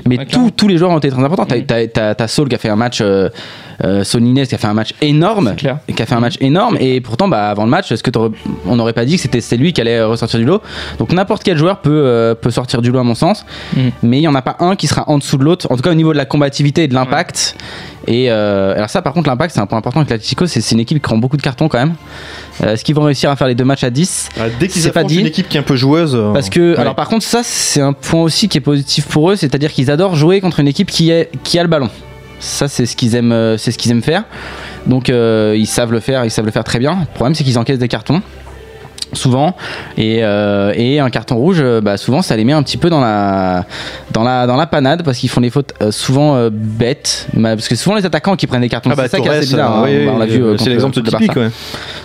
Mais 0.07 0.18
tous- 0.56 0.68
les 0.68 0.78
joueurs 0.78 0.91
ont 0.91 0.98
été 0.99 1.10
très 1.10 1.24
importants. 1.24 1.45
T'as, 1.45 1.61
t'as, 1.61 1.88
t'as- 1.88 2.15
t'as 2.15 2.28
Saul 2.28 2.48
qui 2.49 2.56
a 2.56 2.57
fait 2.57 2.70
un 2.70 2.76
match, 2.76 2.99
euh, 3.02 3.30
euh, 3.84 4.04
Saul 4.04 4.22
Nines 4.22 4.45
qui 4.45 4.56
a 4.56 4.58
fait 4.58 4.68
un 4.68 4.74
match 4.74 4.94
énorme, 5.02 5.56
qui 5.56 5.68
a 5.68 6.06
fait 6.06 6.16
un 6.16 6.20
match 6.20 6.36
énorme. 6.41 6.78
Et 6.80 7.02
pourtant, 7.02 7.28
bah, 7.28 7.50
avant 7.50 7.64
le 7.64 7.70
match, 7.70 7.91
est-ce 7.91 8.04
que 8.04 8.12
on 8.66 8.76
n'aurait 8.76 8.94
pas 8.94 9.06
dit 9.06 9.16
que 9.16 9.22
c'était 9.22 9.41
c'est 9.41 9.58
lui 9.58 9.74
qui 9.74 9.82
allait 9.82 9.98
euh, 9.98 10.08
ressortir 10.08 10.40
du 10.40 10.45
lot? 10.45 10.62
Donc 11.00 11.12
n'importe 11.12 11.44
quel 11.44 11.58
joueur 11.58 11.80
peut 11.82 11.91
euh, 11.91 12.36
peut 12.36 12.52
sortir 12.52 12.82
du 12.82 12.91
lot 12.91 13.00
à 13.00 13.04
mon 13.04 13.16
sens. 13.16 13.45
Mhm. 13.76 13.91
Mais 14.04 14.20
il 14.20 14.24
y 14.24 14.28
en 14.28 14.36
a 14.36 14.41
pas 14.41 14.58
un 14.60 14.76
qui 14.76 14.88
sera 14.88 15.10
en 15.10 15.18
dessous 15.18 15.38
de 15.38 15.44
l'autre. 15.44 15.68
En 15.72 15.76
tout 15.76 15.82
cas, 15.82 15.91
au 15.91 15.95
niveau 15.95 16.14
de 16.14 16.18
la 16.18 16.26
combativité 16.26 16.84
et 16.84 16.88
de 16.88 16.94
l'impact. 16.94 17.56
Et 18.08 18.30
euh, 18.30 18.76
alors 18.76 18.90
ça, 18.90 19.02
par 19.02 19.14
contre, 19.14 19.30
l'impact, 19.30 19.54
c'est 19.54 19.62
un 19.62 19.66
point 19.66 19.78
important 19.78 20.02
avec 20.02 20.10
l'Atlético. 20.10 20.45
C'est, 20.45 20.62
c'est 20.62 20.76
une 20.76 20.82
équipe 20.82 20.98
qui 20.98 21.02
prend 21.02 21.18
beaucoup 21.18 21.38
de 21.38 21.41
cartons 21.41 21.70
quand 21.70 21.78
même. 21.80 21.95
Euh, 22.62 22.74
est-ce 22.74 22.84
qu'ils 22.84 22.95
vont 22.95 23.04
réussir 23.04 23.30
à 23.30 23.36
faire 23.36 23.48
les 23.48 23.56
deux 23.56 23.64
matchs 23.64 23.84
à 23.84 23.90
10 23.90 24.30
Ah, 24.38 24.44
dès 24.60 24.68
qu'ils 24.68 24.82
c'est 24.82 24.91
pas 24.91 25.02
affrontent 25.02 25.16
une 25.16 25.28
équipe 25.28 25.48
qui 25.48 25.58
est 25.58 25.60
un 25.60 25.64
peu 25.64 25.76
joueuse. 25.76 26.14
euh, 26.16 26.34
parce 26.34 26.50
que, 26.50 26.74
ouais. 26.74 26.80
alors 26.80 26.95
par 26.95 27.08
contre, 27.08 27.24
ça 27.26 27.41
c'est 27.44 27.82
un 27.82 27.94
point 27.94 28.22
aussi 28.22 28.50
qui 28.50 28.58
est 28.58 28.62
positif 28.62 29.06
pour 29.08 29.32
eux, 29.32 29.36
c'est-à-dire 29.36 29.72
qu'ils 29.72 29.90
adorent 29.90 30.16
jouer 30.16 30.41
contre 30.41 30.60
une 30.60 30.68
équipe 30.68 30.91
qui, 30.91 31.10
est, 31.12 31.32
qui 31.44 31.58
a 31.58 31.64
le 31.64 31.70
ballon. 31.70 31.90
Ça, 32.44 32.68
c'est 32.68 32.86
ce 32.86 32.98
qu'ils 32.98 33.15
aiment, 33.15 33.32
euh, 33.32 33.57
c'est 33.57 33.72
ce 33.72 33.78
qu'ils 33.78 33.91
aiment 33.91 34.03
faire. 34.03 34.26
Donc 34.86 35.10
euh, 35.10 35.56
ils 35.57 35.65
savent 35.65 35.94
le 35.94 36.02
faire, 36.02 36.26
ils 36.26 36.30
savent 36.32 36.44
le 36.45 36.52
faire 36.52 36.65
très 36.65 36.78
bien. 36.78 36.98
Le 36.99 37.14
problème, 37.15 37.34
c'est 37.36 37.45
qu'ils 37.45 37.57
encaissent 37.57 37.80
des 37.80 37.88
cartons 37.88 38.22
souvent 39.14 39.56
et, 39.95 40.24
euh, 40.24 40.74
et 40.76 40.99
un 40.99 41.11
carton 41.11 41.36
rouge 41.36 41.64
bah, 41.84 41.98
souvent 41.98 42.24
ça 42.24 42.36
les 42.36 42.44
met 42.44 42.53
un 42.53 42.64
petit 42.64 42.78
peu 42.78 42.90
dans 42.90 42.99
la 42.99 43.64
dans 44.11 44.24
la 44.24 44.48
dans 44.48 44.56
la 44.56 44.65
panade 44.65 45.03
parce 45.03 45.20
qu'ils 45.20 45.30
font 45.30 45.40
des 45.41 45.52
fautes 45.52 45.72
euh, 45.84 45.91
souvent 45.91 46.36
euh, 46.36 46.49
bêtes 46.52 47.28
Bah, 47.36 47.49
parce 47.56 47.68
que 47.68 47.76
souvent 47.76 47.95
les 47.95 48.07
attaquants 48.07 48.36
qui 48.36 48.48
prennent 48.48 48.61
des 48.61 48.70
cartons 48.70 48.90
Ah 48.91 48.95
bah, 48.95 49.03
c'est 49.03 49.10
ça 49.10 49.18
qui 49.18 49.26
est 49.26 49.30
Torres, 49.30 49.38
assez 49.38 49.45
bizarre 49.45 49.78
hein. 49.78 49.84
oui, 49.86 50.06
Bah, 50.07 50.14
on 50.15 50.18
l'a 50.18 50.26
vu 50.26 50.44
c'est 50.57 50.70
l'exemple 50.72 50.98
le 50.98 51.03
typique. 51.03 51.36
Ouais. 51.36 51.49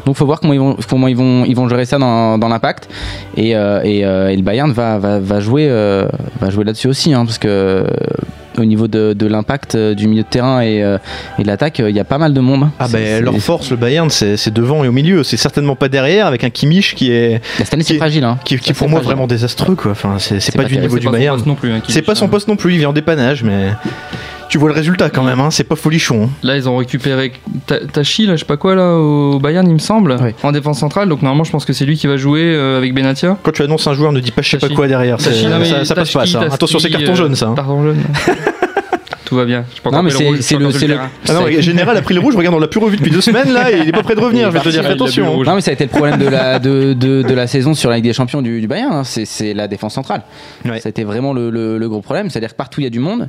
donc 0.04 0.16
faut 0.16 0.26
voir 0.26 0.38
comment 0.38 0.52
ils 0.52 0.60
vont 0.60 0.76
comment 0.86 1.08
ils 1.08 1.16
vont 1.16 1.46
ils 1.46 1.56
vont 1.56 1.66
gérer 1.66 1.86
ça 1.86 1.96
dans, 1.96 2.36
dans 2.36 2.48
l'impact 2.48 2.90
et, 3.38 3.52
et, 3.52 3.98
et 4.00 4.36
le 4.36 4.42
Bayern 4.42 4.70
va, 4.72 4.98
va, 4.98 5.18
va 5.18 5.40
jouer 5.40 5.66
va 6.40 6.50
jouer 6.50 6.64
là-dessus 6.64 6.88
aussi 6.88 7.14
hein, 7.14 7.24
parce 7.24 7.38
que 7.38 7.86
au 8.58 8.64
niveau 8.64 8.88
de, 8.88 9.12
de 9.12 9.26
l'impact 9.26 9.74
euh, 9.74 9.94
du 9.94 10.08
milieu 10.08 10.22
de 10.22 10.28
terrain 10.28 10.60
et, 10.60 10.82
euh, 10.82 10.98
et 11.38 11.42
de 11.42 11.46
l'attaque 11.46 11.80
euh, 11.80 11.90
il 11.90 11.96
y 11.96 12.00
a 12.00 12.04
pas 12.04 12.18
mal 12.18 12.32
de 12.34 12.40
monde 12.40 12.68
Ah 12.78 12.86
C'est- 12.86 12.92
ben 12.92 13.06
c'est- 13.06 13.20
leur 13.20 13.36
force, 13.38 13.70
le 13.70 13.76
Bayern, 13.76 14.10
c'est 14.10 14.36
c'est 14.36 14.52
devant 14.52 14.84
et 14.84 14.88
au 14.88 14.92
milieu. 14.92 15.22
C'est 15.24 15.36
certainement 15.36 15.76
pas 15.76 15.88
derrière 15.88 16.26
avec 16.26 16.44
un 16.44 16.50
Kimmich 16.50 16.94
qui 16.94 17.10
est 17.12 17.40
cette 17.58 17.72
année 17.74 17.82
c'est 17.82 17.94
qui- 17.94 17.98
fragile 17.98 18.24
hein. 18.24 18.38
qui, 18.44 18.56
qui 18.58 18.70
est 18.70 18.74
Ça, 18.74 18.78
pour 18.78 18.88
moi 18.88 19.00
fragile. 19.00 19.14
vraiment 19.14 19.26
désastreux 19.26 19.74
quoi. 19.76 19.92
Enfin 19.92 20.16
c'est 20.18 20.36
pas, 20.56 20.62
pas 20.62 20.68
du 20.68 20.76
niveau 20.78 20.94
C'est 20.96 21.00
du 21.00 21.06
pas 21.06 21.12
son 21.12 21.16
Bayern. 21.18 21.36
poste 21.36 21.46
non 21.46 21.54
plus. 21.54 21.72
hein, 21.72 21.80
C'est 21.88 22.02
pas 22.02 22.14
son 22.14 22.28
poste 22.28 22.48
non 22.48 22.56
plus. 22.56 22.72
Il 22.74 22.78
vient 22.78 22.88
en 22.90 22.92
dépannage, 22.92 23.42
mais 23.42 23.68
tu 24.48 24.58
vois 24.58 24.68
le 24.68 24.74
résultat 24.74 25.10
quand 25.10 25.22
même. 25.22 25.40
Hein, 25.40 25.50
c'est 25.50 25.64
pas 25.64 25.76
folichon. 25.76 26.24
hein. 26.24 26.28
Là, 26.42 26.56
ils 26.56 26.68
ont 26.68 26.76
récupéré 26.76 27.32
Ta- 27.66 27.80
Tachi, 27.86 28.26
là, 28.26 28.34
je 28.34 28.40
sais 28.40 28.44
pas 28.46 28.56
quoi, 28.56 28.74
là, 28.74 28.94
au 28.94 29.38
Bayern, 29.38 29.66
il 29.68 29.74
me 29.74 29.78
semble, 29.78 30.16
Oui. 30.22 30.30
en 30.42 30.52
défense 30.52 30.78
centrale. 30.80 31.08
Donc, 31.08 31.22
normalement, 31.22 31.44
je 31.44 31.50
pense 31.50 31.64
que 31.64 31.72
c'est 31.72 31.84
lui 31.84 31.96
qui 31.96 32.06
va 32.06 32.16
jouer 32.16 32.42
euh, 32.44 32.78
avec 32.78 32.94
Benatia. 32.94 33.36
Quand 33.42 33.52
tu 33.52 33.62
annonces 33.62 33.86
un 33.86 33.94
joueur, 33.94 34.12
ne 34.12 34.20
dis 34.20 34.30
pas 34.30 34.42
je 34.42 34.50
sais 34.50 34.56
pas 34.58 34.66
Tachi. 34.66 34.74
quoi 34.76 34.88
derrière. 34.88 35.20
c'est- 35.20 35.30
Tachi, 35.30 35.46
non, 35.46 35.58
mais 35.58 35.64
Ça, 35.66 35.84
ça 35.84 35.94
passe 35.94 36.12
pas. 36.12 36.26
Ça. 36.26 36.40
Attention, 36.40 36.78
c'est 36.78 36.90
carton 36.90 37.12
euh, 37.12 37.14
jaune 37.14 37.34
ça. 37.34 37.46
hein. 37.48 37.54
Carton 37.54 37.82
jaune. 37.82 37.98
Tout 39.28 39.34
va 39.36 39.44
bien. 39.44 39.64
Je 39.74 39.80
Non, 39.84 39.90
encore 39.90 40.02
mais 40.04 40.10
c'est- 40.10 40.56
le- 40.56 40.66
le- 40.68 40.72
terrain. 40.72 41.10
Ah 41.28 41.34
non, 41.34 41.40
C'est- 41.46 41.60
Général 41.60 41.94
a 41.96 42.00
pris 42.00 42.14
le 42.14 42.20
rouge. 42.20 42.34
Regarde, 42.34 42.54
on 42.54 42.58
l'a 42.58 42.66
plus 42.68 42.80
revu 42.80 42.96
depuis 42.96 43.10
deux 43.10 43.20
semaines 43.20 43.52
là. 43.52 43.70
Et 43.70 43.80
il 43.80 43.88
est 43.88 43.92
pas 43.92 44.02
prêt 44.02 44.14
de 44.14 44.20
revenir. 44.20 44.50
Je 44.50 44.56
vais 44.56 44.60
te 44.64 44.68
dire 44.70 44.82
le 44.82 44.88
attention. 44.88 45.30
rouge. 45.32 45.46
Non 45.46 45.54
mais 45.54 45.60
ça 45.60 45.70
a 45.70 45.74
été 45.74 45.84
le 45.84 45.90
problème 45.90 46.18
de 46.18 46.26
la, 46.28 46.58
de, 46.58 46.94
de, 46.94 47.22
de 47.22 47.34
la 47.34 47.46
saison 47.46 47.74
sur 47.74 47.90
la 47.90 47.96
Ligue 47.96 48.06
des 48.06 48.12
Champions 48.14 48.40
du, 48.40 48.60
du 48.60 48.66
Bayern, 48.66 48.92
hein. 48.92 49.04
c'est, 49.04 49.26
c'est 49.26 49.52
la 49.52 49.68
défense 49.68 49.92
centrale. 49.94 50.22
Ouais. 50.64 50.80
Ça 50.80 50.88
a 50.88 50.90
été 50.90 51.04
vraiment 51.04 51.34
le, 51.34 51.50
le- 51.50 51.76
le 51.76 51.88
gros 51.90 52.00
problème, 52.00 52.30
c'est-à-dire 52.30 52.50
que 52.52 52.56
partout 52.56 52.80
il 52.80 52.84
y 52.84 52.86
a 52.86 52.90
du 52.90 53.00
monde, 53.00 53.28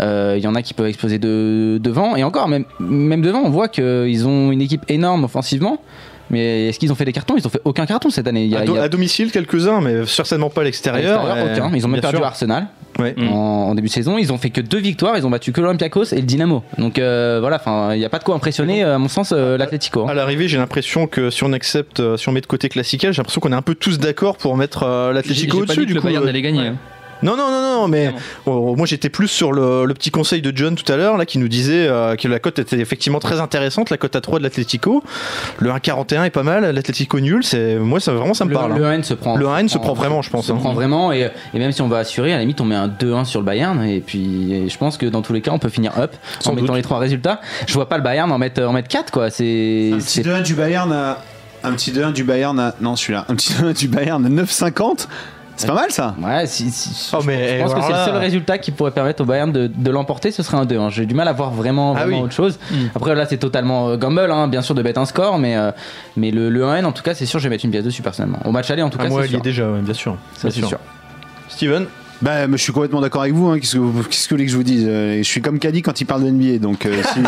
euh, 0.00 0.34
il 0.36 0.42
y 0.42 0.48
en 0.48 0.54
a 0.56 0.62
qui 0.62 0.74
peuvent 0.74 0.86
exploser 0.88 1.18
de, 1.20 1.78
devant, 1.80 2.16
et 2.16 2.24
encore, 2.24 2.48
même, 2.48 2.64
même 2.80 3.22
devant, 3.22 3.42
on 3.44 3.50
voit 3.50 3.68
qu'ils 3.68 4.26
ont 4.26 4.50
une 4.50 4.60
équipe 4.62 4.82
énorme 4.88 5.22
offensivement, 5.24 5.80
mais 6.30 6.68
est-ce 6.68 6.78
qu'ils 6.78 6.92
ont 6.92 6.94
fait 6.94 7.04
des 7.04 7.12
cartons? 7.12 7.34
Ils 7.36 7.46
ont 7.46 7.50
fait 7.50 7.60
aucun 7.64 7.86
carton 7.86 8.10
cette 8.10 8.26
année. 8.26 8.44
Il 8.44 8.50
y 8.50 8.56
a, 8.56 8.60
À, 8.60 8.62
il 8.64 8.66
do- 8.66 8.74
y 8.76 8.78
a- 8.78 8.82
à 8.82 8.88
domicile 8.88 9.30
quelques-uns, 9.30 9.80
mais 9.80 10.06
certainement 10.06 10.50
pas 10.50 10.62
à 10.62 10.64
l'extérieur. 10.64 11.22
aucun. 11.22 11.70
Ils 11.74 11.84
ont 11.84 11.88
même 11.88 12.00
perdu 12.00 12.16
sûr. 12.18 12.26
Arsenal 12.26 12.66
Ouais. 12.98 13.14
En, 13.18 13.34
en 13.70 13.74
début 13.74 13.88
de 13.88 13.92
saison. 13.92 14.16
Ils 14.16 14.32
ont 14.32 14.38
fait 14.38 14.48
que 14.48 14.62
deux 14.62 14.78
victoires. 14.78 15.18
Ils 15.18 15.26
ont 15.26 15.30
battu 15.30 15.52
que 15.52 15.60
l'Olympiakos 15.60 16.12
et 16.12 16.16
le 16.16 16.22
Dynamo. 16.22 16.62
Donc 16.78 16.98
euh, 16.98 17.38
voilà, 17.40 17.56
enfin, 17.56 17.92
il 17.92 17.98
n'y 17.98 18.06
a 18.06 18.08
pas 18.08 18.18
de 18.18 18.24
quoi 18.24 18.34
impressionner, 18.34 18.82
à 18.84 18.96
mon 18.96 19.08
sens, 19.08 19.34
euh, 19.36 19.58
l'Atlético. 19.58 20.04
hein. 20.06 20.10
À 20.10 20.14
l'arrivée, 20.14 20.48
j'ai 20.48 20.56
l'impression 20.56 21.06
que 21.06 21.28
si 21.28 21.44
on 21.44 21.52
accepte, 21.52 22.00
euh, 22.00 22.16
si 22.16 22.26
on 22.30 22.32
met 22.32 22.40
de 22.40 22.46
côté 22.46 22.70
classical, 22.70 23.12
j'ai 23.12 23.18
l'impression 23.18 23.42
qu'on 23.42 23.52
est 23.52 23.56
un 23.56 23.60
peu 23.60 23.74
tous 23.74 23.98
d'accord 23.98 24.38
pour 24.38 24.56
mettre 24.56 24.84
euh, 24.84 25.12
pas 25.12 25.18
au-dessus 25.18 25.46
que 25.82 25.84
du 25.86 25.92
le 25.92 26.00
coup. 26.00 26.06
Bayern 26.06 26.24
euh, 26.24 26.28
allait 26.30 26.40
gagner. 26.40 26.68
hein. 26.68 26.76
Non, 27.22 27.36
non, 27.36 27.50
non, 27.50 27.62
non, 27.62 27.88
mais 27.88 28.12
oh, 28.46 28.74
moi 28.76 28.86
j'étais 28.86 29.08
plus 29.08 29.28
sur 29.28 29.52
le, 29.52 29.84
le 29.84 29.94
petit 29.94 30.10
conseil 30.10 30.42
de 30.42 30.52
John 30.54 30.74
tout 30.74 30.90
à 30.92 30.96
l'heure, 30.96 31.16
là, 31.16 31.24
qui 31.26 31.38
nous 31.38 31.48
disait 31.48 31.86
euh, 31.88 32.14
que 32.16 32.28
la 32.28 32.38
cote 32.38 32.58
était 32.58 32.78
effectivement 32.78 33.20
très 33.20 33.40
intéressante, 33.40 33.90
la 33.90 33.96
cote 33.96 34.14
à 34.16 34.20
3 34.20 34.38
de 34.38 34.44
l'Atlético. 34.44 35.02
Le 35.58 35.70
1,41 35.70 36.24
est 36.24 36.30
pas 36.30 36.42
mal, 36.42 36.70
l'Atlético 36.74 37.18
nul, 37.20 37.42
c'est 37.44 37.76
moi 37.76 38.00
ça 38.00 38.12
vraiment 38.12 38.34
ça 38.34 38.44
me 38.44 38.50
Le, 38.50 38.56
parle. 38.56 38.76
le 38.78 38.84
hein. 38.86 38.98
1 39.00 39.02
se 39.02 39.14
prend. 39.14 39.36
Le 39.36 39.46
1 39.48 39.68
se 39.68 39.78
prend 39.78 39.94
vraiment, 39.94 40.22
je 40.22 40.30
pense. 40.30 40.46
Se 40.46 40.52
hein. 40.52 40.56
prend 40.56 40.72
vraiment 40.74 41.12
et, 41.12 41.30
et 41.54 41.58
même 41.58 41.72
si 41.72 41.82
on 41.82 41.88
va 41.88 41.98
assurer, 41.98 42.32
à 42.32 42.36
la 42.36 42.40
limite 42.42 42.60
on 42.60 42.64
met 42.64 42.74
un 42.76 42.88
2-1 42.88 43.24
sur 43.24 43.40
le 43.40 43.46
Bayern 43.46 43.82
et 43.84 44.00
puis 44.00 44.52
et 44.52 44.68
je 44.68 44.78
pense 44.78 44.96
que 44.96 45.06
dans 45.06 45.22
tous 45.22 45.32
les 45.32 45.40
cas 45.40 45.50
on 45.52 45.58
peut 45.58 45.68
finir 45.68 45.92
up 45.98 46.12
Sans 46.40 46.50
en 46.50 46.54
mettant 46.54 46.66
doute. 46.68 46.76
les 46.76 46.82
trois 46.82 46.98
résultats. 46.98 47.40
Je 47.66 47.72
vois 47.74 47.88
pas 47.88 47.96
le 47.96 48.02
Bayern 48.02 48.30
en 48.30 48.38
mettre 48.38 48.62
en 48.62 48.72
mettre 48.72 48.88
4 48.88 49.10
quoi. 49.10 49.30
C'est 49.30 49.90
Un 49.94 49.98
petit 49.98 50.22
c'est 50.22 50.22
2-1 50.22 50.42
du 50.42 50.54
Bayern 50.54 50.92
à. 50.92 51.18
Un 51.64 51.72
petit 51.72 51.90
2-1 51.90 52.12
du 52.12 52.22
Bayern 52.22 52.58
à. 52.60 52.74
Non, 52.80 52.94
celui-là. 52.94 53.24
Un 53.28 53.34
petit 53.34 53.52
2-1 53.54 53.76
du 53.76 53.88
Bayern 53.88 54.24
à 54.24 54.28
9,50. 54.28 55.06
C'est 55.56 55.66
pas 55.66 55.74
mal 55.74 55.90
ça 55.90 56.14
Ouais, 56.22 56.46
si, 56.46 56.70
si- 56.70 57.10
Oh, 57.14 57.18
je, 57.22 57.26
mais 57.26 57.58
je 57.58 57.62
pense 57.62 57.72
que 57.74 57.80
c'est 57.80 57.92
le 57.92 58.04
seul 58.04 58.16
résultat 58.16 58.58
qui 58.58 58.70
pourrait 58.72 58.90
permettre 58.90 59.22
au 59.22 59.26
Bayern 59.26 59.50
de, 59.50 59.66
de 59.74 59.90
l'emporter, 59.90 60.30
ce 60.30 60.42
serait 60.42 60.58
un 60.58 60.64
2. 60.66 60.78
J'ai 60.90 61.06
du 61.06 61.14
mal 61.14 61.28
à 61.28 61.32
voir 61.32 61.50
vraiment, 61.50 61.94
Ah 61.96 62.00
vraiment 62.04 62.18
oui. 62.18 62.24
autre 62.24 62.34
chose. 62.34 62.58
Après 62.94 63.14
là 63.14 63.24
c'est 63.26 63.38
totalement 63.38 63.88
euh, 63.88 63.96
gamble, 63.96 64.30
hein, 64.30 64.48
bien 64.48 64.60
sûr 64.62 64.74
de 64.74 64.82
mettre 64.82 65.00
un 65.00 65.06
score, 65.06 65.38
mais, 65.38 65.56
euh, 65.56 65.70
mais 66.16 66.30
le, 66.30 66.50
le 66.50 66.62
1N 66.64 66.84
en 66.84 66.92
tout 66.92 67.02
cas 67.02 67.14
c'est 67.14 67.26
sûr 67.26 67.38
je 67.38 67.44
vais 67.44 67.50
mettre 67.50 67.64
une 67.64 67.70
pièce 67.70 67.84
dessus 67.84 68.02
personnellement. 68.02 68.38
Au 68.44 68.52
match 68.52 68.70
aller 68.70 68.82
en 68.82 68.90
tout 68.90 68.98
Ah, 69.00 69.04
cas 69.04 69.08
moi, 69.08 69.26
il 69.26 69.34
est 69.34 69.40
déjà, 69.40 69.70
ouais, 69.70 69.80
bien 69.80 69.94
sûr. 69.94 70.16
Ça, 70.34 70.50
c'est 70.50 70.58
sûr. 70.58 70.68
sûr. 70.68 70.78
Steven 71.48 71.86
Moi, 72.22 72.46
je 72.52 72.56
suis 72.56 72.72
complètement 72.72 73.00
d'accord 73.00 73.22
avec 73.22 73.34
vous. 73.34 73.48
hein. 73.48 73.58
Qu'est-ce 73.58 73.74
que 73.74 73.78
vous 73.78 74.02
qu'est-ce 74.04 74.24
que 74.24 74.30
vous 74.30 74.36
voulez 74.36 74.46
que 74.46 74.50
je 74.52 74.56
vous 74.56 74.62
dise? 74.62 74.86
Euh, 74.88 75.18
Je 75.18 75.22
suis 75.22 75.42
comme 75.42 75.58
Caddy 75.58 75.82
quand 75.82 76.00
il 76.00 76.06
parle 76.06 76.24
de 76.24 76.30
NBA. 76.30 76.58
Donc, 76.58 76.86
euh, 76.86 77.02
si, 77.12 77.20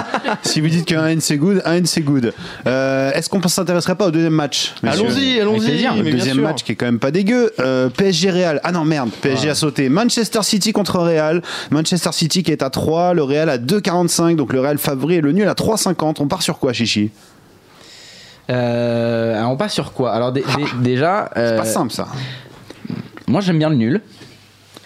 si 0.50 0.60
vous 0.60 0.68
dites 0.68 0.86
qu'un 0.86 1.06
N 1.06 1.20
c'est 1.20 1.36
good, 1.36 1.60
un 1.66 1.74
N 1.74 1.86
c'est 1.86 2.00
good. 2.00 2.32
Euh, 2.66 3.10
Est-ce 3.12 3.28
qu'on 3.28 3.40
s'intéresserait 3.46 3.94
pas 3.96 4.06
au 4.06 4.10
deuxième 4.10 4.32
match? 4.32 4.74
Allons-y, 4.82 5.40
allons-y. 5.40 5.82
Le 6.02 6.10
deuxième 6.12 6.40
match 6.40 6.62
qui 6.64 6.72
est 6.72 6.74
quand 6.74 6.86
même 6.86 6.98
pas 6.98 7.10
dégueu. 7.10 7.52
Euh, 7.60 7.90
PSG 7.90 8.30
Real. 8.30 8.60
Ah 8.64 8.72
non, 8.72 8.84
merde. 8.84 9.10
PSG 9.20 9.50
a 9.50 9.54
sauté. 9.54 9.88
Manchester 9.90 10.42
City 10.42 10.72
contre 10.72 10.98
Real. 11.00 11.42
Manchester 11.70 12.10
City 12.12 12.42
qui 12.42 12.50
est 12.50 12.62
à 12.62 12.70
3, 12.70 13.12
le 13.14 13.22
Real 13.22 13.50
à 13.50 13.58
2,45. 13.58 14.36
Donc 14.36 14.52
le 14.54 14.60
Real 14.60 14.78
favori 14.78 15.16
et 15.16 15.20
le 15.20 15.32
nul 15.32 15.48
à 15.48 15.54
3,50. 15.54 16.16
On 16.20 16.28
part 16.28 16.42
sur 16.42 16.58
quoi, 16.58 16.72
Chichi? 16.72 17.10
Euh, 18.50 19.36
alors 19.36 19.50
on 19.52 19.56
passe 19.56 19.74
sur 19.74 19.92
quoi? 19.92 20.12
Alors 20.12 20.32
dé- 20.32 20.44
déjà, 20.80 21.30
C'est 21.36 21.56
pas 21.58 21.64
simple 21.66 21.92
ça. 21.92 22.08
moi 23.26 23.42
j'aime 23.42 23.58
bien 23.58 23.68
le 23.68 23.76
nul. 23.76 24.00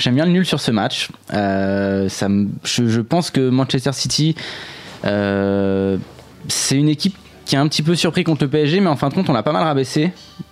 J'aime 0.02 0.16
bien 0.16 0.24
le 0.26 0.32
nul 0.32 0.44
sur 0.44 0.58
ce 0.60 0.72
match. 0.72 1.10
Euh, 1.32 2.08
ça 2.08 2.28
me- 2.28 2.48
je, 2.64 2.88
je 2.88 3.00
pense 3.00 3.30
que 3.30 3.48
Manchester 3.50 3.92
City, 3.92 4.34
euh, 5.04 5.96
c'est 6.48 6.76
une 6.76 6.88
équipe 6.88 7.16
qui 7.44 7.54
est 7.54 7.58
un 7.58 7.68
petit 7.68 7.82
peu 7.82 7.94
surpris 7.94 8.24
contre 8.24 8.42
le 8.42 8.50
PSG, 8.50 8.80
mais 8.80 8.88
en 8.88 8.96
fin 8.96 9.08
de 9.10 9.14
compte 9.14 9.30
on 9.30 9.32
l'a 9.32 9.44
pas 9.44 9.52
mal 9.52 9.62
rabaissé. 9.62 10.10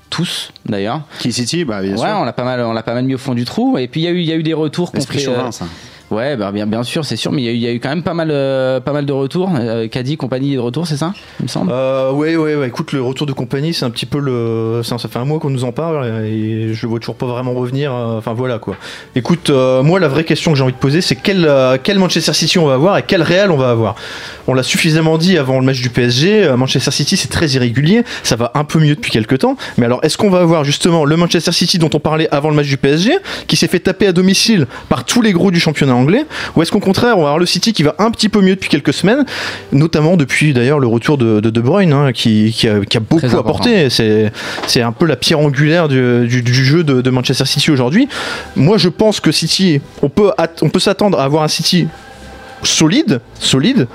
Tous 0.08 0.52
d'ailleurs. 0.66 1.02
Qui 1.20 1.32
City? 1.32 1.64
Bah, 1.64 1.82
bien 1.82 1.92
Ouais, 1.92 1.98
sûr. 1.98 2.06
on 2.08 2.24
l'a 2.24 2.32
pas 2.32 2.44
mal, 2.44 2.60
on 2.60 2.72
l'a 2.72 2.82
pas 2.82 2.94
mal 2.94 3.04
mis 3.04 3.14
au 3.14 3.18
fond 3.18 3.34
du 3.34 3.44
trou. 3.44 3.76
Et 3.78 3.86
puis 3.88 4.00
il 4.00 4.04
y 4.04 4.06
a 4.06 4.10
eu, 4.10 4.18
il 4.20 4.24
y 4.26 4.32
a 4.32 4.36
eu 4.36 4.42
des 4.44 4.54
retours 4.54 4.90
Esprit 4.94 5.18
fait, 5.18 5.24
chauvin, 5.24 5.48
euh, 5.48 5.50
ça. 5.52 5.66
Ouais, 6.10 6.36
bah, 6.36 6.50
bien, 6.52 6.66
bien 6.66 6.82
sûr, 6.82 7.04
c'est 7.04 7.16
sûr, 7.16 7.30
mais 7.30 7.42
il 7.42 7.56
y, 7.56 7.66
a 7.68 7.72
eu- 7.72 7.78
quand 7.80 7.88
même 7.88 8.02
pas 8.02 8.14
mal, 8.14 8.30
euh, 8.32 8.80
pas 8.80 8.92
mal 8.92 9.06
de 9.06 9.12
retours. 9.12 9.50
Euh, 9.54 9.86
Caddy, 9.86 10.16
compagnie 10.16 10.54
de 10.54 10.58
retour, 10.58 10.86
c'est 10.86 10.96
ça 10.96 11.12
Il 11.38 11.44
me 11.44 11.48
semble? 11.48 11.70
Euh, 11.72 12.66
écoute, 12.66 12.92
le 12.92 13.00
retour 13.02 13.26
de 13.26 13.32
compagnie, 13.32 13.72
c'est 13.74 13.84
un 13.84 13.90
petit 13.90 14.06
peu 14.06 14.18
le. 14.18 14.82
Ça, 14.82 14.98
ça 14.98 15.08
fait 15.08 15.18
un 15.18 15.24
mois 15.24 15.38
qu'on 15.38 15.50
nous 15.50 15.64
en 15.64 15.72
parle 15.72 16.24
et 16.26 16.74
je 16.74 16.82
le 16.82 16.88
vois 16.90 16.98
toujours 16.98 17.14
pas 17.14 17.26
vraiment 17.26 17.52
revenir. 17.54 17.94
euh, 17.94 18.18
Enfin 18.18 18.32
voilà 18.34 18.58
quoi. 18.58 18.76
Écoute, 19.14 19.50
moi, 19.50 20.00
la 20.00 20.08
vraie 20.08 20.24
question 20.24 20.50
que 20.52 20.58
j'ai 20.58 20.64
envie 20.64 20.72
de 20.72 20.78
poser, 20.78 21.00
c'est 21.00 21.16
quel, 21.16 21.48
quel 21.84 21.98
Manchester 21.98 22.32
City 22.32 22.58
on 22.58 22.66
va 22.66 22.74
avoir 22.74 22.98
et 22.98 23.04
quel 23.06 23.22
Real 23.22 23.50
on 23.50 23.56
va 23.56 23.70
avoir? 23.70 23.94
On 24.48 24.54
l'a 24.54 24.62
suffisamment 24.62 25.16
dit 25.16 25.38
avant 25.38 25.60
le 25.60 25.64
match 25.64 25.80
du 25.80 25.90
PSG. 25.90 26.50
Manchester 26.56 26.90
City, 26.90 27.16
c'est 27.16 27.28
très 27.28 27.46
irrégulier. 27.50 28.02
Ça 28.24 28.36
va 28.36 28.50
un 28.54 28.64
peu 28.64 28.78
mieux 28.80 28.96
depuis 28.96 29.10
quelques 29.12 29.38
temps. 29.38 29.56
Mais 29.78 29.86
alors, 29.86 30.00
est-ce 30.04 30.18
qu'on 30.18 30.30
va 30.30 30.40
avoir 30.40 30.64
justement 30.64 31.04
le 31.04 31.16
Manchester 31.16 31.52
City 31.52 31.78
dont 31.78 31.90
on 31.94 32.00
parlait 32.00 32.28
avant 32.32 32.50
le 32.50 32.56
match 32.56 32.66
du 32.66 32.76
PSG, 32.76 33.12
qui 33.46 33.56
s'est 33.56 33.68
fait 33.68 33.80
taper 33.80 34.08
à 34.08 34.12
domicile 34.12 34.66
par 34.88 35.04
tous 35.04 35.22
les 35.22 35.32
gros 35.32 35.50
du 35.50 35.60
championnat 35.60 35.94
anglais, 36.00 36.24
ou 36.56 36.62
est-ce 36.62 36.72
qu'au 36.72 36.80
contraire, 36.80 37.16
on 37.18 37.22
va 37.22 37.28
avoir 37.28 37.38
le 37.38 37.46
City 37.46 37.72
qui 37.72 37.82
va 37.82 37.94
un 37.98 38.10
petit 38.10 38.28
peu 38.28 38.40
mieux 38.40 38.54
depuis 38.56 38.68
quelques 38.68 38.92
semaines, 38.92 39.24
notamment 39.72 40.16
depuis 40.16 40.52
d'ailleurs 40.52 40.78
le 40.80 40.86
retour 40.86 41.16
de 41.18 41.40
De, 41.40 41.50
de 41.50 41.60
Bruyne, 41.60 41.92
hein, 41.92 42.12
qui, 42.12 42.52
qui 42.52 42.68
a, 42.68 42.80
qui 42.84 42.96
a 42.96 43.00
beaucoup 43.00 43.20
apporté. 43.38 43.88
C'est, 43.90 44.32
c'est 44.66 44.82
un 44.82 44.92
peu 44.92 45.06
la 45.06 45.16
pierre 45.16 45.38
angulaire 45.40 45.86
du, 45.88 46.26
du- 46.26 46.42
du 46.42 46.52
jeu 46.64 46.82
de, 46.84 47.00
de 47.00 47.10
Manchester 47.10 47.44
City 47.44 47.70
aujourd'hui. 47.70 48.08
Moi, 48.56 48.78
je 48.78 48.88
pense 48.88 49.20
que 49.20 49.30
City, 49.32 49.80
on 50.02 50.08
peut, 50.08 50.30
on 50.62 50.68
peut 50.70 50.80
s'attendre 50.80 51.18
à 51.20 51.24
avoir 51.24 51.42
un 51.44 51.48
City 51.48 51.86
solide, 52.62 53.20
solide. 53.38 53.86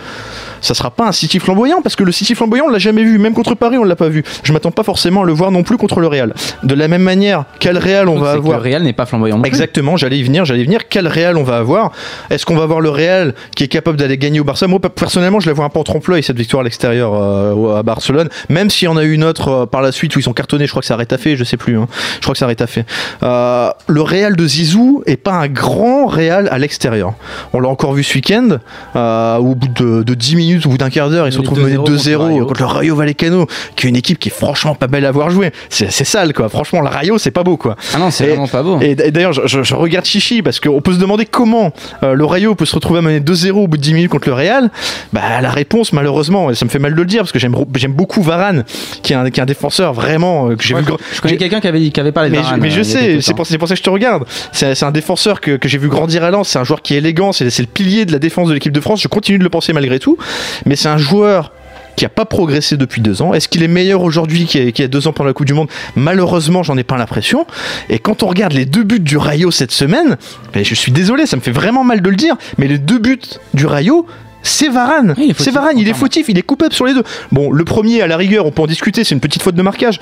Ça 0.61 0.73
sera 0.73 0.91
pas 0.91 1.07
un 1.07 1.11
City 1.11 1.39
flamboyant 1.39 1.81
parce 1.81 1.95
que 1.95 2.03
le 2.03 2.11
City 2.11 2.35
flamboyant 2.35 2.65
on 2.67 2.71
l'a 2.71 2.79
jamais 2.79 3.03
vu, 3.03 3.17
même 3.17 3.33
contre 3.33 3.55
Paris 3.55 3.77
on 3.77 3.83
l'a 3.83 3.95
pas 3.95 4.09
vu. 4.09 4.23
Je 4.43 4.53
m'attends 4.53 4.71
pas 4.71 4.83
forcément 4.83 5.23
à 5.23 5.25
le 5.25 5.33
voir 5.33 5.51
non 5.51 5.63
plus 5.63 5.77
contre 5.77 5.99
le 5.99 6.07
Real. 6.07 6.33
De 6.63 6.73
la 6.75 6.87
même 6.87 7.01
manière, 7.03 7.45
quel 7.59 7.77
Real 7.77 8.07
on 8.09 8.17
va 8.19 8.31
C'est 8.33 8.33
que 8.33 8.37
avoir 8.39 8.57
Le 8.59 8.63
Real 8.63 8.83
n'est 8.83 8.93
pas 8.93 9.05
flamboyant 9.05 9.35
non 9.37 9.41
plus. 9.41 9.47
Exactement, 9.49 9.97
j'allais 9.97 10.17
y 10.19 10.23
venir, 10.23 10.45
j'allais 10.45 10.61
y 10.61 10.65
venir. 10.65 10.87
Quel 10.89 11.07
Real 11.07 11.37
on 11.37 11.43
va 11.43 11.57
avoir 11.57 11.91
Est-ce 12.29 12.45
qu'on 12.45 12.55
va 12.55 12.63
avoir 12.63 12.81
le 12.81 12.89
Real 12.89 13.33
qui 13.55 13.63
est 13.63 13.67
capable 13.67 13.97
d'aller 13.97 14.17
gagner 14.17 14.39
au 14.39 14.43
Barça 14.43 14.67
Moi, 14.67 14.79
personnellement, 14.79 15.39
je 15.39 15.47
la 15.47 15.53
vois 15.53 15.65
un 15.65 15.69
peu 15.69 15.79
en 15.79 15.83
trompe-l'œil 15.83 16.23
cette 16.23 16.37
victoire 16.37 16.61
à 16.61 16.63
l'extérieur 16.63 17.13
euh, 17.13 17.77
à 17.77 17.83
Barcelone, 17.83 18.29
même 18.49 18.69
s'il 18.69 18.85
y 18.85 18.89
en 18.89 18.97
a 18.97 19.03
eu 19.03 19.11
une 19.13 19.23
autre 19.23 19.47
euh, 19.49 19.65
par 19.65 19.81
la 19.81 19.91
suite 19.91 20.15
où 20.15 20.19
ils 20.19 20.23
sont 20.23 20.33
cartonnés. 20.33 20.65
Je 20.65 20.71
crois 20.71 20.81
que 20.81 20.87
ça 20.87 20.93
arrête 20.95 21.15
fait, 21.17 21.35
je 21.35 21.43
sais 21.43 21.57
plus. 21.57 21.77
hein. 21.77 21.87
Je 22.15 22.21
crois 22.21 22.33
que 22.33 22.39
ça 22.39 22.45
arrête 22.45 22.65
fait. 22.65 22.85
Euh, 23.23 23.69
le 23.87 24.01
Real 24.01 24.35
de 24.35 24.47
Zizou 24.47 25.03
est 25.05 25.17
pas 25.17 25.33
un 25.33 25.47
grand 25.47 26.05
Real 26.07 26.47
à 26.51 26.57
l'extérieur. 26.57 27.13
On 27.53 27.59
l'a 27.59 27.69
encore 27.69 27.93
vu 27.93 28.03
ce 28.03 28.15
week-end. 28.15 28.57
euh, 28.95 29.37
au 29.37 29.55
bout 29.55 29.67
de, 29.67 30.03
de 30.03 30.13
10 30.13 30.35
minutes, 30.35 30.54
au 30.65 30.69
bout 30.69 30.77
d'un 30.77 30.89
quart 30.89 31.09
d'heure, 31.09 31.27
ils 31.27 31.33
se 31.33 31.37
retrouvent 31.39 31.59
menés 31.63 31.75
2-0 31.75 31.77
contre 31.77 31.91
le 31.91 31.97
2-0 31.97 32.17
Rayo. 32.17 32.45
contre 32.45 32.59
le 32.61 32.65
Rayo 32.67 32.95
Vallecano, 32.95 33.47
qui 33.75 33.85
est 33.87 33.89
une 33.89 33.95
équipe 33.95 34.19
qui 34.19 34.29
est 34.29 34.31
franchement 34.31 34.75
pas 34.75 34.87
belle 34.87 35.05
à 35.05 35.11
voir 35.11 35.29
jouer. 35.29 35.51
C'est 35.69 35.89
sale, 35.91 36.33
quoi. 36.33 36.49
Franchement, 36.49 36.81
le 36.81 36.87
Rayo, 36.89 37.17
c'est 37.17 37.31
pas 37.31 37.43
beau, 37.43 37.57
quoi. 37.57 37.75
Ah 37.93 37.97
non, 37.99 38.11
c'est 38.11 38.27
vraiment 38.27 38.47
pas 38.47 38.63
beau. 38.63 38.79
Et, 38.81 38.95
d'ailleurs, 38.95 39.33
je, 39.33 39.41
je- 39.45 39.63
je 39.63 39.75
regarde 39.75 40.05
Chichi 40.05 40.41
parce 40.41 40.59
qu'on 40.59 40.81
peut 40.81 40.93
se 40.93 40.99
demander 40.99 41.25
comment 41.25 41.71
euh, 42.03 42.13
le 42.13 42.25
Rayo 42.25 42.55
peut 42.55 42.65
se 42.65 42.75
retrouver 42.75 42.99
à 42.99 43.01
mener 43.01 43.19
2-0 43.19 43.51
au 43.51 43.67
bout 43.67 43.77
de 43.77 43.81
10 43.81 43.93
minutes 43.93 44.11
contre 44.11 44.27
le 44.27 44.33
Real. 44.35 44.69
Bah, 45.13 45.41
la 45.41 45.49
réponse, 45.49 45.93
malheureusement, 45.93 46.49
et 46.51 46.55
ça 46.55 46.65
me 46.65 46.69
fait 46.69 46.79
mal 46.79 46.91
de 46.93 46.97
le 46.97 47.05
dire 47.05 47.21
parce 47.21 47.31
que 47.31 47.39
j'aime 47.39 47.55
beaucoup 47.93 48.21
Varane, 48.21 48.63
qui 49.03 49.13
est 49.13 49.15
un, 49.15 49.29
qui 49.29 49.39
est 49.39 49.43
un 49.43 49.45
défenseur 49.45 49.93
vraiment 49.93 50.49
euh, 50.49 50.55
que 50.55 50.63
j'ai 50.63 50.75
Ouais, 50.75 50.81
vu. 50.81 50.91
je 51.13 51.21
connais 51.21 51.37
quelqu'un 51.37 51.59
qui 51.61 51.67
avait, 51.67 51.89
qui 51.89 51.99
avait 51.99 52.11
parlé 52.11 52.29
de 52.29 52.35
mais, 52.35 52.41
Varane, 52.41 52.57
je, 52.57 52.61
mais 52.61 52.69
je 52.69 52.77
euh, 52.77 52.81
a 52.81 52.83
sais, 52.83 53.21
c'est 53.21 53.33
pour, 53.33 53.45
ça 53.67 53.73
que 53.75 53.79
je 53.79 53.83
te 53.83 53.89
regarde. 53.89 54.25
C'est 54.51 54.83
un 54.83 54.91
défenseur 54.91 55.41
que, 55.41 55.57
que 55.57 55.67
j'ai 55.67 55.77
vu 55.77 55.87
grandir 55.87 56.23
à 56.23 56.31
Lens. 56.31 56.49
C'est 56.49 56.59
un 56.59 56.63
joueur 56.63 56.81
qui 56.81 56.93
est 56.95 56.97
élégant. 56.97 57.31
C'est 57.31 57.45
le 57.59 57.65
pilier 57.65 58.05
de 58.05 58.11
la 58.11 58.19
défense 58.19 58.49
de 58.49 58.53
l'équipe 58.53 58.71
de 58.73 58.79
France. 58.81 59.01
Je 59.01 59.07
continue 59.07 59.37
de 59.37 59.43
le 59.43 59.49
penser 59.49 59.73
malgré 59.73 59.99
tout. 59.99 60.17
Mais 60.65 60.75
c'est 60.75 60.89
un 60.89 60.97
joueur 60.97 61.51
qui 61.95 62.03
n'a 62.03 62.09
pas 62.09 62.25
progressé 62.25 62.75
depuis 62.75 63.01
deux 63.01 63.21
ans. 63.21 63.33
Est-ce 63.33 63.47
qu'il 63.47 63.63
est 63.63 63.69
meilleur 63.69 64.01
aujourd'hui 64.01 64.45
qu'il 64.45 64.69
y, 64.77 64.81
a- 64.83 64.87
deux 64.89 65.07
ans 65.07 65.13
pendant 65.13 65.27
la 65.27 65.33
Coupe 65.33 65.45
du 65.45 65.53
Monde? 65.53 65.69
Malheureusement, 65.95 66.61
j'en 66.61 66.77
ai 66.77 66.83
pas 66.83 66.97
l'impression. 66.97 67.47
Et 67.89 67.99
quand 67.99 68.21
on 68.21 68.27
regarde 68.27 68.51
les 68.53 68.65
deux 68.65 68.83
buts 68.83 68.99
du 68.99 69.15
Rayo 69.17 69.49
cette 69.49 69.71
semaine, 69.71 70.17
je 70.53 70.75
suis 70.75 70.91
désolé, 70.91 71.25
ça 71.25 71.37
me 71.37 71.41
fait 71.41 71.51
vraiment 71.51 71.85
mal 71.85 72.01
de 72.01 72.09
le 72.09 72.17
dire, 72.17 72.35
mais 72.57 72.67
les 72.67 72.77
deux 72.79 72.99
buts 72.99 73.19
du 73.53 73.65
Rayo, 73.65 74.05
c'est 74.43 74.67
Varane. 74.69 75.15
Oui, 75.17 75.33
c'est 75.37 75.51
Varane, 75.51 75.77
il 75.79 75.87
est 75.87 75.93
fautif, 75.93 76.25
il 76.27 76.37
est 76.37 76.41
coupable 76.43 76.73
sur 76.73 76.85
les 76.85 76.93
deux. 76.93 77.03
Bon, 77.31 77.49
le 77.51 77.63
premier, 77.63 78.01
à 78.01 78.07
la 78.07 78.17
rigueur, 78.17 78.45
on 78.45 78.51
peut 78.51 78.61
en 78.61 78.67
discuter, 78.67 79.03
c'est 79.05 79.15
une 79.15 79.21
petite 79.21 79.41
faute 79.41 79.55
de 79.55 79.61
marquage. 79.61 79.99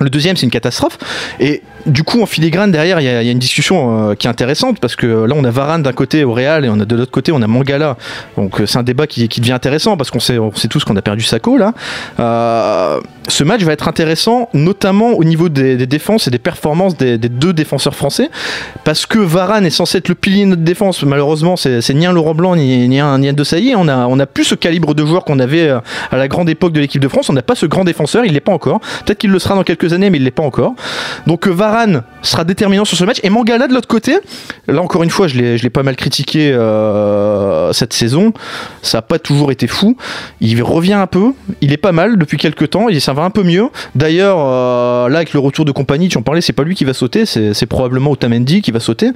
Le 0.00 0.10
deuxième, 0.10 0.36
c'est 0.36 0.44
une 0.44 0.50
catastrophe. 0.50 0.98
Et 1.40 1.62
du 1.86 2.02
coup, 2.02 2.22
en 2.22 2.26
filigrane, 2.26 2.70
derrière, 2.70 3.00
il 3.00 3.04
y, 3.04 3.08
a 3.08 3.22
une 3.22 3.38
discussion 3.38 4.10
euh, 4.10 4.14
qui 4.14 4.26
est 4.26 4.30
intéressante 4.30 4.78
parce 4.80 4.96
que 4.96 5.06
là, 5.06 5.34
on 5.36 5.44
a 5.44 5.50
Varane 5.50 5.82
d'un 5.82 5.92
côté 5.92 6.24
au 6.24 6.32
Real 6.32 6.64
et 6.64 6.68
on 6.68 6.80
a 6.80 6.84
de 6.84 6.96
l'autre 6.96 7.10
côté, 7.10 7.32
on 7.32 7.42
a 7.42 7.46
Mangala. 7.46 7.96
Donc, 8.36 8.60
euh, 8.60 8.66
c'est 8.66 8.78
un 8.78 8.82
débat 8.82 9.06
qui, 9.06 9.28
devient 9.28 9.52
intéressant 9.52 9.96
parce 9.96 10.10
qu'on 10.10 10.20
sait, 10.20 10.38
on 10.38 10.54
sait 10.54 10.68
tous 10.68 10.84
qu'on 10.84 10.96
a 10.96 11.02
perdu 11.02 11.22
Sako 11.22 11.56
là. 11.56 11.72
Euh, 12.18 13.00
ce 13.28 13.44
match 13.44 13.62
va 13.62 13.72
être 13.72 13.88
intéressant, 13.88 14.48
notamment 14.54 15.10
au 15.10 15.24
niveau 15.24 15.48
des, 15.48 15.86
défenses 15.86 16.26
et 16.28 16.30
des 16.30 16.38
performances 16.38 16.96
des, 16.96 17.18
deux 17.18 17.52
défenseurs 17.52 17.94
français 17.94 18.30
parce 18.84 19.06
que 19.06 19.18
Varane 19.18 19.66
est 19.66 19.70
censé 19.70 19.98
être 19.98 20.08
le 20.08 20.14
pilier 20.14 20.44
de 20.44 20.50
notre 20.50 20.62
défense. 20.62 21.02
Malheureusement, 21.02 21.56
c'est 21.56 21.94
ni 21.94 22.06
un 22.06 22.12
Laurent 22.12 22.34
Blanc 22.34 22.56
ni, 22.56 23.00
un, 23.00 23.18
ni 23.18 23.28
un 23.28 23.32
De 23.32 23.44
Sailly. 23.44 23.74
On 23.76 23.88
a, 23.88 24.06
on 24.06 24.18
a 24.18 24.26
plus 24.26 24.44
ce 24.44 24.54
calibre 24.54 24.94
de 24.94 25.04
joueur 25.04 25.24
qu'on 25.24 25.38
avait 25.38 25.68
euh, 25.68 25.80
à 26.10 26.16
la 26.16 26.28
grande 26.28 26.48
époque 26.48 26.72
de 26.72 26.80
l'équipe 26.80 27.02
de 27.02 27.08
France. 27.08 27.28
On 27.30 27.34
n'a 27.34 27.42
pas 27.42 27.54
ce 27.54 27.66
grand 27.66 27.84
défenseur, 27.84 28.24
il 28.24 28.32
l'est 28.32 28.40
pas 28.40 28.52
encore. 28.52 28.80
Peut-être 29.04 29.18
qu'il 29.18 29.30
le 29.30 29.38
sera 29.38 29.54
dans 29.54 29.62
quelques 29.62 29.92
années, 29.92 30.10
mais 30.10 30.18
il 30.18 30.24
l'est 30.24 30.30
pas 30.30 30.42
encore. 30.42 30.74
Donc 31.26 31.46
euh, 31.46 31.50
Varane 31.68 32.02
sera 32.22 32.44
déterminant 32.44 32.84
sur 32.84 32.96
ce 32.96 33.04
match. 33.04 33.18
Et 33.22 33.30
Mangala 33.30 33.68
de 33.68 33.74
l'autre 33.74 33.88
côté, 33.88 34.16
là 34.66 34.80
encore 34.80 35.02
une 35.02 35.10
fois, 35.10 35.28
je 35.28 35.36
l'ai 35.36 35.70
pas 35.70 35.82
mal 35.82 35.96
critiqué 35.96 36.50
euh, 36.52 37.72
cette 37.72 37.92
saison. 37.92 38.32
Ça 38.82 38.98
n'a 38.98 39.02
pas 39.02 39.18
toujours 39.18 39.52
été 39.52 39.66
fou. 39.66 39.96
Il 40.40 40.62
revient 40.62 40.94
un 40.94 41.06
peu. 41.06 41.32
Il 41.60 41.72
est 41.72 41.78
pas 41.78 41.92
mal 41.92 42.16
depuis 42.16 42.38
quelques 42.38 42.70
temps. 42.70 42.88
Et 42.88 43.00
ça 43.00 43.12
va 43.12 43.22
un 43.22 43.30
peu 43.30 43.42
mieux. 43.42 43.68
D'ailleurs, 43.94 44.38
euh, 44.40 45.08
là 45.08 45.18
avec 45.18 45.34
le 45.34 45.40
retour 45.40 45.64
de 45.64 45.72
compagnie, 45.72 46.08
tu 46.08 46.16
en 46.16 46.22
parlais, 46.22 46.40
c'est 46.40 46.52
pas 46.54 46.64
lui 46.64 46.74
qui 46.74 46.84
va 46.84 46.94
sauter, 46.94 47.26
c'est 47.26 47.66
probablement 47.66 48.10
Otamendi 48.10 48.62
qui 48.62 48.70
va 48.70 48.80
sauter. 48.80 49.10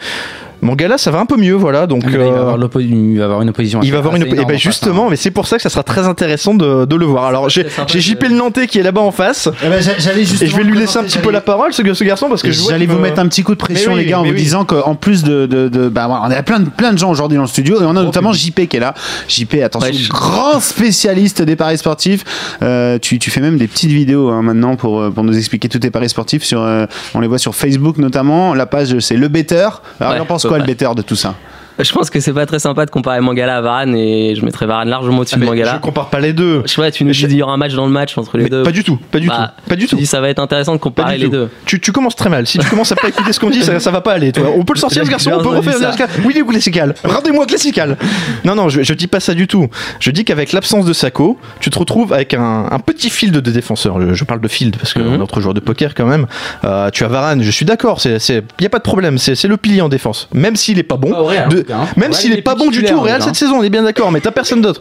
Mangala, 0.63 0.97
ça 0.97 1.11
va 1.11 1.19
un 1.19 1.27
peu 1.27 1.37
mieux, 1.37 1.55
voilà. 1.55 1.87
Donc 1.87 2.05
là, 2.05 2.11
il, 2.13 2.17
va 2.19 2.25
euh, 2.25 2.41
avoir 2.55 2.59
il 2.81 3.19
va 3.19 3.25
avoir 3.25 3.43
une 3.43 3.49
opposition. 3.51 3.81
il 3.83 3.91
va 3.93 3.99
avoir 3.99 4.15
une. 4.17 4.23
Et 4.23 4.31
énorme 4.31 4.47
ben 4.49 4.59
justement, 4.59 5.07
hein. 5.07 5.11
mais 5.11 5.17
c'est 5.17 5.31
pour 5.33 5.47
ça 5.49 5.57
que 5.57 5.63
ça 5.63 5.69
sera 5.69 5.83
très 5.83 6.07
intéressant 6.07 6.55
de, 6.55 6.85
de 6.85 6.97
le 6.97 7.05
voir. 7.05 7.25
Alors 7.25 7.49
j'ai 7.49 7.67
JP 7.89 8.23
le 8.29 8.37
Nantais 8.37 8.67
qui 8.69 8.79
est 8.79 8.83
là-bas 8.83 9.01
en 9.01 9.11
face. 9.11 9.49
Eh 9.65 9.69
ben, 9.69 9.83
j'allais 9.99 10.23
Et 10.23 10.25
je 10.25 10.57
vais 10.57 10.63
lui 10.63 10.79
laisser 10.79 10.99
un 10.99 11.03
petit 11.05 11.19
peu 11.19 11.31
la 11.33 11.41
parole, 11.41 11.73
ce, 11.73 11.83
ce 11.95 12.05
garçon, 12.05 12.29
parce 12.29 12.43
que 12.43 12.51
J'allais 12.53 12.87
vous 12.87 12.97
me- 12.97 13.03
mettre 13.03 13.19
un 13.21 13.27
petit 13.27 13.43
coup 13.43 13.53
de 13.53 13.59
pression, 13.59 13.95
les 13.97 14.07
gars, 14.07 14.21
en 14.21 14.25
vous 14.25 14.31
oui. 14.31 14.37
disant 14.37 14.65
qu'en 14.65 14.95
plus 14.95 15.25
de. 15.25 15.47
de, 15.47 15.69
de- 15.69 15.89
bah, 15.89 16.07
voilà, 16.07 16.23
on 16.27 16.31
a 16.31 16.43
plein 16.43 16.61
de, 16.61 16.71
plein 16.71 16.93
de 16.93 16.99
gens 16.99 17.11
aujourd'hui 17.11 17.37
dans 17.37 17.43
le 17.43 17.49
studio 17.49 17.81
et 17.81 17.85
on 17.85 17.97
a 17.97 18.03
notamment 18.03 18.33
JP 18.33 18.69
qui 18.69 18.77
est 18.77 18.81
là. 18.81 18.95
JP, 19.29 19.55
attention, 19.65 19.89
Ouais, 19.89 19.93
je- 19.95 20.09
grand 20.11 20.61
spécialiste 20.61 21.43
des 21.43 21.57
paris 21.57 21.79
sportifs. 21.79 22.25
Euh, 22.63 22.99
tu, 23.01 23.19
tu 23.19 23.31
fais 23.31 23.41
même 23.41 23.59
des 23.59 23.67
petites 23.67 23.91
vidéos 23.91 24.29
hein, 24.31 24.43
maintenant 24.43 24.77
pour, 24.77 25.01
euh, 25.01 25.11
pour 25.11 25.25
nous 25.25 25.37
expliquer 25.37 25.69
tous 25.69 25.81
tes 25.81 25.91
paris 25.91 26.09
sportifs. 26.09 26.45
Sur, 26.45 26.63
euh, 26.63 26.87
on 27.15 27.21
les 27.21 27.27
voit 27.27 27.39
sur 27.39 27.55
Facebook 27.55 27.99
notamment. 27.99 28.55
La 28.55 28.67
page, 28.67 28.97
c'est 29.01 29.17
Le 29.17 29.29
Better. 29.29 29.69
Alors, 30.01 30.27
pense 30.27 30.47
quoi 30.53 30.59
le 30.59 30.67
better 30.67 30.91
de 30.95 31.01
tout 31.03 31.17
ça? 31.17 31.35
Je 31.79 31.93
pense 31.93 32.11
que 32.11 32.21
c'est 32.21 32.33
pas 32.33 32.47
très 32.47 32.59
sympa 32.59 32.85
de 32.87 32.91
comparer 32.91 33.21
Mangala 33.21 33.57
à 33.57 33.61
Varane 33.61 33.95
et 33.97 34.35
je 34.37 34.45
mettrais 34.45 34.67
Varane 34.67 34.89
largement 34.89 35.19
au-dessus 35.21 35.35
Ah, 35.37 35.41
de 35.41 35.45
Mangala. 35.45 35.75
je 35.77 35.81
compare 35.81 36.11
pas 36.11 36.21
les 36.21 36.33
deux. 36.33 36.63
Je 36.67 36.71
sais 36.73 36.81
pas, 36.83 36.91
tu 36.91 37.05
nous 37.05 37.13
dis 37.13 37.19
qu'il 37.21 37.33
y 37.35 37.43
aura 37.43 37.53
un 37.53 37.57
match 37.57 37.73
dans 37.75 37.87
le 37.87 37.93
match 37.93 38.17
entre 38.19 38.37
les 38.37 38.45
Mais 38.45 38.51
deux. 38.51 38.63
pas 38.63 38.73
du 38.73 38.85
tout, 38.85 38.99
pas 39.11 39.19
du 39.19 39.29
Bah, 39.29 39.55
tout, 39.63 39.69
pas 39.71 39.77
du 39.77 39.87
tout. 39.87 39.97
dis 39.97 40.07
ça 40.07 40.21
va 40.21 40.29
être 40.29 40.39
intéressant 40.39 40.73
de 40.75 40.79
comparer 40.79 41.19
les 41.19 41.25
tout. 41.27 41.31
deux. 41.31 41.49
Tu, 41.65 41.81
tu 41.81 41.93
commences 41.93 42.17
très 42.17 42.29
mal. 42.31 42.47
Si 42.47 42.59
tu 42.59 42.69
commences 42.69 42.93
à 42.93 42.97
pas 42.97 43.09
écouter 43.09 43.33
ce 43.33 43.41
qu'on 43.41 43.51
dit, 43.51 43.63
ça, 43.63 43.81
ça 43.81 43.91
va 43.91 44.01
pas 44.01 44.13
aller. 44.13 44.33
Toi. 44.33 44.53
On 44.57 44.65
peut 44.65 44.75
le 44.75 44.79
sortir, 44.81 45.05
ce 45.05 45.11
garçon. 45.11 45.31
On 45.35 45.43
peut 45.43 45.49
refaire 45.49 45.75
ça. 45.75 45.91
le 45.99 46.27
Oui, 46.27 46.41
ou 46.43 46.47
classical. 46.47 46.95
Rendez-moi 47.05 47.47
classical. 47.47 47.97
Non, 48.45 48.55
non, 48.55 48.69
je, 48.69 48.83
je 48.83 48.95
dis 48.95 49.07
pas 49.07 49.21
ça 49.21 49.35
du 49.35 49.47
tout. 49.47 49.69
Je 50.01 50.11
dis 50.11 50.25
qu'avec 50.25 50.53
l'absence 50.53 50.85
de 50.85 50.93
Sako, 50.93 51.39
tu 51.61 51.71
te 51.71 51.79
retrouves 51.79 52.13
avec 52.13 52.35
un, 52.35 52.67
un 52.71 52.79
petit 52.79 53.11
field 53.11 53.35
de 53.37 53.51
défenseurs. 53.51 54.01
Je, 54.01 54.15
je 54.15 54.25
parle 54.25 54.41
de 54.41 54.49
field 54.49 54.77
parce 54.77 54.93
que 54.95 55.01
Mhm. 55.01 55.17
notre 55.17 55.41
joueur 55.41 55.55
de 55.55 55.61
poker 55.61 55.95
quand 55.95 56.07
même. 56.07 56.27
Euh, 56.65 56.91
tu 56.91 57.05
as 57.05 57.09
Varane. 57.09 57.43
Je 57.43 57.51
suis 57.51 57.65
d'accord. 57.65 58.01
C'est, 58.01 58.19
c'est, 58.19 58.45
y 58.61 58.67
a 58.67 58.71
pas 58.71 58.79
de 58.79 58.83
problème. 58.85 59.19
C'est, 59.19 59.43
le 59.45 59.57
pilier 59.57 59.81
en 59.81 59.89
défense. 59.89 60.29
Même 60.33 60.55
s'il 60.57 60.79
est 60.79 60.83
pas 60.85 60.97
bon. 60.97 61.11
Pas 61.11 61.23
en 61.23 61.25
de- 61.63 61.73
hein. 61.73 61.87
même 61.97 62.13
s'il 62.13 62.33
il 62.33 62.39
est 62.39 62.43
pas 62.43 62.55
bon 62.55 62.69
du 62.71 62.83
tout 62.85 62.95
au 62.95 63.01
Real 63.01 63.23
cette 63.23 63.37
saison, 63.37 63.57
on 63.59 63.63
est 63.63 63.71
bien 63.71 63.83
d'accord. 63.83 64.11
Mais 64.13 64.21
t'as 64.21 64.31
personne 64.31 64.61
d'autre. 64.63 64.81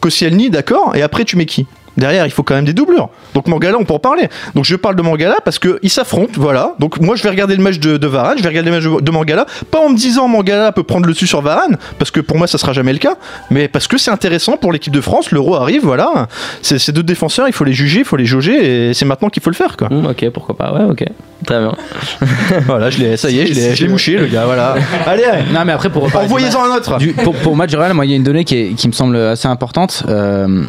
Koscielny, 0.00 0.50
d'accord. 0.50 0.94
Et 0.96 1.02
après, 1.02 1.24
tu 1.24 1.36
mets 1.36 1.46
qui? 1.46 1.66
Derrière, 1.98 2.24
il 2.26 2.30
faut 2.30 2.42
quand 2.42 2.54
même 2.54 2.64
des 2.64 2.72
doublures. 2.72 3.08
Donc 3.34 3.46
Mangala, 3.48 3.76
on 3.78 3.84
peut 3.84 3.92
en 3.94 3.98
parler. 3.98 4.28
Donc 4.54 4.64
je 4.64 4.76
parle 4.76 4.96
de 4.96 5.02
Mangala 5.02 5.36
parce 5.44 5.58
qu'ils 5.58 5.90
s'affrontent, 5.90 6.32
voilà. 6.36 6.74
Donc 6.78 7.00
moi, 7.00 7.16
je 7.16 7.22
vais 7.22 7.28
regarder 7.30 7.56
le 7.56 7.62
match 7.62 7.78
de, 7.78 7.96
de 7.96 8.06
Varane, 8.06 8.38
je 8.38 8.42
vais 8.42 8.48
regarder 8.48 8.70
le 8.70 8.76
match 8.76 8.84
de, 8.84 9.00
de 9.00 9.10
Mangala, 9.10 9.44
pas 9.70 9.80
en 9.80 9.90
me 9.90 9.96
disant 9.96 10.28
Mangala 10.28 10.72
peut 10.72 10.84
prendre 10.84 11.06
le 11.06 11.12
dessus 11.12 11.26
sur 11.26 11.42
Varane, 11.42 11.76
parce 11.98 12.10
que 12.10 12.20
pour 12.20 12.38
moi, 12.38 12.46
ça 12.46 12.56
sera 12.56 12.72
jamais 12.72 12.92
le 12.92 12.98
cas, 12.98 13.16
mais 13.50 13.68
parce 13.68 13.86
que 13.88 13.98
c'est 13.98 14.10
intéressant 14.10 14.56
pour 14.56 14.72
l'équipe 14.72 14.92
de 14.92 15.00
France. 15.00 15.30
L'Euro 15.32 15.56
arrive, 15.56 15.82
voilà. 15.82 16.28
C'est 16.62 16.78
ces 16.78 16.92
deux 16.92 17.02
défenseurs, 17.02 17.48
il 17.48 17.52
faut 17.52 17.64
les 17.64 17.72
juger, 17.72 17.98
il 18.00 18.04
faut 18.04 18.16
les 18.16 18.26
jauger, 18.26 18.88
et 18.90 18.94
c'est 18.94 19.04
maintenant 19.04 19.28
qu'il 19.28 19.42
faut 19.42 19.50
le 19.50 19.56
faire, 19.56 19.76
quoi. 19.76 19.88
Hum, 19.90 20.06
ok, 20.06 20.30
pourquoi 20.32 20.56
pas, 20.56 20.72
ouais, 20.72 20.84
ok. 20.90 21.04
Très 21.46 21.58
bien. 21.60 21.72
voilà, 22.66 22.90
je 22.90 22.98
l'ai, 22.98 23.16
ça 23.16 23.30
y 23.30 23.40
est, 23.40 23.46
je 23.46 23.54
l'ai, 23.54 23.74
je 23.74 23.82
l'ai 23.84 23.88
mouché, 23.90 24.16
le 24.18 24.26
gars, 24.26 24.44
voilà. 24.46 24.74
Allez, 25.06 25.24
allez. 25.32 25.42
Non, 25.52 25.64
mais 25.64 25.72
après, 25.72 25.90
pour 25.90 26.04
envoyez-en 26.14 26.64
un 26.64 26.76
autre. 26.76 26.98
Du- 26.98 27.12
pour, 27.12 27.34
pour 27.36 27.52
le 27.52 27.58
match 27.58 27.74
Real, 27.74 27.92
moi, 27.94 28.04
il 28.06 28.10
y 28.10 28.14
a 28.14 28.16
une 28.16 28.22
donnée 28.24 28.44
qui, 28.44 28.56
est- 28.56 28.74
qui 28.74 28.86
me 28.88 28.92
semble 28.92 29.16
assez 29.16 29.48
importante. 29.48 30.04
euh, 30.08 30.64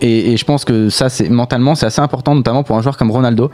et, 0.00 0.32
et 0.32 0.36
je 0.36 0.44
pense 0.44 0.64
que 0.64 0.88
ça, 0.88 1.08
c'est 1.08 1.28
mentalement, 1.28 1.74
c'est 1.74 1.86
assez 1.86 2.00
important, 2.00 2.34
notamment 2.34 2.62
pour 2.62 2.76
un 2.76 2.82
joueur 2.82 2.96
comme 2.96 3.10
Ronaldo. 3.10 3.50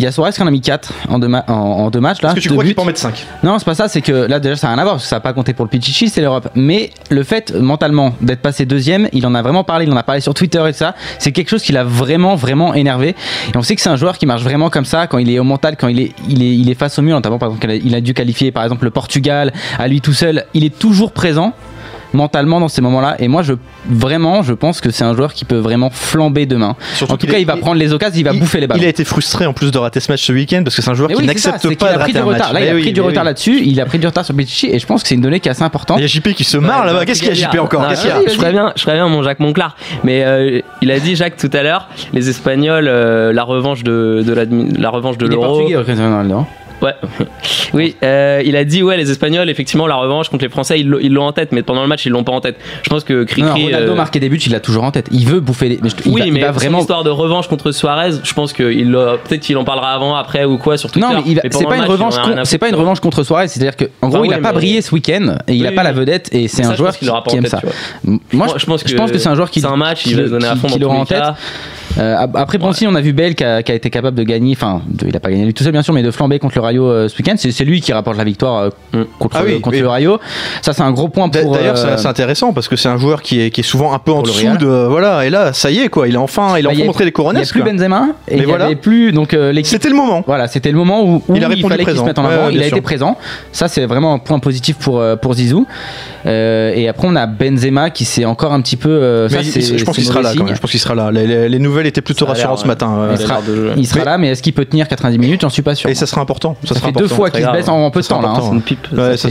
Il 0.00 0.04
y 0.04 0.06
a 0.06 0.12
Suarez 0.12 0.30
qui 0.30 0.40
en 0.40 0.46
a 0.46 0.50
mis 0.52 0.60
4 0.60 0.92
en 1.08 1.18
deux, 1.18 1.26
ma- 1.26 1.44
en, 1.48 1.52
en 1.54 1.90
deux 1.90 1.98
matchs. 1.98 2.22
Là, 2.22 2.28
Est-ce 2.28 2.36
que 2.36 2.40
tu 2.42 2.48
crois 2.50 2.62
qu'il 2.62 2.72
peut 2.76 2.82
en 2.82 2.84
mettre 2.84 3.00
5 3.00 3.26
Non, 3.42 3.58
c'est 3.58 3.64
pas 3.64 3.74
ça, 3.74 3.88
c'est 3.88 4.00
que 4.00 4.12
là 4.12 4.38
déjà 4.38 4.54
ça 4.54 4.68
n'a 4.68 4.74
rien 4.74 4.82
à 4.82 4.84
voir 4.84 4.94
parce 4.94 5.02
que 5.02 5.08
ça 5.08 5.16
n'a 5.16 5.20
pas 5.20 5.32
compté 5.32 5.54
pour 5.54 5.64
le 5.64 5.68
Pichichi, 5.70 6.08
c'est 6.08 6.20
l'Europe. 6.20 6.48
Mais 6.54 6.90
le 7.10 7.24
fait 7.24 7.52
mentalement 7.52 8.14
d'être 8.20 8.38
passé 8.40 8.64
deuxième, 8.64 9.08
il 9.12 9.26
en 9.26 9.34
a 9.34 9.42
vraiment 9.42 9.64
parlé, 9.64 9.86
il 9.86 9.92
en 9.92 9.96
a 9.96 10.04
parlé 10.04 10.20
sur 10.20 10.34
Twitter 10.34 10.62
et 10.68 10.70
tout 10.72 10.78
ça, 10.78 10.94
c'est 11.18 11.32
quelque 11.32 11.48
chose 11.48 11.64
qui 11.64 11.72
l'a 11.72 11.82
vraiment 11.82 12.36
vraiment 12.36 12.74
énervé. 12.74 13.16
Et 13.52 13.56
on 13.56 13.62
sait 13.62 13.74
que 13.74 13.80
c'est 13.80 13.88
un 13.90 13.96
joueur 13.96 14.18
qui 14.18 14.26
marche 14.26 14.44
vraiment 14.44 14.70
comme 14.70 14.84
ça 14.84 15.08
quand 15.08 15.18
il 15.18 15.28
est 15.32 15.40
au 15.40 15.44
mental, 15.44 15.74
quand 15.76 15.88
il 15.88 15.98
est, 15.98 16.12
il 16.28 16.44
est, 16.44 16.54
il 16.56 16.70
est 16.70 16.74
face 16.78 16.96
au 17.00 17.02
mur, 17.02 17.16
notamment 17.16 17.38
par 17.40 17.48
exemple 17.48 17.68
il 17.84 17.92
a 17.96 18.00
dû 18.00 18.14
qualifier 18.14 18.52
par 18.52 18.62
exemple 18.62 18.84
le 18.84 18.92
Portugal 18.92 19.52
à 19.80 19.88
lui 19.88 20.00
tout 20.00 20.12
seul, 20.12 20.44
il 20.54 20.62
est 20.62 20.78
toujours 20.78 21.10
présent 21.10 21.54
mentalement 22.12 22.58
dans 22.60 22.68
ces 22.68 22.80
moments-là 22.80 23.16
et 23.18 23.28
moi 23.28 23.42
je 23.42 23.52
vraiment 23.88 24.42
je 24.42 24.52
pense 24.54 24.80
que 24.80 24.90
c'est 24.90 25.04
un 25.04 25.14
joueur 25.14 25.34
qui 25.34 25.44
peut 25.44 25.58
vraiment 25.58 25.90
flamber 25.90 26.46
demain 26.46 26.74
Surtout 26.94 27.12
en 27.14 27.16
tout 27.18 27.26
cas 27.26 27.36
est- 27.36 27.42
il 27.42 27.46
va 27.46 27.56
prendre 27.56 27.78
les 27.78 27.92
occasions 27.92 28.18
il 28.18 28.24
va 28.24 28.32
il- 28.32 28.40
bouffer 28.40 28.60
les 28.60 28.66
balles 28.66 28.78
Il 28.78 28.84
a 28.84 28.88
été 28.88 29.04
frustré 29.04 29.44
en 29.46 29.52
plus 29.52 29.70
de 29.70 29.78
rater 29.78 30.00
ce 30.00 30.10
match 30.10 30.22
ce 30.24 30.32
week-end 30.32 30.62
parce 30.64 30.74
que 30.74 30.82
c'est 30.82 30.90
un 30.90 30.94
joueur 30.94 31.08
mais 31.10 31.14
qui 31.16 31.20
oui, 31.22 31.28
c'est 31.34 31.38
ça, 31.38 31.50
n'accepte 31.52 31.78
pas 31.78 31.86
qu'il 31.88 31.96
de 31.96 32.00
a 32.00 32.04
pris 32.04 32.12
rater 32.12 32.12
du 32.12 32.18
un 32.18 32.24
match. 32.24 32.34
retard. 32.40 32.52
Là, 32.54 32.60
il 32.60 32.68
a 32.68 32.74
oui, 32.74 32.80
pris 32.82 32.92
du 32.92 33.00
retard 33.00 33.22
oui. 33.22 33.26
là-dessus. 33.28 33.60
Il 33.64 33.80
a 33.80 33.84
pris 33.86 33.98
du 33.98 34.06
retard 34.06 34.24
sur 34.24 34.34
Pichichi 34.34 34.68
et 34.70 34.78
je 34.78 34.86
pense 34.86 35.02
que 35.02 35.08
c'est 35.08 35.14
une 35.14 35.20
donnée 35.20 35.40
qui 35.40 35.48
est 35.48 35.52
assez 35.52 35.62
importante. 35.62 35.98
Il 35.98 36.02
y 36.02 36.04
a 36.04 36.06
JP 36.08 36.34
qui 36.34 36.44
se 36.44 36.56
marre 36.56 36.86
là-bas. 36.86 37.04
Qu'est-ce 37.04 37.20
qu'il 37.22 37.28
y 37.28 37.44
a 37.44 37.50
JP 37.50 37.58
encore 37.60 37.82
Non, 37.82 37.88
Qu'est-ce 37.90 38.02
qu'il 38.02 38.10
y 38.10 38.12
a 38.14 38.20
je, 38.26 38.34
ferais 38.34 38.52
bien, 38.52 38.72
je 38.76 38.82
ferais 38.82 38.94
bien 38.94 39.08
mon 39.08 39.22
Jacques 39.22 39.40
Monclar. 39.40 39.76
Mais 40.04 40.24
euh, 40.24 40.60
il 40.80 40.90
a 40.90 40.98
dit 41.00 41.14
Jacques 41.16 41.36
tout 41.36 41.50
à 41.52 41.62
l'heure, 41.62 41.88
les 42.12 42.28
Espagnols, 42.30 42.88
euh, 42.88 43.32
la 43.32 43.42
revanche 43.42 43.82
de, 43.84 44.22
de 44.26 44.32
l'admi- 44.32 44.72
la 44.78 44.90
revanche 44.90 45.18
de 45.18 45.26
Il 45.26 45.32
l'Euro. 45.32 45.60
Ouais. 46.82 46.94
Oui, 47.74 47.96
euh, 48.02 48.40
il 48.46 48.56
a 48.56 48.64
dit 48.64 48.82
ouais 48.82 48.96
les 48.96 49.10
Espagnols 49.10 49.50
effectivement 49.50 49.86
la 49.86 49.96
revanche 49.96 50.30
contre 50.30 50.42
les 50.44 50.48
Français 50.50 50.80
ils 50.80 50.88
l'ont- 50.88 51.22
en 51.26 51.32
tête 51.32 51.52
mais 51.52 51.62
pendant 51.62 51.82
le 51.82 51.88
match 51.88 52.06
ils 52.06 52.10
l'ont 52.10 52.24
pas 52.24 52.32
en 52.32 52.40
tête. 52.40 52.56
Je 52.82 52.88
pense 52.88 53.04
que 53.04 53.24
Cricri 53.24 53.42
Non, 53.42 53.48
non, 53.58 53.64
Ronaldo 53.64 53.92
euh, 53.92 54.18
des 54.20 54.28
buts, 54.30 54.38
il 54.46 54.52
l'a 54.52 54.60
toujours 54.60 54.84
en 54.84 54.90
tête. 54.90 55.08
Il 55.12 55.26
veut 55.26 55.40
bouffer 55.40 55.68
les. 55.68 55.78
mais 55.82 55.90
je- 55.90 55.96
il 56.06 56.12
oui, 56.12 56.20
va, 56.20 56.26
il 56.26 56.32
mais 56.32 56.40
va 56.40 56.46
son 56.48 56.52
vraiment. 56.54 56.78
histoire 56.80 57.04
de 57.04 57.10
revanche 57.10 57.46
contre 57.48 57.70
Suarez, 57.72 58.12
je 58.22 58.32
pense 58.32 58.52
que 58.54 58.72
il 58.72 58.90
peut-être 58.92 59.40
qu'il 59.42 59.56
en 59.58 59.64
parlera 59.64 59.92
avant, 59.92 60.14
après 60.16 60.44
ou 60.46 60.56
quoi 60.56 60.78
sur 60.78 60.90
Twitter. 60.90 61.06
Non, 61.06 61.14
mais 61.16 61.22
il 61.26 61.40
c'est 61.50 61.64
pas 61.66 61.74
une 61.74 61.80
match, 61.80 61.88
il 61.88 61.92
revanche. 61.92 62.18
con- 62.18 62.36
à 62.38 62.44
C'est 62.44 62.58
pas 62.58 62.68
une 62.70 62.74
revanche 62.76 63.00
contre 63.00 63.22
Suarez. 63.22 63.48
C'est-à-dire 63.48 63.76
que, 63.76 63.84
en 64.00 64.08
gros, 64.08 64.18
Enfin, 64.18 64.26
il 64.28 64.34
a 64.34 64.38
pas 64.38 64.52
brillé 64.52 64.80
ce 64.80 64.94
week-end 64.94 65.36
et 65.46 65.54
il 65.54 65.60
Oui, 65.62 65.66
a 65.66 65.72
pas 65.72 65.82
oui. 65.82 65.86
la 65.88 65.92
vedette 65.92 66.30
et 66.32 66.48
c'est 66.48 66.64
un 66.64 66.74
joueur 66.74 66.96
qui, 66.96 67.06
aime 67.36 67.46
ça. 67.46 67.60
Moi, 68.32 68.46
je, 68.56 68.64
pense 68.64 68.82
que 68.82 68.88
c'est 69.18 69.28
un 69.28 69.34
joueur 69.34 69.50
qui. 69.50 69.60
c'est 69.60 69.66
un 69.66 69.76
match, 69.76 70.06
il 70.06 70.14
va 70.16 70.22
le- 70.22 70.26
se 70.28 70.32
donner 70.32 70.46
à 70.46 70.56
fond 70.56 70.68
en 70.68 71.04
tête. 71.04 71.22
Euh, 71.98 72.26
après, 72.34 72.58
aussi, 72.62 72.86
on 72.86 72.94
a 72.94 73.00
vu 73.00 73.12
Bale 73.12 73.34
qui 73.34 73.44
a, 73.44 73.62
qui 73.62 73.72
a 73.72 73.74
été 73.74 73.88
capable 73.90 74.16
de 74.16 74.22
gagner, 74.22 74.52
enfin, 74.56 74.82
il 75.06 75.16
a 75.16 75.20
pas 75.20 75.30
gagné 75.30 75.44
lui 75.46 75.54
tout 75.54 75.64
seul 75.64 75.72
bien 75.72 75.82
sûr, 75.82 75.94
mais 75.94 76.02
de 76.02 76.10
flamber 76.10 76.38
contre 76.38 76.56
le 76.56 76.60
Rayo 76.62 76.84
euh, 76.86 77.08
ce 77.08 77.16
week-end. 77.18 77.34
C'est 77.36 77.64
lui 77.64 77.80
qui 77.80 77.92
rapporte 77.92 78.16
la 78.18 78.24
victoire 78.24 78.62
euh, 78.64 78.68
Mm. 78.92 79.02
contre, 79.18 79.36
Ah 79.38 79.42
oui, 79.44 79.60
contre 79.60 79.76
oui. 79.76 79.82
le 79.82 79.88
Rayo. 79.88 80.18
Ça, 80.62 80.72
c'est 80.72 80.82
un 80.82 80.92
gros 80.92 81.08
point 81.08 81.28
pour. 81.28 81.52
D'ailleurs, 81.52 81.76
euh, 81.78 81.96
c'est- 81.96 82.06
intéressant 82.06 82.52
parce 82.52 82.68
que 82.68 82.76
c'est 82.76 82.88
un 82.88 82.96
joueur 82.98 83.22
qui 83.22 83.40
est, 83.40 83.50
qui 83.50 83.60
est 83.60 83.64
souvent 83.64 83.92
un 83.92 83.98
peu 83.98 84.12
en 84.12 84.22
dessous 84.22 84.56
de 84.58 84.66
voilà. 84.66 85.26
Et 85.26 85.30
là, 85.30 85.52
ça 85.52 85.70
y 85.70 85.78
est 85.80 85.88
quoi. 85.88 86.08
Il 86.08 86.16
a 86.16 86.20
enfin, 86.20 86.54
il 86.58 86.66
a 86.66 86.68
bah, 86.68 86.74
enfin 86.74 86.82
y 86.82 86.86
montré 86.86 87.04
les 87.04 87.08
Il 87.08 87.10
n'y 87.10 87.12
couronnes. 87.12 87.36
a 87.36 87.42
plus 87.42 87.62
Benzema 87.62 88.08
et 88.28 88.36
Mais 88.36 88.42
il 88.42 88.46
voilà. 88.46 88.66
avait 88.66 88.76
plus 88.76 89.12
donc 89.12 89.32
l'équipe. 89.32 89.66
C'était 89.72 89.88
le 89.90 89.94
moment. 89.94 90.22
Voilà, 90.26 90.48
c'était 90.48 90.70
le 90.70 90.78
moment 90.78 91.02
où, 91.04 91.22
où 91.28 91.36
Il 91.36 91.44
a 91.44 91.48
répondu 91.48 91.68
fallait 91.74 91.84
qu'il 91.84 91.92
se 91.94 92.00
présent. 92.00 92.04
mette 92.06 92.18
en 92.18 92.26
Ouais, 92.26 92.34
avant. 92.34 92.46
ouais, 92.46 92.54
il 92.54 92.62
a 92.62 92.66
été 92.66 92.80
présent. 92.80 93.16
Ça, 93.52 93.68
c'est 93.68 93.84
vraiment 93.86 94.14
un 94.14 94.18
point 94.18 94.38
positif 94.38 94.76
pour, 94.76 95.02
pour 95.20 95.34
Zizou. 95.34 95.66
Et 96.26 96.88
après, 96.88 97.06
on 97.08 97.16
a 97.16 97.26
Benzema 97.26 97.90
qui 97.90 98.04
s'est 98.04 98.24
encore 98.24 98.52
un 98.52 98.60
petit 98.60 98.76
peu. 98.76 99.26
il- 99.30 99.78
je 99.78 99.84
pense 99.84 99.96
qu'il 99.96 100.04
sera 100.04 100.22
là. 100.22 100.32
Je 100.34 100.58
pense 100.60 100.70
qu'il 100.70 100.80
sera 100.80 100.94
là. 100.94 101.10
Les, 101.10 101.26
les- 101.26 101.48
nouvelles 101.78 101.86
étaient 101.88 102.00
plutôt 102.00 102.26
rassurantes 102.26 102.58
ce 102.58 102.66
matin. 102.66 103.08
Il 103.10 103.78
Il 103.78 103.86
sera 103.86 103.98
Mais- 104.00 104.04
là, 104.04 104.18
mais 104.18 104.28
est-ce 104.28 104.42
qu'il 104.42 104.52
peut 104.52 104.64
tenir 104.64 104.88
90 104.88 105.18
minutes 105.18 105.40
J'en 105.42 105.48
suis 105.50 105.62
pas 105.62 105.74
sûr. 105.74 105.88
Et 105.90 105.94
ça 105.94 106.06
sera 106.06 106.20
important. 106.20 106.56
Ça, 106.62 106.68
Ça 106.74 106.74
sera 106.80 106.86
fait 106.88 106.92
deux 106.92 107.04
important. 107.04 107.16
fois 107.16 107.30
qu'il 107.30 107.44
se 107.44 107.50
baisse 107.50 107.68
en, 107.68 107.76
en 107.84 107.90
peu 107.90 108.00
de 108.00 108.06
temps 108.06 108.20
là. 108.20 108.28
hein. 108.28 108.32
important. 108.32 108.48
C'est 108.50 108.54
une 108.56 108.62
pipe. 108.62 108.86
Ouais, 108.92 109.16
ça, 109.16 109.28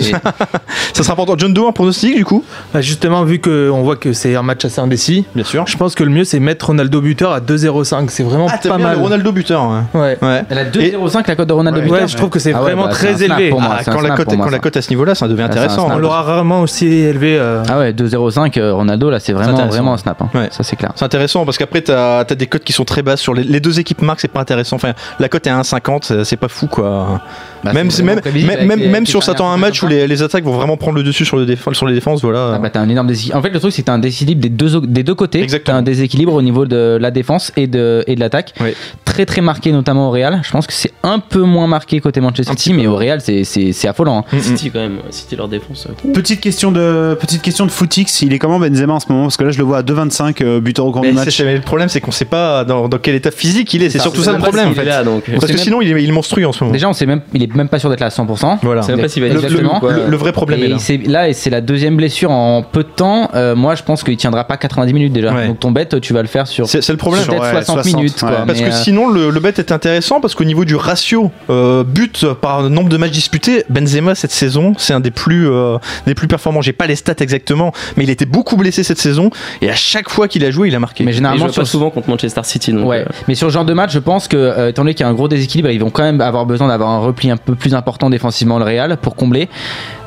sera 1.04 1.14
important. 1.14 1.36
John 1.38 1.54
Doe, 1.54 1.68
un 1.68 1.72
pronostic 1.72 2.16
du 2.16 2.26
coup 2.26 2.44
Bah, 2.74 2.82
justement, 2.82 3.24
vu 3.24 3.40
qu'on 3.40 3.82
voit 3.84 3.96
que 3.96 4.14
c'est 4.14 4.36
un 4.36 4.42
match 4.44 4.66
assez 4.66 4.80
indécis, 4.82 5.26
Bien 5.36 5.44
sûr. 5.44 5.66
je 5.68 5.78
pense 5.78 5.96
que 5.96 6.04
le 6.04 6.10
mieux 6.10 6.24
c'est 6.24 6.40
mettre 6.40 6.68
Ronaldo 6.68 7.02
buteur 7.02 7.32
à 7.32 7.40
2-0-5. 7.40 8.10
C'est 8.10 8.24
vraiment 8.24 8.48
Ah, 8.50 8.58
pas 8.68 8.78
mal. 8.78 8.96
le 8.98 9.02
Ronaldo 9.04 9.32
buteur. 9.32 9.68
ouais. 9.94 10.18
Elle 10.50 10.58
a 10.58 10.66
2,05 10.66 11.28
la 11.28 11.36
cote 11.36 11.48
de 11.48 11.54
Ronaldo 11.54 11.82
buteur. 11.82 12.02
Ouais, 12.02 12.08
je 12.08 12.16
trouve 12.18 12.30
que 12.30 12.40
c'est 12.40 12.54
Ah 12.54 12.60
vraiment 12.62 12.86
bah, 12.86 12.90
très 12.92 13.24
élevé. 13.24 13.50
pour 13.50 13.62
moi. 13.62 13.78
Ah, 13.80 13.84
quand 13.84 14.02
la 14.02 14.60
cote 14.60 14.78
à 14.78 14.82
ce 14.82 14.90
niveau-là, 14.90 15.16
ça 15.16 15.28
devient 15.28 15.44
intéressant. 15.44 15.86
snap. 15.86 15.94
On 15.94 15.98
hein. 15.98 16.00
l'aura 16.00 16.22
rarement 16.24 16.62
aussi 16.62 16.88
élevé. 16.88 17.38
euh, 17.38 17.64
Ah 17.70 17.80
ouais, 17.80 17.94
2,05 17.94 18.58
euh, 18.58 18.74
Ronaldo 18.74 19.10
là, 19.10 19.20
c'est 19.20 19.34
vraiment 19.34 19.66
vraiment 19.68 19.94
un 19.94 19.98
snap. 19.98 20.22
hein. 20.22 20.30
Ouais. 20.34 20.48
Ça 20.52 20.64
c'est 20.64 20.76
clair. 20.76 20.92
C'est 20.96 21.06
intéressant 21.06 21.46
parce 21.46 21.58
qu'après, 21.58 21.82
t'as 21.82 22.20
as 22.20 22.36
des 22.38 22.48
cotes 22.48 22.64
qui 22.64 22.74
sont 22.74 22.86
très 22.86 23.02
basses 23.02 23.20
sur 23.22 23.34
les, 23.34 23.44
les 23.44 23.60
deux 23.60 23.80
équipes 23.80 24.02
marques, 24.02 24.20
c'est 24.22 24.28
pas 24.32 24.40
intéressant. 24.42 24.76
Enfin, 24.78 24.94
la 25.20 25.30
cote 25.30 25.46
est 25.48 25.50
à 25.50 25.60
1,50, 25.60 26.04
c'est- 26.06 26.24
c'est 26.24 26.38
pas 26.38 26.48
fou 26.48 26.68
quoi. 26.68 27.22
Bah, 27.64 27.74
même 27.74 27.90
même, 28.04 28.22
même, 28.24 28.68
même, 28.68 28.80
les- 28.80 28.88
même 28.88 29.06
si 29.06 29.16
on 29.16 29.22
s'attend 29.22 29.50
à 29.52 29.54
un 29.54 29.58
match 29.58 29.82
où 29.84 29.88
les, 29.88 30.08
les 30.08 30.24
attaques 30.24 30.44
vont 30.44 30.54
vraiment 30.54 30.78
prendre 30.78 30.98
le 30.98 31.04
dessus 31.04 31.26
sur, 31.26 31.38
le 31.38 31.46
déf- 31.46 31.74
sur 31.74 31.88
les 31.88 31.94
défenses, 31.94 32.22
voilà. 32.22 32.54
Ah 32.56 32.60
bah 32.60 32.70
t'as 32.70 32.80
un 32.82 32.88
énorme 32.90 33.08
déséquilibre. 33.08 33.38
En 33.40 33.42
fait 33.42 33.50
le 33.50 33.60
truc 33.60 33.74
c'est 33.74 33.82
que 33.82 33.88
t'as 33.88 33.94
un 33.94 34.00
déséquilibre 34.00 34.42
des 34.42 34.50
deux, 34.50 34.80
des 34.82 35.04
deux 35.04 35.16
côtés. 35.16 35.42
Exactement. 35.42 35.74
T'as 35.76 35.80
un 35.80 35.84
déséquilibre 35.84 36.34
au 36.34 36.42
niveau 36.42 36.66
de 36.66 36.98
la 37.02 37.12
défense 37.12 37.52
et 37.58 37.68
de, 37.68 38.04
et 38.08 38.16
de 38.16 38.20
l'attaque. 38.20 38.54
Oui. 38.62 38.74
Très 39.06 39.26
très 39.26 39.42
marqué 39.42 39.72
notamment 39.72 40.08
au 40.10 40.12
Real. 40.12 40.40
Je 40.44 40.52
pense 40.52 40.68
que 40.68 40.74
c'est 40.74 40.94
un 41.04 41.20
peu 41.20 41.42
moins 41.42 41.68
marqué 41.68 42.00
côté 42.00 42.22
Manchester 42.22 42.54
City, 42.56 42.74
mais 42.74 42.86
au 42.88 42.96
Real 42.96 43.20
c'est- 43.22 43.44
c'est 43.44 43.72
c'est 43.74 43.88
affolant. 43.88 44.20
hein. 44.20 44.24
Mm, 44.32 44.38
mm. 44.38 44.42
City 44.42 44.72
quand 44.72 44.80
même, 44.80 44.98
City 45.10 45.36
leur 45.36 45.48
défense. 45.48 45.88
euh, 45.90 46.12
Petite 46.14 46.42
question 46.42 46.72
de 46.72 47.18
petite 47.20 47.42
question 47.42 47.66
de 47.66 47.72
footix, 47.72 48.22
il 48.22 48.34
est 48.34 48.40
comment 48.40 48.60
Benzema 48.60 48.94
en 48.94 49.00
ce 49.00 49.08
moment? 49.10 49.24
Parce 49.24 49.38
que 49.38 49.44
là 49.46 49.52
je 49.52 49.58
le 49.58 49.64
vois 49.64 49.80
à 49.80 49.82
2,25 49.84 50.42
euh, 50.44 50.60
buteur 50.60 50.86
au 50.86 50.92
cours 50.92 51.02
du 51.02 51.12
match. 51.12 51.40
le 51.40 51.60
problème, 51.62 51.90
c'est 51.90 52.02
qu'on 52.02 52.12
sait 52.12 52.26
pas 52.28 52.64
dans, 52.64 52.88
dans 52.88 52.98
quel 52.98 53.16
état 53.16 53.32
physique 53.32 53.74
il 53.74 53.84
est. 53.84 53.90
C'est 53.90 54.00
surtout 54.00 54.22
ça 54.24 54.34
le 54.34 54.38
problème. 54.40 54.70
en 54.70 54.72
est 54.72 54.76
fait. 54.76 54.86
là, 54.86 55.04
donc, 55.04 55.24
Parce 55.32 55.46
que 55.46 55.54
même- 55.54 55.58
sinon, 55.58 55.82
il 55.82 55.92
est, 55.92 56.04
il 56.04 56.10
est 56.10 56.14
monstrueux 56.14 56.46
en 56.48 56.52
ce 56.52 56.64
moment. 56.64 56.74
Déjà 56.74 56.88
on 56.90 56.94
sait 56.94 57.06
même, 57.06 57.22
il 57.34 57.44
est 57.44 57.54
même 57.56 57.70
pas 57.70 57.80
sûr 57.80 57.90
d'être 57.90 58.00
là 58.00 58.08
à 58.08 58.10
100%. 58.10 58.60
Voilà. 58.62 58.82
C'est 58.84 58.92
même 58.94 59.02
pas 59.02 59.10
s'il 59.10 59.22
va 59.24 59.28
être 59.30 59.34
Le, 59.34 59.40
Exactement. 59.44 59.82
le- 59.84 60.10
le 60.10 60.18
vrai 60.18 60.32
problème 60.32 60.62
est 60.62 60.66
Et 60.66 60.70
là. 60.70 60.78
c'est 60.80 60.98
là 60.98 61.30
et 61.30 61.34
c'est 61.34 61.50
la 61.50 61.62
deuxième 61.62 61.96
blessure 61.98 62.32
en 62.32 62.62
peu 62.64 62.84
de 62.84 62.90
temps. 62.90 63.30
Euh, 63.36 63.56
moi 63.56 63.76
je 63.76 63.84
pense 63.84 64.04
qu'il 64.04 64.18
tiendra 64.18 64.44
pas 64.44 64.58
90 64.58 64.94
minutes 64.94 65.14
déjà. 65.14 65.34
Ouais. 65.34 65.48
Donc 65.48 65.60
ton 65.60 65.72
bet 65.72 65.88
tu 66.02 66.14
vas 66.14 66.22
le 66.22 66.28
faire 66.28 66.48
sur 66.48 66.68
C'est 66.68 66.88
le 66.90 66.98
problème. 66.98 67.26
peut-être 67.26 67.42
Ouais, 67.42 67.52
60, 67.64 67.84
60, 67.84 67.86
minutes. 67.96 68.22
ouais. 68.22 68.30
quoi. 68.30 68.44
Parce 68.46 68.60
que 68.60 68.66
euh, 68.66 68.72
sinon, 68.72 69.10
le, 69.10 69.30
le 69.30 69.40
bet 69.40 69.54
est 69.58 69.72
intéressant 69.72 70.20
parce 70.22 70.36
qu'au 70.36 70.44
niveau 70.44 70.66
du 70.66 70.76
ratio 70.76 71.32
euh, 71.50 71.84
but 71.84 72.26
par 72.42 72.70
nombre 72.70 72.90
de 72.90 72.98
matchs 72.98 73.12
disputés, 73.12 73.64
Benzema 73.70 74.16
cette 74.16 74.32
saison, 74.32 74.74
c'est 74.78 74.94
un 74.94 75.00
des 75.00 75.12
plus, 75.12 75.50
euh, 75.50 75.78
des 76.06 76.16
plus 76.16 76.28
performants. 76.28 76.62
J'ai 76.62 76.74
pas 76.74 76.88
les 76.88 76.96
stats 76.96 77.14
exactement, 77.20 77.72
mais 77.96 78.04
il 78.04 78.10
était 78.10 78.26
beaucoup 78.26 78.56
blessé 78.58 78.84
cette 78.84 79.00
saison 79.00 79.30
et 79.62 79.70
à 79.70 79.76
chaque 79.76 80.10
fois 80.10 80.28
qu'il 80.28 80.44
a 80.46 80.52
joué, 80.52 80.68
il 80.68 80.76
a 80.76 80.80
marqué. 80.80 81.04
mais 81.04 81.14
généralement 81.14 81.50
sur 81.50 81.62
pas 81.62 81.66
souvent 81.66 81.90
contre 81.90 82.10
Manchester 82.18 82.42
City. 82.44 82.74
Donc, 82.74 82.88
Ouais, 82.88 83.02
euh, 83.02 83.06
mais 83.28 83.36
sur 83.36 83.48
ce 83.48 83.54
genre 83.54 83.66
de 83.66 83.74
match, 83.74 83.92
je 83.92 84.00
pense 84.00 84.28
que, 84.28 84.36
euh, 84.38 84.70
étant 84.70 84.82
donné 84.84 84.94
qu'il 84.94 85.04
y 85.06 85.08
a 85.08 85.10
un 85.10 85.14
gros 85.14 85.28
déséquilibre, 85.28 85.70
ils 85.70 85.80
vont 85.80 85.90
quand 85.90 86.04
même 86.04 86.20
avoir 86.22 86.46
besoin 86.46 86.68
d'avoir 86.68 86.90
un 86.90 87.00
repli 87.00 87.30
un 87.30 87.38
peu 87.38 87.56
plus 87.56 87.76
important 87.76 88.10
défensivement, 88.10 88.58
le 88.60 88.66
Real, 88.66 88.98
pour 88.98 89.16
combler. 89.16 89.50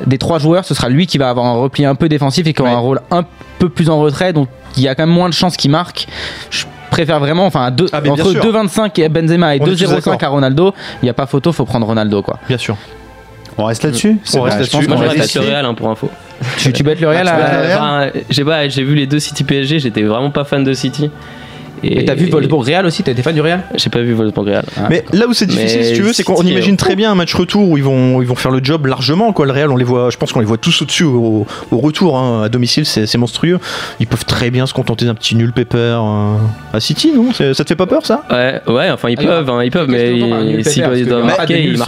Des 0.05 0.17
trois 0.17 0.39
joueurs, 0.39 0.65
ce 0.65 0.73
sera 0.73 0.89
lui 0.89 1.07
qui 1.07 1.17
va 1.17 1.29
avoir 1.29 1.45
un 1.45 1.53
repli 1.53 1.85
un 1.85 1.95
peu 1.95 2.09
défensif 2.09 2.45
et 2.47 2.53
qui 2.53 2.61
aura 2.61 2.71
Ouais. 2.71 2.75
un 2.75 2.79
rôle 2.79 3.01
un 3.11 3.23
peu 3.59 3.69
plus 3.69 3.89
en 3.89 3.99
retrait, 3.99 4.33
donc 4.33 4.47
il 4.77 4.83
y 4.83 4.87
a 4.87 4.95
quand 4.95 5.05
même 5.05 5.15
moins 5.15 5.29
de 5.29 5.33
chances 5.33 5.57
qu'il 5.57 5.71
marque. 5.71 6.07
Je 6.49 6.65
préfère 6.89 7.19
vraiment, 7.19 7.45
enfin, 7.45 7.63
à 7.63 7.71
deux- 7.71 7.87
Ah, 7.93 8.01
entre 8.09 8.31
sûr. 8.31 8.41
2,25 8.43 8.99
et 8.99 9.07
Benzema 9.09 9.55
et 9.55 9.61
On 9.61 9.65
est 9.65 9.69
tous 9.69 9.75
2,05 9.79 10.23
à. 10.23 10.27
Ronaldo, 10.29 10.73
il 11.01 11.05
n'y 11.05 11.09
a 11.09 11.13
pas 11.13 11.25
photo, 11.25 11.51
faut 11.53 11.65
prendre 11.65 11.85
Ronaldo, 11.87 12.21
quoi. 12.21 12.37
Bien 12.47 12.57
sûr. 12.57 12.75
On 13.57 13.65
reste 13.65 13.83
là-dessus 13.83 14.17
C'est 14.23 14.37
On 14.39 14.43
reste 14.43 14.57
vrai, 14.57 14.65
je 14.65 14.71
pense 14.71 14.81
là-dessus. 14.81 14.97
Moi, 14.97 15.13
je 15.13 15.19
reste 15.19 15.35
le 15.35 15.41
Real 15.41 15.65
hein, 15.65 15.73
pour 15.73 15.89
info. 15.89 16.09
Tu, 16.57 16.71
tu 16.73 16.83
bêtes 16.83 16.99
le 17.01 17.09
Real 17.09 17.27
Ah, 17.27 17.99
à- 18.05 18.67
j'ai 18.69 18.83
vu 18.83 18.95
les 18.95 19.07
deux 19.07 19.19
City 19.19 19.43
PSG, 19.43 19.79
j'étais 19.79 20.01
vraiment 20.03 20.31
pas 20.31 20.43
fan 20.45 20.63
de 20.63 20.73
City. 20.73 21.11
Et 21.83 22.05
t'as 22.05 22.13
vu 22.15 22.27
Wolfsburg-Real 22.29 22.85
aussi? 22.85 23.03
T'as 23.03 23.11
été 23.11 23.21
fan 23.21 23.33
du 23.33 23.41
Real? 23.41 23.63
J'ai 23.75 23.89
pas 23.89 24.01
vu 24.01 24.13
Wolfsburg-Real. 24.13 24.63
Ah. 24.77 24.87
Mais 24.89 25.03
là 25.13 25.27
où 25.27 25.33
c'est 25.33 25.45
difficile, 25.45 25.79
Mais 25.79 25.85
si 25.85 25.93
tu 25.93 26.01
veux, 26.01 26.13
c'est 26.13 26.23
qu'on 26.23 26.43
imagine 26.43 26.77
très 26.77 26.95
bien 26.95 27.11
un 27.11 27.15
match 27.15 27.33
retour 27.33 27.69
où 27.69 27.77
ils 27.77 27.83
vont, 27.83 28.21
ils 28.21 28.27
vont 28.27 28.35
faire 28.35 28.51
le 28.51 28.59
job 28.63 28.85
largement. 28.85 29.33
Quoi. 29.33 29.45
Le 29.45 29.51
Real, 29.51 29.71
on 29.71 29.77
les 29.77 29.83
voit, 29.83 30.09
je 30.09 30.17
pense 30.17 30.31
qu'on 30.31 30.39
les 30.39 30.45
voit 30.45 30.57
tous 30.57 30.81
au-dessus 30.81 31.03
au, 31.03 31.45
au 31.71 31.77
retour. 31.77 32.17
hein. 32.17 32.43
À 32.43 32.49
domicile, 32.49 32.85
c'est 32.85 33.17
monstrueux. 33.17 33.59
Ils 33.99 34.07
peuvent 34.07 34.25
très 34.25 34.51
bien 34.51 34.65
se 34.65 34.73
contenter 34.73 35.05
d'un 35.05 35.15
petit 35.15 35.35
nul 35.35 35.51
pépère 35.53 36.01
euh, 36.03 36.35
à 36.73 36.79
City, 36.79 37.11
non? 37.15 37.31
Ça 37.33 37.53
te 37.63 37.67
fait 37.67 37.75
pas 37.75 37.87
peur, 37.87 38.05
ça? 38.05 38.23
Ouais, 38.29 38.61
ouais, 38.67 38.89
enfin 38.91 39.09
ils 39.09 39.17
Ah, 39.19 39.23
peuvent, 39.23 39.49
hein, 39.49 39.63
ils 39.63 39.71
peuvent, 39.71 39.87
que 39.87 39.91
mais 39.91 40.11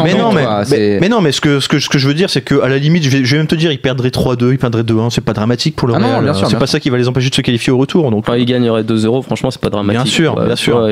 mais 0.03 0.13
non, 0.13 0.31
mais, 0.33 0.99
mais, 0.99 1.09
non, 1.09 1.21
mais 1.21 1.31
ce 1.31 1.41
que, 1.41 1.59
ce 1.59 1.67
que, 1.67 1.79
ce 1.79 1.89
que 1.89 1.97
je 1.97 2.07
veux 2.07 2.13
dire, 2.13 2.29
c'est 2.29 2.41
qu'à 2.41 2.67
la 2.67 2.77
limite, 2.77 3.03
je 3.03 3.09
vais, 3.09 3.23
je 3.23 3.31
vais 3.31 3.37
même 3.37 3.47
te 3.47 3.55
dire, 3.55 3.71
ils 3.71 3.79
perdraient 3.79 4.09
3-2, 4.09 4.51
ils 4.53 4.57
perdraient 4.57 4.83
2-1, 4.83 5.09
c'est 5.09 5.21
pas 5.23 5.33
dramatique 5.33 5.75
pour 5.75 5.87
le 5.87 5.93
Ah 5.95 6.19
Real. 6.19 6.33
c'est 6.49 6.57
pas 6.57 6.67
ça 6.67 6.79
qui 6.79 6.89
va 6.89 6.97
les 6.97 7.07
empêcher 7.07 7.29
de 7.29 7.35
se 7.35 7.41
qualifier 7.41 7.71
au 7.71 7.77
retour. 7.77 8.09
Donc, 8.11 8.25
Quand 8.25 8.33
ils 8.33 8.45
gagneraient 8.45 8.83
2-0, 8.83 9.23
franchement, 9.23 9.51
c'est 9.51 9.61
pas 9.61 9.69
dramatique. 9.69 9.82
Bien 9.91 10.05
sûr, 10.05 10.35
bien 10.45 10.55
sûr. 10.55 10.87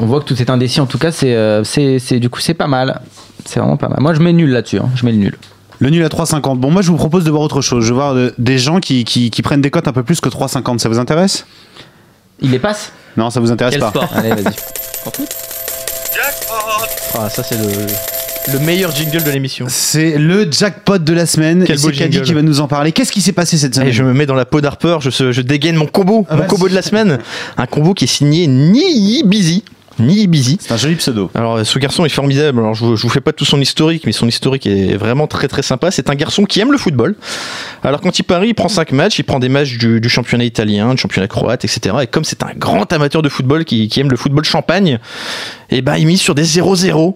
On 0.00 0.06
voit 0.06 0.20
que 0.20 0.24
tout 0.24 0.40
est 0.40 0.50
indécis. 0.50 0.80
En 0.80 0.86
tout 0.86 0.98
cas, 0.98 1.12
c'est, 1.12 1.34
euh, 1.34 1.62
c'est, 1.62 1.98
c'est- 2.00 2.18
du 2.18 2.28
coup, 2.28 2.40
c'est 2.40 2.54
pas 2.54 2.66
mal. 2.66 3.00
C'est 3.44 3.60
vraiment 3.60 3.76
pas 3.76 3.88
mal. 3.88 4.00
Moi, 4.00 4.12
je 4.14 4.20
mets 4.20 4.32
nul 4.32 4.50
là-dessus. 4.50 4.78
hein. 4.78 4.88
Je 4.96 5.04
mets 5.06 5.12
le 5.12 5.18
nul. 5.18 5.38
Le 5.78 5.90
nul 5.90 6.02
à 6.04 6.08
3,50. 6.08 6.58
Bon, 6.58 6.70
moi, 6.70 6.82
je 6.82 6.90
vous 6.90 6.96
propose 6.96 7.24
de 7.24 7.30
voir 7.30 7.42
autre 7.42 7.60
chose. 7.60 7.84
Je 7.84 7.90
veux 7.90 7.94
voir 7.94 8.14
des 8.38 8.58
gens 8.58 8.80
qui, 8.80 9.04
qui, 9.04 9.30
qui 9.30 9.42
prennent 9.42 9.60
des 9.60 9.70
cotes 9.70 9.86
un 9.86 9.92
peu 9.92 10.02
plus 10.02 10.20
que 10.20 10.28
3,50. 10.28 10.78
Ça 10.78 10.88
vous 10.88 10.98
intéresse? 10.98 11.46
Il 12.40 12.50
les 12.50 12.58
passe? 12.58 12.90
Non, 13.16 13.30
ça 13.30 13.38
vous 13.40 13.52
intéresse 13.52 13.74
Quel 13.74 13.80
pas. 13.82 13.90
sport? 13.90 14.08
Allez, 14.14 14.30
vas-y. 14.30 14.54
ah, 17.18 17.28
ça, 17.28 17.42
c'est 17.42 17.56
le, 17.56 17.68
le 18.52 18.58
meilleur 18.58 18.94
jingle 18.94 19.22
de 19.22 19.30
l'émission. 19.30 19.66
C'est 19.68 20.18
le 20.18 20.50
jackpot 20.50 20.98
de 20.98 21.12
la 21.12 21.26
semaine. 21.26 21.64
Quel 21.66 21.78
et 21.78 21.82
beau 21.82 21.88
c'est 21.88 21.96
Caddy 21.96 22.22
qui 22.22 22.34
va 22.34 22.42
nous 22.42 22.60
en 22.60 22.68
parler. 22.68 22.92
Qu'est-ce 22.92 23.12
qui 23.12 23.20
s'est 23.20 23.32
passé 23.32 23.56
cette 23.56 23.74
semaine 23.74 23.88
Et 23.88 23.92
je 23.92 24.02
me 24.02 24.12
mets 24.12 24.26
dans 24.26 24.34
la 24.34 24.44
peau 24.44 24.60
d'Harper, 24.60 24.98
je, 25.00 25.32
je 25.32 25.40
dégaine 25.40 25.76
mon 25.76 25.86
combo, 25.86 26.26
Ah, 26.28 26.36
mon 26.36 26.44
combo 26.44 26.68
de 26.68 26.74
la 26.74 26.82
semaine. 26.82 27.18
Un 27.56 27.66
combo 27.66 27.94
qui 27.94 28.04
est 28.04 28.08
signé 28.08 28.46
Ni 28.46 29.22
Busy. 29.24 29.64
C'est 30.60 30.72
un 30.72 30.76
joli 30.76 30.96
pseudo. 30.96 31.30
Alors 31.36 31.64
ce 31.64 31.78
garçon 31.78 32.04
est 32.04 32.08
formidable. 32.08 32.58
Alors 32.58 32.74
je 32.74 32.84
vous, 32.84 32.96
je 32.96 33.02
vous 33.02 33.08
fais 33.08 33.20
pas 33.20 33.32
tout 33.32 33.44
son 33.44 33.60
historique, 33.60 34.02
mais 34.06 34.12
son 34.12 34.26
historique 34.26 34.66
est 34.66 34.96
vraiment 34.96 35.28
très 35.28 35.46
très 35.46 35.62
sympa. 35.62 35.92
C'est 35.92 36.10
un 36.10 36.16
garçon 36.16 36.44
qui 36.44 36.58
aime 36.60 36.72
le 36.72 36.78
football. 36.78 37.14
Alors 37.84 38.00
quand 38.00 38.18
il 38.18 38.24
parie, 38.24 38.48
il 38.48 38.54
prend 38.54 38.68
5 38.68 38.90
matchs, 38.90 39.20
il 39.20 39.22
prend 39.22 39.38
des 39.38 39.48
matchs 39.48 39.78
du, 39.78 40.00
du 40.00 40.08
championnat 40.08 40.44
italien, 40.44 40.94
du 40.94 41.00
championnat 41.00 41.28
croate, 41.28 41.64
etc. 41.64 41.94
Et 42.02 42.06
comme 42.08 42.24
c'est 42.24 42.42
un 42.42 42.52
grand 42.56 42.92
amateur 42.92 43.22
de 43.22 43.28
football 43.28 43.64
qui, 43.64 43.86
qui 43.88 44.00
aime 44.00 44.10
le 44.10 44.16
football 44.16 44.44
champagne, 44.44 44.98
et 45.70 45.80
ben 45.80 45.96
il 45.96 46.06
mise 46.08 46.20
sur 46.20 46.34
des 46.34 46.44
0-0. 46.44 47.14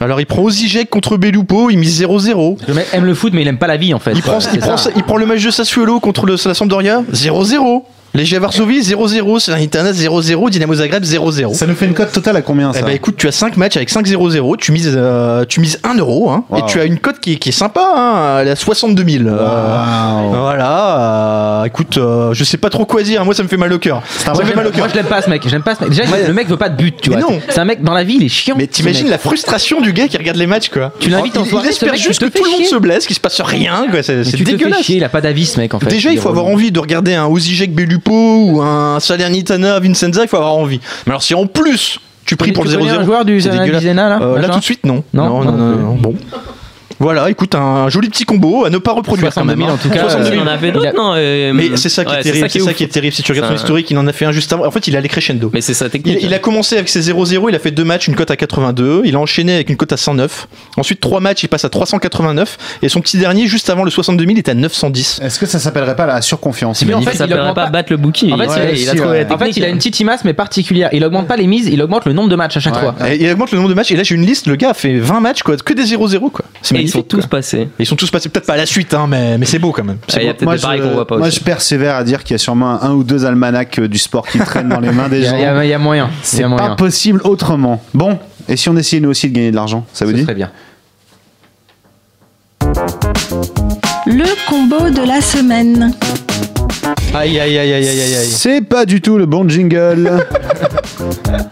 Alors 0.00 0.20
il 0.20 0.26
prend 0.26 0.42
Osijek 0.42 0.90
contre 0.90 1.16
Belupo, 1.16 1.70
il 1.70 1.78
mise 1.78 2.02
0-0. 2.02 2.58
Le 2.66 2.74
mec 2.74 2.86
aime 2.92 3.04
le 3.04 3.14
foot, 3.14 3.32
mais 3.32 3.42
il 3.42 3.48
aime 3.48 3.58
pas 3.58 3.66
la 3.68 3.76
vie 3.76 3.94
en 3.94 3.98
fait. 3.98 4.12
Il 4.12 4.22
quoi. 4.22 4.32
prend, 4.32 4.40
C'est 4.40 4.54
il, 4.54 4.58
prend, 4.60 4.76
ça. 4.76 4.90
il 4.96 5.02
prend 5.04 5.16
le 5.16 5.26
match 5.26 5.44
de 5.44 5.50
Sassuolo 5.50 6.00
contre 6.00 6.26
le, 6.26 6.36
la 6.44 6.54
Sampdoria, 6.54 7.02
0-0. 7.12 7.82
Legia 8.14 8.38
Varsovie, 8.38 8.80
0-0. 8.80 9.40
Salernitana, 9.40 9.90
0-0. 9.92 10.48
Dynamo 10.50 10.74
Zagreb, 10.74 11.02
0-0. 11.02 11.52
Ça 11.54 11.66
nous 11.66 11.74
fait 11.74 11.86
une 11.86 11.94
cote 11.94 12.12
totale 12.12 12.36
à 12.36 12.42
combien 12.42 12.70
Eh 12.72 12.78
ça 12.78 12.84
ben 12.84 12.92
écoute, 12.94 13.16
tu 13.18 13.26
as 13.26 13.32
5 13.32 13.56
matchs 13.56 13.76
avec 13.76 13.90
5-0-0, 13.90 14.56
tu 14.56 14.70
mises, 14.70 14.92
euh, 14.94 15.44
tu 15.48 15.58
mises 15.58 15.80
1 15.82 15.94
euro, 15.98 16.30
hein, 16.30 16.44
Wow. 16.48 16.58
et 16.58 16.62
tu 16.68 16.78
as 16.78 16.84
une 16.84 16.98
cote 17.00 17.18
qui, 17.20 17.32
est- 17.32 17.36
qui 17.36 17.48
est 17.48 17.52
sympa, 17.52 17.80
hein, 17.96 18.38
elle 18.40 18.46
est 18.48 18.52
à 18.52 18.56
62 18.56 19.04
000. 19.04 19.24
Euh, 19.26 19.36
Waouh. 19.36 20.30
voilà, 20.30 21.62
euh, 21.62 21.64
écoute, 21.64 21.98
euh, 21.98 22.32
je 22.34 22.44
sais 22.44 22.56
pas 22.56 22.70
trop 22.70 22.84
quoi 22.84 23.02
dire, 23.02 23.24
moi 23.24 23.34
ça 23.34 23.42
me 23.42 23.48
fait 23.48 23.56
mal 23.56 23.72
au 23.72 23.78
cœur. 23.80 24.02
Ça 24.06 24.30
me 24.30 24.34
Moi, 24.34 24.42
fait 24.42 24.48
j'aime- 24.48 24.56
mal 24.58 24.66
au 24.68 24.70
cœur. 24.70 24.78
moi, 24.78 24.88
je 24.90 24.94
l'aime 24.94 25.06
pas 25.06 25.20
ce 25.22 25.28
mec. 25.30 25.42
J'aime 25.48 25.62
pas 25.62 25.74
ce 25.74 25.80
mec. 25.80 25.90
Déjà, 25.90 26.04
Ouais. 26.04 26.24
le 26.28 26.32
mec 26.32 26.46
veut 26.46 26.56
pas 26.56 26.68
de 26.68 26.76
but, 26.76 26.94
tu 27.00 27.10
Mais 27.10 27.16
vois. 27.16 27.30
non. 27.32 27.40
C'est 27.48 27.58
un 27.58 27.64
mec 27.64 27.82
dans 27.82 27.94
la 27.94 28.04
vie, 28.04 28.14
il 28.20 28.24
est 28.24 28.28
chiant. 28.28 28.54
Mais 28.56 28.68
t'imagines 28.68 29.08
la 29.10 29.18
frustration 29.18 29.80
du 29.80 29.92
gars 29.92 30.06
qui 30.06 30.16
regarde 30.18 30.36
les 30.38 30.46
matchs, 30.46 30.68
quoi. 30.68 30.92
Tu 31.00 31.10
l'invites 31.10 31.36
en 31.36 31.44
soirée, 31.44 31.66
il 31.68 31.70
espère 31.70 31.90
mec, 31.92 32.00
juste 32.00 32.22
il 32.22 32.30
que 32.30 32.38
tout 32.38 32.44
le 32.44 32.50
fait 32.50 32.56
monde 32.58 32.66
se 32.68 32.76
blesse, 32.76 33.06
qu'il 33.08 33.16
se 33.16 33.20
passe 33.20 33.40
rien, 33.40 33.86
quoi. 33.90 34.04
C'est 34.04 34.22
c'est 34.22 34.40
dégueulasse. 34.40 34.88
il 34.88 35.02
a 35.02 35.08
pas 35.08 35.20
d'avis 35.20 35.46
ce 35.46 35.58
mec 35.58 35.74
en 35.74 35.80
fait. 35.80 35.88
Déjà, 35.88 36.12
il 36.12 36.18
faut 36.18 36.28
avoir 36.28 36.46
envie 36.46 36.70
de 36.70 36.78
regarder 36.78 37.14
un 37.14 37.26
Osijek 37.26 37.72
Ou 38.10 38.60
un 38.62 39.00
Salernitana 39.00 39.80
Vincenza, 39.80 40.22
il 40.22 40.28
faut 40.28 40.36
avoir 40.36 40.54
envie. 40.54 40.80
Mais 41.06 41.12
alors, 41.12 41.22
si 41.22 41.34
en 41.34 41.46
plus 41.46 41.98
tu 42.24 42.36
pries 42.36 42.52
pour 42.52 42.64
le 42.64 42.70
connais 42.70 42.90
0-0, 42.90 42.98
un 43.00 43.04
joueur 43.04 43.24
du. 43.24 43.40
Zena 43.40 44.08
là 44.08 44.18
Euh, 44.22 44.34
là 44.36 44.40
machin 44.42 44.52
tout 44.54 44.58
de 44.60 44.64
suite 44.64 44.84
non. 44.84 45.02
Non, 45.12 45.28
non, 45.28 45.44
non, 45.44 45.52
non, 45.52 45.66
non, 45.68 45.76
non. 45.76 45.94
Bon. 45.94 46.14
Voilà, 46.98 47.28
écoute, 47.30 47.54
un 47.54 47.88
joli 47.88 48.08
petit 48.08 48.24
combo 48.24 48.64
à 48.64 48.70
ne 48.70 48.78
pas 48.78 48.92
reproduire 48.92 49.28
quand 49.28 49.42
62 49.42 49.56
même. 49.56 49.66
000 49.66 49.70
hein. 49.70 49.74
en 49.74 49.82
tout 49.82 49.88
cas, 49.88 50.00
62 50.02 50.26
euh, 50.26 50.30
000. 50.32 50.42
Il 50.44 50.48
en 50.48 50.52
a 50.52 50.58
fait 50.58 50.68
Il 50.68 50.72
d'autres, 50.72 50.94
non 50.96 51.12
euh, 51.16 51.52
Mais 51.52 51.76
c'est 51.76 51.88
ça 51.88 52.04
qui 52.04 52.12
ouais, 52.12 52.20
est 52.20 52.22
terrible, 52.22 52.50
c'est 52.50 52.58
ça, 52.60 52.72
qui 52.74 52.84
est 52.84 52.88
terrible. 52.88 53.14
Si 53.14 53.22
tu 53.22 53.32
regardes 53.32 53.48
son 53.50 53.56
Ça- 53.56 53.62
historique, 53.62 53.90
il 53.90 53.98
en 53.98 54.06
a 54.06 54.12
fait 54.12 54.24
un 54.24 54.32
juste 54.32 54.52
avant. 54.52 54.66
En 54.66 54.70
fait, 54.70 54.86
il 54.86 54.94
a 54.94 54.98
allé 54.98 55.08
crescendo. 55.08 55.50
Mais 55.52 55.60
c'est 55.60 55.74
sa 55.74 55.86
Il, 55.86 55.90
technique. 55.90 56.18
il 56.22 56.32
a 56.34 56.38
commencé 56.38 56.76
avec 56.76 56.88
ses 56.88 57.00
0-0, 57.12 57.48
il 57.48 57.54
a 57.54 57.58
fait 57.58 57.70
deux 57.70 57.84
matchs, 57.84 58.08
une 58.08 58.14
cote 58.14 58.30
à 58.30 58.36
82, 58.36 59.02
il 59.04 59.14
a 59.16 59.18
enchaîné 59.18 59.54
avec 59.54 59.70
une 59.70 59.76
cote 59.76 59.92
à 59.92 59.96
109. 59.96 60.46
Ensuite, 60.76 61.00
trois 61.00 61.20
matchs, 61.20 61.42
il 61.42 61.48
passe 61.48 61.64
à 61.64 61.68
389. 61.68 62.56
Et 62.82 62.88
son 62.88 63.00
petit 63.00 63.18
dernier, 63.18 63.46
juste 63.46 63.70
avant 63.70 63.84
le 63.84 63.90
62 63.90 64.22
000, 64.24 64.32
il 64.36 64.38
était 64.38 64.50
à 64.52 64.54
910. 64.54 65.20
Est-ce 65.22 65.38
que 65.38 65.46
ça 65.46 65.58
s'appellerait 65.58 65.96
pas 65.96 66.06
la 66.06 66.22
surconfiance? 66.22 66.84
Mais 66.84 66.94
en 66.94 67.00
Il 67.00 67.04
fait, 67.06 67.12
il 67.12 67.18
s'appellerait 67.18 67.54
pas 67.54 67.64
pas- 67.64 67.70
battre 67.70 67.90
le 67.92 67.96
bookie. 67.98 68.32
En 68.32 68.38
fait, 68.38 68.44
il, 68.72 68.78
il 68.80 68.88
a 68.88 68.92
si, 68.92 68.96
trouvé 68.96 69.10
ouais. 69.18 69.24
la 69.24 69.34
En 69.34 69.38
fait, 69.38 69.44
technique. 69.46 69.56
il 69.56 69.64
a 69.64 69.68
une 69.68 69.76
petite 69.78 70.00
imace 70.00 70.24
mais 70.24 70.32
particulière. 70.34 70.88
Il 70.92 71.04
augmente 71.04 71.26
pas 71.26 71.36
les 71.36 71.46
mises, 71.46 71.66
il 71.66 71.80
augmente 71.82 72.04
le 72.06 72.12
nombre 72.12 72.28
de 72.28 72.36
matchs 72.36 72.56
à 72.56 72.60
chaque 72.60 72.76
fois. 72.76 72.94
Il 73.18 73.28
augmente 73.30 73.50
le 73.52 73.58
nombre 73.58 73.70
de 73.70 73.74
matchs. 73.74 73.90
Et 73.90 73.96
là, 73.96 74.02
j'ai 74.02 74.14
une 74.14 74.26
liste, 74.26 74.46
le 74.46 74.56
gars 74.56 74.70
a 74.70 74.74
fait 74.74 74.98
20 74.98 75.20
matchs, 75.20 75.42
quoi, 75.42 75.56
que 75.56 75.72
des 75.72 75.84
0-0, 75.84 76.30
quoi. 76.30 76.44
Ils 76.84 76.90
sont 76.90 77.02
tous 77.02 77.20
quoi. 77.20 77.28
passés. 77.38 77.68
Ils 77.78 77.86
sont 77.86 77.96
tous 77.96 78.10
passés, 78.10 78.28
peut-être 78.28 78.46
pas 78.46 78.54
à 78.54 78.56
la 78.58 78.66
suite, 78.66 78.94
hein, 78.94 79.06
mais, 79.08 79.36
mais 79.38 79.46
c'est 79.46 79.58
beau 79.58 79.72
quand 79.72 79.84
même. 79.84 79.98
Ah, 80.12 80.16
Il 80.20 80.26
y 80.26 80.28
a 80.28 80.32
beau. 80.32 80.38
peut-être 80.38 80.52
des 80.56 80.60
paris 80.62 80.80
qu'on 80.80 80.90
voit 80.90 81.06
pas 81.06 81.18
moi, 81.18 81.30
je 81.30 81.40
persévère 81.40 81.96
à 81.96 82.04
dire 82.04 82.22
qu'il 82.24 82.34
y 82.34 82.36
a 82.36 82.38
sûrement 82.38 82.82
un 82.82 82.92
ou 82.92 83.04
deux 83.04 83.24
almanachs 83.24 83.78
euh, 83.78 83.88
du 83.88 83.98
sport 83.98 84.26
qui 84.26 84.38
traînent 84.38 84.68
dans 84.68 84.80
les 84.80 84.90
mains 84.92 85.08
des 85.08 85.18
Il 85.20 85.24
y, 85.24 85.26
gens. 85.26 85.34
a- 85.34 85.38
il 85.38 85.42
y 85.42 85.46
a- 85.46 85.64
il 85.64 85.70
y 85.70 85.72
a 85.74 85.78
moyen. 85.78 86.10
C'est 86.22 86.42
pas 86.42 86.48
moyen. 86.48 86.76
possible 86.76 87.20
autrement. 87.24 87.82
Bon, 87.94 88.18
et 88.48 88.56
si 88.56 88.68
on 88.68 88.76
essayait 88.76 89.00
nous 89.00 89.10
aussi 89.10 89.28
de 89.28 89.34
gagner 89.34 89.50
de 89.50 89.56
l'argent, 89.56 89.84
ça 89.92 90.04
vous 90.04 90.10
Ce 90.12 90.16
dit 90.16 90.22
serait 90.22 90.34
bien. 90.34 90.50
Le 94.06 94.48
combo 94.48 94.90
de 94.90 95.06
la 95.06 95.20
semaine. 95.20 95.92
Aïe, 97.14 97.38
aïe, 97.40 97.58
aïe, 97.58 97.72
aïe, 97.72 97.88
aïe, 97.88 98.00
aïe, 98.00 98.14
aïe. 98.16 98.26
C'est 98.28 98.60
pas 98.60 98.84
du 98.84 99.00
tout 99.00 99.16
le 99.18 99.26
bon 99.26 99.48
jingle. 99.48 100.24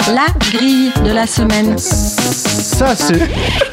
La 0.09 0.27
grille 0.39 0.91
de 1.05 1.13
la 1.13 1.27
semaine. 1.27 1.79
ça, 1.79 2.95
c'est 2.95 3.21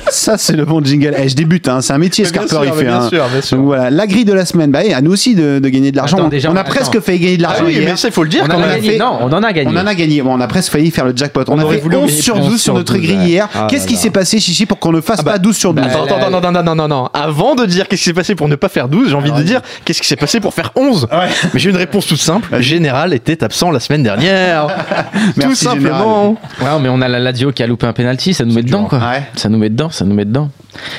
ça, 0.10 0.38
c'est 0.38 0.56
le 0.56 0.65
bon 0.65 0.84
jingle. 0.84 1.14
Eh, 1.18 1.30
je 1.30 1.36
débute, 1.36 1.68
hein, 1.68 1.81
c'est 1.81 1.94
un 1.94 1.98
métier, 1.98 2.26
ce 2.26 2.31
Bien 2.31 2.41
Carper, 2.45 2.56
sûr, 2.56 2.65
il 2.65 2.80
fait. 2.80 2.86
bien 2.86 3.02
hein. 3.02 3.10
sûr, 3.10 3.26
bien 3.27 3.41
sûr. 3.41 3.57
Donc 3.57 3.65
voilà, 3.68 3.90
la 3.90 4.07
grille 4.07 4.26
de 4.26 4.34
la 4.34 4.45
semaine. 4.45 4.72
Bah, 4.72 4.84
et 4.84 4.94
à 4.94 5.02
nous 5.02 5.11
aussi 5.11 5.36
de, 5.36 5.60
de 5.60 5.69
gagner 5.69 5.91
de 5.91 5.98
l'argent. 5.98 6.18
Attends, 6.18 6.26
On- 6.27 6.30
déjà, 6.30 6.49
on 6.52 6.56
a 6.56 6.61
attends. 6.61 6.69
presque 6.72 6.99
fait 7.02 7.18
gagner 7.19 7.38
de 7.38 7.44
Ah 7.45 7.49
l'argent 7.49 7.64
oui, 7.65 7.73
hier. 7.73 7.84
mais 7.86 7.95
ça, 7.95 8.07
il 8.07 8.14
faut 8.14 8.23
le 8.23 8.30
dire 8.30 8.44
On 8.45 8.48
quand 8.48 8.57
en 8.57 8.60
on 8.60 8.64
a 8.64 8.65
a 8.65 8.68
même. 8.69 8.81
fait- 8.81 8.86
gagné. 8.88 8.98
Non, 8.99 9.18
on 9.22 9.31
en 9.34 9.44
a 9.44 9.53
gagné. 9.53 9.72
On 9.73 9.77
en 9.80 9.88
a 9.88 9.95
gagné. 9.95 10.22
Bon, 10.22 10.34
on 10.38 10.41
a 10.41 10.48
presque 10.48 10.72
failli 10.72 10.91
faire 10.91 11.06
le 11.06 11.14
jackpot. 11.15 11.41
On, 11.48 11.53
On 11.53 11.60
a 11.60 11.64
aurait 11.64 11.76
fait 11.76 11.81
voulu 11.81 11.95
11 11.98 12.07
gagner 12.10 12.22
sur 12.22 12.36
11 12.38 12.41
12 12.48 12.49
sur 12.53 12.60
sur 12.64 12.73
notre 12.76 12.94
12, 12.94 13.02
grille 13.03 13.18
ouais. 13.18 13.26
hier. 13.26 13.49
Ah 13.53 13.68
Qu'est-ce 13.69 13.84
là 13.84 13.88
qui 13.90 13.94
là. 13.95 13.99
s'est 14.02 14.10
passé, 14.10 14.40
Chichi, 14.40 14.65
pour 14.65 14.80
qu'on 14.80 14.91
ne 14.91 15.02
fasse 15.02 15.19
Ah 15.22 15.23
bah, 15.23 15.31
pas 15.34 15.38
12 15.40 15.56
sur 15.57 15.73
12 15.73 15.86
Attends, 15.86 16.03
attends, 16.06 16.15
attends, 16.18 16.41
non, 16.41 16.52
non, 16.52 16.64
non, 16.64 16.76
non, 16.76 16.88
non. 16.88 17.10
Avant 17.14 17.56
de 17.56 17.65
dire 17.65 17.88
qu'est-ce 17.88 18.02
qui 18.02 18.06
s'est 18.10 18.14
passé 18.14 18.36
pour 18.36 18.48
ne 18.48 18.56
pas 18.56 18.69
faire 18.69 18.88
12, 18.88 19.10
j'ai 19.10 19.15
envie 19.15 19.31
de 19.31 19.41
dire 19.44 19.61
qu'est-ce 19.86 20.02
qui 20.02 20.07
s'est 20.07 20.15
passé 20.15 20.40
pour 20.40 20.53
faire 20.53 20.72
11. 20.76 21.07
Mais 21.53 21.59
j'ai 21.59 21.69
une 21.69 21.76
réponse 21.77 22.07
toute 22.07 22.19
simple. 22.19 22.59
Général 22.61 23.13
était 23.13 23.43
absent 23.43 23.71
la 23.71 23.80
semaine 23.80 24.03
dernière. 24.03 24.67
Tout 25.13 25.19
Merci, 25.38 25.65
simplement. 25.65 26.38
Ouais, 26.61 26.67
mais 26.81 26.89
on 26.89 27.01
a 27.01 27.07
la 27.07 27.19
Lazio 27.19 27.51
qui 27.51 27.63
a 27.63 27.67
loupé 27.67 27.88
un 27.88 27.93
penalty, 27.93 28.34
ça 28.34 28.45
nous 28.45 28.53
met 28.53 28.63
dedans 28.63 28.85
quoi. 28.85 28.99
Ouais. 28.99 29.23
Ça 29.35 29.49
nous 29.49 29.57
met 29.57 29.69
dedans, 29.69 29.89
ça 29.89 30.05
nous 30.05 30.13
met 30.15 30.26
dedans. 30.26 30.49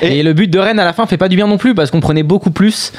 Et- 0.03 0.19
Et, 0.19 0.23
le 0.23 0.33
but 0.33 0.49
de 0.51 0.59
Rennes 0.59 0.79
à 0.81 0.85
la 0.85 0.93
fin 0.93 1.07
fait 1.07 1.17
pas 1.17 1.29
du 1.29 1.37
bien 1.37 1.47
non 1.47 1.57
plus 1.59 1.75
parce 1.75 1.91
qu'on 1.91 2.01
prenait 2.01 2.23
beaucoup 2.25 2.51
plus. 2.51 2.93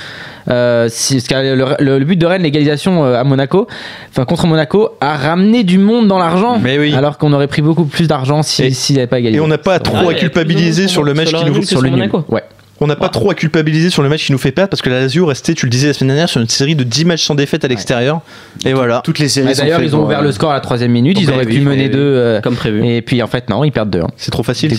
Euh, 0.49 0.87
si, 0.89 1.15
parce 1.15 1.27
que 1.27 1.35
le, 1.55 1.65
le- 1.79 1.99
le 1.99 2.05
but 2.05 2.15
de 2.15 2.25
Rennes, 2.25 2.41
l'égalisation 2.41 3.05
euh, 3.05 3.19
à 3.19 3.23
Monaco, 3.23 3.67
enfin 4.09 4.25
contre 4.25 4.47
Monaco, 4.47 4.89
a 4.99 5.15
ramené 5.15 5.63
du 5.63 5.77
monde 5.77 6.07
dans 6.07 6.17
l'argent. 6.17 6.57
Mais 6.59 6.79
oui. 6.79 6.93
Alors 6.95 7.17
qu'on 7.19 7.31
aurait 7.33 7.47
pris 7.47 7.61
beaucoup 7.61 7.85
plus 7.85 8.07
d'argent 8.07 8.41
si 8.41 8.73
s'il 8.73 8.95
n'avait 8.95 9.07
pas 9.07 9.19
égalisé. 9.19 9.37
Et 9.37 9.41
on 9.41 9.47
n'a 9.47 9.57
pas 9.59 9.77
trop 9.79 10.09
à 10.09 10.13
culpabiliser 10.15 10.87
sur 10.87 11.03
le 11.03 11.13
match 11.13 11.31
qui 11.33 11.45
nous 11.45 11.61
sur 11.61 11.81
le 11.81 11.89
nul. 11.89 11.97
Monaco. 11.99 12.23
Ouais. 12.29 12.43
On 12.83 12.87
n'a 12.87 12.95
pas 12.95 13.09
trop 13.09 13.29
à 13.29 13.35
culpabiliser 13.35 13.89
sur 13.91 14.01
le 14.01 14.09
match 14.09 14.25
qui 14.25 14.31
nous 14.31 14.37
fait 14.39 14.51
perdre 14.51 14.69
parce 14.71 14.81
que 14.81 14.89
la 14.89 14.99
Lazio 15.01 15.25
restait, 15.27 15.53
tu 15.53 15.67
le 15.67 15.69
disais 15.69 15.87
la 15.87 15.93
semaine 15.93 16.09
dernière, 16.09 16.27
sur 16.27 16.41
une 16.41 16.49
série 16.49 16.75
de 16.75 16.83
10 16.83 17.05
matchs 17.05 17.23
sans 17.23 17.35
défaite 17.35 17.63
à 17.63 17.67
l'extérieur. 17.67 18.21
Et 18.65 18.73
voilà. 18.73 19.01
Toutes 19.03 19.19
les 19.19 19.29
séries 19.29 19.53
sont 19.55 19.61
D'ailleurs, 19.61 19.83
ils 19.83 19.95
ont 19.95 20.03
ouvert 20.03 20.19
euh, 20.19 20.23
le 20.23 20.31
score 20.31 20.49
à 20.51 20.55
la 20.55 20.61
troisième 20.61 20.91
minute. 20.91 21.17
Ils 21.21 21.29
auraient 21.29 21.45
pu 21.45 21.61
mener 21.61 21.89
deux. 21.89 21.99
euh, 21.99 22.41
Comme 22.41 22.55
prévu. 22.55 22.83
Et 22.85 23.01
puis 23.03 23.21
en 23.21 23.27
fait, 23.27 23.49
non, 23.49 23.63
ils 23.63 23.71
perdent 23.71 23.91
deux. 23.91 24.01
hein. 24.01 24.09
C'est 24.17 24.31
trop 24.31 24.43
facile. 24.43 24.71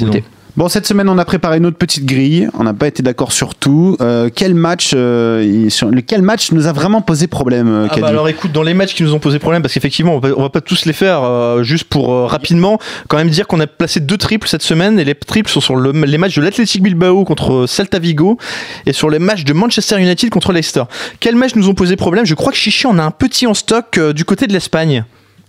Bon, 0.54 0.68
cette 0.68 0.86
semaine, 0.86 1.08
on 1.08 1.16
a 1.16 1.24
préparé 1.24 1.56
une 1.56 1.64
autre 1.64 1.78
petite 1.78 2.04
grille. 2.04 2.46
On 2.58 2.62
n'a 2.64 2.74
pas 2.74 2.86
été 2.86 3.02
d'accord 3.02 3.32
sur 3.32 3.54
tout. 3.54 3.96
Euh, 4.02 4.28
quel 4.34 4.54
match, 4.54 4.90
euh, 4.94 5.70
sur 5.70 5.88
lequel 5.88 6.20
match 6.20 6.52
nous 6.52 6.66
a 6.66 6.72
vraiment 6.72 7.00
posé 7.00 7.26
problème, 7.26 7.68
euh, 7.68 7.86
Ah 7.90 7.96
bah 7.98 8.08
alors 8.08 8.28
écoute, 8.28 8.52
dans 8.52 8.62
les 8.62 8.74
matchs 8.74 8.94
qui 8.94 9.02
nous 9.02 9.14
ont 9.14 9.18
posé 9.18 9.38
problème, 9.38 9.62
parce 9.62 9.72
qu'effectivement, 9.72 10.14
on 10.14 10.18
va, 10.18 10.28
on 10.36 10.42
va 10.42 10.50
pas 10.50 10.60
tous 10.60 10.84
les 10.84 10.92
faire, 10.92 11.22
euh, 11.22 11.62
juste 11.62 11.84
pour 11.84 12.28
rapidement, 12.30 12.78
quand 13.08 13.16
même 13.16 13.30
dire 13.30 13.46
qu'on 13.46 13.60
a 13.60 13.66
placé 13.66 13.98
deux 14.00 14.18
triples 14.18 14.46
cette 14.46 14.62
semaine, 14.62 15.00
et 15.00 15.04
les 15.04 15.14
triples 15.14 15.50
sont 15.50 15.62
sur 15.62 15.74
le- 15.74 15.92
les 15.92 16.18
matchs 16.18 16.36
de 16.36 16.42
l'Athletic 16.42 16.82
Bilbao 16.82 17.24
contre 17.24 17.64
Celta 17.66 17.98
Vigo, 17.98 18.36
et 18.84 18.92
sur 18.92 19.08
les 19.08 19.18
matchs 19.18 19.44
de 19.44 19.54
Manchester 19.54 19.98
United 20.02 20.28
contre 20.28 20.52
Leicester. 20.52 20.82
Quels 21.18 21.34
matchs 21.36 21.54
nous 21.54 21.70
ont 21.70 21.74
posé 21.74 21.96
problème? 21.96 22.26
Je 22.26 22.34
crois 22.34 22.52
que 22.52 22.58
Chichi 22.58 22.86
en 22.86 22.98
a 22.98 23.02
un 23.02 23.10
petit 23.10 23.46
en 23.46 23.54
stock 23.54 23.98
du 24.14 24.26
côté 24.26 24.46
de 24.46 24.52
l'Espagne. 24.52 25.06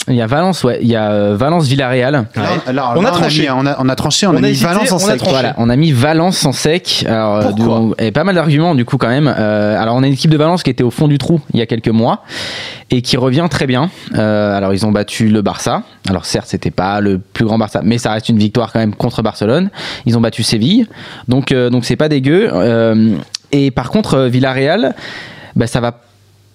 Il 0.09 0.15
y 0.15 0.21
a 0.21 0.27
Valence, 0.27 0.65
ouais. 0.65 0.79
Il 0.81 0.87
y 0.89 0.97
a 0.97 1.11
euh, 1.11 1.35
Valence 1.37 1.65
Villarreal. 1.67 2.25
Là, 2.73 2.93
On 2.97 3.05
a 3.05 3.11
tranché. 3.11 3.49
on, 3.49 3.65
a, 3.65 3.77
on 3.79 3.87
a 3.87 3.95
tranché, 3.95 4.27
on, 4.27 4.31
On 4.31 4.35
a, 4.35 4.41
mis 4.41 4.49
hésité, 4.49 4.65
Valence 4.67 4.91
en 4.91 4.99
sec. 4.99 5.21
Voilà, 5.29 5.53
on 5.57 5.69
a 5.69 5.75
mis 5.77 5.93
Valence 5.93 6.45
en 6.45 6.51
sec. 6.51 7.05
Alors, 7.07 7.37
euh, 7.37 7.41
Pourquoi 7.55 7.95
du- 7.97 8.05
et 8.05 8.11
pas 8.11 8.25
mal 8.25 8.35
d'arguments 8.35 8.75
du 8.75 8.83
coup 8.83 8.97
quand 8.97 9.07
même. 9.07 9.33
Euh, 9.37 9.81
alors 9.81 9.95
on 9.95 10.03
a 10.03 10.07
une 10.07 10.13
équipe 10.13 10.31
de 10.31 10.37
Valence 10.37 10.61
qui 10.63 10.69
était 10.69 10.83
au 10.83 10.91
fond 10.91 11.07
du 11.07 11.17
trou 11.17 11.39
il 11.53 11.59
y 11.59 11.63
a 11.63 11.65
quelques 11.65 11.87
mois 11.87 12.23
et 12.91 13.01
qui 13.01 13.15
revient 13.15 13.47
très 13.49 13.65
bien. 13.65 13.89
Euh, 14.15 14.57
alors 14.57 14.73
ils 14.73 14.85
ont 14.85 14.91
battu 14.91 15.29
le 15.29 15.41
Barça. 15.41 15.83
Alors 16.09 16.25
certes 16.25 16.47
c'était 16.49 16.71
pas 16.71 16.99
le 16.99 17.19
plus 17.19 17.45
grand 17.45 17.57
Barça, 17.57 17.79
mais 17.83 17.97
ça 17.97 18.11
reste 18.11 18.27
une 18.27 18.37
victoire 18.39 18.73
quand 18.73 18.79
même 18.79 18.95
contre 18.95 19.21
Barcelone. 19.21 19.69
Ils 20.05 20.17
ont 20.17 20.21
battu 20.21 20.43
Séville, 20.43 20.87
donc 21.29 21.51
euh, 21.53 21.69
donc 21.69 21.85
c'est 21.85 21.95
pas 21.95 22.09
dégueu. 22.09 22.49
Euh, 22.51 23.15
et 23.53 23.71
par 23.71 23.89
contre 23.89 24.19
Villarreal, 24.23 24.95
bah, 25.55 25.67
ça 25.67 25.79
va 25.79 25.93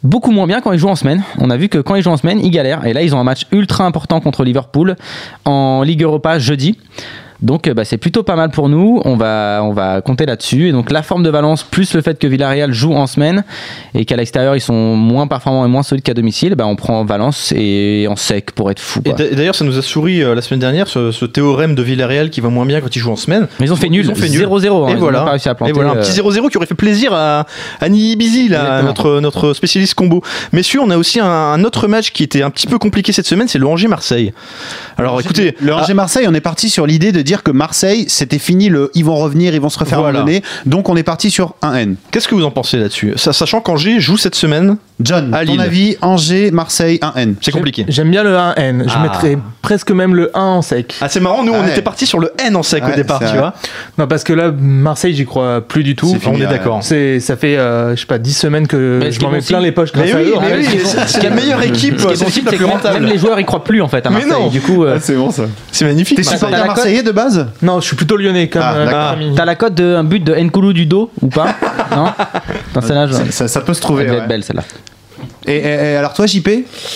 beaucoup 0.08 0.30
moins 0.30 0.46
bien 0.46 0.60
quand 0.60 0.72
ils 0.72 0.78
jouent 0.78 0.88
en 0.88 0.96
semaine. 0.96 1.22
On 1.38 1.50
a 1.50 1.56
vu 1.56 1.68
que 1.68 1.78
quand 1.78 1.94
ils 1.94 2.02
jouent 2.02 2.10
en 2.10 2.16
semaine, 2.16 2.40
ils 2.40 2.50
galèrent. 2.50 2.86
Et 2.86 2.92
là, 2.92 3.02
ils 3.02 3.14
ont 3.14 3.20
un 3.20 3.24
match 3.24 3.46
ultra 3.52 3.84
important 3.84 4.20
contre 4.20 4.42
Liverpool 4.42 4.96
en 5.44 5.82
Ligue 5.82 6.02
Europa 6.02 6.38
jeudi. 6.38 6.78
Donc 7.40 7.68
euh, 7.68 7.74
bah, 7.74 7.84
c'est 7.84 7.98
plutôt 7.98 8.22
pas 8.24 8.34
mal 8.34 8.50
pour 8.50 8.68
nous, 8.68 9.00
on 9.04 9.16
va, 9.16 9.60
on 9.62 9.72
va 9.72 10.00
compter 10.00 10.26
là-dessus. 10.26 10.68
Et 10.68 10.72
donc 10.72 10.90
la 10.90 11.02
forme 11.02 11.22
de 11.22 11.30
Valence 11.30 11.62
plus 11.62 11.94
le 11.94 12.00
fait 12.02 12.18
que 12.18 12.26
Villarreal 12.26 12.72
joue 12.72 12.94
en 12.94 13.06
semaine 13.06 13.44
et 13.94 14.04
qu'à 14.04 14.16
l'extérieur 14.16 14.56
ils 14.56 14.60
sont 14.60 14.96
moins 14.96 15.26
performants 15.28 15.64
et 15.64 15.68
moins 15.68 15.82
solides 15.84 16.02
qu'à 16.04 16.14
domicile, 16.14 16.54
bah, 16.56 16.66
on 16.66 16.74
prend 16.76 17.04
Valence 17.04 17.52
et 17.56 18.06
en 18.10 18.16
sec 18.16 18.50
pour 18.52 18.70
être 18.70 18.80
fou. 18.80 19.00
Et 19.04 19.10
quoi. 19.10 19.24
d'ailleurs, 19.32 19.54
ça 19.54 19.64
nous 19.64 19.78
a 19.78 19.82
souri 19.82 20.22
euh, 20.22 20.34
la 20.34 20.42
semaine 20.42 20.60
dernière, 20.60 20.88
ce, 20.88 21.12
ce 21.12 21.24
théorème 21.26 21.74
de 21.74 21.82
Villarreal 21.82 22.30
qui 22.30 22.40
va 22.40 22.48
moins 22.48 22.66
bien 22.66 22.80
quand 22.80 22.94
ils 22.94 22.98
jouent 22.98 23.12
en 23.12 23.16
semaine. 23.16 23.46
Mais 23.60 23.66
ils 23.66 23.72
ont 23.72 23.76
fait 23.76 23.88
nul, 23.88 24.04
Ils 24.04 24.10
ont 24.10 24.14
fait 24.16 24.26
0-0. 24.26 24.86
hein, 24.88 24.92
Et 24.92 24.96
voilà. 24.96 25.20
pas 25.20 25.30
réussi 25.30 25.48
à 25.48 25.54
planter, 25.54 25.70
Et 25.70 25.72
voilà, 25.74 25.90
un 25.90 25.96
euh, 25.96 26.00
petit 26.02 26.20
0-0 26.20 26.50
qui 26.50 26.56
aurait 26.56 26.66
fait 26.66 26.74
plaisir 26.74 27.12
à 27.14 27.46
Annie 27.80 28.12
Ibizi, 28.12 28.48
là, 28.48 28.82
notre, 28.82 29.20
notre 29.20 29.52
spécialiste 29.52 29.94
combo. 29.94 30.22
Messieurs, 30.52 30.80
on 30.82 30.90
a 30.90 30.96
aussi 30.96 31.20
un, 31.20 31.26
un 31.26 31.62
autre 31.64 31.86
match 31.86 32.10
qui 32.12 32.24
était 32.24 32.42
un 32.42 32.50
petit 32.50 32.66
peu 32.66 32.78
compliqué 32.78 33.12
cette 33.12 33.26
semaine, 33.26 33.46
c'est 33.46 33.58
le 33.58 33.66
Angers-Marseille. 33.66 34.32
Alors 34.96 35.20
écoutez, 35.20 35.54
Le 35.60 35.72
Angers-Marseille, 35.74 36.26
on 36.28 36.34
est 36.34 36.40
parti 36.40 36.68
sur 36.68 36.84
l'idée 36.86 37.12
de 37.12 37.22
dire 37.28 37.42
que 37.42 37.50
Marseille, 37.50 38.06
c'était 38.08 38.38
fini, 38.38 38.68
le, 38.70 38.90
ils 38.94 39.04
vont 39.04 39.16
revenir, 39.16 39.54
ils 39.54 39.60
vont 39.60 39.68
se 39.68 39.78
refaire 39.78 40.00
Voilà. 40.00 40.24
Donc 40.66 40.88
on 40.88 40.96
est 40.96 41.02
parti 41.02 41.30
sur 41.30 41.54
un 41.62 41.74
N. 41.74 41.96
qu'est-ce 42.10 42.26
que 42.26 42.34
vous 42.34 42.44
en 42.44 42.50
pensez 42.50 42.76
là-dessus? 42.78 43.12
Sachant 43.16 43.60
qu'Angers 43.60 44.00
joue 44.00 44.16
cette 44.16 44.34
semaine, 44.34 44.76
John, 45.00 45.32
À 45.32 45.44
ton 45.44 45.52
Lille. 45.52 45.60
avis, 45.60 45.96
Angers, 46.00 46.50
Marseille, 46.50 46.98
un 47.02 47.12
N. 47.16 47.34
c'est 47.40 47.52
compliqué. 47.52 47.84
J'aime 47.88 48.10
bien 48.10 48.22
le 48.24 48.34
1N. 48.36 48.84
Je 48.88 48.94
Ah. 48.96 49.02
mettrais 49.02 49.38
presque 49.62 49.90
même 49.92 50.14
le 50.16 50.30
1 50.36 50.40
en 50.40 50.62
sec. 50.62 50.94
Ah 51.00 51.08
c'est 51.08 51.20
marrant, 51.20 51.44
nous 51.44 51.52
on 51.52 51.60
Ouais. 51.62 51.70
était 51.70 51.82
parti 51.82 52.06
sur 52.06 52.18
le 52.18 52.32
N 52.44 52.56
en 52.56 52.62
sec 52.64 52.82
Ouais, 52.84 52.92
au 52.92 52.96
départ, 52.96 53.18
tu 53.20 53.26
vrai. 53.26 53.38
vois. 53.38 53.54
Non, 53.98 54.06
parce 54.08 54.24
que 54.24 54.32
là, 54.32 54.50
Marseille, 54.50 55.14
j'y 55.14 55.24
crois 55.26 55.60
plus 55.60 55.84
du 55.84 55.94
tout. 55.94 56.08
Fini, 56.18 56.36
on 56.38 56.40
est 56.40 56.46
d'accord. 56.46 56.80
C'est, 56.82 57.20
ça 57.20 57.36
fait, 57.36 57.56
euh, 57.58 57.94
je 57.94 58.00
sais 58.00 58.06
pas, 58.06 58.18
10 58.18 58.32
semaines 58.32 58.66
que 58.66 58.98
Mais 59.00 59.12
je 59.12 59.20
m'en 59.20 59.30
mets 59.30 59.40
plein 59.40 59.60
les 59.60 59.70
poches 59.72 59.92
grâce 59.92 60.06
Mais 60.06 60.12
à 60.12 60.16
oui, 60.16 60.22
eux. 60.28 60.30
mais 60.32 60.36
en 60.38 60.40
fait. 60.42 60.56
oui, 60.58 60.66
Ils 60.74 61.08
c'est 61.08 61.22
la 61.22 61.30
meilleure 61.30 61.62
équipe, 61.62 62.00
Ce 62.00 62.06
qui 62.06 62.12
est 62.12 62.16
c'est 62.16 62.24
possible, 62.24 62.46
la 62.46 62.50
c'est 62.52 62.56
plus 62.56 62.64
que 62.64 62.68
même, 62.68 62.72
rentable. 62.72 63.00
même 63.00 63.10
les 63.12 63.18
joueurs 63.18 63.38
ils 63.38 63.46
croient 63.46 63.62
plus 63.64 63.82
en 63.82 63.88
fait 63.88 64.04
à 64.06 64.10
Mais 64.10 64.20
Marseille. 64.24 64.32
non. 64.32 64.48
Du 64.48 64.60
coup, 64.60 64.84
euh, 64.84 64.98
c'est 65.00 65.14
bon 65.14 65.30
ça. 65.30 65.44
C'est 65.70 65.84
magnifique. 65.84 66.16
T'es 66.16 66.24
supporter 66.24 66.66
marseillais 66.66 67.02
de 67.02 67.12
base 67.22 67.46
Non, 67.62 67.80
je 67.80 67.86
suis 67.86 67.96
plutôt 67.96 68.16
lyonnais 68.16 68.48
comme 68.48 68.62
Ah, 68.64 68.74
euh, 68.76 68.84
d'accord. 68.86 69.10
comme 69.10 69.20
Ami. 69.22 69.34
t'as 69.34 69.44
la 69.44 69.54
cote 69.56 69.74
d'un 69.74 70.04
but 70.04 70.22
de 70.24 70.34
Nkoulou 70.34 70.72
du 70.72 70.86
dos 70.86 71.10
ou 71.20 71.28
pas 71.28 71.54
Non 71.96 72.06
Dans 72.74 72.80
ce 72.80 72.92
âge, 72.92 73.12
ça, 73.12 73.24
ça- 73.30 73.48
ça 73.48 73.60
peut 73.60 73.74
se 73.74 73.78
elle 73.78 73.82
trouver. 73.82 74.08
ouais. 74.10 74.16
être 74.16 74.28
belle 74.28 74.42
celle-là. 74.44 74.62
Et, 75.46 75.56
et- 75.56 75.92
et 75.92 75.96
alors 75.96 76.12
toi, 76.14 76.26
JP 76.26 76.48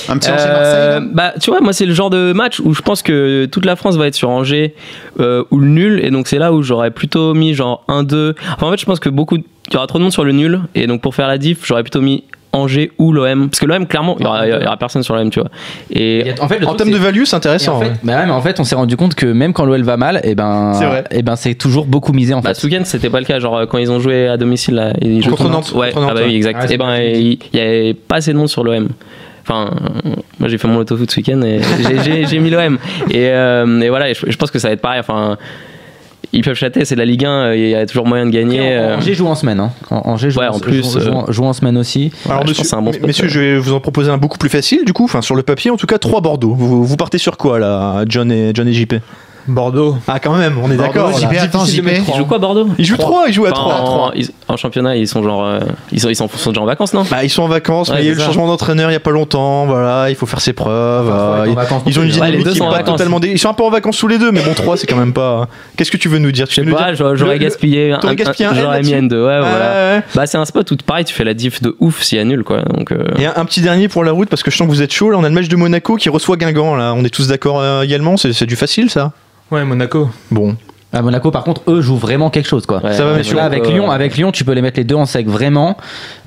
Un 0.08 0.18
petit 0.18 0.28
Euh, 0.30 0.34
Angers-Marseille 0.34 0.88
là 0.88 1.00
bah, 1.12 1.32
tu 1.40 1.50
vois, 1.50 1.60
moi, 1.60 1.72
c'est 1.72 1.86
le 1.86 1.94
genre 1.94 2.10
de 2.10 2.32
match 2.32 2.60
où 2.60 2.74
je 2.74 2.82
pense 2.82 3.02
que 3.02 3.46
toute 3.46 3.64
la 3.64 3.76
France 3.76 3.96
va 3.96 4.06
être 4.06 4.14
sur 4.14 4.28
Angers 4.28 4.74
euh, 5.20 5.42
ou 5.50 5.58
le 5.58 5.66
nul. 5.68 6.00
Et 6.04 6.10
donc, 6.10 6.28
c'est 6.28 6.38
là 6.38 6.52
où 6.52 6.62
j'aurais 6.62 6.90
plutôt 6.90 7.34
mis 7.34 7.54
genre 7.54 7.82
1-2. 7.88 8.34
Enfin, 8.54 8.66
en 8.66 8.70
fait, 8.70 8.78
je 8.78 8.84
pense 8.84 9.00
que 9.00 9.08
beaucoup. 9.08 9.36
Il 9.36 9.74
y 9.74 9.76
aura 9.76 9.86
trop 9.86 9.98
de 9.98 10.02
monde 10.04 10.12
sur 10.12 10.24
le 10.24 10.32
nul. 10.32 10.60
Et 10.74 10.86
donc, 10.86 11.00
pour 11.00 11.14
faire 11.14 11.28
la 11.28 11.38
diff, 11.38 11.60
j'aurais 11.64 11.82
plutôt 11.82 12.00
mis 12.02 12.24
Angers 12.52 12.90
ou 12.98 13.12
l'OM. 13.12 13.48
Parce 13.48 13.60
que 13.60 13.66
l'OM, 13.66 13.86
clairement, 13.86 14.16
il 14.18 14.24
y 14.24 14.26
aura, 14.26 14.46
il 14.46 14.52
y 14.52 14.66
aura 14.66 14.76
personne 14.76 15.02
sur 15.02 15.14
l'OM, 15.16 15.30
tu 15.30 15.40
vois. 15.40 15.48
Et 15.90 16.34
En 16.40 16.48
fait, 16.48 16.58
le 16.58 16.66
En 16.68 16.74
termes 16.74 16.90
de 16.90 16.96
value, 16.98 17.24
c'est 17.24 17.36
intéressant. 17.36 17.76
en 17.76 17.80
fait, 17.80 17.86
ouais. 17.86 17.92
bah 18.02 18.16
ouais, 18.18 18.26
mais 18.26 18.32
en 18.32 18.40
fait, 18.42 18.60
on 18.60 18.64
s'est 18.64 18.74
rendu 18.74 18.96
compte 18.96 19.14
que 19.14 19.26
même 19.26 19.52
quand 19.52 19.64
l'OL 19.64 19.82
va 19.82 19.96
mal, 19.96 20.20
et 20.24 20.34
ben, 20.34 20.74
C'est 20.78 20.84
vrai. 20.86 21.04
et 21.10 21.22
ben, 21.22 21.36
c'est 21.36 21.54
toujours 21.54 21.86
beaucoup 21.86 22.12
misé 22.12 22.34
en 22.34 22.40
Bah, 22.40 22.50
fait. 22.50 22.60
ce 22.60 22.66
week-end, 22.66 22.82
c'était 22.84 23.10
pas 23.10 23.20
le 23.20 23.26
cas. 23.26 23.38
Genre, 23.38 23.56
euh, 23.56 23.66
quand 23.66 23.78
ils 23.78 23.90
ont 23.90 24.00
joué 24.00 24.28
à 24.28 24.36
domicile, 24.36 24.74
là, 24.74 24.92
ils 25.00 25.26
Contre 25.26 25.48
Nantes, 25.48 25.72
Ouais, 25.74 25.90
contre 25.92 26.02
Nantes, 26.02 26.10
ah 26.12 26.14
bah 26.14 26.20
oui, 26.24 26.30
ouais. 26.32 26.36
exact. 26.36 26.60
Ouais, 26.60 26.68
c'est 26.68 26.74
et 26.74 26.78
ben, 26.78 26.84
pas 26.86 26.96
ce 26.96 27.02
que 27.02 27.16
il 27.52 27.58
y 27.58 27.60
avait 27.60 27.94
pas 27.94 28.16
assez 28.16 28.32
de 28.32 28.38
monde 28.38 28.48
sur 28.48 28.64
l'OM. 28.64 28.88
Enfin, 29.44 29.70
moi 30.38 30.48
j'ai 30.48 30.56
fait 30.56 30.68
mon 30.68 30.76
auto-foot 30.78 31.10
ce 31.10 31.16
week-end 31.16 31.42
et 31.42 31.60
j'ai- 32.28 32.38
mis 32.38 32.48
l'OM. 32.50 32.78
Et, 33.10 33.28
euh, 33.30 33.80
et 33.80 33.88
voilà, 33.88 34.12
je, 34.12 34.26
je 34.28 34.36
pense 34.36 34.52
que 34.52 34.58
ça 34.60 34.68
va 34.68 34.74
être 34.74 34.80
pareil. 34.80 35.00
Enfin, 35.00 35.36
ils 36.32 36.42
peuvent 36.42 36.56
chatter, 36.56 36.84
c'est 36.84 36.94
de 36.94 37.00
la 37.00 37.04
Ligue 37.06 37.24
1, 37.24 37.54
il 37.54 37.68
y 37.68 37.74
a 37.74 37.84
toujours 37.86 38.06
moyen 38.06 38.24
de 38.26 38.30
gagner. 38.30 38.72
euh. 38.72 38.96
Angers 38.96 39.14
joue 39.14 39.26
en 39.26 39.34
semaine. 39.34 39.60
Hein. 39.60 39.70
An- 39.90 40.02
Angers 40.04 40.30
joue, 40.30 40.40
Ouais, 40.40 40.46
en, 40.48 40.54
en 40.56 40.58
plus, 40.60 40.82
joue, 40.82 41.00
joue 41.00 41.10
en- 41.10 41.30
joue 41.30 41.44
en 41.44 41.52
semaine 41.52 41.76
aussi. 41.76 42.12
Alors, 42.26 42.38
Ouais, 42.40 42.44
je 42.46 42.50
monsieur, 42.50 42.54
pense 42.62 42.64
que 42.64 42.70
c'est 42.70 42.76
un 42.76 42.82
bon 43.00 43.06
messieurs, 43.06 43.24
ouais. 43.24 43.30
je 43.30 43.40
vais 43.40 43.58
vous 43.58 43.72
en 43.74 43.80
proposer 43.80 44.10
un 44.10 44.18
beaucoup 44.18 44.38
plus 44.38 44.48
facile, 44.48 44.84
du 44.84 44.92
coup, 44.92 45.04
enfin, 45.04 45.20
sur 45.22 45.34
le 45.34 45.42
papier, 45.42 45.70
en 45.70 45.76
tout 45.76 45.86
cas, 45.86 45.98
3 45.98 46.20
Bordeaux. 46.20 46.54
Vous, 46.54 46.84
vous 46.84 46.96
partez 46.96 47.18
sur 47.18 47.36
quoi, 47.36 47.58
là, 47.58 48.04
John 48.08 48.30
et, 48.32 48.52
John 48.54 48.66
et 48.68 48.72
JP 48.72 48.94
Bordeaux. 49.48 49.96
Ah, 50.08 50.18
quand 50.20 50.34
même, 50.36 50.56
on 50.62 50.70
est 50.70 50.76
d'accord. 50.76 51.10
Ils 51.12 52.16
jouent 52.16 52.24
quoi, 52.26 52.38
Bordeaux 52.38 52.68
Ils 52.78 52.84
jouent 52.84 52.96
3, 52.96 53.24
ils 53.28 53.32
jouent 53.34 53.46
à 53.46 53.52
3. 53.52 53.74
en, 53.74 54.12
ils- 54.12 54.30
en 54.48 54.56
championnat, 54.56 54.96
ils 54.96 55.08
sont 55.08 55.22
genre. 55.22 55.44
euh, 55.44 55.60
ils, 55.92 56.00
sont, 56.00 56.08
ils 56.08 56.16
sont, 56.16 56.28
sont 56.28 56.50
déjà 56.50 56.60
en 56.60 56.66
vacances, 56.66 56.92
non? 56.94 57.04
Bah, 57.10 57.24
ils 57.24 57.30
sont 57.30 57.42
en 57.42 57.48
vacances, 57.48 57.88
Ouais, 57.88 57.96
mais 57.96 58.02
il 58.02 58.06
y 58.06 58.08
a 58.08 58.12
eu 58.12 58.14
le 58.16 58.20
changement 58.20 58.46
d'entraîneur 58.46 58.90
il 58.90 58.92
y 58.92 58.96
a 58.96 59.00
pas 59.00 59.10
longtemps, 59.10 59.66
voilà, 59.66 60.10
il 60.10 60.16
faut 60.16 60.26
faire 60.26 60.40
ses 60.40 60.52
preuves. 60.52 61.08
Enfin, 61.08 61.14
euh, 61.14 61.46
ils- 61.46 61.90
ils 61.90 61.98
ont 61.98 62.02
une 62.02 62.12
Ouais, 62.20 62.42
qui 62.42 62.56
sont 62.56 62.64
en 62.64 62.70
pas 62.70 62.76
vacances. 62.78 62.96
totalement 62.98 63.20
dé- 63.20 63.30
Ils 63.30 63.38
sont 63.38 63.48
un 63.48 63.54
peu 63.54 63.64
en 63.64 63.70
vacances 63.70 63.98
tous 63.98 64.08
les 64.08 64.18
deux, 64.18 64.30
mais 64.32 64.40
bon, 64.42 64.54
3 64.54 64.76
c'est 64.76 64.86
quand 64.86 64.96
même 64.96 65.12
pas. 65.12 65.48
Qu'est-ce 65.76 65.90
que 65.90 65.96
tu 65.96 66.08
veux 66.08 66.18
nous 66.18 66.32
dire? 66.32 66.46
Tu 66.48 66.60
Je 66.62 66.64
sais 66.68 66.70
pas, 66.70 66.94
j'aurais 66.94 67.38
gaspillé 67.38 67.92
un, 67.92 68.00
J'aurais 68.02 68.14
mis 68.82 68.90
là-dessus 68.90 68.94
N2, 68.94 69.14
ouais, 69.14 69.26
Ouais, 69.26 69.40
voilà. 69.40 70.02
Bah, 70.14 70.26
c'est 70.26 70.38
un 70.38 70.44
spot 70.44 70.70
où 70.70 70.76
pareil, 70.84 71.04
tu 71.04 71.14
fais 71.14 71.24
la 71.24 71.34
diff 71.34 71.60
de 71.62 71.74
ouf 71.80 72.02
s'il 72.02 72.18
y 72.18 72.20
a 72.20 72.24
nul, 72.24 72.44
quoi. 72.44 72.62
Donc, 72.62 72.92
euh, 72.92 73.04
Et 73.18 73.26
un, 73.26 73.32
un 73.36 73.44
petit 73.44 73.60
dernier 73.60 73.88
pour 73.88 74.04
la 74.04 74.12
route, 74.12 74.28
parce 74.28 74.42
que 74.42 74.50
je 74.50 74.56
sens 74.56 74.66
que 74.66 74.72
vous 74.72 74.82
êtes 74.82 74.92
chaud. 74.92 75.10
Là, 75.10 75.16
on 75.18 75.24
a 75.24 75.28
le 75.28 75.34
match 75.34 75.48
de 75.48 75.56
Monaco 75.56 75.96
qui 75.96 76.08
reçoit 76.08 76.36
Guingamp. 76.36 76.76
Là, 76.76 76.94
on 76.96 77.04
est 77.04 77.10
tous 77.10 77.28
d'accord 77.28 77.60
euh, 77.60 77.82
également. 77.82 78.16
C'est 78.16 78.32
c'est 78.32 78.46
du 78.46 78.56
facile, 78.56 78.90
ça? 78.90 79.12
Ouais, 79.52 79.66
Monaco. 79.66 80.08
Bon. 80.30 80.56
À 80.92 81.00
Monaco, 81.02 81.30
par 81.30 81.44
contre, 81.44 81.62
eux 81.68 81.80
jouent 81.80 81.96
vraiment 81.96 82.28
quelque 82.30 82.48
chose, 82.48 82.66
quoi. 82.66 82.82
Ouais, 82.84 82.92
Ça 82.92 83.04
va, 83.04 83.16
messieurs. 83.16 83.36
Là, 83.36 83.44
avec 83.44 83.66
Lyon, 83.66 83.90
euh, 83.90 83.94
avec 83.94 84.16
Lyon, 84.16 84.30
tu 84.32 84.44
peux 84.44 84.52
les 84.52 84.60
mettre 84.62 84.78
les 84.78 84.84
deux 84.84 84.94
en 84.94 85.06
sec, 85.06 85.26
vraiment. 85.26 85.76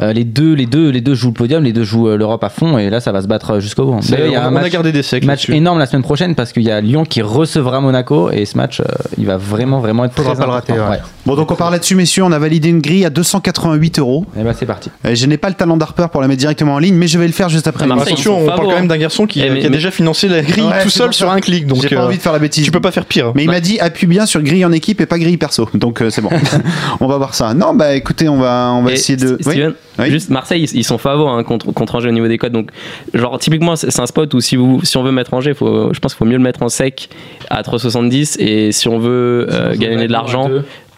Euh, 0.02 0.12
les 0.12 0.24
deux, 0.24 0.54
les 0.54 0.66
deux, 0.66 0.90
les 0.90 1.02
deux 1.02 1.14
jouent 1.14 1.28
le 1.30 1.34
podium, 1.34 1.64
les 1.64 1.72
deux 1.74 1.84
jouent 1.84 2.10
euh, 2.10 2.18
l'Europe 2.18 2.44
à 2.44 2.50
fond, 2.50 2.78
et 2.78 2.90
là, 2.90 3.00
ça 3.00 3.12
va 3.12 3.22
se 3.22 3.28
battre 3.28 3.60
jusqu'au 3.60 3.86
bout. 3.86 4.00
D'ailleurs, 4.10 4.28
il 4.28 4.34
y 4.34 4.36
a 4.36 4.42
on, 4.42 4.44
un 4.44 4.54
on 4.54 4.56
a 4.58 4.62
match, 4.62 4.72
gardé 4.72 4.92
des 4.92 5.04
secs. 5.04 5.24
match 5.24 5.48
là-dessus. 5.48 5.56
énorme 5.56 5.78
la 5.80 5.86
semaine 5.86 6.02
prochaine 6.04 6.34
parce 6.36 6.52
qu'il 6.52 6.64
y 6.64 6.72
a 6.72 6.82
Lyon 6.82 7.06
qui 7.06 7.22
recevra 7.22 7.80
Monaco, 7.80 8.32
et 8.32 8.46
ce 8.46 8.58
match, 8.58 8.80
euh, 8.80 8.86
il 9.18 9.26
va 9.28 9.38
vraiment, 9.38 9.80
vraiment 9.80 10.06
être 10.06 10.14
Faudra 10.16 10.32
très 10.34 10.40
pas 10.42 10.46
le 10.48 10.52
rater, 10.54 10.74
important. 10.74 10.92
ouais. 10.92 11.00
Bon, 11.26 11.36
donc 11.36 11.52
on 11.52 11.56
part 11.56 11.72
là-dessus, 11.72 11.96
messieurs. 11.96 12.24
On 12.24 12.32
a 12.32 12.40
validé 12.40 12.70
une 12.70 12.82
grille 12.82 13.06
à 13.06 13.10
288 13.10 14.00
euros. 14.00 14.26
Et 14.40 14.44
bah, 14.44 14.52
c'est 14.58 14.66
parti. 14.66 14.90
Je 15.04 15.26
n'ai 15.26 15.38
pas 15.38 15.50
le 15.50 15.56
talent 15.56 15.76
d'Harper 15.78 16.06
pour 16.12 16.22
la 16.22 16.28
mettre 16.28 16.40
directement 16.40 16.76
en 16.76 16.80
ligne, 16.80 16.96
mais 16.96 17.08
je 17.08 17.18
vais 17.20 17.28
le 17.28 17.34
faire 17.34 17.50
juste 17.50 17.68
après. 17.68 17.86
Ah, 17.90 17.94
Attention, 18.02 18.40
on 18.40 18.46
parle 18.46 18.60
quand 18.62 18.68
même 18.70 18.84
hein. 18.84 18.88
d'un 18.88 18.98
garçon 18.98 19.26
qui, 19.26 19.42
Eh, 19.42 19.50
mais- 19.50 19.60
qui 19.60 19.66
a 19.66 19.70
mais- 19.70 19.76
déjà 19.76 19.92
financé 19.92 20.28
la 20.28 20.42
grille 20.42 20.64
Ouais, 20.66 20.82
tout 20.84 20.90
seul 20.90 21.14
sur 21.14 21.30
un 21.32 21.40
clic. 21.40 21.66
Donc, 21.68 21.82
J'ai 21.82 21.96
pas 21.96 22.06
envie 22.06 22.18
de 22.18 22.22
faire 22.22 22.34
la 22.34 22.40
bêtise. 22.40 22.64
tu 22.66 22.72
peux 22.72 22.80
pas 22.82 22.92
faire 22.92 23.06
pire. 23.06 23.32
Mais 23.36 23.44
il 23.44 23.50
m'a 23.50 23.60
dit 23.60 23.80
appuie 23.80 24.08
bien 24.08 24.26
sur 24.26 24.42
grille 24.42 24.55
en 24.64 24.72
équipe 24.72 25.02
et 25.02 25.06
pas 25.06 25.18
grille 25.20 25.38
perso. 25.38 25.68
Donc 25.74 26.02
euh, 26.02 26.10
c'est 26.10 26.22
bon. 26.22 26.30
on 27.02 27.08
va 27.08 27.18
voir 27.18 27.34
ça. 27.34 27.54
Non, 27.54 27.74
bah 27.74 27.96
écoutez, 27.96 28.30
on 28.30 28.38
va, 28.38 28.72
on 28.74 28.84
va 28.84 28.92
Et 28.92 28.94
essayer 28.94 29.18
de. 29.18 29.36
St- 29.38 29.42
Steven, 29.42 29.74
Oui. 30.00 30.10
juste 30.12 30.30
Marseille, 30.30 30.64
ils, 30.72 30.78
ils 30.80 30.84
sont 30.84 30.98
favoris 30.98 31.34
hein, 31.38 31.44
contre, 31.44 31.72
contre 31.74 31.96
Angers 31.96 32.10
au 32.10 32.14
niveau 32.14 32.28
des 32.28 32.38
codes. 32.38 32.54
Donc, 32.54 32.70
genre, 33.14 33.38
typiquement, 33.40 33.76
c'est 33.76 34.00
un 34.00 34.06
spot 34.06 34.34
où 34.34 34.40
si, 34.40 34.56
vous, 34.56 34.80
si 34.84 34.96
on 34.98 35.04
veut 35.04 35.12
mettre 35.12 35.34
Angers, 35.34 35.54
faut, 35.56 35.94
je 35.94 36.00
pense 36.00 36.14
qu'il 36.14 36.20
faut 36.20 36.26
mieux 36.26 36.38
le 36.38 36.44
mettre 36.44 36.62
en 36.62 36.70
sec 36.70 37.10
à 37.50 37.62
3,70. 37.64 38.38
Et 38.40 38.72
si 38.72 38.88
on 38.88 39.00
veut 39.00 39.48
euh, 39.52 39.76
gagner 39.76 40.08
de 40.08 40.12
l'argent, 40.12 40.50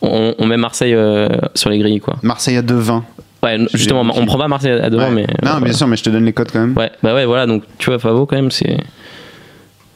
on, 0.02 0.36
on 0.38 0.46
met 0.46 0.58
Marseille 0.58 0.94
euh, 0.94 1.30
sur 1.56 1.70
les 1.70 1.80
grilles, 1.80 2.00
quoi. 2.02 2.18
Marseille 2.22 2.58
à 2.58 2.62
2,20. 2.62 3.02
Ouais, 3.44 3.58
justement, 3.76 4.02
on 4.16 4.26
prend 4.26 4.40
pas 4.40 4.48
Marseille 4.48 4.72
à 4.72 4.90
devant, 4.90 5.10
Ouais. 5.10 5.12
mais. 5.12 5.22
non, 5.44 5.52
bien 5.52 5.60
voilà. 5.60 5.74
sûr, 5.74 5.88
mais 5.88 5.96
je 5.96 6.04
te 6.04 6.10
donne 6.10 6.26
les 6.26 6.34
codes 6.34 6.50
quand 6.52 6.60
même. 6.60 6.76
Ouais, 6.76 6.92
bah 7.04 7.14
ouais, 7.14 7.26
voilà. 7.26 7.46
Donc, 7.46 7.64
tu 7.78 7.90
vois, 7.90 8.00
Favo, 8.00 8.26
quand 8.26 8.36
même, 8.36 8.50
c'est. 8.52 8.78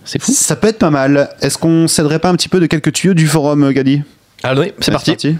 C'est 0.06 0.22
fou. 0.22 0.32
Ça 0.32 0.56
peut 0.56 0.68
être 0.68 0.80
pas 0.80 0.90
mal. 0.90 1.30
Est-ce 1.42 1.58
qu'on 1.58 1.88
céderait 1.88 2.20
pas 2.20 2.30
un 2.30 2.36
petit 2.36 2.50
peu 2.50 2.60
de 2.60 2.66
quelques 2.66 2.94
tuyaux 2.94 3.14
du 3.14 3.28
forum, 3.28 3.64
euh, 3.64 3.72
Gadi? 3.72 4.02
Allez, 4.44 4.74
c'est 4.80 4.92
parti. 4.92 5.38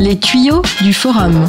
Les 0.00 0.18
tuyaux 0.18 0.62
du 0.80 0.94
forum. 0.94 1.48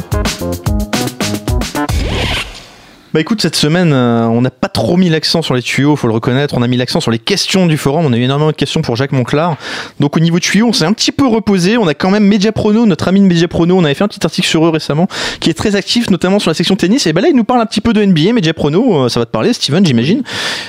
Bah 3.14 3.20
écoute, 3.20 3.40
cette 3.40 3.54
semaine, 3.54 3.92
euh, 3.92 4.26
on 4.26 4.40
n'a 4.40 4.50
pas 4.50 4.66
trop 4.66 4.96
mis 4.96 5.08
l'accent 5.08 5.40
sur 5.40 5.54
les 5.54 5.62
tuyaux, 5.62 5.94
faut 5.94 6.08
le 6.08 6.14
reconnaître. 6.14 6.56
On 6.58 6.62
a 6.62 6.66
mis 6.66 6.76
l'accent 6.76 6.98
sur 6.98 7.12
les 7.12 7.20
questions 7.20 7.68
du 7.68 7.76
forum. 7.76 8.04
On 8.04 8.12
a 8.12 8.16
eu 8.16 8.22
énormément 8.22 8.50
de 8.50 8.56
questions 8.56 8.82
pour 8.82 8.96
Jacques 8.96 9.12
Monclar. 9.12 9.56
Donc 10.00 10.16
au 10.16 10.20
niveau 10.20 10.40
tuyaux, 10.40 10.66
on 10.66 10.72
s'est 10.72 10.84
un 10.84 10.92
petit 10.92 11.12
peu 11.12 11.24
reposé. 11.24 11.76
On 11.76 11.86
a 11.86 11.94
quand 11.94 12.10
même 12.10 12.24
Mediaprono, 12.24 12.86
notre 12.86 13.06
ami 13.06 13.20
de 13.20 13.26
Mediaprono. 13.26 13.78
On 13.78 13.84
avait 13.84 13.94
fait 13.94 14.02
un 14.02 14.08
petit 14.08 14.26
article 14.26 14.48
sur 14.48 14.66
eux 14.66 14.70
récemment, 14.70 15.06
qui 15.38 15.48
est 15.48 15.54
très 15.54 15.76
actif, 15.76 16.10
notamment 16.10 16.40
sur 16.40 16.50
la 16.50 16.54
section 16.54 16.74
tennis. 16.74 17.06
Et 17.06 17.12
bah 17.12 17.20
là, 17.20 17.28
il 17.28 17.36
nous 17.36 17.44
parle 17.44 17.60
un 17.60 17.66
petit 17.66 17.80
peu 17.80 17.92
de 17.92 18.04
NBA, 18.04 18.32
Mediaprono. 18.32 19.04
euh, 19.04 19.08
ça 19.08 19.20
va 19.20 19.26
te 19.26 19.30
parler, 19.30 19.52
Steven, 19.52 19.86
j'imagine. 19.86 20.24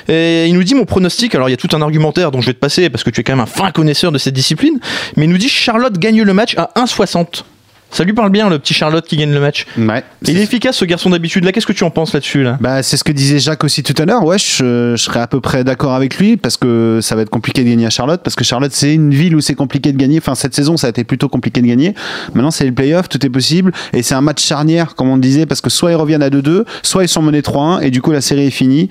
Et 0.08 0.46
il 0.46 0.54
nous 0.54 0.64
dit 0.64 0.76
mon 0.76 0.86
pronostic. 0.86 1.34
Alors 1.34 1.50
il 1.50 1.52
y 1.52 1.56
a 1.56 1.58
tout 1.58 1.76
un 1.76 1.82
argumentaire 1.82 2.30
dont 2.30 2.42
je 2.42 2.46
vais 2.46 2.54
te 2.54 2.60
passer 2.60 2.92
parce 2.92 3.04
que 3.04 3.10
tu 3.10 3.22
es 3.22 3.24
quand 3.24 3.34
même 3.34 3.40
un 3.40 3.48
fin 3.48 3.72
connaisseur 3.72 4.12
de 4.12 4.20
cette 4.20 4.36
discipline. 4.36 4.80
Mais 5.18 5.26
il 5.26 5.32
nous 5.32 5.40
dit 5.40 5.50
Charlotte 5.50 5.98
gagne 5.98 6.22
le 6.22 6.34
match 6.36 6.56
à 6.60 6.70
1,60. 6.76 7.42
Ça 7.92 8.04
lui 8.04 8.12
parle 8.14 8.30
bien, 8.30 8.50
le 8.50 8.60
petit 8.60 8.74
Charlotte 8.74 9.06
qui 9.08 9.16
gagne 9.16 9.32
le 9.32 9.40
match. 9.40 9.66
Ouais. 9.78 10.04
Il 10.28 10.38
est 10.38 10.44
efficace, 10.44 10.76
ce 10.76 10.84
garçon 10.86 11.10
d'habitude. 11.12 11.46
Là, 11.46 11.52
qu'est-ce 11.54 11.66
que 11.66 11.72
tu 11.72 11.86
en 11.86 11.90
penses 11.92 12.14
là-dessus 12.14 12.44
là? 12.44 12.58
Bah, 12.60 12.84
c'est 12.84 12.98
ce 12.98 13.06
que 13.06 13.14
disait 13.14 13.40
Jacques 13.40 13.64
aussi 13.64 13.84
tout 13.84 13.94
à 14.02 14.06
l'heure. 14.06 14.26
Ouais, 14.26 14.38
je, 14.38 14.94
je 14.96 15.02
serais 15.02 15.22
à 15.22 15.28
peu 15.28 15.40
près 15.40 15.64
d'accord 15.64 15.94
avec 15.94 16.18
lui 16.18 16.36
parce 16.36 16.58
que 16.58 17.00
ça 17.02 17.16
va 17.16 17.22
être 17.22 17.30
compliqué 17.30 17.64
de 17.64 17.70
gagner 17.70 17.86
à 17.86 17.90
Charlotte 17.90 18.22
parce 18.22 18.36
que 18.36 18.44
Charlotte, 18.44 18.72
c'est 18.74 18.94
une 18.94 19.14
ville 19.14 19.36
où 19.36 19.40
c'est 19.42 19.56
compliqué 19.56 19.94
de 19.94 19.98
gagner. 19.98 20.18
Enfin, 20.18 20.36
cette 20.36 20.54
saison, 20.54 20.76
ça 20.76 20.88
a 20.88 20.90
été 20.90 21.06
plutôt 21.06 21.30
compliqué 21.30 21.62
de 21.62 21.68
gagner. 21.68 21.94
Maintenant, 22.34 22.52
c'est 22.52 22.66
le 22.66 22.74
playoff, 22.74 23.08
tout 23.08 23.26
est 23.26 23.30
possible. 23.30 23.72
Et 23.94 24.04
c'est 24.04 24.16
un 24.16 24.22
match 24.22 24.44
charnière, 24.44 24.96
comme 24.96 25.08
on 25.10 25.16
le 25.16 25.22
disait, 25.22 25.46
parce 25.46 25.62
que 25.62 25.70
soit 25.70 25.92
ils 25.92 25.96
reviennent 25.96 26.24
à 26.24 26.30
2-2, 26.30 26.66
soit 26.84 27.04
ils 27.04 27.08
sont 27.10 27.22
menés 27.22 27.42
3-1 27.42 27.82
et 27.82 27.92
du 27.92 28.02
coup, 28.02 28.12
la 28.12 28.22
série 28.22 28.48
est 28.48 28.52
finie. 28.52 28.90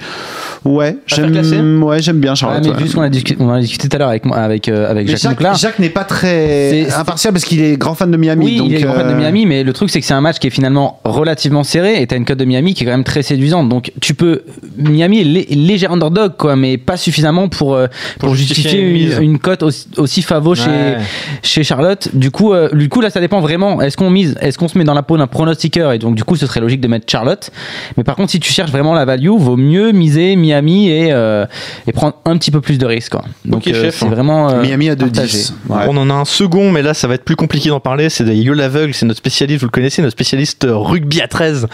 Ouais, 0.64 0.96
j'aime, 1.06 1.82
ouais, 1.82 2.00
j'aime 2.00 2.20
bien 2.20 2.30
Ouais, 2.32 2.36
Charlotte. 2.36 2.62
mais 2.64 2.70
ouais. 2.70 2.82
vu 2.82 2.88
ce 2.88 2.94
qu'on 2.94 3.02
a 3.02 3.10
discuté, 3.10 3.36
on 3.38 3.48
en 3.50 3.52
a 3.54 3.60
discuté 3.60 3.88
tout 3.88 3.96
à 3.96 3.98
l'heure 3.98 4.08
avec, 4.08 4.24
avec, 4.32 4.68
euh, 4.68 4.90
avec 4.90 5.06
Mais 5.08 5.16
Jacques, 5.16 5.56
Jacques, 5.56 5.78
n'est 5.78 5.90
pas 5.90 6.04
très 6.04 6.90
impartial 6.94 7.32
parce 7.34 7.44
qu'il 7.44 7.60
est 7.62 7.76
grand 7.76 7.94
fan 7.94 8.10
de 8.10 8.16
Miami. 8.16 8.44
Oui, 8.44 8.56
donc, 8.80 8.83
est 8.84 8.88
grand 8.88 8.96
fan 8.96 9.08
de 9.08 9.12
euh, 9.12 9.16
Miami, 9.16 9.46
mais 9.46 9.62
le 9.64 9.72
truc 9.72 9.90
c'est 9.90 10.00
que 10.00 10.06
c'est 10.06 10.14
un 10.14 10.20
match 10.20 10.38
qui 10.38 10.46
est 10.46 10.50
finalement 10.50 11.00
relativement 11.04 11.64
serré 11.64 12.00
et 12.02 12.06
t'as 12.06 12.16
une 12.16 12.24
cote 12.24 12.38
de 12.38 12.44
Miami 12.44 12.74
qui 12.74 12.82
est 12.82 12.86
quand 12.86 12.92
même 12.92 13.04
très 13.04 13.22
séduisante. 13.22 13.68
Donc 13.68 13.92
tu 14.00 14.14
peux 14.14 14.42
Miami 14.76 15.20
est 15.20 15.24
lé- 15.24 15.46
léger 15.50 15.86
underdog 15.86 16.32
quoi, 16.36 16.56
mais 16.56 16.78
pas 16.78 16.96
suffisamment 16.96 17.48
pour 17.48 17.74
euh, 17.74 17.86
pour, 18.18 18.34
justifier 18.34 18.70
justifier 18.96 19.24
une 19.24 19.38
cote 19.38 19.62
aussi, 19.62 19.86
aussi 19.96 20.22
favo 20.22 20.54
chez 20.54 20.64
Ouais. 20.70 20.96
chez 21.42 21.62
Charlotte. 21.64 22.08
Du 22.14 22.30
coup, 22.30 22.52
euh, 22.52 22.68
du 22.72 22.88
coup 22.88 23.00
là 23.00 23.10
ça 23.10 23.20
dépend 23.20 23.40
vraiment. 23.40 23.80
Est-ce 23.80 23.96
qu'on 23.96 24.10
mise, 24.10 24.36
est-ce 24.40 24.58
qu'on 24.58 24.68
se 24.68 24.76
met 24.78 24.84
dans 24.84 24.94
la 24.94 25.02
peau 25.02 25.16
d'un 25.16 25.26
pronostiqueur? 25.26 25.92
Et 25.92 25.98
donc 25.98 26.14
du 26.14 26.24
coup 26.24 26.36
ce 26.36 26.46
serait 26.46 26.60
logique 26.60 26.80
de 26.80 26.88
mettre 26.88 27.10
Charlotte. 27.10 27.50
Mais 27.96 28.04
par 28.04 28.16
contre 28.16 28.30
si 28.30 28.40
tu 28.40 28.52
cherches 28.52 28.70
vraiment 28.70 28.94
la 28.94 29.04
value, 29.04 29.28
vaut 29.28 29.56
mieux 29.56 29.92
miser 29.92 30.36
Miami 30.36 30.88
et 30.88 31.12
euh, 31.12 31.46
et 31.86 31.92
prendre 31.92 32.16
un 32.24 32.36
petit 32.36 32.50
peu 32.50 32.60
plus 32.60 32.78
de 32.78 32.86
risques 32.86 33.12
quoi. 33.12 33.24
Donc 33.44 33.62
Ok, 33.66 33.68
euh, 33.68 33.82
chef. 33.84 33.96
c'est 33.98 34.06
vraiment 34.08 34.50
euh, 34.50 34.62
Miami 34.62 34.88
à 34.90 34.94
2-10. 34.94 34.98
partagé. 34.98 35.38
Ouais. 35.68 35.84
On 35.88 35.96
en 35.96 36.10
a 36.10 36.14
un 36.14 36.24
second, 36.24 36.70
mais 36.72 36.82
là 36.82 36.94
ça 36.94 37.06
va 37.08 37.14
être 37.14 37.24
plus 37.24 37.36
compliqué 37.36 37.68
d'en 37.68 37.80
parler. 37.80 38.08
C'est 38.10 38.24
de 38.24 38.32
Yo 38.32 38.54
l'aveugle, 38.74 38.94
c'est 38.94 39.06
notre 39.06 39.18
spécialiste, 39.18 39.60
vous 39.60 39.66
le 39.66 39.70
connaissez, 39.70 40.02
notre 40.02 40.12
spécialiste 40.12 40.64
euh, 40.64 40.76
rugby 40.76 41.20
à 41.20 41.28
13. 41.28 41.66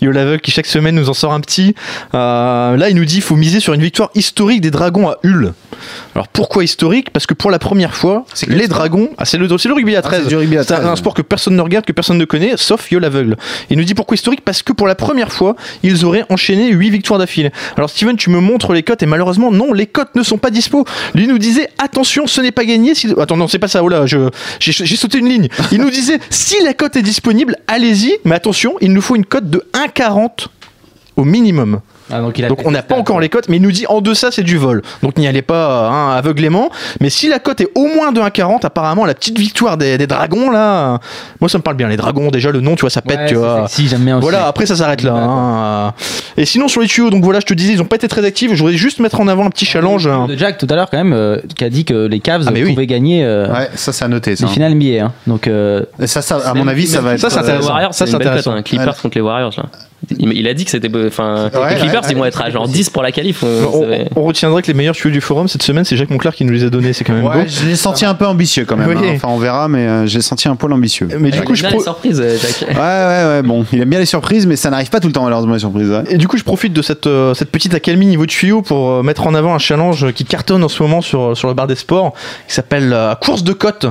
Yo 0.00 0.10
l'aveugle 0.10 0.40
qui 0.40 0.50
chaque 0.50 0.66
semaine 0.66 0.94
nous 0.94 1.08
en 1.10 1.14
sort 1.14 1.32
un 1.32 1.40
petit. 1.40 1.74
Euh, 2.14 2.76
là 2.76 2.88
il 2.88 2.96
nous 2.96 3.04
dit 3.04 3.16
il 3.16 3.22
faut 3.22 3.36
miser 3.36 3.60
sur 3.60 3.74
une 3.74 3.82
victoire 3.82 4.10
historique 4.14 4.60
des 4.60 4.70
Dragons 4.70 5.08
à 5.08 5.18
Hull. 5.22 5.52
Alors 6.14 6.28
pourquoi 6.28 6.64
historique? 6.64 7.10
Parce 7.10 7.26
que 7.26 7.34
pour 7.34 7.50
la 7.50 7.58
première 7.58 7.94
fois, 7.94 8.24
les 8.48 8.68
Dragons, 8.68 9.10
ah, 9.18 9.24
c'est 9.26 9.36
le, 9.38 9.46
rugby 9.46 9.94
à 9.96 9.98
Ah, 9.98 10.02
13. 10.02 10.22
c'est 10.22 10.28
du 10.28 10.36
rugby 10.36 10.56
à 10.56 10.62
C'est 10.64 10.72
un- 10.72 10.76
13, 10.78 10.88
un 10.88 10.96
sport 10.96 11.14
que 11.14 11.22
personne 11.22 11.54
ne 11.56 11.60
regarde, 11.62 11.84
que 11.84 11.92
personne 11.92 12.16
ne 12.18 12.24
connaît, 12.24 12.54
sauf 12.56 12.90
Yo 12.90 12.98
l'aveugle. 12.98 13.36
Il 13.70 13.76
nous 13.78 13.84
dit 13.84 13.94
pourquoi 13.94 14.14
historique? 14.14 14.40
Parce 14.44 14.62
que 14.62 14.72
pour 14.72 14.86
la 14.86 14.94
première 14.94 15.32
fois, 15.32 15.56
ils 15.82 16.04
auraient 16.04 16.24
enchaîné 16.30 16.70
8 16.72 16.90
victoires 16.90 17.18
d'affilée. 17.18 17.50
Alors 17.76 17.90
Steven, 17.90 18.16
tu 18.16 18.30
me 18.30 18.40
montres 18.40 18.72
les 18.72 18.82
cotes 18.82 19.02
et 19.02 19.06
malheureusement 19.06 19.52
non, 19.52 19.72
les 19.72 19.86
cotes 19.86 20.14
ne 20.14 20.22
sont 20.22 20.38
pas 20.38 20.50
dispo. 20.50 20.84
Lui 21.14 21.26
nous 21.26 21.38
disait 21.38 21.68
attention, 21.78 22.26
ce 22.26 22.40
n'est 22.40 22.52
pas 22.52 22.64
gagné. 22.64 22.94
Si... 22.94 23.12
Attends, 23.20 23.36
non, 23.36 23.48
c'est 23.48 23.58
pas 23.58 23.68
ça. 23.68 23.84
Oh 23.84 23.88
là, 23.88 24.06
j'ai 24.06 24.96
sauté 24.96 25.18
une 25.18 25.28
ligne. 25.28 25.48
Il 25.72 25.80
nous 25.80 25.90
disait 25.90 26.18
si 26.46 26.62
la 26.62 26.74
cote 26.74 26.94
est 26.94 27.02
disponible, 27.02 27.56
allez-y, 27.66 28.20
mais 28.24 28.36
attention, 28.36 28.76
il 28.80 28.92
nous 28.92 29.00
faut 29.00 29.16
une 29.16 29.26
cote 29.26 29.50
de 29.50 29.66
1,40 29.72 30.46
au 31.16 31.24
minimum. 31.24 31.80
Ah, 32.12 32.20
donc 32.20 32.38
il 32.38 32.44
a 32.44 32.48
Donc 32.48 32.60
on 32.64 32.70
n'a 32.70 32.82
pas 32.82 32.94
encore 32.96 33.20
les 33.20 33.28
cotes, 33.28 33.48
mais 33.48 33.56
il 33.56 33.62
nous 33.62 33.72
dit 33.72 33.84
en 33.88 34.00
deçà 34.00 34.30
c'est 34.30 34.42
du 34.42 34.56
vol. 34.58 34.82
Donc 35.02 35.16
n'y 35.18 35.26
allez 35.26 35.42
pas 35.42 35.88
hein, 35.90 36.16
aveuglément. 36.16 36.70
Mais 37.00 37.10
si 37.10 37.28
la 37.28 37.38
cote 37.38 37.60
est 37.60 37.68
au 37.74 37.86
moins 37.86 38.12
de 38.12 38.20
1,40, 38.20 38.64
apparemment 38.64 39.04
la 39.04 39.14
petite 39.14 39.38
victoire 39.38 39.76
des, 39.76 39.98
des 39.98 40.06
dragons 40.06 40.50
là, 40.50 40.98
moi 41.40 41.48
ça 41.48 41.58
me 41.58 41.62
parle 41.62 41.76
bien. 41.76 41.88
Les 41.88 41.96
dragons 41.96 42.30
déjà 42.30 42.50
le 42.50 42.60
nom 42.60 42.76
tu 42.76 42.82
vois 42.82 42.90
ça 42.90 43.02
pète 43.02 43.18
Ouais, 43.18 43.26
tu 43.26 43.34
vois. 43.34 43.66
sexy, 43.68 43.88
j'aime 43.88 44.02
bien 44.04 44.16
aussi. 44.18 44.22
Voilà, 44.22 44.46
après 44.46 44.66
ça 44.66 44.76
s'arrête 44.76 45.02
là. 45.02 45.14
hein. 45.14 45.94
Et 46.36 46.44
sinon 46.44 46.68
sur 46.68 46.80
les 46.80 46.86
tuyaux, 46.86 47.10
donc 47.10 47.24
voilà, 47.24 47.40
je 47.40 47.46
te 47.46 47.54
disais, 47.54 47.72
ils 47.72 47.80
ont 47.82 47.86
pas 47.86 47.96
été 47.96 48.08
très 48.08 48.24
actifs. 48.24 48.52
Je 48.54 48.58
voudrais 48.58 48.76
juste 48.76 49.00
mettre 49.00 49.20
en 49.20 49.26
avant 49.28 49.46
un 49.46 49.50
petit 49.50 49.64
challenge. 49.66 50.06
hein. 50.06 50.26
de 50.28 50.36
Jack 50.36 50.58
tout 50.58 50.66
à 50.70 50.74
l'heure 50.76 50.88
quand 50.90 50.98
même 50.98 51.12
euh, 51.12 51.38
qui 51.56 51.64
a 51.64 51.70
dit 51.70 51.84
que 51.84 52.06
les 52.06 52.20
Cavs 52.20 52.44
Ah, 52.46 52.50
mais 52.52 52.62
oui. 52.62 52.70
pouvaient 52.72 52.86
gagner 52.86 53.24
euh, 53.24 53.48
Ouais, 53.52 53.68
ça 53.74 53.92
c'est 53.92 54.04
à 54.04 54.08
noter. 54.08 54.36
Ça, 54.36 54.46
les 54.46 54.52
finales 54.52 54.74
NBA. 54.74 55.04
hein. 55.06 55.12
Donc 55.26 55.48
euh, 55.48 55.82
Et 56.00 56.06
ça, 56.06 56.22
ça, 56.22 56.36
à 56.44 56.54
mon 56.54 56.68
avis, 56.68 56.86
ça 56.86 57.00
va 57.00 57.14
être. 57.14 57.20
ça, 57.20 57.30
c'est 57.30 57.36
Les 57.40 57.42
intéressant. 57.48 57.68
Warriors, 57.70 57.94
Ça, 57.94 58.06
c'est 58.06 58.14
intéressant. 58.14 58.62
Clippers 58.62 58.96
contre 59.00 59.16
les 59.16 59.22
Warriors 59.22 59.52
là. 59.56 59.64
Il, 60.18 60.46
a 60.46 60.54
dit 60.54 60.64
que 60.64 60.70
c'était. 60.70 60.88
Enfin, 61.06 61.50
Ouais, 61.54 61.70
les 61.74 61.80
Clippers, 61.80 62.02
ouais, 62.02 62.08
ils 62.10 62.14
vont 62.16 62.22
ouais, 62.22 62.28
être 62.28 62.40
à 62.42 62.50
genre 62.50 62.68
10 62.68 62.90
pour 62.90 63.02
la 63.02 63.10
qualif. 63.12 63.42
on- 63.42 63.46
On, 63.46 64.04
on 64.16 64.22
retiendra 64.24 64.62
que 64.62 64.68
les 64.68 64.74
meilleurs 64.74 64.94
tuyaux 64.94 65.10
du 65.12 65.20
forum 65.20 65.48
cette 65.48 65.62
semaine, 65.62 65.84
c'est 65.84 65.96
Jacques 65.96 66.10
Monclar 66.10 66.34
qui 66.34 66.44
nous 66.44 66.52
les 66.52 66.62
a 66.64 66.70
donnés. 66.70 66.92
C'est 66.92 67.02
quand 67.02 67.12
même 67.14 67.22
beau. 67.22 67.30
Ouais, 67.30 67.46
je 67.48 67.66
l'ai 67.66 67.74
senti 67.76 68.04
un 68.04 68.14
peu 68.14 68.26
ambitieux 68.26 68.64
quand 68.66 68.76
même. 68.76 68.88
Oui. 68.88 68.94
hein. 68.98 69.12
Enfin, 69.16 69.28
on 69.30 69.38
verra, 69.38 69.68
mais 69.68 69.80
euh, 69.86 70.06
j'ai 70.06 70.20
senti 70.20 70.46
un 70.48 70.54
peu 70.54 70.70
ambitieux. 70.72 71.08
Mais 71.18 71.30
du 71.30 71.38
Il 71.38 71.44
coup, 71.44 71.52
aime 71.52 71.56
je 71.56 71.60
bien 71.62 71.70
pro- 71.70 71.78
les 71.78 71.84
surprises, 71.84 72.20
euh, 72.20 72.36
Jack. 72.40 72.68
Ouais, 72.68 72.74
ouais, 72.76 73.24
ouais. 73.36 73.42
Bon, 73.42 73.64
il 73.72 73.80
aime 73.82 73.88
bien 73.88 73.98
les 73.98 74.06
surprises, 74.06 74.46
mais 74.46 74.54
ça 74.56 74.70
n'arrive 74.70 74.90
pas 74.90 75.00
tout 75.00 75.08
le 75.08 75.12
temps 75.12 75.24
malheureusement 75.24 75.54
les 75.54 75.58
surprises. 75.60 75.88
ouais. 75.90 76.04
Et 76.10 76.18
du 76.18 76.28
coup, 76.28 76.36
je 76.36 76.44
profite 76.44 76.72
de 76.72 76.82
cette, 76.82 77.06
euh, 77.06 77.34
cette 77.34 77.50
petite 77.50 77.74
accalmie 77.74 78.06
niveau 78.06 78.26
tuyau 78.26 78.62
pour 78.62 78.90
euh, 78.90 79.02
mettre 79.02 79.26
en 79.26 79.34
avant 79.34 79.54
un 79.54 79.58
challenge 79.58 80.12
qui 80.12 80.24
cartonne 80.24 80.62
en 80.62 80.68
ce 80.68 80.82
moment 80.82 81.00
sur, 81.00 81.36
sur 81.36 81.48
le 81.48 81.54
bar 81.54 81.66
des 81.66 81.74
sports, 81.74 82.12
qui 82.46 82.54
s'appelle 82.54 82.92
euh, 82.92 83.14
Course 83.16 83.42
de 83.42 83.52
côte. 83.54 83.86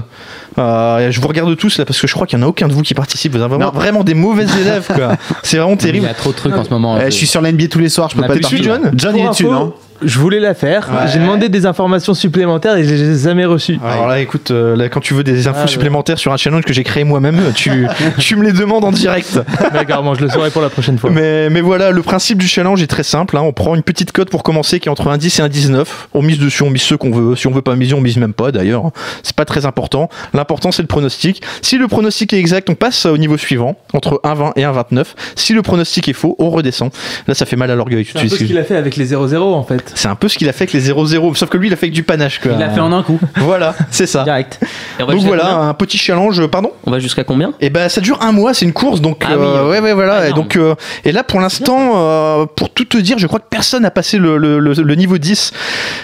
Euh, 0.58 1.12
je 1.12 1.20
vous 1.20 1.28
regarde 1.28 1.56
tous 1.58 1.78
là 1.78 1.86
parce 1.86 2.00
que 2.00 2.08
je 2.08 2.14
crois 2.14 2.26
qu'il 2.28 2.38
n'y 2.40 2.44
en 2.44 2.48
a 2.48 2.50
aucun 2.50 2.68
de 2.68 2.74
vous 2.74 2.82
qui 2.82 2.94
participe. 2.94 3.34
Vous 3.34 3.42
êtes 3.42 3.48
vraiment, 3.48 3.72
vraiment 3.72 4.04
des 4.04 4.14
mauvais 4.14 4.46
élèves. 4.62 4.88
quoi. 4.94 5.16
C'est 5.44 5.58
vraiment 5.58 5.74
il 5.74 5.78
terrible. 5.78 6.06
y 6.06 6.10
a 6.10 6.14
trop 6.14 6.32
de 6.32 6.36
trucs 6.36 6.56
en 6.56 6.64
ce 6.64 6.70
moment. 6.70 6.98
Eh, 7.00 7.06
je 7.06 7.16
suis 7.16 7.28
sur 7.28 7.42
l'NBA 7.42 7.68
tous 7.68 7.80
les 7.80 7.90
soirs, 7.90 8.10
je 8.10 8.16
peux 8.16 8.24
a 8.24 8.28
pas 8.28 8.36
dessus, 8.36 8.62
partout. 8.62 8.82
John? 8.84 8.92
John, 8.96 9.16
il 9.18 9.26
est 9.26 9.30
dessus, 9.30 9.46
non? 9.46 9.74
Je 10.04 10.20
voulais 10.20 10.40
la 10.40 10.54
faire. 10.54 10.90
Ouais. 10.92 11.08
J'ai 11.12 11.20
demandé 11.20 11.50
des 11.50 11.66
informations 11.66 12.14
supplémentaires 12.14 12.76
et 12.78 12.84
je 12.84 12.94
les 12.94 13.02
ai 13.20 13.24
jamais 13.24 13.46
reçues. 13.46 13.80
Alors 13.84 14.08
là, 14.08 14.20
écoute, 14.20 14.52
euh, 14.52 14.76
là, 14.76 14.90
quand 14.90 15.00
tu 15.00 15.14
veux 15.14 15.24
des 15.24 15.48
infos 15.48 15.58
Ah, 15.60 15.62
ouais. 15.64 15.68
supplémentaires 15.68 16.20
sur 16.20 16.34
un 16.34 16.38
challenge 16.38 16.64
que 16.64 16.74
j'ai 16.74 16.84
créé 16.84 17.04
moi-même, 17.04 17.40
tu, 17.56 17.88
tu 18.20 18.36
me 18.36 18.44
les 18.44 18.52
demandes 18.52 18.84
en 18.84 18.92
direct. 18.92 19.40
D'accord, 19.74 20.04
bon, 20.04 20.14
je 20.16 20.22
le 20.22 20.30
saurai 20.30 20.50
pour 20.50 20.62
la 20.62 20.70
prochaine 20.70 20.98
fois. 20.98 21.10
Mais, 21.12 21.50
mais 21.50 21.62
voilà, 21.62 21.92
le 21.92 22.02
principe 22.02 22.38
du 22.38 22.48
challenge 22.48 22.82
est 22.82 22.88
très 22.88 23.04
simple. 23.04 23.38
hein. 23.38 23.42
On 23.42 23.54
prend 23.54 23.76
une 23.76 23.84
petite 23.84 24.12
cote 24.12 24.30
pour 24.30 24.44
commencer 24.44 24.80
qui 24.80 24.90
est 24.90 24.92
entre 24.92 25.08
un 25.08 25.18
10 25.18 25.40
et 25.40 25.42
un 25.44 25.50
19. 25.50 26.10
On 26.14 26.22
mise 26.22 26.40
dessus, 26.40 26.64
on 26.64 26.70
mise 26.70 26.82
ceux 26.82 26.98
qu'on 26.98 27.12
veut. 27.12 27.36
Si 27.36 27.48
on 27.48 27.52
veut 27.52 27.62
pas 27.62 27.76
miser, 27.76 27.94
on 27.94 28.02
mise 28.02 28.18
même 28.18 28.34
pas 28.34 28.52
d'ailleurs. 28.52 28.92
C'est 29.24 29.36
pas 29.36 29.46
très 29.46 29.66
important. 29.66 30.10
L'important 30.34 30.72
c'est 30.72 30.82
le 30.82 30.88
pronostic. 30.88 31.42
Si 31.62 31.78
le 31.78 31.88
pronostic 31.88 32.34
est 32.34 32.40
exact, 32.40 32.70
on 32.70 32.76
passe 32.76 33.06
au 33.06 33.18
niveau 33.18 33.38
suivant, 33.38 33.78
entre 33.94 34.20
1,20 34.24 34.54
et 34.58 34.64
1,29. 34.64 35.06
Si 35.36 35.54
le 35.54 35.62
pronostic 35.62 36.08
est 36.10 36.14
faux, 36.14 36.36
on 36.40 36.50
redescend. 36.50 36.92
Là, 37.28 37.34
ça 37.34 37.46
fait 37.46 37.56
mal 37.56 37.72
à 37.72 37.76
l'orgueil 37.76 38.06
tout 38.06 38.12
C'est 38.14 38.20
de 38.22 38.26
un 38.28 38.30
peu 38.30 38.36
ce 38.38 38.44
qu'il 38.44 38.58
a 38.58 38.64
fait 38.64 38.76
avec 38.76 38.96
les 38.98 39.14
0-0 39.14 39.38
en 39.38 39.64
fait. 39.64 39.85
C'est 39.94 40.08
un 40.08 40.16
peu 40.16 40.28
ce 40.28 40.38
qu'il 40.38 40.50
a 40.50 40.54
fait 40.54 40.64
avec 40.64 40.74
les 40.74 40.90
0-0. 40.92 41.36
Sauf 41.36 41.50
que 41.50 41.58
lui, 41.58 41.68
il 41.68 41.74
a 41.74 41.76
fait 41.76 41.86
avec 41.86 41.94
du 41.94 42.04
panache. 42.04 42.40
Quoi. 42.40 42.54
Il 42.54 42.60
l'a 42.60 42.70
fait 42.70 42.80
en 42.80 42.92
un 42.92 43.04
coup, 43.04 43.20
Voilà, 43.38 43.76
c'est 43.92 44.08
ça. 44.08 44.24
direct. 44.24 44.60
Donc 45.00 45.20
voilà, 45.22 45.56
un 45.56 45.74
petit 45.74 45.98
challenge. 45.98 46.46
Pardon 46.48 46.72
On 46.86 46.92
va 46.92 47.00
jusqu'à 47.00 47.24
combien 47.24 47.54
et 47.62 47.70
ben 47.70 47.90
ça 47.90 48.02
dure 48.02 48.22
un 48.22 48.32
mois, 48.32 48.54
c'est 48.54 48.66
une 48.66 48.74
course, 48.74 49.02
donc 49.02 49.24
Ah 49.26 49.32
oui, 49.38 49.44
euh, 49.46 49.64
ok. 49.66 49.72
ouais 49.72 49.80
ouais 49.80 49.94
voilà. 49.94 50.16
Ah, 50.24 50.30
et 50.30 50.34
donc 50.34 50.56
euh, 50.56 50.76
et 51.04 51.12
là 51.12 51.24
pour 51.24 51.40
l'instant, 51.40 51.94
euh, 51.96 52.46
pour 52.56 52.70
tout 52.70 52.86
te 52.86 52.98
dire, 52.98 53.18
je 53.20 53.28
crois 53.28 53.40
que 53.40 53.46
personne 53.50 53.84
n'a 53.84 53.92
passé 53.92 54.18
le, 54.18 54.38
le, 54.38 54.60
le- 54.60 54.74
le 54.74 54.96
niveau 54.96 55.18
10 55.18 55.52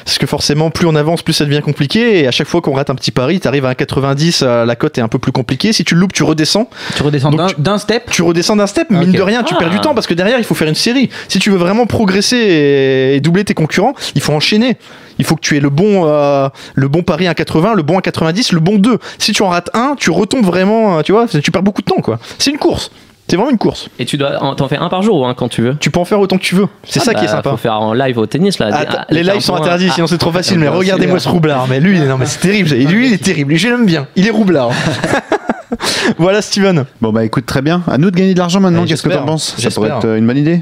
parce 0.05 0.17
que 0.17 0.25
forcément 0.27 0.69
plus 0.69 0.85
on 0.87 0.95
avance, 0.95 1.21
plus 1.21 1.33
ça 1.33 1.45
devient 1.45 1.61
compliqué. 1.61 2.19
Et 2.19 2.27
à 2.27 2.31
chaque 2.31 2.47
fois 2.47 2.61
qu'on 2.61 2.73
rate 2.73 2.89
un 2.89 2.95
petit 2.95 3.11
pari, 3.11 3.39
t'arrives 3.39 3.65
à 3.65 3.69
un 3.69 3.75
90, 3.75 4.41
euh, 4.43 4.65
la 4.65 4.75
cote 4.75 4.97
est 4.97 5.01
un 5.01 5.07
peu 5.07 5.19
plus 5.19 5.31
compliquée. 5.31 5.73
Si 5.73 5.83
tu 5.83 5.95
le 5.95 6.01
loupes, 6.01 6.13
tu 6.13 6.23
redescends. 6.23 6.69
Tu 6.95 7.03
redescends 7.03 7.31
d'un- 7.31 7.77
step. 7.77 8.09
Tu 8.11 8.21
redescends 8.21 8.55
d'un 8.55 8.67
step, 8.67 8.89
mine 8.89 9.09
Ok. 9.09 9.15
de 9.15 9.21
rien, 9.21 9.43
tu 9.43 9.53
Ah. 9.55 9.59
perds 9.59 9.69
du 9.69 9.79
temps 9.79 9.93
parce 9.93 10.07
que 10.07 10.13
derrière 10.13 10.37
il 10.37 10.43
faut 10.43 10.55
faire 10.55 10.67
une 10.67 10.75
série. 10.75 11.09
Si 11.27 11.39
tu 11.39 11.49
veux 11.49 11.57
vraiment 11.57 11.85
progresser 11.85 12.37
et, 12.37 13.15
et 13.15 13.19
doubler 13.21 13.43
tes 13.43 13.53
concurrents, 13.53 13.70
il 14.15 14.21
faut 14.21 14.33
enchaîner. 14.33 14.77
Il 15.19 15.25
faut 15.25 15.35
que 15.35 15.41
tu 15.41 15.55
aies 15.55 15.59
le 15.59 15.69
bon, 15.69 16.07
euh, 16.07 16.49
le 16.73 16.87
bon 16.87 17.03
pari 17.03 17.27
à 17.27 17.33
80, 17.35 17.75
le 17.75 17.83
bon 17.83 17.97
à 17.99 18.01
90, 18.01 18.53
le 18.53 18.59
bon 18.59 18.77
2. 18.77 18.97
Si 19.19 19.33
tu 19.33 19.43
en 19.43 19.49
rates 19.49 19.69
un, 19.73 19.95
tu 19.97 20.09
retombes 20.09 20.45
vraiment, 20.45 20.97
euh, 20.97 21.01
tu 21.03 21.11
vois, 21.11 21.27
tu 21.27 21.51
perds 21.51 21.61
beaucoup 21.63 21.81
de 21.81 21.85
temps 21.87 22.01
quoi. 22.01 22.17
C'est 22.39 22.49
une 22.51 22.57
course. 22.57 22.89
C'est 23.27 23.37
vraiment 23.37 23.51
une 23.51 23.57
course. 23.59 23.87
Et 23.97 24.03
tu 24.05 24.17
dois 24.17 24.43
en- 24.43 24.55
t'en 24.55 24.67
fais 24.67 24.75
un 24.77 24.89
par 24.89 25.03
jour 25.03 25.25
hein, 25.27 25.33
quand 25.37 25.47
tu 25.47 25.61
veux. 25.61 25.75
Tu 25.79 25.89
peux 25.89 25.99
en 26.01 26.05
faire 26.05 26.19
autant 26.19 26.37
que 26.37 26.41
tu 26.43 26.55
veux. 26.55 26.67
C'est 26.83 26.99
Ah 27.01 27.05
ça 27.05 27.13
qui 27.13 27.23
est 27.23 27.27
bah, 27.27 27.33
sympa. 27.33 27.51
Faut 27.51 27.57
faire 27.57 27.79
en 27.79 27.93
live 27.93 28.17
au 28.17 28.25
tennis 28.25 28.59
là. 28.59 28.69
Ah, 28.73 29.05
les 29.09 29.23
faire 29.23 29.35
lives 29.35 29.43
sont 29.43 29.53
un 29.53 29.57
point. 29.57 29.65
interdits, 29.67 29.87
Ah. 29.89 29.93
sinon 29.93 30.07
c'est 30.07 30.17
trop 30.17 30.31
facile. 30.33 30.55
Ah, 30.57 30.61
Mais 30.61 30.67
bah, 30.67 30.75
regardez-moi 30.75 31.19
ce 31.19 31.29
roublard. 31.29 31.65
Mais 31.69 31.79
lui, 31.79 31.97
non, 31.99 32.17
mais 32.17 32.25
c'est 32.25 32.39
terrible. 32.39 32.73
Et 32.73 32.83
lui, 32.85 33.07
il 33.07 33.13
est 33.13 33.23
terrible. 33.23 33.55
Je 33.55 33.69
l'aime 33.69 33.85
bien. 33.85 34.07
Il 34.17 34.27
est 34.27 34.31
roublard. 34.31 34.71
voilà, 36.17 36.41
Steven. 36.41 36.85
Bon 37.01 37.11
bah 37.13 37.23
écoute, 37.23 37.45
très 37.45 37.61
bien. 37.61 37.83
À 37.87 37.97
nous 37.97 38.11
de 38.11 38.15
gagner 38.17 38.33
de 38.33 38.39
l'argent 38.39 38.59
maintenant. 38.59 38.85
Qu'est-ce 38.85 39.03
que 39.03 39.09
t'en 39.09 39.23
penses? 39.25 39.55
Ça 39.57 39.69
pourrait 39.69 39.89
être 39.89 40.05
euh, 40.05 40.17
une 40.17 40.27
bonne 40.27 40.37
idée. 40.37 40.61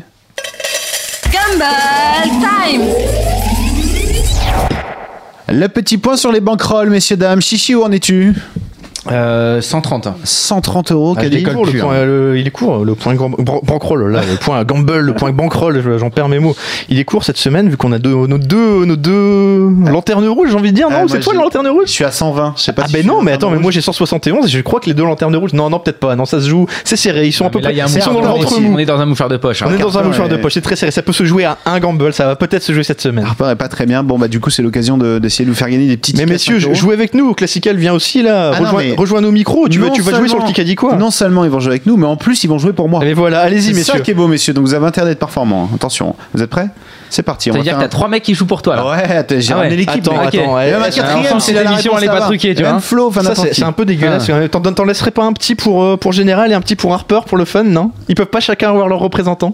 Time 1.32 2.82
Le 5.48 5.68
petit 5.68 5.98
point 5.98 6.18
sur 6.18 6.32
les 6.32 6.40
banquerolles, 6.40 6.90
messieurs 6.90 7.18
dames. 7.18 7.42
Chichi, 7.42 7.76
où 7.76 7.84
en 7.84 7.92
es-tu? 7.92 8.34
Euh, 9.12 9.62
130. 9.62 10.10
130 10.24 10.92
euros, 10.92 11.16
Ah, 11.18 11.26
il, 11.26 11.44
court, 11.44 11.66
le 11.66 11.72
point, 11.80 11.96
hein. 11.96 12.06
le- 12.06 12.38
il 12.38 12.46
est 12.46 12.52
court, 12.52 12.84
le 12.84 12.96
point 12.96 13.16
grand- 13.16 13.30
bankroll, 13.64 14.12
là, 14.12 14.22
le 14.30 14.36
point 14.38 14.64
gamble, 14.66 14.98
le 15.00 15.14
point 15.14 15.32
bankroll, 15.32 15.82
je- 15.84 15.98
j'en 15.98 16.10
perds 16.10 16.28
mes 16.28 16.40
mots. 16.40 16.56
Il 16.90 17.00
est 17.00 17.06
court 17.06 17.24
cette 17.24 17.38
semaine, 17.38 17.70
vu 17.70 17.78
qu'on 17.78 17.92
a 17.94 18.00
deux, 18.00 18.14
nos 18.28 18.38
deux, 18.38 18.86
nos 18.86 18.96
deux 18.98 19.70
lanternes 19.90 20.28
rouges, 20.28 20.50
j'ai 20.52 20.56
envie 20.58 20.72
de 20.72 20.76
dire, 20.76 20.88
Ah, 20.92 21.02
non 21.02 21.08
C'est 21.08 21.20
toi 21.22 21.34
la 21.34 21.42
lanterne 21.42 21.66
Je 21.68 21.72
rouge 21.72 21.88
suis 21.88 22.04
à 22.04 22.12
120. 22.12 22.54
Je 22.58 22.62
sais 22.64 22.74
pas 22.74 22.84
Ah 22.86 22.88
si 22.88 22.94
ben 22.94 23.04
je 23.04 23.08
non, 23.08 23.22
mais 23.22 23.32
attends, 23.32 23.50
mais 23.52 23.58
moi 23.60 23.72
j'ai 23.72 23.82
171 23.82 24.46
et 24.46 24.50
je 24.50 24.60
crois 24.62 24.80
que 24.80 24.88
les 24.88 24.94
deux 24.94 25.04
lanternes 25.06 25.36
rouges, 25.36 25.54
non, 25.54 25.70
non, 25.70 25.80
peut-être 25.80 26.00
pas, 26.00 26.16
non, 26.16 26.26
ça 26.26 26.42
se 26.42 26.50
joue, 26.50 26.66
c'est 26.84 26.96
serré, 26.98 27.26
ils 27.28 27.32
sont 27.32 27.46
un 27.46 27.50
peu 27.50 27.60
Mais 27.60 27.66
là, 27.66 27.72
il 27.72 27.78
y 27.78 27.82
a 27.82 27.86
un 27.86 27.88
ils 27.88 28.02
sont 28.02 28.14
dans 28.14 28.22
le 28.22 28.28
ventre 28.28 28.60
mou. 28.60 28.74
On 28.76 28.78
est 28.80 28.86
dans 28.86 29.00
un 29.00 29.06
mouchoir 29.06 29.30
de 29.30 29.38
poche. 29.38 29.62
hein. 29.62 29.68
On 29.70 29.74
est 29.74 29.78
dans 29.78 29.98
un 29.98 30.04
mouchoir 30.04 30.28
de 30.30 30.36
poche, 30.38 30.54
c'est 30.54 30.62
très 30.62 30.76
serré, 30.76 30.92
ça 30.92 31.02
peut 31.02 31.14
se 31.14 31.24
jouer 31.24 31.46
à 31.46 31.58
un 31.66 31.80
gamble, 31.80 32.14
ça 32.14 32.26
va 32.28 32.36
peut-être 32.36 32.64
se 32.64 32.74
jouer 32.74 32.84
cette 32.84 33.02
semaine. 33.02 33.26
Est 33.26 33.56
pas 33.56 33.68
très 33.70 33.86
bien. 33.86 34.04
Bon 34.04 34.18
bah 34.20 34.28
du 34.28 34.40
coup 34.40 34.50
c'est 34.50 34.62
l'occasion 34.62 34.98
de- 34.98 35.20
d'essayer 35.20 35.46
de 35.46 35.50
vous 35.50 35.56
faire 35.56 35.70
gagner 35.70 35.88
des 35.88 35.98
petites. 35.98 36.18
Mais 36.18 36.26
messieurs, 36.26 36.60
jouez 36.60 36.94
avec 36.94 37.14
nous, 37.14 37.34
Classical 37.34 37.78
vient 37.78 37.94
aussi 37.94 38.22
là, 38.22 38.52
Ah 38.56 38.60
mais- 38.92 38.96
rejoins 38.98 39.22
nos 39.22 39.32
micros, 39.32 39.68
tu, 39.70 39.80
veux, 39.80 39.88
Non 39.88 39.94
tu 39.94 40.02
vas 40.02 40.18
jouer 40.18 40.28
sur 40.28 40.40
le 40.40 40.46
Kikadi 40.46 40.76
quoi 40.76 40.96
Non 40.96 41.12
seulement 41.12 41.44
ils 41.46 41.50
vont 41.52 41.60
jouer 41.60 41.72
avec 41.74 41.86
nous, 41.86 41.98
mais 41.98 42.06
en 42.08 42.16
plus 42.18 42.44
ils 42.44 42.48
vont 42.48 42.58
jouer 42.58 42.74
pour 42.74 42.90
moi. 42.90 43.00
Mais 43.04 43.14
voilà, 43.14 43.42
allez-y 43.42 43.62
C'est 43.64 43.74
messieurs. 43.74 43.94
ça 43.96 44.00
qui 44.00 44.12
est 44.12 44.14
beau, 44.14 44.28
messieurs. 44.28 44.54
Donc 44.54 44.66
vous 44.66 44.74
avez 44.74 44.86
intérêt 44.86 45.08
d'être 45.08 45.20
performant. 45.20 45.70
Attention, 45.74 46.16
vous 46.34 46.42
êtes 46.44 46.50
prêts 46.50 46.68
C'est 47.10 47.24
parti. 47.24 47.50
on 47.50 47.54
va 47.54 47.58
C'est-à-dire 47.60 47.78
que 47.78 47.84
t'as 47.84 47.88
trois 47.90 48.08
mecs 48.08 48.24
qui 48.24 48.34
jouent 48.36 48.46
pour 48.46 48.62
toi 48.62 48.76
là. 48.76 48.88
Ouais, 48.90 49.26
j'ai 49.40 49.54
Ah 49.54 49.56
ouais. 49.56 49.62
ramené 49.64 49.76
l'équipe. 49.78 50.06
Attends, 50.08 50.20
attends, 50.20 50.56
ouais, 50.56 50.72
quatrième, 50.94 51.20
ensemble, 51.26 51.42
s'il 51.42 51.56
a 51.56 51.60
cette 51.60 51.66
la 51.66 51.72
émission, 51.74 51.92
réponse, 51.94 52.04
elle 52.04 52.10
est 52.10 52.12
pas 52.14 52.20
va. 52.20 52.26
truquée, 52.26 52.56
tu 52.56 52.62
vois. 52.64 52.72
Même 52.74 52.82
Flo, 52.82 53.08
enfin 53.08 53.22
Ça, 53.24 53.30
n'importe 53.30 53.48
c'est 53.50 53.54
c'est 53.56 53.64
un 53.64 53.72
peu 53.72 53.86
dégueulasse. 53.86 54.30
T'en 54.76 54.84
laisserais 54.86 55.12
pas 55.12 55.24
un 55.24 55.34
petit 55.34 55.56
pour, 55.56 55.84
euh, 55.84 55.98
pour 55.98 56.12
Général 56.12 56.52
et 56.52 56.54
un 56.56 56.62
petit 56.62 56.76
pour 56.76 56.94
Harper 56.94 57.20
pour 57.26 57.38
le 57.38 57.46
fun, 57.46 57.64
non? 57.64 57.92
Ils 58.08 58.16
peuvent 58.16 58.28
pas 58.28 58.40
chacun 58.40 58.70
avoir 58.70 58.88
leur 58.88 59.00
représentant 59.00 59.54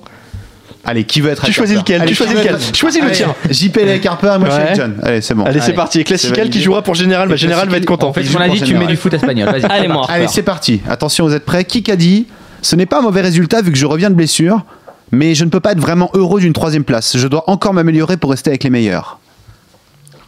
Allez, 0.85 1.03
qui 1.03 1.21
veut 1.21 1.31
être 1.31 1.43
Tu 1.45 1.51
choisis 1.51 1.77
lequel 1.77 2.01
Allez, 2.01 2.09
Tu 2.09 2.15
choisis 2.15 2.35
lequel 2.35 2.57
Choisis 2.73 3.01
le 3.01 3.07
Allez, 3.07 3.15
tien. 3.15 3.35
JP 3.49 3.77
avec 3.77 4.05
Harper, 4.05 4.35
moi 4.39 4.49
je 4.49 4.65
suis. 4.67 4.75
John. 4.75 4.95
Allez, 5.01 5.21
c'est 5.21 5.33
bon. 5.33 5.43
Allez, 5.43 5.59
c'est 5.61 5.73
parti. 5.73 6.03
Classical 6.03 6.49
qui 6.49 6.61
jouera 6.61 6.81
pour 6.81 6.95
Général, 6.95 7.27
bah, 7.27 7.35
Général 7.35 7.69
va 7.69 7.77
être 7.77 7.85
content. 7.85 8.09
en 8.09 8.13
fait, 8.13 8.21
a 8.21 8.49
dit, 8.49 8.61
tu 8.61 8.75
mets 8.75 8.87
du 8.87 8.97
foot 8.97 9.13
espagnol. 9.13 9.49
Vas-y. 9.49 9.65
Allez, 9.65 9.87
moi. 9.87 10.05
Allez, 10.09 10.27
c'est 10.27 10.43
parti. 10.43 10.81
Attention, 10.87 11.25
vous 11.25 11.33
êtes 11.33 11.45
prêts 11.45 11.65
Qui 11.65 11.89
a 11.91 11.95
dit 11.95 12.27
Ce 12.61 12.75
n'est 12.75 12.85
pas 12.85 12.99
un 12.99 13.01
mauvais 13.01 13.21
résultat 13.21 13.61
vu 13.61 13.71
que 13.71 13.77
je 13.77 13.85
reviens 13.85 14.09
de 14.09 14.15
blessure, 14.15 14.63
mais 15.11 15.35
je 15.35 15.43
ne 15.45 15.49
peux 15.49 15.59
pas 15.59 15.71
être 15.71 15.79
vraiment 15.79 16.09
heureux 16.13 16.39
d'une 16.39 16.53
troisième 16.53 16.83
place. 16.83 17.17
Je 17.17 17.27
dois 17.27 17.43
encore 17.49 17.73
m'améliorer 17.73 18.17
pour 18.17 18.31
rester 18.31 18.49
avec 18.51 18.63
les 18.63 18.69
meilleurs. 18.69 19.19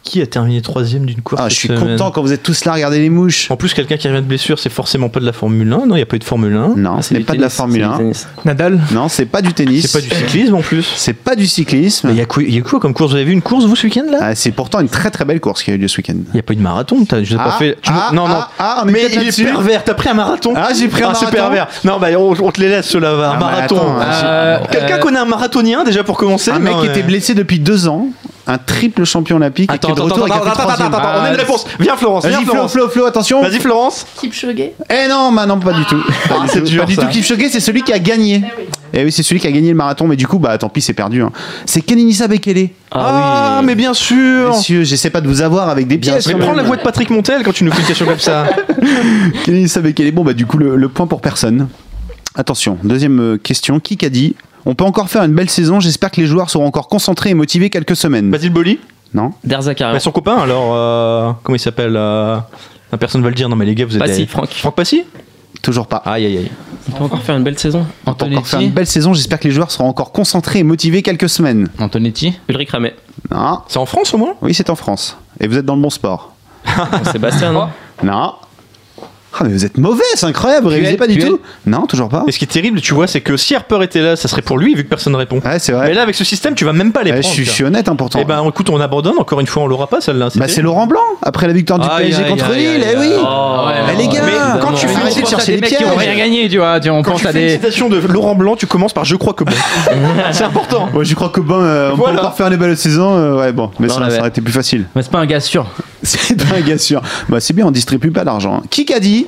Qui 0.08 0.22
a 0.22 0.26
terminé 0.26 0.62
troisième 0.62 1.04
d'une 1.04 1.20
course 1.20 1.42
Ah, 1.44 1.50
je 1.50 1.54
suis 1.54 1.68
semaine 1.68 1.80
content 1.98 2.10
quand 2.10 2.22
vous 2.22 2.32
êtes 2.32 2.42
tous 2.42 2.64
là, 2.64 2.72
regardez 2.72 2.98
les 2.98 3.10
mouches. 3.10 3.50
En 3.50 3.56
plus, 3.56 3.74
quelqu'un 3.74 3.98
qui 3.98 4.08
revient 4.08 4.22
de 4.22 4.26
blessure, 4.26 4.58
c'est 4.58 4.70
forcément 4.72 5.10
pas 5.10 5.20
de 5.20 5.26
la 5.26 5.34
Formule 5.34 5.70
1. 5.70 5.76
Non, 5.84 5.84
il 5.90 5.96
n'y 5.96 6.00
a 6.02 6.06
pas 6.06 6.16
eu 6.16 6.18
de 6.18 6.24
Formule 6.24 6.56
1. 6.56 6.74
Non, 6.76 7.02
ce 7.02 7.12
n'est 7.12 7.20
du 7.20 7.26
pas 7.26 7.34
de 7.34 7.40
la 7.42 7.48
tennis, 7.48 7.56
Formule 7.58 7.82
c'est 7.82 7.88
du 7.88 7.94
1. 7.94 7.98
tennis. 7.98 8.28
Nadal 8.46 8.80
Non, 8.92 9.08
c'est 9.08 9.26
pas 9.26 9.42
du 9.42 9.52
tennis. 9.52 9.86
C'est 9.86 9.92
pas 10.00 10.00
du 10.08 10.08
cyclisme 10.14 10.54
en 10.54 10.62
plus. 10.62 10.86
C'est 10.96 11.12
pas 11.12 11.36
du 11.36 11.46
cyclisme. 11.46 12.08
Il 12.10 12.16
y, 12.16 12.22
a 12.22 12.24
quoi- 12.24 12.42
il 12.42 12.54
y 12.54 12.58
a 12.58 12.62
quoi 12.62 12.80
comme 12.80 12.94
course? 12.94 13.10
Vous 13.10 13.16
avez 13.16 13.26
vu 13.26 13.32
une 13.32 13.42
course 13.42 13.66
vous 13.66 13.76
ce 13.76 13.86
week-end 13.86 14.06
là? 14.10 14.18
Ah, 14.22 14.34
c'est 14.34 14.50
pourtant 14.52 14.80
une 14.80 14.88
très 14.88 15.10
très 15.10 15.26
belle 15.26 15.40
course 15.40 15.62
qui 15.62 15.72
a 15.72 15.74
eu 15.74 15.78
lieu 15.78 15.88
ce 15.88 15.98
week-end. 15.98 16.14
Il 16.28 16.32
n'y 16.34 16.40
a 16.40 16.42
pas 16.42 16.54
eu 16.54 16.56
de 16.56 16.62
marathon. 16.62 17.04
t'as- 17.04 17.22
Je 17.22 17.32
l'ai 17.32 17.36
pas 17.36 17.52
Ah, 17.54 17.58
fait. 17.58 17.76
tu 17.82 17.90
ah, 17.92 18.08
non, 18.14 18.26
non. 18.28 18.36
ah, 18.38 18.50
ah, 18.58 18.82
mais 18.86 19.08
il 19.12 19.28
est 19.28 19.44
pervers. 19.44 19.84
T'as 19.84 19.92
pris 19.92 20.08
un 20.08 20.14
marathon? 20.14 20.54
Ah, 20.56 20.68
j'ai 20.74 20.88
pris 20.88 21.02
un 21.02 21.12
c'est 21.12 21.26
marathon. 21.26 21.36
pervers. 21.36 21.68
Non, 21.84 21.98
bah 22.00 22.06
on, 22.18 22.34
on 22.40 22.50
te 22.50 22.60
les 22.62 22.70
laisse 22.70 22.86
ceux-là. 22.86 23.10
Un 23.12 23.32
Ah, 23.34 23.38
marathon. 23.38 23.80
Euh, 24.00 24.58
Quelqu'un 24.70 24.96
connaît 25.00 25.18
un 25.18 25.26
marathonien 25.26 25.84
déjà 25.84 26.02
pour 26.02 26.16
commencer? 26.16 26.50
Un 26.50 26.60
mec 26.60 26.78
qui 26.80 26.86
était 26.86 27.02
blessé 27.02 27.34
depuis 27.34 27.58
deux 27.58 27.88
ans, 27.88 28.06
un 28.48 28.58
triple 28.58 29.04
champion 29.04 29.36
olympique, 29.36 29.70
et 29.70 29.74
Attends, 29.74 29.88
qui 29.88 29.92
est 29.92 29.94
de 29.96 30.00
attends, 30.00 30.14
retour 30.22 30.24
attends, 30.24 30.34
a 30.34 30.38
attends, 30.38 30.50
attends, 30.50 30.62
troisième. 30.62 30.86
attends, 30.88 30.98
attends, 30.98 31.20
on 31.20 31.24
a 31.24 31.28
une 31.28 31.34
Ah, 31.34 31.38
réponse. 31.38 31.66
Viens 31.78 31.96
Florence, 31.96 32.24
viens 32.26 32.38
Vas-y, 32.38 32.44
Flo, 32.44 32.52
Florence. 32.54 32.72
Flo, 32.72 32.88
Flo, 32.88 33.04
attention. 33.06 33.42
Vas-y 33.42 33.58
Florence. 33.60 34.06
Eh 34.24 35.08
non, 35.08 35.30
bah 35.32 35.46
non, 35.46 35.60
pas 35.60 35.72
du 35.74 35.84
tout. 35.84 36.02
Pas 36.28 36.36
Ah, 36.42 36.46
c'est 36.48 36.62
dur, 36.62 36.80
Pas 36.84 36.86
du 36.90 36.96
tout. 36.96 37.06
Kipchoge, 37.08 37.48
c'est 37.50 37.60
celui 37.60 37.82
qui 37.82 37.92
a 37.92 37.98
gagné. 37.98 38.42
Eh 38.94 39.04
oui, 39.04 39.12
c'est 39.12 39.22
celui 39.22 39.38
qui 39.40 39.46
a 39.46 39.52
gagné 39.52 39.68
le 39.68 39.74
marathon, 39.76 40.06
mais 40.08 40.16
du 40.16 40.26
coup, 40.26 40.38
bah 40.38 40.56
tant 40.56 40.70
pis, 40.70 40.80
c'est 40.80 40.94
perdu. 40.94 41.22
hein. 41.22 41.30
C'est 41.66 41.82
Kenenisa 41.82 42.26
Bekele. 42.26 42.70
Ah, 42.90 43.60
mais 43.62 43.74
bien 43.74 43.92
sûr. 43.92 44.48
Messieurs, 44.50 44.82
j'essaie 44.82 45.10
pas 45.10 45.20
de 45.20 45.28
vous 45.28 45.42
avoir 45.42 45.68
avec 45.68 45.86
des 45.86 45.98
pièces. 45.98 46.26
Mais 46.26 46.34
prends 46.36 46.54
la 46.54 46.62
voix 46.62 46.76
de 46.76 46.82
Patrick 46.82 47.10
Montel 47.10 47.42
quand 47.44 47.52
tu 47.52 47.64
nous 47.64 47.72
fais 47.72 47.80
une 47.82 47.86
question 47.86 48.06
comme 48.06 48.18
ça. 48.18 48.46
Kenenisa 49.44 49.80
Bekele. 49.80 50.12
Bon, 50.12 50.24
bah 50.24 50.32
du 50.32 50.46
coup, 50.46 50.58
le, 50.58 50.76
le 50.76 50.88
point 50.88 51.06
pour 51.06 51.20
personne. 51.20 51.68
Attention, 52.34 52.78
deuxième 52.84 53.20
euh, 53.20 53.36
question. 53.36 53.80
Qui 53.80 53.96
qu'a 53.96 54.08
dit 54.10 54.36
On 54.66 54.74
peut 54.74 54.84
encore 54.84 55.08
faire 55.08 55.22
une 55.24 55.34
belle 55.34 55.50
saison. 55.50 55.80
J'espère 55.80 56.10
que 56.10 56.20
les 56.20 56.26
joueurs 56.26 56.50
seront 56.50 56.66
encore 56.66 56.88
concentrés 56.88 57.30
et 57.30 57.34
motivés 57.34 57.70
quelques 57.70 57.96
semaines. 57.96 58.30
Basile 58.30 58.52
Boli 58.52 58.78
Non 59.14 59.32
Derza 59.44 59.74
carrément. 59.74 59.96
Bah, 59.96 60.00
Son 60.00 60.10
copain 60.12 60.36
alors. 60.36 60.72
euh, 60.74 61.32
comment 61.42 61.56
il 61.56 61.60
s'appelle 61.60 61.94
euh, 61.96 62.38
Personne 62.98 63.22
va 63.22 63.28
le 63.28 63.34
dire. 63.34 63.48
Non 63.48 63.56
mais 63.56 63.64
les 63.66 63.74
gars, 63.74 63.86
vous 63.86 63.94
êtes. 63.94 64.00
Passy, 64.02 64.20
des- 64.20 64.26
Franck. 64.26 64.48
Franck 64.50 64.74
Passy 64.74 65.04
Toujours 65.62 65.86
pas. 65.88 65.96
Aïe 66.04 66.24
aïe 66.26 66.36
aïe. 66.38 66.50
On 66.92 66.96
peut 66.98 67.04
encore 67.04 67.22
faire 67.22 67.36
une 67.36 67.42
belle 67.42 67.58
saison. 67.58 67.84
On 68.06 68.14
peut 68.14 68.26
encore 68.26 68.46
faire 68.46 68.60
une 68.60 68.70
belle 68.70 68.86
saison. 68.86 69.12
J'espère 69.12 69.40
que 69.40 69.48
les 69.48 69.50
joueurs 69.54 69.70
seront 69.70 69.88
encore 69.88 70.12
concentrés 70.12 70.60
et 70.60 70.62
motivés 70.62 71.02
quelques 71.02 71.28
semaines. 71.28 71.68
Antonetti. 71.78 72.38
Ulrich 72.48 72.70
Ramet. 72.70 72.94
Non. 73.30 73.60
C'est 73.66 73.78
en 73.78 73.86
France 73.86 74.14
au 74.14 74.18
moins? 74.18 74.34
Oui, 74.40 74.54
c'est 74.54 74.70
en 74.70 74.76
France. 74.76 75.16
Et 75.40 75.48
vous 75.48 75.56
êtes 75.58 75.64
dans 75.66 75.74
le 75.76 75.82
bon 75.82 75.90
sport. 75.90 76.32
Sébastien, 77.12 77.52
non? 77.52 77.68
Non. 78.04 78.34
Ah, 79.40 79.44
mais 79.44 79.50
vous 79.52 79.64
êtes 79.64 79.78
mauvais, 79.78 80.02
c'est 80.14 80.26
incroyable. 80.26 80.64
Vous 80.64 80.70
révisez 80.72 80.96
pas 80.96 81.06
du 81.06 81.18
tout 81.18 81.40
Non, 81.66 81.86
toujours 81.86 82.08
pas. 82.08 82.24
Et 82.26 82.32
ce 82.32 82.38
qui 82.38 82.44
est 82.44 82.48
terrible, 82.48 82.80
tu 82.80 82.92
vois, 82.94 83.06
c'est 83.06 83.20
que 83.20 83.36
si 83.36 83.54
Harper 83.54 83.78
était 83.82 84.00
là, 84.00 84.16
ça 84.16 84.26
serait 84.28 84.42
pour 84.42 84.58
lui 84.58 84.74
vu 84.74 84.82
que 84.84 84.88
personne 84.88 85.12
ne 85.12 85.18
répond. 85.18 85.40
Ouais, 85.44 85.58
c'est 85.58 85.72
vrai. 85.72 85.88
Mais 85.88 85.94
là, 85.94 86.02
avec 86.02 86.14
ce 86.14 86.24
système, 86.24 86.54
tu 86.54 86.64
vas 86.64 86.72
même 86.72 86.92
pas 86.92 87.02
les 87.04 87.10
Ouais, 87.12 87.16
je 87.18 87.22
prendre. 87.22 87.34
suis, 87.34 87.44
je 87.44 87.50
suis 87.50 87.64
honnête, 87.64 87.88
pourtant. 87.96 88.18
Et 88.20 88.24
ben 88.24 88.44
écoute, 88.48 88.68
on 88.70 88.80
abandonne. 88.80 89.18
Encore 89.18 89.40
une 89.40 89.46
fois, 89.46 89.62
on 89.62 89.66
l'aura 89.66 89.86
pas 89.86 90.00
celle-là. 90.00 90.28
bah, 90.34 90.46
c'est. 90.48 90.62
Laurent 90.62 90.86
Blanc, 90.88 91.00
après 91.22 91.46
la 91.46 91.52
victoire 91.52 91.78
du 91.78 91.88
PSG 91.88 92.24
contre 92.28 92.52
Lille. 92.52 92.82
Eh 92.84 92.96
oui. 92.98 93.06
aïe. 93.06 93.12
Oh, 93.20 93.66
ouais, 93.68 93.74
Mais 93.86 93.94
les 93.96 94.08
gars, 94.08 94.22
Mais 94.26 94.32
quand 94.60 94.72
tu 94.72 94.86
fais 94.88 95.16
une 95.16 95.22
de 95.22 95.26
chercher 95.28 95.52
les 95.56 95.60
mecs 95.60 95.76
qui 95.76 95.84
ont 95.84 95.94
rien 95.96 96.16
gagné, 96.16 96.48
tu 96.48 96.58
vois. 96.58 96.78
Tu, 96.80 96.90
on 96.90 97.02
Quand 97.02 97.12
pense 97.12 97.20
tu 97.22 97.26
à 97.28 97.32
fais 97.32 97.40
une 97.40 97.46
des. 97.48 97.52
citation 97.54 97.88
de 97.88 97.96
Laurent 97.98 98.34
Blanc, 98.34 98.56
tu 98.56 98.66
commences 98.66 98.92
par 98.92 99.04
je 99.04 99.16
crois 99.16 99.32
que 99.34 99.44
bon. 99.44 99.52
c'est 100.32 100.44
important. 100.44 100.88
Ouais, 100.94 101.04
je 101.04 101.14
crois 101.14 101.28
que 101.30 101.40
bon, 101.40 101.56
euh, 101.60 101.90
on 101.92 101.96
Voilà. 101.96 102.14
peut 102.14 102.20
encore 102.20 102.34
faire 102.36 102.48
une 102.48 102.56
belle 102.56 102.76
saison. 102.76 103.16
euh, 103.16 103.38
ouais, 103.38 103.52
bon, 103.52 103.70
mais 103.78 103.88
Non, 103.88 103.94
ça, 103.94 104.00
là, 104.08 104.18
aurait 104.20 104.28
été 104.28 104.40
plus 104.40 104.52
facile. 104.52 104.86
Mais 104.94 105.02
c'est 105.02 105.10
pas 105.10 105.18
un 105.20 105.26
gars 105.26 105.40
sûr. 105.40 105.66
C'est 106.02 106.36
pas 106.36 106.56
un 106.56 106.60
gars 106.60 106.78
sûr. 106.78 107.02
Bah, 107.28 107.40
c'est 107.40 107.54
bien, 107.54 107.66
on 107.66 107.70
distribue 107.72 108.10
pas 108.12 108.24
d'argent. 108.24 108.62
Qui 108.70 108.84
qu'a 108.84 109.00
dit 109.00 109.26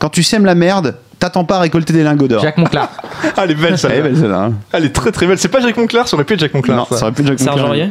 quand 0.00 0.08
tu 0.08 0.22
sèmes 0.22 0.44
la 0.44 0.54
merde, 0.56 0.96
t'attends 1.18 1.44
pas 1.44 1.56
à 1.56 1.60
récolter 1.60 1.92
des 1.92 2.02
lingots 2.02 2.26
d'or 2.28 2.42
Jacques 2.42 2.58
Monclar. 2.58 2.88
Ah, 3.36 3.42
elle 3.44 3.52
est 3.52 3.54
belle 3.54 3.66
Elle 3.68 3.74
est 3.74 3.76
celle-là. 3.78 4.02
belle, 4.02 4.16
celle-là, 4.16 4.38
hein. 4.44 4.52
Elle 4.72 4.84
est 4.84 4.92
très 4.94 5.12
très 5.12 5.26
belle. 5.26 5.38
C'est 5.38 5.48
pas 5.48 5.60
Jacques 5.60 5.76
Monclar, 5.76 6.08
ça 6.08 6.16
aurait 6.16 6.24
pu 6.24 6.34
être 6.34 6.40
Jacques 6.40 6.54
Monclar. 6.54 6.76
Non, 6.76 6.86
ça. 6.90 6.96
ça 6.96 7.02
aurait 7.04 7.12
pu 7.12 7.22
être 7.22 7.28
Jacques 7.28 7.38
Serge 7.40 7.56
Monclar. 7.56 7.70
Aurier 7.70 7.90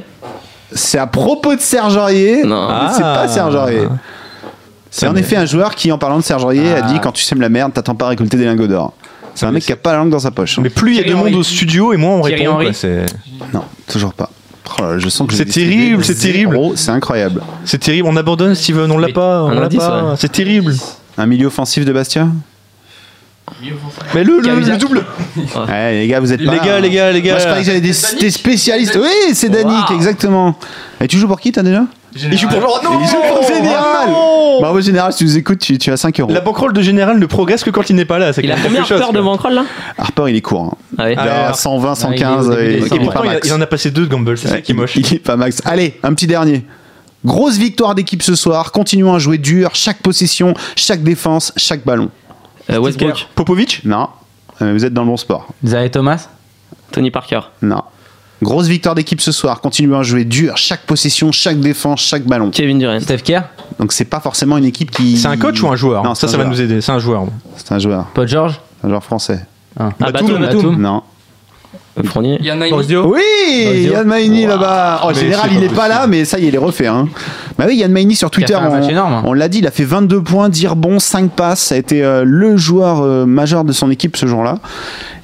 C'est 0.73 0.97
à 0.97 1.07
propos 1.07 1.55
de 1.55 1.59
Serge 1.61 1.95
Aurier. 1.97 2.43
Non. 2.43 2.67
mais 2.67 2.93
C'est 2.93 3.01
pas 3.01 3.21
Ah. 3.23 3.27
Serge 3.27 3.55
Aurier. 3.55 3.87
C'est 4.89 5.07
en 5.07 5.15
effet 5.15 5.35
un 5.35 5.45
joueur 5.45 5.75
qui, 5.75 5.91
en 5.91 5.97
parlant 5.97 6.17
de 6.17 6.23
Serge 6.23 6.43
Aurier, 6.43 6.73
a 6.73 6.81
dit 6.81 6.99
quand 7.01 7.11
tu 7.11 7.23
sèmes 7.23 7.41
la 7.41 7.49
merde, 7.49 7.73
t'attends 7.73 7.95
pas 7.95 8.05
à 8.05 8.09
récolter 8.09 8.37
des 8.37 8.45
lingots 8.45 8.67
d'or. 8.67 8.93
C'est 9.35 9.45
un 9.45 9.51
mec 9.51 9.63
qui 9.63 9.71
a 9.71 9.75
pas 9.75 9.91
la 9.91 9.99
langue 9.99 10.09
dans 10.09 10.19
sa 10.19 10.31
poche. 10.31 10.57
hein. 10.57 10.61
Mais 10.63 10.69
plus 10.71 10.93
il 10.95 10.97
y 10.97 11.03
a 11.03 11.07
de 11.07 11.13
monde 11.13 11.33
au 11.35 11.43
studio 11.43 11.93
et 11.93 11.97
moins 11.97 12.15
on 12.15 12.21
Thierry 12.23 12.47
répond. 12.47 12.55
Quoi, 12.63 13.49
Non, 13.53 13.63
toujours 13.87 14.13
pas. 14.13 14.31
Oh 14.79 14.81
là 14.81 14.97
je 14.99 15.07
sens 15.09 15.27
que 15.27 15.33
C'est 15.35 15.45
terrible, 15.45 16.03
c'est 16.03 16.15
terrible. 16.15 16.57
C'est 16.75 16.91
incroyable. 16.91 17.41
c'est 17.63 17.77
terrible. 17.77 18.07
On 18.09 18.15
abandonne, 18.17 18.55
Steven. 18.55 18.91
On 18.91 18.97
l'a 18.97 19.09
pas. 19.09 19.43
On 19.43 19.49
un 19.49 19.59
l'a 19.59 19.69
pas. 19.69 20.15
C'est 20.17 20.31
terrible. 20.31 20.73
Un 21.17 21.25
milieu 21.25 21.47
offensif 21.47 21.85
de 21.85 21.91
Bastia 21.93 22.27
Mais 24.13 24.23
le, 24.23 24.39
le, 24.41 24.59
le 24.59 24.77
double. 24.77 25.03
Ouais, 25.67 25.93
les 25.99 26.07
gars, 26.07 26.19
vous 26.19 26.33
êtes 26.33 26.43
pas. 26.45 26.51
Les 26.53 26.59
gars, 26.59 26.75
hein. 26.75 26.79
les 26.79 26.89
gars, 26.89 27.11
les 27.11 27.21
gars. 27.21 27.31
Moi, 27.33 27.39
je 27.39 27.45
croyais 27.45 27.61
que 27.61 27.65
j'avais 27.67 27.81
des, 27.81 27.93
des 28.19 28.31
spécialistes. 28.31 28.97
Oui, 29.01 29.33
c'est 29.33 29.49
Danick, 29.49 29.89
exactement. 29.91 30.55
Et 30.99 31.07
tu 31.07 31.17
joues 31.17 31.27
pour 31.27 31.39
qui, 31.39 31.51
t'as 31.51 31.63
déjà? 31.63 31.83
Il 32.15 32.37
joue 32.37 32.47
pour 32.47 32.59
Oh 32.81 32.83
non 32.83 32.99
Il 33.01 33.07
joue 33.07 33.17
pour 33.33 33.43
Général 33.43 34.09
non 34.09 34.59
Bravo 34.61 34.81
Général, 34.81 35.11
si 35.11 35.19
tu 35.19 35.23
nous 35.25 35.37
écoutes, 35.37 35.59
tu, 35.59 35.77
tu 35.77 35.91
as 35.91 35.97
5 35.97 36.19
euros. 36.19 36.31
La 36.31 36.41
banquerolle 36.41 36.73
de 36.73 36.81
Général 36.81 37.19
ne 37.19 37.25
progresse 37.27 37.63
que 37.63 37.69
quand 37.69 37.89
il 37.89 37.95
n'est 37.95 38.05
pas 38.05 38.17
là. 38.17 38.33
c'est 38.33 38.41
Il 38.43 38.51
a 38.51 38.55
combien 38.57 38.83
chose, 38.83 38.99
peur 38.99 39.13
de. 39.13 39.21
Bancroll 39.21 39.53
là 39.53 39.65
Harper, 39.97 40.23
il 40.29 40.35
est 40.35 40.41
court. 40.41 40.73
hein. 40.73 40.77
Ah 40.97 41.03
ouais. 41.03 41.13
Il 41.13 41.19
Ah, 41.19 41.49
a 41.49 41.53
120, 41.53 41.95
115 41.95 42.17
il 42.19 42.23
est 42.23 42.31
au 42.31 42.55
début 42.55 42.61
et, 42.63 42.67
des 42.67 42.73
et 42.73 42.75
Et 42.75 42.95
il 42.95 43.01
pourtant, 43.03 43.55
en 43.55 43.61
a 43.61 43.65
passé 43.67 43.91
deux 43.91 44.05
de 44.05 44.09
Gamble, 44.11 44.37
c'est 44.37 44.47
ça 44.47 44.61
qui 44.61 44.71
est 44.71 44.75
moche. 44.75 44.95
Il 44.95 45.13
est 45.13 45.19
pas 45.19 45.35
max. 45.35 45.61
Allez, 45.65 45.99
un 46.03 46.13
petit 46.13 46.27
dernier. 46.27 46.63
Grosse 47.25 47.57
victoire 47.57 47.93
d'équipe 47.93 48.23
ce 48.23 48.35
soir. 48.35 48.71
Continuons 48.71 49.13
à 49.13 49.19
jouer 49.19 49.37
dur. 49.37 49.71
Chaque 49.73 49.97
possession, 50.01 50.53
chaque 50.75 51.03
défense, 51.03 51.51
chaque 51.57 51.83
ballon. 51.85 52.09
Euh, 52.71 52.77
Westbrook, 52.79 53.27
Popovic 53.35 53.81
Non. 53.85 54.07
Euh, 54.61 54.73
vous 54.73 54.85
êtes 54.85 54.93
dans 54.93 55.01
le 55.03 55.07
bon 55.09 55.17
sport. 55.17 55.47
Xavier 55.63 55.91
Thomas. 55.91 56.27
Tony 56.91 57.11
Parker. 57.11 57.41
Non. 57.61 57.81
Grosse 58.41 58.67
victoire 58.67 58.93
d'équipe 58.95 59.19
ce 59.21 59.31
soir. 59.31 59.61
Continuons 59.61 59.99
à 59.99 60.03
jouer 60.03 60.23
dur. 60.25 60.57
Chaque 60.57 60.81
possession, 60.81 61.31
chaque 61.31 61.59
défense, 61.59 62.01
chaque 62.01 62.23
ballon. 62.23 62.51
Kevin 62.51 62.77
Durant. 62.79 62.99
Steph 62.99 63.17
Kerr. 63.19 63.43
Donc 63.79 63.91
c'est 63.93 64.05
pas 64.05 64.19
forcément 64.19 64.57
une 64.57 64.65
équipe 64.65 64.91
qui. 64.91 65.17
C'est 65.17 65.27
un 65.27 65.37
coach 65.37 65.61
ou 65.63 65.67
un 65.69 65.75
joueur 65.75 66.03
Non, 66.03 66.13
Ça, 66.15 66.27
ça 66.27 66.37
va 66.37 66.45
nous 66.45 66.59
aider. 66.61 66.81
C'est 66.81 66.91
un 66.91 66.99
joueur. 66.99 67.25
C'est 67.55 67.71
un 67.71 67.79
joueur. 67.79 68.05
Paul 68.13 68.27
George. 68.27 68.59
Un 68.83 68.89
joueur 68.89 69.03
français. 69.03 69.45
Ah, 69.79 69.89
Ah, 69.99 70.11
Batum, 70.11 70.39
Batum. 70.39 70.41
Batum. 70.61 70.81
Non. 70.81 71.03
Fournier. 72.05 72.37
Yann 72.41 72.63
Dio. 72.85 73.13
Oui. 73.13 73.89
Yann 73.91 74.07
Maïni 74.07 74.45
là-bas. 74.45 75.01
En 75.03 75.09
Mais 75.09 75.13
général, 75.15 75.49
il 75.51 75.59
pas 75.59 75.65
est 75.65 75.75
pas 75.75 75.87
là, 75.87 76.07
mais 76.07 76.25
ça 76.25 76.39
y 76.39 76.45
est, 76.45 76.47
il 76.49 76.55
est 76.55 76.59
refait. 76.59 76.87
Hein. 76.87 77.07
Bah 77.57 77.65
oui, 77.67 77.77
Yann 77.77 77.91
Maïni 77.91 78.15
sur 78.15 78.29
Twitter, 78.29 78.53
fait 78.53 78.59
un 78.59 78.69
match 78.69 79.23
on, 79.25 79.33
l'a 79.33 79.47
dit, 79.49 79.59
il 79.59 79.67
a 79.67 79.71
fait 79.71 79.83
22 79.83 80.21
points, 80.21 80.49
dire 80.49 80.75
bon, 80.75 80.99
5 80.99 81.31
passes. 81.31 81.59
Ça 81.61 81.75
a 81.75 81.77
été 81.77 82.03
euh, 82.03 82.23
le 82.25 82.57
joueur 82.57 83.01
euh, 83.01 83.25
majeur 83.25 83.63
de 83.63 83.71
son 83.71 83.89
équipe 83.89 84.15
ce 84.17 84.27
jour-là. 84.27 84.59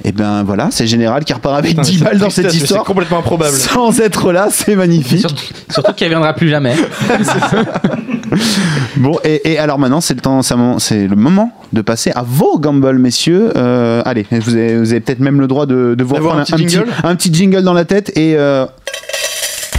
Et 0.05 0.11
ben 0.11 0.43
voilà, 0.43 0.69
c'est 0.71 0.85
Général 0.85 1.23
qui 1.23 1.31
repart 1.31 1.57
avec 1.57 1.71
Putain, 1.71 1.81
10 1.83 1.97
c'est 1.97 2.03
balles 2.03 2.17
dans 2.17 2.29
cette 2.29 2.53
histoire. 2.53 2.81
C'est 2.81 2.87
complètement 2.87 3.19
improbable. 3.19 3.55
Sans 3.55 3.99
être 4.01 4.31
là, 4.31 4.47
c'est 4.51 4.75
magnifique. 4.75 5.21
Surtout, 5.21 5.43
surtout 5.69 5.93
qu'il 5.93 6.07
ne 6.07 6.15
reviendra 6.15 6.33
plus 6.33 6.49
jamais. 6.49 6.75
Bon, 8.97 9.17
et, 9.23 9.53
et 9.53 9.57
alors 9.59 9.79
maintenant, 9.79 10.01
c'est 10.01 10.13
le 10.13 10.21
temps, 10.21 10.41
c'est 10.41 10.53
un- 10.53 10.77
le 11.07 11.15
moment 11.15 11.51
de 11.73 11.81
passer 11.81 12.11
à 12.15 12.23
vos 12.23 12.59
gambles, 12.59 12.99
messieurs. 12.99 13.51
Euh, 13.55 14.01
allez, 14.05 14.25
vous 14.31 14.53
avez, 14.55 14.77
vous 14.77 14.91
avez 14.91 14.99
peut-être 14.99 15.19
même 15.19 15.39
le 15.41 15.47
droit 15.47 15.65
de, 15.65 15.95
de 15.97 16.03
vous 16.03 16.15
reprendre 16.15 16.39
un 16.41 16.43
petit 16.43 16.67
jingle 16.67 16.89
un 17.03 17.15
petit 17.15 17.33
jingle 17.33 17.63
dans 17.63 17.73
la 17.73 17.85
tête 17.85 18.11
et 18.17 18.35
euh, 18.37 18.65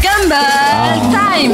Gumball 0.03 1.11
Time 1.11 1.53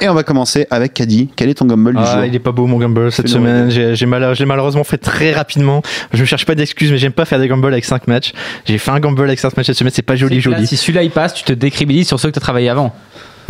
et 0.00 0.08
on 0.08 0.14
va 0.14 0.22
commencer 0.22 0.64
avec 0.70 0.94
Caddy. 0.94 1.28
Quel 1.34 1.48
est 1.48 1.54
ton 1.54 1.64
gamble 1.64 1.90
du 1.92 1.98
Ah, 2.00 2.14
jour 2.18 2.24
il 2.24 2.32
est 2.32 2.38
pas 2.38 2.52
beau 2.52 2.66
mon 2.66 2.78
gamble 2.78 3.10
cette 3.10 3.26
semaine. 3.28 3.68
J'ai 3.68 3.96
j'ai 3.96 4.06
mal, 4.06 4.32
je 4.32 4.38
l'ai 4.38 4.46
malheureusement 4.46 4.84
fait 4.84 4.96
très 4.98 5.32
rapidement. 5.32 5.82
Je 6.12 6.24
cherche 6.24 6.46
pas 6.46 6.54
d'excuses, 6.54 6.92
mais 6.92 6.98
j'aime 6.98 7.10
pas 7.12 7.24
faire 7.24 7.40
des 7.40 7.48
gambles 7.48 7.66
avec 7.72 7.84
5 7.84 8.06
matchs. 8.06 8.32
J'ai 8.64 8.78
fait 8.78 8.92
un 8.92 9.00
gamble 9.00 9.22
avec 9.24 9.40
5 9.40 9.56
matchs 9.56 9.66
cette 9.66 9.76
semaine, 9.76 9.92
c'est 9.92 10.02
pas 10.02 10.14
joli, 10.14 10.36
là, 10.36 10.40
joli. 10.40 10.66
Si 10.68 10.76
celui-là 10.76 11.02
il 11.02 11.10
passe, 11.10 11.34
tu 11.34 11.42
te 11.42 11.52
décribilises 11.52 12.06
sur 12.06 12.20
ceux 12.20 12.28
que 12.28 12.34
tu 12.34 12.38
as 12.38 12.42
travaillé 12.42 12.68
avant. 12.68 12.94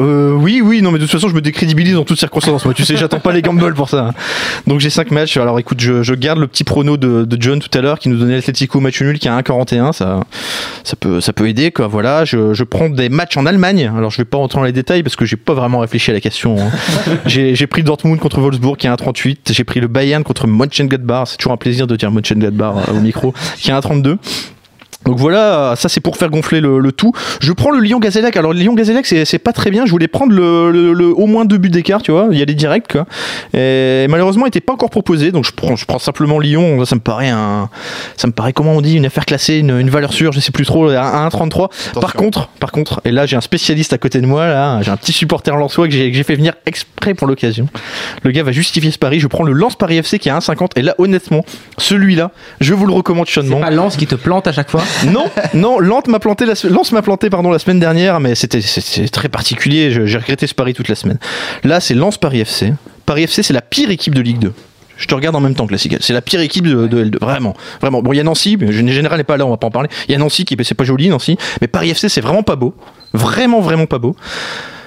Euh, 0.01 0.33
oui, 0.33 0.61
oui, 0.65 0.81
non, 0.81 0.93
mais 0.93 0.99
de 0.99 1.05
toute 1.05 1.13
façon, 1.13 1.29
je 1.29 1.35
me 1.35 1.41
décrédibilise 1.41 1.97
en 1.97 2.05
toutes 2.05 2.19
circonstances. 2.21 2.65
Moi, 2.65 2.73
tu 2.73 2.85
sais, 2.85 2.97
j'attends 2.97 3.19
pas 3.19 3.33
les 3.33 3.43
gambles 3.43 3.75
pour 3.75 3.89
ça. 3.89 4.13
Donc, 4.67 4.79
j'ai 4.79 4.91
5 4.91 5.11
matchs. 5.11 5.37
Alors, 5.37 5.59
écoute, 5.59 5.81
je, 5.81 6.03
je 6.05 6.15
garde 6.15 6.39
le 6.39 6.47
petit 6.47 6.63
prono 6.63 6.97
de, 6.97 7.25
de 7.25 7.43
John 7.43 7.59
tout 7.59 7.77
à 7.77 7.81
l'heure 7.83 7.99
qui 7.99 8.09
nous 8.09 8.17
donnait 8.17 8.37
l'Atletico 8.37 8.79
match 8.79 9.01
nul 9.03 9.19
qui 9.19 9.29
a 9.29 9.37
1,41. 9.41 9.93
Ça, 9.93 10.21
ça 10.85 10.95
peut, 10.95 11.21
ça 11.21 11.33
peut 11.33 11.49
aider, 11.49 11.73
quoi. 11.73 11.89
Voilà, 11.89 12.25
je, 12.25 12.55
je 12.55 12.63
prends 12.65 12.89
des 12.89 13.09
matchs 13.09 13.37
en 13.37 13.45
Allemagne. 13.45 13.91
Alors, 13.97 14.11
je 14.11 14.19
vais 14.19 14.25
pas 14.25 14.39
rentrer 14.39 14.61
dans 14.61 14.65
les 14.65 14.73
détails 14.73 15.03
parce 15.03 15.17
que 15.17 15.25
j'ai 15.25 15.37
pas 15.37 15.55
vraiment 15.55 15.81
réfléchi 15.81 16.13
à 16.13 16.15
la 16.15 16.21
question. 16.21 16.57
hein. 16.61 16.71
j'ai, 17.27 17.57
j'ai 17.57 17.67
pris 17.67 17.83
Dortmund 17.83 18.21
contre 18.21 18.41
Wolfsburg 18.41 18.77
qui 18.77 18.87
a 18.87 18.95
1,38. 18.95 19.39
J'ai 19.51 19.65
pris 19.65 19.81
le 19.81 19.89
Bayern 19.89 20.23
contre 20.23 20.47
Mönchengladbach. 20.47 21.27
C'est 21.31 21.37
toujours 21.39 21.53
un 21.55 21.57
plaisir 21.57 21.89
de 21.89 21.97
dire 21.97 22.13
Mönchengladbach 22.13 22.89
euh, 22.89 22.93
au 22.93 23.01
micro 23.01 23.35
qui 23.57 23.73
a 23.73 23.81
1,32. 23.81 24.17
Donc 25.09 25.19
voilà, 25.19 25.73
ça 25.77 25.89
c'est 25.89 26.01
pour 26.01 26.19
faire 26.19 26.29
gonfler 26.29 26.61
le, 26.61 26.79
le 26.81 26.93
tout. 26.93 27.13
Je 27.41 27.53
prends 27.53 27.71
le 27.71 27.81
Lyon 27.81 27.99
Gazellec. 27.99 28.37
Alors 28.37 28.53
le 28.53 28.59
Lyon 28.59 28.75
Gazellec 28.75 29.07
c'est 29.07 29.25
c'est 29.25 29.39
pas 29.39 29.53
très 29.55 29.71
bien. 29.71 29.87
Je 29.87 29.91
voulais 29.91 30.07
prendre 30.07 30.33
le, 30.33 30.71
le- 30.71 30.93
le- 30.93 31.09
au 31.19 31.25
moins 31.27 31.47
deux 31.47 31.57
buts 31.57 31.71
d'écart, 31.71 32.03
tu 32.03 32.13
vois. 32.13 32.29
Il 32.31 32.39
y 32.39 32.43
a 32.43 32.45
des 32.45 32.55
directs 32.55 32.93
quoi. 32.93 33.07
Et 33.55 34.07
malheureusement, 34.11 34.45
il 34.45 34.49
était 34.49 34.61
pas 34.61 34.75
encore 34.75 34.91
proposé. 34.91 35.33
Donc 35.33 35.45
je 35.47 35.53
prends, 35.53 35.77
je 35.77 35.87
prends 35.87 35.99
simplement 35.99 36.39
Lyon. 36.39 36.85
Ça 36.85 36.95
me 36.95 37.01
paraît 37.01 37.31
un, 37.31 37.71
ça 38.19 38.27
me 38.27 38.33
paraît 38.33 38.53
comment 38.53 38.73
on 38.73 38.81
dit 38.83 38.95
une 38.97 39.07
affaire 39.07 39.25
classée, 39.25 39.57
une, 39.59 39.71
une 39.81 39.89
valeur 39.91 40.13
sûre. 40.13 40.33
Je 40.33 40.41
sais 40.41 40.53
plus 40.53 40.67
trop. 40.67 40.91
À 40.91 41.27
1,33. 41.29 41.71
Par 42.01 42.13
contre, 42.13 42.49
par 42.61 42.71
contre, 42.71 43.01
et 43.07 43.11
là 43.11 43.25
j'ai 43.25 43.37
un 43.37 43.41
spécialiste 43.41 43.95
à 43.95 43.99
côté 43.99 44.21
de 44.21 44.27
moi. 44.27 44.47
Là, 44.47 44.83
j'ai 44.83 44.91
un 44.91 44.97
petit 44.99 45.13
supporter 45.13 45.57
lensois 45.57 45.89
que 45.89 45.95
j'ai 45.95 46.11
que 46.11 46.17
j'ai 46.17 46.23
fait 46.23 46.35
venir 46.37 46.53
exprès 46.67 47.15
pour 47.15 47.27
l'occasion. 47.27 47.67
Le 48.25 48.31
gars 48.31 48.43
va 48.43 48.53
justifier 48.53 48.91
ce 48.91 48.99
pari. 48.99 49.21
Je 49.21 49.27
prends 49.27 49.45
le 49.45 49.53
Lance 49.53 49.77
Paris 49.77 49.97
FC 49.97 50.19
qui 50.19 50.29
est 50.29 50.33
à 50.33 50.39
1,50. 50.39 50.73
Et 50.77 50.83
là 50.83 50.95
honnêtement, 50.99 51.45
celui-là, 51.79 52.31
je 52.61 52.75
vous 52.75 52.85
le 52.87 52.93
recommande 52.93 53.27
C'est 53.27 53.33
chaudement. 53.35 53.61
pas 53.61 53.71
Lance 53.71 53.97
qui 53.97 54.07
te 54.07 54.15
plante 54.15 54.47
à 54.47 54.53
chaque 54.53 54.71
fois. 54.71 54.83
Non, 55.07 55.27
non, 55.55 55.79
Lens 55.79 56.07
m'a 56.09 56.19
planté, 56.19 56.45
la, 56.47 56.55
semaine 56.55 57.81
dernière, 57.81 58.21
mais 58.21 58.35
c'était 58.35 58.61
très 59.11 59.29
particulier. 59.29 59.91
J'ai 60.07 60.19
regretté 60.19 60.47
ce 60.47 60.55
pari 60.55 60.75
toute 60.75 60.89
la 60.89 60.95
semaine. 60.95 61.19
Là, 61.65 61.81
c'est 61.81 61.95
Lens 61.95 62.19
Paris 62.19 62.41
FC. 62.41 62.73
Paris 63.07 63.25
FC, 63.25 63.43
c'est 63.43 63.53
la 63.55 63.63
pire 63.63 63.91
équipe 63.91 64.15
de 64.15 64.21
Ligue 64.21 64.39
2. 64.39 64.53
Je 64.97 65.07
te 65.07 65.15
regarde 65.15 65.37
en 65.37 65.41
même 65.41 65.55
temps 65.55 65.67
que 65.67 65.73
la 65.73 65.79
Cigale. 65.79 66.01
C'est 66.03 66.13
la 66.13 66.21
pire 66.23 66.41
équipe 66.41 66.67
de, 66.67 66.89
de 66.89 67.05
L2. 67.05 67.21
Vraiment. 67.21 67.55
Vraiment. 67.81 68.03
Bon, 68.03 68.13
il 68.13 68.17
y 68.17 68.21
a 68.21 68.25
Nancy, 68.25 68.57
mais 68.59 68.73
Général 68.73 69.19
n'est 69.19 69.25
pas 69.25 69.37
là, 69.37 69.47
on 69.47 69.51
va 69.51 69.57
pas 69.57 69.69
en 69.69 69.71
parler. 69.71 69.89
Il 70.09 70.13
y 70.13 70.15
a 70.15 70.19
Nancy 70.19 70.45
qui 70.45 70.57
c'est 70.63 70.75
pas 70.75 70.85
joli, 70.85 71.09
Nancy. 71.09 71.39
Mais 71.61 71.69
Paris 71.69 71.91
FC, 71.91 72.09
c'est 72.09 72.21
vraiment 72.21 72.43
pas 72.43 72.57
beau. 72.57 72.75
Vraiment, 73.13 73.61
vraiment 73.61 73.87
pas 73.87 73.99
beau. 73.99 74.17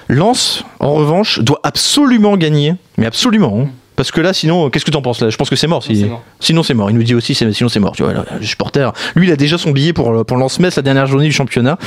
Lens, 0.08 0.64
en 0.80 0.92
revanche, 0.92 1.38
doit 1.40 1.60
absolument 1.62 2.36
gagner. 2.36 2.74
Mais 2.98 3.06
absolument. 3.06 3.62
hein. 3.62 3.68
Parce 3.96 4.10
que 4.10 4.20
là, 4.20 4.32
sinon, 4.32 4.70
qu'est-ce 4.70 4.84
que 4.84 4.90
t'en 4.90 5.02
penses 5.02 5.20
là? 5.20 5.28
Je 5.30 5.36
pense 5.36 5.50
que 5.50 5.56
c'est 5.56 5.66
mort. 5.66 5.82
si- 5.82 5.96
c'est 5.96 6.06
mort. 6.08 6.22
Sinon, 6.40 6.62
c'est 6.62 6.74
mort. 6.74 6.90
Il 6.90 6.96
nous 6.96 7.02
dit 7.02 7.14
aussi, 7.14 7.34
sinon, 7.34 7.68
c'est 7.68 7.80
mort. 7.80 7.94
Tu 7.94 8.02
vois, 8.02 8.12
le 8.40 8.44
supporter. 8.46 8.92
Lui, 9.14 9.28
il 9.28 9.32
a 9.32 9.36
déjà 9.36 9.58
son 9.58 9.70
billet 9.70 9.92
pour, 9.92 10.24
pour 10.24 10.36
Lens-Metz, 10.38 10.76
la 10.76 10.82
dernière 10.82 11.06
journée 11.06 11.26
du 11.26 11.32
championnat. 11.32 11.78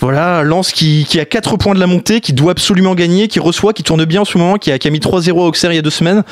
Voilà, 0.00 0.42
Lens 0.42 0.72
qui, 0.72 1.06
qui 1.08 1.18
a 1.20 1.24
4 1.24 1.56
points 1.56 1.74
de 1.74 1.80
la 1.80 1.86
montée, 1.86 2.20
qui 2.20 2.32
doit 2.32 2.52
absolument 2.52 2.94
gagner, 2.94 3.28
qui 3.28 3.40
reçoit, 3.40 3.72
qui 3.72 3.82
tourne 3.82 4.04
bien 4.04 4.22
en 4.22 4.24
ce 4.24 4.36
moment, 4.38 4.56
qui 4.56 4.70
a, 4.72 4.78
qui 4.78 4.88
a 4.88 4.90
mis 4.90 4.98
3-0 5.00 5.30
à 5.30 5.44
Auxerre 5.46 5.72
il 5.72 5.76
y 5.76 5.78
a 5.78 5.82
deux 5.82 5.90
semaines. 5.90 6.22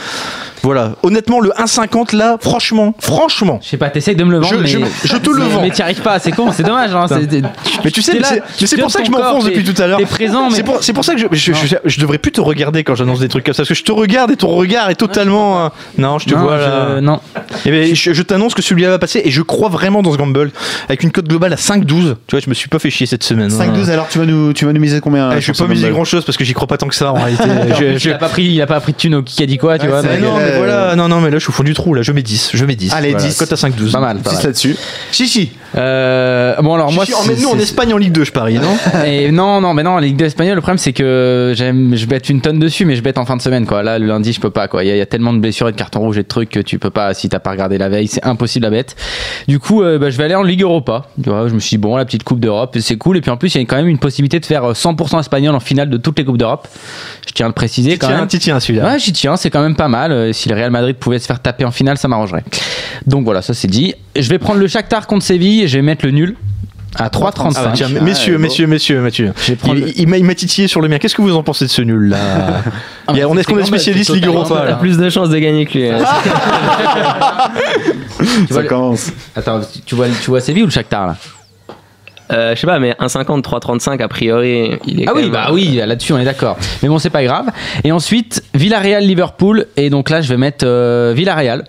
Voilà, 0.62 0.92
honnêtement, 1.02 1.40
le 1.40 1.50
1,50 1.50 2.14
là, 2.14 2.36
franchement, 2.40 2.94
franchement. 3.00 3.58
Je 3.62 3.68
sais 3.70 3.76
pas, 3.76 3.90
t'essayes 3.90 4.14
de 4.14 4.22
me 4.24 4.30
le 4.30 4.38
vendre, 4.38 4.64
Je- 4.64 4.78
mais. 4.78 4.86
je- 5.02 5.08
je 5.08 5.16
te 5.16 5.30
le 5.30 5.42
vends. 5.42 5.60
Mais 5.62 5.70
t'y 5.70 5.82
arrives 5.82 6.02
pas, 6.02 6.18
c'est 6.20 6.30
con, 6.30 6.52
c'est 6.52 6.62
dommage. 6.62 6.94
Hein, 6.94 7.06
Mais 7.84 7.90
tu 7.90 8.00
sais, 8.02 8.12
c'est- 8.54 8.76
pour 8.80 8.90
ça 8.90 9.00
que 9.00 9.06
je 9.06 9.10
m'enfonce 9.10 9.44
depuis 9.44 9.64
tout 9.64 9.80
à 9.82 9.86
l'heure. 9.86 9.98
T'es 9.98 10.06
présent, 10.06 10.48
mais. 10.50 10.56
C'est 10.80 10.92
pour, 10.92 11.04
ça 11.04 11.14
que 11.14 11.20
je, 11.20 11.26
je, 11.84 12.00
devrais 12.00 12.18
plus 12.18 12.32
te 12.32 12.40
regarder 12.40 12.84
quand 12.84 12.94
j'annonce 12.94 13.20
des 13.20 13.28
trucs 13.28 13.44
comme 13.44 13.54
ça. 13.54 13.62
Parce 13.62 13.68
que 13.70 13.74
je 13.74 13.82
te 13.84 13.92
regarde 13.92 14.30
et 14.30 14.36
ton 14.36 14.48
regard 14.48 14.90
est 14.90 14.94
totalement. 14.94 15.70
Non, 15.98 16.18
je 16.18 16.26
te 16.26 16.34
Non, 16.34 16.42
vois 16.42 16.58
là. 16.58 17.00
non. 17.00 17.20
Eh 17.66 17.70
ben, 17.70 17.94
je, 17.94 18.12
je 18.12 18.22
t'annonce 18.22 18.54
que 18.54 18.62
celui-là 18.62 18.90
va 18.90 18.98
passer 18.98 19.20
et 19.24 19.30
je 19.30 19.42
crois 19.42 19.68
vraiment 19.68 20.02
dans 20.02 20.12
ce 20.12 20.16
gamble. 20.18 20.50
Avec 20.88 21.02
une 21.02 21.10
cote 21.10 21.26
globale 21.28 21.52
à 21.52 21.56
5-12. 21.56 22.16
Tu 22.26 22.36
vois, 22.36 22.40
je 22.40 22.48
me 22.48 22.54
suis 22.54 22.68
pas 22.68 22.78
fait 22.78 22.90
chier 22.90 23.06
cette 23.06 23.24
semaine. 23.24 23.41
5-12, 23.48 23.90
alors 23.90 24.08
tu 24.08 24.18
vas 24.18 24.26
nous, 24.26 24.52
tu 24.52 24.64
vas 24.64 24.72
nous 24.72 24.80
miser 24.80 25.00
combien 25.00 25.30
Eh, 25.32 25.34
euh, 25.36 25.40
je 25.40 25.52
vais 25.52 25.58
pas 25.58 25.66
miser 25.72 25.90
grand 25.90 26.04
chose 26.04 26.24
parce 26.24 26.36
que 26.36 26.44
j'y 26.44 26.52
crois 26.54 26.66
pas 26.68 26.76
tant 26.76 26.88
que 26.88 26.94
ça 26.94 27.12
en 27.12 27.14
réalité. 27.22 27.44
En 27.44 27.74
Je- 27.74 27.98
je- 27.98 28.08
il, 28.08 28.12
a 28.12 28.18
pas 28.18 28.28
pris, 28.28 28.44
il 28.44 28.60
a 28.62 28.66
pas 28.66 28.80
pris 28.80 28.92
de 28.92 28.98
thune 28.98 29.14
au 29.16 29.22
qui 29.22 29.42
a 29.42 29.46
dit 29.46 29.58
quoi, 29.58 29.78
tu 29.78 29.84
Ouais, 29.86 29.90
vois. 29.92 30.02
vrai 30.02 30.18
non, 30.18 30.36
mais 30.36 30.56
voilà, 30.56 30.96
non, 30.96 31.08
non, 31.08 31.20
mais 31.20 31.30
là 31.30 31.38
je 31.38 31.42
suis 31.44 31.50
au 31.50 31.52
fond 31.52 31.62
du 31.62 31.74
trou, 31.74 31.94
là 31.94 32.02
je 32.02 32.12
mets 32.12 32.22
10, 32.22 32.50
je 32.54 32.64
mets 32.64 32.76
10. 32.76 32.92
Allez, 32.92 33.10
Voilà, 33.12 33.26
10. 33.26 33.36
Cote 33.38 33.52
à 33.52 33.56
5-12. 33.56 33.92
Pas 33.92 34.00
mal, 34.00 34.18
pas 34.18 34.30
10 34.30 34.36
mal. 34.36 34.44
là-dessus. 34.46 34.76
Chichi. 35.12 35.52
Euh, 35.76 36.54
bon, 36.62 36.74
alors 36.74 36.92
moi. 36.92 37.04
Nous 37.38 37.48
en 37.48 37.58
Espagne 37.58 37.94
en 37.94 37.98
Ligue 37.98 38.12
2, 38.12 38.24
je 38.24 38.32
parie, 38.32 38.54
non 38.58 38.76
Et 39.06 39.30
non, 39.32 39.60
non, 39.60 39.74
mais 39.74 39.82
non, 39.82 39.96
la 39.96 40.02
Ligue 40.06 40.16
2 40.16 40.26
espagnole, 40.26 40.54
le 40.56 40.60
problème 40.60 40.78
c'est 40.78 40.92
que 40.92 41.52
j'aime, 41.56 41.94
je 41.96 42.06
bête 42.06 42.28
une 42.28 42.40
tonne 42.40 42.58
dessus, 42.58 42.84
mais 42.84 42.94
je 42.96 43.02
bête 43.02 43.18
en 43.18 43.24
fin 43.24 43.36
de 43.36 43.42
semaine, 43.42 43.66
quoi. 43.66 43.82
Là, 43.82 43.98
le 43.98 44.06
lundi, 44.06 44.32
je 44.32 44.40
peux 44.40 44.50
pas, 44.50 44.68
quoi. 44.68 44.84
Il 44.84 44.88
y, 44.88 44.90
a- 44.90 44.94
il 44.94 44.98
y 44.98 45.02
a 45.02 45.06
tellement 45.06 45.32
de 45.32 45.38
blessures 45.38 45.68
et 45.68 45.72
de 45.72 45.76
cartons 45.76 46.00
rouges 46.00 46.18
et 46.18 46.22
de 46.22 46.28
trucs 46.28 46.50
que 46.50 46.60
tu 46.60 46.78
peux 46.78 46.90
pas, 46.90 47.14
si 47.14 47.28
t'as 47.28 47.38
pas 47.38 47.50
regardé 47.52 47.78
la 47.78 47.88
veille, 47.88 48.06
c'est 48.08 48.24
impossible 48.24 48.66
à 48.66 48.70
bête. 48.70 48.96
Du 49.48 49.58
coup, 49.58 49.82
euh, 49.82 49.98
bah, 49.98 50.10
je 50.10 50.18
vais 50.18 50.24
aller 50.24 50.34
en 50.34 50.42
Ligue 50.42 50.62
Europa. 50.62 51.06
Tu 51.22 51.30
vois, 51.30 51.48
je 51.48 51.54
me 51.54 51.58
suis 51.60 51.70
dit, 51.70 51.78
bon, 51.78 51.96
la 51.96 52.04
petite 52.04 52.22
Coupe 52.24 52.40
d'Europe, 52.40 52.76
c'est 52.80 52.96
cool. 52.96 53.16
Et 53.16 53.20
puis 53.20 53.30
en 53.32 53.36
plus, 53.36 53.54
il 53.54 53.58
y 53.58 53.60
a 53.62 53.66
quand 53.66 53.76
même 53.76 53.88
une 53.88 53.98
possibilité 53.98 54.38
de 54.40 54.46
faire 54.46 54.64
euh, 54.64 54.72
100% 54.74 55.20
espagnol 55.20 55.54
en 55.54 55.60
finale 55.60 55.90
de 55.90 55.96
toutes 55.96 56.18
les 56.18 56.24
Coupes 56.24 56.38
d'Europe. 56.38 56.68
Je 57.26 57.32
tiens 57.32 57.46
à 57.46 57.48
le 57.48 57.54
préciser 57.54 57.96
quand 57.98 58.06
Tiens, 58.08 58.18
même. 58.18 58.28
tu 58.28 58.38
tiens 58.38 58.60
celui-là. 58.60 58.84
Ouais, 58.92 58.98
j'y 58.98 59.12
tiens, 59.12 59.36
c'est 59.36 59.50
quand 59.50 59.62
même 59.62 59.76
pas 59.76 59.88
mal. 59.88 60.12
Euh, 60.12 60.32
Si 60.32 60.48
le 60.48 60.54
Real 60.54 60.70
Madrid 60.70 60.96
pouvait 60.96 61.18
se 61.18 61.26
faire 61.26 61.40
taper 61.40 61.64
en 61.64 61.70
finale, 61.70 61.98
ça 61.98 62.08
m'arrangerait. 62.08 62.44
Donc 63.06 63.24
voilà, 63.24 63.42
ça 63.42 63.54
c'est 63.54 63.68
dit. 63.68 63.94
Je 64.16 64.28
vais 64.28 64.38
prendre 64.38 64.60
le 64.60 64.68
Shakhtar 64.68 65.06
contre 65.06 65.24
Séville 65.24 65.62
et 65.62 65.68
je 65.68 65.76
vais 65.76 65.82
mettre 65.82 66.04
le 66.04 66.12
nul 66.12 66.36
à 66.96 67.08
3,35. 67.08 67.52
Ah 67.56 67.64
bah 67.64 67.70
tiens, 67.74 67.88
messieurs, 68.02 68.34
bon. 68.36 68.42
messieurs, 68.42 68.66
messieurs, 68.66 69.00
Mathieu. 69.00 69.32
Il, 69.48 69.94
il 69.96 70.06
m'a 70.08 70.18
il 70.18 70.24
m'a 70.24 70.34
titillé 70.34 70.68
sur 70.68 70.82
le 70.82 70.88
mien. 70.88 70.98
Qu'est-ce 70.98 71.14
que 71.14 71.22
vous 71.22 71.34
en 71.34 71.42
pensez 71.42 71.64
de 71.64 71.70
ce 71.70 71.80
nul 71.80 72.10
là 72.10 72.18
Ah, 73.06 73.12
Il 73.14 73.18
y 73.18 73.22
a- 73.22 73.28
On 73.30 73.36
est-ce 73.38 73.48
qu'on 73.48 73.58
est 73.58 73.64
spécialiste 73.64 74.10
Ligue 74.14 74.26
Europa 74.26 74.56
T'as 74.58 74.64
là 74.66 74.74
plus 74.74 74.98
de 74.98 75.08
chances 75.08 75.30
de 75.30 75.38
gagner 75.38 75.64
que 75.64 75.78
lui. 75.78 75.88
hein. 75.88 75.98
Tu 78.18 78.24
vois 78.52 78.56
Ça 78.56 78.62
le- 78.62 78.68
commence. 78.68 79.10
Attends, 79.34 79.60
tu 79.86 79.94
vois, 79.94 80.06
tu 80.22 80.30
vois 80.30 80.40
Séville 80.40 80.62
ou 80.64 80.66
le 80.66 80.72
Shakhtar 80.72 81.06
là? 81.06 81.16
Euh, 82.32 82.54
je 82.54 82.60
sais 82.60 82.66
pas, 82.66 82.78
mais 82.78 82.92
1,50, 82.98 83.42
3,35 83.42 84.00
a 84.02 84.08
priori, 84.08 84.78
il 84.86 85.02
est 85.02 85.04
Ah 85.08 85.12
oui, 85.14 85.22
même- 85.24 85.30
bah 85.32 85.48
oui, 85.52 85.80
là-dessus 85.84 86.12
on 86.12 86.18
est 86.18 86.24
d'accord. 86.24 86.56
Mais 86.82 86.88
bon, 86.88 86.98
c'est 86.98 87.10
pas 87.10 87.22
grave. 87.24 87.46
Et 87.84 87.92
ensuite, 87.92 88.42
Villarreal-Liverpool. 88.54 89.66
Et 89.76 89.90
donc 89.90 90.10
là, 90.10 90.20
je 90.20 90.28
vais 90.28 90.36
mettre 90.36 90.64
euh, 90.66 91.12
Villarreal 91.14 91.64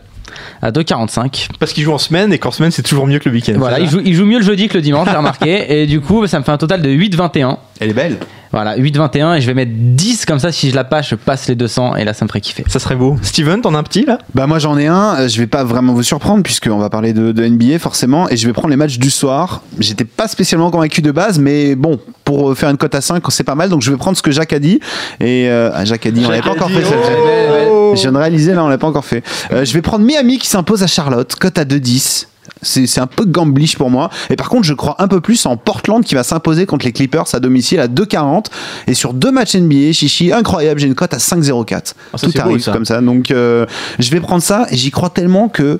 à 0.62 0.72
2,45. 0.72 1.48
Parce 1.60 1.74
qu'il 1.74 1.84
joue 1.84 1.92
en 1.94 1.98
semaine 1.98 2.34
et 2.34 2.40
qu'en 2.40 2.52
semaine 2.52 2.72
c'est 2.72 2.82
toujours 2.82 3.06
mieux 3.06 3.20
que 3.20 3.30
le 3.30 3.36
week-end. 3.36 3.54
Voilà, 3.58 3.80
il 3.80 3.88
joue, 3.90 4.02
il 4.04 4.14
joue 4.16 4.26
mieux 4.26 4.40
le 4.40 4.44
jeudi 4.46 4.68
que 4.68 4.76
le 4.76 4.82
dimanche, 4.82 5.08
j'ai 5.10 5.16
remarqué. 5.18 5.82
Et 5.82 5.86
du 5.86 6.02
coup, 6.02 6.26
ça 6.28 6.40
me 6.40 6.44
fait 6.44 6.52
un 6.52 6.58
total 6.58 6.82
de 6.82 6.90
8,21. 6.90 7.58
Elle 7.80 7.90
est 7.90 7.94
belle. 7.94 8.18
Voilà, 8.54 8.78
8,21. 8.78 9.36
Et 9.36 9.42
je 9.42 9.48
vais 9.48 9.54
mettre 9.54 9.72
10 9.76 10.26
comme 10.26 10.40
ça. 10.40 10.52
Si 10.52 10.70
je 10.70 10.76
la 10.76 10.84
passe, 10.84 11.10
je 11.10 11.16
passe 11.16 11.48
les 11.50 11.56
200. 11.56 11.96
Et 11.98 12.06
là, 12.06 12.14
ça 12.14 12.24
me 12.24 12.30
ferait 12.30 12.40
kiffer. 12.40 12.64
Ça 12.68 12.80
serait 12.80 12.96
beau. 12.96 13.18
Steven, 13.22 13.60
t'en 13.62 13.74
as 13.74 13.80
un 13.80 13.84
petit 13.84 14.06
là? 14.06 14.20
Bah 14.36 14.48
moi 14.48 14.60
j'en 14.60 14.78
ai 14.78 14.88
un, 14.88 15.16
Euh, 15.16 15.28
je 15.28 15.40
vais 15.40 15.48
pas 15.48 15.64
vraiment 15.64 15.94
vous 15.94 16.04
surprendre 16.04 16.44
puisqu'on 16.44 16.78
va 16.78 16.90
parler 16.90 17.14
de, 17.14 17.32
de 17.32 17.46
NBA 17.46 17.80
forcément 17.80 18.30
et 18.30 18.38
je 18.38 18.46
vais 18.48 18.54
prendre 18.54 18.70
les 18.70 18.76
matchs 18.78 19.00
du 19.00 19.10
soir. 19.10 19.64
J'étais 19.80 20.06
pas 20.06 20.28
spécialement 20.28 20.70
convaincu 20.72 21.02
de 21.02 21.12
base 21.12 21.40
mais 21.40 21.76
bon 21.76 22.00
pour 22.24 22.52
euh, 22.52 22.56
faire 22.56 22.70
une 22.70 22.78
cote 22.78 22.96
à 22.96 23.02
5 23.02 23.24
c'est 23.30 23.44
pas 23.44 23.56
mal 23.56 23.70
donc 23.70 23.82
je 23.82 23.92
vais 23.92 23.98
prendre 23.98 24.16
ce 24.16 24.22
que 24.22 24.32
Jacques 24.32 24.54
a 24.54 24.60
dit 24.60 24.80
et 25.20 25.50
euh, 25.50 25.72
ah, 25.74 25.84
Jacques 25.86 26.06
a 26.06 26.12
dit 26.12 26.24
on 26.26 26.30
l'avait 26.30 26.42
pas 26.42 26.52
encore 26.52 26.68
dit, 26.68 26.76
fait 26.76 26.84
celle-là. 26.84 27.70
oh 27.72 27.94
Je 27.96 28.02
viens 28.02 28.12
de 28.12 28.18
réaliser 28.18 28.54
là 28.54 28.64
on 28.64 28.68
l'a 28.70 28.78
pas 28.78 28.88
encore 28.88 29.06
fait. 29.06 29.24
Euh, 29.52 29.66
je 29.66 29.74
vais 29.74 29.82
prendre 29.82 30.06
Miami 30.06 30.38
qui 30.38 30.48
s'impose 30.48 30.84
à 30.84 30.88
Charlotte, 30.88 31.34
cote 31.36 31.58
à 31.58 31.66
2,10. 31.66 32.28
C'est 32.64 32.88
c'est 32.88 33.02
un 33.02 33.08
peu 33.08 33.26
gamblish 33.26 33.78
pour 33.78 33.90
moi. 33.90 34.10
Et 34.30 34.36
par 34.36 34.50
contre, 34.50 34.64
je 34.64 34.74
crois 34.74 34.96
un 35.00 35.08
peu 35.08 35.22
plus 35.22 35.46
en 35.46 35.58
Portland 35.58 36.04
qui 36.04 36.16
va 36.16 36.24
s'imposer 36.24 36.66
contre 36.66 36.86
les 36.86 36.92
Clippers 36.92 37.26
à 37.34 37.40
domicile 37.40 37.80
à 37.80 37.88
2,40. 37.88 38.46
Et 38.88 38.94
sur 38.94 39.14
deux 39.14 39.32
matchs 39.32 39.56
NBA, 39.56 39.92
chichi, 39.94 40.32
incroyable, 40.34 40.80
j'ai 40.80 40.88
une 40.88 40.96
cote 40.96 41.14
à 41.14 41.18
5,04. 41.18 41.94
Ah, 42.14 42.18
Tout 42.18 42.32
beau, 42.32 42.40
arrive 42.42 42.60
ça. 42.62 42.72
comme 42.72 42.86
ça. 42.86 43.02
Donc, 43.02 43.32
euh, 43.32 43.66
je 44.00 44.10
vais 44.12 44.20
prendre 44.20 44.42
ça 44.44 44.66
et 44.72 44.78
j'y 44.78 44.92
crois 44.92 45.10
tellement 45.10 45.50
que. 45.50 45.80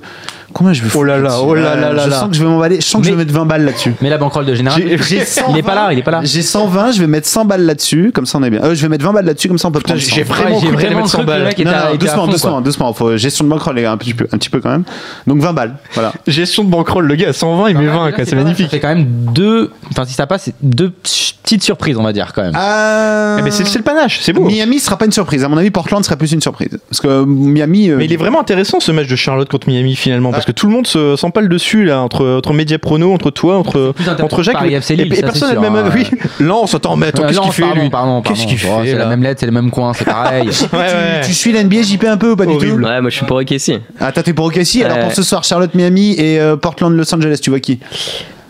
Combien 0.52 0.72
je 0.72 0.82
vais 0.84 0.88
Oh 0.94 1.02
là 1.02 1.18
là, 1.18 1.40
oh 1.42 1.52
là 1.56 1.74
là 1.74 1.92
là 1.92 2.04
Je 2.04 2.10
là. 2.10 2.20
sens 2.20 2.28
que 2.30 2.36
je 2.36 2.40
vais 2.40 2.48
m'emballer. 2.48 2.76
Je 2.76 2.86
sens 2.86 3.00
que 3.00 3.08
je 3.08 3.12
vais 3.12 3.16
mettre 3.16 3.32
20 3.32 3.44
balles 3.44 3.64
là-dessus. 3.64 3.92
Mais 4.00 4.08
la 4.08 4.18
banquerolle 4.18 4.46
de 4.46 4.54
général. 4.54 4.80
J'ai- 4.80 4.98
j'ai 4.98 5.22
Il 5.50 5.56
est 5.58 5.62
pas 5.64 5.74
là, 5.74 5.92
il 5.92 5.98
est 5.98 6.02
pas 6.02 6.12
là. 6.12 6.20
J'ai 6.22 6.42
120, 6.42 6.92
je 6.92 7.00
vais 7.00 7.08
mettre 7.08 7.26
100 7.26 7.44
balles 7.44 7.66
là-dessus, 7.66 8.12
comme 8.14 8.24
ça 8.24 8.38
on 8.38 8.42
est 8.44 8.50
bien. 8.50 8.62
Euh, 8.62 8.72
je 8.72 8.80
vais 8.82 8.88
mettre 8.88 9.04
20 9.04 9.12
balles 9.12 9.24
là-dessus, 9.24 9.48
comme 9.48 9.58
ça 9.58 9.66
on 9.66 9.72
peut 9.72 9.80
prendre. 9.80 9.98
j'ai 9.98 10.22
100. 10.24 10.32
vraiment 10.32 10.60
t'allais 10.60 10.70
vraiment 10.72 10.96
mettre 10.98 11.08
100 11.08 11.18
cru 11.18 11.26
que 11.26 11.30
le 11.32 11.44
balles. 11.44 11.54
Non, 11.64 11.72
non, 11.72 11.96
doucement, 11.96 12.24
fond, 12.26 12.30
doucement, 12.30 12.60
doucement. 12.60 12.92
Faut 12.92 13.16
gestion 13.16 13.44
de 13.44 13.50
bankroll, 13.50 13.74
les 13.74 13.82
gars, 13.82 13.90
un 13.90 13.96
petit 13.96 14.14
peu, 14.14 14.28
un 14.30 14.38
petit 14.38 14.48
peu 14.48 14.60
quand 14.60 14.70
même. 14.70 14.84
Donc 15.26 15.40
20 15.40 15.52
balles, 15.54 15.74
voilà. 15.94 16.12
Gestion 16.28 16.62
de 16.62 16.70
bankroll, 16.76 17.06
le 17.06 17.14
gars, 17.14 17.32
120, 17.32 17.70
il 17.70 17.78
met 17.78 17.86
20, 17.86 18.12
quoi, 18.12 18.24
c'est 18.24 18.36
magnifique. 18.36 18.70
Fait 18.70 18.80
quand 18.80 18.88
même 18.94 19.04
deux. 19.32 19.70
Enfin, 19.90 20.04
si 20.04 20.14
ça 20.14 20.26
passe, 20.26 20.42
c'est 20.44 20.54
deux 20.62 20.90
petites 20.90 21.62
surprises, 21.62 21.96
on 21.98 22.02
va 22.02 22.12
dire 22.12 22.32
quand 22.34 22.42
même. 22.42 22.54
Euh... 22.56 23.36
Eh 23.38 23.42
ben, 23.42 23.50
c'est 23.50 23.64
c'est 23.66 23.78
le 23.78 23.84
panache, 23.84 24.20
c'est 24.22 24.32
beau. 24.32 24.44
Miami 24.44 24.78
sera 24.78 24.96
pas 24.96 25.04
une 25.06 25.12
surprise. 25.12 25.44
À 25.44 25.48
mon 25.48 25.56
avis, 25.56 25.70
Portland 25.70 26.02
serait 26.04 26.16
plus 26.16 26.32
une 26.32 26.40
surprise. 26.40 26.78
Parce 26.88 27.00
que 27.00 27.08
euh, 27.08 27.24
Miami. 27.26 27.90
euh, 27.90 27.96
Mais 27.96 28.04
il 28.06 28.12
est 28.12 28.16
vraiment 28.16 28.40
intéressant 28.40 28.80
ce 28.80 28.92
match 28.92 29.06
de 29.08 29.16
Charlotte 29.16 29.48
contre 29.48 29.68
Miami 29.68 29.94
finalement 29.96 30.30
parce 30.32 30.44
que 30.44 30.52
tout 30.52 30.66
le 30.66 30.72
monde 30.72 30.86
se- 30.86 31.16
s'empale 31.16 31.48
dessus 31.48 31.84
là 31.84 32.00
entre 32.00 32.26
entre 32.38 32.52
Media 32.52 32.78
Prono, 32.78 33.12
entre 33.12 33.30
toi, 33.30 33.58
entre 33.58 33.94
entre 34.22 34.42
Jacques 34.42 34.54
Paris 34.54 34.72
et, 34.74 34.76
FC 34.76 34.96
Lille, 34.96 35.12
et 35.12 35.16
ça, 35.16 35.22
personne 35.22 35.48
c'est 35.50 35.54
n'a 35.54 35.60
le 35.68 35.70
même 35.70 35.76
hein. 35.86 35.90
oui. 35.94 36.06
Lance, 36.40 36.74
attends, 36.74 36.96
mais 36.96 37.06
attends, 37.08 37.24
Euh, 37.24 37.26
qu'est-ce 37.28 37.40
qu'il 37.40 37.52
fait 37.52 37.62
pardon, 37.62 37.80
lui 37.82 37.90
pardon, 37.90 38.22
Qu'est-ce 38.22 38.34
pardon. 38.40 38.48
qu'il 38.50 38.58
fait 38.58 38.68
Oh, 38.70 38.80
C'est 38.84 38.94
la 38.94 39.06
même 39.06 39.22
lettre, 39.22 39.40
c'est 39.40 39.46
le 39.46 39.52
même 39.52 39.70
coin, 39.70 39.92
c'est 39.92 40.04
pareil. 40.04 40.48
Tu 41.24 41.32
suis 41.34 41.52
la 41.52 41.62
NBA 41.64 41.82
JP 41.82 42.04
un 42.04 42.16
peu 42.16 42.32
ou 42.32 42.36
pas 42.36 42.46
du 42.46 42.56
tout 42.56 42.64
Ouais, 42.64 43.00
moi 43.00 43.10
je 43.10 43.16
suis 43.16 43.26
pour 43.26 43.36
OKC. 43.36 43.80
Ah, 44.00 44.12
t'as 44.12 44.22
fait 44.22 44.32
pour 44.32 44.46
OKC. 44.46 44.82
Alors 44.84 44.98
pour 44.98 45.12
ce 45.12 45.22
soir, 45.22 45.44
Charlotte 45.44 45.74
Miami 45.74 46.12
et 46.18 46.38
Portland 46.64 46.96
Los 46.96 47.14
Angeles, 47.14 47.38
tu 47.42 47.50
vois 47.50 47.60
qui 47.60 47.78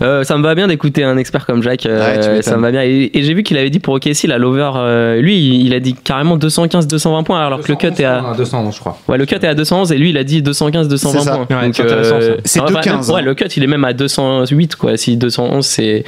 Euh, 0.03 0.23
ça 0.25 0.37
me 0.37 0.43
va 0.43 0.55
bien 0.55 0.67
d'écouter 0.69 1.03
un 1.05 1.17
expert 1.17 1.47
comme 1.47 1.63
Jacques. 1.63 1.87
euh, 1.87 2.37
Ouais, 2.37 2.43
ça 2.43 2.57
me 2.57 2.63
va 2.63 2.71
bien. 2.71 2.83
Et, 2.83 3.11
et 3.15 3.23
j'ai 3.23 3.35
vu 3.35 3.43
qu'il 3.43 3.57
avait 3.59 3.71
dit 3.71 3.79
pour 3.81 3.95
OKC, 3.95 4.25
la 4.29 4.39
l'over, 4.39 4.71
euh, 4.77 5.21
lui, 5.21 5.37
il, 5.37 5.67
il 5.67 5.75
a 5.75 5.81
dit 5.81 5.95
carrément 5.95 6.37
215-220 6.37 7.25
points, 7.25 7.45
alors 7.45 7.61
que 7.61 7.71
le 7.71 7.77
cut 7.77 7.89
est 7.99 8.05
à. 8.05 8.35
211, 8.37 8.75
je 8.75 8.81
crois. 8.81 8.99
Ouais, 9.09 9.19
le 9.19 9.27
cut 9.27 9.35
est 9.37 9.45
à 9.47 9.55
211 9.55 9.93
et 9.93 9.99
lui, 9.99 10.11
il 10.11 10.19
a 10.19 10.25
dit 10.25 10.43
215-220 10.43 10.97
C'est 10.97 11.19
ça. 11.21 11.31
points. 11.47 11.47
Ouais, 11.61 11.71
c'est 11.73 11.83
intéressant. 11.83 12.17
C'est 12.45 12.61
enfin, 12.61 12.69
215, 12.73 13.11
Ouais, 13.11 13.21
hein. 13.21 13.23
le 13.25 13.35
cut, 13.35 13.45
il 13.57 13.63
est 13.63 13.67
même 13.69 13.85
à 13.85 13.93
208, 13.93 14.77
quoi. 14.77 14.97
Si 14.97 15.17
211, 15.17 15.65
c'est. 15.67 16.05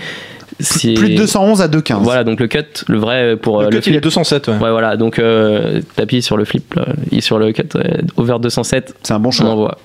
Plus 0.58 1.10
de 1.10 1.16
211 1.18 1.60
à 1.60 1.68
215. 1.68 2.02
Voilà, 2.02 2.24
donc 2.24 2.40
le 2.40 2.46
cut, 2.46 2.58
le 2.88 2.98
vrai 2.98 3.36
pour 3.36 3.60
Le 3.60 3.66
euh, 3.66 3.70
cut, 3.70 3.76
il 3.90 3.96
est 3.96 4.00
flip. 4.00 4.02
207 4.04 4.48
ouais. 4.48 4.54
Ouais, 4.54 4.70
voilà, 4.70 4.96
donc 4.96 5.18
euh, 5.18 5.80
t'appuies 5.96 6.22
sur 6.22 6.36
le 6.38 6.44
flip, 6.46 6.72
là, 6.74 6.86
et 7.12 7.20
sur 7.20 7.38
le 7.38 7.52
cut, 7.52 7.64
ouais, 7.74 7.98
over 8.16 8.36
207, 8.40 8.94
C'est 9.02 9.12
un 9.12 9.18
bon 9.18 9.28
on 9.28 9.32
choix. 9.32 9.50
envoie. 9.50 9.78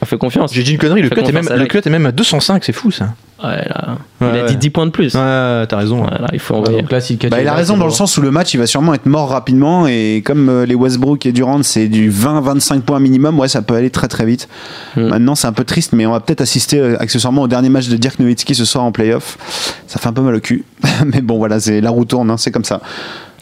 On 0.00 0.06
fait 0.06 0.18
confiance. 0.18 0.52
J'ai 0.54 0.62
dit 0.62 0.72
une 0.72 0.78
connerie, 0.78 1.02
le 1.02 1.10
cut, 1.10 1.20
est 1.20 1.32
même, 1.32 1.48
à 1.48 1.56
le 1.56 1.66
cut 1.66 1.78
est 1.78 1.90
même 1.90 2.06
à 2.06 2.12
205, 2.12 2.64
c'est 2.64 2.72
fou 2.72 2.90
ça. 2.90 3.14
Ouais, 3.42 3.64
là, 3.68 3.96
Ouais, 4.20 4.28
il 4.32 4.38
a 4.38 4.42
ouais. 4.42 4.48
dit 4.50 4.56
10 4.56 4.70
points 4.70 4.86
de 4.86 4.90
plus. 4.90 5.14
Ouais, 5.14 5.66
t'as 5.68 5.76
raison. 5.76 6.04
Il 6.32 6.40
faut 6.40 6.56
envoyer. 6.56 6.80
Donc 6.82 6.90
là, 6.90 7.00
si 7.00 7.16
Bah, 7.16 7.40
il 7.40 7.46
a 7.46 7.54
raison 7.54 7.76
dans 7.76 7.84
le 7.84 7.92
sens 7.92 8.16
où 8.16 8.20
le 8.20 8.30
match 8.32 8.52
il 8.54 8.58
va 8.58 8.66
sûrement 8.66 8.94
être 8.94 9.06
mort 9.06 9.28
rapidement 9.28 9.86
et 9.86 10.22
comme 10.24 10.48
euh, 10.48 10.66
les 10.66 10.74
Westbrook 10.74 11.24
et 11.26 11.32
Durant 11.32 11.62
c'est 11.62 11.86
du 11.86 12.10
20-25 12.10 12.80
points 12.80 12.98
minimum, 12.98 13.38
ouais 13.38 13.48
ça 13.48 13.62
peut 13.62 13.74
aller 13.74 13.90
très 13.90 14.08
très 14.08 14.24
vite. 14.26 14.48
Mm. 14.96 15.02
Maintenant 15.08 15.34
c'est 15.36 15.46
un 15.46 15.52
peu 15.52 15.64
triste 15.64 15.92
mais 15.92 16.04
on 16.06 16.12
va 16.12 16.20
peut-être 16.20 16.40
assister 16.40 16.80
euh, 16.80 16.96
accessoirement 17.00 17.42
au 17.42 17.48
dernier 17.48 17.68
match 17.68 17.88
de 17.88 17.96
Dirk 17.96 18.18
Nowitzki 18.18 18.54
ce 18.56 18.64
soir 18.64 18.84
en 18.84 18.90
playoff. 18.92 19.38
Ça 19.86 20.00
fait 20.00 20.08
un 20.08 20.12
peu 20.12 20.22
mal 20.22 20.34
au 20.34 20.40
cul. 20.40 20.64
mais 21.06 21.20
bon 21.20 21.38
voilà, 21.38 21.60
c'est 21.60 21.80
la 21.80 21.90
roue 21.90 22.04
tourne, 22.04 22.30
hein, 22.30 22.36
c'est 22.38 22.50
comme 22.50 22.64
ça. 22.64 22.80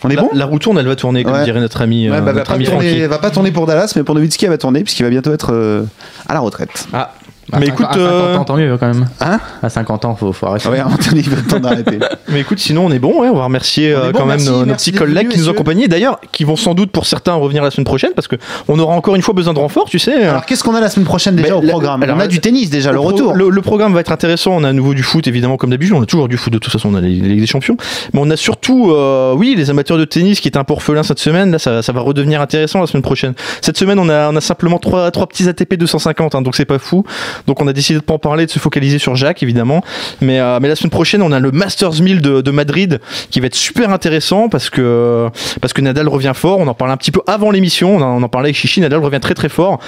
On 0.07 0.11
est 0.11 0.17
la, 0.17 0.23
bon 0.23 0.31
la 0.33 0.45
roue 0.47 0.59
tourne, 0.59 0.79
elle 0.79 0.87
va 0.87 0.97
tourner, 0.97 1.25
comme 1.25 1.35
Ouais. 1.35 1.45
dirait 1.45 1.61
notre 1.61 1.81
ami, 1.83 2.09
Ouais, 2.09 2.17
euh, 2.17 2.21
bah, 2.21 2.27
va, 2.27 2.33
notre 2.35 2.51
pas 2.51 2.55
ami 2.55 2.65
tourner, 2.65 3.07
va 3.07 3.19
pas 3.19 3.31
tourner 3.31 3.51
pour 3.51 3.67
Dallas 3.67 3.93
mais 3.97 4.03
pour 4.05 4.15
Nowitzki 4.15 4.45
elle 4.45 4.51
va 4.53 4.59
tourner 4.59 4.83
puisqu'il 4.83 5.03
va 5.03 5.11
bientôt 5.11 5.33
être 5.33 5.53
euh, 5.53 5.83
à 6.29 6.35
la 6.35 6.41
retraite. 6.41 6.87
Ah, 6.93 7.13
À 7.53 7.61
Mais 7.61 7.67
50 7.67 7.81
écoute, 7.81 7.87
à 7.91 7.95
50 7.95 8.01
euh, 8.01 8.37
ans, 8.37 8.45
tant 8.45 8.57
mieux 8.57 8.77
quand 8.77 8.87
même. 8.89 9.07
Hein 9.21 9.39
À 9.63 9.69
50 9.69 10.05
ans, 10.05 10.17
faut, 10.17 10.33
faut 10.33 10.47
arrêter. 10.47 10.69
Ouais, 10.69 10.81
Anthony, 10.83 11.21
il 11.21 11.31
va 11.31 11.43
temps 11.43 11.61
d'arrêter. 11.61 11.99
Mais 12.29 12.41
écoute, 12.41 12.59
sinon 12.59 12.87
on 12.87 12.91
est 12.91 12.99
bon, 12.99 13.21
ouais, 13.21 13.29
on 13.29 13.37
va 13.37 13.45
remercier 13.45 13.95
On 13.95 13.99
est 13.99 14.03
euh, 14.07 14.13
bon, 14.13 14.19
quand 14.19 14.27
même 14.27 14.37
merci, 14.39 14.51
nos, 14.51 14.65
nos 14.67 14.75
petits 14.75 14.93
collègues 14.93 15.27
venus, 15.27 15.35
qui 15.35 15.39
nous 15.41 15.49
ont 15.49 15.53
accompagnés, 15.53 15.87
d'ailleurs, 15.87 16.19
qui 16.33 16.45
vont 16.45 16.57
sans 16.57 16.75
doute 16.75 16.91
pour 16.91 17.07
certains 17.07 17.35
revenir 17.35 17.63
la 17.63 17.71
semaine 17.71 17.85
prochaine, 17.85 18.11
parce 18.17 18.27
que 18.27 18.37
on 18.69 18.79
aura 18.79 18.95
encore 18.95 19.15
une 19.15 19.23
fois 19.23 19.33
besoin 19.35 19.55
de 19.55 19.59
renfort, 19.61 19.85
tu 19.89 19.99
sais. 19.99 20.25
Alors, 20.25 20.45
qu'est-ce 20.45 20.65
qu'on 20.65 20.75
a 20.75 20.81
la 20.81 20.89
semaine 20.89 21.07
prochaine 21.07 21.37
déjà 21.37 21.49
Mais 21.51 21.55
au 21.55 21.61
la- 21.63 21.71
programme 21.71 22.03
alors, 22.03 22.17
On 22.17 22.21
a 22.21 22.27
du 22.27 22.41
tennis 22.41 22.69
déjà, 22.71 22.91
le 22.93 22.99
retour. 23.01 23.35
Le, 23.35 23.49
le 23.49 23.63
programme 23.63 23.95
va 23.95 24.01
être 24.01 24.13
intéressant. 24.13 24.53
On 24.53 24.65
a 24.65 24.69
à 24.71 24.73
nouveau 24.73 24.95
du 24.95 25.03
foot, 25.05 25.27
évidemment, 25.29 25.57
comme 25.57 25.71
d'habitude. 25.71 25.95
On 25.97 26.03
a 26.03 26.07
toujours 26.07 26.29
du 26.29 26.37
foot, 26.37 26.53
de 26.53 26.59
toute 26.59 26.73
façon, 26.73 26.91
on 26.93 26.95
a 26.97 27.01
les, 27.01 27.11
les 27.15 27.29
Ligues 27.29 27.41
des 27.41 27.47
Champions. 27.47 27.77
Mais 28.13 28.21
on 28.21 28.29
a 28.31 28.37
surtout, 28.37 28.91
euh, 28.91 29.35
oui, 29.35 29.55
les 29.57 29.71
amateurs 29.71 29.99
de 29.99 30.05
tennis 30.05 30.41
qui 30.41 30.49
étaient 30.49 30.59
un 30.59 30.65
peu 30.65 30.73
orphelins 30.73 31.05
cette 31.05 31.21
semaine. 31.21 31.53
Là, 31.53 31.59
ça, 31.61 31.83
ça 31.83 31.93
va 31.93 32.01
redevenir 32.01 32.41
intéressant 32.41 32.81
la 32.81 32.87
semaine 32.87 33.03
prochaine. 33.05 33.35
Cette 33.61 33.79
semaine, 33.79 33.99
on 33.99 34.09
a, 34.09 34.31
on 34.31 34.37
a 34.37 34.41
simplement 34.41 34.79
trois, 34.79 35.11
trois 35.13 35.27
petits 35.29 35.49
ATP 35.49 35.75
250, 35.75 36.35
hein, 36.35 36.43
donc 36.43 36.57
c'est 36.57 36.65
pas 36.65 36.79
fou. 36.79 37.05
Donc 37.47 37.61
on 37.61 37.69
a 37.69 37.73
décidé 37.73 37.99
de 37.99 38.05
pas 38.05 38.15
en 38.15 38.19
parler, 38.19 38.47
de 38.47 38.51
se 38.51 38.59
focaliser 38.59 38.99
sur 38.99 39.17
Jacques, 39.17 39.43
évidemment. 39.43 39.83
Mais, 40.21 40.41
euh, 40.41 40.59
mais 40.61 40.69
la 40.69 40.77
semaine 40.77 40.91
prochaine, 40.91 41.23
on 41.23 41.33
a 41.33 41.41
le 41.41 41.51
Masters 41.53 42.01
1000 42.01 42.21
de, 42.21 42.51
Madrid 42.51 43.01
qui 43.31 43.41
va 43.41 43.47
être 43.47 43.55
super 43.55 43.91
intéressant 43.91 44.49
parce 44.49 44.71
que, 44.71 45.29
parce 45.61 45.73
que 45.73 45.83
Nadal 45.83 46.09
revient 46.09 46.33
fort. 46.35 46.59
On 46.59 46.69
en 46.69 46.75
parlait 46.75 46.95
un 46.95 46.97
petit 46.97 47.11
peu 47.11 47.21
avant 47.27 47.51
l'émission. 47.51 47.97
On 47.97 48.01
en, 48.01 48.21
on 48.21 48.23
en 48.23 48.29
parlait 48.29 48.47
avec 48.47 48.57
Chichi. 48.57 48.81
Nadal 48.81 49.01
revient 49.01 49.21
très 49.21 49.35
très 49.35 49.49
fort. 49.49 49.79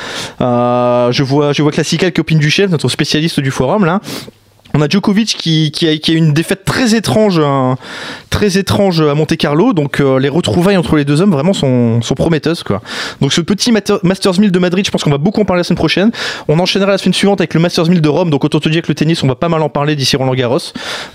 Euh, 0.41 1.11
je 1.13 1.23
vois, 1.23 1.53
je 1.53 1.63
vois 1.63 1.73
Classical 1.73 2.13
qui 2.13 2.21
opine 2.21 2.39
du 2.39 2.51
chef, 2.51 2.71
notre 2.71 2.89
spécialiste 2.89 3.41
du 3.41 3.51
forum 3.51 3.85
là. 3.85 4.01
On 4.75 4.83
a 4.83 4.89
Djokovic 4.89 5.37
qui, 5.39 5.71
qui, 5.71 5.89
a, 5.89 5.97
qui 5.97 6.13
a 6.13 6.15
une 6.15 6.33
défaite 6.33 6.65
très 6.65 6.95
étrange, 6.95 7.39
hein, 7.39 7.77
très 8.31 8.59
étrange 8.59 9.01
à 9.01 9.15
Monte 9.15 9.37
Carlo. 9.37 9.73
Donc 9.73 10.01
euh, 10.01 10.19
les 10.19 10.29
retrouvailles 10.29 10.77
entre 10.77 10.97
les 10.97 11.05
deux 11.05 11.21
hommes 11.21 11.33
vraiment 11.33 11.53
sont, 11.53 12.03
sont 12.03 12.15
prometteuses 12.15 12.63
quoi. 12.63 12.83
Donc 13.21 13.33
ce 13.33 13.41
petit 13.41 13.73
Masters 13.73 14.39
1000 14.39 14.51
de 14.51 14.59
Madrid, 14.59 14.85
je 14.85 14.91
pense 14.91 15.05
qu'on 15.05 15.11
va 15.11 15.19
beaucoup 15.19 15.41
en 15.41 15.45
parler 15.45 15.61
la 15.61 15.65
semaine 15.65 15.79
prochaine. 15.79 16.11
On 16.49 16.59
enchaînera 16.59 16.93
la 16.93 16.99
semaine 16.99 17.15
suivante 17.15 17.41
avec 17.41 17.55
le 17.55 17.61
Masters 17.61 17.87
1000 17.87 18.01
de 18.01 18.09
Rome. 18.09 18.31
Donc 18.31 18.45
autant 18.45 18.61
te 18.61 18.69
dire 18.69 18.83
que 18.83 18.89
le 18.89 18.95
tennis, 18.95 19.23
on 19.23 19.27
va 19.27 19.35
pas 19.35 19.49
mal 19.49 19.63
en 19.63 19.69
parler 19.69 19.97
d'ici 19.97 20.17
Roland 20.17 20.35
Garros. 20.35 20.59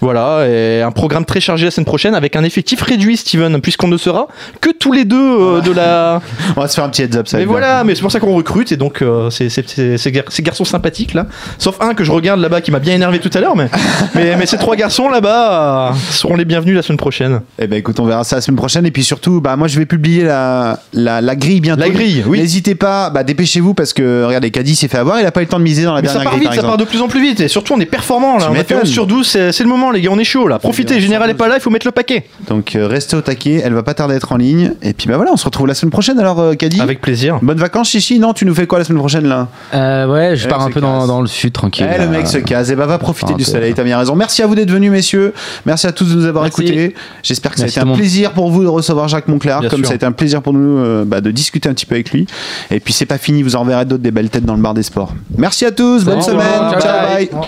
Voilà, 0.01 0.47
et 0.47 0.81
un 0.81 0.91
programme 0.91 1.25
très 1.25 1.39
chargé 1.39 1.65
la 1.65 1.71
semaine 1.71 1.85
prochaine 1.85 2.15
avec 2.15 2.35
un 2.35 2.43
effectif 2.43 2.81
réduit, 2.81 3.17
Steven, 3.17 3.61
puisqu'on 3.61 3.87
ne 3.87 3.97
sera 3.97 4.27
que 4.61 4.69
tous 4.71 4.91
les 4.91 5.05
deux 5.05 5.17
euh, 5.17 5.61
de 5.61 5.71
la. 5.71 6.21
On 6.55 6.61
va 6.61 6.67
se 6.67 6.75
faire 6.75 6.83
un 6.83 6.89
petit 6.89 7.03
heads 7.03 7.17
up, 7.17 7.27
ça. 7.27 7.37
Mais 7.37 7.43
bien. 7.43 7.51
voilà, 7.51 7.83
mais 7.83 7.95
c'est 7.95 8.01
pour 8.01 8.11
ça 8.11 8.19
qu'on 8.19 8.35
recrute 8.35 8.71
et 8.71 8.77
donc 8.77 9.01
euh, 9.01 9.29
ces 9.29 10.41
garçons 10.41 10.65
sympathiques 10.65 11.13
là. 11.13 11.27
Sauf 11.57 11.77
un 11.81 11.93
que 11.93 12.03
je 12.03 12.11
regarde 12.11 12.39
là-bas 12.39 12.61
qui 12.61 12.71
m'a 12.71 12.79
bien 12.79 12.95
énervé 12.95 13.19
tout 13.19 13.29
à 13.33 13.39
l'heure, 13.39 13.42
mais, 13.55 13.69
mais, 14.15 14.35
mais 14.37 14.45
ces 14.45 14.57
trois 14.57 14.75
garçons 14.75 15.09
là-bas 15.09 15.89
euh, 15.89 15.93
seront 16.11 16.35
les 16.35 16.45
bienvenus 16.45 16.75
la 16.75 16.81
semaine 16.81 16.97
prochaine. 16.97 17.41
Eh 17.59 17.67
ben 17.67 17.77
écoute, 17.77 17.99
on 17.99 18.05
verra 18.05 18.23
ça 18.23 18.37
la 18.37 18.41
semaine 18.41 18.57
prochaine. 18.57 18.85
Et 18.85 18.91
puis 18.91 19.03
surtout, 19.03 19.41
bah 19.41 19.55
moi 19.55 19.67
je 19.67 19.77
vais 19.79 19.85
publier 19.85 20.23
la, 20.23 20.79
la, 20.93 21.21
la 21.21 21.35
grille 21.35 21.61
bientôt. 21.61 21.81
La 21.81 21.89
grille, 21.89 22.23
oui. 22.27 22.39
N'hésitez 22.39 22.75
pas, 22.75 23.09
bah 23.09 23.23
dépêchez-vous 23.23 23.73
parce 23.73 23.93
que 23.93 24.23
regardez, 24.25 24.51
Caddy 24.51 24.75
s'est 24.75 24.87
fait 24.87 24.97
avoir, 24.97 25.19
il 25.19 25.25
a 25.25 25.31
pas 25.31 25.41
eu 25.41 25.43
le 25.43 25.49
temps 25.49 25.59
de 25.59 25.63
miser 25.63 25.83
dans 25.83 25.93
la 25.93 26.01
Mais 26.01 26.07
ça 26.07 26.13
dernière 26.15 26.31
part 26.31 26.39
grille. 26.39 26.47
vite, 26.49 26.55
par 26.55 26.63
ça 26.63 26.67
part 26.67 26.77
de 26.77 26.85
plus 26.85 27.01
en 27.01 27.07
plus 27.07 27.21
vite 27.21 27.39
et 27.41 27.47
surtout 27.47 27.73
on 27.73 27.79
est 27.79 27.85
performant 27.85 28.37
là. 28.37 28.45
Tu 28.45 28.49
On 28.49 28.51
a 28.53 28.55
fait 28.55 28.59
m'étonnes. 28.75 28.79
11 28.83 28.89
sur 28.89 29.07
12, 29.07 29.27
c'est 29.51 29.59
le 29.63 29.69
moment 29.69 29.91
les 29.91 30.01
gars, 30.01 30.09
on 30.11 30.19
est 30.19 30.23
chaud 30.23 30.47
là. 30.47 30.59
Profitez, 30.59 30.99
Général 30.99 31.29
est 31.29 31.33
pas 31.35 31.47
là, 31.47 31.55
il 31.57 31.61
faut 31.61 31.69
mettre 31.69 31.87
le 31.87 31.91
paquet. 31.91 32.25
Donc 32.47 32.75
euh, 32.75 32.87
restez 32.87 33.15
au 33.15 33.21
taquet, 33.21 33.61
elle 33.63 33.73
va 33.73 33.83
pas 33.83 33.93
tarder 33.93 34.13
à 34.13 34.17
être 34.17 34.31
en 34.31 34.37
ligne. 34.37 34.73
Et 34.81 34.93
puis 34.93 35.07
bah 35.07 35.17
voilà, 35.17 35.31
on 35.33 35.37
se 35.37 35.45
retrouve 35.45 35.67
la 35.67 35.73
semaine 35.73 35.91
prochaine 35.91 36.19
alors, 36.19 36.39
euh, 36.39 36.53
Caddy. 36.53 36.79
Avec 36.81 37.01
plaisir. 37.01 37.39
Bonnes 37.41 37.57
vacances, 37.57 37.89
Chichi. 37.89 38.19
Non, 38.19 38.33
tu 38.33 38.45
nous 38.45 38.53
fais 38.55 38.67
quoi 38.67 38.79
la 38.79 38.85
semaine 38.85 38.99
prochaine 38.99 39.27
là? 39.27 39.47
Euh, 39.73 40.07
ouais, 40.07 40.35
je 40.35 40.45
Eh, 40.45 40.49
pars 40.49 40.61
un 40.61 40.69
peu 40.71 40.81
dans, 40.81 41.07
dans 41.07 41.21
le 41.21 41.27
sud, 41.27 41.53
tranquille. 41.53 41.87
Eh, 41.93 41.99
le 42.01 42.07
mec 42.07 42.27
se 42.27 42.37
case, 42.37 42.71
et 42.71 42.75
bah 42.75 42.85
va 42.85 42.97
profiter 42.97 43.32
du 43.37 43.43
soleil, 43.43 43.73
t'as 43.73 43.83
bien 43.83 43.97
raison. 43.97 44.15
Merci 44.15 44.41
à 44.41 44.47
vous 44.47 44.55
d'être 44.55 44.71
venus, 44.71 44.91
messieurs. 44.91 45.33
Merci 45.65 45.87
à 45.87 45.91
tous 45.91 46.05
de 46.05 46.15
nous 46.15 46.25
avoir 46.25 46.43
Merci. 46.45 46.61
écoutés. 46.63 46.95
J'espère 47.21 47.51
que 47.51 47.57
ça 47.59 47.65
a 47.65 47.67
été 47.67 47.79
un 47.79 47.85
monde. 47.85 47.97
plaisir 47.97 48.31
pour 48.33 48.49
vous 48.51 48.63
de 48.63 48.67
recevoir 48.69 49.07
Jacques 49.07 49.27
Monclar, 49.27 49.61
Bien 49.61 49.69
comme 49.69 49.79
sûr. 49.79 49.87
ça 49.87 49.93
a 49.93 49.95
été 49.95 50.05
un 50.05 50.11
plaisir 50.11 50.41
pour 50.41 50.53
nous 50.53 50.77
euh, 50.79 51.03
bah, 51.05 51.21
de 51.21 51.31
discuter 51.31 51.69
un 51.69 51.73
petit 51.73 51.85
peu 51.85 51.95
avec 51.95 52.11
lui. 52.11 52.25
Et 52.71 52.79
puis 52.79 52.93
c'est 52.93 53.05
pas 53.05 53.17
fini, 53.17 53.43
vous 53.43 53.55
en 53.55 53.63
verrez 53.65 53.85
d'autres 53.85 54.03
des 54.03 54.11
belles 54.11 54.29
têtes 54.29 54.45
dans 54.45 54.55
le 54.55 54.61
bar 54.61 54.73
des 54.73 54.83
sports. 54.83 55.13
Merci 55.37 55.65
à 55.65 55.71
tous, 55.71 56.03
bonne 56.03 56.21
semaine. 56.21 56.45
Ciao, 56.79 57.07
Bye. 57.15 57.29
bye. 57.31 57.41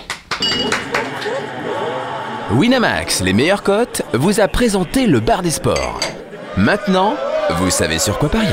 Winamax, 2.54 3.22
les 3.22 3.34
meilleures 3.34 3.64
cotes, 3.64 4.04
vous 4.14 4.40
a 4.40 4.48
présenté 4.48 5.08
le 5.08 5.20
bar 5.20 5.42
des 5.42 5.50
sports. 5.52 6.00
Maintenant, 6.58 7.16
vous 7.58 7.70
savez 7.70 8.00
sur 8.00 8.18
quoi 8.18 8.30
parier. 8.30 8.48